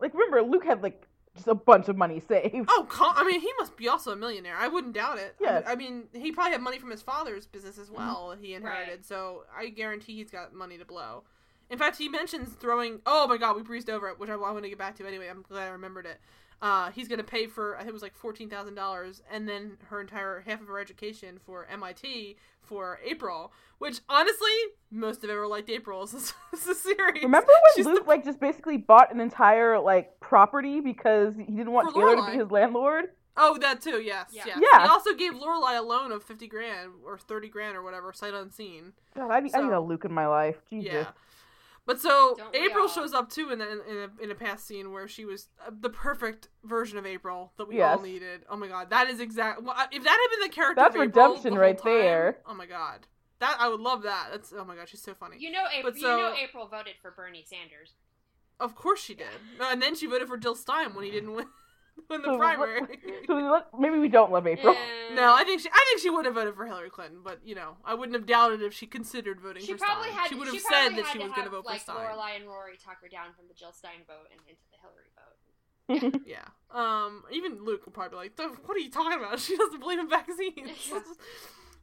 like, 0.00 0.12
remember 0.14 0.42
Luke 0.42 0.64
had 0.64 0.82
like 0.82 1.06
just 1.36 1.46
a 1.46 1.54
bunch 1.54 1.88
of 1.88 1.96
money 1.96 2.20
saved. 2.20 2.68
Oh, 2.68 2.86
com- 2.88 3.14
I 3.16 3.24
mean, 3.24 3.40
he 3.40 3.50
must 3.58 3.76
be 3.76 3.88
also 3.88 4.10
a 4.12 4.16
millionaire. 4.16 4.56
I 4.58 4.66
wouldn't 4.68 4.94
doubt 4.94 5.18
it. 5.18 5.36
I- 5.40 5.44
Yes. 5.44 5.64
I, 5.66 5.76
mean, 5.76 6.04
he 6.12 6.32
probably 6.32 6.52
had 6.52 6.60
money 6.60 6.78
from 6.78 6.90
his 6.90 7.02
father's 7.02 7.46
business 7.46 7.74
Mm-hmm. 7.74 7.82
as 7.82 7.90
well. 7.90 8.34
He 8.40 8.54
inherited, 8.54 8.90
Right. 8.90 9.04
so 9.06 9.44
I 9.56 9.68
guarantee 9.68 10.16
he's 10.16 10.30
got 10.30 10.52
money 10.52 10.76
to 10.78 10.84
blow. 10.84 11.22
In 11.70 11.78
fact, 11.78 11.98
he 11.98 12.08
mentions 12.08 12.48
throwing. 12.54 13.00
Oh 13.06 13.28
my 13.28 13.36
God, 13.36 13.54
we 13.54 13.62
breezed 13.62 13.88
over 13.88 14.08
it, 14.08 14.18
which 14.18 14.28
I, 14.28 14.34
want 14.34 14.60
to 14.64 14.68
get 14.68 14.76
back 14.78 14.96
to 14.96 15.06
anyway. 15.06 15.28
I'm 15.28 15.42
glad 15.42 15.68
I 15.68 15.70
remembered 15.70 16.04
it. 16.06 16.18
Uh, 16.62 16.90
he's 16.90 17.08
gonna 17.08 17.24
pay 17.24 17.46
for 17.46 17.74
I 17.76 17.78
think 17.78 17.90
it 17.90 17.94
was 17.94 18.02
like 18.02 18.14
fourteen 18.14 18.50
thousand 18.50 18.74
dollars, 18.74 19.22
and 19.30 19.48
then 19.48 19.78
her 19.88 20.00
entire 20.00 20.42
half 20.46 20.60
of 20.60 20.68
her 20.68 20.78
education 20.78 21.38
for 21.38 21.66
MIT 21.70 22.36
for 22.60 23.00
April. 23.04 23.52
Which 23.78 24.00
honestly, 24.10 24.48
most 24.90 25.24
of 25.24 25.30
ever 25.30 25.46
liked 25.46 25.70
April 25.70 26.02
as 26.02 26.12
a, 26.14 26.54
as 26.54 26.66
a 26.66 26.74
series. 26.74 27.22
Remember 27.22 27.46
when 27.48 27.72
She's 27.76 27.86
the 27.86 27.92
Luke 27.92 28.06
like 28.06 28.24
just 28.24 28.40
basically 28.40 28.76
bought 28.76 29.12
an 29.12 29.20
entire 29.20 29.78
like 29.78 30.20
property 30.20 30.80
because 30.80 31.34
he 31.36 31.44
didn't 31.56 31.72
want 31.72 31.92
For 31.92 32.00
Taylor 32.00 32.16
to 32.16 32.30
be 32.30 32.38
his 32.38 32.50
landlord? 32.50 33.06
Oh, 33.36 33.56
that 33.58 33.80
too. 33.80 34.02
Yes, 34.02 34.26
Yeah. 34.32 34.44
yes. 34.46 34.58
Yeah. 34.60 34.82
He 34.82 34.88
also 34.88 35.14
gave 35.14 35.32
Lorelai 35.32 35.78
a 35.78 35.82
loan 35.82 36.12
of 36.12 36.22
fifty 36.22 36.46
grand 36.46 36.90
or 37.06 37.16
thirty 37.16 37.48
grand 37.48 37.74
or 37.74 37.82
whatever, 37.82 38.12
sight 38.12 38.34
unseen. 38.34 38.92
God, 39.16 39.30
I 39.30 39.40
need, 39.40 39.54
I 39.54 39.62
need 39.62 39.72
a 39.72 39.80
Luke 39.80 40.04
in 40.04 40.12
my 40.12 40.26
life. 40.26 40.56
Jesus. 40.68 40.92
Yeah. 40.92 41.06
But 41.90 42.00
so 42.00 42.36
Don't 42.38 42.54
April 42.54 42.86
shows 42.86 43.12
up 43.12 43.30
too 43.30 43.50
in, 43.50 43.58
the, 43.58 43.68
in, 43.68 43.80
in, 43.88 43.96
a, 44.20 44.22
in 44.24 44.30
a 44.30 44.34
past 44.36 44.64
scene 44.64 44.92
where 44.92 45.08
she 45.08 45.24
was 45.24 45.48
uh, 45.66 45.70
the 45.76 45.90
perfect 45.90 46.46
version 46.62 46.98
of 46.98 47.04
April 47.04 47.52
that 47.58 47.66
we 47.66 47.78
Yes. 47.78 47.98
all 47.98 48.04
needed. 48.04 48.42
Oh 48.48 48.56
my 48.56 48.68
god, 48.68 48.90
that 48.90 49.08
is 49.10 49.18
exact. 49.18 49.60
Well, 49.64 49.74
if 49.90 50.04
that 50.04 50.08
had 50.10 50.38
been 50.38 50.48
the 50.48 50.54
character, 50.54 50.80
That's 50.80 50.94
of 50.94 51.02
April 51.02 51.24
redemption 51.30 51.54
the 51.54 51.58
right 51.58 51.76
time- 51.76 51.92
there. 51.92 52.38
Oh 52.46 52.54
my 52.54 52.66
god, 52.66 53.08
that 53.40 53.56
I 53.58 53.68
would 53.68 53.80
love 53.80 54.02
that. 54.04 54.28
That's 54.30 54.52
oh 54.56 54.64
my 54.64 54.76
god, 54.76 54.88
she's 54.88 55.02
so 55.02 55.14
funny. 55.14 55.36
You 55.40 55.50
know, 55.50 55.64
April. 55.74 55.92
But 55.92 56.00
you 56.00 56.06
know, 56.06 56.32
April 56.40 56.68
voted 56.68 56.94
for 57.02 57.10
Bernie 57.10 57.44
Sanders. 57.44 57.94
Of 58.60 58.76
course 58.76 59.02
she 59.02 59.14
did. 59.14 59.26
And 59.60 59.82
then 59.82 59.96
she 59.96 60.06
voted 60.06 60.28
for 60.28 60.36
Jill 60.36 60.54
Stein 60.54 60.94
when 60.94 61.04
he 61.04 61.10
didn't 61.10 61.34
win, 61.34 61.46
win 62.10 62.22
the 62.22 62.36
primary. 62.36 62.98
so 63.26 63.62
maybe 63.78 63.98
we 63.98 64.08
don't 64.08 64.32
love 64.32 64.46
April. 64.46 64.74
Eh. 64.74 65.14
No, 65.14 65.34
I 65.34 65.44
think 65.44 65.60
she. 65.60 65.68
I 65.68 65.84
think 65.88 66.00
she 66.00 66.10
would 66.10 66.24
have 66.24 66.34
voted 66.34 66.54
for 66.54 66.66
Hillary 66.66 66.90
Clinton, 66.90 67.18
but 67.24 67.40
you 67.44 67.54
know, 67.54 67.76
I 67.84 67.94
wouldn't 67.94 68.16
have 68.16 68.26
doubted 68.26 68.62
if 68.62 68.72
she 68.72 68.86
considered 68.86 69.40
voting 69.40 69.62
she 69.62 69.72
for 69.72 69.78
probably 69.78 70.08
Stein. 70.08 70.18
had. 70.18 70.28
she 70.28 70.34
would 70.36 70.46
have 70.46 70.54
she 70.54 70.60
said 70.60 70.68
probably 70.70 71.02
that 71.02 71.12
she 71.12 71.18
was 71.18 71.28
going 71.28 71.34
to 71.34 71.42
have, 71.42 71.50
vote 71.52 71.66
like, 71.66 71.80
for 71.80 71.92
Stein. 71.92 71.96
Lorelai 71.96 72.36
and 72.36 72.46
Rory 72.46 72.76
talk 72.82 73.02
her 73.02 73.08
down 73.08 73.32
from 73.36 73.48
the 73.48 73.54
Jill 73.54 73.72
Stein 73.72 74.06
vote 74.06 74.28
and 74.30 74.40
into 74.48 74.62
the 74.70 74.78
Hillary 74.80 75.10
vote. 75.14 76.22
Yeah. 76.26 76.46
Um. 76.70 77.24
Even 77.32 77.64
Luke 77.64 77.84
will 77.84 77.92
probably 77.92 78.28
be 78.28 78.38
like, 78.38 78.58
"What 78.66 78.76
are 78.76 78.80
you 78.80 78.90
talking 78.90 79.18
about? 79.18 79.40
She 79.40 79.56
doesn't 79.56 79.80
believe 79.80 79.98
in 79.98 80.08
vaccines." 80.08 80.92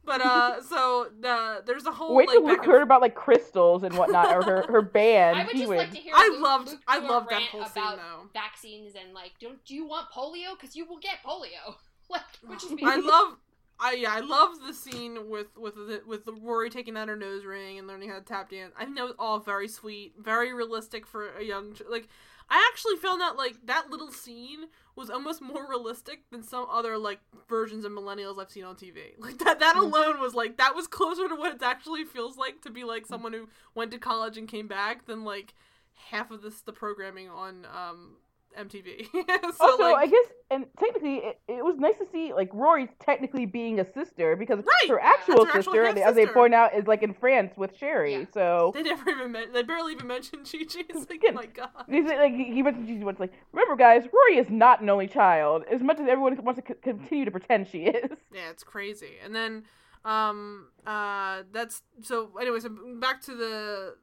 But 0.08 0.20
uh, 0.20 0.62
so 0.62 1.08
the 1.20 1.62
there's 1.66 1.86
a 1.86 1.92
whole 1.92 2.14
Wait 2.16 2.26
like 2.28 2.34
till 2.34 2.42
back 2.42 2.50
Luke 2.50 2.62
and- 2.64 2.72
heard 2.72 2.82
about 2.82 3.00
like 3.02 3.14
crystals 3.14 3.82
and 3.84 3.96
whatnot, 3.96 4.34
or 4.34 4.42
her, 4.42 4.62
her 4.68 4.82
band. 4.98 5.36
I 5.38 5.44
would 5.44 5.54
just 5.54 5.68
would. 5.68 5.78
like 5.78 5.90
to 5.92 5.96
hear. 5.98 6.12
I 6.16 6.28
Luke, 6.32 6.40
loved. 6.42 6.68
Luke 6.70 6.80
I 6.88 6.98
loved 6.98 7.30
that 7.30 7.42
whole 7.42 7.64
scene 7.66 7.82
about 7.84 7.96
though. 7.98 8.28
vaccines 8.32 8.94
and 9.00 9.14
like, 9.14 9.32
don't 9.40 9.64
do 9.64 9.74
you 9.74 9.86
want 9.86 10.08
polio? 10.10 10.58
Because 10.58 10.74
you 10.74 10.84
will 10.86 10.98
get 10.98 11.18
polio. 11.24 11.74
Like, 12.10 12.22
which 12.46 12.64
is 12.64 12.70
mean 12.70 12.88
I 12.88 12.96
love. 13.04 13.36
I 13.78 13.92
yeah, 13.92 14.12
I 14.14 14.20
love 14.20 14.52
the 14.66 14.72
scene 14.72 15.28
with 15.28 15.48
with 15.58 15.74
the, 15.74 16.00
with 16.06 16.24
the 16.24 16.32
Rory 16.32 16.70
taking 16.70 16.96
out 16.96 17.08
her 17.08 17.16
nose 17.16 17.44
ring 17.44 17.78
and 17.78 17.86
learning 17.86 18.08
how 18.08 18.14
to 18.18 18.24
tap 18.24 18.48
dance. 18.50 18.72
I 18.78 18.84
think 18.84 18.96
that 18.96 19.04
was 19.04 19.12
all 19.18 19.38
very 19.40 19.68
sweet, 19.68 20.14
very 20.18 20.54
realistic 20.54 21.06
for 21.06 21.28
a 21.36 21.44
young 21.44 21.74
ch- 21.74 21.82
like. 21.88 22.08
I 22.50 22.66
actually 22.72 22.96
found 22.96 23.20
that 23.20 23.36
like 23.36 23.56
that 23.66 23.90
little 23.90 24.10
scene 24.10 24.66
was 24.96 25.10
almost 25.10 25.42
more 25.42 25.68
realistic 25.68 26.22
than 26.30 26.42
some 26.42 26.66
other 26.70 26.96
like 26.98 27.20
versions 27.48 27.84
of 27.84 27.92
millennials 27.92 28.40
I've 28.40 28.50
seen 28.50 28.64
on 28.64 28.74
TV. 28.76 28.98
Like 29.18 29.38
that 29.38 29.60
that 29.60 29.76
Mm. 29.76 29.82
alone 29.82 30.20
was 30.20 30.34
like 30.34 30.56
that 30.56 30.74
was 30.74 30.86
closer 30.86 31.28
to 31.28 31.34
what 31.34 31.54
it 31.54 31.62
actually 31.62 32.04
feels 32.04 32.36
like 32.36 32.62
to 32.62 32.70
be 32.70 32.84
like 32.84 33.06
someone 33.06 33.32
who 33.32 33.48
went 33.74 33.90
to 33.90 33.98
college 33.98 34.38
and 34.38 34.48
came 34.48 34.66
back 34.66 35.06
than 35.06 35.24
like 35.24 35.54
half 36.10 36.30
of 36.30 36.42
this 36.42 36.60
the 36.62 36.72
programming 36.72 37.28
on 37.28 37.66
um 37.66 38.12
MTV. 38.58 39.06
so 39.12 39.52
also, 39.60 39.82
like 39.84 39.96
I 39.96 40.06
guess, 40.06 40.26
and 40.50 40.66
technically, 40.78 41.16
it, 41.16 41.40
it 41.48 41.64
was 41.64 41.76
nice 41.78 41.96
to 41.98 42.06
see 42.12 42.32
like 42.32 42.50
Rory 42.52 42.88
technically 43.00 43.46
being 43.46 43.80
a 43.80 43.84
sister 43.92 44.34
because 44.36 44.58
Right, 44.58 44.90
her 44.90 45.00
actual 45.00 45.44
her 45.44 45.58
actual 45.58 45.72
sister, 45.74 45.84
as 45.86 46.14
they 46.14 46.26
point 46.26 46.54
out, 46.54 46.74
is 46.74 46.86
like 46.86 47.02
in 47.02 47.14
France 47.14 47.52
with 47.56 47.76
Sherry. 47.76 48.12
Yeah. 48.14 48.24
So 48.34 48.72
They 48.74 48.82
never 48.82 49.08
even 49.10 49.32
men- 49.32 49.52
they 49.52 49.62
barely 49.62 49.92
even 49.92 50.06
mentioned 50.06 50.48
Chi. 50.50 50.58
It's 50.88 51.08
like, 51.08 51.10
Again, 51.10 51.32
oh 51.32 51.34
my 51.34 51.46
god. 51.46 51.70
He's 51.88 52.04
like 52.06 52.34
he 52.34 52.62
mentioned 52.62 52.88
she's 52.88 53.02
once 53.04 53.20
like 53.20 53.32
remember 53.52 53.76
guys 53.76 54.04
Rory 54.12 54.38
is 54.38 54.50
not 54.50 54.80
an 54.80 54.88
only 54.90 55.06
child 55.06 55.64
as 55.70 55.80
much 55.82 55.98
as 56.00 56.08
everyone 56.08 56.36
wants 56.44 56.60
to 56.60 56.66
c- 56.66 56.80
continue 56.82 57.24
to 57.24 57.30
pretend 57.30 57.68
she 57.68 57.84
is. 57.84 58.10
Yeah, 58.32 58.50
it's 58.50 58.62
crazy. 58.62 59.14
And 59.24 59.34
then, 59.34 59.64
um, 60.04 60.68
uh, 60.86 61.42
that's 61.52 61.82
so. 62.02 62.30
Anyways, 62.40 62.66
back 63.00 63.20
to 63.22 63.34
the 63.34 63.94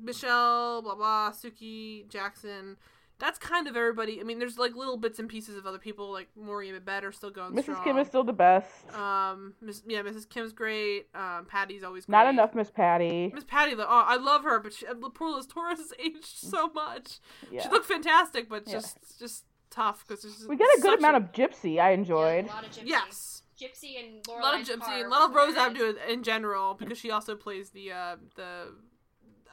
Michel, 0.00 0.82
blah 0.82 0.94
blah, 0.94 1.30
Suki, 1.32 2.08
Jackson. 2.08 2.76
That's 3.20 3.38
kind 3.38 3.68
of 3.68 3.76
everybody. 3.76 4.20
I 4.20 4.24
mean, 4.24 4.38
there's 4.40 4.58
like 4.58 4.74
little 4.74 4.96
bits 4.96 5.18
and 5.18 5.28
pieces 5.28 5.56
of 5.56 5.66
other 5.66 5.78
people, 5.78 6.10
like 6.12 6.28
Morey 6.36 6.68
and 6.68 6.76
Babette 6.78 7.04
are 7.04 7.12
still 7.12 7.30
going 7.30 7.52
Mrs. 7.52 7.62
strong. 7.62 7.84
Kim 7.84 7.96
is 7.98 8.08
still 8.08 8.24
the 8.24 8.32
best. 8.32 8.92
Um, 8.92 9.54
Miss, 9.60 9.82
yeah, 9.86 10.02
Mrs. 10.02 10.28
Kim's 10.28 10.52
great. 10.52 11.06
Um, 11.14 11.46
Patty's 11.48 11.84
always 11.84 12.06
great. 12.06 12.12
Not 12.12 12.26
enough 12.26 12.54
Miss 12.54 12.70
Patty. 12.70 13.30
Miss 13.32 13.44
Patty, 13.44 13.74
though, 13.74 13.86
oh, 13.88 14.04
I 14.06 14.16
love 14.16 14.42
her, 14.44 14.58
but 14.58 14.72
she, 14.72 14.84
poor 15.14 15.30
Liz 15.36 15.46
Torres 15.46 15.78
has 15.78 15.92
aged 16.04 16.24
so 16.26 16.68
much. 16.68 17.18
Yeah. 17.50 17.62
She 17.62 17.68
looked 17.68 17.86
fantastic, 17.86 18.48
but 18.48 18.64
Yeah. 18.66 18.72
just 18.74 18.98
just 19.20 19.44
tough 19.70 20.04
because 20.06 20.46
We 20.48 20.56
get 20.56 20.68
a 20.76 20.80
good 20.80 20.98
amount 20.98 21.16
of 21.16 21.32
Gypsy. 21.32 21.80
I 21.80 21.90
enjoyed. 21.92 22.46
Yeah, 22.46 22.52
a 22.52 22.54
lot 22.54 22.64
of 22.64 22.70
gypsy. 22.72 22.82
yes. 22.86 23.42
Gypsy 23.60 23.98
and 24.04 24.26
Laura. 24.26 24.40
a 24.40 24.42
lot 24.42 24.60
of 24.60 24.66
gypsy, 24.66 25.04
a 25.04 25.08
lot 25.08 25.30
of 25.30 25.34
Rose 25.36 25.54
Abdoo 25.56 25.94
in 26.08 26.24
general 26.24 26.74
because 26.74 26.98
she 26.98 27.12
also 27.12 27.36
plays 27.36 27.70
the 27.70 27.92
uh 27.92 28.16
the 28.34 28.72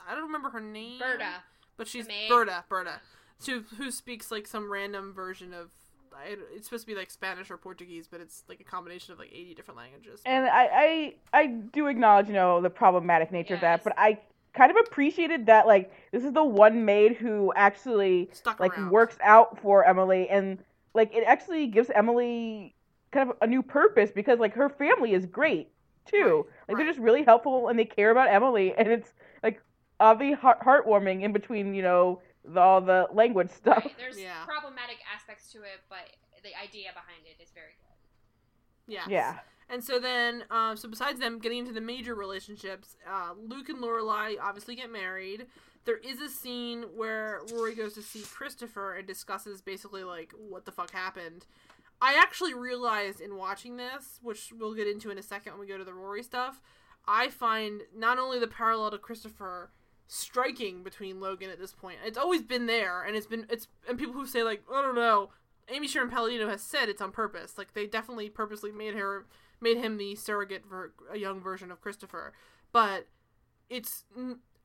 I 0.09 0.15
don't 0.15 0.23
remember 0.25 0.49
her 0.49 0.59
name, 0.59 0.97
Berta. 0.99 1.43
but 1.77 1.87
she's 1.87 2.07
maid. 2.07 2.27
Berta, 2.27 2.63
Berta, 2.67 2.99
who 3.45 3.63
who 3.77 3.91
speaks 3.91 4.31
like 4.31 4.47
some 4.47 4.71
random 4.71 5.13
version 5.13 5.53
of. 5.53 5.71
It's 6.53 6.67
supposed 6.67 6.83
to 6.83 6.87
be 6.87 6.95
like 6.95 7.09
Spanish 7.09 7.49
or 7.49 7.57
Portuguese, 7.57 8.05
but 8.05 8.19
it's 8.19 8.43
like 8.49 8.59
a 8.59 8.63
combination 8.65 9.13
of 9.13 9.17
like 9.17 9.31
eighty 9.33 9.55
different 9.55 9.77
languages. 9.77 10.21
And 10.25 10.45
I, 10.45 10.69
I 11.33 11.39
I 11.39 11.47
do 11.47 11.87
acknowledge, 11.87 12.27
you 12.27 12.33
know, 12.33 12.61
the 12.61 12.69
problematic 12.69 13.31
nature 13.31 13.55
of 13.55 13.61
that, 13.61 13.83
but 13.83 13.93
I 13.97 14.19
kind 14.53 14.69
of 14.69 14.77
appreciated 14.85 15.45
that 15.45 15.65
like 15.65 15.91
this 16.11 16.23
is 16.23 16.33
the 16.33 16.43
one 16.43 16.83
maid 16.83 17.15
who 17.15 17.53
actually 17.55 18.29
Stuck 18.33 18.59
like 18.59 18.77
around. 18.77 18.91
works 18.91 19.17
out 19.23 19.59
for 19.61 19.85
Emily 19.85 20.27
and 20.29 20.59
like 20.93 21.15
it 21.15 21.23
actually 21.25 21.67
gives 21.67 21.89
Emily 21.89 22.75
kind 23.11 23.29
of 23.29 23.37
a 23.41 23.47
new 23.47 23.63
purpose 23.63 24.11
because 24.11 24.37
like 24.39 24.53
her 24.53 24.69
family 24.69 25.13
is 25.13 25.25
great 25.25 25.69
too. 26.05 26.45
Right, 26.45 26.67
like 26.67 26.77
they're 26.77 26.87
just 26.87 26.99
really 26.99 27.23
helpful 27.23 27.69
and 27.69 27.79
they 27.79 27.85
care 27.85 28.11
about 28.11 28.27
Emily 28.29 28.75
and 28.75 28.89
it's 28.89 29.13
like 29.41 29.61
oddly 29.99 30.33
heart- 30.33 30.59
heartwarming 30.61 31.21
in 31.23 31.31
between, 31.31 31.73
you 31.73 31.81
know, 31.81 32.21
all 32.55 32.81
the 32.81 33.07
language 33.13 33.49
stuff. 33.51 33.83
Right. 33.85 33.97
There's 33.97 34.19
Yeah. 34.19 34.43
problematic 34.45 34.97
aspects 35.13 35.51
to 35.53 35.59
it, 35.59 35.81
but 35.89 36.09
the 36.43 36.55
idea 36.59 36.91
behind 36.93 37.25
it 37.25 37.41
is 37.41 37.51
very 37.51 37.75
good. 37.79 38.93
Yeah. 38.93 39.05
Yeah. 39.07 39.39
And 39.69 39.83
so 39.83 39.99
then, 39.99 40.43
um, 40.49 40.75
so 40.75 40.89
besides 40.89 41.19
them 41.19 41.39
getting 41.39 41.59
into 41.59 41.71
the 41.71 41.79
major 41.81 42.13
relationships, 42.13 42.97
uh, 43.07 43.33
Luke 43.37 43.69
and 43.69 43.79
Lorelai 43.79 44.35
obviously 44.41 44.75
get 44.75 44.91
married. 44.91 45.47
There 45.85 45.97
is 45.97 46.19
a 46.19 46.27
scene 46.29 46.83
where 46.95 47.41
Rory 47.53 47.73
goes 47.73 47.93
to 47.93 48.01
see 48.01 48.21
Christopher 48.23 48.95
and 48.95 49.07
discusses 49.07 49.61
basically 49.61 50.03
like 50.03 50.33
what 50.37 50.65
the 50.65 50.71
fuck 50.71 50.91
happened. 50.91 51.45
I 52.01 52.15
actually 52.15 52.53
realized 52.53 53.21
in 53.21 53.37
watching 53.37 53.77
this, 53.77 54.19
which 54.21 54.51
we'll 54.51 54.73
get 54.73 54.87
into 54.87 55.09
in 55.09 55.17
a 55.17 55.23
second 55.23 55.53
when 55.53 55.61
we 55.61 55.67
go 55.67 55.77
to 55.77 55.83
the 55.83 55.93
Rory 55.93 56.23
stuff, 56.23 56.61
I 57.07 57.29
find 57.29 57.83
not 57.95 58.19
only 58.19 58.39
the 58.39 58.47
parallel 58.47 58.91
to 58.91 58.97
Christopher 58.97 59.71
striking 60.13 60.83
between 60.83 61.21
Logan 61.21 61.49
at 61.49 61.57
this 61.57 61.71
point. 61.71 61.97
It's 62.05 62.17
always 62.17 62.41
been 62.41 62.65
there, 62.65 63.01
and 63.01 63.15
it's 63.15 63.27
been 63.27 63.45
it's 63.49 63.67
and 63.87 63.97
people 63.97 64.13
who 64.13 64.27
say 64.27 64.43
like 64.43 64.61
I 64.71 64.81
don't 64.81 64.95
know. 64.95 65.29
Amy 65.69 65.87
Sherman-Palladino 65.87 66.49
has 66.49 66.61
said 66.61 66.89
it's 66.89 67.01
on 67.01 67.11
purpose. 67.11 67.57
Like 67.57 67.73
they 67.73 67.87
definitely 67.87 68.29
purposely 68.29 68.73
made 68.73 68.93
her 68.95 69.25
made 69.61 69.77
him 69.77 69.97
the 69.97 70.15
surrogate 70.15 70.65
for 70.67 70.91
a 71.09 71.17
young 71.17 71.39
version 71.39 71.71
of 71.71 71.79
Christopher. 71.79 72.33
But 72.73 73.07
it's 73.69 74.03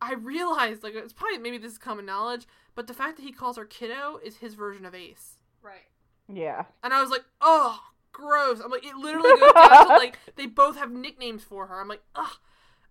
I 0.02 0.14
realized 0.14 0.82
like 0.82 0.94
it's 0.96 1.12
probably 1.12 1.38
maybe 1.38 1.58
this 1.58 1.72
is 1.72 1.78
common 1.78 2.06
knowledge, 2.06 2.46
but 2.74 2.88
the 2.88 2.94
fact 2.94 3.16
that 3.16 3.22
he 3.22 3.30
calls 3.30 3.56
her 3.56 3.64
kiddo 3.64 4.18
is 4.24 4.38
his 4.38 4.54
version 4.54 4.84
of 4.84 4.96
Ace. 4.96 5.36
Right. 5.62 5.86
Yeah. 6.32 6.64
And 6.82 6.92
I 6.92 7.00
was 7.00 7.10
like, 7.10 7.24
oh, 7.40 7.80
gross. 8.10 8.60
I'm 8.60 8.72
like, 8.72 8.84
it 8.84 8.96
literally 8.96 9.38
goes 9.38 9.52
down 9.52 9.86
to 9.86 9.94
like 9.94 10.18
they 10.34 10.46
both 10.46 10.76
have 10.76 10.90
nicknames 10.90 11.44
for 11.44 11.68
her. 11.68 11.80
I'm 11.80 11.86
like, 11.86 12.02
ugh, 12.16 12.38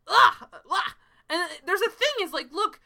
ugh, 0.08 0.48
ugh. 0.72 0.94
And 1.30 1.42
there's 1.66 1.82
a 1.82 1.90
thing 1.90 2.10
is 2.22 2.34
like, 2.34 2.52
look, 2.52 2.80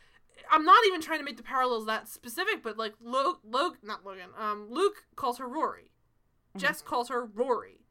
I'm 0.51 0.63
not 0.65 0.79
even 0.87 1.01
trying 1.01 1.19
to 1.19 1.25
make 1.25 1.37
the 1.37 1.43
parallels 1.43 1.85
that 1.87 2.07
specific, 2.07 2.63
but 2.63 2.77
like, 2.77 2.93
Lo- 3.01 3.39
Lo- 3.43 3.73
not 3.83 4.05
Logan, 4.05 4.29
um, 4.39 4.67
Luke 4.69 5.05
calls 5.15 5.37
her 5.39 5.47
Rory, 5.47 5.91
Jess 6.57 6.81
calls 6.81 7.09
her 7.09 7.25
Rory. 7.25 7.81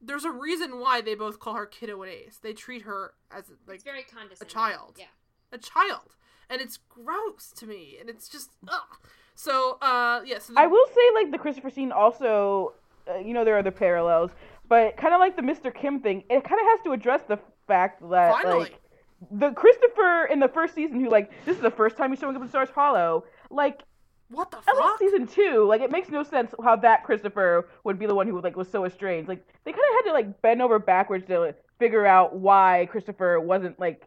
There's 0.00 0.24
a 0.24 0.30
reason 0.30 0.78
why 0.80 1.00
they 1.00 1.14
both 1.14 1.40
call 1.40 1.54
her 1.54 1.66
Kiddo 1.66 2.02
and 2.02 2.12
Ace. 2.12 2.38
They 2.42 2.52
treat 2.52 2.82
her 2.82 3.14
as 3.30 3.50
like 3.66 3.76
It's 3.76 3.84
very 3.84 4.02
condescending. 4.04 4.52
child. 4.52 4.96
Yeah. 4.98 5.06
a 5.50 5.56
child 5.58 6.14
and 6.50 6.60
it's 6.60 6.76
gross 6.90 7.52
to 7.56 7.66
me 7.66 7.96
and 7.98 8.08
it's 8.10 8.28
just 8.28 8.50
ugh. 8.68 8.98
So, 9.34 9.78
uh, 9.80 10.20
yeah. 10.26 10.38
So 10.40 10.52
the- 10.52 10.60
I 10.60 10.66
will 10.66 10.86
say, 10.88 11.00
like 11.14 11.30
the 11.32 11.38
Christopher 11.38 11.70
scene, 11.70 11.90
also, 11.90 12.74
uh, 13.10 13.16
you 13.18 13.32
know, 13.34 13.44
there 13.44 13.54
are 13.56 13.60
other 13.60 13.70
parallels, 13.70 14.30
but 14.68 14.96
kind 14.98 15.14
of 15.14 15.20
like 15.20 15.36
the 15.36 15.42
Mr. 15.42 15.74
Kim 15.74 16.00
thing, 16.00 16.22
it 16.28 16.44
kind 16.44 16.60
of 16.60 16.66
has 16.66 16.80
to 16.84 16.92
address 16.92 17.22
the 17.28 17.38
fact 17.66 18.00
that 18.10 18.32
Finally. 18.42 18.58
like 18.64 18.80
the 19.30 19.50
Christopher 19.50 20.26
in 20.30 20.40
the 20.40 20.48
first 20.48 20.74
season, 20.74 21.00
who 21.00 21.10
like 21.10 21.30
this 21.44 21.56
is 21.56 21.62
the 21.62 21.70
first 21.70 21.96
time 21.96 22.10
he's 22.10 22.20
showing 22.20 22.36
up 22.36 22.42
in 22.42 22.48
Stars 22.48 22.70
Hollow, 22.70 23.24
like 23.50 23.82
what 24.30 24.50
the 24.50 24.58
at 24.58 24.76
least 24.76 24.78
fuck? 24.78 24.98
season 24.98 25.26
two, 25.26 25.64
like 25.66 25.80
it 25.80 25.90
makes 25.90 26.08
no 26.08 26.22
sense 26.22 26.54
how 26.62 26.76
that 26.76 27.04
Christopher 27.04 27.68
would 27.84 27.98
be 27.98 28.06
the 28.06 28.14
one 28.14 28.26
who 28.26 28.40
like 28.40 28.56
was 28.56 28.70
so 28.70 28.84
estranged. 28.84 29.28
Like 29.28 29.44
they 29.64 29.72
kind 29.72 29.84
of 29.90 29.94
had 29.96 30.10
to 30.10 30.12
like 30.12 30.42
bend 30.42 30.62
over 30.62 30.78
backwards 30.78 31.26
to 31.26 31.40
like, 31.40 31.62
figure 31.78 32.06
out 32.06 32.36
why 32.36 32.88
Christopher 32.90 33.40
wasn't 33.40 33.78
like 33.80 34.06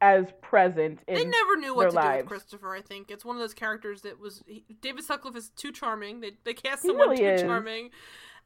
as 0.00 0.26
present 0.42 0.98
in. 1.06 1.14
They 1.14 1.24
never 1.24 1.56
knew 1.56 1.74
what 1.76 1.92
to 1.92 2.00
do 2.00 2.16
with 2.16 2.26
Christopher. 2.26 2.74
I 2.74 2.80
think 2.80 3.10
it's 3.10 3.24
one 3.24 3.36
of 3.36 3.40
those 3.40 3.54
characters 3.54 4.02
that 4.02 4.18
was 4.18 4.42
he, 4.46 4.64
David 4.80 5.04
Sutcliffe 5.04 5.36
is 5.36 5.50
too 5.50 5.70
charming. 5.70 6.20
They 6.20 6.32
they 6.44 6.54
cast 6.54 6.82
someone 6.82 7.10
really 7.10 7.22
too 7.22 7.28
is. 7.28 7.42
charming, 7.42 7.90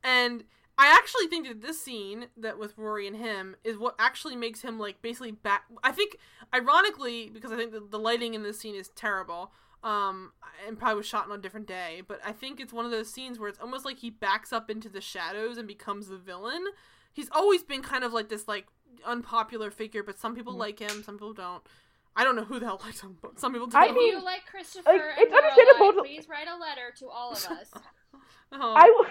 and 0.05 0.45
I 0.79 0.89
actually 0.89 1.27
think 1.29 1.47
that 1.49 1.63
this 1.63 1.81
scene 1.81 2.27
that 2.37 2.59
with 2.59 2.77
Rory 2.77 3.07
and 3.07 3.17
him 3.17 3.57
is 3.65 3.79
what 3.79 3.95
actually 3.99 4.37
makes 4.37 4.61
him 4.63 4.79
like 4.79 5.01
basically 5.03 5.33
back. 5.33 5.65
I 5.83 5.91
think 5.93 6.19
ironically 6.55 7.31
because 7.33 7.51
I 7.53 7.57
think 7.57 7.73
the, 7.73 7.81
the 7.81 7.99
lighting 7.99 8.35
in 8.35 8.43
this 8.43 8.59
scene 8.59 8.75
is 8.75 8.89
terrible. 8.91 9.53
Um, 9.85 10.33
and 10.67 10.77
probably 10.77 10.97
was 10.97 11.07
shot 11.07 11.27
on 11.31 11.39
a 11.39 11.41
different 11.41 11.69
day, 11.69 12.03
but 12.09 12.19
I 12.25 12.33
think 12.33 12.59
it's 12.59 12.73
one 12.73 12.85
of 12.85 12.91
those 12.91 13.09
scenes 13.13 13.39
where 13.39 13.49
it's 13.49 13.59
almost 13.61 13.85
like 13.85 13.99
he 13.99 14.11
backs 14.11 14.53
up 14.53 14.69
into 14.69 14.89
the 14.89 15.01
shadows 15.01 15.59
and 15.59 15.69
becomes 15.69 16.09
the 16.09 16.17
villain. 16.17 16.65
He's 17.13 17.29
always 17.31 17.63
been 17.63 17.83
kind 17.83 18.03
of 18.03 18.13
like 18.13 18.29
this 18.29 18.49
like 18.49 18.67
unpopular 19.05 19.71
figure, 19.71 20.03
but 20.03 20.19
some 20.19 20.35
people 20.35 20.55
Mhm. 20.55 20.59
like 20.59 20.79
him, 20.81 21.05
some 21.05 21.17
people 21.17 21.35
don't. 21.35 21.63
I 22.17 22.25
don't 22.25 22.35
know 22.35 22.45
who 22.45 22.59
the 22.59 22.67
hell 22.67 22.81
likes 22.85 23.01
him, 23.01 23.19
but 23.23 23.39
some 23.39 23.53
people 23.53 23.69
do. 23.69 23.77
I 23.77 23.87
if 23.89 23.95
mean, 23.95 24.13
you 24.15 24.25
like 24.25 24.47
Christopher 24.47 24.91
like, 24.91 25.03
it's 25.19 25.33
Lorelai, 25.33 25.37
understandable 25.53 25.93
to- 25.93 26.03
please 26.09 26.29
write 26.29 26.49
a 26.49 26.57
letter 26.59 26.93
to 26.99 27.09
all 27.09 27.33
of 27.33 27.39
us. 27.47 27.71
Oh. 28.53 28.75
I 28.77 28.85
will, 28.91 29.07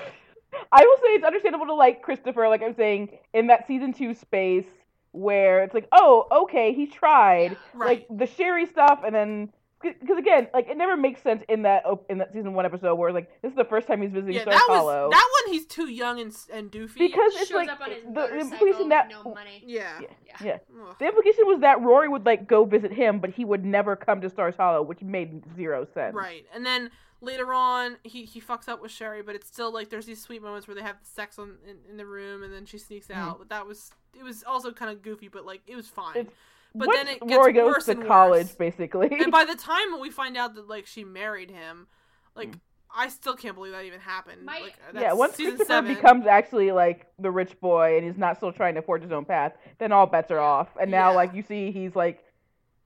I 0.71 0.83
will 0.83 0.97
say 0.97 1.07
it's 1.15 1.25
understandable 1.25 1.65
to 1.67 1.73
like 1.73 2.01
Christopher, 2.01 2.47
like 2.49 2.61
I'm 2.61 2.75
saying, 2.75 3.09
in 3.33 3.47
that 3.47 3.67
season 3.67 3.93
two 3.93 4.13
space 4.13 4.65
where 5.11 5.63
it's 5.63 5.73
like, 5.73 5.87
oh, 5.91 6.27
okay, 6.43 6.73
he 6.73 6.87
tried, 6.87 7.55
Right. 7.73 8.05
like 8.09 8.17
the 8.19 8.25
Sherry 8.25 8.65
stuff, 8.65 9.01
and 9.05 9.15
then 9.15 9.49
because 9.81 10.17
again, 10.17 10.47
like 10.53 10.67
it 10.67 10.77
never 10.77 10.97
makes 10.97 11.21
sense 11.21 11.43
in 11.47 11.61
that 11.61 11.83
in 12.09 12.17
that 12.17 12.33
season 12.33 12.53
one 12.53 12.65
episode 12.65 12.95
where 12.95 13.11
like 13.13 13.29
this 13.43 13.51
is 13.51 13.55
the 13.55 13.65
first 13.65 13.87
time 13.87 14.01
he's 14.01 14.11
visiting 14.11 14.33
yeah, 14.35 14.41
Star 14.41 14.53
that 14.53 14.65
was 14.67 14.77
Hollow 14.79 15.09
that 15.11 15.29
one. 15.43 15.53
He's 15.53 15.65
too 15.67 15.87
young 15.89 16.19
and 16.19 16.35
and 16.51 16.71
doofy. 16.71 16.97
because 16.97 17.33
it's 17.35 17.49
Shows 17.49 17.55
like 17.55 17.69
up 17.69 17.81
on 17.81 17.91
his 17.91 18.03
the 18.03 18.09
motorcycle 18.09 18.39
implication 18.41 18.89
that 18.89 19.09
no 19.11 19.23
money. 19.31 19.61
yeah. 19.65 19.99
Yeah. 20.01 20.07
Yeah. 20.27 20.37
yeah. 20.43 20.57
The 20.97 21.05
implication 21.05 21.45
was 21.45 21.59
that 21.61 21.81
Rory 21.81 22.09
would 22.09 22.25
like 22.25 22.47
go 22.47 22.65
visit 22.65 22.91
him, 22.91 23.19
but 23.19 23.29
he 23.29 23.45
would 23.45 23.63
never 23.63 23.95
come 23.95 24.21
to 24.21 24.29
Stars 24.29 24.55
Hollow, 24.57 24.81
which 24.81 25.01
made 25.03 25.43
zero 25.55 25.85
sense. 25.93 26.15
Right, 26.15 26.45
and 26.53 26.65
then 26.65 26.89
later 27.25 27.51
on, 27.53 27.97
he 28.03 28.23
he 28.25 28.39
fucks 28.39 28.69
up 28.69 28.81
with 28.81 28.91
Sherry, 28.91 29.21
but 29.21 29.35
it's 29.35 29.47
still 29.47 29.73
like 29.73 29.89
there's 29.89 30.05
these 30.05 30.21
sweet 30.21 30.41
moments 30.41 30.67
where 30.67 30.75
they 30.75 30.81
have 30.81 30.97
sex 31.03 31.37
on 31.39 31.57
in, 31.67 31.77
in 31.89 31.97
the 31.97 32.05
room, 32.05 32.43
and 32.43 32.53
then 32.53 32.65
she 32.65 32.77
sneaks 32.77 33.07
Mm-hmm. 33.07 33.19
out. 33.21 33.39
But 33.39 33.49
that 33.49 33.65
was 33.67 33.91
it 34.17 34.23
was 34.23 34.43
also 34.43 34.71
kind 34.71 34.91
of 34.91 35.01
goofy, 35.01 35.27
but 35.27 35.45
like 35.45 35.61
it 35.67 35.75
was 35.75 35.87
fine. 35.87 36.15
It's- 36.17 36.33
but 36.77 36.89
then 36.91 37.07
it 37.07 37.21
gets 37.21 37.37
Rory 37.37 37.53
goes 37.53 37.67
worse 37.73 37.85
to 37.85 37.91
and 37.91 38.05
college, 38.05 38.47
worse. 38.47 38.55
basically. 38.55 39.07
and 39.19 39.31
by 39.31 39.45
the 39.45 39.55
time 39.71 39.97
we 40.01 40.09
find 40.09 40.35
out 40.35 40.55
that 40.55 40.67
like 40.67 40.85
she 40.85 41.03
married 41.05 41.49
him, 41.51 41.87
like 42.35 42.51
Mm. 42.51 42.59
I 42.97 43.09
still 43.09 43.35
can't 43.35 43.55
believe 43.55 43.73
that 43.73 43.83
even 43.83 43.99
happened. 43.99 44.43
My- 44.45 44.59
like, 44.59 44.75
yeah, 44.93 45.11
once 45.13 45.35
season 45.35 45.57
Christopher 45.57 45.73
seven. 45.87 45.95
becomes 45.95 46.27
actually 46.27 46.71
like 46.71 47.07
the 47.19 47.29
rich 47.31 47.59
boy 47.59 47.97
and 47.97 48.05
he's 48.05 48.17
not 48.17 48.37
still 48.37 48.53
trying 48.53 48.75
to 48.75 48.81
forge 48.81 49.01
his 49.03 49.11
own 49.11 49.25
path, 49.25 49.53
then 49.79 49.91
all 49.91 50.05
bets 50.05 50.31
are 50.31 50.39
off. 50.39 50.69
And 50.79 50.91
now, 50.91 51.09
Yeah. 51.11 51.15
like 51.15 51.33
you 51.33 51.41
see, 51.43 51.71
he's 51.71 51.93
like 51.95 52.23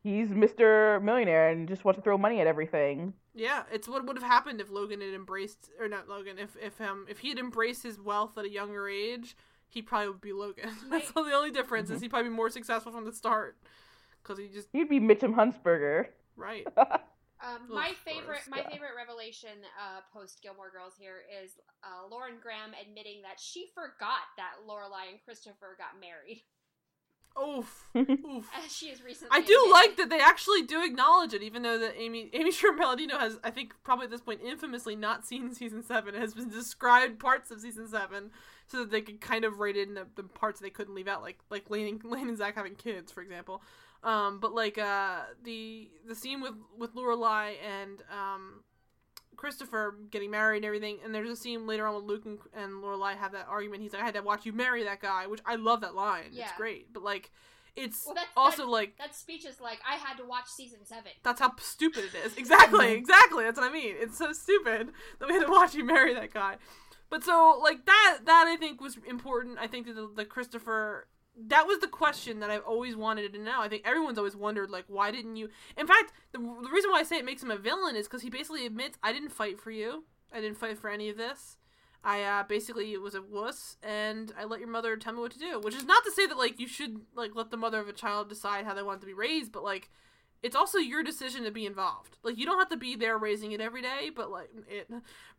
he's 0.03 0.29
Mr. 0.29 1.01
Millionaire 1.01 1.49
and 1.49 1.67
just 1.67 1.83
wants 1.85 1.97
to 1.97 2.03
throw 2.03 2.17
money 2.17 2.39
at 2.41 2.47
everything. 2.47 3.13
Yeah, 3.33 3.63
it's 3.71 3.87
what 3.87 4.05
would 4.05 4.17
have 4.17 4.27
happened 4.27 4.59
if 4.59 4.69
Logan 4.71 5.01
had 5.01 5.13
embraced, 5.13 5.69
or 5.79 5.87
not 5.87 6.09
Logan, 6.09 6.37
if 6.39 6.55
if 6.61 6.79
um 6.81 7.05
if 7.09 7.19
he 7.19 7.29
had 7.29 7.37
embraced 7.37 7.83
his 7.83 7.99
wealth 7.99 8.37
at 8.37 8.45
a 8.45 8.49
younger 8.49 8.87
age, 8.89 9.35
he 9.67 9.81
probably 9.81 10.09
would 10.09 10.21
be 10.21 10.33
Logan. 10.33 10.71
That's 10.89 11.11
the 11.11 11.21
only 11.21 11.51
difference 11.51 11.89
is 11.89 12.01
he'd 12.01 12.09
probably 12.09 12.29
be 12.29 12.35
more 12.35 12.49
successful 12.49 12.91
from 12.91 13.05
the 13.05 13.13
start, 13.13 13.57
because 14.21 14.39
he 14.39 14.47
just 14.47 14.67
He'd 14.73 14.89
be 14.89 14.99
Mitchum 14.99 15.35
Huntsberger. 15.35 16.07
right. 16.35 16.67
Um, 17.41 17.71
my 17.73 17.95
gross. 17.95 18.03
favorite, 18.03 18.41
my 18.49 18.57
Yeah. 18.57 18.67
favorite 18.69 18.99
revelation 18.99 19.63
uh, 19.79 20.01
post 20.11 20.41
Gilmore 20.43 20.69
Girls 20.75 20.95
here 20.99 21.23
is 21.41 21.55
uh, 21.85 22.03
Lauren 22.11 22.35
Graham 22.43 22.75
admitting 22.75 23.21
that 23.21 23.39
she 23.39 23.71
forgot 23.73 24.27
that 24.35 24.59
Lorelai 24.67 25.07
and 25.15 25.23
Christopher 25.23 25.77
got 25.79 25.95
married, 26.01 26.43
Oof, 27.37 27.87
oof. 27.95 28.49
as 28.65 28.75
she 28.75 28.89
has 28.89 29.01
recently. 29.03 29.29
I 29.31 29.41
do 29.41 29.53
admitted. 29.53 29.71
like 29.71 29.97
that 29.97 30.09
they 30.09 30.19
actually 30.19 30.63
do 30.63 30.83
acknowledge 30.83 31.33
it, 31.33 31.41
even 31.41 31.61
though 31.61 31.77
that 31.77 31.93
Amy 31.97 32.29
Amy 32.33 32.51
Sherman 32.51 32.79
Palladino 32.79 33.17
has, 33.17 33.39
I 33.43 33.51
think, 33.51 33.73
probably 33.83 34.05
at 34.05 34.11
this 34.11 34.21
point, 34.21 34.41
infamously 34.41 34.95
not 34.95 35.25
seen 35.25 35.53
season 35.53 35.83
seven. 35.83 36.15
Has 36.15 36.33
been 36.33 36.49
described 36.49 37.19
parts 37.19 37.51
of 37.51 37.61
season 37.61 37.87
seven 37.87 38.31
so 38.67 38.79
that 38.79 38.91
they 38.91 39.01
could 39.01 39.21
kind 39.21 39.45
of 39.45 39.59
write 39.59 39.77
in 39.77 39.93
the, 39.93 40.05
the 40.15 40.23
parts 40.23 40.59
they 40.59 40.69
couldn't 40.69 40.95
leave 40.95 41.07
out, 41.07 41.21
like 41.21 41.39
like 41.49 41.69
Lane, 41.69 41.99
Lane 42.03 42.27
and 42.27 42.37
Zach 42.37 42.55
having 42.55 42.75
kids, 42.75 43.11
for 43.11 43.21
example. 43.21 43.61
Um, 44.03 44.39
but 44.39 44.53
like 44.53 44.77
uh, 44.77 45.21
the 45.43 45.89
the 46.07 46.15
scene 46.15 46.41
with 46.41 46.55
with 46.77 46.95
Lorelai 46.95 47.53
and 47.65 48.01
um, 48.11 48.63
Christopher 49.39 49.95
getting 50.11 50.31
married 50.31 50.57
and 50.57 50.65
everything, 50.65 50.97
and 51.03 51.15
there's 51.15 51.29
a 51.29 51.35
scene 51.35 51.65
later 51.65 51.87
on 51.87 51.95
with 51.95 52.03
Luke 52.03 52.25
and, 52.25 52.39
and 52.53 52.83
Lorelai 52.83 53.15
have 53.15 53.31
that 53.31 53.47
argument. 53.47 53.81
He's 53.81 53.93
like, 53.93 54.01
"I 54.01 54.05
had 54.05 54.15
to 54.15 54.21
watch 54.21 54.45
you 54.45 54.51
marry 54.51 54.83
that 54.83 54.99
guy," 55.01 55.27
which 55.27 55.39
I 55.45 55.55
love 55.55 55.79
that 55.81 55.95
line. 55.95 56.25
It's 56.33 56.51
great, 56.57 56.91
but 56.91 57.03
like, 57.03 57.31
it's 57.73 58.05
Well, 58.05 58.15
that's- 58.15 58.33
also 58.35 58.63
that- 58.63 58.69
like 58.71 58.97
That 58.97 59.15
speech 59.15 59.45
is 59.45 59.61
like, 59.61 59.79
I 59.89 59.95
had 59.95 60.17
to 60.17 60.25
watch 60.25 60.47
season 60.47 60.79
seven. 60.85 61.13
that's 61.23 61.39
how 61.39 61.53
stupid 61.57 62.03
it 62.03 62.15
is. 62.25 62.35
Exactly, 62.35 62.87
mm-hmm. 62.87 62.97
exactly. 62.97 63.45
That's 63.45 63.57
what 63.57 63.69
I 63.69 63.71
mean. 63.73 63.95
It's 63.97 64.17
so 64.17 64.33
stupid 64.33 64.89
that 65.19 65.27
we 65.29 65.33
had 65.35 65.45
to 65.45 65.51
watch 65.51 65.73
you 65.73 65.85
marry 65.85 66.13
that 66.13 66.33
guy. 66.33 66.57
But 67.09 67.23
so 67.23 67.57
like 67.63 67.85
that 67.85 68.17
that 68.25 68.45
I 68.47 68.57
think 68.57 68.81
was 68.81 68.97
important. 69.07 69.57
I 69.57 69.67
think 69.67 69.87
that 69.87 69.93
the, 69.95 70.11
the 70.13 70.25
Christopher 70.25 71.07
that 71.47 71.67
was 71.67 71.79
the 71.79 71.87
question 71.87 72.39
that 72.39 72.49
I've 72.49 72.63
always 72.63 72.95
wanted 72.95 73.31
to 73.33 73.39
know. 73.39 73.61
I 73.61 73.69
think 73.69 73.87
everyone's 73.87 74.17
always 74.17 74.35
wondered 74.35 74.69
like 74.69 74.85
why 74.87 75.11
didn't 75.11 75.35
you 75.35 75.49
In 75.77 75.87
fact, 75.87 76.11
the, 76.31 76.39
the 76.39 76.69
reason 76.71 76.91
why 76.91 76.99
I 76.99 77.03
say 77.03 77.17
it 77.17 77.25
makes 77.25 77.43
him 77.43 77.51
a 77.51 77.57
villain 77.57 77.95
is 77.95 78.07
cuz 78.07 78.21
he 78.21 78.29
basically 78.29 78.65
admits 78.65 78.97
I 79.01 79.13
didn't 79.13 79.29
fight 79.29 79.59
for 79.59 79.71
you. 79.71 80.05
I 80.33 80.41
didn't 80.41 80.57
fight 80.57 80.77
for 80.77 80.89
any 80.89 81.09
of 81.09 81.17
this. 81.17 81.57
I 82.03 82.23
uh, 82.23 82.43
basically 82.43 82.95
was 82.97 83.13
a 83.13 83.21
wuss, 83.21 83.75
and 83.83 84.31
I 84.39 84.45
let 84.45 84.59
your 84.59 84.69
mother 84.69 84.95
tell 84.95 85.13
me 85.13 85.19
what 85.19 85.33
to 85.33 85.39
do. 85.39 85.59
Which 85.59 85.75
is 85.75 85.83
not 85.83 86.03
to 86.05 86.11
say 86.11 86.25
that 86.27 86.37
like 86.37 86.59
you 86.59 86.67
should 86.67 87.01
like 87.15 87.35
let 87.35 87.51
the 87.51 87.57
mother 87.57 87.79
of 87.79 87.89
a 87.89 87.93
child 87.93 88.29
decide 88.29 88.65
how 88.65 88.73
they 88.73 88.83
want 88.83 89.01
to 89.01 89.07
be 89.07 89.13
raised, 89.13 89.51
but 89.51 89.63
like 89.63 89.89
it's 90.41 90.55
also 90.55 90.77
your 90.77 91.03
decision 91.03 91.43
to 91.43 91.51
be 91.51 91.65
involved. 91.65 92.17
Like 92.23 92.37
you 92.37 92.45
don't 92.45 92.59
have 92.59 92.69
to 92.69 92.77
be 92.77 92.95
there 92.95 93.17
raising 93.17 93.51
it 93.51 93.59
every 93.59 93.81
day, 93.81 94.09
but 94.15 94.31
like 94.31 94.49
it, 94.69 94.89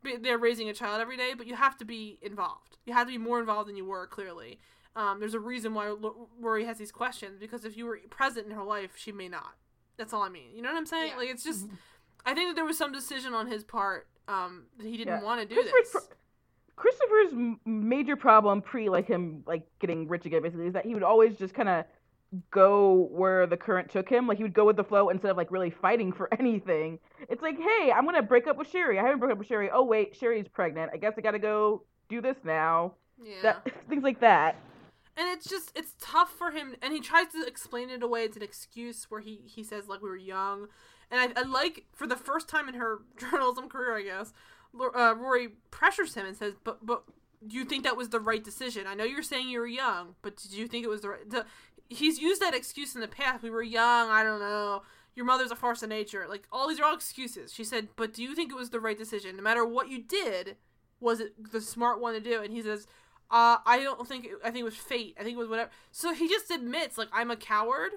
be 0.02 0.16
there 0.16 0.36
raising 0.36 0.68
a 0.68 0.74
child 0.74 1.00
every 1.00 1.16
day, 1.16 1.32
but 1.36 1.46
you 1.46 1.54
have 1.54 1.78
to 1.78 1.84
be 1.84 2.18
involved. 2.20 2.76
You 2.84 2.92
have 2.92 3.06
to 3.06 3.12
be 3.12 3.18
more 3.18 3.40
involved 3.40 3.68
than 3.68 3.76
you 3.76 3.86
were. 3.86 4.06
Clearly, 4.06 4.58
um, 4.96 5.20
there's 5.20 5.34
a 5.34 5.40
reason 5.40 5.72
why 5.74 5.94
Rory 6.40 6.64
has 6.64 6.78
these 6.78 6.92
questions 6.92 7.38
because 7.38 7.64
if 7.64 7.76
you 7.76 7.86
were 7.86 7.98
present 8.10 8.46
in 8.46 8.52
her 8.52 8.64
life, 8.64 8.90
she 8.96 9.12
may 9.12 9.28
not. 9.28 9.54
That's 9.96 10.12
all 10.12 10.22
I 10.22 10.28
mean. 10.28 10.50
You 10.54 10.62
know 10.62 10.70
what 10.70 10.78
I'm 10.78 10.86
saying? 10.86 11.10
Yeah. 11.12 11.16
Like 11.18 11.28
it's 11.30 11.44
just, 11.44 11.66
I 12.26 12.34
think 12.34 12.50
that 12.50 12.54
there 12.56 12.64
was 12.64 12.76
some 12.78 12.90
decision 12.92 13.32
on 13.34 13.46
his 13.46 13.62
part 13.64 14.08
um, 14.28 14.64
that 14.78 14.86
he 14.86 14.96
didn't 14.96 15.20
Yeah. 15.20 15.22
want 15.22 15.40
to 15.48 15.54
do 15.54 15.62
this. 15.62 15.90
pro- 15.92 16.00
Christopher's 16.76 17.56
major 17.66 18.16
problem 18.16 18.62
pre 18.62 18.88
like 18.88 19.06
him 19.06 19.42
like 19.46 19.64
getting 19.80 20.08
rich 20.08 20.24
again 20.24 20.42
basically 20.42 20.66
is 20.66 20.72
that 20.72 20.86
he 20.86 20.94
would 20.94 21.02
always 21.02 21.36
just 21.36 21.52
kind 21.52 21.68
of 21.68 21.84
go 22.50 23.08
where 23.10 23.46
the 23.46 23.56
current 23.56 23.90
took 23.90 24.08
him. 24.08 24.26
Like 24.26 24.38
he 24.38 24.42
would 24.44 24.54
go 24.54 24.64
with 24.64 24.76
the 24.76 24.84
flow 24.84 25.08
instead 25.10 25.30
of 25.30 25.36
like 25.36 25.50
really 25.50 25.70
fighting 25.70 26.12
for 26.12 26.32
anything. 26.38 26.98
It's 27.28 27.42
like, 27.42 27.58
hey, 27.58 27.92
I'm 27.94 28.04
gonna 28.06 28.22
break 28.22 28.46
up 28.46 28.56
with 28.56 28.68
Sherry. 28.70 28.98
I 28.98 29.02
haven't 29.02 29.18
broken 29.18 29.32
up 29.32 29.38
with 29.38 29.48
Sherry. 29.48 29.70
Oh 29.72 29.82
wait, 29.84 30.16
Sherry's 30.16 30.48
pregnant. 30.48 30.90
I 30.94 30.96
guess 30.96 31.14
I 31.18 31.20
gotta 31.20 31.38
go 31.38 31.82
do 32.08 32.20
this 32.20 32.36
now. 32.44 32.94
yeah. 33.22 33.42
That 33.42 33.66
things 33.88 34.02
like 34.02 34.20
that. 34.20 34.56
And 35.16 35.28
it's 35.28 35.48
just 35.48 35.72
it's 35.74 35.94
tough 36.00 36.30
for 36.30 36.50
him 36.50 36.74
and 36.82 36.92
he 36.92 37.00
tries 37.00 37.28
to 37.28 37.44
explain 37.46 37.90
it 37.90 38.02
away 38.02 38.24
it's 38.24 38.36
an 38.36 38.42
excuse 38.42 39.10
where 39.10 39.20
he 39.20 39.40
he 39.44 39.62
says 39.62 39.88
like 39.88 40.02
we 40.02 40.08
were 40.08 40.16
young. 40.16 40.68
And 41.10 41.32
i, 41.36 41.40
I 41.40 41.42
like 41.44 41.86
for 41.92 42.06
the 42.06 42.16
first 42.16 42.48
time 42.48 42.68
in 42.68 42.74
her 42.74 42.98
journalism 43.16 43.68
career 43.68 43.96
i 43.96 44.02
guess 44.02 44.32
uh, 44.78 45.14
rory 45.16 45.48
pressures 45.70 46.14
him 46.14 46.26
and 46.26 46.36
says 46.36 46.54
but 46.62 46.84
but 46.84 47.04
do 47.46 47.56
you 47.56 47.64
think 47.64 47.84
that 47.84 47.96
was 47.96 48.10
the 48.10 48.20
right 48.20 48.44
decision? 48.44 48.86
I 48.86 48.94
know 48.94 49.04
you're 49.04 49.22
saying 49.22 49.48
you 49.48 49.60
were 49.60 49.66
young 49.66 50.14
but 50.22 50.36
did 50.36 50.52
you 50.52 50.66
think 50.66 50.84
it 50.84 50.88
was 50.88 51.00
the 51.00 51.10
right 51.10 51.28
the, 51.28 51.46
he's 51.88 52.18
used 52.18 52.40
that 52.40 52.54
excuse 52.54 52.94
in 52.94 53.00
the 53.00 53.08
past. 53.08 53.42
We 53.42 53.50
were 53.50 53.62
young 53.62 54.10
i 54.10 54.22
don't 54.22 54.40
know. 54.40 54.82
Your 55.16 55.26
mother's 55.26 55.50
a 55.50 55.56
force 55.56 55.82
of 55.82 55.88
nature. 55.88 56.26
Like 56.28 56.46
all 56.52 56.68
these 56.68 56.78
are 56.78 56.84
all 56.84 56.94
excuses. 56.94 57.52
She 57.52 57.64
said 57.64 57.88
but 57.96 58.12
do 58.12 58.22
you 58.22 58.34
think 58.34 58.52
it 58.52 58.56
was 58.56 58.70
the 58.70 58.80
right 58.80 58.98
decision? 58.98 59.36
No 59.36 59.42
matter 59.42 59.64
what 59.64 59.88
you 59.88 60.02
did 60.02 60.56
was 61.00 61.20
it 61.20 61.52
the 61.52 61.60
smart 61.60 62.00
one 62.00 62.14
to 62.14 62.20
do? 62.20 62.42
And 62.42 62.52
he 62.52 62.62
says 62.62 62.86
uh, 63.30 63.58
I 63.64 63.80
don't 63.82 64.06
think 64.06 64.24
it, 64.26 64.32
I 64.44 64.50
think 64.50 64.60
it 64.62 64.64
was 64.64 64.76
fate. 64.76 65.16
I 65.18 65.22
think 65.22 65.34
it 65.36 65.38
was 65.38 65.48
whatever. 65.48 65.70
So 65.92 66.12
he 66.12 66.28
just 66.28 66.50
admits 66.50 66.98
like 66.98 67.08
I'm 67.12 67.30
a 67.30 67.36
coward, 67.36 67.92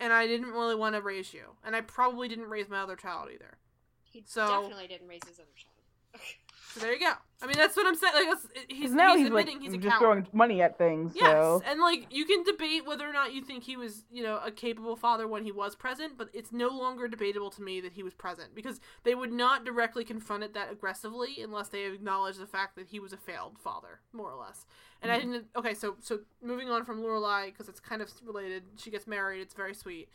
and 0.00 0.12
I 0.12 0.26
didn't 0.26 0.50
really 0.50 0.74
want 0.74 0.94
to 0.94 1.00
raise 1.00 1.32
you, 1.34 1.56
and 1.64 1.74
I 1.76 1.80
probably 1.80 2.28
didn't 2.28 2.48
raise 2.50 2.68
my 2.68 2.80
other 2.80 2.96
child 2.96 3.28
either. 3.32 3.58
He 4.02 4.22
So- 4.26 4.46
definitely 4.46 4.86
didn't 4.88 5.08
raise 5.08 5.22
his 5.26 5.38
other 5.38 5.48
child. 5.56 6.22
So 6.76 6.82
there 6.82 6.92
you 6.92 7.00
go. 7.00 7.12
I 7.40 7.46
mean, 7.46 7.56
that's 7.56 7.74
what 7.74 7.86
I'm 7.86 7.94
saying. 7.94 8.12
Like, 8.14 8.38
he's, 8.68 8.92
now 8.92 9.14
he's, 9.14 9.24
he's, 9.24 9.30
like 9.30 9.46
admitting 9.46 9.62
he's 9.62 9.72
a 9.72 9.78
just 9.78 9.88
coward. 9.88 10.00
throwing 10.00 10.26
money 10.34 10.60
at 10.60 10.76
things. 10.76 11.14
Yes, 11.14 11.32
So 11.32 11.62
and 11.66 11.80
like 11.80 12.06
you 12.10 12.26
can 12.26 12.42
debate 12.44 12.86
whether 12.86 13.08
or 13.08 13.14
not 13.14 13.32
you 13.32 13.42
think 13.42 13.64
he 13.64 13.78
was, 13.78 14.04
you 14.10 14.22
know, 14.22 14.40
a 14.44 14.50
capable 14.50 14.94
father 14.94 15.26
when 15.26 15.42
he 15.42 15.52
was 15.52 15.74
present, 15.74 16.18
but 16.18 16.28
it's 16.34 16.52
no 16.52 16.68
longer 16.68 17.08
debatable 17.08 17.48
to 17.52 17.62
me 17.62 17.80
that 17.80 17.94
he 17.94 18.02
was 18.02 18.12
present 18.12 18.54
because 18.54 18.78
they 19.04 19.14
would 19.14 19.32
not 19.32 19.64
directly 19.64 20.04
confront 20.04 20.44
it 20.44 20.52
that 20.52 20.70
aggressively 20.70 21.36
unless 21.42 21.68
they 21.68 21.86
acknowledge 21.86 22.36
the 22.36 22.46
fact 22.46 22.76
that 22.76 22.88
he 22.88 23.00
was 23.00 23.14
a 23.14 23.18
failed 23.18 23.58
father, 23.58 24.00
more 24.12 24.30
or 24.30 24.38
less. 24.38 24.66
And 25.00 25.10
I 25.10 25.18
mm-hmm. 25.18 25.32
didn't. 25.32 25.46
Okay, 25.56 25.72
so 25.72 25.96
so 26.00 26.20
moving 26.42 26.68
on 26.68 26.84
from 26.84 27.02
Lorelai 27.02 27.46
because 27.46 27.70
it's 27.70 27.80
kind 27.80 28.02
of 28.02 28.10
related. 28.22 28.64
She 28.76 28.90
gets 28.90 29.06
married. 29.06 29.40
It's 29.40 29.54
very 29.54 29.74
sweet. 29.74 30.10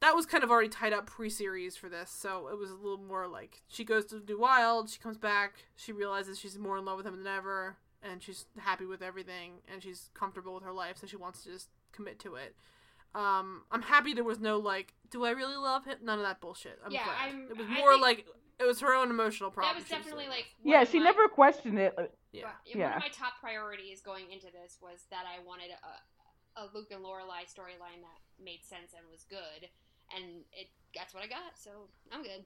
That 0.00 0.14
was 0.14 0.26
kind 0.26 0.44
of 0.44 0.50
already 0.50 0.68
tied 0.68 0.92
up 0.92 1.06
pre-series 1.06 1.76
for 1.76 1.88
this, 1.88 2.08
so 2.10 2.48
it 2.48 2.56
was 2.58 2.70
a 2.70 2.74
little 2.74 2.98
more 3.02 3.26
like 3.26 3.62
she 3.68 3.84
goes 3.84 4.06
to 4.06 4.20
do 4.20 4.38
wild. 4.38 4.88
She 4.90 5.00
comes 5.00 5.16
back. 5.18 5.54
She 5.76 5.90
realizes 5.92 6.38
she's 6.38 6.56
more 6.58 6.78
in 6.78 6.84
love 6.84 6.98
with 6.98 7.06
him 7.06 7.16
than 7.16 7.26
ever 7.26 7.76
and 8.00 8.22
she's 8.22 8.46
happy 8.58 8.86
with 8.86 9.02
everything 9.02 9.54
and 9.72 9.82
she's 9.82 10.08
comfortable 10.14 10.54
with 10.54 10.62
her 10.62 10.72
life 10.72 10.96
so 10.96 11.04
she 11.04 11.16
wants 11.16 11.42
to 11.42 11.50
just 11.50 11.66
commit 11.90 12.16
to 12.20 12.36
it 12.36 12.54
um 13.16 13.62
i'm 13.72 13.82
happy 13.82 14.14
there 14.14 14.22
was 14.22 14.38
no 14.38 14.56
like 14.56 14.94
do 15.10 15.24
i 15.24 15.30
really 15.30 15.56
love 15.56 15.84
him 15.84 15.96
none 16.04 16.16
of 16.20 16.24
that 16.24 16.40
bullshit 16.40 16.78
i'm 16.86 16.92
Yeah, 16.92 17.02
glad 17.02 17.16
I'm- 17.26 17.48
it 17.50 17.56
was 17.58 17.66
more 17.66 17.90
think- 17.94 18.02
like 18.02 18.26
it 18.60 18.64
was 18.64 18.78
her 18.82 18.94
own 18.94 19.10
emotional 19.10 19.50
problem 19.50 19.74
that 19.74 19.80
was 19.82 19.88
definitely 19.90 20.26
doing. 20.26 20.36
like 20.36 20.46
one 20.62 20.72
yeah, 20.74 20.84
she 20.84 20.98
my- 21.00 21.06
never 21.06 21.26
questioned 21.26 21.76
it. 21.80 21.92
Like, 21.98 22.12
yeah 22.30 22.42
One 22.44 22.52
Yeah. 22.66 22.96
of 22.96 23.02
my 23.02 23.08
top 23.08 23.32
priorities 23.40 24.00
going 24.00 24.30
into 24.30 24.46
this 24.46 24.78
was 24.80 25.06
that 25.10 25.24
I 25.26 25.44
wanted 25.44 25.70
a, 25.72 26.60
a 26.62 26.70
Luke 26.72 26.92
and 26.92 27.02
Lorelai 27.04 27.46
storyline 27.52 27.98
that 28.02 28.20
made 28.44 28.62
sense 28.64 28.92
and 28.96 29.02
was 29.10 29.24
good, 29.28 29.68
and 30.14 30.24
it 30.52 30.68
that's 30.94 31.14
what 31.14 31.22
I 31.22 31.26
got. 31.26 31.56
So 31.56 31.70
I'm 32.12 32.22
good. 32.22 32.44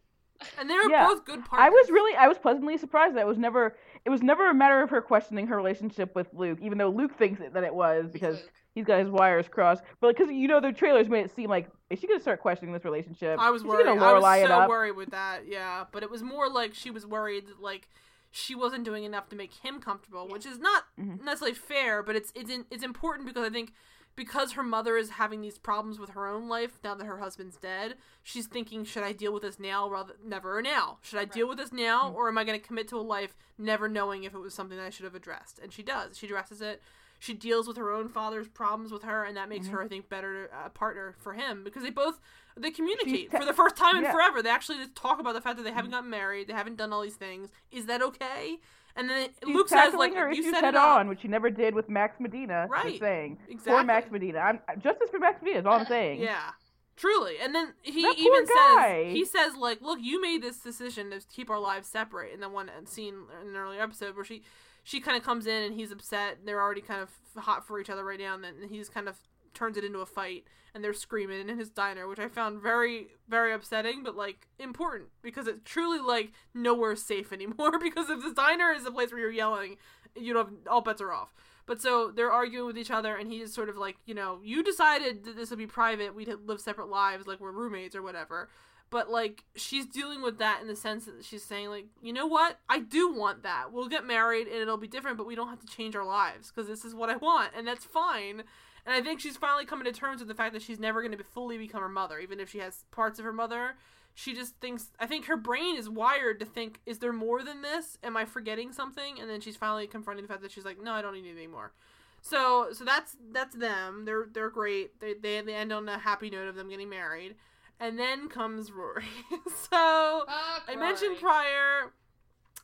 and 0.59 0.69
they 0.69 0.75
were 0.75 0.91
Yeah. 0.91 1.07
both 1.07 1.25
good 1.25 1.45
partners 1.45 1.67
I 1.67 1.71
was 1.71 1.91
really, 1.91 2.17
I 2.17 2.27
was 2.27 2.37
pleasantly 2.39 2.77
surprised 2.77 3.15
that 3.15 3.21
it 3.21 3.27
was 3.27 3.39
never, 3.39 3.77
it 4.05 4.11
was 4.11 4.23
never 4.23 4.51
a 4.51 4.55
matter 4.55 4.83
of 4.83 4.91
her 4.91 5.01
questioning 5.01 5.47
her 5.47 5.57
relationship 5.57 6.15
with 6.17 6.27
Luke, 6.35 6.59
even 6.61 6.79
though 6.79 6.89
Luke 6.89 7.17
thinks 7.17 7.41
that 7.53 7.63
it 7.63 7.73
was 7.75 8.11
because 8.13 8.37
Luke. 8.41 8.53
he's 8.75 8.85
got 8.85 8.99
his 8.99 9.09
wires 9.09 9.47
crossed. 9.49 9.85
But 10.01 10.17
because 10.17 10.33
you 10.35 10.49
know 10.49 10.59
the 10.61 10.73
trailers 10.73 11.09
made 11.09 11.27
it 11.27 11.31
seem 11.37 11.49
like 11.49 11.71
is 11.91 12.01
she 12.01 12.09
gonna 12.09 12.19
start 12.21 12.41
questioning 12.41 12.73
this 12.75 12.85
relationship? 12.85 13.39
i 13.39 13.51
was 13.51 13.63
worried 13.63 13.87
i 13.87 13.93
was 14.19 14.41
so 14.49 14.53
up? 14.61 14.69
worried 14.69 14.97
with 14.97 15.11
that 15.11 15.47
yeah 15.47 15.85
but 15.93 16.03
it 16.03 16.11
was 16.11 16.23
more 16.23 16.49
like 16.51 16.75
she 16.75 16.91
was 16.91 17.07
worried 17.07 17.47
that, 17.47 17.61
like 17.61 17.89
she 18.33 18.55
wasn't 18.55 18.83
doing 18.83 19.05
enough 19.05 19.29
to 19.29 19.37
make 19.37 19.53
him 19.53 19.79
comfortable 19.81 20.27
which 20.27 20.47
is 20.47 20.59
not 20.59 20.85
Mhm. 20.99 21.23
necessarily 21.23 21.55
fair 21.55 22.03
but 22.03 22.17
it's 22.17 22.33
it's 22.35 22.51
in, 22.51 22.65
it's 22.71 22.83
important 22.83 23.29
because 23.29 23.47
i 23.47 23.51
think 23.51 23.73
because 24.17 24.53
her 24.53 24.63
mother 24.63 24.97
is 24.97 25.11
having 25.11 25.41
these 25.41 25.59
problems 25.59 25.99
with 25.99 26.11
her 26.11 26.27
own 26.27 26.49
life 26.49 26.79
now 26.85 26.95
that 26.95 27.07
her 27.07 27.19
husband's 27.19 27.57
dead 27.57 27.95
she's 28.23 28.47
thinking 28.47 28.85
should 28.85 29.03
i 29.03 29.13
deal 29.13 29.33
with 29.33 29.43
this 29.43 29.59
now 29.59 29.89
rather 29.89 30.15
never 30.25 30.59
or 30.59 30.63
now? 30.63 30.99
Should 31.03 31.19
i 31.19 31.25
deal 31.25 31.49
with 31.49 31.59
this 31.59 31.73
now 31.73 32.05
mm-hmm. 32.05 32.17
or 32.17 32.29
am 32.29 32.39
i 32.39 32.45
going 32.45 32.59
to 32.59 32.67
commit 32.67 32.89
to 32.89 32.97
a 32.97 33.01
life 33.01 33.35
never 33.59 33.89
knowing 33.89 34.25
if 34.25 34.35
it 34.35 34.39
was 34.39 34.55
something 34.55 34.77
that 34.77 34.87
i 34.87 34.91
should 34.91 35.05
have 35.05 35.15
addressed? 35.15 35.59
And 35.59 35.73
she 35.73 35.83
does. 35.83 36.19
She 36.19 36.27
addresses 36.27 36.61
it. 36.61 36.83
She 37.19 37.35
deals 37.35 37.69
with 37.69 37.77
her 37.77 37.93
own 37.93 38.09
father's 38.09 38.49
problems 38.49 38.91
with 38.93 39.05
her 39.05 39.25
and 39.25 39.37
that 39.37 39.49
makes 39.49 39.67
mm-hmm. 39.67 39.77
her 39.77 39.83
i 39.83 39.89
think 39.89 40.09
better 40.09 40.51
uh, 40.53 40.69
partner 40.71 41.15
for 41.19 41.35
him 41.35 41.65
because 41.65 41.83
they 41.83 41.91
both 41.91 42.21
they 42.57 42.71
communicate 42.71 43.31
te- 43.31 43.37
for 43.37 43.45
the 43.45 43.55
first 43.55 43.77
time 43.77 43.97
in 43.97 44.03
yeah. 44.03 44.13
forever. 44.13 44.43
They 44.43 44.51
actually 44.51 44.79
just 44.79 44.95
talk 44.95 45.21
about 45.21 45.33
the 45.33 45.41
fact 45.41 45.57
that 45.57 45.63
they 45.63 45.71
haven't 45.71 45.91
mm-hmm. 45.91 45.99
gotten 45.99 46.11
married 46.11 46.49
they 46.49 46.53
haven't 46.53 46.77
done 46.77 46.93
all 46.93 47.03
these 47.03 47.17
things. 47.17 47.51
Is 47.71 47.87
that 47.87 48.03
okay 48.03 48.59
and 48.97 49.09
then 49.09 49.29
She's 49.45 49.55
luke 49.55 49.69
says 49.69 49.95
like 49.95 50.15
her 50.15 50.27
you 50.33 50.41
issues 50.41 50.53
set 50.53 50.65
head 50.65 50.75
it 50.75 50.81
on, 50.81 51.09
which 51.09 51.21
she 51.21 51.29
never 51.29 51.51
did 51.51 51.75
with 51.75 51.89
Max 51.89 52.21
Medina. 52.21 52.67
Right. 52.71 52.89
Just 52.89 53.01
saying. 53.01 53.39
exactly 53.49 53.73
For 53.73 53.85
Max 53.85 54.11
Medina, 54.11 54.39
I'm 54.39 54.61
justice 54.81 55.11
for 55.11 55.19
Max 55.19 55.41
Medina 55.43 55.61
is 55.61 55.67
all 55.67 55.81
I'm 55.81 55.87
saying. 55.87 56.21
Yeah. 56.21 56.51
Truly. 56.97 57.37
And 57.41 57.55
then 57.55 57.73
he 57.83 58.03
That 58.03 58.19
even 58.19 58.47
says 58.47 59.13
he 59.13 59.25
says 59.25 59.57
like, 59.57 59.81
"Look, 59.81 59.99
you 60.01 60.21
made 60.21 60.43
this 60.43 60.59
decision 60.59 61.11
to 61.11 61.21
keep 61.33 61.49
our 61.49 61.59
lives 61.59 61.89
separate." 61.89 62.35
In 62.35 62.41
the 62.41 62.51
one 62.51 62.69
uh, 62.69 62.85
scene 62.85 63.15
in 63.41 63.49
an 63.49 63.57
earlier 63.57 63.81
episode 63.81 64.15
where 64.15 64.25
she 64.25 64.43
she 64.85 65.01
kind 65.01 65.17
of 65.17 65.23
comes 65.23 65.47
in 65.47 65.63
and 65.63 65.75
he's 65.75 65.91
upset. 65.91 66.41
They're 66.45 66.61
already 66.61 66.83
kind 66.83 67.03
of 67.03 67.11
hot 67.43 67.67
for 67.67 67.81
each 67.81 67.89
other 67.89 68.05
right 68.05 68.19
now 68.19 68.35
and 68.35 68.45
then 68.45 68.55
he's 68.69 68.89
kind 68.89 69.09
of 69.09 69.17
turns 69.55 69.77
it 69.77 69.85
into 69.85 70.01
a 70.01 70.07
fight 70.07 70.45
and 70.75 70.83
they're 70.83 70.95
screaming 70.95 71.49
in 71.49 71.59
his 71.59 71.69
diner, 71.69 72.09
which 72.09 72.19
I 72.19 72.29
found 72.29 72.63
very 72.63 73.09
very 73.29 73.53
upsetting 73.53 74.03
but 74.03 74.17
like 74.17 74.49
important 74.59 75.09
because 75.23 75.47
it's 75.47 75.61
truly 75.65 75.99
like 75.99 76.33
nowhere 76.55 76.97
safe 76.97 77.33
anymore 77.33 77.79
because 77.79 78.11
if 78.11 78.23
this 78.23 78.35
diner 78.35 78.71
is 78.73 78.87
a 78.87 78.91
place 78.91 79.11
where 79.11 79.21
you're 79.21 79.31
yelling, 79.31 79.77
you 80.17 80.37
have, 80.37 80.51
all 80.69 80.81
bets 80.81 81.01
are 81.01 81.13
off. 81.13 81.35
But 81.67 81.81
so 81.81 82.11
they're 82.11 82.33
arguing 82.33 82.67
with 82.67 82.79
each 82.79 82.91
other, 82.91 83.15
and 83.17 83.31
he's 83.31 83.55
sort 83.55 83.69
of 83.69 83.77
like, 83.77 83.97
you 84.05 84.15
know, 84.15 84.41
you 84.43 84.63
decided 84.63 85.25
that 85.25 85.37
this 85.37 85.51
would 85.51 85.59
be 85.59 85.67
private. 85.67 86.15
We'd 86.15 86.33
live 86.45 86.61
separate 86.61 86.89
lives, 86.89 87.27
like 87.27 87.41
we're 87.41 87.53
roommates 87.53 87.95
or 87.95 88.03
whatever. 88.03 88.49
But 88.91 89.11
like, 89.11 89.45
she's 89.55 89.87
dealing 89.87 90.23
with 90.23 90.39
that 90.39 90.61
in 90.61 90.69
the 90.69 90.77
sense 90.77 91.07
that 91.07 91.25
she's 91.25 91.45
saying, 91.45 91.69
like, 91.69 91.87
you 92.03 92.13
know 92.13 92.27
what? 92.27 92.59
I 92.69 92.81
do 92.81 93.13
want 93.13 93.43
that. 93.45 93.73
We'll 93.73 93.89
get 93.89 94.05
married, 94.05 94.49
and 94.49 94.57
it'll 94.57 94.77
be 94.77 94.89
different, 94.89 95.17
but 95.17 95.27
we 95.27 95.35
don't 95.35 95.49
have 95.49 95.61
to 95.61 95.67
change 95.67 95.95
our 95.97 96.05
lives 96.05 96.51
because 96.51 96.69
this 96.69 96.85
is 96.85 96.95
what 96.95 97.09
I 97.09 97.17
want, 97.17 97.53
and 97.57 97.67
that's 97.67 97.85
fine. 97.85 98.43
And 98.85 98.95
I 98.95 99.01
think 99.01 99.21
she's 99.21 99.37
finally 99.37 99.65
coming 99.65 99.85
to 99.85 99.93
terms 99.93 100.21
with 100.21 100.29
the 100.29 100.35
fact 100.35 100.53
that 100.55 100.63
she's 100.63 100.81
never 100.81 101.01
going 101.01 101.13
to 101.13 101.19
be 101.19 101.25
fully 101.25 101.57
become 101.57 101.81
her 101.83 101.89
mother, 101.89 102.19
even 102.19 102.41
if 102.41 102.51
she 102.51 102.59
has 102.59 102.85
parts 102.91 103.19
of 103.19 103.25
her 103.25 103.33
mother. 103.33 103.77
She 104.15 104.35
just 104.35 104.57
thinks. 104.61 104.91
I 104.99 105.07
think 105.07 105.27
her 105.27 105.37
brain 105.37 105.77
is 105.77 105.89
wired 105.89 106.41
to 106.41 106.47
think, 106.47 106.81
"Is 106.85 106.99
there 106.99 107.13
more 107.13 107.43
than 107.43 107.63
this? 107.63 107.97
Am 108.03 108.17
I 108.17 108.25
forgetting 108.25 108.73
something?" 108.73 109.19
And 109.19 109.31
then 109.31 109.41
she's 109.41 109.57
finally 109.57 109.87
confronting 109.87 110.25
the 110.25 110.29
fact 110.29 110.43
that 110.43 110.51
she's 110.51 110.65
like, 110.65 110.83
"No, 110.83 110.93
I 110.93 111.01
don't 111.01 111.15
need 111.15 111.25
anything 111.25 111.51
more." 111.51 111.73
So, 112.21 112.69
so 112.73 112.85
that's 112.85 113.17
that's 113.33 113.55
them. 113.55 114.05
They're 114.05 114.29
they're 114.33 114.51
great. 114.51 115.01
They 115.01 115.15
they, 115.15 115.41
they 115.41 115.55
end 115.55 115.73
on 115.73 115.89
a 115.89 115.99
happy 115.99 116.31
note 116.31 116.49
of 116.49 116.55
them 116.55 116.69
getting 116.69 116.89
married, 116.89 117.37
and 117.81 117.99
then 117.99 118.29
comes 118.29 118.71
Rory. 118.71 119.05
so 119.71 120.25
Fuck 120.27 120.63
I 120.69 120.77
mentioned 120.77 121.13
Rory. 121.13 121.21
prior. 121.21 121.93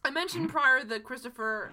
I 0.05 0.11
mentioned 0.11 0.49
prior 0.51 0.85
the 0.85 1.01
Christopher, 1.01 1.73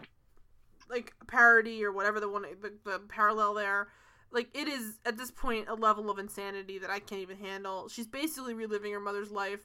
like 0.89 1.13
parody 1.27 1.83
or 1.83 1.91
whatever 1.91 2.19
the 2.19 2.29
one 2.29 2.43
the, 2.61 2.73
the 2.83 2.99
parallel 3.07 3.53
there. 3.53 3.87
Like 4.31 4.49
it 4.53 4.67
is 4.67 4.99
at 5.05 5.17
this 5.17 5.31
point 5.31 5.69
a 5.69 5.75
level 5.75 6.09
of 6.09 6.19
insanity 6.19 6.77
that 6.79 6.89
I 6.89 6.99
can't 6.99 7.21
even 7.21 7.37
handle. 7.37 7.87
She's 7.87 8.07
basically 8.07 8.53
reliving 8.53 8.91
her 8.93 8.99
mother's 8.99 9.31
life. 9.31 9.61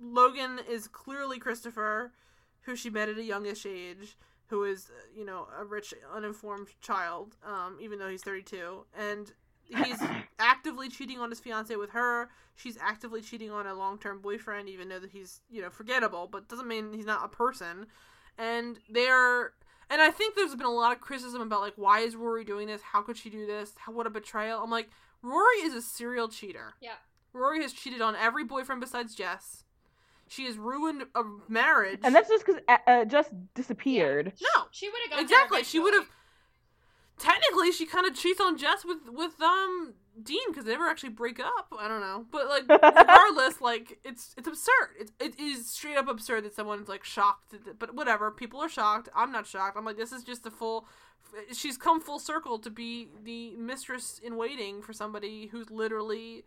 Logan 0.00 0.60
is 0.68 0.88
clearly 0.88 1.38
Christopher, 1.38 2.12
who 2.62 2.74
she 2.74 2.90
met 2.90 3.08
at 3.08 3.18
a 3.18 3.22
youngish 3.22 3.66
age, 3.66 4.16
who 4.46 4.64
is 4.64 4.90
you 5.14 5.24
know 5.24 5.46
a 5.58 5.64
rich 5.64 5.94
uninformed 6.14 6.68
child, 6.80 7.36
um, 7.44 7.78
even 7.80 7.98
though 7.98 8.08
he's 8.08 8.22
thirty 8.22 8.42
two, 8.42 8.84
and 8.98 9.32
he's 9.64 10.02
actively 10.38 10.88
cheating 10.88 11.18
on 11.18 11.30
his 11.30 11.40
fiance 11.40 11.74
with 11.76 11.90
her. 11.90 12.30
She's 12.54 12.78
actively 12.80 13.20
cheating 13.20 13.50
on 13.50 13.66
a 13.66 13.74
long 13.74 13.98
term 13.98 14.20
boyfriend, 14.20 14.68
even 14.68 14.88
though 14.88 14.98
that 14.98 15.10
he's 15.10 15.40
you 15.50 15.62
know 15.62 15.70
forgettable, 15.70 16.28
but 16.30 16.48
doesn't 16.48 16.68
mean 16.68 16.92
he's 16.92 17.06
not 17.06 17.24
a 17.24 17.28
person. 17.28 17.86
And 18.38 18.78
they're 18.90 19.52
and 19.92 20.02
I 20.02 20.10
think 20.10 20.34
there's 20.34 20.54
been 20.56 20.66
a 20.66 20.70
lot 20.72 20.92
of 20.92 21.00
criticism 21.00 21.40
about 21.42 21.60
like 21.60 21.74
why 21.76 22.00
is 22.00 22.16
Rory 22.16 22.44
doing 22.44 22.66
this? 22.66 22.82
How 22.82 23.02
could 23.02 23.16
she 23.16 23.30
do 23.30 23.46
this? 23.46 23.74
How, 23.76 23.92
what 23.92 24.06
a 24.06 24.10
betrayal! 24.10 24.60
I'm 24.60 24.70
like 24.70 24.88
Rory 25.22 25.58
is 25.62 25.74
a 25.74 25.82
serial 25.82 26.28
cheater. 26.28 26.74
Yeah. 26.80 26.94
Rory 27.32 27.62
has 27.62 27.72
cheated 27.72 28.00
on 28.00 28.16
every 28.16 28.44
boyfriend 28.44 28.80
besides 28.80 29.14
Jess. 29.14 29.64
She 30.28 30.46
has 30.46 30.56
ruined 30.56 31.04
a 31.14 31.22
marriage. 31.48 32.00
And 32.02 32.14
that's 32.14 32.28
just 32.28 32.46
because 32.46 32.62
uh, 32.68 32.78
uh, 32.86 33.04
just 33.04 33.30
disappeared. 33.54 34.32
no, 34.56 34.64
She 34.70 34.88
would 34.88 34.98
have 35.04 35.10
gone 35.10 35.20
exactly. 35.20 35.62
She 35.62 35.78
would 35.78 35.94
have. 35.94 36.06
Technically, 37.18 37.70
she 37.70 37.86
kind 37.86 38.06
of 38.06 38.14
cheats 38.14 38.40
on 38.40 38.56
Jess 38.58 38.84
with 38.84 38.98
with 39.08 39.40
um 39.40 39.94
Dean 40.20 40.40
because 40.48 40.64
they 40.64 40.72
never 40.72 40.88
actually 40.88 41.10
break 41.10 41.40
up. 41.40 41.72
I 41.78 41.88
don't 41.88 42.00
know, 42.00 42.26
but 42.30 42.48
like 42.48 42.68
regardless, 42.68 43.60
like 43.60 43.98
it's 44.04 44.34
it's 44.36 44.48
absurd. 44.48 44.90
It 44.98 45.10
it 45.20 45.40
is 45.40 45.70
straight 45.70 45.96
up 45.96 46.08
absurd 46.08 46.44
that 46.44 46.54
someone's 46.54 46.88
like 46.88 47.04
shocked. 47.04 47.54
But 47.78 47.94
whatever, 47.94 48.30
people 48.30 48.60
are 48.60 48.68
shocked. 48.68 49.08
I'm 49.14 49.32
not 49.32 49.46
shocked. 49.46 49.76
I'm 49.76 49.84
like 49.84 49.96
this 49.96 50.12
is 50.12 50.22
just 50.22 50.46
a 50.46 50.50
full. 50.50 50.86
She's 51.52 51.78
come 51.78 52.00
full 52.00 52.18
circle 52.18 52.58
to 52.58 52.68
be 52.68 53.08
the 53.22 53.56
mistress 53.56 54.20
in 54.22 54.36
waiting 54.36 54.82
for 54.82 54.92
somebody 54.92 55.46
who's 55.46 55.70
literally 55.70 56.44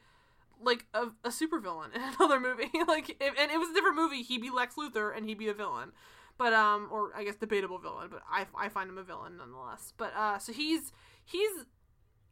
like 0.62 0.86
a, 0.94 1.08
a 1.24 1.30
supervillain 1.30 1.96
in 1.96 2.02
another 2.20 2.40
movie. 2.40 2.70
like, 2.88 3.10
if, 3.20 3.34
and 3.40 3.52
it 3.52 3.58
was 3.58 3.70
a 3.70 3.74
different 3.74 3.96
movie. 3.96 4.22
He'd 4.22 4.42
be 4.42 4.50
Lex 4.50 4.76
Luthor 4.76 5.16
and 5.16 5.26
he'd 5.26 5.38
be 5.38 5.50
a 5.50 5.54
villain, 5.54 5.92
but 6.38 6.54
um, 6.54 6.88
or 6.92 7.12
I 7.16 7.24
guess 7.24 7.36
debatable 7.36 7.80
villain. 7.80 8.10
But 8.10 8.22
I, 8.30 8.46
I 8.58 8.70
find 8.70 8.90
him 8.90 8.98
a 8.98 9.04
villain 9.04 9.38
nonetheless. 9.38 9.94
But 9.98 10.14
uh, 10.16 10.40
so 10.40 10.54
he's 10.54 10.92
he's, 11.24 11.66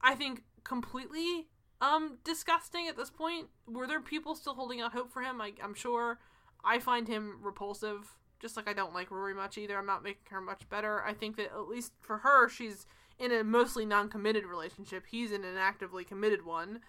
I 0.01 0.15
think 0.15 0.43
completely 0.63 1.47
um 1.81 2.17
disgusting 2.23 2.87
at 2.87 2.97
this 2.97 3.09
point. 3.09 3.47
Were 3.67 3.87
there 3.87 4.01
people 4.01 4.35
still 4.35 4.55
holding 4.55 4.81
out 4.81 4.93
hope 4.93 5.11
for 5.11 5.21
him? 5.21 5.41
I, 5.41 5.53
I'm 5.63 5.73
sure. 5.73 6.19
I 6.63 6.79
find 6.79 7.07
him 7.07 7.39
repulsive. 7.41 8.15
Just 8.39 8.57
like 8.57 8.67
I 8.67 8.73
don't 8.73 8.93
like 8.93 9.11
Rory 9.11 9.33
much 9.33 9.57
either. 9.57 9.77
I'm 9.77 9.85
not 9.85 10.03
making 10.03 10.23
her 10.31 10.41
much 10.41 10.67
better. 10.69 11.03
I 11.03 11.13
think 11.13 11.37
that 11.37 11.51
at 11.53 11.67
least 11.67 11.93
for 12.01 12.19
her, 12.19 12.49
she's 12.49 12.85
in 13.19 13.31
a 13.31 13.43
mostly 13.43 13.85
non-committed 13.85 14.45
relationship. 14.45 15.05
He's 15.09 15.31
in 15.31 15.45
an 15.45 15.55
actively 15.57 16.03
committed 16.03 16.45
one 16.45 16.79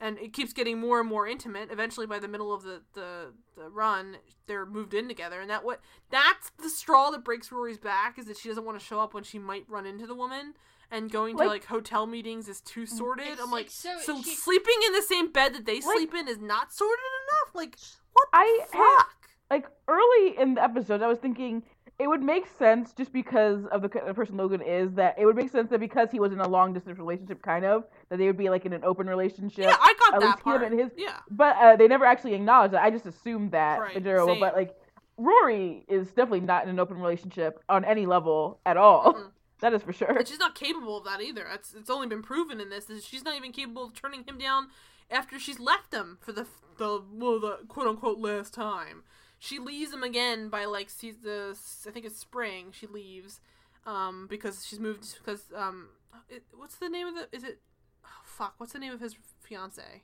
and 0.00 0.18
it 0.18 0.32
keeps 0.32 0.52
getting 0.52 0.78
more 0.78 1.00
and 1.00 1.08
more 1.08 1.26
intimate. 1.26 1.70
Eventually, 1.70 2.06
by 2.06 2.18
the 2.18 2.28
middle 2.28 2.52
of 2.52 2.62
the, 2.62 2.82
the, 2.94 3.32
the 3.56 3.70
run, 3.70 4.16
they're 4.46 4.66
moved 4.66 4.94
in 4.94 5.08
together, 5.08 5.40
and 5.40 5.48
that 5.50 5.64
what 5.64 5.80
that's 6.10 6.50
the 6.62 6.68
straw 6.68 7.10
that 7.10 7.24
breaks 7.24 7.52
Rory's 7.52 7.78
back 7.78 8.18
is 8.18 8.26
that 8.26 8.36
she 8.36 8.48
doesn't 8.48 8.64
want 8.64 8.78
to 8.78 8.84
show 8.84 9.00
up 9.00 9.14
when 9.14 9.24
she 9.24 9.38
might 9.38 9.64
run 9.68 9.86
into 9.86 10.06
the 10.06 10.14
woman, 10.14 10.54
and 10.90 11.10
going 11.10 11.36
to 11.36 11.42
Like- 11.42 11.48
like 11.50 11.64
hotel 11.66 12.06
meetings 12.06 12.48
is 12.48 12.60
too 12.60 12.86
sorted. 12.86 13.26
It's- 13.26 13.40
I'm 13.42 13.50
like, 13.50 13.70
so- 13.70 13.98
so 14.00 14.20
sleeping 14.22 14.76
in 14.86 14.92
the 14.92 15.02
same 15.02 15.30
bed 15.32 15.54
that 15.54 15.64
they 15.66 15.80
Like- 15.80 15.82
sleep 15.96 16.14
in 16.14 16.28
is 16.28 16.38
not 16.38 16.72
sordid 16.72 16.98
enough. 17.22 17.54
Like, 17.54 17.76
what 18.12 18.28
the 18.32 18.38
I 18.38 18.66
fuck? 18.72 19.16
like 19.50 19.66
early 19.88 20.38
in 20.38 20.54
the 20.54 20.62
episode, 20.62 21.02
I 21.02 21.08
was 21.08 21.18
thinking 21.18 21.62
it 21.96 22.08
would 22.08 22.22
make 22.24 22.46
sense 22.48 22.92
just 22.92 23.12
because 23.12 23.66
of 23.66 23.80
the 23.82 23.88
person 23.88 24.36
Logan 24.36 24.60
is 24.60 24.92
that 24.94 25.14
it 25.16 25.26
would 25.26 25.36
make 25.36 25.48
sense 25.50 25.70
that 25.70 25.78
because 25.78 26.10
he 26.10 26.18
was 26.18 26.32
in 26.32 26.40
a 26.40 26.48
long 26.48 26.72
distance 26.72 26.98
relationship, 26.98 27.40
kind 27.40 27.64
of 27.64 27.84
that 28.08 28.18
they 28.18 28.26
would 28.26 28.36
be 28.36 28.50
like 28.50 28.66
in 28.66 28.72
an 28.72 28.82
open 28.84 29.06
relationship. 29.08 29.64
Yeah, 29.66 29.76
I 29.80 29.94
got 30.00 30.14
At 30.14 30.20
that 30.20 30.26
least 30.44 30.46
him 30.56 30.62
and 30.72 30.80
his- 30.80 30.90
Yeah. 30.96 31.18
But 31.30 31.56
uh, 31.56 31.76
they 31.76 31.86
never 31.86 32.04
actually 32.04 32.34
acknowledged 32.34 32.74
that. 32.74 32.82
I 32.82 32.90
just 32.90 33.06
assumed 33.06 33.52
that 33.52 33.80
Right, 33.80 33.94
general. 33.94 34.26
same. 34.26 34.40
But 34.40 34.56
like 34.56 34.74
Rory 35.16 35.84
is 35.88 36.08
definitely 36.08 36.40
not 36.40 36.64
in 36.64 36.70
an 36.70 36.80
open 36.80 36.98
relationship 37.00 37.62
on 37.68 37.84
any 37.84 38.06
level 38.06 38.58
at 38.66 38.76
all. 38.76 39.14
Mm-mm. 39.14 39.30
That 39.64 39.72
is 39.72 39.82
for 39.82 39.94
sure. 39.94 40.10
And 40.18 40.28
she's 40.28 40.38
not 40.38 40.54
capable 40.54 40.98
of 40.98 41.04
that 41.04 41.22
either. 41.22 41.46
It's 41.50 41.72
it's 41.72 41.88
only 41.88 42.06
been 42.06 42.20
proven 42.20 42.60
in 42.60 42.68
this. 42.68 42.90
Is 42.90 43.02
she's 43.02 43.24
not 43.24 43.34
even 43.34 43.50
capable 43.50 43.84
of 43.84 43.94
turning 43.94 44.22
him 44.24 44.36
down 44.36 44.68
after 45.10 45.38
she's 45.38 45.58
left 45.58 45.94
him 45.94 46.18
for 46.20 46.32
the 46.32 46.46
the 46.76 47.00
well 47.10 47.40
the 47.40 47.60
quote 47.66 47.86
unquote 47.86 48.18
last 48.18 48.52
time. 48.52 49.04
She 49.38 49.58
leaves 49.58 49.90
him 49.90 50.02
again 50.02 50.50
by 50.50 50.66
like 50.66 50.90
see 50.90 51.12
the 51.12 51.56
I 51.86 51.90
think 51.90 52.04
it's 52.04 52.18
spring. 52.18 52.72
She 52.72 52.86
leaves 52.86 53.40
um 53.86 54.26
because 54.28 54.66
she's 54.66 54.78
moved 54.78 55.16
because 55.18 55.44
um 55.56 55.88
it, 56.28 56.42
what's 56.54 56.76
the 56.76 56.90
name 56.90 57.06
of 57.06 57.14
the 57.14 57.28
is 57.34 57.42
it 57.42 57.58
oh, 58.04 58.08
fuck 58.26 58.52
what's 58.58 58.74
the 58.74 58.78
name 58.78 58.92
of 58.92 59.00
his 59.00 59.16
fiance? 59.40 60.02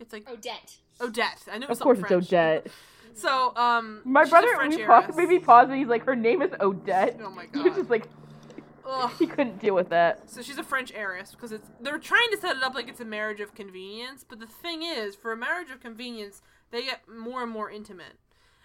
It's 0.00 0.12
like 0.12 0.28
Odette. 0.28 0.78
Odette. 1.00 1.44
I 1.52 1.58
know 1.58 1.66
Of 1.66 1.70
it's 1.70 1.80
course, 1.80 2.00
something 2.00 2.18
it's 2.18 2.26
Odette. 2.32 2.66
So 3.14 3.54
um 3.54 4.00
My 4.04 4.24
she's 4.24 4.28
a 4.28 4.30
brother, 4.30 4.54
French 4.56 4.76
we 4.76 4.84
pa- 4.84 5.00
heiress. 5.02 5.16
made 5.16 5.28
me 5.28 5.38
pause 5.38 5.68
and 5.68 5.78
he's 5.78 5.86
like, 5.86 6.04
her 6.04 6.16
name 6.16 6.42
is 6.42 6.50
Odette. 6.60 7.20
Oh 7.22 7.30
my 7.30 7.46
god. 7.46 7.64
was 7.64 7.72
god. 7.72 7.76
just 7.76 7.90
like, 7.90 8.08
Ugh. 8.86 9.10
he 9.18 9.26
couldn't 9.26 9.58
deal 9.58 9.74
with 9.74 9.88
that. 9.90 10.28
So 10.30 10.42
she's 10.42 10.58
a 10.58 10.64
French 10.64 10.92
heiress 10.94 11.32
because 11.32 11.52
it's 11.52 11.68
they're 11.80 11.98
trying 11.98 12.30
to 12.30 12.38
set 12.38 12.56
it 12.56 12.62
up 12.62 12.74
like 12.74 12.88
it's 12.88 13.00
a 13.00 13.04
marriage 13.04 13.40
of 13.40 13.54
convenience, 13.54 14.24
but 14.28 14.40
the 14.40 14.46
thing 14.46 14.82
is, 14.82 15.14
for 15.14 15.32
a 15.32 15.36
marriage 15.36 15.70
of 15.70 15.80
convenience, 15.80 16.42
they 16.70 16.84
get 16.84 17.08
more 17.08 17.42
and 17.42 17.52
more 17.52 17.70
intimate, 17.70 18.18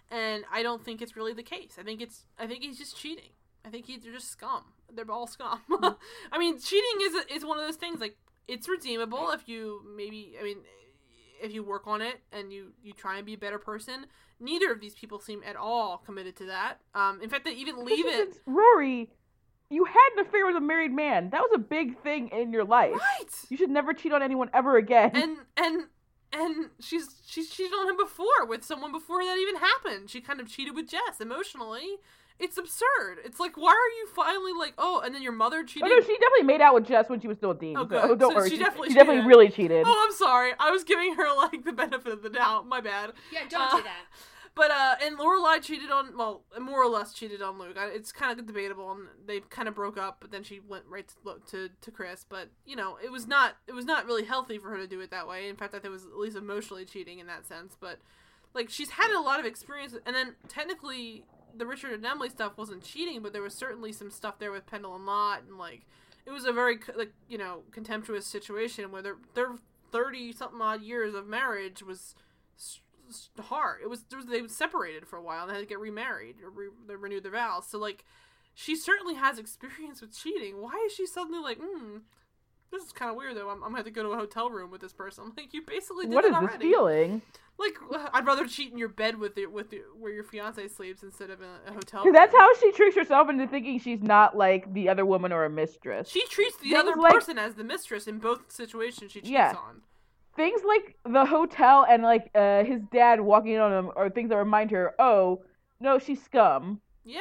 and 0.10 0.44
I 0.52 0.64
don't 0.64 0.84
think 0.84 1.02
it's 1.02 1.16
really 1.16 1.34
the 1.34 1.44
case. 1.44 1.78
I 1.80 1.84
think 1.84 2.02
it's 2.02 2.26
I 2.40 2.48
think 2.48 2.64
he's 2.64 2.78
just 2.78 2.98
cheating. 2.98 3.32
I 3.66 3.70
think 3.70 3.86
he's 3.86 4.04
just 4.04 4.32
scum. 4.32 4.64
They're 4.94 5.10
all 5.12 5.28
scum. 5.28 5.60
I 6.32 6.38
mean, 6.38 6.60
cheating 6.60 7.02
is 7.02 7.16
is 7.36 7.46
one 7.46 7.60
of 7.60 7.66
those 7.66 7.76
things 7.76 8.00
like 8.00 8.18
it's 8.48 8.70
redeemable 8.70 9.32
if 9.32 9.48
you 9.48 9.82
maybe 9.96 10.36
I 10.40 10.44
mean 10.44 10.58
if 11.42 11.54
you 11.54 11.64
work 11.64 11.86
on 11.86 12.02
it 12.02 12.22
and 12.32 12.52
you 12.52 12.72
you 12.82 12.94
try 12.94 13.18
and 13.18 13.26
be 13.26 13.34
a 13.34 13.38
better 13.38 13.60
person. 13.60 14.06
Neither 14.40 14.72
of 14.72 14.80
these 14.80 14.94
people 14.94 15.20
seem 15.20 15.42
at 15.46 15.56
all 15.56 15.98
committed 15.98 16.36
to 16.38 16.46
that. 16.46 16.80
Um, 16.94 17.22
in 17.22 17.30
fact, 17.30 17.44
they 17.44 17.54
even 17.54 17.84
leave 17.84 18.06
it 18.06 18.40
Rory, 18.46 19.10
you 19.70 19.86
had 19.86 20.10
an 20.16 20.26
affair 20.26 20.46
with 20.46 20.56
a 20.56 20.62
married 20.62 20.94
man. 20.94 21.30
That 21.32 21.42
was 21.42 21.52
a 21.56 21.60
big 21.60 22.02
thing 22.02 22.30
in 22.30 22.52
your 22.52 22.64
life. 22.64 22.94
right. 22.94 23.26
You 23.50 23.58
should 23.58 23.70
never 23.70 23.94
cheat 23.94 24.14
on 24.14 24.24
anyone 24.24 24.50
ever 24.54 24.78
again. 24.78 25.12
and 25.14 25.38
and 25.58 25.84
and 26.34 26.70
she's 26.80 27.08
she's 27.26 27.50
cheated 27.50 27.74
on 27.74 27.90
him 27.90 27.98
before 27.98 28.46
with 28.48 28.64
someone 28.64 28.92
before 28.92 29.24
that 29.24 29.38
even 29.38 29.56
happened. 29.58 30.10
She 30.10 30.22
kind 30.22 30.40
of 30.40 30.48
cheated 30.48 30.76
with 30.76 30.90
Jess 30.90 31.20
emotionally. 31.22 31.98
It's 32.40 32.56
absurd. 32.58 33.18
It's 33.26 33.40
like 33.40 33.58
why 33.58 33.72
are 33.72 33.94
you 34.00 34.08
finally 34.16 34.52
like 34.58 34.74
oh 34.78 35.02
and 35.04 35.16
then 35.16 35.24
your 35.24 35.32
mother 35.32 35.60
oh 35.62 35.66
cheated. 35.66 35.90
no, 35.90 36.00
she 36.02 36.14
definitely 36.18 36.44
made 36.44 36.62
out 36.62 36.76
with 36.76 36.86
Jess 36.88 37.10
when 37.10 37.20
she 37.20 37.28
was 37.28 37.38
still 37.38 37.52
a 37.52 37.56
Dean. 37.58 37.76
Oh, 37.78 37.88
so 37.90 38.16
don't 38.16 38.20
So 38.32 38.36
worry. 38.36 38.50
she 38.50 38.58
She, 38.58 38.64
definitely 38.64 38.90
she 38.90 38.96
definitely 38.96 39.26
really 39.28 39.50
cheated. 39.50 39.84
Oh, 39.88 40.06
I'm 40.08 40.14
sorry. 40.16 40.52
I 40.60 40.70
was 40.70 40.84
giving 40.84 41.16
her 41.16 41.36
like 41.36 41.64
the 41.66 41.74
benefit 41.74 42.14
of 42.14 42.22
the 42.22 42.30
doubt. 42.30 42.68
My 42.68 42.80
bad. 42.82 43.14
Yeah, 43.34 43.42
don't 43.50 43.62
Uh, 43.74 43.78
do 43.78 43.84
that. 43.84 44.06
But 44.58 44.72
uh, 44.72 44.96
and 45.04 45.20
Lorelai 45.20 45.62
cheated 45.62 45.92
on 45.92 46.18
well, 46.18 46.42
more 46.60 46.82
or 46.82 46.90
less 46.90 47.14
cheated 47.14 47.44
on 47.44 47.60
Luke. 47.60 47.78
It's 47.78 48.12
kind 48.12 48.40
of 48.40 48.48
debatable, 48.48 48.92
and 48.92 49.02
they 49.28 49.40
kind 49.40 49.68
of 49.68 49.76
broke 49.76 50.00
up. 50.00 50.18
But 50.20 50.32
then 50.32 50.44
she 50.44 50.60
went 50.60 50.86
right 50.90 51.08
to, 51.08 51.40
to 51.52 51.70
to 51.80 51.92
Chris. 51.92 52.26
But 52.28 52.50
you 52.66 52.76
know, 52.76 52.98
it 53.02 53.12
was 53.12 53.28
not 53.28 53.58
it 53.68 53.74
was 53.74 53.86
not 53.86 54.08
really 54.08 54.26
healthy 54.26 54.58
for 54.58 54.72
her 54.72 54.78
to 54.78 54.88
do 54.88 55.00
it 55.00 55.12
that 55.12 55.28
way. 55.28 55.48
In 55.48 55.56
fact, 55.56 55.76
I 55.76 55.78
think 55.78 55.86
it 55.86 55.90
was 55.92 56.06
at 56.06 56.18
least 56.18 56.36
emotionally 56.36 56.86
cheating 56.86 57.20
in 57.20 57.28
that 57.28 57.46
sense. 57.46 57.78
But 57.80 58.00
like 58.56 58.72
she's 58.72 58.90
had 58.90 59.16
a 59.16 59.22
lot 59.22 59.40
of 59.40 59.46
experience, 59.46 59.94
and 60.08 60.16
then 60.16 60.36
technically 60.48 61.24
the 61.56 61.68
Richard 61.68 61.94
and 61.94 62.04
Emily 62.04 62.30
stuff 62.30 62.58
wasn't 62.58 62.84
cheating, 62.84 63.22
but 63.22 63.34
there 63.34 63.44
was 63.44 63.54
certainly 63.54 63.92
some 63.92 64.10
stuff 64.10 64.40
there 64.40 64.52
with 64.52 64.66
Pennilyn 64.66 65.06
Lott, 65.06 65.44
and 65.48 65.60
like 65.60 65.86
it 66.26 66.32
was 66.32 66.46
a 66.46 66.52
very 66.52 66.80
like 66.96 67.14
you 67.30 67.38
know 67.38 67.62
contemptuous 67.72 68.26
situation 68.26 68.92
where 68.92 69.04
their 69.04 69.18
their 69.36 69.52
thirty 69.92 70.32
something 70.32 70.60
odd 70.60 70.82
years 70.82 71.14
of 71.14 71.28
marriage 71.28 71.84
was 71.84 72.16
hard. 73.40 73.82
It 73.84 73.90
was, 73.90 74.04
there 74.10 74.18
was 74.18 74.26
they 74.28 74.42
were 74.42 74.48
separated 74.48 75.08
for 75.08 75.18
a 75.18 75.22
while 75.22 75.42
and 75.44 75.50
they 75.50 75.56
had 75.56 75.62
to 75.62 75.68
get 75.68 75.80
remarried 75.80 76.36
or 76.44 76.50
re, 76.50 76.68
they 76.88 76.96
renewed 76.96 77.24
their 77.24 77.32
vows. 77.32 77.66
So 77.68 77.78
like, 77.78 78.04
she 78.54 78.76
certainly 78.76 79.16
has 79.16 79.38
experience 79.40 80.02
with 80.02 80.18
cheating. 80.18 80.62
Why 80.62 80.84
is 80.88 80.94
she 80.94 81.06
suddenly 81.06 81.40
like, 81.40 81.58
hmm, 81.62 81.98
this 82.72 82.84
is 82.84 82.92
kind 82.92 83.10
of 83.12 83.18
weird 83.18 83.36
though. 83.38 83.50
I'm, 83.50 83.58
I'm 83.64 83.70
gonna 83.70 83.78
have 83.78 83.86
to 83.86 83.92
go 83.92 84.04
to 84.04 84.10
a 84.10 84.18
hotel 84.18 84.50
room 84.50 84.72
with 84.72 84.82
this 84.82 84.94
person. 84.94 85.24
I'm 85.26 85.34
like, 85.38 85.54
you 85.54 85.62
basically 85.62 86.06
did 86.06 86.16
what 86.16 86.26
it 86.26 86.34
is 86.34 86.50
this 86.50 86.58
feeling? 86.62 87.22
Like, 87.60 87.76
I'd 88.14 88.26
rather 88.28 88.46
cheat 88.46 88.72
in 88.72 88.78
your 88.78 88.90
bed 88.90 89.18
with 89.20 89.38
it 89.38 89.52
with 89.52 89.74
where 90.00 90.12
your 90.12 90.24
fiance 90.24 90.68
sleeps 90.68 91.02
instead 91.02 91.30
of 91.30 91.42
in 91.42 91.48
a, 91.68 91.74
hotel. 91.74 92.04
'Cause 92.04 92.14
that's 92.14 92.36
how 92.36 92.54
she 92.56 92.72
tricks 92.72 92.96
herself 92.96 93.30
into 93.30 93.48
thinking 93.48 93.80
she's 93.80 94.02
not 94.02 94.36
like 94.38 94.74
the 94.74 94.90
other 94.90 95.06
woman 95.06 95.32
or 95.32 95.44
a 95.46 95.50
mistress. 95.50 96.08
she 96.10 96.24
treats 96.28 96.56
the 96.58 96.70
Things 96.72 96.76
other 96.80 96.96
like- 96.96 97.14
person 97.14 97.38
as 97.40 97.56
the 97.56 97.64
mistress 97.64 98.06
in 98.08 98.20
both 98.20 98.52
situations 98.52 99.12
she 99.12 99.22
cheats 99.22 99.32
Yeah. 99.32 99.56
on. 99.58 99.82
Things 100.38 100.62
like 100.66 100.96
the 101.04 101.26
hotel 101.26 101.86
and 101.90 102.04
like 102.04 102.30
uh, 102.34 102.64
his 102.64 102.80
dad 102.94 103.20
walking 103.20 103.54
in 103.54 103.60
on 103.60 103.74
him 103.74 103.92
are 103.98 104.10
things 104.10 104.30
that 104.30 104.38
remind 104.38 104.72
her, 104.72 104.94
oh 105.00 105.42
no, 105.82 106.00
she's 106.00 106.24
scum. 106.24 106.80
Yeah. 107.04 107.20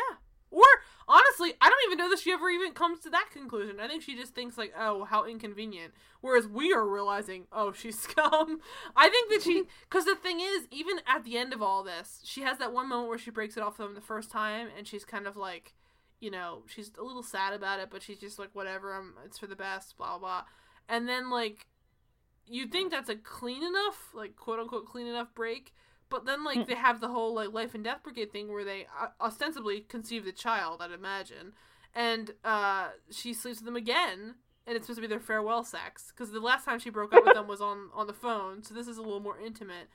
Or 0.51 0.65
honestly, 1.09 1.55
I 1.61 1.69
don't 1.69 1.85
even 1.87 1.99
know 1.99 2.11
that 2.11 2.21
she 2.21 2.33
ever 2.33 2.49
even 2.49 2.73
comes 2.73 3.01
to 3.01 3.11
that 3.11 3.31
conclusion. 3.33 3.81
I 3.81 3.89
think 3.89 4.03
she 4.03 4.15
just 4.15 4.35
thinks 4.35 4.57
like, 4.57 4.73
"Oh, 4.79 5.05
how 5.05 5.25
inconvenient." 5.25 5.93
Whereas 6.21 6.47
we 6.47 6.73
are 6.73 6.87
realizing, 6.87 7.47
"Oh, 7.53 7.73
she's 7.73 7.99
scum." 8.07 8.61
I 8.95 9.09
think 9.09 9.31
that 9.31 9.43
she 9.43 9.65
cuz 9.91 10.05
the 10.05 10.15
thing 10.15 10.41
is, 10.41 10.69
even 10.71 11.01
at 11.07 11.25
the 11.25 11.37
end 11.37 11.53
of 11.53 11.63
all 11.63 11.83
this, 11.83 12.21
she 12.25 12.43
has 12.43 12.59
that 12.59 12.73
one 12.73 12.89
moment 12.89 13.09
where 13.09 13.19
she 13.19 13.31
breaks 13.31 13.57
it 13.57 13.63
off 13.63 13.79
with 13.79 13.89
him 13.89 13.95
the 13.95 14.01
first 14.01 14.31
time 14.31 14.69
and 14.77 14.87
she's 14.87 15.05
kind 15.05 15.27
of 15.27 15.37
like, 15.37 15.75
you 16.21 16.31
know, 16.31 16.63
she's 16.67 16.93
a 16.99 17.03
little 17.03 17.25
sad 17.25 17.53
about 17.53 17.81
it, 17.81 17.91
but 17.91 18.03
she's 18.03 18.19
just 18.19 18.39
like, 18.39 18.51
"Whatever, 18.53 18.95
I'm 18.95 19.15
it's 19.25 19.39
for 19.39 19.47
the 19.49 19.57
best, 19.57 19.97
blah 19.97 20.19
blah." 20.19 20.45
And 20.89 21.09
then 21.09 21.29
like 21.29 21.67
you'd 22.49 22.73
think 22.73 22.91
that's 22.91 23.09
a 23.11 23.17
clean 23.17 23.63
enough, 23.63 24.11
like 24.15 24.37
quote 24.37 24.59
unquote 24.61 24.87
clean 24.87 25.07
enough 25.07 25.35
break. 25.35 25.73
But 26.09 26.25
then, 26.25 26.45
like, 26.45 26.59
Mm. 26.59 26.67
they 26.67 26.75
have 26.77 27.01
the 27.01 27.09
whole 27.09 27.35
like 27.35 27.53
life 27.53 27.75
and 27.75 27.83
death 27.83 28.03
brigade 28.05 28.31
thing 28.31 28.53
where 28.53 28.65
they 28.65 28.87
uh, 29.01 29.09
ostensibly 29.21 29.81
conceive 29.81 30.25
the 30.25 30.33
child, 30.33 30.81
I'd 30.81 30.93
imagine, 30.93 31.53
and 31.95 32.31
uh, 32.45 32.89
she 33.11 33.35
sleeps 33.35 33.59
with 33.59 33.65
them 33.67 33.75
again, 33.77 34.37
and 34.67 34.77
it's 34.77 34.87
supposed 34.87 34.99
to 34.99 35.01
be 35.03 35.07
their 35.09 35.19
farewell 35.19 35.65
sex 35.65 36.13
because 36.13 36.31
the 36.31 36.39
last 36.41 36.65
time 36.65 36.79
she 36.79 36.91
broke 36.91 37.13
up 37.13 37.25
with 37.25 37.35
them 37.35 37.49
was 37.49 37.61
on 37.61 37.91
on 37.93 38.07
the 38.07 38.13
phone, 38.13 38.63
so 38.63 38.73
this 38.73 38.87
is 38.87 38.99
a 38.99 39.03
little 39.03 39.19
more 39.21 39.39
intimate. 39.41 39.89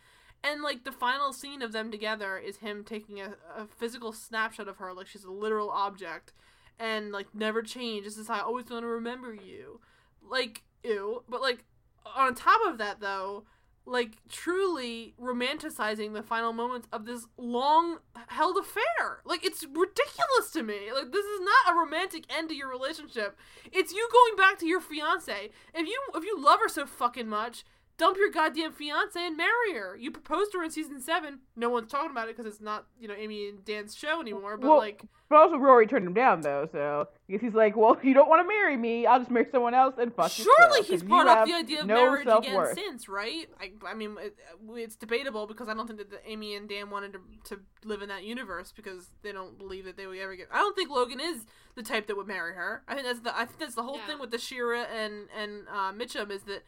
And 0.43 0.61
like 0.63 0.83
the 0.83 0.91
final 0.91 1.31
scene 1.33 1.61
of 1.61 1.71
them 1.71 1.91
together 1.91 2.37
is 2.37 2.57
him 2.57 2.83
taking 2.83 3.21
a, 3.21 3.35
a 3.55 3.67
physical 3.67 4.11
snapshot 4.11 4.67
of 4.67 4.77
her, 4.77 4.91
like 4.93 5.07
she's 5.07 5.23
a 5.23 5.31
literal 5.31 5.69
object, 5.69 6.33
and 6.77 7.11
like 7.13 7.27
never 7.33 7.61
change. 7.61 8.03
This 8.03 8.17
is 8.17 8.27
how 8.27 8.33
I 8.33 8.39
always 8.41 8.69
want 8.69 8.83
to 8.83 8.87
remember 8.87 9.33
you. 9.33 9.79
Like 10.27 10.63
ew, 10.83 11.23
but 11.29 11.39
like 11.41 11.63
on 12.05 12.35
top 12.35 12.61
of 12.67 12.77
that 12.77 12.99
though 12.99 13.45
like 13.85 14.17
truly 14.29 15.13
romanticizing 15.19 16.13
the 16.13 16.21
final 16.21 16.53
moments 16.53 16.87
of 16.93 17.05
this 17.05 17.25
long 17.37 17.97
held 18.27 18.57
affair. 18.57 19.21
Like 19.25 19.43
it's 19.45 19.63
ridiculous 19.65 20.51
to 20.53 20.63
me. 20.63 20.91
Like 20.93 21.11
this 21.11 21.25
is 21.25 21.39
not 21.41 21.73
a 21.73 21.79
romantic 21.79 22.25
end 22.29 22.49
to 22.49 22.55
your 22.55 22.69
relationship. 22.69 23.37
It's 23.71 23.93
you 23.93 24.07
going 24.11 24.37
back 24.37 24.59
to 24.59 24.67
your 24.67 24.81
fiance. 24.81 25.49
If 25.73 25.87
you 25.87 25.99
if 26.15 26.23
you 26.23 26.41
love 26.41 26.59
her 26.61 26.69
so 26.69 26.85
fucking 26.85 27.27
much, 27.27 27.63
dump 28.01 28.17
your 28.17 28.29
goddamn 28.31 28.71
fiance 28.73 29.19
and 29.25 29.37
marry 29.37 29.73
her. 29.73 29.95
You 29.95 30.11
proposed 30.11 30.51
to 30.51 30.57
her 30.57 30.63
in 30.63 30.71
season 30.71 30.99
7. 30.99 31.39
No 31.55 31.69
one's 31.69 31.91
talking 31.91 32.11
about 32.11 32.27
it 32.29 32.35
cuz 32.35 32.45
it's 32.45 32.59
not, 32.59 32.87
you 32.99 33.07
know, 33.07 33.13
Amy 33.13 33.47
and 33.49 33.63
Dan's 33.63 33.95
show 33.95 34.19
anymore, 34.19 34.57
but 34.57 34.67
Well, 34.67 34.77
like 34.79 35.03
But 35.29 35.35
also 35.37 35.57
Rory 35.57 35.87
turned 35.87 36.05
him 36.07 36.13
down 36.13 36.41
though, 36.41 36.67
so 36.71 37.07
because 37.27 37.41
he's 37.41 37.53
like, 37.53 37.75
well, 37.77 37.93
if 37.93 38.03
you 38.03 38.13
don't 38.13 38.27
want 38.27 38.41
to 38.41 38.47
marry 38.47 38.75
me, 38.75 39.05
I'll 39.05 39.19
just 39.19 39.31
marry 39.31 39.47
someone 39.51 39.73
else 39.73 39.95
and 39.97 40.13
fuck 40.13 40.31
Surely 40.31 40.49
yourself, 40.49 40.77
he's 40.87 40.87
'cause 40.87 41.03
you 41.03 41.07
brought 41.09 41.27
up 41.27 41.47
the 41.47 41.53
idea 41.53 41.81
of 41.81 41.85
no 41.87 41.95
marriage 41.95 42.27
again 42.27 42.41
self-worth. 42.43 42.75
since, 42.75 43.07
right? 43.07 43.47
I, 43.59 43.71
I 43.85 43.93
mean, 43.93 44.17
it, 44.19 44.37
it's 44.73 44.95
debatable 44.97 45.47
because 45.47 45.69
I 45.69 45.73
don't 45.73 45.87
think 45.87 45.99
that 45.99 46.09
the, 46.09 46.19
Amy 46.29 46.55
and 46.55 46.67
Dan 46.67 46.89
wanted 46.89 47.13
to, 47.13 47.19
to 47.55 47.61
live 47.85 48.01
in 48.01 48.09
that 48.09 48.23
universe 48.23 48.73
because 48.75 49.11
they 49.21 49.31
don't 49.31 49.57
believe 49.57 49.85
that 49.85 49.95
they 49.95 50.07
would 50.07 50.17
ever 50.17 50.35
get. 50.35 50.47
I 50.51 50.57
don't 50.57 50.75
think 50.75 50.89
Logan 50.89 51.19
is 51.21 51.45
the 51.75 51.83
type 51.83 52.07
that 52.07 52.17
would 52.17 52.27
marry 52.27 52.53
her. 52.55 52.83
I 52.87 52.95
think 52.95 53.05
that's 53.07 53.21
the 53.21 53.37
I 53.37 53.45
think 53.45 53.59
that's 53.59 53.75
the 53.75 53.83
whole 53.83 53.97
No. 53.99 54.03
thing 54.07 54.19
with 54.19 54.31
the 54.31 54.37
Shira 54.39 54.81
and 54.83 55.29
and 55.37 55.67
uh, 55.69 55.91
Mitchum 55.93 56.29
is 56.31 56.43
that 56.43 56.63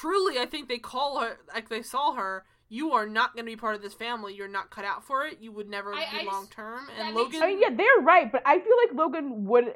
truly 0.00 0.38
I 0.38 0.46
think 0.46 0.68
they 0.68 0.78
call 0.78 1.20
her 1.20 1.38
like 1.54 1.68
they 1.68 1.82
saw 1.82 2.14
her. 2.14 2.44
You 2.68 2.92
are 2.92 3.06
not 3.06 3.32
going 3.34 3.46
to 3.46 3.50
be 3.50 3.56
part 3.56 3.76
of 3.76 3.82
this 3.82 3.94
family. 3.94 4.34
You're 4.34 4.48
not 4.48 4.70
cut 4.70 4.84
out 4.84 5.04
for 5.04 5.24
it. 5.24 5.38
You 5.40 5.52
would 5.52 5.68
never 5.68 5.94
I- 5.94 5.98
I 5.98 6.10
be 6.10 6.16
just- 6.24 6.26
long 6.26 6.46
term. 6.48 6.86
that 6.88 6.98
And 7.06 7.14
makes- 7.14 7.34
Logan, 7.34 7.42
I 7.42 7.46
mean, 7.46 7.60
yeah, 7.60 7.70
they're 7.70 8.02
right, 8.04 8.30
but 8.30 8.42
I 8.44 8.58
feel 8.58 8.76
like 8.84 8.92
Logan 8.94 9.44
would, 9.46 9.74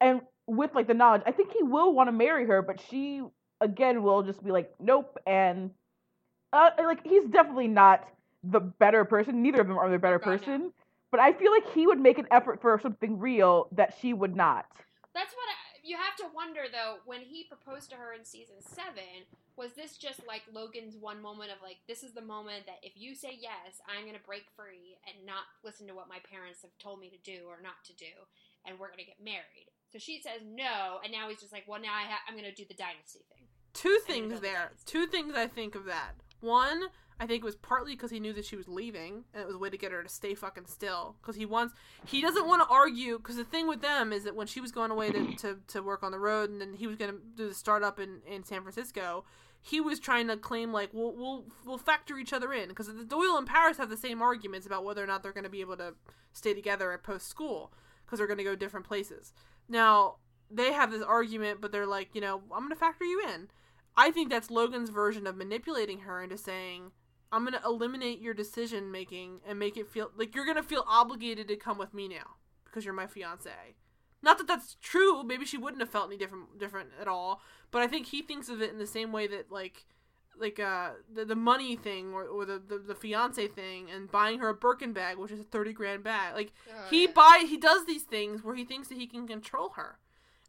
and 0.00 0.20
with 0.46 0.74
like 0.74 0.88
the 0.88 0.94
knowledge, 0.94 1.22
I 1.26 1.30
think 1.32 1.52
he 1.52 1.62
will 1.62 1.92
want 1.94 2.08
to 2.08 2.12
marry 2.12 2.44
her, 2.46 2.60
but 2.60 2.80
she 2.80 3.22
again 3.60 4.02
will 4.02 4.22
just 4.24 4.42
be 4.44 4.50
like, 4.50 4.74
nope, 4.80 5.16
and 5.26 5.70
uh, 6.52 6.70
like 6.78 7.04
he's 7.06 7.24
definitely 7.26 7.68
not 7.68 8.06
the 8.42 8.60
better 8.60 9.04
person. 9.04 9.40
Neither 9.42 9.60
of 9.60 9.68
them 9.68 9.78
are 9.78 9.88
the 9.88 9.98
better 9.98 10.18
God, 10.18 10.26
no. 10.30 10.36
person, 10.38 10.72
but 11.12 11.20
I 11.20 11.32
feel 11.32 11.52
like 11.52 11.72
he 11.72 11.86
would 11.86 12.00
make 12.00 12.18
an 12.18 12.26
effort 12.32 12.60
for 12.60 12.78
something 12.82 13.18
real 13.20 13.68
that 13.72 13.94
she 14.00 14.12
would 14.12 14.34
not. 14.36 14.66
That's 15.14 15.32
what 15.34 15.46
I, 15.48 15.54
you 15.84 15.96
have 15.96 16.16
to 16.16 16.34
wonder 16.34 16.64
though, 16.70 17.04
when 17.04 17.20
he 17.20 17.44
proposed 17.44 17.90
to 17.90 17.96
her 17.96 18.12
in 18.12 18.24
season 18.24 18.56
seven, 18.60 19.28
was 19.56 19.72
this 19.76 19.96
just 19.96 20.26
like 20.26 20.42
Logan's 20.52 20.96
one 20.96 21.22
moment 21.22 21.52
of 21.52 21.62
like, 21.62 21.78
this 21.86 22.02
is 22.02 22.12
the 22.12 22.24
moment 22.24 22.66
that 22.66 22.82
if 22.82 22.92
you 22.96 23.14
say 23.14 23.38
yes, 23.38 23.78
I'm 23.86 24.06
gonna 24.06 24.24
break 24.24 24.46
free 24.56 24.98
and 25.06 25.24
not 25.26 25.44
listen 25.62 25.86
to 25.86 25.94
what 25.94 26.08
my 26.08 26.18
parents 26.28 26.62
have 26.62 26.74
told 26.82 26.98
me 26.98 27.10
to 27.10 27.20
do 27.22 27.46
or 27.46 27.62
not 27.62 27.78
to 27.86 27.94
do, 27.94 28.10
and 28.66 28.78
we're 28.78 28.90
gonna 28.90 29.06
get 29.06 29.22
married. 29.22 29.70
So 29.92 29.98
she 29.98 30.20
says 30.20 30.42
no, 30.42 30.98
and 31.04 31.12
now 31.12 31.28
he's 31.28 31.40
just 31.40 31.52
like, 31.52 31.64
well, 31.68 31.80
now 31.80 31.94
I 31.94 32.08
ha- 32.08 32.24
I'm 32.26 32.34
gonna 32.34 32.54
do 32.54 32.64
the 32.66 32.74
dynasty 32.74 33.22
thing. 33.30 33.46
Two 33.74 33.98
things 34.06 34.40
there. 34.40 34.72
that. 34.74 34.86
Two 34.86 35.06
things 35.06 35.34
I 35.34 35.46
think 35.46 35.74
of 35.74 35.84
that. 35.84 36.14
One, 36.40 36.82
I 37.20 37.26
think 37.26 37.42
it 37.42 37.46
was 37.46 37.56
partly 37.56 37.92
because 37.92 38.10
he 38.10 38.18
knew 38.18 38.32
that 38.32 38.44
she 38.44 38.56
was 38.56 38.66
leaving, 38.66 39.24
and 39.32 39.42
it 39.42 39.46
was 39.46 39.54
a 39.54 39.58
way 39.58 39.70
to 39.70 39.78
get 39.78 39.92
her 39.92 40.02
to 40.02 40.08
stay 40.08 40.34
fucking 40.34 40.66
still. 40.66 41.16
Because 41.20 41.36
he 41.36 41.46
wants, 41.46 41.74
he 42.06 42.20
doesn't 42.20 42.46
want 42.46 42.62
to 42.62 42.68
argue. 42.68 43.18
Because 43.18 43.36
the 43.36 43.44
thing 43.44 43.68
with 43.68 43.82
them 43.82 44.12
is 44.12 44.24
that 44.24 44.34
when 44.34 44.46
she 44.46 44.60
was 44.60 44.72
going 44.72 44.90
away 44.90 45.10
to, 45.12 45.36
to, 45.36 45.58
to 45.68 45.82
work 45.82 46.02
on 46.02 46.10
the 46.10 46.18
road, 46.18 46.50
and 46.50 46.60
then 46.60 46.74
he 46.74 46.86
was 46.86 46.96
going 46.96 47.12
to 47.12 47.18
do 47.36 47.48
the 47.48 47.54
startup 47.54 48.00
in, 48.00 48.20
in 48.26 48.44
San 48.44 48.62
Francisco, 48.62 49.24
he 49.62 49.80
was 49.80 49.98
trying 50.00 50.28
to 50.28 50.36
claim 50.36 50.72
like 50.72 50.90
we'll 50.92 51.14
we'll 51.14 51.44
we'll 51.64 51.78
factor 51.78 52.18
each 52.18 52.32
other 52.32 52.52
in. 52.52 52.68
Because 52.68 52.88
the 52.88 53.04
Doyle 53.04 53.38
and 53.38 53.46
Paris 53.46 53.78
have 53.78 53.90
the 53.90 53.96
same 53.96 54.20
arguments 54.20 54.66
about 54.66 54.84
whether 54.84 55.02
or 55.02 55.06
not 55.06 55.22
they're 55.22 55.32
going 55.32 55.44
to 55.44 55.50
be 55.50 55.62
able 55.62 55.76
to 55.78 55.94
stay 56.32 56.52
together 56.52 56.92
at 56.92 57.02
post 57.02 57.28
school 57.28 57.72
because 58.04 58.18
they're 58.18 58.26
going 58.26 58.38
to 58.38 58.44
go 58.44 58.54
different 58.54 58.86
places. 58.86 59.32
Now 59.68 60.16
they 60.50 60.72
have 60.72 60.90
this 60.90 61.02
argument, 61.02 61.60
but 61.60 61.72
they're 61.72 61.86
like, 61.86 62.14
you 62.14 62.20
know, 62.20 62.42
I'm 62.52 62.60
going 62.60 62.70
to 62.70 62.76
factor 62.76 63.04
you 63.04 63.24
in. 63.28 63.48
I 63.96 64.10
think 64.10 64.28
that's 64.28 64.50
Logan's 64.50 64.90
version 64.90 65.26
of 65.26 65.36
manipulating 65.36 66.00
her 66.00 66.22
into 66.22 66.36
saying, 66.36 66.90
I'm 67.32 67.42
going 67.44 67.54
to 67.60 67.64
eliminate 67.66 68.20
your 68.20 68.34
decision 68.34 68.90
making 68.90 69.40
and 69.46 69.58
make 69.58 69.76
it 69.76 69.88
feel 69.88 70.10
like 70.16 70.34
you're 70.34 70.44
going 70.44 70.56
to 70.56 70.62
feel 70.62 70.84
obligated 70.86 71.48
to 71.48 71.56
come 71.56 71.78
with 71.78 71.92
me 71.94 72.08
now 72.08 72.36
because 72.64 72.84
you're 72.84 72.94
my 72.94 73.06
fiance. 73.06 73.50
Not 74.22 74.38
that 74.38 74.46
that's 74.46 74.76
true. 74.80 75.22
Maybe 75.22 75.44
she 75.44 75.58
wouldn't 75.58 75.82
have 75.82 75.90
felt 75.90 76.08
any 76.08 76.16
different 76.16 76.58
different 76.58 76.90
at 77.00 77.08
all. 77.08 77.42
But 77.70 77.82
I 77.82 77.86
think 77.88 78.06
he 78.06 78.22
thinks 78.22 78.48
of 78.48 78.62
it 78.62 78.70
in 78.70 78.78
the 78.78 78.86
same 78.86 79.12
way 79.12 79.26
that 79.26 79.50
like 79.52 79.84
like 80.38 80.58
uh 80.58 80.90
the, 81.12 81.24
the 81.24 81.36
money 81.36 81.76
thing 81.76 82.12
or, 82.12 82.24
or 82.24 82.44
the, 82.44 82.58
the 82.58 82.78
the 82.78 82.94
fiance 82.94 83.46
thing 83.48 83.90
and 83.90 84.10
buying 84.10 84.38
her 84.38 84.48
a 84.48 84.54
Birkin 84.54 84.92
bag, 84.92 85.18
which 85.18 85.30
is 85.30 85.40
a 85.40 85.44
thirty 85.44 85.72
grand 85.72 86.02
bag. 86.04 86.34
Like 86.34 86.52
Oh, 86.70 86.86
he 86.90 87.02
yeah. 87.04 87.10
buy 87.14 87.44
he 87.46 87.56
does 87.58 87.84
these 87.86 88.02
things 88.04 88.42
where 88.42 88.54
he 88.54 88.64
thinks 88.64 88.88
that 88.88 88.98
he 88.98 89.06
can 89.06 89.26
control 89.26 89.70
her 89.76 89.98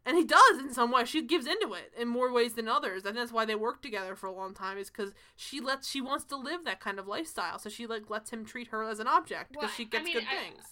and 0.06 0.16
he 0.16 0.24
does 0.24 0.58
in 0.58 0.72
some 0.72 0.90
way 0.92 1.04
she 1.04 1.20
gives 1.20 1.46
into 1.46 1.74
it 1.74 1.92
in 1.98 2.08
more 2.08 2.32
ways 2.32 2.54
than 2.54 2.68
others. 2.68 3.04
And 3.04 3.16
that's 3.16 3.32
why 3.32 3.44
they 3.44 3.54
work 3.56 3.82
together 3.82 4.14
for 4.16 4.26
a 4.28 4.32
long 4.32 4.54
time 4.54 4.78
is 4.78 4.88
because 4.88 5.12
she 5.36 5.60
lets 5.60 5.88
she 5.88 6.00
wants 6.00 6.24
to 6.26 6.36
live 6.36 6.64
that 6.64 6.80
kind 6.80 6.98
of 6.98 7.06
lifestyle. 7.06 7.58
So 7.58 7.68
she 7.68 7.86
like 7.86 8.08
lets 8.08 8.30
him 8.30 8.44
treat 8.46 8.68
her 8.68 8.82
as 8.88 9.00
an 9.00 9.06
object 9.08 9.50
because 9.52 9.64
Well, 9.64 9.72
she 9.76 9.82
I 9.82 9.86
gets 9.86 10.04
mean, 10.04 10.14
good 10.14 10.24
I- 10.30 10.36
things. 10.42 10.64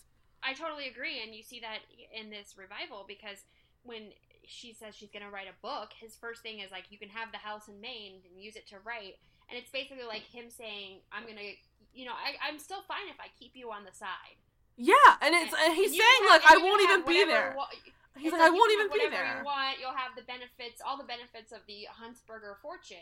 I 0.47 0.53
totally 0.53 0.89
agree, 0.89 1.23
and 1.23 1.35
you 1.35 1.43
see 1.43 1.59
that 1.61 1.79
in 2.13 2.29
this 2.31 2.55
revival 2.59 3.05
because 3.09 3.45
when 3.83 4.13
she 4.47 4.75
says 4.75 4.95
she's 4.95 5.09
gonna 5.11 5.31
write 5.31 5.47
a 5.49 5.57
book, 5.63 5.93
his 5.99 6.17
first 6.17 6.43
thing 6.43 6.61
is 6.61 6.71
like, 6.71 6.85
"You 6.91 6.99
can 6.99 7.09
have 7.09 7.33
the 7.33 7.39
house 7.39 7.67
in 7.69 7.81
Maine 7.81 8.21
and 8.29 8.43
use 8.43 8.55
it 8.55 8.67
to 8.69 8.77
write," 8.85 9.17
and 9.49 9.59
it's 9.59 9.71
basically 9.71 10.05
like 10.05 10.21
him 10.23 10.51
saying, 10.51 11.01
"I'm 11.11 11.27
gonna, 11.27 11.57
you 11.95 12.05
know, 12.05 12.13
I, 12.13 12.37
I'm 12.47 12.59
still 12.59 12.83
fine 12.87 13.09
if 13.09 13.19
I 13.19 13.29
keep 13.41 13.53
you 13.57 13.73
on 13.73 13.85
the 13.85 13.93
side." 13.93 14.37
yeah. 14.77 14.95
And 15.23 15.35
it's 15.35 15.55
and 15.59 15.73
he's 15.75 15.95
you 15.95 16.03
saying 16.03 16.29
have- 16.31 16.43
like 16.43 16.51
i 16.53 16.57
won't 16.59 16.83
even 16.83 17.01
be 17.07 17.25
whatever 17.25 17.31
there. 17.31 17.55
wa- 17.57 17.69
he's 18.17 18.33
it's 18.33 18.39
like 18.39 18.43
i 18.43 18.51
won't 18.51 18.73
even 18.73 18.87
have 18.87 18.93
be 18.95 18.99
whatever 19.05 19.23
there 19.23 19.39
You 19.39 19.45
want? 19.45 19.79
You'll 19.81 19.91
have 19.97 20.15
the 20.17 20.23
benefits, 20.23 20.81
all 20.87 20.97
the 20.97 21.05
benefits 21.05 21.53
of 21.53 21.61
the 21.67 21.87
Huntsberger 22.01 22.57
fortune, 22.63 22.97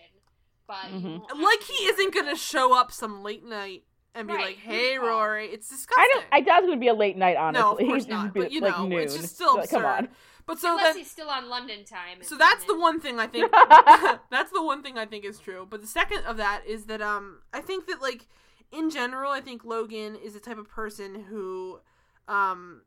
but 0.66 0.91
you 0.92 0.99
Mhm. 1.20 1.42
like 1.42 1.62
he 1.62 1.84
isn't 1.86 2.15
gonna 2.15 2.36
show 2.36 2.74
up 2.76 2.92
some 2.92 3.23
late 3.23 3.44
night 3.44 3.84
and 4.15 4.28
be 4.28 4.34
Right, 4.34 4.44
like 4.47 4.57
hey 4.58 4.97
fault? 4.97 5.08
rory 5.08 5.47
it's 5.49 5.68
disgusting." 5.68 6.02
I 6.05 6.10
don't. 6.15 6.26
I 6.32 6.41
doubt 6.41 6.58
it's 6.58 6.66
going 6.66 6.78
to 6.78 6.81
be 6.81 6.89
a 6.89 6.94
late 6.94 7.16
night. 7.16 7.36
Honestly, 7.36 7.62
no 7.62 7.73
of 7.73 7.78
course 7.89 8.05
He'd 8.05 8.10
not 8.10 8.32
be, 8.34 8.41
but 8.41 8.52
you 8.52 8.60
like 8.60 8.76
know 8.76 8.86
noon. 8.86 9.00
it's 9.00 9.16
just 9.16 9.34
still 9.34 9.55
Like, 9.57 9.65
absurd 9.65 9.76
Come 9.81 9.84
on. 9.86 10.08
but 10.47 10.58
so 10.58 10.70
Unless 10.73 10.84
then 10.94 10.97
he's 10.99 11.10
still 11.10 11.28
on 11.31 11.49
London 11.49 11.84
time. 11.84 12.23
So 12.23 12.36
that's 12.36 12.62
and 12.65 12.70
the 12.70 12.78
one 12.78 13.00
thing 13.00 13.18
I 13.18 13.26
think. 13.26 13.50
that's 14.31 14.50
the 14.52 14.62
one 14.62 14.82
thing 14.82 14.99
I 14.99 15.07
think 15.07 15.24
is 15.24 15.39
true. 15.39 15.66
But 15.68 15.81
the 15.81 15.86
second 15.86 16.24
of 16.26 16.36
that 16.36 16.62
is 16.66 16.84
that 16.86 17.00
um 17.02 17.41
I 17.55 17.60
think 17.62 17.86
that 17.86 18.02
like 18.02 18.26
in 18.70 18.91
general 18.91 19.32
I 19.32 19.41
think 19.41 19.65
Logan 19.65 20.15
is 20.16 20.34
the 20.34 20.41
type 20.41 20.58
of 20.58 20.68
person 20.68 21.24
who 21.31 21.81
um 22.28 22.82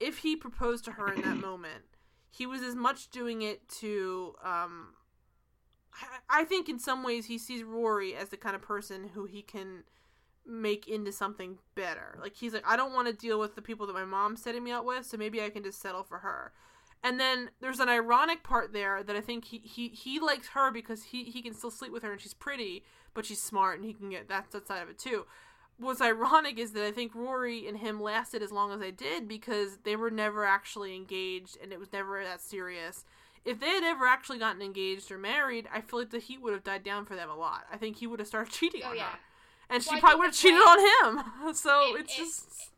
if 0.00 0.18
he 0.18 0.36
proposed 0.36 0.84
to 0.84 0.92
her 0.92 1.12
in 1.12 1.22
that 1.22 1.40
moment 1.40 1.84
he 2.30 2.46
was 2.46 2.62
as 2.62 2.74
much 2.74 3.10
doing 3.10 3.42
it 3.42 3.68
to 3.68 4.34
um 4.42 4.94
I- 5.92 6.40
I 6.40 6.44
think 6.44 6.68
in 6.68 6.78
some 6.78 7.02
ways 7.04 7.26
he 7.26 7.38
sees 7.38 7.62
Rory 7.62 8.14
as 8.14 8.30
the 8.30 8.36
kind 8.36 8.56
of 8.56 8.62
person 8.62 9.10
who 9.14 9.26
he 9.26 9.42
can 9.42 9.84
make 10.46 10.86
into 10.88 11.12
something 11.12 11.58
better. 11.74 12.18
Like 12.20 12.34
he's 12.34 12.52
like 12.52 12.66
I 12.66 12.76
don't 12.76 12.92
want 12.92 13.06
to 13.08 13.14
deal 13.14 13.38
with 13.38 13.54
the 13.54 13.62
people 13.62 13.86
that 13.86 13.92
my 13.92 14.04
mom's 14.04 14.42
setting 14.42 14.64
me 14.64 14.72
up 14.72 14.84
with, 14.84 15.06
so 15.06 15.16
maybe 15.16 15.40
I 15.42 15.50
can 15.50 15.62
just 15.62 15.80
settle 15.80 16.02
for 16.02 16.18
her. 16.18 16.52
And 17.02 17.20
then 17.20 17.50
there's 17.60 17.80
an 17.80 17.88
ironic 17.88 18.42
part 18.42 18.72
there 18.72 19.02
that 19.02 19.14
I 19.14 19.20
think 19.20 19.44
he, 19.44 19.58
he, 19.58 19.88
he 19.88 20.18
likes 20.18 20.48
her 20.48 20.70
because 20.70 21.04
he, 21.04 21.24
he 21.24 21.42
can 21.42 21.52
still 21.52 21.70
sleep 21.70 21.92
with 21.92 22.02
her 22.02 22.12
and 22.12 22.20
she's 22.20 22.32
pretty, 22.32 22.82
but 23.12 23.26
she's 23.26 23.42
smart 23.42 23.76
and 23.76 23.84
he 23.84 23.92
can 23.92 24.08
get 24.08 24.26
that's 24.26 24.52
that 24.52 24.66
side 24.66 24.82
of 24.82 24.88
it 24.88 24.98
too. 24.98 25.26
What's 25.78 26.00
ironic 26.00 26.58
is 26.58 26.72
that 26.72 26.84
I 26.84 26.92
think 26.92 27.14
Rory 27.14 27.66
and 27.66 27.78
him 27.78 28.00
lasted 28.00 28.42
as 28.42 28.52
long 28.52 28.72
as 28.72 28.78
they 28.80 28.92
did 28.92 29.26
because 29.26 29.78
they 29.84 29.96
were 29.96 30.10
never 30.10 30.44
actually 30.44 30.94
engaged 30.94 31.58
and 31.62 31.72
it 31.72 31.80
was 31.80 31.92
never 31.92 32.22
that 32.22 32.40
serious. 32.40 33.04
If 33.44 33.60
they 33.60 33.68
had 33.68 33.84
ever 33.84 34.06
actually 34.06 34.38
gotten 34.38 34.62
engaged 34.62 35.10
or 35.10 35.18
married, 35.18 35.68
I 35.72 35.80
feel 35.80 35.98
like 35.98 36.10
the 36.10 36.18
heat 36.20 36.40
would 36.40 36.52
have 36.54 36.64
died 36.64 36.84
down 36.84 37.04
for 37.04 37.16
them 37.16 37.28
a 37.28 37.34
lot. 37.36 37.64
I 37.72 37.76
think 37.76 37.96
he 37.96 38.06
would 38.06 38.20
have 38.20 38.28
started 38.28 38.52
cheating 38.58 38.82
Oh 38.84 38.90
on 38.90 38.96
yeah. 38.96 39.10
her. 39.10 39.18
And 39.68 39.82
she 39.82 39.90
Well, 39.90 39.96
I 39.98 40.00
probably 40.00 40.18
would 40.20 40.26
have 40.26 40.34
cheated 40.34 40.60
on 40.60 40.78
him. 41.18 41.24
So 41.54 41.96
It- 41.96 42.00
it's 42.02 42.14
it- 42.14 42.18
just 42.18 42.70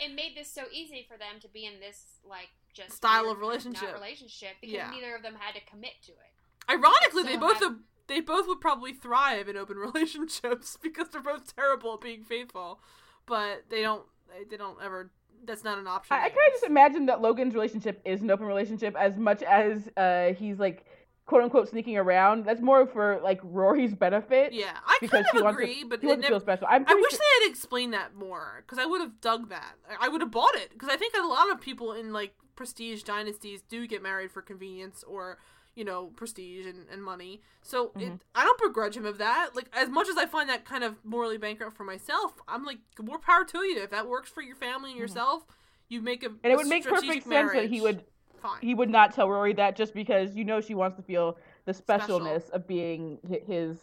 it 0.00 0.12
made 0.14 0.36
this 0.36 0.50
so 0.50 0.64
easy 0.72 1.06
for 1.08 1.16
them 1.16 1.40
to 1.40 1.48
be 1.48 1.66
in 1.66 1.78
this 1.80 2.18
like 2.28 2.48
just 2.72 2.92
Style 2.92 3.30
of 3.30 3.38
relationship. 3.38 3.92
relationship 3.94 4.56
because 4.60 4.74
Yeah. 4.74 4.90
neither 4.90 5.14
of 5.14 5.22
them 5.22 5.34
had 5.38 5.54
to 5.54 5.60
commit 5.70 5.92
to 6.06 6.12
it. 6.12 6.70
Ironically, 6.70 7.22
they 7.24 7.36
both 7.36 7.58
have- 7.60 7.78
they 8.06 8.20
both 8.20 8.46
would 8.46 8.60
probably 8.60 8.92
thrive 8.92 9.48
in 9.48 9.56
open 9.56 9.76
relationships 9.78 10.78
because 10.82 11.08
they're 11.08 11.22
both 11.22 11.54
terrible 11.54 11.94
at 11.94 12.00
being 12.00 12.24
faithful, 12.24 12.80
but 13.26 13.64
they 13.70 13.82
don't 13.82 14.04
they, 14.50 14.56
don't 14.56 14.78
ever. 14.82 15.10
That's 15.46 15.64
not 15.64 15.78
an 15.78 15.86
option. 15.86 16.14
I, 16.16 16.20
I 16.20 16.28
kind 16.28 16.46
of 16.48 16.52
just 16.52 16.64
imagine 16.64 17.06
that 17.06 17.20
Logan's 17.20 17.54
relationship 17.54 18.00
is 18.04 18.22
an 18.22 18.30
open 18.30 18.46
relationship 18.46 18.96
as 18.98 19.16
much 19.18 19.42
as 19.42 19.90
uh, 19.96 20.32
he's 20.32 20.58
like 20.58 20.86
quote 21.26 21.42
unquote 21.42 21.68
sneaking 21.68 21.96
around. 21.96 22.44
That's 22.44 22.62
more 22.62 22.86
for 22.86 23.20
like 23.22 23.40
Rory's 23.42 23.94
benefit. 23.94 24.52
Yeah, 24.52 24.76
I 24.86 24.98
because 25.00 25.24
kind 25.26 25.38
of 25.38 25.42
wants 25.42 25.58
to- 25.58 25.64
agree, 25.64 25.84
but 25.84 26.02
it 26.02 26.06
never, 26.06 26.22
feel 26.22 26.40
special. 26.40 26.66
I 26.68 26.78
wish 26.78 26.88
sure- 26.88 27.10
they 27.10 27.44
had 27.44 27.50
explained 27.50 27.92
that 27.92 28.14
more 28.14 28.62
because 28.64 28.78
I 28.78 28.86
would 28.86 29.00
have 29.00 29.20
dug 29.20 29.50
that. 29.50 29.74
I 30.00 30.08
would 30.08 30.20
have 30.20 30.30
bought 30.30 30.54
it 30.54 30.70
because 30.72 30.88
I 30.88 30.96
think 30.96 31.14
a 31.14 31.26
lot 31.26 31.50
of 31.50 31.60
people 31.60 31.92
in 31.92 32.12
like 32.12 32.34
prestige 32.56 33.02
dynasties 33.02 33.62
do 33.68 33.86
get 33.86 34.02
married 34.02 34.30
for 34.30 34.40
convenience 34.40 35.02
or 35.06 35.38
you 35.74 35.84
know 35.84 36.06
prestige 36.16 36.66
and, 36.66 36.86
and 36.90 37.02
money. 37.02 37.40
So 37.62 37.92
it, 37.98 38.08
Mhm. 38.12 38.20
I 38.34 38.44
don't 38.44 38.60
begrudge 38.60 38.96
him 38.96 39.06
of 39.06 39.18
that. 39.18 39.50
Like 39.54 39.66
as 39.72 39.88
much 39.88 40.08
as 40.08 40.16
I 40.16 40.26
find 40.26 40.48
that 40.48 40.64
kind 40.64 40.84
of 40.84 41.04
morally 41.04 41.38
bankrupt 41.38 41.76
for 41.76 41.84
myself, 41.84 42.32
I'm 42.48 42.64
like 42.64 42.78
more 43.02 43.18
power 43.18 43.44
to 43.44 43.58
you 43.64 43.82
if 43.82 43.90
that 43.90 44.08
works 44.08 44.30
for 44.30 44.42
your 44.42 44.56
family 44.56 44.90
and 44.90 44.98
yourself. 44.98 45.44
You 45.88 46.00
make 46.02 46.22
a 46.22 46.28
Mm-hmm. 46.28 46.36
and 46.44 46.52
it 46.52 46.56
would 46.56 46.66
make 46.66 46.84
perfect 46.84 47.24
sense 47.24 47.52
that 47.52 47.66
he 47.68 47.80
marriage. 47.80 47.82
would 47.82 48.04
fine. 48.40 48.60
he 48.60 48.74
would 48.74 48.90
not 48.90 49.14
tell 49.14 49.28
Rory 49.28 49.52
that 49.54 49.76
just 49.76 49.94
because 49.94 50.34
you 50.36 50.44
know 50.44 50.60
she 50.60 50.74
wants 50.74 50.96
to 50.96 51.02
feel 51.02 51.36
the 51.66 51.74
Special. 51.74 52.20
specialness 52.20 52.50
of 52.50 52.66
being 52.66 53.18
his 53.46 53.78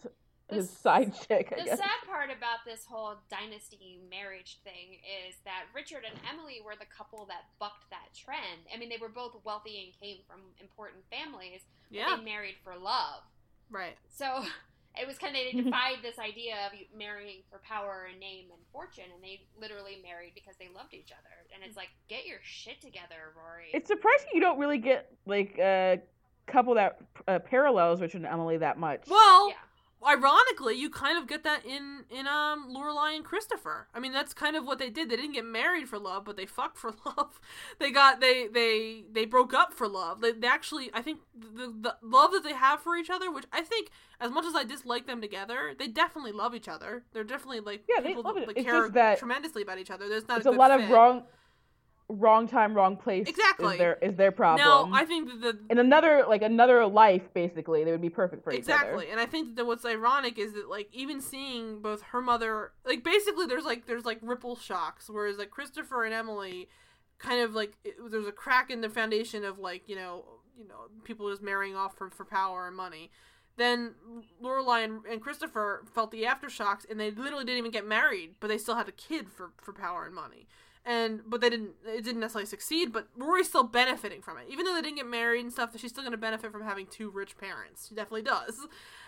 his 0.51 0.69
The- 0.69 0.75
side 0.75 1.13
chick. 1.27 1.51
I 1.51 1.59
The 1.59 1.65
guess. 1.65 1.79
sad 1.79 1.99
part 2.07 2.29
about 2.29 2.59
this 2.65 2.85
whole 2.85 3.15
dynasty 3.29 3.99
marriage 4.09 4.59
thing 4.63 4.99
is 5.27 5.35
that 5.45 5.65
Richard 5.73 6.03
and 6.09 6.19
Emily 6.29 6.61
were 6.63 6.75
the 6.79 6.85
couple 6.85 7.25
that 7.25 7.45
bucked 7.59 7.89
that 7.89 8.13
trend. 8.15 8.67
I 8.73 8.77
mean, 8.77 8.89
they 8.89 8.97
were 8.97 9.09
both 9.09 9.35
wealthy 9.43 9.83
and 9.83 9.99
came 9.99 10.17
from 10.27 10.41
important 10.59 11.03
families. 11.09 11.61
but 11.89 11.95
yeah, 11.97 12.15
They 12.17 12.23
married 12.23 12.55
for 12.63 12.75
love. 12.77 13.23
right. 13.69 13.97
So 14.09 14.43
it 15.01 15.07
was 15.07 15.17
kind 15.17 15.35
of, 15.35 15.41
they 15.41 15.61
defied 15.63 15.97
this 16.03 16.19
idea 16.19 16.55
of 16.67 16.73
marrying 16.97 17.43
for 17.49 17.59
power 17.59 18.07
and 18.11 18.19
name 18.19 18.45
and 18.51 18.61
fortune, 18.73 19.05
and 19.13 19.23
they 19.23 19.41
literally 19.59 19.99
married 20.03 20.33
because 20.35 20.55
they 20.59 20.67
loved 20.75 20.93
each 20.93 21.11
other. 21.11 21.35
And 21.53 21.63
it's 21.63 21.77
like, 21.77 21.89
get 22.09 22.25
your 22.25 22.39
shit 22.43 22.81
together, 22.81 23.31
Rory. 23.35 23.69
It's 23.73 23.87
surprising 23.87 24.29
you 24.33 24.41
don't 24.41 24.57
really 24.59 24.77
get 24.77 25.11
like 25.25 25.57
a 25.59 26.01
couple 26.47 26.73
that 26.75 26.99
uh, 27.27 27.39
parallels 27.39 28.01
Richard 28.01 28.17
and 28.17 28.25
Emily 28.25 28.57
that 28.57 28.77
much. 28.77 29.03
Well, 29.07 29.49
yeah. 29.49 29.55
Ironically, 30.07 30.75
you 30.75 30.89
kind 30.89 31.17
of 31.17 31.27
get 31.27 31.43
that 31.43 31.65
in 31.65 32.05
in 32.09 32.27
um 32.27 32.73
Lorelai 32.73 33.15
and 33.15 33.23
Christopher. 33.25 33.87
I 33.93 33.99
mean, 33.99 34.11
that's 34.11 34.33
kind 34.33 34.55
of 34.55 34.65
what 34.65 34.79
they 34.79 34.89
did. 34.89 35.09
They 35.09 35.15
didn't 35.15 35.33
get 35.33 35.45
married 35.45 35.87
for 35.89 35.99
love, 35.99 36.25
but 36.25 36.37
they 36.37 36.45
fucked 36.45 36.77
for 36.77 36.93
love. 37.05 37.39
They 37.79 37.91
got 37.91 38.19
they 38.19 38.47
they 38.47 39.03
they 39.11 39.25
broke 39.25 39.53
up 39.53 39.73
for 39.73 39.87
love. 39.87 40.21
They, 40.21 40.31
they 40.31 40.47
actually, 40.47 40.89
I 40.93 41.01
think 41.01 41.19
the 41.33 41.73
the 41.79 41.95
love 42.01 42.31
that 42.31 42.43
they 42.43 42.53
have 42.53 42.81
for 42.81 42.95
each 42.95 43.09
other, 43.09 43.31
which 43.31 43.45
I 43.51 43.61
think, 43.61 43.89
as 44.19 44.31
much 44.31 44.45
as 44.45 44.55
I 44.55 44.63
dislike 44.63 45.07
them 45.07 45.21
together, 45.21 45.73
they 45.77 45.87
definitely 45.87 46.31
love 46.31 46.55
each 46.55 46.67
other. 46.67 47.03
They're 47.13 47.23
definitely 47.23 47.59
like 47.61 47.83
Yeah, 47.87 48.01
they 48.01 48.09
people 48.09 48.23
love 48.23 48.35
that 48.35 48.43
it. 48.43 48.47
like, 48.47 48.57
care 48.57 48.89
that 48.89 49.17
tremendously 49.19 49.61
about 49.61 49.77
each 49.79 49.91
other. 49.91 50.07
There's 50.09 50.27
not 50.27 50.45
a, 50.45 50.49
a 50.49 50.51
lot 50.51 50.71
of 50.71 50.89
wrong 50.89 51.23
wrong 52.11 52.47
time, 52.47 52.73
wrong 52.73 52.97
place. 52.97 53.27
Exactly. 53.27 53.73
Is 53.73 53.79
their 53.79 53.93
is 54.01 54.15
their 54.15 54.31
problem. 54.31 54.93
I 54.93 55.05
think 55.05 55.29
that 55.29 55.41
the 55.41 55.59
in 55.69 55.79
another 55.79 56.25
like 56.27 56.41
another 56.41 56.85
life, 56.85 57.23
basically, 57.33 57.83
they 57.83 57.91
would 57.91 58.01
be 58.01 58.09
perfect 58.09 58.43
for 58.43 58.51
each 58.51 58.63
other. 58.63 58.73
exactly 58.73 59.09
and 59.09 59.19
i 59.19 59.25
think 59.25 59.55
that 59.55 59.65
what's 59.65 59.85
ironic 59.85 60.37
is 60.37 60.53
that 60.53 60.69
like 60.69 60.89
even 60.93 61.21
seeing 61.21 61.81
both 61.81 62.01
her 62.01 62.21
mother 62.21 62.71
like 62.85 63.03
basically 63.03 63.45
there's 63.45 63.65
like 63.65 63.85
there's 63.87 64.05
like 64.05 64.19
ripple 64.21 64.55
shocks 64.55 65.09
whereas 65.09 65.37
like 65.37 65.49
christopher 65.49 66.03
and 66.03 66.13
emily 66.13 66.67
kind 67.21 67.41
of 67.41 67.53
like 67.53 67.73
it, 67.83 67.95
there's 68.09 68.27
a 68.27 68.31
crack 68.31 68.69
in 68.69 68.81
the 68.81 68.89
foundation 68.89 69.43
of 69.43 69.59
like 69.59 69.87
you 69.87 69.95
know 69.95 70.25
you 70.57 70.67
know 70.67 70.75
people 71.03 71.29
just 71.29 71.41
marrying 71.41 71.75
off 71.75 71.95
for 71.97 72.09
for 72.09 72.25
power 72.25 72.67
and 72.67 72.75
money. 72.75 73.11
Then 73.57 73.95
Lorelai 74.41 74.85
and, 74.85 75.05
and 75.05 75.21
Christopher 75.21 75.83
felt 75.93 76.11
the 76.11 76.23
aftershocks, 76.23 76.89
and 76.89 76.99
they 76.99 77.11
literally 77.11 77.43
didn't 77.43 77.59
even 77.59 77.71
get 77.71 77.85
married, 77.85 78.35
but 78.39 78.47
they 78.47 78.57
still 78.57 78.75
had 78.75 78.87
a 78.87 78.93
kid 78.93 79.29
for 79.29 79.51
for 79.61 79.73
power 79.73 80.05
and 80.05 80.15
money. 80.15 80.47
And 80.83 81.21
but 81.27 81.41
they 81.41 81.49
didn't 81.51 81.73
it 81.85 82.03
didn't 82.03 82.21
necessarily 82.21 82.47
succeed, 82.47 82.91
but 82.91 83.07
Rory's 83.15 83.47
still 83.49 83.63
benefiting 83.63 84.21
from 84.23 84.37
it. 84.39 84.45
Even 84.49 84.65
though 84.65 84.73
they 84.73 84.81
didn't 84.81 84.97
get 84.97 85.05
married 85.05 85.41
and 85.41 85.51
stuff, 85.53 85.77
she's 85.77 85.91
still 85.91 86.01
going 86.03 86.11
to 86.11 86.17
benefit 86.17 86.51
from 86.51 86.63
having 86.63 86.87
two 86.87 87.11
rich 87.11 87.37
parents. 87.37 87.87
She 87.87 87.93
definitely 87.93 88.23
does. 88.23 88.57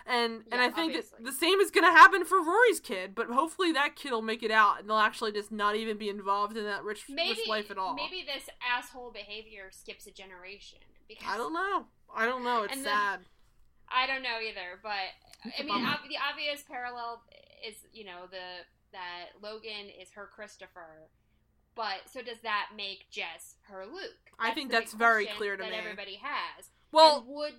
And 0.05 0.43
and 0.51 0.61
I 0.61 0.69
think 0.69 1.03
the 1.19 1.31
same 1.31 1.59
is 1.59 1.71
going 1.71 1.85
to 1.85 1.91
happen 1.91 2.25
for 2.25 2.43
Rory's 2.43 2.79
kid, 2.79 3.15
but 3.15 3.27
hopefully 3.27 3.71
that 3.71 3.95
kid 3.95 4.11
will 4.11 4.21
make 4.21 4.43
it 4.43 4.51
out 4.51 4.79
and 4.81 4.87
they'll 4.89 4.97
actually 4.97 5.31
just 5.31 5.51
not 5.51 5.75
even 5.75 5.97
be 5.97 6.09
involved 6.09 6.57
in 6.57 6.65
that 6.65 6.83
rich 6.83 7.05
maybe 7.09 7.39
rich 7.39 7.47
life 7.47 7.71
at 7.71 7.79
all. 7.79 7.95
maybe 7.95 8.23
this 8.23 8.49
asshole 8.61 9.11
behavior 9.11 9.69
skips 9.71 10.05
a 10.05 10.11
generation 10.11 10.79
because 11.07 11.25
I 11.27 11.37
don't 11.37 11.53
know. 11.53 11.85
I 12.15 12.25
don't 12.27 12.43
know. 12.43 12.63
It's 12.63 12.83
sad. 12.83 13.21
I 13.89 14.05
don't 14.05 14.21
know 14.21 14.37
either, 14.47 14.79
but 14.83 15.09
It's 15.45 15.59
I 15.61 15.63
mean, 15.63 15.85
ob- 15.85 16.07
the 16.07 16.17
obvious 16.17 16.63
parallel 16.67 17.23
is 17.67 17.75
you 17.91 18.05
know 18.05 18.27
the 18.29 18.65
that 18.91 19.29
Logan 19.41 19.89
is 19.99 20.09
her 20.15 20.29
Christopher, 20.35 21.09
but 21.75 22.01
so 22.11 22.21
does 22.21 22.39
that 22.43 22.69
make 22.75 23.09
Jess 23.09 23.55
her 23.63 23.85
Luke? 23.85 24.31
I 24.39 24.51
think 24.51 24.71
that's 24.71 24.93
very 24.93 25.25
clear 25.37 25.55
to 25.57 25.63
that 25.63 25.71
me. 25.71 25.77
everybody 25.77 26.19
has. 26.21 26.69
Well, 26.91 27.23
And 27.27 27.35
would 27.35 27.53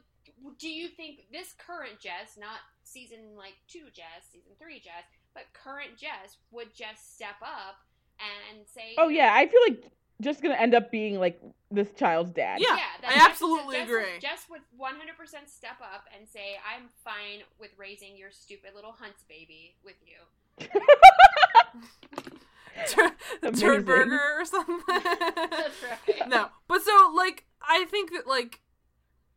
do 0.59 0.69
you 0.69 0.89
think 0.89 1.21
this 1.33 1.55
current 1.59 1.99
Jess, 2.01 2.37
not 2.39 2.59
season 2.85 3.19
like 3.37 3.55
two 3.69 3.85
Jess, 3.93 4.29
season 4.33 4.53
three 4.59 4.79
Jess, 4.81 5.05
but 5.35 5.45
current 5.53 5.97
Jess, 5.97 6.37
would 6.51 6.75
Jess 6.75 7.01
step 7.03 7.37
up 7.43 7.77
and 8.21 8.67
say, 8.67 8.95
Oh 8.99 9.09
yeah, 9.09 9.33
I 9.35 9.47
feel 9.49 9.61
like 9.69 9.91
just 10.21 10.43
gonna 10.43 10.55
end 10.55 10.75
up 10.75 10.91
being 10.91 11.19
like 11.19 11.41
this 11.71 11.91
child's 11.93 12.31
dad. 12.31 12.61
Yeah, 12.61 12.77
that 13.01 13.11
I 13.11 13.15
Jess- 13.15 13.29
absolutely 13.31 13.77
Jess, 13.77 13.89
agree. 13.89 14.19
Jess 14.21 14.47
would 14.49 14.61
100% 14.79 15.49
step 15.49 15.81
up 15.83 16.05
and 16.17 16.29
say, 16.29 16.57
"I'm 16.65 16.89
fine 17.03 17.43
with 17.59 17.71
raising 17.77 18.17
your 18.17 18.31
stupid 18.31 18.75
little 18.77 18.93
hunts 18.93 19.25
baby 19.29 19.75
with 19.85 19.97
you." 20.07 20.69
Tur- 22.89 23.13
Amazing. 23.43 23.67
turd 23.69 23.85
burger 23.87 24.21
or 24.39 24.45
something. 24.45 24.81
That's 24.89 25.83
right. 25.83 26.29
no, 26.29 26.49
but 26.69 26.83
so 26.83 27.13
like 27.15 27.45
I 27.63 27.85
think 27.91 28.13
that 28.13 28.27
like 28.27 28.61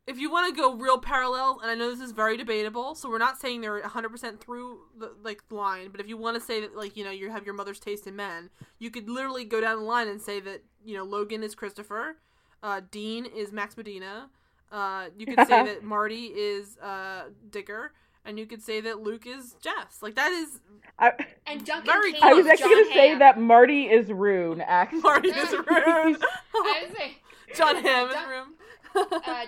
if 0.08 0.18
you 0.18 0.32
want 0.32 0.56
to 0.56 0.62
go 0.62 0.74
real 0.76 0.98
parallel, 1.00 1.60
and 1.62 1.70
I 1.70 1.76
know 1.76 1.92
this 1.92 2.00
is 2.00 2.14
very 2.14 2.38
debatable, 2.38 2.96
so 2.96 3.10
we're 3.10 3.18
not 3.18 3.38
saying 3.38 3.60
they're 3.60 3.82
100% 3.82 4.40
through 4.40 4.80
the 4.98 5.14
like 5.22 5.42
line, 5.52 5.90
but 5.92 6.00
if 6.00 6.08
you 6.08 6.16
want 6.16 6.36
to 6.36 6.42
say 6.42 6.62
that 6.62 6.76
like 6.76 6.96
you 6.96 7.04
know 7.04 7.12
you 7.12 7.30
have 7.30 7.46
your 7.46 7.56
mother's 7.56 7.80
taste 7.80 8.08
in 8.08 8.16
men, 8.16 8.50
you 8.80 8.90
could 8.90 9.10
literally 9.10 9.44
go 9.44 9.60
down 9.62 9.78
the 9.78 9.84
line 9.84 10.08
and 10.08 10.22
say 10.22 10.40
that 10.40 10.64
you 10.84 10.98
know 10.98 11.04
Logan 11.04 11.44
is 11.44 11.56
Christopher, 11.56 12.18
uh, 12.64 12.82
Dean 12.90 13.26
is 13.26 13.52
Max 13.52 13.76
Medina, 13.76 14.30
uh, 14.72 15.08
you 15.18 15.26
could 15.26 15.48
say 15.48 15.64
that 15.66 15.84
Marty 15.84 16.26
is 16.28 16.78
uh, 16.78 17.24
Digger. 17.50 17.92
And 18.28 18.38
you 18.38 18.46
could 18.46 18.62
say 18.62 18.82
that 18.82 19.00
Luke 19.00 19.26
is 19.26 19.56
Jess. 19.62 20.00
Like 20.02 20.16
that 20.16 20.32
is 20.32 20.60
I, 21.00 21.14
And 21.48 21.66
Duncan 21.66 21.86
Very 21.86 22.14
I 22.22 22.34
was 22.34 22.46
actually 22.46 22.76
gonna 22.76 22.94
say 22.94 23.16
that 23.16 23.40
Marty 23.40 23.84
is 23.86 24.12
Rune. 24.12 24.60
Actually, 24.62 25.00
Marty 25.02 25.30
is 25.30 25.52
Rune. 25.54 26.18
I 26.54 26.84
would 26.86 26.98
say 26.98 27.18
Jon 27.56 27.78
Hamm 27.78 28.10
is 28.10 28.14
Dun- 28.16 28.30
room. 28.30 28.48
Uh, 28.96 29.06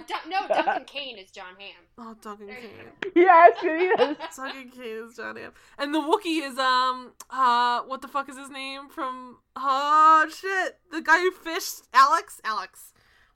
Dun- 0.07 0.29
no, 0.29 0.47
Duncan 0.47 0.85
Kane 0.85 1.17
is 1.17 1.31
Jon 1.31 1.55
Hamm. 1.57 1.83
oh, 1.97 2.15
Duncan 2.21 2.47
Kane. 2.47 3.13
yes, 3.15 3.57
yes. 3.63 4.17
Duncan 4.37 4.69
Kane 4.69 5.05
is 5.09 5.15
Jon 5.17 5.35
Hamm. 5.35 5.51
And 5.77 5.93
the 5.93 5.99
Wookiee 5.99 6.47
is 6.49 6.57
um 6.57 7.11
uh 7.29 7.81
what 7.81 8.01
the 8.01 8.07
fuck 8.07 8.29
is 8.29 8.37
his 8.37 8.49
name 8.49 8.87
from 8.89 9.37
oh 9.57 10.25
shit 10.29 10.77
the 10.91 11.01
guy 11.01 11.19
who 11.19 11.31
fished 11.31 11.83
Alex 11.93 12.39
Alex 12.45 12.93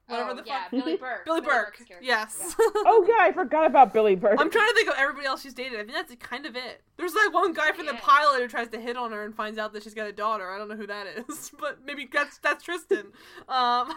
whatever 0.07 0.31
oh, 0.31 0.35
the 0.35 0.43
yeah, 0.45 0.63
fuck 0.63 0.71
Billy 0.71 0.95
Burke. 1.01 1.25
Billy 1.25 1.41
Burke 1.41 1.67
Burke's 1.67 1.83
character. 1.85 2.05
yes. 2.05 2.55
Oh 2.85 3.05
yeah, 3.07 3.23
I 3.25 3.31
forgot 3.31 3.65
about 3.65 3.93
Billy 3.93 4.15
Burke. 4.15 4.39
I'm 4.39 4.49
trying 4.51 4.67
to 4.67 4.73
think 4.75 4.89
of 4.89 4.95
everybody 4.97 5.25
else 5.25 5.41
she's 5.41 5.53
dated. 5.53 5.79
I 5.79 5.83
think 5.83 5.93
that's 5.93 6.13
kind 6.15 6.45
of 6.45 6.55
it. 6.55 6.81
There's 6.97 7.13
like 7.13 7.33
one 7.33 7.53
guy 7.53 7.71
from 7.71 7.85
the 7.85 7.93
pilot 7.93 8.41
who 8.41 8.47
tries 8.47 8.67
to 8.69 8.79
hit 8.79 8.97
on 8.97 9.11
her 9.11 9.23
and 9.23 9.33
finds 9.35 9.57
out 9.57 9.73
that 9.73 9.83
she's 9.83 9.93
got 9.93 10.07
a 10.07 10.11
daughter. 10.11 10.49
I 10.51 10.57
don't 10.57 10.69
know 10.69 10.75
who 10.75 10.87
that 10.87 11.07
is, 11.29 11.51
but 11.59 11.79
maybe 11.85 12.07
that's 12.11 12.37
that's 12.39 12.63
Tristan. 12.63 13.07
Um, 13.47 13.93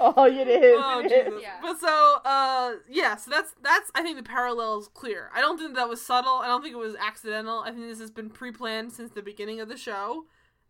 Oh, 0.00 0.24
it 0.26 0.48
is. 0.48 0.80
oh 0.82 1.00
it 1.04 1.12
is. 1.12 1.24
Jesus! 1.26 1.42
Yeah. 1.42 1.58
But 1.60 1.78
so, 1.80 2.16
uh, 2.24 2.72
yeah. 2.88 3.16
So 3.16 3.30
that's 3.30 3.54
that's. 3.62 3.90
I 3.94 4.02
think 4.02 4.16
the 4.16 4.22
parallel 4.22 4.78
is 4.78 4.88
clear. 4.88 5.30
I 5.34 5.40
don't 5.40 5.58
think 5.58 5.74
that 5.76 5.88
was 5.88 6.00
subtle. 6.00 6.34
I 6.42 6.46
don't 6.46 6.62
think 6.62 6.74
it 6.74 6.78
was 6.78 6.94
accidental. 6.96 7.60
I 7.60 7.70
think 7.70 7.82
this 7.86 8.00
has 8.00 8.10
been 8.10 8.30
pre-planned 8.30 8.92
since 8.92 9.10
the 9.12 9.22
beginning 9.22 9.60
of 9.60 9.68
the 9.68 9.76
show, 9.76 10.24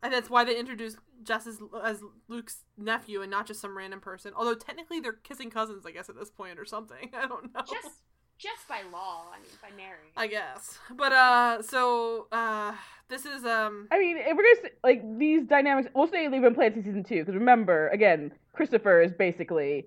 and 0.04 0.12
that's 0.12 0.28
why 0.28 0.44
they 0.44 0.56
introduced 0.56 0.98
Jess 1.22 1.46
as, 1.46 1.58
as 1.82 2.02
Luke's 2.28 2.58
nephew 2.76 3.22
and 3.22 3.30
not 3.30 3.46
just 3.46 3.60
some 3.60 3.76
random 3.76 4.00
person. 4.00 4.32
Although 4.36 4.54
technically 4.54 5.00
they're 5.00 5.14
kissing 5.14 5.50
cousins, 5.50 5.86
I 5.86 5.92
guess 5.92 6.10
at 6.10 6.16
this 6.16 6.30
point 6.30 6.58
or 6.58 6.66
something. 6.66 7.10
I 7.16 7.26
don't 7.26 7.52
know. 7.54 7.60
Just, 7.60 8.02
just 8.36 8.68
by 8.68 8.82
law. 8.92 9.24
I 9.34 9.38
mean, 9.38 9.48
by 9.62 9.74
marriage. 9.74 10.12
I 10.14 10.26
guess. 10.26 10.78
But 10.94 11.12
uh, 11.12 11.62
so 11.62 12.26
uh, 12.30 12.74
this 13.08 13.24
is 13.24 13.46
um. 13.46 13.88
I 13.90 13.98
mean, 13.98 14.18
if 14.18 14.36
we're 14.36 14.42
gonna 14.42 14.68
say, 14.68 14.72
like 14.84 15.18
these 15.18 15.46
dynamics, 15.46 15.88
we'll 15.94 16.06
say 16.06 16.28
they've 16.28 16.42
been 16.42 16.54
planned 16.54 16.74
since 16.74 16.84
season 16.84 17.02
two. 17.02 17.20
Because 17.20 17.34
remember, 17.34 17.88
again, 17.88 18.30
Christopher 18.52 19.00
is 19.00 19.12
basically 19.12 19.86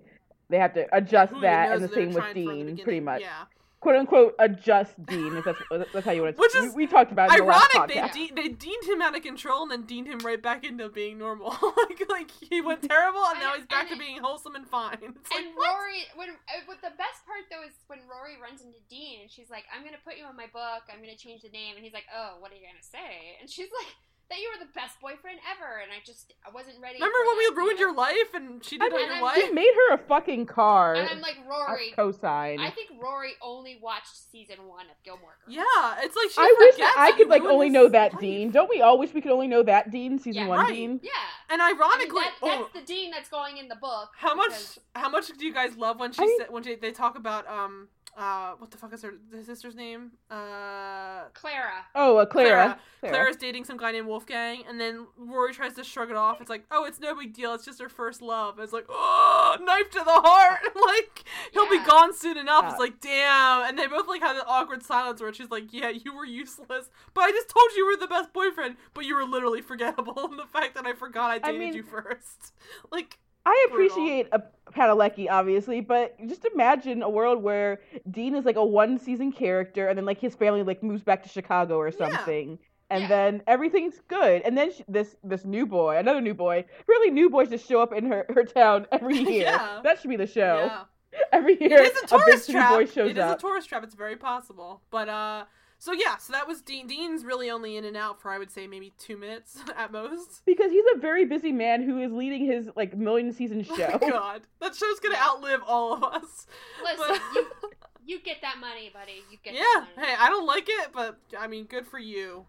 they 0.50 0.58
have 0.58 0.74
to 0.74 0.86
adjust 0.96 1.32
that, 1.42 1.70
and 1.72 1.84
the 1.84 1.88
same 1.88 2.08
with 2.08 2.16
trying 2.16 2.34
for 2.34 2.52
in 2.52 2.66
the 2.66 2.72
Dean, 2.72 2.84
pretty 2.84 3.00
much, 3.00 3.20
Yeah. 3.20 3.44
Quote 3.80 3.96
unquote, 3.96 4.34
adjust 4.38 4.94
Dean. 5.06 5.36
If 5.36 5.44
that's 5.44 5.58
that's 5.92 6.04
how 6.04 6.12
you 6.12 6.22
want 6.22 6.36
to. 6.36 6.40
Which 6.40 6.54
is 6.56 6.74
we, 6.74 6.84
we 6.84 6.86
talked 6.86 7.12
about 7.12 7.30
it 7.30 7.38
in 7.38 7.46
the 7.46 7.52
last 7.52 7.74
Ironic, 7.74 7.94
they, 7.94 8.00
podcast. 8.00 8.12
de- 8.12 8.32
they 8.34 8.48
deemed 8.48 8.84
him 8.84 9.02
out 9.02 9.16
of 9.16 9.22
control 9.22 9.62
and 9.62 9.70
then 9.70 9.82
deemed 9.82 10.08
him 10.08 10.18
right 10.20 10.40
back 10.40 10.64
into 10.64 10.88
being 10.88 11.18
normal. 11.18 11.50
like, 11.76 12.02
like 12.08 12.30
he 12.30 12.60
went 12.60 12.82
terrible 12.82 13.22
and 13.30 13.40
now 13.40 13.54
he's 13.54 13.66
back 13.66 13.86
to 13.86 13.92
and- 13.92 14.00
being 14.00 14.20
wholesome 14.20 14.54
and 14.54 14.66
fine. 14.66 14.98
It's 15.00 15.30
like, 15.30 15.44
and 15.44 15.54
what? 15.54 15.68
Rory, 15.74 16.02
when 16.16 16.30
uh, 16.30 16.64
what 16.66 16.80
the 16.82 16.94
best 16.96 17.24
part 17.26 17.44
though 17.50 17.62
is 17.66 17.74
when 17.86 18.00
Rory 18.08 18.36
runs 18.40 18.62
into 18.62 18.78
Dean 18.90 19.22
and 19.22 19.30
she's 19.30 19.50
like, 19.50 19.64
"I'm 19.74 19.84
gonna 19.84 20.02
put 20.04 20.16
you 20.18 20.24
on 20.24 20.36
my 20.36 20.46
book. 20.52 20.86
I'm 20.92 21.00
gonna 21.00 21.16
change 21.16 21.42
the 21.42 21.50
name," 21.50 21.76
and 21.76 21.84
he's 21.84 21.94
like, 21.94 22.06
"Oh, 22.14 22.36
what 22.40 22.52
are 22.52 22.56
you 22.56 22.62
gonna 22.66 22.82
say?" 22.82 23.38
And 23.40 23.48
she's 23.48 23.68
like, 23.70 23.94
"That 24.30 24.38
you 24.40 24.48
were 24.52 24.64
the 24.64 24.70
best 24.72 25.00
boyfriend 25.00 25.38
ever," 25.50 25.78
and 25.82 25.90
I 25.90 26.04
just 26.04 26.34
I 26.46 26.50
wasn't 26.50 26.76
ready. 26.82 26.96
Remember 26.96 27.16
for 27.24 27.36
when 27.36 27.38
we 27.38 27.56
ruined 27.56 27.78
you 27.78 27.86
your 27.86 27.94
life 27.94 28.34
and 28.34 28.64
she 28.64 28.76
did 28.78 28.92
on 28.92 28.98
mean, 28.98 29.06
your 29.06 29.16
I'm 29.16 29.22
wife? 29.22 29.36
He 29.42 29.50
made 29.50 29.72
her 29.74 29.94
a 29.94 29.98
fucking 29.98 30.46
car. 30.46 30.94
And 30.94 31.08
I'm 31.08 31.20
like, 31.20 31.36
Rory, 31.48 31.92
a 31.92 31.96
cosign. 31.96 32.58
I 32.60 32.70
think 32.70 32.90
Rory 33.00 33.32
only 33.42 33.78
watched 33.82 34.14
season 34.30 34.66
one 34.66 34.86
of 34.86 34.96
Gilmore 35.04 35.36
Girls. 35.44 35.56
Yeah, 35.56 35.96
it's 36.04 36.16
like 36.16 36.30
she 36.30 36.36
I 36.38 36.54
wish 36.58 36.76
that 36.76 36.94
I 36.98 37.12
could 37.16 37.28
like 37.28 37.42
only 37.42 37.70
know 37.70 37.88
that 37.88 38.12
life. 38.14 38.20
Dean. 38.20 38.50
Don't 38.50 38.68
we 38.68 38.80
all 38.82 38.98
wish 38.98 39.14
we 39.14 39.20
could 39.20 39.32
only 39.32 39.48
know 39.48 39.62
that 39.62 39.90
Dean, 39.90 40.18
season 40.18 40.42
Yeah, 40.42 40.48
one 40.48 40.58
right. 40.60 40.74
Dean? 40.74 41.00
Yeah. 41.02 41.10
And 41.50 41.62
I 41.62 41.72
mean, 41.72 41.76
ironically, 41.80 42.20
that, 42.20 42.34
that's 42.42 42.62
oh, 42.62 42.70
the 42.74 42.84
Dean 42.84 43.10
that's 43.10 43.28
going 43.30 43.56
in 43.56 43.68
the 43.68 43.76
book. 43.76 44.10
how 44.16 44.34
much 44.34 44.52
how 44.94 45.08
much 45.08 45.28
do 45.28 45.46
you 45.46 45.54
guys 45.54 45.76
love 45.76 45.98
when 46.00 46.12
she 46.12 46.22
I 46.22 46.26
mean- 46.26 46.38
said 46.38 46.50
when 46.50 46.62
she, 46.62 46.74
they 46.74 46.90
talk 46.92 47.16
about 47.16 47.48
um 47.48 47.88
uh 48.18 48.52
what 48.58 48.70
the 48.72 48.76
fuck 48.76 48.92
is 48.92 49.02
her 49.02 49.14
the 49.30 49.44
sister's 49.44 49.74
name 49.76 50.10
uh 50.30 51.24
Clara. 51.34 51.86
Oh, 51.94 52.16
uh, 52.16 52.26
Clara. 52.26 52.48
Clara. 52.48 52.78
Clara. 53.00 53.14
Clara's 53.14 53.36
dating 53.36 53.64
some 53.64 53.76
guy 53.76 53.92
named 53.92 54.06
Wolfgang, 54.08 54.64
and 54.68 54.80
then 54.80 55.06
Rory 55.16 55.52
tries 55.52 55.74
to 55.74 55.84
shrug 55.84 56.10
it 56.10 56.16
off. 56.16 56.40
It's 56.40 56.50
like, 56.50 56.64
oh, 56.70 56.84
it's 56.84 56.98
no 57.00 57.14
big 57.14 57.32
deal. 57.32 57.54
It's 57.54 57.64
just 57.64 57.80
her 57.80 57.88
first 57.88 58.20
love. 58.22 58.58
It's 58.58 58.72
like, 58.72 58.86
oh, 58.88 59.56
knife 59.60 59.90
to 59.90 59.98
the 59.98 60.04
heart. 60.06 60.60
like 60.74 61.24
he'll 61.52 61.68
be 61.70 61.84
gone 61.84 62.12
soon 62.12 62.36
enough. 62.38 62.64
Yeah. 62.64 62.70
It's 62.70 62.80
like, 62.80 63.00
damn. 63.00 63.68
And 63.68 63.78
they 63.78 63.86
both 63.86 64.08
like 64.08 64.20
have 64.22 64.36
an 64.36 64.42
awkward 64.46 64.82
silence 64.82 65.20
where 65.20 65.32
she's 65.32 65.50
like, 65.50 65.72
yeah, 65.72 65.90
you 65.90 66.14
were 66.14 66.24
useless, 66.24 66.90
but 67.14 67.22
I 67.22 67.30
just 67.30 67.48
told 67.48 67.66
you 67.72 67.78
you 67.78 67.86
were 67.86 67.96
the 67.96 68.08
best 68.08 68.32
boyfriend, 68.32 68.74
but 68.92 69.04
you 69.04 69.14
were 69.14 69.24
literally 69.24 69.62
forgettable. 69.62 70.14
And 70.28 70.38
the 70.38 70.46
fact 70.46 70.74
that 70.74 70.84
I 70.86 70.92
forgot 70.94 71.30
I 71.30 71.34
I 71.34 71.38
dated 71.38 71.60
mean- 71.60 71.74
you 71.74 71.82
first, 71.84 72.52
like, 72.92 73.18
I 73.48 73.66
brutal. 73.70 73.86
appreciate 73.96 74.28
a 74.32 74.42
Padalecki, 74.72 75.28
obviously, 75.30 75.80
but 75.80 76.16
just 76.28 76.44
imagine 76.52 77.02
a 77.02 77.08
world 77.08 77.42
where 77.42 77.80
Dean 78.10 78.34
is 78.34 78.44
like 78.44 78.56
a 78.56 78.64
one 78.64 78.98
season 78.98 79.32
character, 79.32 79.88
and 79.88 79.96
then 79.96 80.04
like 80.04 80.20
his 80.20 80.34
family 80.34 80.62
like 80.62 80.82
moves 80.82 81.02
back 81.02 81.22
to 81.22 81.28
Chicago 81.28 81.76
or 81.78 81.88
Yeah. 81.88 81.96
something, 81.96 82.58
and 82.90 83.02
Yeah. 83.02 83.08
then 83.08 83.42
everything's 83.46 84.00
good, 84.08 84.42
and 84.42 84.56
then 84.56 84.70
sh 84.72 84.82
this 84.88 85.16
this 85.24 85.44
new 85.44 85.66
boy, 85.66 85.96
another 85.96 86.20
new 86.20 86.34
boy, 86.34 86.64
really 86.86 87.10
new 87.10 87.30
boys 87.30 87.48
just 87.48 87.66
show 87.66 87.80
up 87.80 87.92
in 87.94 88.04
her 88.06 88.26
her 88.34 88.44
town 88.44 88.86
every 88.92 89.16
year. 89.32 89.44
Yeah. 89.44 89.80
That 89.82 90.00
should 90.00 90.10
be 90.10 90.16
the 90.16 90.26
show. 90.26 90.56
yeah. 90.66 90.84
Every 91.32 91.56
year, 91.58 91.80
is 91.80 91.96
a 92.02 92.06
tourist 92.06 92.48
new 92.50 92.54
trap. 92.56 92.70
boy 92.70 92.84
shows 92.84 93.12
is 93.12 93.18
up. 93.18 93.38
a 93.38 93.40
tourist 93.40 93.66
trap. 93.68 93.82
It's 93.82 93.94
very 93.94 94.16
possible. 94.16 94.82
But 94.90 95.08
uh, 95.08 95.44
so 95.78 95.92
yeah, 95.92 96.16
so 96.16 96.32
that 96.32 96.46
was 96.46 96.60
Dean. 96.60 96.86
Dean's 96.86 97.24
really 97.24 97.50
only 97.50 97.76
in 97.76 97.84
and 97.84 97.96
out 97.96 98.20
for 98.20 98.30
I 98.30 98.38
would 98.38 98.50
say 98.50 98.66
maybe 98.66 98.92
two 98.98 99.16
minutes 99.16 99.58
at 99.76 99.92
most. 99.92 100.42
because 100.44 100.70
he's 100.70 100.84
a 100.94 100.98
very 100.98 101.24
busy 101.24 101.52
man 101.52 101.82
who 101.82 102.00
is 102.00 102.12
leading 102.12 102.44
his 102.44 102.68
like 102.76 102.96
million 102.96 103.32
season 103.32 103.62
show. 103.62 103.98
Oh 104.02 104.10
God, 104.10 104.42
that 104.60 104.74
show's 104.74 105.00
gonna 105.00 105.14
Yeah. 105.14 105.26
outlive 105.28 105.60
all 105.66 105.92
of 105.94 106.02
us. 106.04 106.46
Listen, 106.82 107.20
you, 107.34 107.46
you 108.06 108.20
get 108.20 108.42
that 108.42 108.56
money, 108.60 108.90
buddy. 108.92 109.22
You 109.30 109.38
get 109.42 109.54
yeah, 109.54 109.60
that 109.74 109.86
money. 109.96 110.08
hey, 110.08 110.14
I 110.18 110.28
don't 110.28 110.46
like 110.46 110.68
it, 110.68 110.88
but 110.92 111.18
I 111.38 111.46
mean, 111.46 111.64
good 111.64 111.86
for 111.86 111.98
you, 111.98 112.46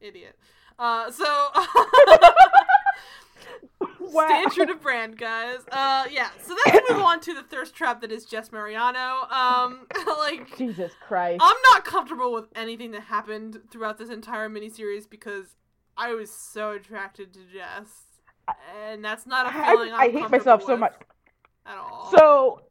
idiot. 0.00 0.36
Uh, 0.78 1.10
so 1.10 1.24
wow. 4.12 4.26
stay 4.28 4.44
true 4.54 4.66
to 4.66 4.74
brand, 4.74 5.18
guys. 5.18 5.58
Uh, 5.70 6.04
yeah. 6.10 6.30
So 6.42 6.54
let's 6.66 6.90
move 6.90 7.00
on 7.00 7.20
to 7.20 7.34
the 7.34 7.42
thirst 7.42 7.74
trap 7.74 8.00
that 8.00 8.12
is 8.12 8.24
Jess 8.24 8.50
Mariano. 8.52 9.26
Um, 9.30 9.86
like. 10.18 10.56
Jesus 10.56 10.92
Christ. 11.06 11.40
I'm 11.42 11.56
not 11.72 11.84
comfortable 11.84 12.32
with 12.32 12.46
anything 12.54 12.90
that 12.92 13.02
happened 13.02 13.58
throughout 13.70 13.98
this 13.98 14.10
entire 14.10 14.48
miniseries 14.48 15.08
because 15.08 15.56
I 15.96 16.14
was 16.14 16.30
so 16.30 16.72
attracted 16.72 17.32
to 17.34 17.40
Jess, 17.52 17.88
and 18.84 19.04
that's 19.04 19.26
not 19.26 19.46
a 19.46 19.50
feeling 19.50 19.92
I 19.92 20.04
I'm 20.04 20.12
hate 20.12 20.30
myself 20.30 20.62
so 20.64 20.76
much. 20.76 20.94
at 21.66 21.76
all. 21.76 22.10
So 22.16 22.62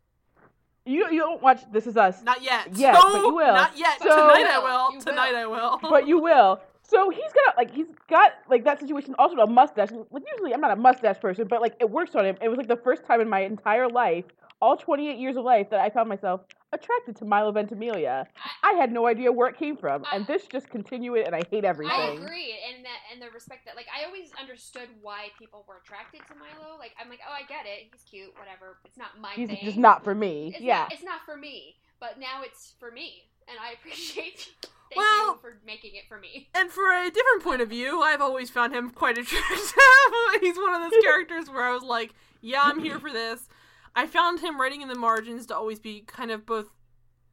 You 0.86 1.10
you 1.12 1.20
don't 1.20 1.42
watch 1.42 1.62
This 1.72 1.86
Is 1.88 1.98
Us, 1.98 2.24
Not 2.24 2.42
yet. 2.42 2.70
Yes, 2.74 2.96
no, 2.96 3.12
but 3.12 3.22
you 3.28 3.34
will. 3.36 3.54
Not 3.54 3.78
yet. 3.78 4.00
So- 4.02 4.06
Tonight 4.08 4.48
I 4.48 4.56
You 4.58 4.64
will. 4.64 4.92
will. 4.94 5.02
Tonight 5.02 5.36
I 5.36 5.46
will. 5.46 5.80
but 5.82 6.08
you 6.08 6.20
will. 6.22 6.62
So 6.90 7.10
he's 7.10 7.34
got 7.46 7.58
like 7.58 7.74
he's 7.74 7.88
got 8.10 8.32
like 8.50 8.64
that 8.64 8.80
situation 8.80 9.14
also 9.20 9.36
a 9.38 9.48
mustache. 9.48 9.92
And, 9.92 10.06
Like 10.10 10.24
usually 10.32 10.54
I'm 10.54 10.62
not 10.62 10.72
a 10.72 10.76
mustache 10.78 11.20
person, 11.20 11.48
but 11.48 11.62
like 11.62 11.76
it 11.80 11.90
works 11.90 12.16
on 12.16 12.26
him. 12.26 12.38
It 12.42 12.48
was 12.48 12.58
like 12.58 12.68
the 12.68 12.78
first 12.78 13.06
time 13.06 13.20
in 13.20 13.30
my 13.30 13.42
entire 13.42 13.90
life, 13.90 14.26
all 14.62 14.78
28 14.78 15.18
years 15.18 15.36
of 15.36 15.44
life, 15.44 15.70
that 15.70 15.82
I 15.82 15.90
found 15.90 16.08
myself 16.08 16.42
attracted 16.72 17.16
to 17.18 17.26
Milo 17.26 17.52
Ventimiglia. 17.52 18.26
I 18.64 18.74
had 18.74 18.92
no 18.92 19.06
idea 19.08 19.32
where 19.32 19.48
it 19.50 19.58
came 19.58 19.76
from, 19.76 20.04
and 20.14 20.26
this 20.28 20.48
just 20.48 20.70
continued 20.70 21.26
and 21.26 21.36
I 21.36 21.42
hate 21.52 21.66
I 21.66 21.70
everything. 21.70 22.24
agree, 22.24 22.56
and 22.74 22.86
that 22.86 23.00
and 23.12 23.22
the 23.22 23.30
respect 23.34 23.66
that 23.66 23.76
like 23.76 23.88
I 23.94 24.06
always 24.06 24.32
understood 24.40 24.88
why 25.02 25.28
people 25.38 25.66
were 25.68 25.82
attracted 25.84 26.22
to 26.28 26.36
Milo. 26.36 26.78
Like 26.80 26.92
I'm 27.02 27.10
like, 27.10 27.20
oh, 27.28 27.34
I 27.34 27.42
get 27.48 27.66
it. 27.66 27.90
He's 27.92 28.04
cute, 28.04 28.34
whatever. 28.40 28.78
It's 28.86 28.98
not 28.98 29.20
my 29.20 29.32
He's 29.34 29.50
thing. 29.50 29.60
just 29.62 29.78
not 29.78 30.06
for 30.06 30.16
me. 30.16 30.54
It's 30.56 30.62
yeah. 30.62 30.80
not, 30.80 30.94
it's 30.94 31.04
not 31.04 31.20
for 31.26 31.36
me. 31.36 31.76
But 32.00 32.18
now 32.18 32.44
it's 32.44 32.76
for 32.80 32.92
me, 32.92 33.24
and 33.50 33.58
I 33.60 33.74
appreciate. 33.78 34.56
Thank 34.90 34.98
Well- 34.98 35.28
you 35.34 35.38
for 35.42 35.58
making 35.66 35.96
it 35.96 36.04
for 36.08 36.18
me. 36.18 36.50
And 36.56 36.72
for 36.72 36.92
a 36.94 37.10
different 37.10 37.44
point 37.44 37.62
of 37.62 37.70
view, 37.70 38.02
I've 38.02 38.22
always 38.22 38.50
found 38.50 38.74
him 38.74 38.90
quite 38.90 39.18
attractive. 39.18 39.74
He's 40.42 40.58
one 40.58 40.74
of 40.74 40.90
those 40.92 41.04
characters 41.04 41.50
where 41.50 41.64
I 41.64 41.72
was 41.74 41.84
like, 41.84 42.14
yeah, 42.42 42.62
I'm 42.64 42.80
here 42.80 43.00
for 43.00 43.12
this. 43.12 43.48
I 43.96 44.06
found 44.08 44.40
him 44.40 44.60
writing 44.60 44.82
in 44.82 44.88
the 44.88 44.96
margins 44.96 45.46
to 45.48 45.56
always 45.56 45.80
be 45.80 46.02
kind 46.02 46.32
of 46.32 46.46
both 46.46 46.68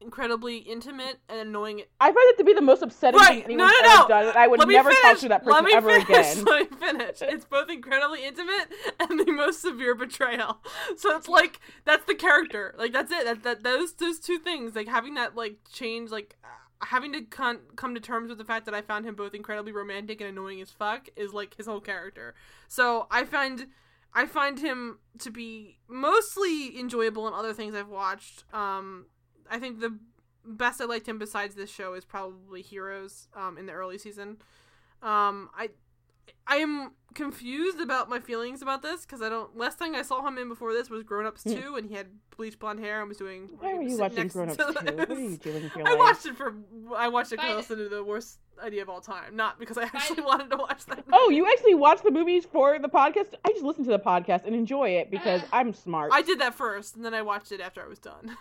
incredibly 0.01 0.57
intimate 0.57 1.19
and 1.29 1.39
annoying. 1.39 1.81
I 2.01 2.07
find 2.07 2.17
it 2.29 2.37
to 2.39 2.43
be 2.43 2.53
the 2.53 2.61
most 2.61 2.81
upsetting 2.81 3.19
Right, 3.19 3.45
thing 3.45 3.57
no, 3.57 3.65
anyone's 3.65 3.83
no, 3.87 3.99
ever 4.01 4.07
done, 4.09 4.27
and 4.27 4.37
I 4.37 4.47
would 4.47 4.59
Let 4.59 4.67
never 4.67 4.89
finish. 4.89 5.01
talk 5.03 5.17
to 5.19 5.29
that 5.29 5.45
Let 5.45 5.63
person 5.63 5.65
me 5.65 5.73
ever 5.73 5.89
finish. 6.01 6.33
again. 6.33 6.43
Let 6.45 6.71
me 6.71 6.77
finish. 6.77 7.21
It's 7.21 7.45
both 7.45 7.69
incredibly 7.69 8.25
intimate 8.25 8.71
and 8.99 9.19
the 9.19 9.31
most 9.31 9.61
severe 9.61 9.95
betrayal. 9.95 10.59
So 10.97 11.15
it's 11.15 11.27
like 11.27 11.59
that's 11.85 12.05
the 12.05 12.15
character. 12.15 12.73
Like 12.77 12.91
that's 12.93 13.11
it. 13.11 13.25
That 13.25 13.43
that 13.43 13.63
those 13.63 13.93
those 13.93 14.19
two 14.19 14.37
things. 14.37 14.75
Like 14.75 14.87
having 14.87 15.13
that 15.15 15.35
like 15.35 15.57
change. 15.71 16.09
Like 16.11 16.35
uh, 16.43 16.47
having 16.81 17.13
to 17.13 17.21
con- 17.21 17.59
come 17.75 17.95
to 17.95 18.01
terms 18.01 18.29
with 18.29 18.37
the 18.37 18.45
fact 18.45 18.65
that 18.65 18.75
I 18.75 18.81
found 18.81 19.05
him 19.05 19.15
both 19.15 19.33
incredibly 19.33 19.71
romantic 19.71 20.21
and 20.21 20.29
annoying 20.29 20.61
as 20.61 20.71
fuck 20.71 21.09
is 21.15 21.33
like 21.33 21.55
his 21.55 21.65
whole 21.65 21.81
character. 21.81 22.35
So 22.67 23.07
I 23.11 23.25
find. 23.25 23.67
I 24.17 24.25
find 24.27 24.57
him 24.57 24.99
to 25.19 25.29
be 25.29 25.77
mostly 25.89 26.79
enjoyable 26.79 27.27
in 27.27 27.33
other 27.33 27.53
things 27.53 27.75
I've 27.75 27.89
watched. 27.89 28.45
Um, 28.53 29.07
I 29.51 29.59
think 29.59 29.81
the 29.81 29.99
best 30.45 30.79
I 30.79 30.85
liked 30.85 31.05
him 31.05 31.19
besides 31.19 31.55
this 31.55 31.69
show 31.69 31.95
is 31.95 32.05
probably 32.05 32.61
Heroes 32.61 33.27
um, 33.35 33.57
in 33.57 33.65
the 33.65 33.73
early 33.73 33.97
season. 33.97 34.37
Um, 35.01 35.49
I 35.53 35.71
I 36.47 36.57
am 36.57 36.91
confused 37.13 37.79
about 37.79 38.09
my 38.09 38.19
feelings 38.19 38.61
about 38.61 38.81
this 38.81 39.01
because 39.05 39.21
I 39.21 39.29
don't. 39.29 39.55
Last 39.57 39.77
thing 39.79 39.95
I 39.95 40.01
saw 40.01 40.25
him 40.27 40.37
in 40.37 40.49
before 40.49 40.73
this 40.73 40.89
was 40.89 41.03
Grown 41.03 41.25
Ups 41.25 41.43
Hmm. 41.43 41.53
two, 41.53 41.75
and 41.75 41.87
he 41.89 41.95
had 41.95 42.07
bleach 42.35 42.59
blonde 42.59 42.79
hair 42.79 42.99
and 42.99 43.07
was 43.09 43.17
doing. 43.17 43.49
Why 43.59 43.73
were 43.73 43.81
you 43.81 43.97
watching 43.97 44.27
Grown 44.27 44.49
Ups 44.49 44.57
2? 44.57 44.63
What 44.73 45.09
are 45.09 45.19
you 45.19 45.37
doing 45.37 45.71
I 45.77 45.81
life? 45.91 45.97
watched 45.99 46.25
it 46.25 46.35
for. 46.35 46.55
I 46.95 47.07
watched 47.07 47.31
it 47.31 47.37
By 47.37 47.43
because 47.47 47.49
I 47.49 47.51
the- 47.51 47.57
listened 47.57 47.89
to 47.89 47.95
the 47.95 48.03
worst 48.03 48.39
idea 48.63 48.81
of 48.81 48.89
all 48.89 49.01
time, 49.01 49.35
not 49.35 49.59
because 49.59 49.77
I 49.77 49.83
actually 49.83 50.17
the- 50.17 50.23
wanted 50.23 50.49
to 50.51 50.57
watch 50.57 50.85
that. 50.85 51.03
Oh, 51.11 51.29
you 51.29 51.45
actually 51.47 51.73
watched 51.75 52.03
the 52.03 52.11
movies 52.11 52.45
for 52.45 52.77
the 52.79 52.89
podcast? 52.89 53.33
I 53.43 53.49
just 53.49 53.63
listen 53.63 53.83
to 53.85 53.91
the 53.91 53.99
podcast 53.99 54.45
and 54.45 54.55
enjoy 54.55 54.89
it 54.89 55.09
because 55.09 55.41
Uh, 55.43 55.47
I'm 55.53 55.73
smart. 55.73 56.11
I 56.13 56.21
did 56.21 56.39
that 56.39 56.53
first, 56.53 56.95
and 56.95 57.03
then 57.05 57.13
I 57.13 57.21
watched 57.21 57.51
it 57.51 57.59
after 57.61 57.81
I 57.83 57.87
was 57.87 57.99
done. 57.99 58.37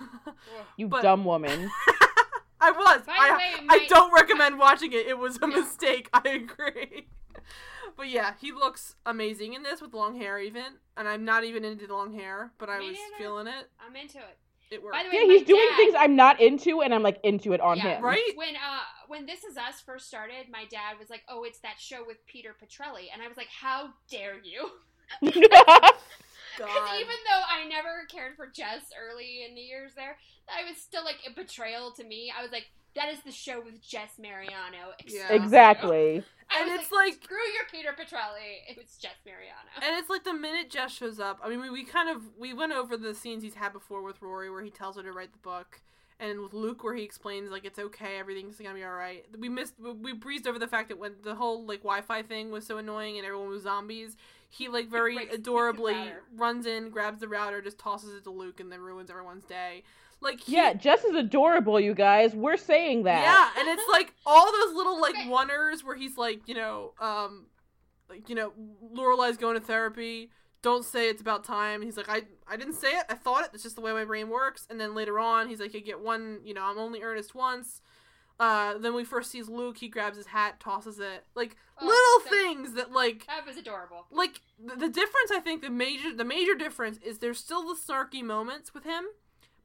you 0.76 0.88
but- 0.88 1.02
dumb 1.02 1.24
woman. 1.24 1.70
I 2.60 2.70
was. 2.70 3.02
By 3.02 3.12
I, 3.18 3.28
the 3.30 3.36
way, 3.36 3.66
I 3.68 3.78
my- 3.78 3.86
don't 3.88 4.12
recommend 4.12 4.58
watching 4.58 4.92
it. 4.92 5.06
It 5.06 5.18
was 5.18 5.36
a 5.36 5.46
No. 5.46 5.48
mistake. 5.48 6.08
I 6.14 6.28
agree. 6.28 7.08
But 7.96 8.08
yeah, 8.08 8.32
he 8.40 8.50
looks 8.50 8.96
amazing 9.06 9.52
in 9.54 9.62
this 9.62 9.80
with 9.80 9.94
long 9.94 10.16
hair, 10.16 10.38
even. 10.38 10.64
And 10.96 11.06
I'm 11.08 11.24
not 11.24 11.44
even 11.44 11.64
into 11.64 11.86
the 11.86 11.94
long 11.94 12.12
hair, 12.14 12.50
but 12.58 12.68
I 12.68 12.78
Me 12.80 12.88
was 12.88 12.96
neither. 12.96 13.22
feeling 13.22 13.46
it. 13.46 13.70
I'm 13.78 13.94
into 13.94 14.18
it. 14.18 14.38
It 14.70 14.82
worked. 14.82 14.96
By 14.96 15.04
the 15.04 15.10
way, 15.10 15.14
Yeah, 15.20 15.26
my 15.28 15.34
he's 15.34 15.42
doing 15.46 15.68
things 15.76 15.94
I'm 15.96 16.16
not 16.16 16.40
into, 16.40 16.80
and 16.82 16.92
I'm 16.94 17.02
like 17.02 17.20
into 17.22 17.52
it 17.52 17.60
on 17.60 17.76
Yeah, 17.76 17.96
him. 17.96 18.02
right? 18.02 18.32
When 18.34 18.56
uh 18.56 18.80
when 19.06 19.26
This 19.26 19.44
Is 19.44 19.56
Us 19.56 19.80
first 19.84 20.08
started, 20.08 20.46
my 20.50 20.64
dad 20.64 20.98
was 20.98 21.10
like, 21.10 21.22
"Oh, 21.28 21.44
it's 21.44 21.60
that 21.60 21.78
show 21.78 22.02
with 22.04 22.16
Peter 22.26 22.54
Petrelli," 22.60 23.06
and 23.12 23.22
I 23.22 23.28
was 23.28 23.36
like, 23.36 23.48
"How 23.48 23.90
dare 24.10 24.38
you?" 24.42 24.70
Because 26.56 26.88
even 27.00 27.16
though 27.28 27.42
I 27.50 27.66
never 27.68 28.06
cared 28.10 28.36
for 28.36 28.46
Jess 28.46 28.82
early 28.96 29.44
in 29.48 29.54
the 29.54 29.60
years 29.60 29.92
there, 29.96 30.16
I 30.48 30.68
was 30.68 30.78
still 30.80 31.04
like 31.04 31.18
a 31.26 31.34
betrayal 31.34 31.90
to 31.92 32.04
me. 32.04 32.32
I 32.36 32.42
was 32.42 32.52
like, 32.52 32.66
"That 32.94 33.08
is 33.08 33.20
the 33.23 33.32
show 33.32 33.60
with 33.60 33.81
Jess 33.82 34.18
Mariano." 34.18 34.92
Yeah. 35.06 35.32
exactly. 35.32 36.24
And 36.56 36.70
it's 36.70 36.92
like- 36.92 37.14
"Screw 37.24 37.36
your 37.55 37.64
Peter 37.70 37.92
Petrelli." 37.92 38.68
It 38.68 38.76
was 38.76 38.97
Jess 38.97 39.16
Mariano. 39.24 39.70
And 39.82 39.98
it's 39.98 40.10
like 40.10 40.24
the 40.24 40.34
minute 40.34 40.70
Jess 40.70 40.92
shows 40.92 41.18
up. 41.18 41.40
I 41.42 41.48
mean, 41.48 41.60
we, 41.60 41.70
we 41.70 41.84
kind 41.84 42.08
of 42.08 42.36
we 42.39 42.52
went 42.52 42.73
over 42.73 42.97
the 42.97 43.14
scenes 43.14 43.42
he's 43.42 43.55
had 43.55 43.73
before 43.73 44.02
with 44.02 44.20
Rory, 44.23 44.50
where 44.50 44.62
he 44.62 44.70
tells 44.70 44.97
her 44.97 45.02
to 45.02 45.12
write 45.12 45.32
the 45.32 45.39
book, 45.39 45.81
and 46.20 46.40
with 46.40 46.52
Luke, 46.52 46.84
where 46.84 46.94
he 46.94 47.02
explains 47.02 47.50
like 47.50 47.64
it's 47.64 47.78
okay, 47.78 48.18
everything's 48.18 48.58
gonna 48.58 48.74
be 48.74 48.84
all 48.84 48.92
right. 48.92 49.24
We 49.39 49.48
missed 49.48 49.74
we, 49.78 49.92
we 49.92 50.12
breezed 50.12 50.47
over 50.47 50.58
the 50.58 50.68
fact 50.68 50.89
that 50.89 50.98
when 50.98 51.14
the 51.23 51.34
whole 51.34 51.64
like 51.64 51.81
Wi-Fi 51.81 52.23
thing 52.23 52.50
was 52.50 52.66
so 52.66 52.78
annoying 52.78 53.16
and 53.16 53.26
everyone 53.26 53.48
was 53.48 53.62
zombies, 53.62 54.16
he 54.50 54.68
like 54.68 54.89
very 54.89 55.16
adorably 55.32 55.94
runs 56.36 56.66
in, 56.66 56.90
grabs 56.90 57.20
the 57.20 57.28
router, 57.28 57.60
just 57.60 57.78
tosses 57.78 58.14
it 58.14 58.24
to 58.24 58.31
Luke, 58.31 58.60
and 58.60 58.70
then 58.70 58.81
ruins 58.81 59.10
everyone's 59.10 59.44
day. 59.44 59.82
Like 60.24 60.40
he, 60.40 60.54
Yeah, 60.54 60.72
Jess 60.72 61.04
is 61.04 61.14
adorable, 61.14 61.78
you 61.78 61.94
guys. 61.94 62.34
We're 62.34 62.56
saying 62.56 63.04
that. 63.04 63.22
yeah, 63.22 63.60
and 63.60 63.68
it's 63.78 63.88
like 63.92 64.12
all 64.26 64.50
those 64.50 64.74
little 64.74 65.00
like 65.00 65.14
wonders 65.28 65.84
where 65.84 65.94
he's 65.96 66.16
like, 66.16 66.48
you 66.48 66.54
know, 66.54 66.94
um, 67.00 67.46
like 68.08 68.28
you 68.28 68.34
know, 68.34 68.52
Lorelai's 68.94 69.36
going 69.36 69.54
to 69.58 69.64
therapy. 69.64 70.30
Don't 70.62 70.84
say 70.84 71.10
it's 71.10 71.20
about 71.20 71.44
time. 71.44 71.82
And 71.82 71.84
he's 71.84 71.98
like, 71.98 72.08
I, 72.08 72.22
I 72.48 72.56
didn't 72.56 72.72
say 72.74 72.88
it. 72.88 73.04
I 73.10 73.14
thought 73.14 73.44
it. 73.44 73.50
It's 73.52 73.62
just 73.62 73.76
the 73.76 73.82
way 73.82 73.92
my 73.92 74.06
brain 74.06 74.30
works. 74.30 74.66
And 74.70 74.80
then 74.80 74.94
later 74.94 75.18
on, 75.18 75.46
he's 75.48 75.60
like, 75.60 75.76
I 75.76 75.80
get 75.80 76.00
one. 76.00 76.40
You 76.42 76.54
know, 76.54 76.64
I'm 76.64 76.78
only 76.78 77.02
earnest 77.02 77.34
once. 77.34 77.82
Uh, 78.40 78.78
then 78.78 78.94
we 78.94 79.04
first 79.04 79.30
sees 79.30 79.48
Luke. 79.48 79.76
He 79.78 79.88
grabs 79.88 80.16
his 80.16 80.26
hat, 80.26 80.58
tosses 80.60 80.98
it. 80.98 81.24
Like 81.34 81.56
Oh, 81.80 81.86
little 81.86 82.24
that- 82.24 82.30
things 82.30 82.72
that 82.76 82.92
like 82.92 83.26
That 83.26 83.46
was 83.46 83.56
adorable. 83.58 84.06
like 84.10 84.40
the, 84.64 84.76
the 84.76 84.88
difference 84.88 85.32
i 85.32 85.40
think 85.40 85.60
the 85.60 85.70
major 85.70 86.14
the 86.14 86.24
major 86.24 86.54
difference 86.54 86.98
is 86.98 87.18
there's 87.18 87.38
still 87.40 87.62
the 87.66 87.74
snarky 87.74 88.22
moments 88.22 88.72
with 88.72 88.84
him 88.84 89.02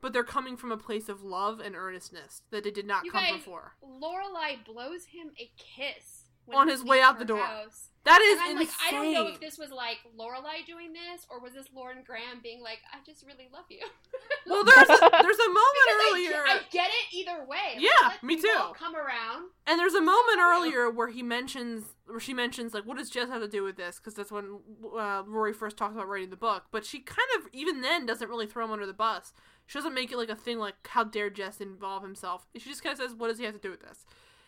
but 0.02 0.14
they're 0.14 0.24
coming 0.24 0.56
from 0.58 0.72
a 0.72 0.78
place 0.78 1.10
of 1.10 1.24
love 1.24 1.60
and 1.60 1.76
earnestness 1.76 2.42
that 2.52 2.66
it 2.66 2.74
did 2.74 2.86
not 2.88 3.06
You 3.06 3.11
come 3.11 3.24
guys- 3.24 3.34
before 3.38 3.74
Lorelai 3.84 4.64
blows 4.66 5.06
him 5.06 5.32
a 5.40 5.52
kiss 5.58 6.26
when 6.45 6.58
On 6.58 6.68
his 6.68 6.84
way 6.84 7.00
out 7.00 7.19
the 7.19 7.26
door. 7.26 7.44
house. 7.44 7.90
that 8.06 8.19
is 8.22 8.40
And 8.40 8.58
I'm 8.58 8.61
insane 8.61 8.68
like, 8.68 8.88
I 8.88 8.92
don't 8.92 9.14
know 9.14 9.28
if 9.28 9.40
this 9.40 9.60
was 9.60 9.69
like 9.69 9.98
Lorelai 10.18 10.66
doing 10.66 10.94
this 10.94 11.28
or 11.30 11.40
was 11.40 11.53
this 11.53 11.68
Lauren 11.76 12.00
Graham 12.03 12.40
being 12.42 12.60
like, 12.64 12.80
I 12.92 12.98
just 13.06 13.24
really 13.24 13.48
love 13.53 13.66
you. 13.69 13.82
well 14.48 14.64
there's 14.64 14.90
a, 14.90 15.10
there's 15.22 15.38
a 15.38 15.48
moment 15.48 15.86
I 15.88 16.10
earlier 16.11 16.32
get, 16.32 16.48
I 16.48 16.60
get 16.72 16.90
it 16.90 17.16
either 17.16 17.45
way. 17.45 17.78
Yeah, 17.78 18.14
me 18.24 18.42
too. 18.42 18.48
Come 18.74 18.95
around. 18.95 19.50
and 19.68 19.80
there's 19.80 19.94
a 19.94 20.02
moment 20.02 20.40
earlier 20.40 20.90
where 20.90 21.10
he 21.10 21.22
mentions 21.22 21.84
where 22.08 22.19
she 22.19 22.34
mentions 22.34 22.74
like 22.74 22.88
what 22.88 22.98
does 22.98 23.11
jess 23.11 23.30
have 23.30 23.42
to 23.44 23.48
do 23.48 23.61
with 23.64 23.78
this 23.78 23.98
because 23.98 24.16
that's 24.16 24.32
when 24.32 24.58
uh, 24.98 25.22
rory 25.28 25.53
first 25.53 25.78
talks 25.78 25.94
about 25.94 26.08
writing 26.08 26.32
the 26.32 26.36
book 26.36 26.64
but 26.72 26.84
she 26.84 26.98
kind 27.02 27.28
of 27.38 27.48
even 27.53 27.82
then 27.82 28.08
doesn't 28.08 28.30
really 28.30 28.48
throw 28.48 28.66
him 28.66 28.72
under 28.72 28.88
the 28.88 28.94
bus 28.94 29.32
she 29.69 29.77
doesn't 29.77 29.93
make 29.93 30.11
it 30.11 30.17
like 30.17 30.30
a 30.30 30.35
thing 30.35 30.57
like 30.57 30.73
how 30.88 31.03
dare 31.03 31.30
jess 31.30 31.61
involve 31.61 32.01
himself. 32.01 32.48
She 32.57 32.67
just 32.67 32.83
kind 32.83 32.93
of 32.93 32.99
says 32.99 33.14
what 33.14 33.27
does 33.27 33.38
he 33.38 33.45
have 33.45 33.53
to 33.53 33.59
do 33.59 33.69
with 33.69 33.81
this? 33.81 34.03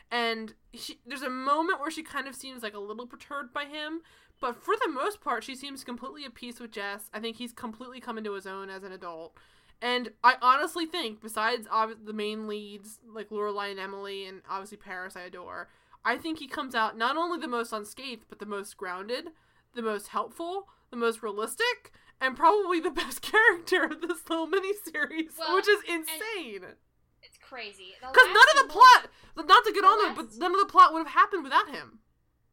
And 0.09 0.55
she, 0.73 0.99
there's 1.05 1.21
a 1.21 1.29
moment 1.29 1.79
where 1.79 1.91
she 1.91 2.01
kind 2.01 2.27
of 2.27 2.35
seems 2.35 2.63
like 2.63 2.73
a 2.73 2.79
little 2.79 3.05
perturbed 3.05 3.53
by 3.53 3.65
him 3.65 4.01
but 4.41 4.55
for 4.55 4.73
the 4.75 4.91
most 4.91 5.21
part 5.21 5.43
she 5.43 5.55
seems 5.55 5.83
completely 5.83 6.25
at 6.25 6.33
peace 6.33 6.59
with 6.59 6.71
jess. 6.71 7.09
I 7.13 7.19
think 7.19 7.37
he's 7.37 7.53
completely 7.53 8.01
come 8.01 8.17
into 8.17 8.33
his 8.33 8.47
own 8.47 8.71
as 8.71 8.83
an 8.83 8.91
adult. 8.91 9.37
And 9.83 10.09
I 10.23 10.35
honestly 10.41 10.85
think, 10.85 11.21
besides 11.21 11.67
obvi- 11.67 12.05
the 12.05 12.13
main 12.13 12.47
leads 12.47 12.99
like 13.07 13.29
Lorelai 13.29 13.71
and 13.71 13.79
Emily, 13.79 14.25
and 14.25 14.41
obviously 14.49 14.77
Paris, 14.77 15.15
I 15.15 15.21
adore. 15.21 15.69
I 16.03 16.17
think 16.17 16.39
he 16.39 16.47
comes 16.47 16.75
out 16.75 16.97
not 16.97 17.17
only 17.17 17.39
the 17.39 17.47
most 17.47 17.71
unscathed, 17.71 18.25
but 18.29 18.39
the 18.39 18.45
most 18.45 18.77
grounded, 18.77 19.29
the 19.73 19.81
most 19.81 20.09
helpful, 20.09 20.67
the 20.89 20.97
most 20.97 21.23
realistic, 21.23 21.93
and 22.21 22.37
probably 22.37 22.79
the 22.79 22.91
best 22.91 23.21
character 23.33 23.83
of 23.83 24.01
this 24.01 24.29
little 24.29 24.47
miniseries, 24.47 25.37
Well, 25.37 25.55
which 25.55 25.67
is 25.67 25.81
insane. 25.87 26.77
It's 27.23 27.37
crazy. 27.41 27.93
Because 27.99 28.27
none 28.27 28.49
of 28.55 28.67
the 28.67 28.73
plot, 28.73 29.09
not 29.35 29.65
to 29.65 29.73
get 29.73 29.83
on 29.83 29.97
there, 30.03 30.15
but 30.15 30.37
none 30.37 30.53
of 30.53 30.59
the 30.59 30.71
plot 30.71 30.93
would 30.93 30.99
have 31.05 31.13
happened 31.13 31.43
without 31.43 31.69
him. 31.69 31.99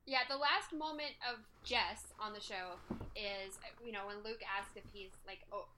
Yeah, 0.07 0.21
the 0.29 0.37
last 0.37 0.73
moment 0.73 1.13
of 1.31 1.45
Jess 1.65 2.15
on 2.19 2.33
the 2.33 2.41
show 2.41 2.81
is, 3.15 3.59
you 3.85 3.93
know, 3.93 4.07
when 4.07 4.17
Luke 4.25 4.41
asks 4.59 4.75
if 4.75 4.85
he's 4.93 5.13
like, 5.27 5.41
oh, 5.53 5.69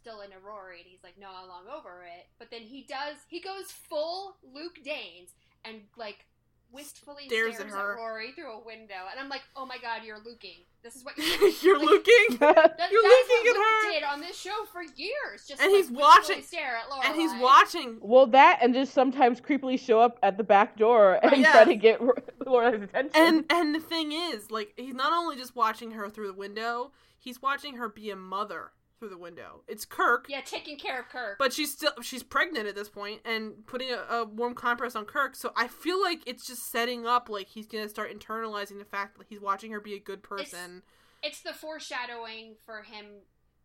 still 0.00 0.20
in 0.20 0.30
Rory, 0.44 0.80
and 0.80 0.88
he's 0.88 1.04
like, 1.04 1.18
no, 1.18 1.28
I'm 1.28 1.48
long 1.48 1.64
over 1.68 2.04
it. 2.04 2.26
But 2.38 2.50
then 2.50 2.62
he 2.62 2.84
does, 2.88 3.16
he 3.28 3.40
goes 3.40 3.72
full 3.72 4.36
Luke 4.42 4.78
Danes 4.82 5.30
and 5.64 5.82
like 5.96 6.26
wistfully 6.74 7.26
Stares 7.28 7.54
stares, 7.54 7.72
at 7.72 7.78
at, 7.78 7.82
her. 7.82 7.96
Rory 7.96 8.32
through 8.32 8.52
a 8.52 8.64
window, 8.64 8.94
and 9.10 9.18
I'm 9.20 9.28
like, 9.28 9.42
oh 9.56 9.64
my 9.64 9.78
god, 9.78 10.02
you're 10.04 10.18
looking. 10.18 10.58
This 10.82 10.96
is 10.96 11.04
what 11.04 11.16
you're. 11.18 11.26
You're 11.62 11.78
looking, 11.78 12.36
That, 12.40 12.90
You're 12.90 13.02
that 13.02 13.24
is 13.24 13.28
looking 13.28 13.44
what 13.44 13.56
at 13.56 13.56
Luke 13.56 13.84
her. 13.84 13.92
did 13.92 14.02
on 14.02 14.20
this 14.20 14.38
show 14.38 14.64
for 14.72 14.82
years. 14.82 15.46
Just 15.48 15.62
And 15.62 15.72
like, 15.72 15.82
he's 15.82 15.90
watching- 15.90 16.42
stare 16.42 16.76
at 16.76 16.90
Lorelai. 16.90 17.06
and 17.06 17.14
he's 17.16 17.32
watching. 17.40 17.98
well, 18.02 18.26
that 18.26 18.58
and 18.60 18.74
just 18.74 18.92
sometimes 18.92 19.40
creepily 19.40 19.78
show 19.80 20.00
up 20.00 20.18
at 20.22 20.36
the 20.36 20.44
back 20.44 20.76
door 20.76 21.18
and 21.22 21.36
Yes. 21.38 21.52
try 21.52 21.64
to 21.64 21.76
get 21.76 22.00
Laura's 22.46 22.82
attention. 22.82 23.12
And 23.14 23.44
and 23.50 23.74
the 23.74 23.80
thing 23.80 24.12
is, 24.12 24.50
like, 24.50 24.74
he's 24.76 24.94
not 24.94 25.12
only 25.12 25.36
just 25.36 25.56
watching 25.56 25.92
her 25.92 26.10
through 26.10 26.26
the 26.26 26.34
window, 26.34 26.90
he's 27.18 27.40
watching 27.40 27.76
her 27.76 27.88
be 27.88 28.10
a 28.10 28.16
mother 28.16 28.72
through 28.98 29.08
the 29.10 29.18
window. 29.18 29.62
It's 29.68 29.84
Kirk, 29.84 30.26
Yeah, 30.28 30.40
taking 30.40 30.78
care 30.78 31.00
of 31.00 31.08
Kirk. 31.08 31.36
but 31.38 31.52
she's 31.52 31.72
still 31.72 31.92
she's 32.02 32.22
pregnant 32.22 32.66
at 32.66 32.74
this 32.74 32.88
point 32.88 33.20
and 33.24 33.66
putting 33.66 33.90
a, 33.90 33.96
a 34.14 34.24
warm 34.24 34.54
compress 34.54 34.94
on 34.96 35.04
Kirk. 35.04 35.34
So 35.36 35.52
I 35.56 35.68
feel 35.68 36.00
like 36.02 36.22
it's 36.26 36.46
just 36.46 36.70
setting 36.70 37.06
up 37.06 37.28
like 37.28 37.48
he's 37.48 37.66
gonna 37.66 37.88
start 37.88 38.16
internalizing 38.16 38.78
the 38.78 38.84
fact 38.84 39.18
that 39.18 39.26
he's 39.28 39.40
watching 39.40 39.72
her 39.72 39.80
be 39.80 39.94
a 39.94 39.98
good 40.00 40.22
person. 40.22 40.82
it's 41.22 41.40
the 41.42 41.52
foreshadowing 41.52 42.54
for 42.64 42.82
him 42.82 43.06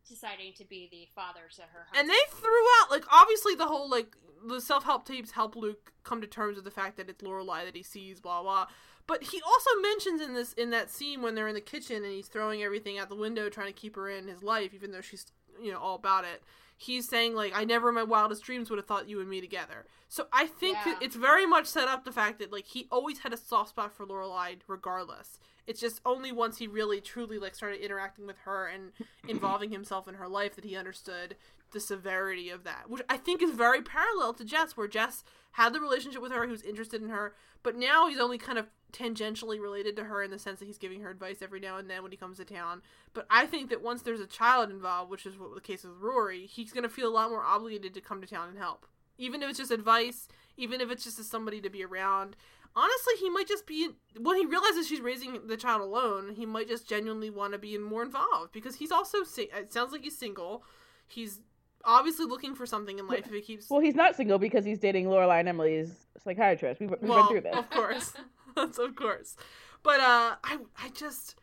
deciding 0.08 0.54
to 0.54 0.66
be 0.66 0.88
the 0.92 1.08
father 1.14 1.42
to 1.56 1.62
her. 1.62 1.86
And 1.96 2.10
they 2.10 2.14
threw 2.32 2.66
out 2.82 2.90
like 2.92 3.04
obviously 3.12 3.56
the 3.56 3.68
whole 3.68 3.90
like 3.90 4.16
the 4.48 4.62
self 4.62 4.84
help 4.84 5.06
tapes 5.06 5.32
help 5.32 5.56
Luke 5.56 5.92
come 6.04 6.22
to 6.22 6.28
terms 6.28 6.56
with 6.56 6.66
the 6.66 6.72
fact 6.72 6.98
that 6.98 7.10
it's 7.10 7.22
Lorelai 7.24 7.66
that 7.66 7.76
he 7.76 7.84
sees, 7.84 8.20
blah 8.20 8.42
blah. 8.42 8.68
But 9.10 9.24
he 9.24 9.42
also 9.42 9.70
mentions 9.82 10.22
in 10.22 10.34
this 10.36 10.54
in 10.54 10.70
that 10.70 10.90
scene 10.92 11.22
when 11.24 11.34
they're 11.34 11.48
in 11.48 11.56
the 11.56 11.62
kitchen 11.62 12.04
and 12.04 12.14
he's 12.14 12.28
throwing 12.28 12.62
everything 12.64 13.00
out 13.00 13.10
the 13.10 13.16
window 13.16 13.50
trying 13.50 13.68
to 13.68 13.74
keep 13.74 13.96
her 13.96 14.08
in 14.08 14.28
his 14.28 14.44
life, 14.44 14.72
even 14.74 14.92
though 14.92 15.02
she's 15.02 15.26
you 15.62 15.72
know 15.72 15.80
all 15.80 15.96
about 15.96 16.24
it. 16.26 16.44
He's 16.78 17.10
saying 17.10 17.34
like 17.36 17.52
I 17.56 17.66
never 17.66 17.90
in 17.90 17.96
my 17.96 18.04
wildest 18.04 18.44
dreams 18.44 18.70
would 18.70 18.78
have 18.78 18.86
thought 18.86 19.10
you 19.10 19.20
and 19.20 19.28
me 19.30 19.42
together. 19.42 19.86
So 20.08 20.28
I 20.32 20.46
think 20.46 20.78
Yeah. 20.86 20.96
it's 21.02 21.16
very 21.16 21.46
much 21.48 21.66
set 21.66 21.88
up 21.88 22.06
the 22.06 22.12
fact 22.12 22.38
that 22.40 22.52
like 22.54 22.68
he 22.68 22.88
always 22.92 23.20
had 23.20 23.34
a 23.34 23.38
soft 23.38 23.70
spot 23.72 23.92
for 23.94 24.06
Lorelai 24.06 24.58
regardless. 24.68 25.40
It's 25.68 25.82
just 25.82 26.02
only 26.06 26.32
once 26.32 26.58
he 26.60 26.68
really 26.68 27.02
truly 27.02 27.38
like 27.40 27.56
started 27.56 27.84
interacting 27.84 28.26
with 28.28 28.38
her 28.46 28.68
and 28.68 28.92
involving 29.28 29.72
himself 29.72 30.08
in 30.08 30.16
her 30.16 30.28
life 30.28 30.56
that 30.56 30.66
he 30.66 30.76
understood 30.78 31.36
the 31.72 31.80
severity 31.80 32.50
of 32.50 32.64
that, 32.64 32.90
which 32.90 33.04
I 33.10 33.18
think 33.18 33.42
is 33.44 33.52
very 33.52 33.82
parallel 33.82 34.34
to 34.36 34.46
Jess, 34.46 34.76
where 34.78 34.88
Jess 34.88 35.24
had 35.52 35.74
the 35.74 35.80
relationship 35.80 36.22
with 36.22 36.32
her, 36.32 36.46
he 36.46 36.52
was 36.52 36.62
interested 36.62 37.02
in 37.02 37.10
her, 37.10 37.34
but 37.64 37.76
now 37.76 38.08
he's 38.08 38.20
only 38.20 38.38
kind 38.38 38.58
of 38.58 38.68
tangentially 38.94 39.60
related 39.60 39.96
to 39.96 40.06
her 40.06 40.24
in 40.24 40.32
the 40.32 40.40
sense 40.40 40.60
that 40.60 40.66
he's 40.66 40.78
giving 40.78 41.02
her 41.02 41.10
advice 41.10 41.42
every 41.42 41.60
now 41.60 41.78
and 41.78 41.90
then 41.90 42.02
when 42.02 42.12
he 42.12 42.18
comes 42.18 42.38
to 42.38 42.46
town. 42.46 42.82
But 43.14 43.26
I 43.30 43.46
think 43.46 43.70
that 43.70 43.84
once 43.84 44.02
there's 44.02 44.20
a 44.20 44.28
child 44.28 44.70
involved, 44.70 45.12
which 45.12 45.26
is 45.26 45.38
what 45.38 45.54
the 45.54 45.62
case 45.62 45.84
with 45.84 45.94
Rory, 46.00 46.46
he's 46.46 46.72
going 46.72 46.84
to 46.84 46.90
feel 46.90 47.08
a 47.08 47.14
lot 47.14 47.30
more 47.30 47.44
obligated 47.44 47.94
to 47.94 48.02
come 48.02 48.22
to 48.22 48.28
town 48.28 48.50
and 48.50 48.58
help. 48.58 48.86
Even 49.18 49.44
if 49.44 49.50
it's 49.50 49.60
just 49.60 49.72
advice, 49.72 50.28
even 50.56 50.82
if 50.82 50.90
it's 50.90 51.04
just 51.04 51.24
somebody 51.30 51.60
to 51.62 51.70
be 51.70 51.84
around. 51.84 52.36
Honestly, 52.76 53.14
he 53.20 53.30
might 53.30 53.48
just 53.48 53.66
be 53.66 53.90
when 54.18 54.38
he 54.38 54.46
realizes 54.46 54.88
she's 54.88 55.02
raising 55.02 55.48
the 55.48 55.58
child 55.58 55.82
alone. 55.82 56.36
He 56.36 56.46
might 56.46 56.68
just 56.68 56.88
genuinely 56.88 57.30
want 57.30 57.54
to 57.54 57.60
be 57.60 57.78
more 57.78 58.04
involved 58.04 58.54
because 58.54 58.76
he's 58.76 58.92
also. 58.92 59.18
It 59.38 59.74
sounds 59.74 59.92
like 59.92 60.04
he's 60.04 60.18
single. 60.18 60.64
He's 61.08 61.42
obviously 61.84 62.26
looking 62.26 62.56
for 62.56 62.66
something 62.66 63.00
in 63.00 63.08
life 63.08 63.26
if 63.26 63.32
he 63.32 63.42
keeps. 63.42 63.70
Well, 63.70 63.80
he's 63.80 63.96
not 63.96 64.16
single 64.16 64.40
because 64.40 64.66
he's 64.66 64.80
dating 64.80 65.06
Lorelai 65.06 65.40
and 65.40 65.50
Emily's 65.50 65.92
psychiatrist. 66.24 66.80
We've, 66.80 66.92
we've 66.92 67.10
well, 67.10 67.20
been 67.20 67.28
through 67.28 67.52
this. 67.52 67.58
of 67.58 67.70
course, 67.70 68.14
that's 68.56 68.78
of 68.78 68.96
course. 68.96 69.36
But 69.84 70.00
uh, 70.00 70.36
I 70.44 70.58
I 70.78 70.90
just 70.94 71.36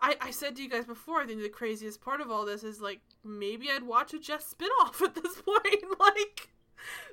I 0.00 0.16
I 0.20 0.30
said 0.30 0.56
to 0.56 0.62
you 0.62 0.68
guys 0.68 0.84
before. 0.84 1.20
I 1.20 1.26
think 1.26 1.42
the 1.42 1.48
craziest 1.48 2.00
part 2.00 2.20
of 2.20 2.30
all 2.30 2.44
this 2.44 2.62
is 2.64 2.80
like 2.80 3.00
maybe 3.24 3.68
I'd 3.70 3.82
watch 3.82 4.14
a 4.14 4.18
Jess 4.18 4.54
spinoff 4.54 5.02
at 5.04 5.14
this 5.14 5.36
point. 5.40 5.84
like 6.00 6.48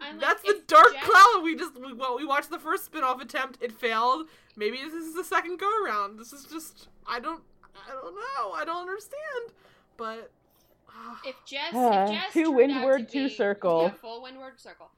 I'm 0.02 0.18
like, 0.18 0.22
that's 0.22 0.42
the 0.44 0.62
dark 0.68 0.94
Jess- 0.94 1.04
cloud. 1.04 1.42
We 1.44 1.56
just 1.56 1.80
we, 1.80 1.94
well, 1.94 2.16
we 2.16 2.26
watched 2.26 2.50
the 2.50 2.60
first 2.60 2.92
spinoff 2.92 3.22
attempt. 3.22 3.58
It 3.62 3.72
failed. 3.72 4.28
Maybe 4.56 4.78
this 4.78 4.94
is 4.94 5.14
the 5.16 5.24
second 5.24 5.60
go 5.60 5.70
around. 5.84 6.18
This 6.18 6.32
is 6.32 6.46
just 6.46 6.88
I 7.08 7.20
don't 7.20 7.44
I 7.88 7.92
don't 7.92 8.16
know. 8.16 8.52
I 8.54 8.64
don't 8.66 8.82
understand. 8.82 9.52
But 9.98 10.32
If 11.26 11.36
Jess, 11.46 11.72
if 11.74 12.10
Jess 12.12 12.34
two 12.34 12.44
turned 12.46 12.56
windward, 12.56 13.02
out 13.02 13.08
to 13.10 13.14
two 13.14 13.28
be- 13.28 13.34
circle. 13.36 13.84
yeah, 13.84 13.90
full 14.02 14.22
windward 14.24 14.60
circle. 14.60 14.92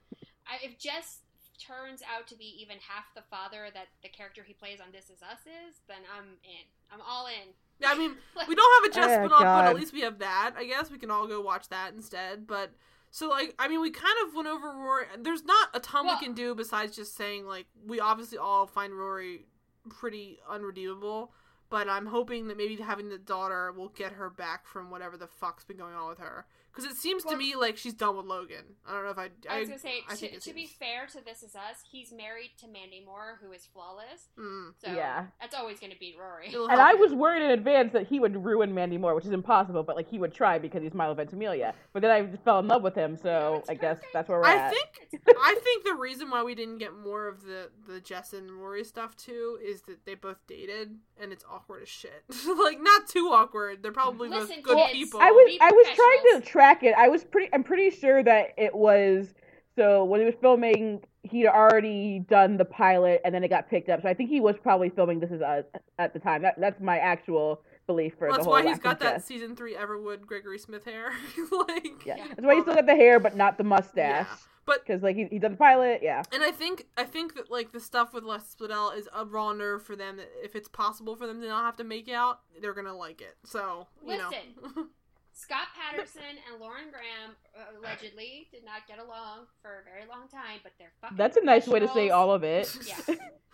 I, 0.48 0.64
if 0.64 0.78
Jess 0.78 1.20
turns 1.60 2.02
out 2.16 2.28
to 2.28 2.36
be 2.36 2.56
even 2.62 2.78
half 2.88 3.06
the 3.16 3.24
father 3.30 3.66
that 3.74 3.88
the 4.04 4.10
character 4.10 4.44
he 4.46 4.54
plays 4.54 4.80
on 4.80 4.88
This 4.92 5.06
Is 5.06 5.22
Us 5.24 5.40
is, 5.42 5.78
then 5.88 5.98
I'm 6.18 6.26
in. 6.44 6.66
I'm 6.92 7.00
all 7.08 7.28
in. 7.28 7.50
Yeah, 7.80 7.90
I 7.92 7.98
mean, 7.98 8.12
we 8.48 8.56
don't 8.56 8.84
have 8.84 8.92
a 8.92 8.96
Jess 8.96 9.18
Oh, 9.20 9.28
spinoff, 9.28 9.40
but 9.42 9.66
at 9.66 9.76
least 9.76 9.94
we 9.94 10.02
have 10.02 10.20
that. 10.20 10.54
I 10.58 10.66
guess 10.66 10.90
we 10.92 10.98
can 10.98 11.12
all 11.12 11.28
go 11.28 11.42
watch 11.42 11.70
that 11.70 11.94
instead. 11.94 12.46
But 12.48 12.72
so, 13.12 13.30
like, 13.30 13.56
I 13.60 13.68
mean, 13.68 13.82
we 13.82 13.90
kind 13.92 14.16
of 14.28 14.36
went 14.36 14.48
over 14.48 14.68
Rory. 14.68 15.06
There's 15.20 15.44
not 15.44 15.70
a 15.74 15.80
ton 15.80 16.06
Well- 16.06 16.18
we 16.20 16.26
can 16.26 16.34
do 16.36 16.54
besides 16.56 16.96
just 16.96 17.16
saying 17.16 17.46
like 17.48 17.66
we 17.86 18.00
obviously 18.00 18.38
all 18.38 18.68
find 18.68 18.94
Rory 18.94 19.46
pretty 19.90 20.40
unredeemable. 20.50 21.32
But 21.70 21.90
I'm 21.90 22.06
hoping 22.06 22.48
that 22.48 22.58
maybe 22.58 22.76
having 22.78 23.10
the 23.10 23.18
daughter 23.18 23.72
will 23.72 23.90
get 23.90 24.14
her 24.14 24.30
back 24.30 24.66
from 24.66 24.90
whatever 24.90 25.18
the 25.18 25.28
fuck's 25.28 25.66
been 25.66 25.78
going 25.78 25.96
on 25.96 26.10
with 26.10 26.20
her. 26.20 26.46
Because 26.78 26.92
it 26.92 26.98
seems 26.98 27.24
to 27.26 27.36
me 27.36 27.56
like 27.56 27.76
she's 27.78 27.94
done 27.96 28.16
with 28.18 28.26
Logan. 28.26 28.64
I 28.88 28.94
don't 28.94 29.04
know 29.04 29.10
if 29.12 29.18
I. 29.18 29.30
I 29.50 29.60
was 29.60 29.70
gonna 29.70 29.80
say, 29.80 30.04
I 30.08 30.14
to, 30.14 30.18
think 30.30 30.42
to 30.44 30.54
be 30.54 30.68
fair 30.68 31.08
to 31.08 31.24
This 31.26 31.42
Is 31.44 31.56
Us, 31.56 31.84
he's 31.92 32.12
married 32.14 32.52
to 32.62 32.68
Mandy 32.68 33.02
Moore, 33.06 33.40
who 33.44 33.52
is 33.52 33.66
flawless. 33.66 34.30
Mm. 34.40 34.74
So 34.84 34.92
Yeah. 34.94 35.26
that's 35.42 35.56
always 35.56 35.80
gonna 35.80 35.96
beat 36.00 36.16
Rory. 36.20 36.50
It'll 36.50 36.70
And 36.70 36.80
I 36.80 36.92
you. 36.92 37.00
was 37.00 37.14
worried 37.14 37.42
in 37.44 37.52
advance 37.52 37.94
that 37.94 38.08
he 38.08 38.20
would 38.20 38.46
ruin 38.46 38.74
Mandy 38.74 38.98
Moore, 38.98 39.16
which 39.16 39.26
is 39.26 39.32
impossible, 39.32 39.84
but 39.84 39.96
like 39.96 40.08
he 40.10 40.20
would 40.20 40.34
try 40.34 40.60
because 40.60 40.84
he's 40.84 40.94
Milo 40.94 41.14
Ventimiglia. 41.16 41.74
But 41.94 42.02
then 42.04 42.12
I 42.12 42.38
fell 42.46 42.60
in 42.60 42.68
love 42.68 42.84
with 42.84 42.96
him, 42.96 43.18
so 43.18 43.56
it's 43.60 43.70
I 43.70 43.74
guess 43.74 43.98
that's 44.14 44.30
where 44.30 44.40
we're 44.40 44.46
I 44.46 44.56
at. 44.58 44.72
think 44.72 45.24
I 45.42 45.60
think 45.64 45.86
the 45.86 45.96
reason 45.96 46.30
why 46.30 46.44
we 46.44 46.54
didn't 46.56 46.78
get 46.78 46.94
more 46.94 47.28
of 47.28 47.44
the 47.44 47.70
the 47.88 48.00
Jess 48.00 48.34
and 48.34 48.52
Rory 48.52 48.84
stuff 48.84 49.16
too 49.18 49.58
is 49.64 49.82
that 49.84 50.06
they 50.06 50.16
both 50.16 50.38
dated 50.48 50.98
and 51.20 51.32
it's 51.34 51.44
awkward 51.50 51.82
as 51.84 51.90
shit. 51.90 52.24
like 52.64 52.80
not 52.82 53.08
too 53.08 53.30
awkward. 53.32 53.82
They're 53.82 53.92
probably 53.92 54.30
Listen, 54.30 54.58
both 54.58 54.64
good 54.66 54.78
kids, 54.78 54.94
people. 54.94 55.20
I 55.22 55.32
was 55.32 55.58
I 55.62 55.72
was 55.72 55.86
trying 55.88 55.96
to 55.96 56.42
professionals. 56.42 56.50
Track 56.68 56.84
it. 56.84 56.94
I 56.98 57.08
was 57.10 57.24
pretty 57.24 57.50
I'm 57.54 57.64
pretty 57.64 57.90
sure 57.90 58.24
that 58.24 58.54
it 58.58 58.74
was 58.76 59.34
so 59.76 60.04
when 60.04 60.20
he 60.20 60.26
was 60.26 60.36
filming 60.42 61.04
he'd 61.24 61.48
already 61.48 62.20
done 62.20 62.58
the 62.58 62.66
pilot 62.66 63.22
and 63.26 63.34
then 63.34 63.44
it 63.44 63.50
got 63.50 63.70
picked 63.70 63.90
up. 63.90 64.02
So 64.02 64.10
I 64.10 64.14
think 64.14 64.30
he 64.30 64.40
was 64.40 64.56
probably 64.62 64.90
filming 64.90 65.20
This 65.20 65.32
Is 65.32 65.42
Us 65.42 65.66
uh, 65.74 65.80
at 66.00 66.14
the 66.14 66.20
time. 66.20 66.42
That 66.42 66.56
that's 66.60 66.82
my 66.82 66.98
actual 66.98 67.62
belief 67.86 68.16
for 68.18 68.28
That's 68.28 68.40
the 68.40 68.44
whole 68.46 68.54
That's 68.54 68.66
why 68.66 68.70
he's 68.70 68.78
lack 68.78 68.84
got 68.84 69.00
that 69.02 69.16
Jess. 69.18 69.26
season 69.26 69.56
three 69.56 69.76
Everwood 69.76 70.26
Gregory 70.26 70.60
Smith 70.60 70.86
hair. 70.86 71.12
like 71.52 72.06
Yeah. 72.06 72.16
Yeah. 72.18 72.28
That's 72.30 72.42
why 72.42 72.56
he 72.56 72.62
still 72.62 72.76
got 72.76 72.86
the 72.86 72.96
hair 72.96 73.20
but 73.20 73.36
not 73.36 73.58
the 73.58 73.64
mustache. 73.64 74.28
Yeah. 74.30 74.36
But 74.66 74.86
Because 74.86 75.02
like 75.02 75.16
he 75.16 75.28
he 75.32 75.40
done 75.40 75.52
the 75.52 75.58
pilot, 75.58 76.02
yeah. 76.04 76.24
and 76.34 76.44
I 76.44 76.52
think 76.52 76.88
I 76.98 77.06
think 77.06 77.36
that 77.36 77.50
like 77.50 77.72
the 77.72 77.80
stuff 77.80 78.14
with 78.14 78.26
Les 78.26 78.54
Spladel 78.54 78.98
is 78.98 79.08
a 79.16 79.24
raw 79.24 79.54
nerve 79.54 79.82
for 79.82 79.96
them. 79.96 80.18
That 80.18 80.30
if 80.44 80.58
it's 80.58 80.68
possible 80.68 81.16
for 81.16 81.26
them 81.26 81.40
to 81.40 81.48
not 81.48 81.64
have 81.64 81.78
to 81.78 81.86
make 81.86 82.10
out, 82.10 82.42
they're 82.62 82.74
gonna 82.74 82.94
like 82.94 83.22
it. 83.22 83.38
So 83.46 83.88
you 84.06 84.18
know. 84.18 84.30
Scott 85.38 85.70
Patterson 85.78 86.42
and 86.50 86.60
Lauren 86.60 86.90
Graham 86.90 87.38
uh, 87.54 87.78
allegedly 87.78 88.50
did 88.52 88.66
not 88.66 88.88
get 88.88 88.98
along 88.98 89.46
for 89.62 89.82
a 89.82 89.84
very 89.86 90.10
long 90.10 90.28
time, 90.28 90.60
but 90.64 90.74
they're 90.80 90.98
fucking. 91.00 91.18
That's 91.18 91.38
a 91.38 91.46
nice 91.46 91.68
way 91.68 91.80
to 91.80 91.88
say 91.88 92.10
all 92.10 92.32
of 92.34 92.44
it. 92.44 92.66
Yeah, 92.88 92.98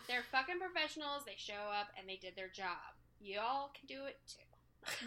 they're 0.07 0.23
fucking 0.31 0.59
professionals. 0.59 1.23
They 1.25 1.35
show 1.37 1.71
up 1.71 1.87
and 1.97 2.07
they 2.07 2.15
did 2.15 2.35
their 2.35 2.47
job. 2.49 2.95
Y'all 3.19 3.71
can 3.75 3.87
do 3.87 4.05
it 4.05 4.19
too. 4.27 4.52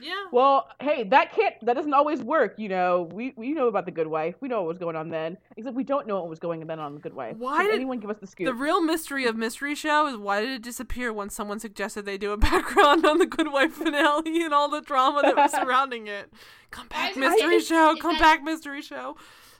Yeah. 0.01 0.13
Well, 0.33 0.69
hey, 0.81 1.05
that 1.05 1.33
can't 1.35 1.55
that 1.65 1.75
doesn't 1.75 1.93
always 1.95 2.23
work, 2.23 2.55
you 2.59 2.69
know. 2.69 3.09
We 3.13 3.33
we 3.37 3.53
know 3.53 3.69
about 3.69 3.85
the 3.87 3.91
Good 3.93 4.07
Wife. 4.07 4.35
We 4.41 4.49
know 4.49 4.61
what 4.63 4.69
was 4.69 4.79
going 4.79 4.97
on 4.97 5.09
then. 5.09 5.37
Except 5.57 5.75
we 5.77 5.85
don't 5.85 6.07
know 6.07 6.17
what 6.21 6.29
was 6.29 6.39
going 6.39 6.61
on 6.63 6.67
then 6.67 6.79
on 6.81 6.95
the 6.95 7.01
Good 7.01 7.15
Wife. 7.15 7.37
Why 7.37 7.59
Can 7.59 7.67
did- 7.67 7.75
anyone 7.77 8.01
give 8.01 8.11
us 8.11 8.17
the 8.21 8.27
scoop? 8.27 8.47
The 8.47 8.55
real 8.55 8.81
mystery 8.81 9.27
of 9.27 9.37
Mystery 9.37 9.75
Show 9.75 10.07
is 10.07 10.17
why 10.17 10.41
did 10.41 10.51
it 10.51 10.63
disappear 10.63 11.13
when 11.13 11.31
someone 11.31 11.59
suggested 11.61 12.05
they 12.07 12.19
do 12.19 12.33
a 12.33 12.37
background 12.51 13.05
on 13.07 13.19
the 13.19 13.27
Good 13.27 13.53
Wife 13.53 13.73
finale 13.75 14.43
and 14.43 14.53
all 14.55 14.69
the 14.69 14.81
drama 14.81 15.23
that 15.23 15.37
was 15.37 15.51
surrounding 15.61 16.07
it? 16.07 16.33
Come 16.71 16.89
back, 16.89 17.15
was 17.15 17.23
gonna 17.25 17.35
Mystery 17.37 17.61
Show. 17.61 17.95
Come 18.01 18.13
that- 18.15 18.21
back, 18.21 18.43
Mystery 18.43 18.83
Show. 18.83 19.17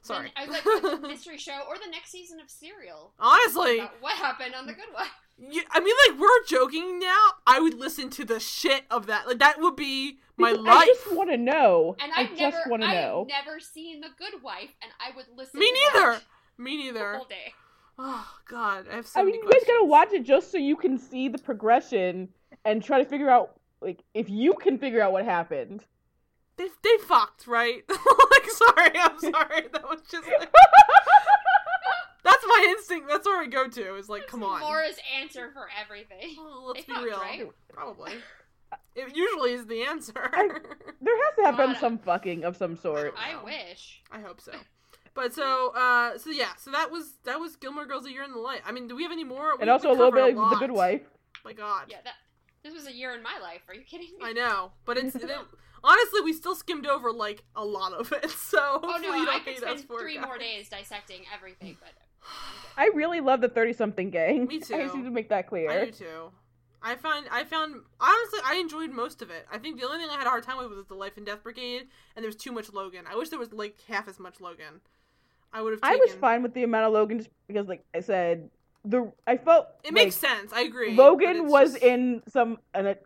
Sorry. 0.07 0.33
Then 0.37 0.49
I 0.49 0.51
was 0.51 0.83
like, 0.83 1.01
the 1.03 1.09
mystery 1.09 1.39
show 1.39 1.59
or 1.69 1.77
the 1.79 1.91
next 1.91 2.11
season 2.11 2.41
of 2.41 2.49
Serial. 2.51 3.13
Honestly, 3.19 3.81
what 4.01 4.15
happened 4.15 4.55
on 4.55 4.67
the 4.67 4.73
Good 4.73 4.89
Wife? 4.95 5.09
you, 5.39 5.63
I 5.71 5.81
mean, 5.81 5.95
like 6.09 6.19
we're 6.21 6.45
joking 6.47 6.99
now. 6.99 7.19
I 7.47 7.61
would 7.61 7.75
listen 7.75 8.09
to 8.11 8.25
the 8.25 8.41
shit 8.41 8.85
of 8.91 9.07
that. 9.07 9.27
Like 9.27 9.39
that 9.41 9.61
would 9.61 9.77
be 9.77 10.19
my 10.39 10.53
Because 10.53 10.65
life. 10.65 10.83
I 10.83 10.87
just 10.87 11.13
want 11.15 11.31
to 11.31 11.37
know. 11.37 11.97
And 12.01 12.13
I 12.17 12.23
I've 12.23 12.31
just 12.31 12.41
never, 12.41 12.71
want 12.71 12.83
to 12.83 12.89
I've 12.89 12.95
know. 12.95 13.27
never 13.29 13.61
seen 13.61 14.01
the 14.01 14.09
Good 14.19 14.43
Wife, 14.43 14.71
and 14.83 14.91
I 15.01 15.15
would 15.17 15.27
listen. 15.37 15.59
Me 15.61 15.67
to 15.71 15.73
neither. 15.95 16.13
that 16.13 16.23
Me 16.59 16.77
The 16.77 16.83
neither. 16.93 17.17
whole 17.17 17.25
day. 17.27 17.53
Oh 17.99 18.29
God, 18.49 18.87
I 18.93 18.97
have 18.97 19.07
so 19.07 19.21
I 19.21 19.23
mean, 19.25 19.33
many 19.33 19.39
you 19.39 19.45
guys 19.45 19.51
questions. 19.53 19.77
gotta 19.79 19.85
watch 19.87 20.13
it 20.13 20.23
just 20.25 20.51
so 20.53 20.59
you 20.59 20.77
can 20.77 20.99
see 20.99 21.29
the 21.29 21.39
progression 21.39 22.29
and 22.65 22.85
try 22.85 22.99
to 23.03 23.09
figure 23.09 23.31
out 23.31 23.59
like 23.81 24.03
if 24.15 24.29
you 24.29 24.53
can 24.55 24.79
figure 24.79 25.01
out 25.01 25.13
what 25.13 25.25
happened. 25.25 25.83
They 26.57 26.69
they 26.83 26.97
fucked, 27.07 27.47
right? 27.47 27.83
like, 27.89 28.51
sorry, 28.51 28.99
I'm 28.99 29.19
sorry. 29.21 29.69
That 29.73 29.85
was 29.89 30.01
just 30.11 30.27
like 30.27 30.51
that's 32.25 32.45
my 32.47 32.67
instinct. 32.71 33.09
That's 33.09 33.27
where 33.27 33.41
I 33.41 33.47
go 33.47 33.69
to. 33.69 33.97
Is 33.97 34.09
like, 34.09 34.27
come 34.27 34.43
on. 34.43 34.61
Laura's 34.63 34.97
answer 35.21 35.51
for 35.53 35.69
everything. 35.81 36.37
Well, 36.39 36.67
let's 36.69 36.81
They 36.87 36.93
be 36.93 36.95
fucked, 36.95 37.05
real. 37.07 37.19
right? 37.21 37.49
Probably. 37.73 38.13
It 38.97 39.15
usually 39.15 39.53
is 39.53 39.67
the 39.67 39.83
answer. 39.85 40.13
I- 40.33 40.49
There 41.01 41.17
has 41.25 41.35
to 41.37 41.43
have 41.45 41.57
been 41.57 41.77
some 41.77 41.99
fucking 41.99 42.45
of 42.45 42.57
some 42.57 42.77
sort. 42.77 43.15
I 43.17 43.43
wish. 43.45 44.03
I 44.11 44.21
hope 44.21 44.41
so. 44.41 44.53
But 45.15 45.33
so, 45.35 45.73
uh, 45.77 46.19
so 46.19 46.31
yeah, 46.31 46.55
so 46.59 46.71
that 46.73 46.91
was 46.91 47.15
that 47.25 47.39
was 47.39 47.57
Gilmore 47.57 47.87
Girls: 47.87 48.07
A 48.07 48.11
Year 48.11 48.23
in 48.25 48.33
the 48.33 48.39
Light. 48.39 48.61
I 48.67 48.73
mean, 48.73 48.89
do 48.89 48.97
we 48.97 49.03
have 49.05 49.13
any 49.13 49.25
more? 49.25 49.55
We- 49.57 49.63
And 49.63 49.71
also 49.71 49.91
a 49.91 49.93
little 49.93 50.11
bit 50.13 50.37
of 50.37 50.51
the. 50.51 50.57
Good 50.57 50.73
Wife. 50.73 51.03
My 51.45 51.53
God, 51.53 51.87
Yeah, 51.89 51.99
that. 52.05 52.15
This 52.65 52.75
was 52.75 52.87
a 52.89 52.93
year 52.93 53.15
in 53.15 53.23
my 53.23 53.39
life. 53.41 53.61
Are 53.69 53.75
you 53.75 53.83
kidding 53.83 54.09
me? 54.19 54.25
I 54.25 54.33
know, 54.33 54.73
but 54.85 54.97
it's 54.99 55.15
it, 55.15 55.31
honestly 55.87 56.21
we 56.21 56.33
still 56.33 56.55
skimmed 56.55 56.87
over 56.87 57.11
like 57.13 57.45
a 57.55 57.65
lot 57.65 57.93
of 57.95 58.13
it. 58.13 58.31
So 58.47 58.59
Oh 58.83 58.99
no, 59.01 59.15
you 59.15 59.23
I 59.23 59.25
don't 59.25 59.45
could 59.45 59.57
spend 59.59 59.81
for 59.81 59.99
it, 59.99 60.03
three 60.03 60.19
more 60.19 60.37
days 60.39 60.69
dissecting 60.69 61.23
everything, 61.35 61.77
but 61.81 61.91
I 62.77 62.91
really 62.95 63.21
love 63.21 63.41
the 63.41 63.49
thirty 63.49 63.73
something 63.73 64.11
gang. 64.11 64.47
Me 64.47 64.59
too. 64.61 64.75
I 64.77 64.83
just 64.83 64.93
too. 64.93 64.99
need 64.99 65.05
to 65.05 65.11
make 65.11 65.29
that 65.31 65.47
clear. 65.47 65.71
I 65.71 65.85
do 65.87 65.91
too. 65.93 66.31
I 66.83 66.95
found 66.97 67.27
I 67.31 67.45
found 67.45 67.77
honestly 68.01 68.41
I 68.45 68.57
enjoyed 68.57 68.91
most 68.91 69.23
of 69.23 69.31
it. 69.31 69.47
I 69.51 69.59
think 69.59 69.81
the 69.81 69.87
only 69.87 69.99
thing 69.99 70.09
I 70.11 70.17
had 70.19 70.27
a 70.27 70.31
hard 70.31 70.43
time 70.45 70.59
with 70.59 70.69
was 70.77 70.87
the 70.87 70.95
Life 70.95 71.17
and 71.17 71.25
Death 71.27 71.43
Brigade, 71.43 71.89
and 72.15 72.23
there 72.23 72.29
was 72.29 72.37
too 72.37 72.53
much 72.53 72.73
Logan. 72.73 73.05
I 73.11 73.17
wish 73.17 73.31
there 73.31 73.39
was 73.39 73.53
like 73.53 73.77
half 73.89 74.09
as 74.09 74.19
much 74.19 74.41
Logan. 74.41 74.81
I 75.53 75.63
would 75.63 75.73
have. 75.73 75.81
I 75.83 75.97
was 75.97 76.13
fine 76.13 76.43
with 76.43 76.55
the 76.55 76.63
amount 76.65 76.87
of 76.87 76.93
Logan 76.93 77.19
just 77.19 77.31
because, 77.49 77.67
like 77.67 77.85
I 77.95 78.01
said, 78.01 78.51
the 78.85 79.11
I 79.27 79.37
felt 79.37 79.67
It 79.85 79.95
makes 79.95 80.15
sense. 80.17 80.53
I 80.53 80.63
agree. 80.63 80.95
Logan 80.95 81.49
was 81.49 81.73
just- 81.73 81.83
in 81.85 82.23
some 82.29 82.59
an, 82.75 82.87
a, 82.87 82.97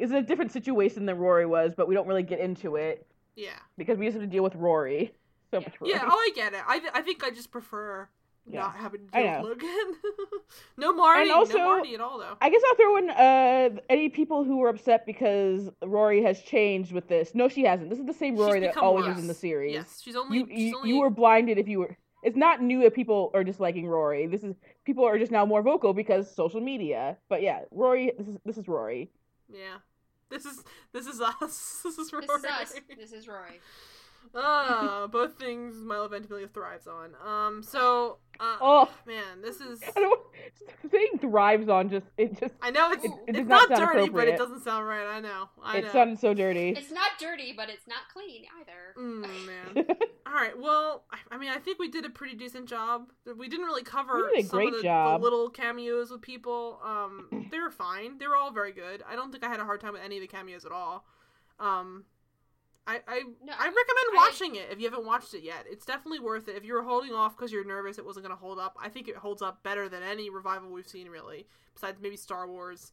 is 0.00 0.10
in 0.10 0.16
a 0.16 0.22
different 0.22 0.52
situation 0.52 1.06
than 1.06 1.18
Rory 1.18 1.46
was, 1.46 1.74
but 1.76 1.88
we 1.88 1.94
don't 1.94 2.06
really 2.06 2.22
get 2.22 2.40
into 2.40 2.76
it 2.76 3.06
Yeah. 3.36 3.50
because 3.76 3.98
we 3.98 4.06
just 4.06 4.14
have 4.14 4.22
to 4.22 4.30
deal 4.30 4.42
with 4.42 4.54
Rory. 4.54 5.12
So 5.50 5.58
Yeah. 5.58 5.64
much 5.66 5.80
Rory. 5.80 5.92
Yeah. 5.92 6.04
Oh, 6.04 6.10
I 6.16 6.30
get 6.34 6.52
it. 6.54 6.60
I 6.66 6.78
th- 6.78 6.92
I 6.94 7.02
think 7.02 7.24
I 7.24 7.30
just 7.30 7.50
prefer 7.50 8.08
Yeah. 8.46 8.60
not 8.60 8.76
having 8.76 9.06
to 9.06 9.12
deal 9.12 9.42
with 9.42 9.62
Logan. 9.62 9.94
no 10.76 10.92
Marty. 10.92 11.22
And 11.22 11.30
also- 11.32 11.58
no 11.58 11.64
Marty 11.66 11.94
at 11.94 12.00
all 12.00 12.18
though. 12.18 12.36
I 12.40 12.50
guess 12.50 12.62
I'll 12.68 12.74
throw 12.76 12.96
in 12.96 13.10
uh, 13.10 13.80
any 13.88 14.08
people 14.08 14.44
who 14.44 14.56
were 14.58 14.68
upset 14.68 15.04
because 15.06 15.70
Rory 15.84 16.22
has 16.22 16.40
changed 16.42 16.92
with 16.92 17.08
this. 17.08 17.34
No, 17.34 17.48
she 17.48 17.62
hasn't. 17.64 17.90
This 17.90 17.98
is 17.98 18.06
the 18.06 18.14
same 18.14 18.36
Rory 18.36 18.60
that 18.60 18.76
always 18.76 19.04
worse. 19.06 19.16
was 19.16 19.22
in 19.22 19.28
the 19.28 19.34
series. 19.34 19.74
Yes, 19.74 20.00
she's 20.02 20.16
only. 20.16 20.38
You 20.38 20.46
she's 20.46 20.58
you, 20.70 20.76
only, 20.76 20.88
you 20.90 21.00
were 21.00 21.10
blinded 21.10 21.58
if 21.58 21.68
you 21.68 21.80
were. 21.80 21.96
It's 22.22 22.36
not 22.36 22.60
new 22.62 22.82
that 22.82 22.94
people 22.94 23.30
are 23.34 23.42
disliking 23.42 23.86
Rory. 23.86 24.26
This 24.26 24.44
is 24.44 24.54
people 24.84 25.04
are 25.04 25.18
just 25.18 25.32
now 25.32 25.46
more 25.46 25.62
vocal 25.62 25.92
because 25.94 26.32
social 26.34 26.60
media. 26.60 27.16
But 27.28 27.40
yeah, 27.42 27.62
Rory. 27.70 28.12
This 28.18 28.28
is 28.28 28.36
this 28.44 28.58
is 28.58 28.68
Rory. 28.68 29.10
Yeah. 29.52 29.78
This 30.30 30.44
is 30.44 30.62
this 30.92 31.06
is 31.06 31.20
us. 31.20 31.80
This 31.84 31.98
is 31.98 32.12
Rory. 32.12 32.26
This 32.26 32.36
is 32.38 32.44
us. 32.44 32.74
This 32.96 33.12
is 33.12 33.28
Rory. 33.28 33.60
Ah, 34.34 35.08
both 35.10 35.38
things 35.38 35.74
Milo 35.84 36.06
Ventimiglia 36.08 36.46
thrives 36.48 36.86
on. 36.86 37.14
Um, 37.26 37.62
so, 37.62 38.18
uh, 38.38 38.56
Oh, 38.60 38.88
man, 39.06 39.42
this 39.42 39.60
is. 39.60 39.80
Saying 40.90 41.18
thrives 41.20 41.68
on 41.68 41.90
just 41.90 42.06
it 42.16 42.38
just 42.38 42.54
I 42.62 42.70
know 42.70 42.90
it's 42.92 43.04
It- 43.04 43.10
it 43.28 43.36
it's 43.36 43.48
not, 43.48 43.68
not 43.70 43.78
dirty, 43.92 44.08
but 44.08 44.28
it 44.28 44.38
doesn't 44.38 44.60
sound 44.62 44.86
right. 44.86 45.06
I 45.06 45.20
know. 45.20 45.48
I 45.62 45.78
it 45.78 45.84
know. 45.86 45.92
sounds 45.92 46.20
so 46.20 46.32
dirty. 46.32 46.70
It's 46.70 46.90
not 46.90 47.10
dirty, 47.18 47.52
but 47.56 47.68
it's 47.70 47.86
not 47.86 47.98
clean 48.12 48.44
either. 48.60 48.94
Mm, 48.98 49.46
man. 49.46 49.86
All 50.26 50.32
right. 50.32 50.58
Well, 50.58 51.04
I, 51.12 51.18
I 51.34 51.38
mean, 51.38 51.50
I 51.50 51.58
think 51.58 51.78
we 51.78 51.88
did 51.90 52.04
a 52.04 52.10
pretty 52.10 52.36
decent 52.36 52.66
job. 52.68 53.10
We 53.36 53.48
didn't 53.48 53.66
really 53.66 53.82
cover 53.82 54.30
did 54.34 54.46
some 54.48 54.58
great 54.58 54.68
of 54.68 54.76
the, 54.76 54.82
job. 54.82 55.20
the 55.20 55.24
little 55.24 55.50
cameos 55.50 56.10
with 56.10 56.22
people. 56.22 56.80
Um, 56.84 57.48
they 57.50 57.58
were 57.58 57.70
fine. 57.70 58.18
They 58.18 58.26
were 58.28 58.36
all 58.36 58.52
very 58.52 58.72
good. 58.72 59.02
I 59.08 59.16
don't 59.16 59.32
think 59.32 59.44
I 59.44 59.48
had 59.48 59.60
a 59.60 59.64
hard 59.64 59.80
time 59.80 59.92
with 59.92 60.02
any 60.02 60.16
of 60.16 60.22
the 60.22 60.28
cameos 60.28 60.64
at 60.64 60.72
all. 60.72 61.04
Um, 61.58 62.04
I 62.86 63.00
I, 63.06 63.20
No, 63.42 63.52
I 63.52 63.64
recommend 63.66 63.76
I- 63.76 64.14
watching 64.16 64.54
it 64.56 64.68
if 64.70 64.78
you 64.80 64.88
haven't 64.90 65.06
watched 65.06 65.34
it 65.34 65.42
yet. 65.42 65.66
It's 65.70 65.84
definitely 65.84 66.20
worth 66.20 66.48
it. 66.48 66.56
If 66.56 66.64
you 66.64 66.74
were 66.74 66.82
holding 66.82 67.12
off 67.12 67.36
because 67.36 67.52
you're 67.52 67.64
nervous 67.64 67.98
it 67.98 68.04
wasn't 68.04 68.26
going 68.26 68.36
to 68.36 68.40
hold 68.40 68.58
up, 68.58 68.76
I 68.80 68.88
think 68.88 69.08
it 69.08 69.16
holds 69.16 69.42
up 69.42 69.62
better 69.62 69.88
than 69.88 70.02
any 70.02 70.30
revival 70.30 70.70
we've 70.70 70.88
seen 70.88 71.08
really, 71.08 71.46
besides 71.74 71.98
maybe 72.00 72.16
Star 72.16 72.48
Wars. 72.48 72.92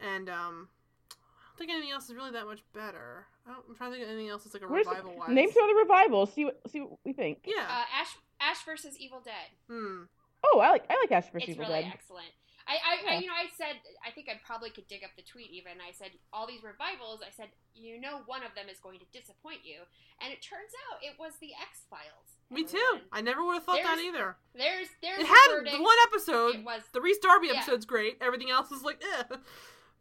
And 0.00 0.28
um, 0.28 0.68
I 1.10 1.14
don't 1.48 1.58
think 1.58 1.70
anything 1.70 1.90
else 1.92 2.08
is 2.08 2.14
really 2.14 2.32
that 2.32 2.46
much 2.46 2.62
better. 2.72 3.26
I 3.46 3.52
don't, 3.52 3.64
I'm 3.68 3.74
trying 3.76 3.90
to 3.92 3.96
think 3.96 4.06
of 4.08 4.12
anything 4.12 4.30
else 4.30 4.44
that's 4.44 4.54
like 4.54 4.62
a 4.64 4.66
Where's 4.66 4.86
revival 4.86 5.16
wise. 5.16 5.28
name 5.30 5.50
some 5.52 5.62
other 5.64 5.74
revivals. 5.76 6.32
See 6.32 6.44
what 6.44 6.60
see 6.68 6.80
what 6.80 6.98
we 7.04 7.12
think. 7.12 7.40
Yeah. 7.44 7.62
Uh, 7.68 7.84
Ash 8.00 8.16
Ash 8.40 8.64
versus 8.64 8.96
Evil 8.98 9.20
Dead. 9.24 9.32
Hmm. 9.70 10.02
Oh, 10.44 10.60
I 10.60 10.70
like 10.70 10.84
I 10.90 10.98
like 11.00 11.12
Ash 11.12 11.30
vs. 11.32 11.48
It's 11.48 11.56
Evil 11.56 11.66
really 11.68 11.82
Dead. 11.82 11.92
excellent. 11.94 12.26
I, 12.68 12.74
I, 12.82 13.14
I, 13.14 13.18
you 13.20 13.26
know, 13.28 13.32
I 13.38 13.46
said, 13.56 13.78
I 14.06 14.10
think 14.10 14.28
I 14.28 14.40
probably 14.44 14.70
could 14.70 14.88
dig 14.88 15.04
up 15.04 15.10
the 15.16 15.22
tweet 15.22 15.50
even. 15.52 15.78
I 15.80 15.92
said, 15.92 16.10
all 16.32 16.46
these 16.46 16.62
revivals, 16.64 17.20
I 17.22 17.30
said, 17.30 17.48
you 17.74 18.00
know, 18.00 18.20
one 18.26 18.42
of 18.42 18.54
them 18.56 18.66
is 18.68 18.78
going 18.80 18.98
to 18.98 19.06
disappoint 19.14 19.60
you. 19.62 19.86
And 20.20 20.32
it 20.32 20.42
turns 20.42 20.74
out 20.90 20.98
it 21.02 21.14
was 21.18 21.34
the 21.40 21.50
X 21.62 21.86
Files. 21.88 22.42
Me 22.50 22.64
too. 22.64 23.00
I 23.12 23.20
never 23.20 23.44
would 23.44 23.54
have 23.54 23.64
thought 23.64 23.78
that 23.82 23.98
either. 23.98 24.36
There's, 24.54 24.88
there's 25.02 25.20
It 25.20 25.26
had 25.26 25.48
verdict. 25.54 25.76
the 25.76 25.82
one 25.82 25.96
episode. 26.10 26.54
It 26.56 26.64
was, 26.64 26.82
The 26.92 27.00
Rhys 27.00 27.18
Darby 27.18 27.48
Yeah. 27.48 27.60
episode's 27.62 27.86
great. 27.86 28.18
Everything 28.20 28.50
else 28.50 28.70
is 28.72 28.82
like, 28.82 29.02
eh. 29.02 29.36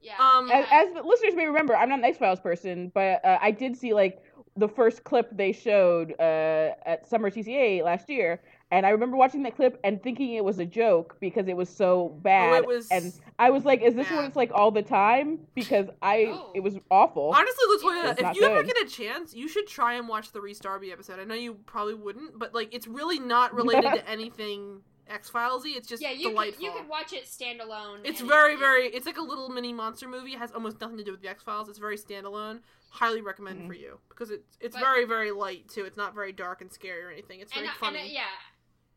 yeah. 0.01 0.13
Um. 0.19 0.49
As, 0.51 0.65
as 0.71 0.87
listeners 1.05 1.35
may 1.35 1.45
remember, 1.45 1.75
I'm 1.75 1.89
not 1.89 1.99
an 1.99 2.05
X 2.05 2.17
Files 2.17 2.39
person, 2.39 2.91
but 2.93 3.23
uh, 3.25 3.37
I 3.41 3.51
did 3.51 3.77
see 3.77 3.93
like 3.93 4.23
the 4.57 4.67
first 4.69 5.03
clip 5.03 5.29
they 5.35 5.51
showed 5.51 6.13
uh, 6.19 6.71
at 6.85 7.07
Summer 7.07 7.29
TCA 7.29 7.83
last 7.83 8.09
year, 8.09 8.41
and 8.75 8.85
I 8.85 8.89
remember 8.89 9.17
watching 9.17 9.43
that 9.43 9.55
clip 9.55 9.79
and 9.83 10.01
thinking 10.03 10.33
it 10.33 10.43
was 10.43 10.59
a 10.59 10.65
joke 10.65 11.17
because 11.19 11.47
it 11.47 11.55
was 11.57 11.69
so 11.69 12.09
bad. 12.21 12.53
Oh, 12.53 12.55
it 12.57 12.67
was. 12.67 12.87
and 12.89 13.13
I 13.39 13.49
was 13.49 13.65
like, 13.65 13.81
"Is 13.81 13.95
this 13.95 14.09
what 14.11 14.25
it's 14.25 14.35
like 14.35 14.51
all 14.53 14.71
the 14.71 14.83
time?" 14.83 15.39
Because 15.55 15.87
I, 16.01 16.25
Oh. 16.29 16.51
it 16.53 16.59
was 16.61 16.77
awful. 16.91 17.33
Honestly, 17.35 17.65
Latoya, 17.77 18.11
It's 18.11 18.19
if 18.19 18.23
not 18.25 18.35
you 18.35 18.43
ever 18.43 18.63
get 18.63 18.77
a 18.81 18.87
chance, 18.87 19.33
you 19.33 19.47
should 19.47 19.67
try 19.67 19.93
and 19.95 20.07
watch 20.07 20.31
the 20.31 20.41
Rhys 20.41 20.59
Darby 20.59 20.91
episode. 20.91 21.19
I 21.19 21.23
know 21.23 21.35
you 21.35 21.55
probably 21.65 21.95
wouldn't, 21.95 22.37
but 22.37 22.53
like, 22.53 22.73
it's 22.73 22.87
really 22.87 23.19
not 23.19 23.53
related 23.61 23.91
to 23.93 24.09
anything 24.09 24.81
X 25.07 25.29
Filesy. 25.29 25.75
It's 25.75 25.87
just 25.87 26.01
yeah, 26.01 26.11
you 26.11 26.29
delightful. 26.29 26.57
could, 26.57 26.63
you 26.63 26.71
could 26.79 26.89
watch 26.89 27.13
it 27.13 27.25
standalone. 27.25 27.99
It's 28.03 28.21
very, 28.21 28.53
it- 28.53 28.59
very. 28.59 28.87
It's 28.87 29.05
like 29.05 29.17
a 29.17 29.21
little 29.21 29.49
mini 29.49 29.71
monster 29.73 30.07
movie. 30.07 30.33
It 30.33 30.39
has 30.39 30.51
almost 30.51 30.81
nothing 30.81 30.97
to 30.97 31.03
do 31.03 31.11
with 31.11 31.21
the 31.21 31.29
X 31.29 31.43
Files. 31.43 31.69
It's 31.69 31.79
very 31.79 31.97
standalone. 31.97 32.59
Highly 32.89 33.19
recommend 33.21 33.61
Mhm. 33.63 33.67
for 33.67 33.73
you 33.73 33.99
because 34.09 34.31
it's 34.31 34.57
it's 34.61 34.73
But- 34.75 34.81
very, 34.81 35.03
very 35.05 35.31
light 35.31 35.67
too. 35.67 35.83
It's 35.83 35.97
not 35.97 36.15
very 36.15 36.31
dark 36.31 36.61
and 36.61 36.71
scary 36.71 37.03
or 37.03 37.09
anything. 37.11 37.41
It's 37.41 37.53
very 37.53 37.67
uh, 37.67 37.71
funny. 37.77 37.99
and, 37.99 38.09
uh, 38.09 38.13
yeah. 38.13 38.23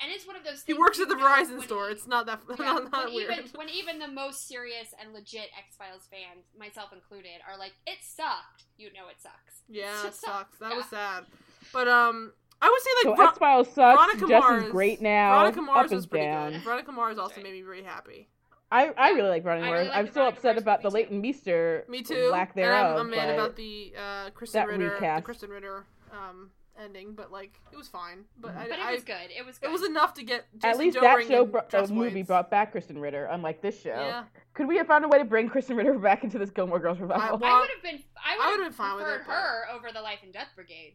And 0.00 0.12
it's 0.12 0.26
one 0.26 0.36
of 0.36 0.44
those 0.44 0.62
he 0.64 0.74
works 0.74 1.00
at 1.00 1.08
the 1.08 1.16
Verizon 1.16 1.60
store. 1.62 1.86
you- 1.86 1.92
It's 1.92 2.06
not 2.06 2.26
that 2.26 2.40
Yeah, 2.48 2.56
not, 2.64 2.92
not 2.92 3.04
when 3.06 3.14
weird. 3.14 3.32
even 3.32 3.44
when 3.54 3.68
even 3.68 3.98
the 3.98 4.06
most 4.08 4.46
serious 4.46 4.94
and 5.00 5.12
legit 5.12 5.48
X 5.58 5.74
Files 5.76 6.06
fans, 6.10 6.46
myself 6.58 6.92
included, 6.92 7.40
are 7.48 7.58
like, 7.58 7.72
"It 7.86 7.98
sucked." 8.02 8.64
You 8.76 8.92
know, 8.92 9.08
it 9.10 9.20
sucks. 9.20 9.62
Yeah, 9.68 10.06
it 10.06 10.14
sucks. 10.14 10.56
That 10.58 10.74
was 10.76 10.86
sad. 10.86 11.26
But 11.72 11.88
um, 11.88 12.32
I 12.62 12.68
would 12.70 12.80
say 12.80 12.90
so 13.02 13.08
like 13.10 13.16
Ver- 13.18 13.24
X 13.30 13.38
Files 13.38 13.72
sucks. 13.74 14.00
Veronica 14.00 14.26
Jess 14.28 14.40
Mars- 14.42 14.64
is 14.64 14.70
great 14.70 15.02
now. 15.02 15.38
Veronica 15.40 15.62
Mars 15.62 15.86
Up 15.86 15.90
was 15.92 16.04
is 16.04 16.06
pretty 16.06 16.26
down. 16.26 16.52
good. 16.52 16.62
Veronica 16.62 16.92
Mars 16.92 17.18
also 17.18 17.34
Right. 17.36 17.44
made 17.44 17.52
me 17.54 17.62
very 17.62 17.82
happy. 17.82 18.28
I, 18.70 18.90
I 18.98 19.10
really 19.10 19.30
like 19.30 19.42
Veronica 19.42 19.66
I 19.66 19.70
Mars. 19.70 19.78
really 19.78 19.88
like 19.88 19.98
I'm 19.98 20.04
the 20.06 20.10
still 20.10 20.26
upset 20.28 20.54
Mars 20.54 20.62
about 20.62 20.82
the 20.82 20.88
movie, 20.90 20.92
too. 20.92 20.94
Leighton 20.94 21.20
Meester 21.20 21.84
Me 21.88 22.02
too. 22.02 22.28
lack 22.30 22.54
and 22.54 22.64
I'm, 22.64 22.70
thereof. 22.70 23.00
I'm 23.00 23.10
mad 23.10 23.30
about 23.30 23.56
the 23.56 23.92
uh, 23.96 24.30
Krysten 24.30 24.52
that 24.52 24.68
Ritter, 24.68 24.84
the 24.88 24.94
recast. 24.94 25.24
Krysten 25.26 25.48
Ritter 25.50 25.86
um, 26.12 26.50
ending, 26.82 27.14
but 27.14 27.30
like 27.32 27.58
it 27.72 27.76
was 27.76 27.88
fine. 27.88 28.24
But 28.40 28.56
I, 28.56 28.68
But 28.68 28.78
it 28.78 28.84
I- 28.84 28.92
was 28.94 29.04
good. 29.04 29.30
It 29.36 29.44
was 29.44 29.58
good. 29.58 29.68
it 29.68 29.72
was 29.72 29.84
enough 29.84 30.14
to 30.14 30.22
get 30.24 30.46
At 30.62 30.72
Jason 30.72 30.78
least 30.78 31.00
that 31.00 31.26
show, 31.26 31.42
and 31.42 31.52
brought, 31.52 31.72
movie 31.90 32.00
Whedon's- 32.10 32.26
brought 32.26 32.50
back 32.50 32.72
Krysten 32.74 33.00
Ritter, 33.00 33.26
unlike 33.26 33.60
this 33.62 33.80
show. 33.80 33.90
Yeah, 33.90 34.24
Could 34.54 34.68
we 34.68 34.76
have 34.76 34.86
found 34.86 35.04
a 35.04 35.08
way 35.08 35.18
to 35.18 35.24
bring 35.24 35.48
Krysten 35.50 35.76
Ritter 35.76 35.98
back 35.98 36.24
into 36.24 36.38
this 36.38 36.50
Gilmore 36.50 36.78
Girls 36.80 36.98
revival? 36.98 37.38
well, 37.38 37.56
I 37.56 37.60
would 37.60 37.70
have 37.70 37.82
been. 37.82 38.02
I 38.16 38.34
I 38.40 38.50
would 38.50 38.58
would've 38.60 38.66
been 38.66 38.72
fine 38.72 38.96
with 38.96 39.04
preferred 39.04 39.20
it, 39.20 39.26
but- 39.26 39.32
her 39.34 39.64
over 39.74 39.92
the 39.92 40.02
Life 40.02 40.20
and 40.22 40.32
Death 40.32 40.48
Brigade. 40.54 40.94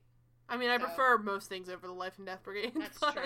I 0.50 0.58
mean 0.58 0.70
I 0.70 0.78
So- 0.78 0.86
prefer 0.86 1.18
most 1.20 1.48
things 1.50 1.70
over 1.70 1.88
the 1.88 1.94
Life 1.94 2.14
and 2.18 2.26
Death 2.28 2.44
Brigade. 2.44 2.74
That's 2.76 3.00
but, 3.00 3.14
true. 3.16 3.24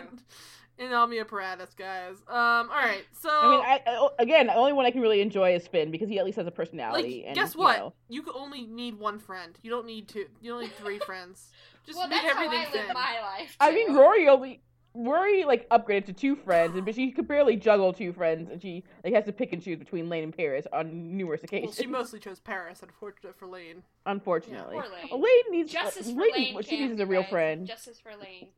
And 0.80 0.94
omnia 0.94 1.26
paratus, 1.26 1.74
guys. 1.76 2.18
Um, 2.28 2.70
all 2.70 2.76
right, 2.76 3.04
so 3.20 3.30
I 3.32 3.50
mean, 3.50 3.60
I, 3.62 3.82
I, 3.88 4.10
again, 4.20 4.46
the 4.46 4.54
only 4.54 4.74
one 4.74 4.86
I 4.86 4.92
can 4.92 5.02
really 5.02 5.22
enjoy 5.22 5.56
is 5.56 5.66
Finn 5.68 5.90
because 5.90 6.08
he 6.08 6.20
at 6.20 6.26
least 6.26 6.36
has 6.38 6.46
a 6.46 6.52
personality. 6.52 7.18
like, 7.22 7.24
and, 7.30 7.36
guess 7.36 7.56
you 7.56 7.62
what? 7.62 7.78
know. 7.80 7.94
You 8.10 8.24
only 8.36 8.68
need 8.68 9.00
one 9.00 9.18
friend. 9.18 9.58
You 9.64 9.72
don't 9.72 9.88
need 9.88 10.08
two. 10.08 10.28
You 10.40 10.52
don't 10.52 10.62
need 10.62 10.74
three 10.74 11.00
friends. 11.08 11.52
Just 11.88 11.98
well, 11.98 12.08
make 12.08 12.22
that's 12.22 12.34
how 12.36 12.48
I 12.50 12.70
live 12.72 12.94
my 12.94 13.22
life. 13.22 13.56
I 13.60 13.72
mean, 13.72 13.96
Rory 13.96 14.28
only 14.28 14.62
Rory 14.94 15.46
like 15.46 15.70
upgraded 15.70 16.06
to 16.08 16.14
two 16.14 16.36
friends, 16.36 16.76
and 16.76 16.84
but 16.86 16.96
she 16.96 17.12
could 17.12 17.28
barely 17.28 17.56
juggle 17.56 17.94
two 17.94 18.12
friends, 18.14 18.50
and 18.52 18.62
she 18.62 18.84
like 19.04 19.14
has 19.14 19.26
to 19.26 19.32
pick 19.32 19.54
and 19.54 19.62
choose 19.62 19.78
between 19.80 20.10
Lane 20.10 20.24
and 20.24 20.36
Paris 20.36 20.66
on 20.74 21.16
numerous 21.16 21.42
Well, 21.42 21.46
occasions. 21.60 21.78
she 21.78 21.86
mostly 21.88 22.20
chose 22.20 22.40
Paris. 22.40 22.82
Unfortunate 22.84 23.36
for 23.38 23.48
Lane. 23.48 23.84
unfortunately, 24.06 24.76
Poor 24.76 24.84
Lane. 24.92 25.08
Well, 25.10 25.22
Lane 25.22 25.52
needs 25.52 25.72
Justice 25.72 26.08
uh, 26.10 26.14
for 26.14 26.20
Lane, 26.22 26.32
Lane. 26.34 26.54
what 26.56 26.66
she 26.66 26.80
needs 26.80 26.94
is 26.94 27.00
a 27.00 27.06
real 27.06 27.22
guys. 27.22 27.30
friend. 27.30 27.68
Justice 27.68 28.00
for 28.00 28.12
Lane. 28.22 28.50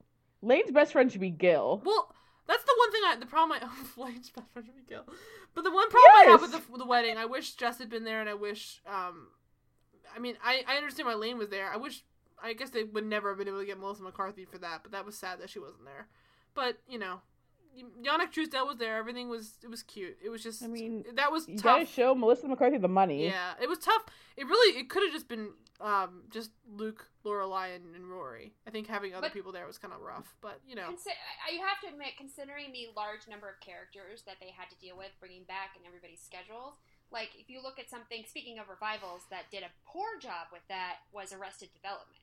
Lane's 0.41 0.71
best 0.71 0.91
friend 0.93 1.11
should 1.11 1.21
be 1.21 1.29
Gil. 1.29 1.81
Well, 1.85 2.13
that's 2.47 2.63
the 2.63 2.73
one 2.77 2.91
thing 2.91 3.01
I. 3.05 3.15
The 3.19 3.25
problem 3.25 3.59
I. 3.61 3.67
Oh, 3.97 4.03
Lane's 4.05 4.29
best 4.29 4.49
friend 4.53 4.67
Miguel. 4.75 5.03
But 5.53 5.63
the 5.65 5.71
one 5.71 5.89
problem 5.89 6.11
I 6.15 6.23
have 6.31 6.41
with 6.41 6.51
the, 6.53 6.61
with 6.71 6.79
the 6.79 6.87
wedding, 6.87 7.17
I 7.17 7.25
wish 7.25 7.53
Jess 7.55 7.77
had 7.79 7.89
been 7.89 8.05
there, 8.05 8.21
and 8.21 8.29
I 8.29 8.33
wish. 8.35 8.81
um 8.87 9.27
I 10.15 10.19
mean, 10.19 10.35
I 10.43 10.63
I 10.67 10.77
understand 10.77 11.05
why 11.07 11.13
Lane 11.15 11.37
was 11.37 11.49
there. 11.49 11.69
I 11.71 11.77
wish. 11.77 12.03
I 12.43 12.53
guess 12.53 12.69
they 12.69 12.83
would 12.83 13.05
never 13.05 13.29
have 13.29 13.37
been 13.37 13.47
able 13.47 13.59
to 13.59 13.65
get 13.65 13.79
Melissa 13.79 14.03
McCarthy 14.03 14.45
for 14.45 14.57
that, 14.59 14.81
but 14.83 14.91
that 14.91 15.05
was 15.05 15.17
sad 15.17 15.39
that 15.41 15.49
she 15.49 15.59
wasn't 15.59 15.85
there. 15.85 16.07
But 16.55 16.77
you 16.87 16.97
know, 16.99 17.21
Yanic 18.03 18.31
Truesdale 18.31 18.67
was 18.67 18.77
there. 18.77 18.97
Everything 18.97 19.29
was 19.29 19.57
it 19.63 19.69
was 19.69 19.83
cute. 19.83 20.17
It 20.23 20.29
was 20.29 20.43
just. 20.43 20.63
I 20.63 20.67
mean, 20.67 21.05
that 21.13 21.31
was 21.31 21.47
You 21.47 21.55
tough. 21.55 21.63
gotta 21.63 21.85
show 21.85 22.15
Melissa 22.15 22.47
McCarthy 22.47 22.77
the 22.77 22.87
money. 22.87 23.25
Yeah, 23.27 23.53
it 23.61 23.69
was 23.69 23.77
tough. 23.79 24.03
It 24.35 24.45
really, 24.45 24.79
it 24.79 24.89
could 24.89 25.03
have 25.03 25.11
just 25.13 25.27
been 25.27 25.49
um, 25.81 26.23
just 26.29 26.51
Luke, 26.69 27.07
Lorelai, 27.25 27.75
and, 27.75 27.95
and 27.95 28.09
Rory. 28.09 28.53
I 28.67 28.69
think 28.71 28.87
having 28.87 29.13
other 29.13 29.27
But- 29.27 29.33
people 29.33 29.51
there 29.51 29.65
was 29.67 29.77
kind 29.77 29.93
of 29.93 30.01
rough, 30.01 30.35
but 30.41 30.59
you 30.67 30.75
know, 30.75 30.89
Consi- 30.91 31.15
I- 31.47 31.51
you 31.53 31.59
have 31.61 31.79
to 31.81 31.87
admit, 31.87 32.17
considering 32.17 32.71
the 32.73 32.87
large 32.97 33.27
number 33.29 33.47
of 33.47 33.59
characters 33.61 34.23
that 34.23 34.37
they 34.41 34.51
had 34.51 34.69
to 34.71 34.77
deal 34.79 34.97
with 34.97 35.11
bringing 35.19 35.43
back 35.43 35.75
and 35.77 35.85
everybody's 35.85 36.19
schedules, 36.19 36.73
like 37.11 37.29
if 37.39 37.49
you 37.49 37.61
look 37.63 37.79
at 37.79 37.89
something, 37.89 38.23
speaking 38.27 38.59
of 38.59 38.67
revivals, 38.67 39.23
that 39.29 39.49
did 39.51 39.63
a 39.63 39.71
poor 39.87 40.17
job 40.19 40.47
with 40.51 40.61
that 40.67 40.97
was 41.13 41.31
Arrested 41.31 41.69
Development. 41.73 42.19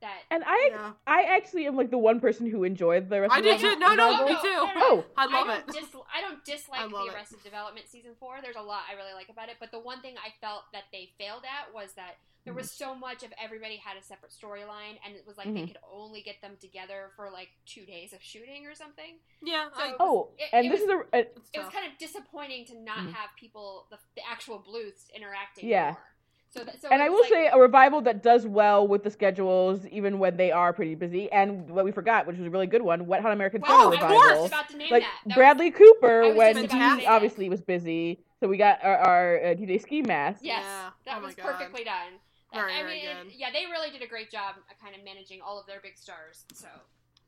That 0.00 0.20
And 0.30 0.42
I 0.46 0.68
Yeah. 0.70 0.92
I 1.06 1.22
actually 1.24 1.66
am 1.66 1.76
like 1.76 1.90
the 1.90 1.98
one 1.98 2.20
person 2.20 2.48
who 2.50 2.64
enjoyed 2.64 3.08
the 3.08 3.20
rest 3.22 3.32
I 3.34 3.38
of 3.38 3.44
did 3.44 3.58
the 3.60 3.74
too. 3.74 3.78
No, 3.78 3.88
no, 3.94 4.10
novel. 4.10 4.26
me 4.28 4.34
too. 4.34 4.38
Oh, 4.46 5.04
I 5.16 5.26
love 5.26 5.46
don't 5.46 5.50
it. 5.50 5.66
Dis- 5.68 6.02
I 6.14 6.20
don't 6.20 6.44
dislike 6.44 6.80
I 6.80 6.84
love 6.86 7.06
the 7.06 7.12
it. 7.12 7.14
Arrested 7.14 7.42
Development 7.42 7.86
season 7.88 8.12
four. 8.18 8.36
There's 8.42 8.56
a 8.56 8.62
lot 8.62 8.82
I 8.90 8.94
really 8.94 9.12
like 9.14 9.28
about 9.28 9.48
it, 9.48 9.56
but 9.60 9.70
the 9.70 9.80
one 9.80 10.00
thing 10.00 10.14
I 10.18 10.30
felt 10.40 10.62
that 10.72 10.84
they 10.92 11.10
failed 11.18 11.42
at 11.44 11.72
was 11.74 11.92
that 11.94 12.16
there 12.44 12.54
was 12.54 12.68
Mm-hmm. 12.68 12.84
so 12.92 12.94
much 12.94 13.22
of 13.24 13.32
everybody 13.42 13.76
had 13.76 13.98
a 13.98 14.02
separate 14.02 14.30
storyline, 14.32 14.96
and 15.04 15.14
it 15.14 15.26
was 15.26 15.36
like 15.36 15.52
they 15.52 15.60
Mhm. 15.62 15.66
could 15.68 15.78
only 15.92 16.22
get 16.22 16.40
them 16.40 16.56
together 16.58 17.10
for 17.16 17.30
like 17.30 17.48
two 17.66 17.84
days 17.84 18.12
of 18.14 18.22
shooting 18.22 18.64
or 18.66 18.74
something. 18.74 19.18
Yeah, 19.42 19.68
I, 19.74 19.88
So- 19.90 19.96
Oh, 20.00 20.30
It- 20.38 20.48
and 20.52 20.66
it 20.66 20.70
this 20.70 20.80
was- 20.80 20.88
is 20.88 20.96
a, 21.12 21.16
a 21.16 21.20
It 21.20 21.58
was 21.64 21.68
kind 21.74 21.86
of 21.90 21.98
disappointing 21.98 22.64
to 22.66 22.78
not 22.78 22.98
Mhm. 23.00 23.12
have 23.12 23.30
people, 23.36 23.86
the, 23.90 23.98
the 24.14 24.22
actual 24.26 24.60
Bluths, 24.60 25.10
interacting 25.14 25.68
Yeah. 25.68 25.90
more. 25.92 26.04
So, 26.50 26.64
that, 26.64 26.80
so 26.80 26.88
and 26.90 27.02
I 27.02 27.10
will 27.10 27.20
like- 27.20 27.28
say 27.28 27.46
a 27.52 27.58
revival 27.58 28.00
that 28.02 28.22
does 28.22 28.46
well 28.46 28.86
with 28.88 29.04
the 29.04 29.10
schedules, 29.10 29.86
even 29.88 30.18
when 30.18 30.36
they 30.36 30.50
are 30.50 30.72
pretty 30.72 30.94
busy. 30.94 31.30
And 31.30 31.68
what 31.70 31.84
we 31.84 31.92
forgot, 31.92 32.26
which 32.26 32.38
was 32.38 32.46
a 32.46 32.50
really 32.50 32.66
good 32.66 32.80
one, 32.82 33.06
Wet 33.06 33.20
Hot 33.20 33.32
American 33.32 33.60
Wow, 33.60 33.68
Summer 33.68 33.84
of 33.86 33.92
revival. 33.92 34.16
course. 34.20 34.48
about 34.48 34.68
to 34.70 34.76
name 34.78 34.88
Like 34.90 35.02
that. 35.02 35.12
That 35.26 35.28
was- 35.28 35.34
Bradley 35.36 35.70
Cooper, 35.70 36.32
when 36.34 36.56
he 36.56 36.64
about 36.64 37.00
to 37.00 37.04
obviously 37.06 37.48
was 37.50 37.60
busy, 37.60 38.24
so 38.40 38.48
we 38.48 38.56
got 38.56 38.82
our, 38.82 38.96
our 38.98 39.36
uh, 39.38 39.42
DJ 39.54 39.80
Ski 39.80 40.00
Mask. 40.02 40.40
Yes, 40.42 40.62
Yeah. 40.64 40.90
that 41.04 41.18
Oh 41.22 41.26
was 41.26 41.34
perfectly 41.34 41.84
done. 41.84 42.14
That- 42.54 42.60
Very, 42.60 42.72
I 42.72 42.82
mean, 42.84 43.04
good. 43.26 43.34
yeah, 43.36 43.50
they 43.52 43.66
really 43.70 43.90
did 43.90 44.00
a 44.02 44.06
great 44.06 44.30
job 44.30 44.54
of 44.70 44.78
kind 44.82 44.96
of 44.96 45.04
managing 45.04 45.40
all 45.42 45.60
of 45.60 45.66
their 45.66 45.80
big 45.82 45.98
stars. 45.98 46.44
So 46.54 46.66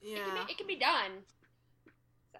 it, 0.00 0.14
can 0.16 0.34
yeah. 0.34 0.44
be, 0.46 0.52
it 0.52 0.56
can 0.56 0.66
be 0.66 0.76
done. 0.76 1.10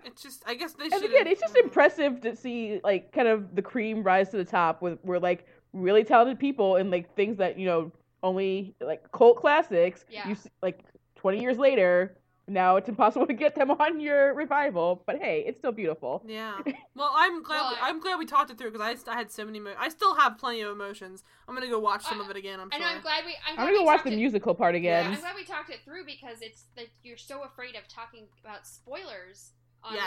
It's 0.07 0.23
just, 0.23 0.43
I 0.47 0.55
guess 0.55 0.73
they 0.73 0.85
And 0.85 0.95
should. 0.95 1.05
again, 1.05 1.27
it's 1.27 1.43
just 1.43 1.57
impressive 1.57 2.23
to 2.23 2.35
see 2.35 2.81
like 2.83 3.13
kind 3.13 3.29
of 3.29 3.55
the 3.55 3.61
cream 3.61 4.03
rise 4.03 4.31
to 4.31 4.39
the 4.39 4.47
top 4.47 4.81
with 4.81 4.99
we're 5.05 5.19
like 5.19 5.47
really 5.73 6.05
talented 6.05 6.39
people 6.39 6.77
and 6.77 6.91
like 6.91 7.15
things 7.17 7.37
that 7.39 7.59
you 7.59 7.67
know 7.67 7.93
only 8.23 8.75
like 8.81 9.11
cult 9.13 9.37
classics. 9.39 10.05
Yeah. 10.11 10.29
You 10.29 10.35
see, 10.35 10.51
like 10.63 10.81
twenty 11.17 11.41
years 11.41 11.59
later, 11.59 12.17
now 12.49 12.77
it's 12.77 12.89
impossible 12.89 13.27
to 13.33 13.33
get 13.33 13.55
them 13.55 13.71
on 13.71 14.01
your 14.01 14.35
revival. 14.35 15.03
But 15.07 15.19
hey, 15.21 15.45
it's 15.47 15.59
still 15.59 15.73
beautiful. 15.73 16.23
Yeah. 16.27 16.59
Well, 16.97 17.13
I'm 17.15 17.43
glad. 17.43 17.61
Well, 17.61 17.71
we, 17.71 17.77
I- 17.81 17.89
I'm 17.89 17.99
glad 18.01 18.19
we 18.19 18.27
talked 18.27 18.51
it 18.51 18.59
through 18.59 18.73
because 18.73 19.05
I, 19.09 19.11
I 19.11 19.17
had 19.17 19.31
so 19.31 19.47
many. 19.47 19.59
Mo- 19.59 19.73
I 19.79 19.89
still 19.89 20.15
have 20.17 20.37
plenty 20.37 20.61
of 20.61 20.71
emotions. 20.73 21.25
I'm 21.49 21.55
gonna 21.55 21.71
go 21.71 21.79
watch 21.79 22.03
some 22.05 22.21
I- 22.21 22.25
of 22.25 22.31
it 22.31 22.37
again. 22.37 22.61
I'm 22.61 22.69
And 22.73 22.83
sure. 22.83 22.93
I'm 22.93 23.01
glad 23.01 23.25
we. 23.25 23.35
I'm, 23.49 23.59
I'm 23.59 23.67
gonna 23.69 23.79
go 23.79 23.85
watch 23.85 24.03
the 24.05 24.13
it- 24.13 24.17
musical 24.17 24.55
part 24.55 24.75
Yeah, 24.75 24.79
again. 25.01 25.13
I'm 25.15 25.21
glad 25.21 25.35
we 25.35 25.45
talked 25.45 25.71
it 25.71 25.79
through 25.83 26.05
because 26.05 26.43
it's 26.43 26.65
that 26.77 26.87
you're 27.03 27.17
so 27.17 27.43
afraid 27.45 27.75
of 27.77 27.89
talking 27.89 28.27
about 28.45 28.67
spoilers 28.67 29.53
online. 29.83 30.01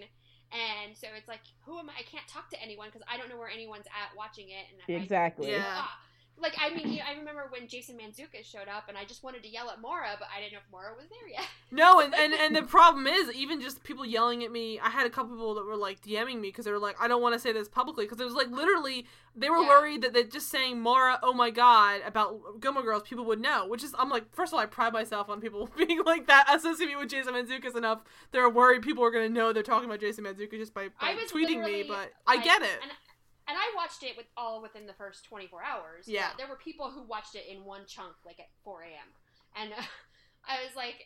Yes. 0.00 0.08
Online. 0.52 0.86
And 0.88 0.96
so 0.96 1.08
it's 1.16 1.28
like, 1.28 1.40
who 1.66 1.78
am 1.78 1.88
I? 1.90 2.00
I 2.00 2.02
can't 2.02 2.26
talk 2.28 2.50
to 2.50 2.62
anyone 2.62 2.88
because 2.88 3.02
I 3.10 3.16
don't 3.16 3.28
know 3.28 3.38
where 3.38 3.48
anyone's 3.48 3.86
at 3.86 4.16
watching 4.16 4.48
it. 4.48 4.66
And 4.70 4.80
if 4.80 5.00
I- 5.00 5.02
Exactly. 5.02 5.50
Yeah. 5.50 5.64
Ah, 5.66 5.98
like 6.42 6.54
I 6.60 6.70
mean, 6.74 6.92
you- 6.92 7.02
I 7.06 7.18
remember 7.18 7.46
when 7.50 7.68
Jason 7.68 7.96
Mantzoukas 7.96 8.44
showed 8.44 8.68
up, 8.68 8.88
and 8.88 8.96
I 8.98 9.04
just 9.04 9.22
wanted 9.22 9.42
to 9.42 9.48
yell 9.48 9.70
at 9.70 9.80
Mora, 9.80 10.16
but 10.18 10.28
I 10.36 10.40
didn't 10.40 10.54
know 10.54 10.58
if 10.66 10.70
Mora 10.72 10.94
was 10.96 11.06
there 11.08 11.28
yet. 11.28 11.44
No, 11.72 12.00
and, 12.00 12.12
and 12.16 12.34
and 12.34 12.56
the 12.56 12.62
problem 12.62 13.06
is, 13.06 13.32
even 13.32 13.60
just 13.60 13.84
people 13.84 14.04
yelling 14.04 14.42
at 14.42 14.50
me. 14.50 14.80
I 14.80 14.90
had 14.90 15.06
a 15.06 15.10
couple 15.10 15.36
people 15.36 15.54
that 15.54 15.64
were 15.64 15.76
like 15.76 16.02
DMing 16.02 16.40
me 16.40 16.48
because 16.48 16.64
they 16.64 16.72
were 16.72 16.80
like, 16.80 16.96
I 17.00 17.06
don't 17.06 17.22
want 17.22 17.34
to 17.34 17.38
say 17.38 17.52
this 17.52 17.68
publicly 17.68 18.06
because 18.06 18.20
it 18.20 18.24
was 18.24 18.34
like 18.34 18.50
literally 18.50 19.06
they 19.36 19.48
were 19.48 19.58
Yeah. 19.60 19.68
worried 19.68 20.02
that 20.02 20.12
that 20.14 20.32
just 20.32 20.48
saying 20.48 20.80
Mara, 20.80 21.20
oh 21.22 21.32
my 21.32 21.50
god, 21.50 22.00
about 22.04 22.60
Gilmore 22.60 22.82
Girls, 22.82 23.04
people 23.04 23.24
would 23.26 23.40
know. 23.40 23.68
Which 23.68 23.84
is, 23.84 23.94
I'm 23.96 24.10
like, 24.10 24.34
first 24.34 24.50
of 24.52 24.54
all, 24.56 24.60
I 24.60 24.66
pride 24.66 24.92
myself 24.92 25.30
on 25.30 25.40
people 25.40 25.70
being 25.76 26.02
like 26.04 26.26
that, 26.26 26.46
associating 26.52 26.96
me 26.96 27.00
with 27.00 27.10
Jason 27.10 27.34
Mantzoukas 27.34 27.76
enough. 27.76 28.00
They're 28.32 28.50
worried 28.50 28.82
people 28.82 29.04
are 29.04 29.12
gonna 29.12 29.28
know 29.28 29.52
they're 29.52 29.62
talking 29.62 29.88
about 29.88 30.00
Jason 30.00 30.24
Mantzoukas 30.24 30.58
just 30.58 30.74
by, 30.74 30.88
by 31.00 31.14
tweeting 31.32 31.62
me, 31.64 31.84
but 31.86 32.12
I 32.26 32.42
get 32.42 32.62
it. 32.62 32.80
And, 32.82 32.90
and 33.50 33.58
I 33.58 33.66
watched 33.74 34.02
it 34.06 34.14
with 34.16 34.26
all 34.36 34.62
within 34.62 34.86
the 34.86 34.94
first 34.94 35.24
24 35.26 35.58
hours. 35.64 36.06
but 36.06 36.14
Yeah. 36.14 36.30
there 36.38 36.46
were 36.46 36.56
people 36.56 36.90
who 36.90 37.02
watched 37.02 37.34
it 37.34 37.44
in 37.50 37.64
one 37.64 37.82
chunk, 37.86 38.14
like 38.24 38.38
at 38.38 38.46
4 38.62 38.82
a.m. 38.82 39.10
And 39.56 39.72
uh, 39.74 39.82
I 40.48 40.62
was 40.64 40.76
like, 40.76 41.02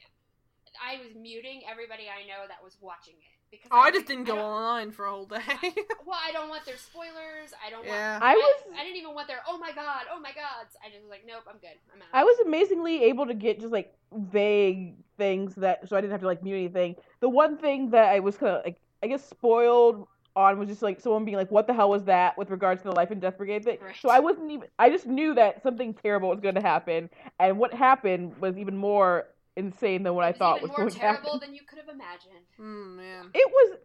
I 0.76 0.98
was 1.00 1.16
muting 1.16 1.62
everybody 1.70 2.04
I 2.12 2.26
know 2.28 2.44
that 2.48 2.62
was 2.62 2.76
watching 2.80 3.14
it 3.14 3.36
because 3.50 3.68
Oh, 3.72 3.78
I 3.80 3.90
was 3.90 3.94
just 3.94 4.06
didn't 4.06 4.24
go 4.24 4.38
online 4.38 4.90
for 4.90 5.06
a 5.06 5.10
whole 5.10 5.26
day. 5.26 5.38
Well, 6.06 6.18
I 6.22 6.32
don't 6.32 6.50
want 6.50 6.66
their 6.66 6.76
spoilers. 6.76 7.54
I 7.66 7.70
don't 7.70 7.86
Yeah. 7.86 8.12
want. 8.20 8.24
I 8.24 8.34
was 8.34 8.56
I, 8.78 8.84
didn't 8.84 8.98
even 8.98 9.14
want 9.14 9.26
their 9.26 9.40
oh 9.48 9.56
my 9.56 9.72
god, 9.72 10.02
oh 10.12 10.20
my 10.20 10.32
gods. 10.32 10.76
I 10.84 10.90
just 10.90 11.00
was 11.00 11.08
like, 11.08 11.22
nope, 11.26 11.44
I'm 11.48 11.56
good. 11.58 11.78
I'm 11.94 12.02
out. 12.02 12.08
I 12.12 12.24
was 12.24 12.38
amazingly 12.40 13.04
able 13.04 13.24
to 13.26 13.32
get 13.34 13.58
just 13.60 13.72
like 13.72 13.94
vague 14.12 14.96
things 15.16 15.54
that, 15.56 15.88
so 15.88 15.96
I 15.96 16.00
didn't 16.02 16.12
have 16.12 16.20
to 16.20 16.26
like 16.26 16.42
mute 16.42 16.56
anything. 16.56 16.96
The 17.20 17.28
one 17.30 17.56
thing 17.56 17.90
that 17.90 18.10
I 18.10 18.20
was 18.20 18.36
kind 18.36 18.52
of 18.56 18.64
like, 18.64 18.76
I 19.02 19.06
guess, 19.06 19.24
spoiled 19.26 20.06
on 20.36 20.58
was 20.58 20.68
just 20.68 20.82
like 20.82 21.00
someone 21.00 21.24
being 21.24 21.36
like, 21.36 21.50
"What 21.50 21.66
the 21.66 21.72
hell 21.74 21.90
was 21.90 22.04
that?" 22.04 22.36
with 22.38 22.50
regards 22.50 22.82
to 22.82 22.88
the 22.88 22.94
Life 22.94 23.10
and 23.10 23.20
Death 23.20 23.36
Brigade 23.38 23.64
thing. 23.64 23.78
Right. 23.80 23.94
So 24.00 24.08
I 24.10 24.20
wasn't 24.20 24.50
even. 24.50 24.68
I 24.78 24.90
just 24.90 25.06
knew 25.06 25.34
that 25.34 25.62
something 25.62 25.94
terrible 25.94 26.28
was 26.30 26.40
going 26.40 26.54
to 26.56 26.60
happen, 26.60 27.10
and 27.38 27.58
what 27.58 27.72
happened 27.74 28.36
was 28.40 28.56
even 28.58 28.76
more 28.76 29.28
insane 29.56 30.02
than 30.02 30.14
what 30.14 30.22
It 30.22 30.26
I 30.26 30.30
was 30.30 30.38
thought 30.38 30.56
even 30.58 30.62
was 30.62 30.70
more 30.70 30.78
going 30.78 30.90
to 30.94 30.98
terrible 30.98 31.32
happen. 31.34 31.40
than 31.40 31.54
you 31.54 31.60
could 31.68 31.78
have 31.78 31.88
imagined. 31.88 32.44
mm, 32.58 32.96
man. 32.96 33.30
It 33.34 33.48
was. 33.50 33.78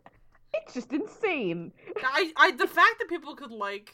It's 0.54 0.74
just 0.74 0.92
insane. 0.92 1.72
I, 2.04 2.32
I 2.36 2.52
the 2.52 2.66
fact 2.68 2.96
that 3.00 3.08
people 3.08 3.36
could 3.36 3.52
like 3.52 3.94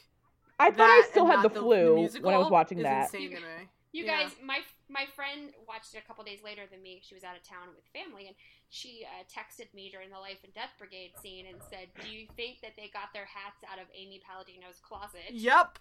I 0.57 0.71
thought 0.71 0.89
I 0.89 1.05
still 1.09 1.25
had 1.25 1.41
the 1.43 1.49
not 1.49 1.57
flu 1.57 1.95
musical 1.95 2.27
when 2.27 2.35
I 2.35 2.37
was 2.37 2.49
watching 2.49 2.77
is 2.77 2.83
that. 2.85 3.05
Insane 3.13 3.31
You- 3.31 3.37
to. 3.37 3.43
You 3.91 4.03
Yeah. 4.03 4.23
guys, 4.23 4.35
my 4.43 4.59
my 4.89 5.05
friend 5.15 5.51
watched 5.67 5.95
it 5.95 5.99
a 6.03 6.07
couple 6.07 6.23
days 6.25 6.43
later 6.43 6.63
than 6.69 6.81
me. 6.83 6.99
She 7.01 7.13
was 7.15 7.23
out 7.23 7.35
of 7.37 7.43
town 7.43 7.69
with 7.75 7.85
family, 7.93 8.27
and 8.27 8.35
she 8.69 9.05
uh, 9.05 9.23
texted 9.25 9.73
me 9.73 9.89
during 9.89 10.09
the 10.09 10.19
Life 10.19 10.39
and 10.43 10.53
Death 10.53 10.71
Brigade 10.77 11.11
scene 11.21 11.45
and 11.47 11.57
said, 11.69 11.87
"Do 12.01 12.09
you 12.09 12.27
think 12.35 12.61
that 12.61 12.73
they 12.77 12.89
got 12.93 13.13
their 13.13 13.25
hats 13.25 13.63
out 13.71 13.79
of 13.79 13.87
Amy 13.95 14.21
Palladino's 14.25 14.79
closet?" 14.81 15.31
Yep. 15.31 15.79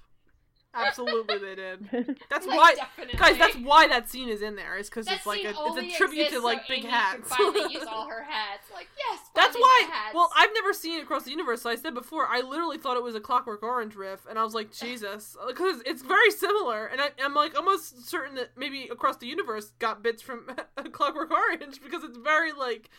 Absolutely, 0.75 1.39
they 1.39 1.55
did. 1.55 1.89
That's 2.31 2.47
Like, 2.47 2.57
why, 2.59 2.75
definitely. 2.75 3.19
guys. 3.19 3.39
That's 3.39 3.57
why 3.57 3.87
that 3.89 4.09
scene 4.11 4.29
is 4.29 4.43
in 4.43 4.57
there. 4.57 4.77
Is 4.77 4.89
because 4.89 5.07
it's 5.09 5.27
like 5.27 5.45
a, 5.45 5.51
it's 5.57 5.95
a 5.95 5.97
tribute 5.97 6.31
to 6.31 6.41
like 6.41 6.63
so 6.63 6.65
big 6.69 6.79
Amy 6.85 6.91
hats. 6.91 7.29
Finally 7.35 7.73
use 7.75 7.85
all 7.89 8.07
her 8.09 8.23
hats. 8.23 8.69
Like 8.73 8.89
yes, 8.99 9.21
That's 9.35 9.57
why. 9.57 9.89
hats. 9.91 10.15
Well, 10.15 10.31
I've 10.37 10.51
never 10.55 10.73
seen 10.73 11.01
Across 11.01 11.25
the 11.25 11.31
Universe. 11.31 11.63
So 11.63 11.71
I 11.71 11.77
said 11.77 11.95
before, 11.95 12.27
I 12.27 12.41
literally 12.41 12.79
thought 12.79 12.97
it 12.97 13.03
was 13.03 13.15
a 13.15 13.21
Clockwork 13.21 13.63
Orange 13.63 13.95
riff, 13.95 14.27
and 14.29 14.39
I 14.39 14.45
was 14.45 14.55
like, 14.55 14.73
Jesus, 14.73 15.37
because 15.47 15.83
it's 15.87 16.03
very 16.03 16.31
similar. 16.31 16.87
And 16.87 17.01
I, 17.01 17.11
I'm 17.23 17.35
like 17.35 17.57
almost 17.57 18.09
certain 18.09 18.35
that 18.37 18.51
maybe 18.57 18.89
Across 18.91 19.19
the 19.19 19.27
Universe 19.27 19.73
got 19.79 20.03
bits 20.03 20.23
from 20.23 20.49
Clockwork 20.93 21.31
Orange 21.31 21.81
because 21.83 22.03
it's 22.05 22.19
very 22.19 22.53
like, 22.53 22.91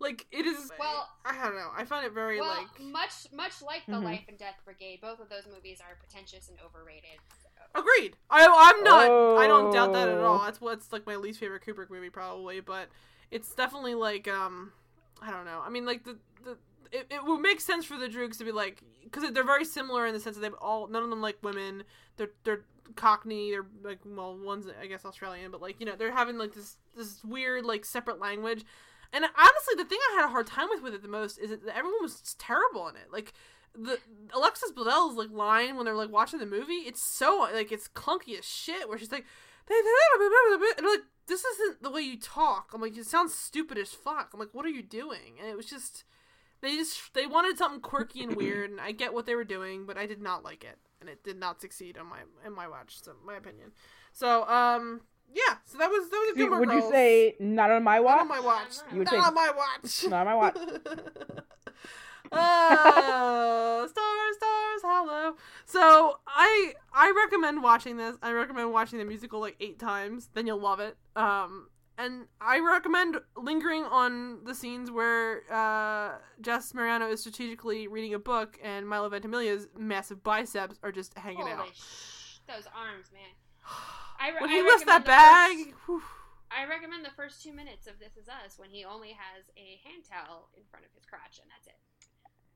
like 0.00 0.26
it 0.32 0.46
is. 0.46 0.70
Well- 0.78 1.08
I 1.24 1.44
don't 1.44 1.54
know. 1.54 1.70
I 1.76 1.84
find 1.84 2.04
it 2.06 2.12
very 2.12 2.40
well, 2.40 2.48
like. 2.56 2.80
much 2.80 3.12
much 3.32 3.62
like 3.62 3.84
the 3.86 3.92
Mhm. 3.92 4.04
Life 4.04 4.24
and 4.28 4.38
Death 4.38 4.56
Brigade, 4.64 5.00
both 5.00 5.20
of 5.20 5.28
those 5.28 5.46
movies 5.46 5.80
are 5.80 5.94
pretentious 5.96 6.48
and 6.48 6.58
overrated. 6.64 7.20
So. 7.42 7.48
Agreed. 7.80 8.16
I 8.30 8.46
I'm 8.46 8.82
not. 8.82 9.38
I 9.38 9.46
don't 9.46 9.72
doubt 9.72 9.92
that 9.92 10.08
at 10.08 10.18
Oh. 10.18 10.24
all. 10.26 10.38
That's 10.40 10.60
what's 10.60 10.92
like 10.92 11.06
my 11.06 11.16
least 11.16 11.38
favorite 11.38 11.62
Kubrick 11.64 11.90
movie 11.90 12.10
probably, 12.10 12.60
but 12.60 12.88
it's 13.30 13.54
definitely 13.54 13.94
like 13.94 14.26
um 14.26 14.72
I 15.22 15.30
don't 15.30 15.44
know. 15.44 15.60
I 15.64 15.68
mean 15.68 15.84
like 15.86 16.04
the 16.04 16.18
the 16.42 16.56
it, 16.90 17.06
it 17.10 17.24
would 17.24 17.38
make 17.40 17.60
sense 17.60 17.84
for 17.84 17.96
the 17.96 18.08
Droogs 18.08 18.38
to 18.38 18.44
be 18.44 18.50
like 18.52 18.82
because 19.04 19.30
they're 19.32 19.44
very 19.44 19.64
similar 19.64 20.06
in 20.06 20.14
the 20.14 20.20
sense 20.20 20.36
that 20.36 20.42
they 20.42 20.48
all 20.56 20.86
none 20.88 21.02
of 21.04 21.10
them 21.10 21.20
like 21.20 21.38
women. 21.42 21.84
They're 22.16 22.30
they're 22.44 22.64
Cockney. 22.96 23.50
They're 23.50 23.66
like 23.84 24.00
well 24.04 24.36
one's 24.36 24.66
I 24.80 24.86
guess 24.86 25.04
Australian, 25.04 25.50
but 25.52 25.60
like 25.60 25.78
you 25.78 25.86
know 25.86 25.94
they're 25.94 26.10
having 26.10 26.38
like 26.38 26.54
this 26.54 26.78
this 26.96 27.22
weird 27.22 27.64
like 27.66 27.84
separate 27.84 28.18
language. 28.18 28.64
And 29.12 29.24
honestly, 29.24 29.74
the 29.76 29.84
thing 29.84 29.98
I 30.12 30.20
had 30.20 30.26
a 30.26 30.30
hard 30.30 30.46
time 30.46 30.68
with 30.70 30.82
with 30.82 30.94
it 30.94 31.02
the 31.02 31.08
most 31.08 31.38
is 31.38 31.50
that 31.50 31.66
everyone 31.66 32.02
was 32.02 32.36
terrible 32.38 32.88
in 32.88 32.96
it. 32.96 33.08
Like 33.12 33.32
the 33.74 33.98
Alexis 34.34 34.72
Bledel's 34.72 35.16
like 35.16 35.30
line 35.30 35.76
when 35.76 35.84
they're 35.84 35.94
like 35.94 36.10
watching 36.10 36.38
the 36.38 36.46
movie, 36.46 36.84
it's 36.86 37.02
so 37.02 37.48
like 37.52 37.72
it's 37.72 37.88
clunky 37.88 38.38
as 38.38 38.44
shit. 38.44 38.88
Where 38.88 38.98
she's 38.98 39.12
like, 39.12 39.24
and 39.68 40.86
like, 40.86 41.02
this 41.26 41.44
isn't 41.44 41.82
the 41.82 41.90
way 41.90 42.02
you 42.02 42.18
talk. 42.18 42.70
I'm 42.74 42.80
like, 42.80 42.96
it 42.96 43.06
sounds 43.06 43.34
stupid 43.34 43.78
as 43.78 43.92
fuck. 43.92 44.30
I'm 44.32 44.40
like, 44.40 44.52
what 44.52 44.64
are 44.64 44.70
you 44.70 44.82
doing? 44.82 45.38
And 45.40 45.48
it 45.48 45.56
was 45.56 45.66
just 45.66 46.04
they 46.60 46.76
just 46.76 47.14
they 47.14 47.26
wanted 47.26 47.56
something 47.56 47.80
quirky 47.80 48.22
and 48.22 48.36
weird, 48.36 48.70
and 48.70 48.80
I 48.80 48.92
get 48.92 49.14
what 49.14 49.26
they 49.26 49.34
were 49.34 49.44
doing, 49.44 49.86
but 49.86 49.96
I 49.96 50.06
did 50.06 50.20
not 50.20 50.44
like 50.44 50.64
it, 50.64 50.78
and 51.00 51.08
it 51.08 51.24
did 51.24 51.38
not 51.38 51.60
succeed 51.60 51.96
on 51.96 52.06
my 52.06 52.18
in 52.44 52.54
my 52.54 52.68
watch. 52.68 53.02
So 53.02 53.12
my 53.24 53.36
opinion. 53.36 53.72
So 54.12 54.46
um 54.46 55.02
yeah, 55.34 55.56
so 55.64 55.78
that 55.78 55.88
was 55.90 56.08
that 56.10 56.16
was 56.16 56.30
a 56.30 56.34
See, 56.34 56.40
Gilmore 56.40 56.60
would 56.60 56.70
you 56.72 56.90
say 56.90 57.36
not 57.38 57.70
on 57.70 57.82
my 57.84 58.00
watch? 58.00 58.16
Not 58.16 58.20
on 58.22 58.28
my 58.28 58.40
watch? 58.40 58.72
You 58.92 58.98
would 58.98 59.06
not 59.06 59.10
say- 59.12 59.18
on 59.18 59.34
my 59.34 59.52
watch. 59.56 60.04
Not 60.08 60.26
on 60.26 60.26
my 60.26 60.34
watch. 60.34 60.56
oh, 62.32 63.86
stars, 63.88 64.36
stars, 64.36 64.82
hollow. 64.82 65.36
So 65.64 66.18
I 66.26 66.72
I 66.92 67.12
recommend 67.24 67.62
watching 67.62 67.96
this. 67.96 68.16
I 68.22 68.32
recommend 68.32 68.72
watching 68.72 68.98
the 68.98 69.04
musical 69.04 69.40
like 69.40 69.56
eight 69.60 69.78
times. 69.78 70.30
Then 70.34 70.46
you'll 70.46 70.60
love 70.60 70.80
it. 70.80 70.96
Um, 71.16 71.68
and 71.98 72.26
I 72.40 72.60
recommend 72.60 73.16
lingering 73.36 73.82
on 73.84 74.44
the 74.44 74.54
scenes 74.54 74.90
where 74.90 75.42
uh, 75.52 76.12
Jess 76.40 76.72
Mariano 76.72 77.10
is 77.10 77.20
strategically 77.20 77.88
reading 77.88 78.14
a 78.14 78.18
book 78.18 78.58
and 78.62 78.88
Milo 78.88 79.10
Ventimiglia's 79.10 79.68
massive 79.76 80.22
biceps 80.22 80.78
are 80.82 80.92
just 80.92 81.16
hanging 81.18 81.40
Holy 81.40 81.52
out. 81.52 81.68
sh! 81.74 82.38
Those 82.48 82.66
arms, 82.74 83.10
man. 83.12 83.22
I, 84.20 84.28
re- 84.30 84.40
When 84.40 84.50
I 84.50 84.54
he 84.54 84.62
lifts 84.62 84.84
that 84.84 85.06
recommend 85.06 85.60
the 85.60 85.64
bag, 85.72 85.74
first- 85.86 86.04
I 86.50 86.66
recommend 86.68 87.04
the 87.04 87.10
first 87.16 87.42
two 87.42 87.52
minutes 87.52 87.86
of 87.86 87.98
This 87.98 88.16
Is 88.16 88.28
Us 88.28 88.58
when 88.58 88.70
he 88.70 88.84
only 88.84 89.10
has 89.10 89.44
a 89.56 89.78
hand 89.88 90.04
towel 90.08 90.48
in 90.56 90.62
front 90.70 90.84
of 90.84 90.92
his 90.94 91.04
crotch, 91.06 91.38
and 91.40 91.48
that's 91.50 91.66
it. 91.68 91.74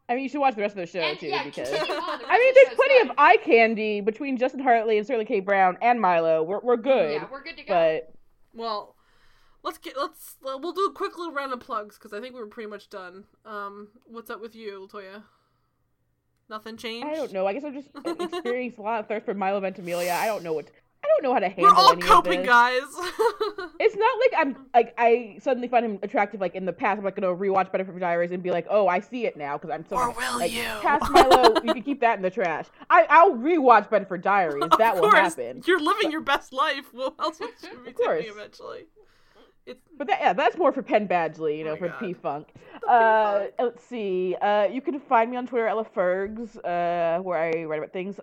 I 0.08 0.14
mean, 0.14 0.24
you 0.24 0.28
should 0.28 0.40
watch 0.40 0.54
the 0.54 0.60
rest 0.60 0.72
of 0.76 0.80
the 0.80 0.86
show 0.86 1.00
And, 1.00 1.18
too, 1.18 1.28
yeah, 1.28 1.44
because 1.44 1.70
the 1.70 1.78
I 1.78 2.38
mean, 2.38 2.54
there's 2.54 2.74
plenty 2.76 2.98
good. 3.02 3.10
of 3.10 3.14
eye 3.16 3.38
candy 3.38 4.00
between 4.02 4.36
Justin 4.36 4.60
Hartley 4.60 4.98
and 4.98 5.06
Sterling 5.06 5.26
K. 5.26 5.40
Brown 5.40 5.78
and 5.80 5.98
Milo. 6.00 6.42
We're 6.42 6.60
we're 6.60 6.76
good, 6.76 7.12
Yeah, 7.14 7.26
we're 7.32 7.42
good 7.42 7.56
to 7.56 7.62
go. 7.62 7.72
but 7.72 8.12
well, 8.52 8.96
let's 9.62 9.78
get 9.78 9.96
let's 9.96 10.36
we'll 10.42 10.72
do 10.72 10.84
a 10.84 10.92
quick 10.92 11.16
little 11.16 11.32
round 11.32 11.54
of 11.54 11.60
plugs 11.60 11.96
because 11.96 12.12
I 12.12 12.20
think 12.20 12.34
we 12.34 12.40
were 12.40 12.46
pretty 12.48 12.68
much 12.68 12.90
done. 12.90 13.24
Um, 13.46 13.88
what's 14.04 14.28
up 14.28 14.42
with 14.42 14.54
you, 14.54 14.86
Latoya? 14.92 15.22
Nothing 16.50 16.76
changed. 16.76 17.06
I 17.06 17.14
don't 17.14 17.32
know. 17.32 17.46
I 17.46 17.54
guess 17.54 17.64
I've 17.64 17.72
just 17.72 17.88
experienced 18.34 18.76
a 18.78 18.82
lot 18.82 19.00
of 19.00 19.08
thirst 19.08 19.24
for 19.24 19.32
Milo 19.32 19.60
Ventimiglia. 19.60 20.12
I 20.12 20.26
don't 20.26 20.42
know 20.42 20.52
what. 20.52 20.66
I 21.05 21.07
don't 21.07 21.23
know 21.23 21.34
how 21.34 21.41
to 21.41 21.49
handle. 21.49 21.66
It. 21.66 21.74
We're 21.74 21.83
all 21.83 21.97
coping, 21.97 22.42
guys. 22.44 22.83
It's 23.81 23.97
not 23.97 24.18
like 24.20 24.47
I'm 24.47 24.66
like 24.73 24.94
I 24.97 25.36
suddenly 25.42 25.68
find 25.68 25.84
him 25.84 25.99
attractive. 26.02 26.41
Like 26.41 26.55
in 26.55 26.65
the 26.65 26.73
past, 26.73 26.99
I'm 26.99 27.05
like 27.05 27.16
gonna 27.16 27.34
rewatch 27.34 27.70
Better 27.73 27.84
for 27.84 27.99
Diaries 27.99 28.31
and 28.31 28.42
be 28.42 28.50
like, 28.50 28.66
oh, 28.70 28.86
I 28.86 29.00
see 29.00 29.26
it 29.26 29.36
now 29.36 29.58
because 29.58 29.70
I'm 29.70 29.84
so. 29.84 29.97
Or 29.97 30.10
will 30.10 30.39
like, 30.39 30.52
you? 30.52 30.62
Past 30.81 31.10
Milo, 31.10 31.60
you 31.62 31.74
can 31.74 31.83
keep 31.83 32.00
that 32.00 32.16
in 32.16 32.23
the 32.23 32.31
trash. 32.31 32.66
I 32.89 33.07
I'll 33.10 33.33
rewatch 33.33 33.91
Better 33.91 34.07
for 34.07 34.16
Diaries. 34.16 34.62
Of 34.62 34.78
that 34.78 34.94
will 34.94 35.10
course, 35.10 35.15
happen. 35.15 35.62
You're 35.66 35.81
living 35.81 36.10
your 36.10 36.20
best 36.20 36.52
life. 36.52 36.86
What 36.92 37.15
else 37.18 37.41
would 37.41 37.50
you 37.62 37.78
be 37.84 37.92
doing 37.92 38.26
eventually? 38.26 38.84
It's 39.66 39.81
But 39.97 40.07
that, 40.07 40.20
yeah, 40.20 40.33
that's 40.33 40.57
more 40.57 40.73
for 40.73 40.83
Penn 40.83 41.08
Badgley, 41.08 41.58
you 41.58 41.65
Oh 41.65 41.74
know, 41.74 41.81
my 41.81 41.89
for 41.89 42.07
P 42.07 42.12
Funk. 42.12 42.49
Uh, 42.89 43.47
let's 43.58 43.84
see. 43.84 44.36
Uh, 44.41 44.68
you 44.70 44.81
can 44.81 45.00
find 45.00 45.31
me 45.31 45.36
on 45.36 45.47
Twitter, 45.47 45.66
Ella 45.66 45.84
Fergs, 45.84 46.57
uh, 46.58 47.18
where 47.23 47.39
I 47.39 47.65
write 47.65 47.78
about 47.78 47.92
things. 47.92 48.18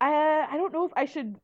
Uh, 0.00 0.46
I 0.50 0.54
don't 0.56 0.72
know 0.72 0.86
if 0.86 0.92
I 0.96 1.04
should 1.04 1.36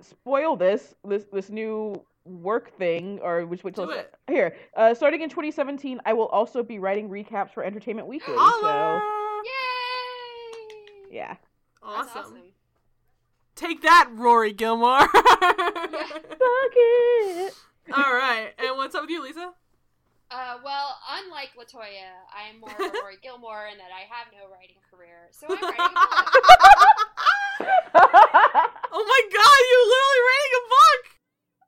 spoil 0.00 0.56
this 0.56 0.94
this 1.06 1.24
this 1.32 1.50
new 1.50 1.94
work 2.24 2.72
thing 2.78 3.18
or 3.22 3.44
which 3.46 3.62
wait 3.64 3.74
till 3.74 3.86
Do 3.86 3.92
it's- 3.92 4.06
it. 4.26 4.32
here. 4.32 4.56
Uh, 4.76 4.94
starting 4.94 5.20
in 5.20 5.28
2017, 5.28 6.00
I 6.06 6.12
will 6.14 6.26
also 6.28 6.62
be 6.62 6.78
writing 6.78 7.08
recaps 7.10 7.50
for 7.52 7.62
Entertainment 7.62 8.08
Weekly. 8.08 8.34
So 8.34 9.00
Yay! 9.44 11.16
yeah, 11.16 11.36
Awesome. 11.82 12.22
awesome. 12.22 12.38
Take 13.54 13.82
that, 13.82 14.08
Rory 14.14 14.52
Gilmore. 14.52 14.98
fuck 15.08 15.12
it. 16.76 17.54
All 17.94 18.02
right. 18.14 18.50
And 18.58 18.76
what's 18.76 18.94
up 18.94 19.02
with 19.02 19.10
you, 19.10 19.22
Lisa? 19.22 19.52
Uh, 20.34 20.58
well, 20.64 20.98
unlike 21.22 21.50
Latoya, 21.54 22.10
I 22.34 22.50
am 22.50 22.58
more 22.58 22.70
of 22.74 22.92
a 22.92 22.98
Rory 22.98 23.18
Gilmore 23.22 23.68
in 23.70 23.78
that 23.78 23.90
I 23.94 24.02
have 24.10 24.26
no 24.34 24.50
writing 24.50 24.82
career, 24.90 25.28
so 25.30 25.46
I'm 25.48 25.62
writing 25.62 25.78
a 25.78 25.88
book. 25.94 26.44
Oh 28.96 29.04
my 29.06 29.22
god, 29.32 29.60
you 29.70 29.78
literally 29.94 30.22
writing 30.26 30.54
a 30.58 30.64
book! 30.74 31.02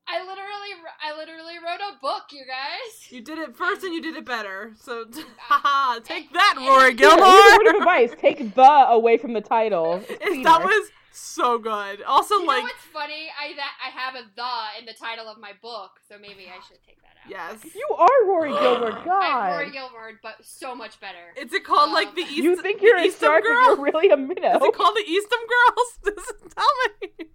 I 0.08 0.20
literally, 0.20 0.72
I 1.02 1.16
literally 1.16 1.58
wrote 1.58 1.80
a 1.80 1.98
book, 2.00 2.24
you 2.32 2.44
guys. 2.46 3.10
You 3.12 3.20
did 3.20 3.38
it 3.38 3.56
first 3.56 3.82
and 3.84 3.92
you 3.94 4.00
did 4.02 4.16
it 4.16 4.24
better. 4.24 4.72
So, 4.80 5.04
haha, 5.38 6.00
take 6.00 6.32
that, 6.32 6.54
and- 6.56 6.66
Rory 6.66 6.94
Here, 6.96 7.08
here's 7.10 7.12
a 7.12 7.16
word 7.20 7.56
of 7.58 7.62
Gilmore! 7.64 7.80
advice: 7.80 8.10
take 8.20 8.54
the 8.54 8.62
away 8.90 9.16
from 9.18 9.32
the 9.32 9.40
title. 9.40 9.94
It's 10.08 10.10
It's- 10.10 10.44
that 10.44 10.62
was 10.64 10.90
so 11.20 11.58
good. 11.58 12.02
Also, 12.02 12.34
You 12.36 12.40
know 12.42 12.46
like, 12.46 12.62
what's 12.64 12.84
funny? 12.92 13.28
I 13.40 13.54
that 13.56 13.72
I 13.84 13.90
have 13.90 14.14
a 14.14 14.22
the 14.34 14.78
in 14.80 14.86
the 14.86 14.92
title 14.92 15.26
of 15.28 15.38
my 15.38 15.52
book, 15.62 16.00
so 16.08 16.16
maybe 16.18 16.46
I 16.48 16.60
should 16.66 16.82
take 16.86 17.00
that 17.02 17.16
out. 17.24 17.30
yes. 17.30 17.74
You 17.74 17.88
are 17.96 18.24
Rory 18.26 18.50
Gilmore. 18.50 18.92
I'm 18.98 19.04
God. 19.04 19.48
Rory 19.52 19.70
Gilmore, 19.70 20.12
but 20.22 20.36
so 20.44 20.74
much 20.74 21.00
better. 21.00 21.32
Is 21.36 21.52
it 21.52 21.64
called 21.64 21.92
like 21.92 22.08
Um, 22.08 22.14
the 22.16 22.22
East? 22.22 22.36
you 22.36 22.56
think 22.60 22.82
you're 22.82 23.00
the 23.00 23.08
a 23.08 23.12
star, 23.12 23.40
girl? 23.40 23.54
you're 23.76 23.80
really 23.80 24.10
a 24.10 24.16
minnow. 24.16 24.56
Is 24.56 24.62
it 24.62 24.74
called 24.74 24.96
the 24.96 25.04
Eastham 25.10 25.40
Girls? 25.48 25.88
Doesn't 26.16 26.52
tell 26.54 26.72
me. 27.02 27.26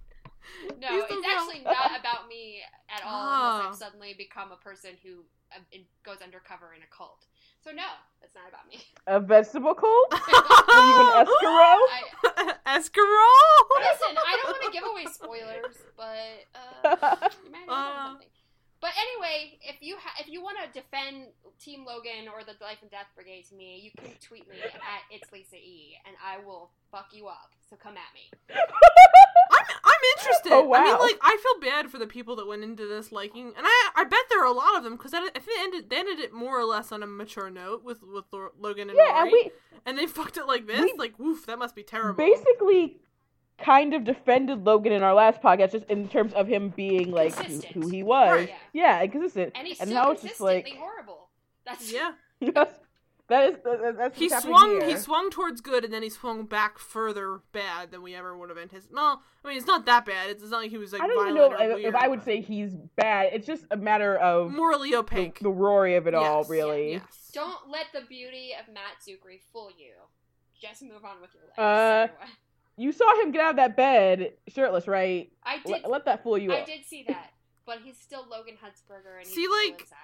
No, 0.79 0.87
He's 0.89 1.03
it's 1.03 1.09
the 1.09 1.15
girl. 1.15 1.23
actually 1.37 1.61
not 1.63 1.99
about 1.99 2.27
me 2.27 2.61
at 2.89 3.03
all 3.05 3.21
unless 3.21 3.65
Ah. 3.65 3.69
I've 3.69 3.75
suddenly 3.75 4.13
become 4.17 4.51
a 4.51 4.57
person 4.57 4.91
who 5.03 5.25
um, 5.55 5.63
goes 6.03 6.21
undercover 6.23 6.73
in 6.73 6.81
a 6.81 6.87
cult. 6.95 7.25
So 7.63 7.71
no, 7.71 7.83
it's 8.23 8.33
not 8.33 8.49
about 8.49 8.67
me. 8.67 8.81
a 9.07 9.19
vegetable 9.19 9.75
cult? 9.75 10.11
Were 10.11 10.17
you 10.17 10.97
an 10.99 11.25
escarole? 11.25 11.85
I, 11.93 12.53
Escarole? 12.79 13.77
listen, 13.77 14.17
I 14.17 14.37
don't 14.41 14.49
want 14.51 14.63
to 14.65 14.71
give 14.71 14.83
away 14.89 15.05
spoilers, 15.11 15.77
but 15.95 16.47
uh, 16.55 17.29
you 17.45 17.51
might 17.51 17.67
have 17.67 17.69
Uh. 17.69 18.05
something. 18.09 18.27
But 18.81 18.93
anyway, 18.97 19.59
if 19.61 19.75
you 19.81 19.95
ha- 20.01 20.17
if 20.19 20.27
you 20.27 20.41
want 20.41 20.57
to 20.57 20.65
defend 20.73 21.27
Team 21.63 21.85
Logan 21.85 22.25
or 22.33 22.41
the 22.43 22.57
Life 22.65 22.79
and 22.81 22.89
Death 22.89 23.05
Brigade 23.13 23.45
to 23.49 23.55
me, 23.55 23.77
you 23.77 23.91
can 23.95 24.09
tweet 24.25 24.49
me 24.49 24.55
at 24.63 24.71
it's 25.11 25.31
Lisa 25.31 25.55
E, 25.57 25.93
and 26.07 26.15
I 26.17 26.43
will 26.43 26.71
fuck 26.91 27.09
you 27.11 27.27
up. 27.27 27.51
So 27.69 27.75
come 27.75 27.93
at 27.93 28.09
me. 28.15 28.31
I'm, 30.03 30.09
I'm 30.09 30.19
interested. 30.19 30.51
Oh, 30.51 30.63
wow. 30.63 30.79
I 30.79 30.83
mean, 30.83 30.99
like, 30.99 31.17
I 31.21 31.37
feel 31.41 31.69
bad 31.69 31.89
for 31.89 31.97
the 31.97 32.07
people 32.07 32.35
that 32.37 32.47
went 32.47 32.63
into 32.63 32.87
this 32.87 33.11
liking, 33.11 33.53
and 33.55 33.65
I, 33.65 33.89
I 33.95 34.03
bet 34.03 34.19
there 34.29 34.41
are 34.41 34.47
a 34.47 34.51
lot 34.51 34.75
of 34.77 34.83
them 34.83 34.97
because 34.97 35.13
I 35.13 35.21
think 35.21 35.33
they 35.33 35.61
ended, 35.61 35.89
they 35.89 35.97
ended 35.97 36.19
it 36.19 36.33
more 36.33 36.59
or 36.59 36.65
less 36.65 36.91
on 36.91 37.03
a 37.03 37.07
mature 37.07 37.49
note 37.49 37.83
with 37.83 38.03
with 38.03 38.25
Logan 38.59 38.89
and 38.89 38.97
yeah, 38.97 39.13
Rory, 39.13 39.21
and 39.21 39.31
we 39.31 39.51
and 39.85 39.97
they 39.97 40.05
fucked 40.07 40.37
it 40.37 40.45
like 40.45 40.67
this. 40.67 40.81
we 40.81 40.93
like, 40.97 41.17
woof, 41.17 41.45
that 41.45 41.57
must 41.57 41.75
be 41.75 41.83
terrible. 41.83 42.15
basically 42.17 42.97
kind 43.57 43.93
of 43.93 44.03
defended 44.03 44.65
Logan 44.65 44.91
in 44.91 45.03
our 45.03 45.13
last 45.13 45.41
podcast, 45.41 45.71
just 45.71 45.85
in 45.85 46.07
terms 46.09 46.33
of 46.33 46.47
him 46.47 46.69
being 46.69 47.11
like 47.11 47.33
who, 47.35 47.61
who 47.81 47.89
he 47.89 48.03
was. 48.03 48.31
Right. 48.31 48.55
Yeah, 48.73 49.05
consistent. 49.07 49.53
And 49.55 49.67
he's 49.67 49.79
And 49.79 49.89
still 49.89 50.03
now 50.03 50.11
it's 50.11 50.23
just 50.23 50.41
like 50.41 50.67
horrible. 50.77 51.29
That's 51.65 51.91
yeah, 51.91 52.13
that 53.31 53.49
is 53.49 53.55
that, 53.63 53.95
that's 53.97 54.17
he 54.17 54.25
what's 54.25 54.43
happening 54.43 54.79
swung 54.79 54.89
he 54.89 54.97
swung 54.97 55.29
towards 55.31 55.61
good, 55.61 55.83
and 55.83 55.93
then 55.93 56.03
he 56.03 56.09
swung 56.09 56.45
back 56.45 56.77
further 56.77 57.41
bad 57.51 57.91
than 57.91 58.01
we 58.03 58.13
ever 58.13 58.37
would 58.37 58.49
have 58.49 58.57
anticipated. 58.57 58.95
Well, 58.95 59.21
I 59.43 59.47
mean, 59.47 59.57
it's 59.57 59.65
not 59.65 59.85
that 59.87 60.05
bad. 60.05 60.29
It's 60.29 60.43
not 60.43 60.61
like 60.61 60.69
he 60.69 60.77
was 60.77 60.93
like 60.93 61.01
I 61.01 61.07
don't 61.07 61.23
even 61.23 61.35
know 61.35 61.51
if, 61.51 61.57
weird, 61.57 61.85
if 61.85 61.95
I 61.95 62.07
would 62.07 62.19
but 62.19 62.25
say 62.25 62.41
he's 62.41 62.75
bad. 62.95 63.29
It's 63.33 63.47
just 63.47 63.65
a 63.71 63.77
matter 63.77 64.15
of 64.17 64.51
morally 64.51 64.91
the, 64.91 64.97
opaque. 64.97 65.39
the 65.39 65.49
Rory 65.49 65.95
of 65.95 66.07
it 66.07 66.13
all, 66.13 66.41
Yes, 66.41 66.49
really. 66.49 66.91
Yes. 66.93 67.31
Don't 67.33 67.69
let 67.69 67.87
the 67.93 68.01
beauty 68.07 68.51
of 68.59 68.71
Matt 68.73 68.99
Czuchry 69.07 69.39
fool 69.51 69.69
you. 69.77 69.93
Just 70.61 70.83
move 70.83 71.03
on 71.03 71.21
with 71.21 71.31
your 71.33 71.43
life. 71.57 72.11
Uh. 72.11 72.25
You 72.77 72.91
saw 72.91 73.21
him 73.21 73.31
get 73.31 73.41
out 73.41 73.51
of 73.51 73.55
that 73.57 73.75
bed 73.75 74.33
shirtless, 74.47 74.87
right? 74.87 75.31
I 75.43 75.57
did. 75.57 75.69
Let, 75.69 75.89
let 75.89 76.05
that 76.05 76.23
fool 76.23 76.37
you. 76.37 76.51
I 76.51 76.61
up. 76.61 76.65
did 76.65 76.85
see 76.85 77.03
that, 77.07 77.31
but 77.65 77.79
he's 77.83 77.97
still 77.97 78.25
Logan 78.29 78.55
Huntsberger, 78.55 79.17
and 79.19 79.27
he's 79.27 79.35
See, 79.35 79.43
still 79.45 79.51
like, 79.51 79.81
inside. 79.81 79.97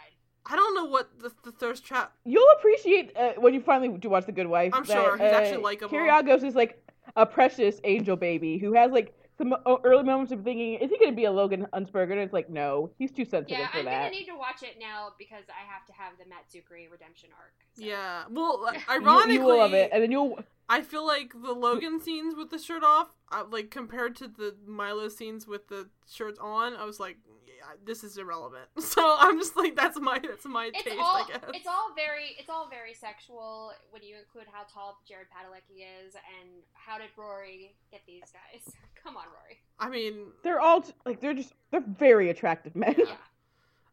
I 0.49 0.55
don't 0.55 0.75
know 0.75 0.85
what 0.85 1.19
the, 1.19 1.31
the 1.43 1.51
thirst 1.51 1.85
trap. 1.85 2.13
You'll 2.23 2.49
appreciate 2.57 3.15
uh, 3.17 3.33
when 3.37 3.53
you 3.53 3.61
finally 3.61 3.97
do 3.97 4.09
watch 4.09 4.25
The 4.25 4.31
Good 4.31 4.47
Wife. 4.47 4.73
I'm 4.73 4.85
that, 4.85 4.93
sure. 4.93 5.17
He's 5.17 5.31
uh, 5.31 5.35
actually 5.35 5.63
likable. 5.63 5.89
Cary 5.89 6.09
Agos 6.09 6.43
is 6.43 6.55
like 6.55 6.81
a 7.15 7.25
precious 7.25 7.79
angel 7.83 8.15
baby 8.15 8.57
who 8.57 8.73
has 8.73 8.91
like 8.91 9.13
some 9.37 9.53
early 9.83 10.03
moments 10.03 10.31
of 10.31 10.43
thinking, 10.43 10.75
is 10.75 10.89
he 10.89 10.97
going 10.97 11.11
to 11.11 11.15
be 11.15 11.25
a 11.25 11.31
Logan 11.31 11.67
Huntsberger? 11.71 12.11
And 12.11 12.21
it's 12.21 12.33
like, 12.33 12.49
no, 12.49 12.89
he's 12.97 13.11
too 13.11 13.23
sensitive 13.23 13.59
Yeah, 13.59 13.67
for 13.71 13.79
I'm 13.79 13.85
that. 13.85 13.99
gonna 14.05 14.09
need 14.09 14.25
to 14.25 14.35
watch 14.35 14.63
it 14.63 14.77
now 14.79 15.09
because 15.17 15.43
I 15.49 15.71
have 15.71 15.85
to 15.85 15.93
have 15.93 16.13
the 16.17 16.27
Matt 16.27 16.45
redemption 16.91 17.29
arc. 17.37 17.53
so. 17.73 17.83
Yeah. 17.83 18.23
Well, 18.31 18.67
You- 18.73 18.79
ironically, 18.89 19.33
you, 19.35 19.41
will 19.41 19.57
love 19.57 19.73
it, 19.73 19.91
and 19.93 20.01
then 20.01 20.11
you'll. 20.11 20.39
I 20.69 20.81
feel 20.81 21.05
like 21.05 21.33
the 21.33 21.53
Logan 21.53 22.01
scenes 22.01 22.35
with 22.35 22.49
the 22.49 22.57
shirt 22.57 22.83
off, 22.83 23.09
uh, 23.31 23.43
like 23.49 23.69
compared 23.69 24.15
to 24.17 24.27
the 24.27 24.55
Milo 24.65 25.07
scenes 25.07 25.47
with 25.47 25.67
the 25.69 25.89
shirts 26.09 26.39
on, 26.39 26.75
I 26.75 26.83
was 26.83 26.99
like, 26.99 27.17
yeah, 27.45 27.46
this 27.85 28.03
is 28.03 28.17
irrelevant. 28.17 28.65
So 28.79 29.15
I'm 29.19 29.37
just 29.37 29.55
like, 29.57 29.75
that's 29.75 29.99
my 29.99 30.19
that's 30.19 30.45
my 30.45 30.71
It's 30.73 30.83
taste, 30.83 30.95
all 30.99 31.17
I 31.17 31.25
guess. 31.27 31.39
it's 31.53 31.67
all 31.67 31.93
very 31.95 32.35
it's 32.39 32.49
all 32.49 32.67
very 32.69 32.93
sexual 32.93 33.71
when 33.91 34.01
you 34.03 34.15
include 34.17 34.45
how 34.51 34.63
tall 34.73 34.97
Jared 35.07 35.27
Padalecki 35.27 35.83
is 36.05 36.15
and 36.15 36.49
how 36.73 36.97
did 36.97 37.09
Rory 37.17 37.75
get 37.91 38.01
these 38.07 38.23
guys? 38.33 38.73
Come 39.03 39.17
on, 39.17 39.25
Rory. 39.25 39.59
I 39.79 39.89
mean, 39.89 40.31
They're 40.43 40.59
all 40.59 40.83
like 41.05 41.21
they're 41.21 41.33
just 41.33 41.53
they're 41.71 41.83
very 41.85 42.29
attractive 42.29 42.75
men. 42.75 42.95
Yeah. 42.97 43.05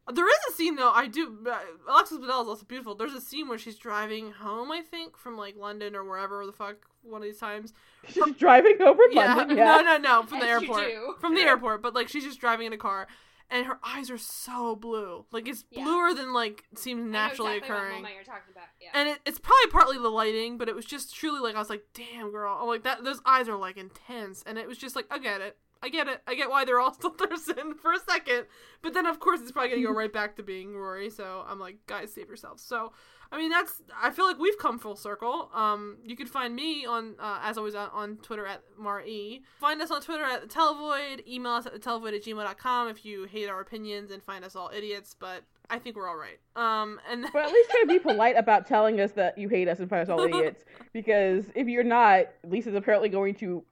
there 0.13 0.27
is 0.29 0.39
a 0.51 0.53
scene 0.53 0.77
though. 0.77 0.91
I 0.93 1.07
do. 1.07 1.39
Uh, 1.47 1.59
Alexis 1.91 2.19
Bledel 2.19 2.43
is 2.43 2.49
also 2.49 2.65
beautiful. 2.67 2.95
There's 2.95 3.15
a 3.15 3.21
scene 3.21 3.49
where 3.49 3.59
she's 3.59 3.77
driving 3.77 4.33
home, 4.33 4.71
I 4.71 4.83
think, 4.83 5.17
from 5.17 5.37
like 5.37 5.57
London 5.57 5.95
or 5.97 6.05
wherever 6.05 6.45
the 6.47 6.53
fuck 6.53 6.77
one 7.03 7.21
of 7.23 7.25
these 7.27 7.39
times. 7.39 7.73
She's 8.09 8.35
driving 8.37 8.81
over 8.83 9.03
Yeah, 9.11 9.35
London. 9.35 9.57
Yeah, 9.59 9.81
no, 9.83 9.83
no, 9.83 9.99
no, 9.99 10.23
from 10.23 10.41
the 10.41 10.47
As 10.47 10.63
you 10.63 10.69
airport, 10.69 10.85
do. 10.87 11.15
from 11.21 11.35
the 11.35 11.41
airport. 11.43 11.83
But 11.83 11.95
like, 11.95 12.09
she's 12.09 12.25
just 12.25 12.39
driving 12.41 12.67
in 12.67 12.73
a 12.73 12.79
car, 12.79 13.07
and 13.55 13.65
her 13.67 13.79
eyes 13.83 14.11
are 14.11 14.19
so 14.19 14.75
blue. 14.77 15.25
Like 15.33 15.49
it's 15.49 15.65
Yeah. 15.71 15.85
bluer 15.85 16.13
than 16.13 16.35
like 16.35 16.65
seems 16.75 17.03
naturally 17.11 17.57
exactly 17.57 17.77
occurring. 17.77 17.95
moment 18.03 18.15
you're 18.17 18.25
talking 18.25 18.53
about. 18.53 18.65
Yeah. 18.81 18.91
And 18.93 19.09
it, 19.09 19.21
it's 19.25 19.39
probably 19.39 19.71
partly 19.71 19.97
the 19.97 20.11
lighting, 20.11 20.59
but 20.59 20.69
it 20.69 20.75
was 20.75 20.85
just 20.85 21.15
truly 21.15 21.41
like 21.41 21.55
I 21.55 21.59
was 21.61 21.71
like, 21.71 21.85
"Damn, 21.95 22.31
girl!" 22.33 22.59
I'm 22.61 22.67
like 22.69 22.83
that. 22.83 23.05
Those 23.05 23.21
eyes 23.25 23.49
are 23.49 23.57
like 23.57 23.77
intense, 23.77 24.43
and 24.47 24.59
it 24.59 24.67
was 24.69 24.77
just 24.77 24.97
like, 24.97 25.07
I 25.11 25.19
get 25.19 25.41
it, 25.41 25.57
I 25.83 25.89
get 25.89 26.09
it, 26.09 26.21
I 26.27 26.35
get 26.35 26.51
why 26.51 26.65
they're 26.65 26.81
all 26.81 26.93
still 26.99 27.11
Thurston 27.11 27.75
for 27.75 27.93
a 27.93 27.99
second, 28.01 28.47
but 28.83 28.93
then 28.93 29.07
of 29.07 29.21
course 29.21 29.41
it's 29.41 29.53
probably 29.53 29.71
gonna 29.71 29.83
go 29.83 29.93
right 30.03 30.13
back 30.13 30.35
to 30.37 30.43
being 30.43 30.77
Rory. 30.77 31.09
So 31.11 31.45
I'm 31.49 31.61
like, 31.61 31.77
guys, 31.87 32.13
save 32.13 32.27
yourselves. 32.29 32.63
So 32.63 32.93
I 33.35 33.39
mean, 33.39 33.51
that's 33.51 33.83
I 34.01 34.11
feel 34.13 34.27
like 34.27 34.39
we've 34.39 34.57
come 34.59 34.79
full 34.79 34.95
circle. 34.95 35.51
Um, 35.53 35.97
you 36.05 36.15
can 36.15 36.27
find 36.29 36.55
me 36.55 36.87
on 36.87 37.17
uh, 37.19 37.41
as 37.43 37.59
always 37.59 37.75
on, 37.75 37.91
on 37.93 38.17
Twitter 38.19 38.47
at 38.47 38.63
Mar-E. 38.79 39.43
Find 39.59 39.83
us 39.83 39.91
on 39.91 40.01
Twitter 40.03 40.23
at 40.23 40.43
the 40.43 40.47
Televoid. 40.47 41.27
Email 41.27 41.53
us 41.55 41.67
at 41.67 41.73
the 41.73 41.81
Televoid 41.81 42.15
at 42.15 42.23
gmail.com 42.23 42.89
if 42.89 43.05
you 43.05 43.25
hate 43.25 43.49
our 43.49 43.61
opinions 43.61 44.13
and 44.13 44.23
find 44.23 44.45
us 44.45 44.55
all 44.55 44.71
idiots, 44.73 45.17
but 45.19 45.43
I 45.69 45.81
think 45.81 45.97
we're 45.97 46.09
all 46.09 46.17
right. 46.17 46.39
Um, 46.55 47.01
and 47.11 47.27
But 47.33 47.47
at 47.47 47.53
least 47.53 47.71
try 47.71 47.81
to 47.81 47.89
be 47.89 47.99
polite 47.99 48.37
about 48.37 48.69
telling 48.69 49.01
us 49.01 49.11
that 49.13 49.37
you 49.37 49.49
hate 49.49 49.67
us 49.67 49.81
and 49.81 49.91
find 49.91 50.03
us 50.03 50.09
all 50.09 50.21
idiots. 50.25 50.65
Because 50.93 51.47
if 51.57 51.67
you're 51.67 51.83
not, 51.83 52.27
Lisa's 52.45 52.77
apparently 52.77 53.09
going 53.09 53.35
to 53.37 53.65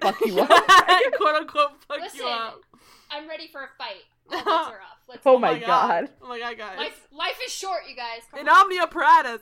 fuck 0.00 0.16
you 0.24 0.40
up. 0.40 0.48
quote 0.48 1.34
unquote 1.34 1.72
fuck 1.86 2.00
Listen, 2.00 2.20
you 2.20 2.26
up. 2.26 2.62
I'm 3.10 3.28
ready 3.28 3.48
for 3.52 3.60
a 3.64 3.68
fight. 3.76 4.04
All 4.30 4.38
bets 4.38 4.46
are 4.48 4.80
off. 4.80 4.99
Let's 5.10 5.22
Oh 5.26 5.32
go. 5.34 5.38
my 5.40 5.58
God. 5.58 6.08
Oh 6.22 6.28
my 6.28 6.38
god, 6.38 6.56
guys. 6.56 6.78
Life, 6.78 7.08
life 7.12 7.38
is 7.44 7.52
short, 7.52 7.80
you 7.88 7.94
guys. 7.96 8.22
Come 8.30 8.40
In 8.40 8.48
on. 8.48 8.56
omnia 8.66 8.86
paratus. 8.86 9.40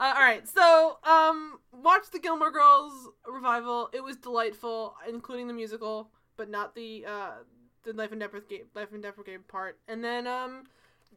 Uh, 0.00 0.14
all 0.16 0.22
right, 0.22 0.48
so 0.48 0.96
um, 1.04 1.58
watch 1.72 2.04
the 2.10 2.18
Gilmore 2.18 2.50
Girls 2.50 2.92
revival. 3.30 3.90
It 3.92 4.02
was 4.02 4.16
delightful, 4.16 4.94
including 5.06 5.46
the 5.46 5.52
musical, 5.52 6.10
but 6.38 6.48
not 6.48 6.74
the 6.74 7.04
uh, 7.06 7.30
the 7.84 7.92
Life 7.92 8.10
and 8.10 8.20
Death 8.20 8.30
Brigade, 8.30 8.62
Life 8.74 8.88
and 8.92 9.02
Death 9.02 9.16
Brigade 9.16 9.46
part. 9.46 9.78
And 9.88 10.02
then 10.02 10.26
um, 10.26 10.64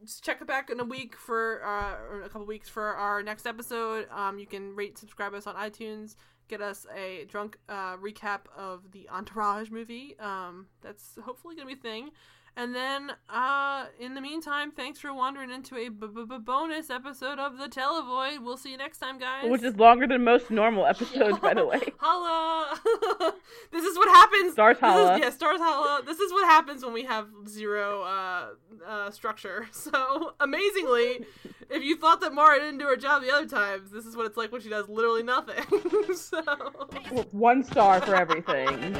just 0.02 0.22
check 0.22 0.42
it 0.42 0.46
back 0.46 0.68
in 0.68 0.80
a 0.80 0.84
week 0.84 1.16
for 1.16 1.64
uh, 1.64 1.94
or 2.10 2.22
a 2.24 2.28
couple 2.28 2.46
weeks 2.46 2.68
for 2.68 2.82
our 2.94 3.22
next 3.22 3.46
episode. 3.46 4.06
Um, 4.10 4.38
you 4.38 4.46
can 4.46 4.76
rate, 4.76 4.98
subscribe 4.98 5.32
us 5.32 5.46
on 5.46 5.54
iTunes. 5.56 6.16
Get 6.48 6.60
us 6.60 6.86
a 6.94 7.24
drunk 7.24 7.56
uh, 7.70 7.96
recap 7.96 8.40
of 8.54 8.90
the 8.92 9.08
Entourage 9.08 9.70
movie. 9.70 10.14
Um, 10.20 10.66
that's 10.82 11.16
hopefully 11.24 11.54
gonna 11.56 11.68
be 11.68 11.72
a 11.72 11.76
thing. 11.76 12.10
And 12.56 12.72
then, 12.72 13.10
uh, 13.28 13.86
in 13.98 14.14
the 14.14 14.20
meantime, 14.20 14.70
thanks 14.70 15.00
for 15.00 15.12
wandering 15.12 15.50
into 15.50 15.76
a 15.76 15.88
b- 15.88 16.06
b- 16.14 16.24
bonus 16.38 16.88
episode 16.88 17.40
of 17.40 17.58
the 17.58 17.66
Televoid. 17.68 18.44
We'll 18.44 18.56
see 18.56 18.70
you 18.70 18.76
next 18.76 18.98
time, 18.98 19.18
guys. 19.18 19.50
Which 19.50 19.64
is 19.64 19.76
longer 19.76 20.06
than 20.06 20.22
most 20.22 20.52
normal 20.52 20.86
episodes, 20.86 21.38
by 21.40 21.54
the 21.54 21.66
way. 21.72 21.80
Holla! 21.98 22.78
this 23.72 23.84
is 23.84 23.96
what 23.98 24.08
happens. 24.08 24.52
Stars 24.52 24.78
This 24.80 25.16
is- 25.16 25.20
yeah, 25.20 25.30
stars 25.30 25.58
holla. 25.60 26.02
This 26.06 26.20
is 26.20 26.32
what 26.32 26.44
happens 26.46 26.84
when 26.84 26.92
we 26.94 27.02
have 27.02 27.26
zero 27.48 28.02
uh, 28.02 28.46
uh, 28.86 29.10
structure. 29.10 29.66
So 29.72 30.34
amazingly, 30.40 31.26
if 31.70 31.82
you 31.82 31.96
thought 31.96 32.20
that 32.20 32.32
Mara 32.32 32.60
didn't 32.60 32.78
do 32.78 32.86
her 32.86 32.96
job 32.96 33.22
the 33.22 33.32
other 33.32 33.46
times, 33.48 33.90
this 33.90 34.06
is 34.06 34.16
what 34.16 34.26
it's 34.26 34.36
like 34.36 34.52
when 34.52 34.60
she 34.60 34.68
does 34.68 34.88
literally 34.88 35.22
nothing. 35.24 35.64
so 36.14 36.40
One 37.32 37.64
star 37.64 38.00
for 38.00 38.14
everything. 38.14 38.94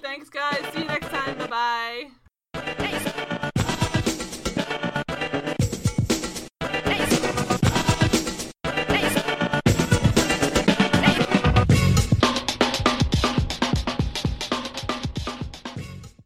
thanks, 0.00 0.30
guys. 0.30 0.62
See 0.72 0.80
you 0.80 0.86
next 0.86 1.08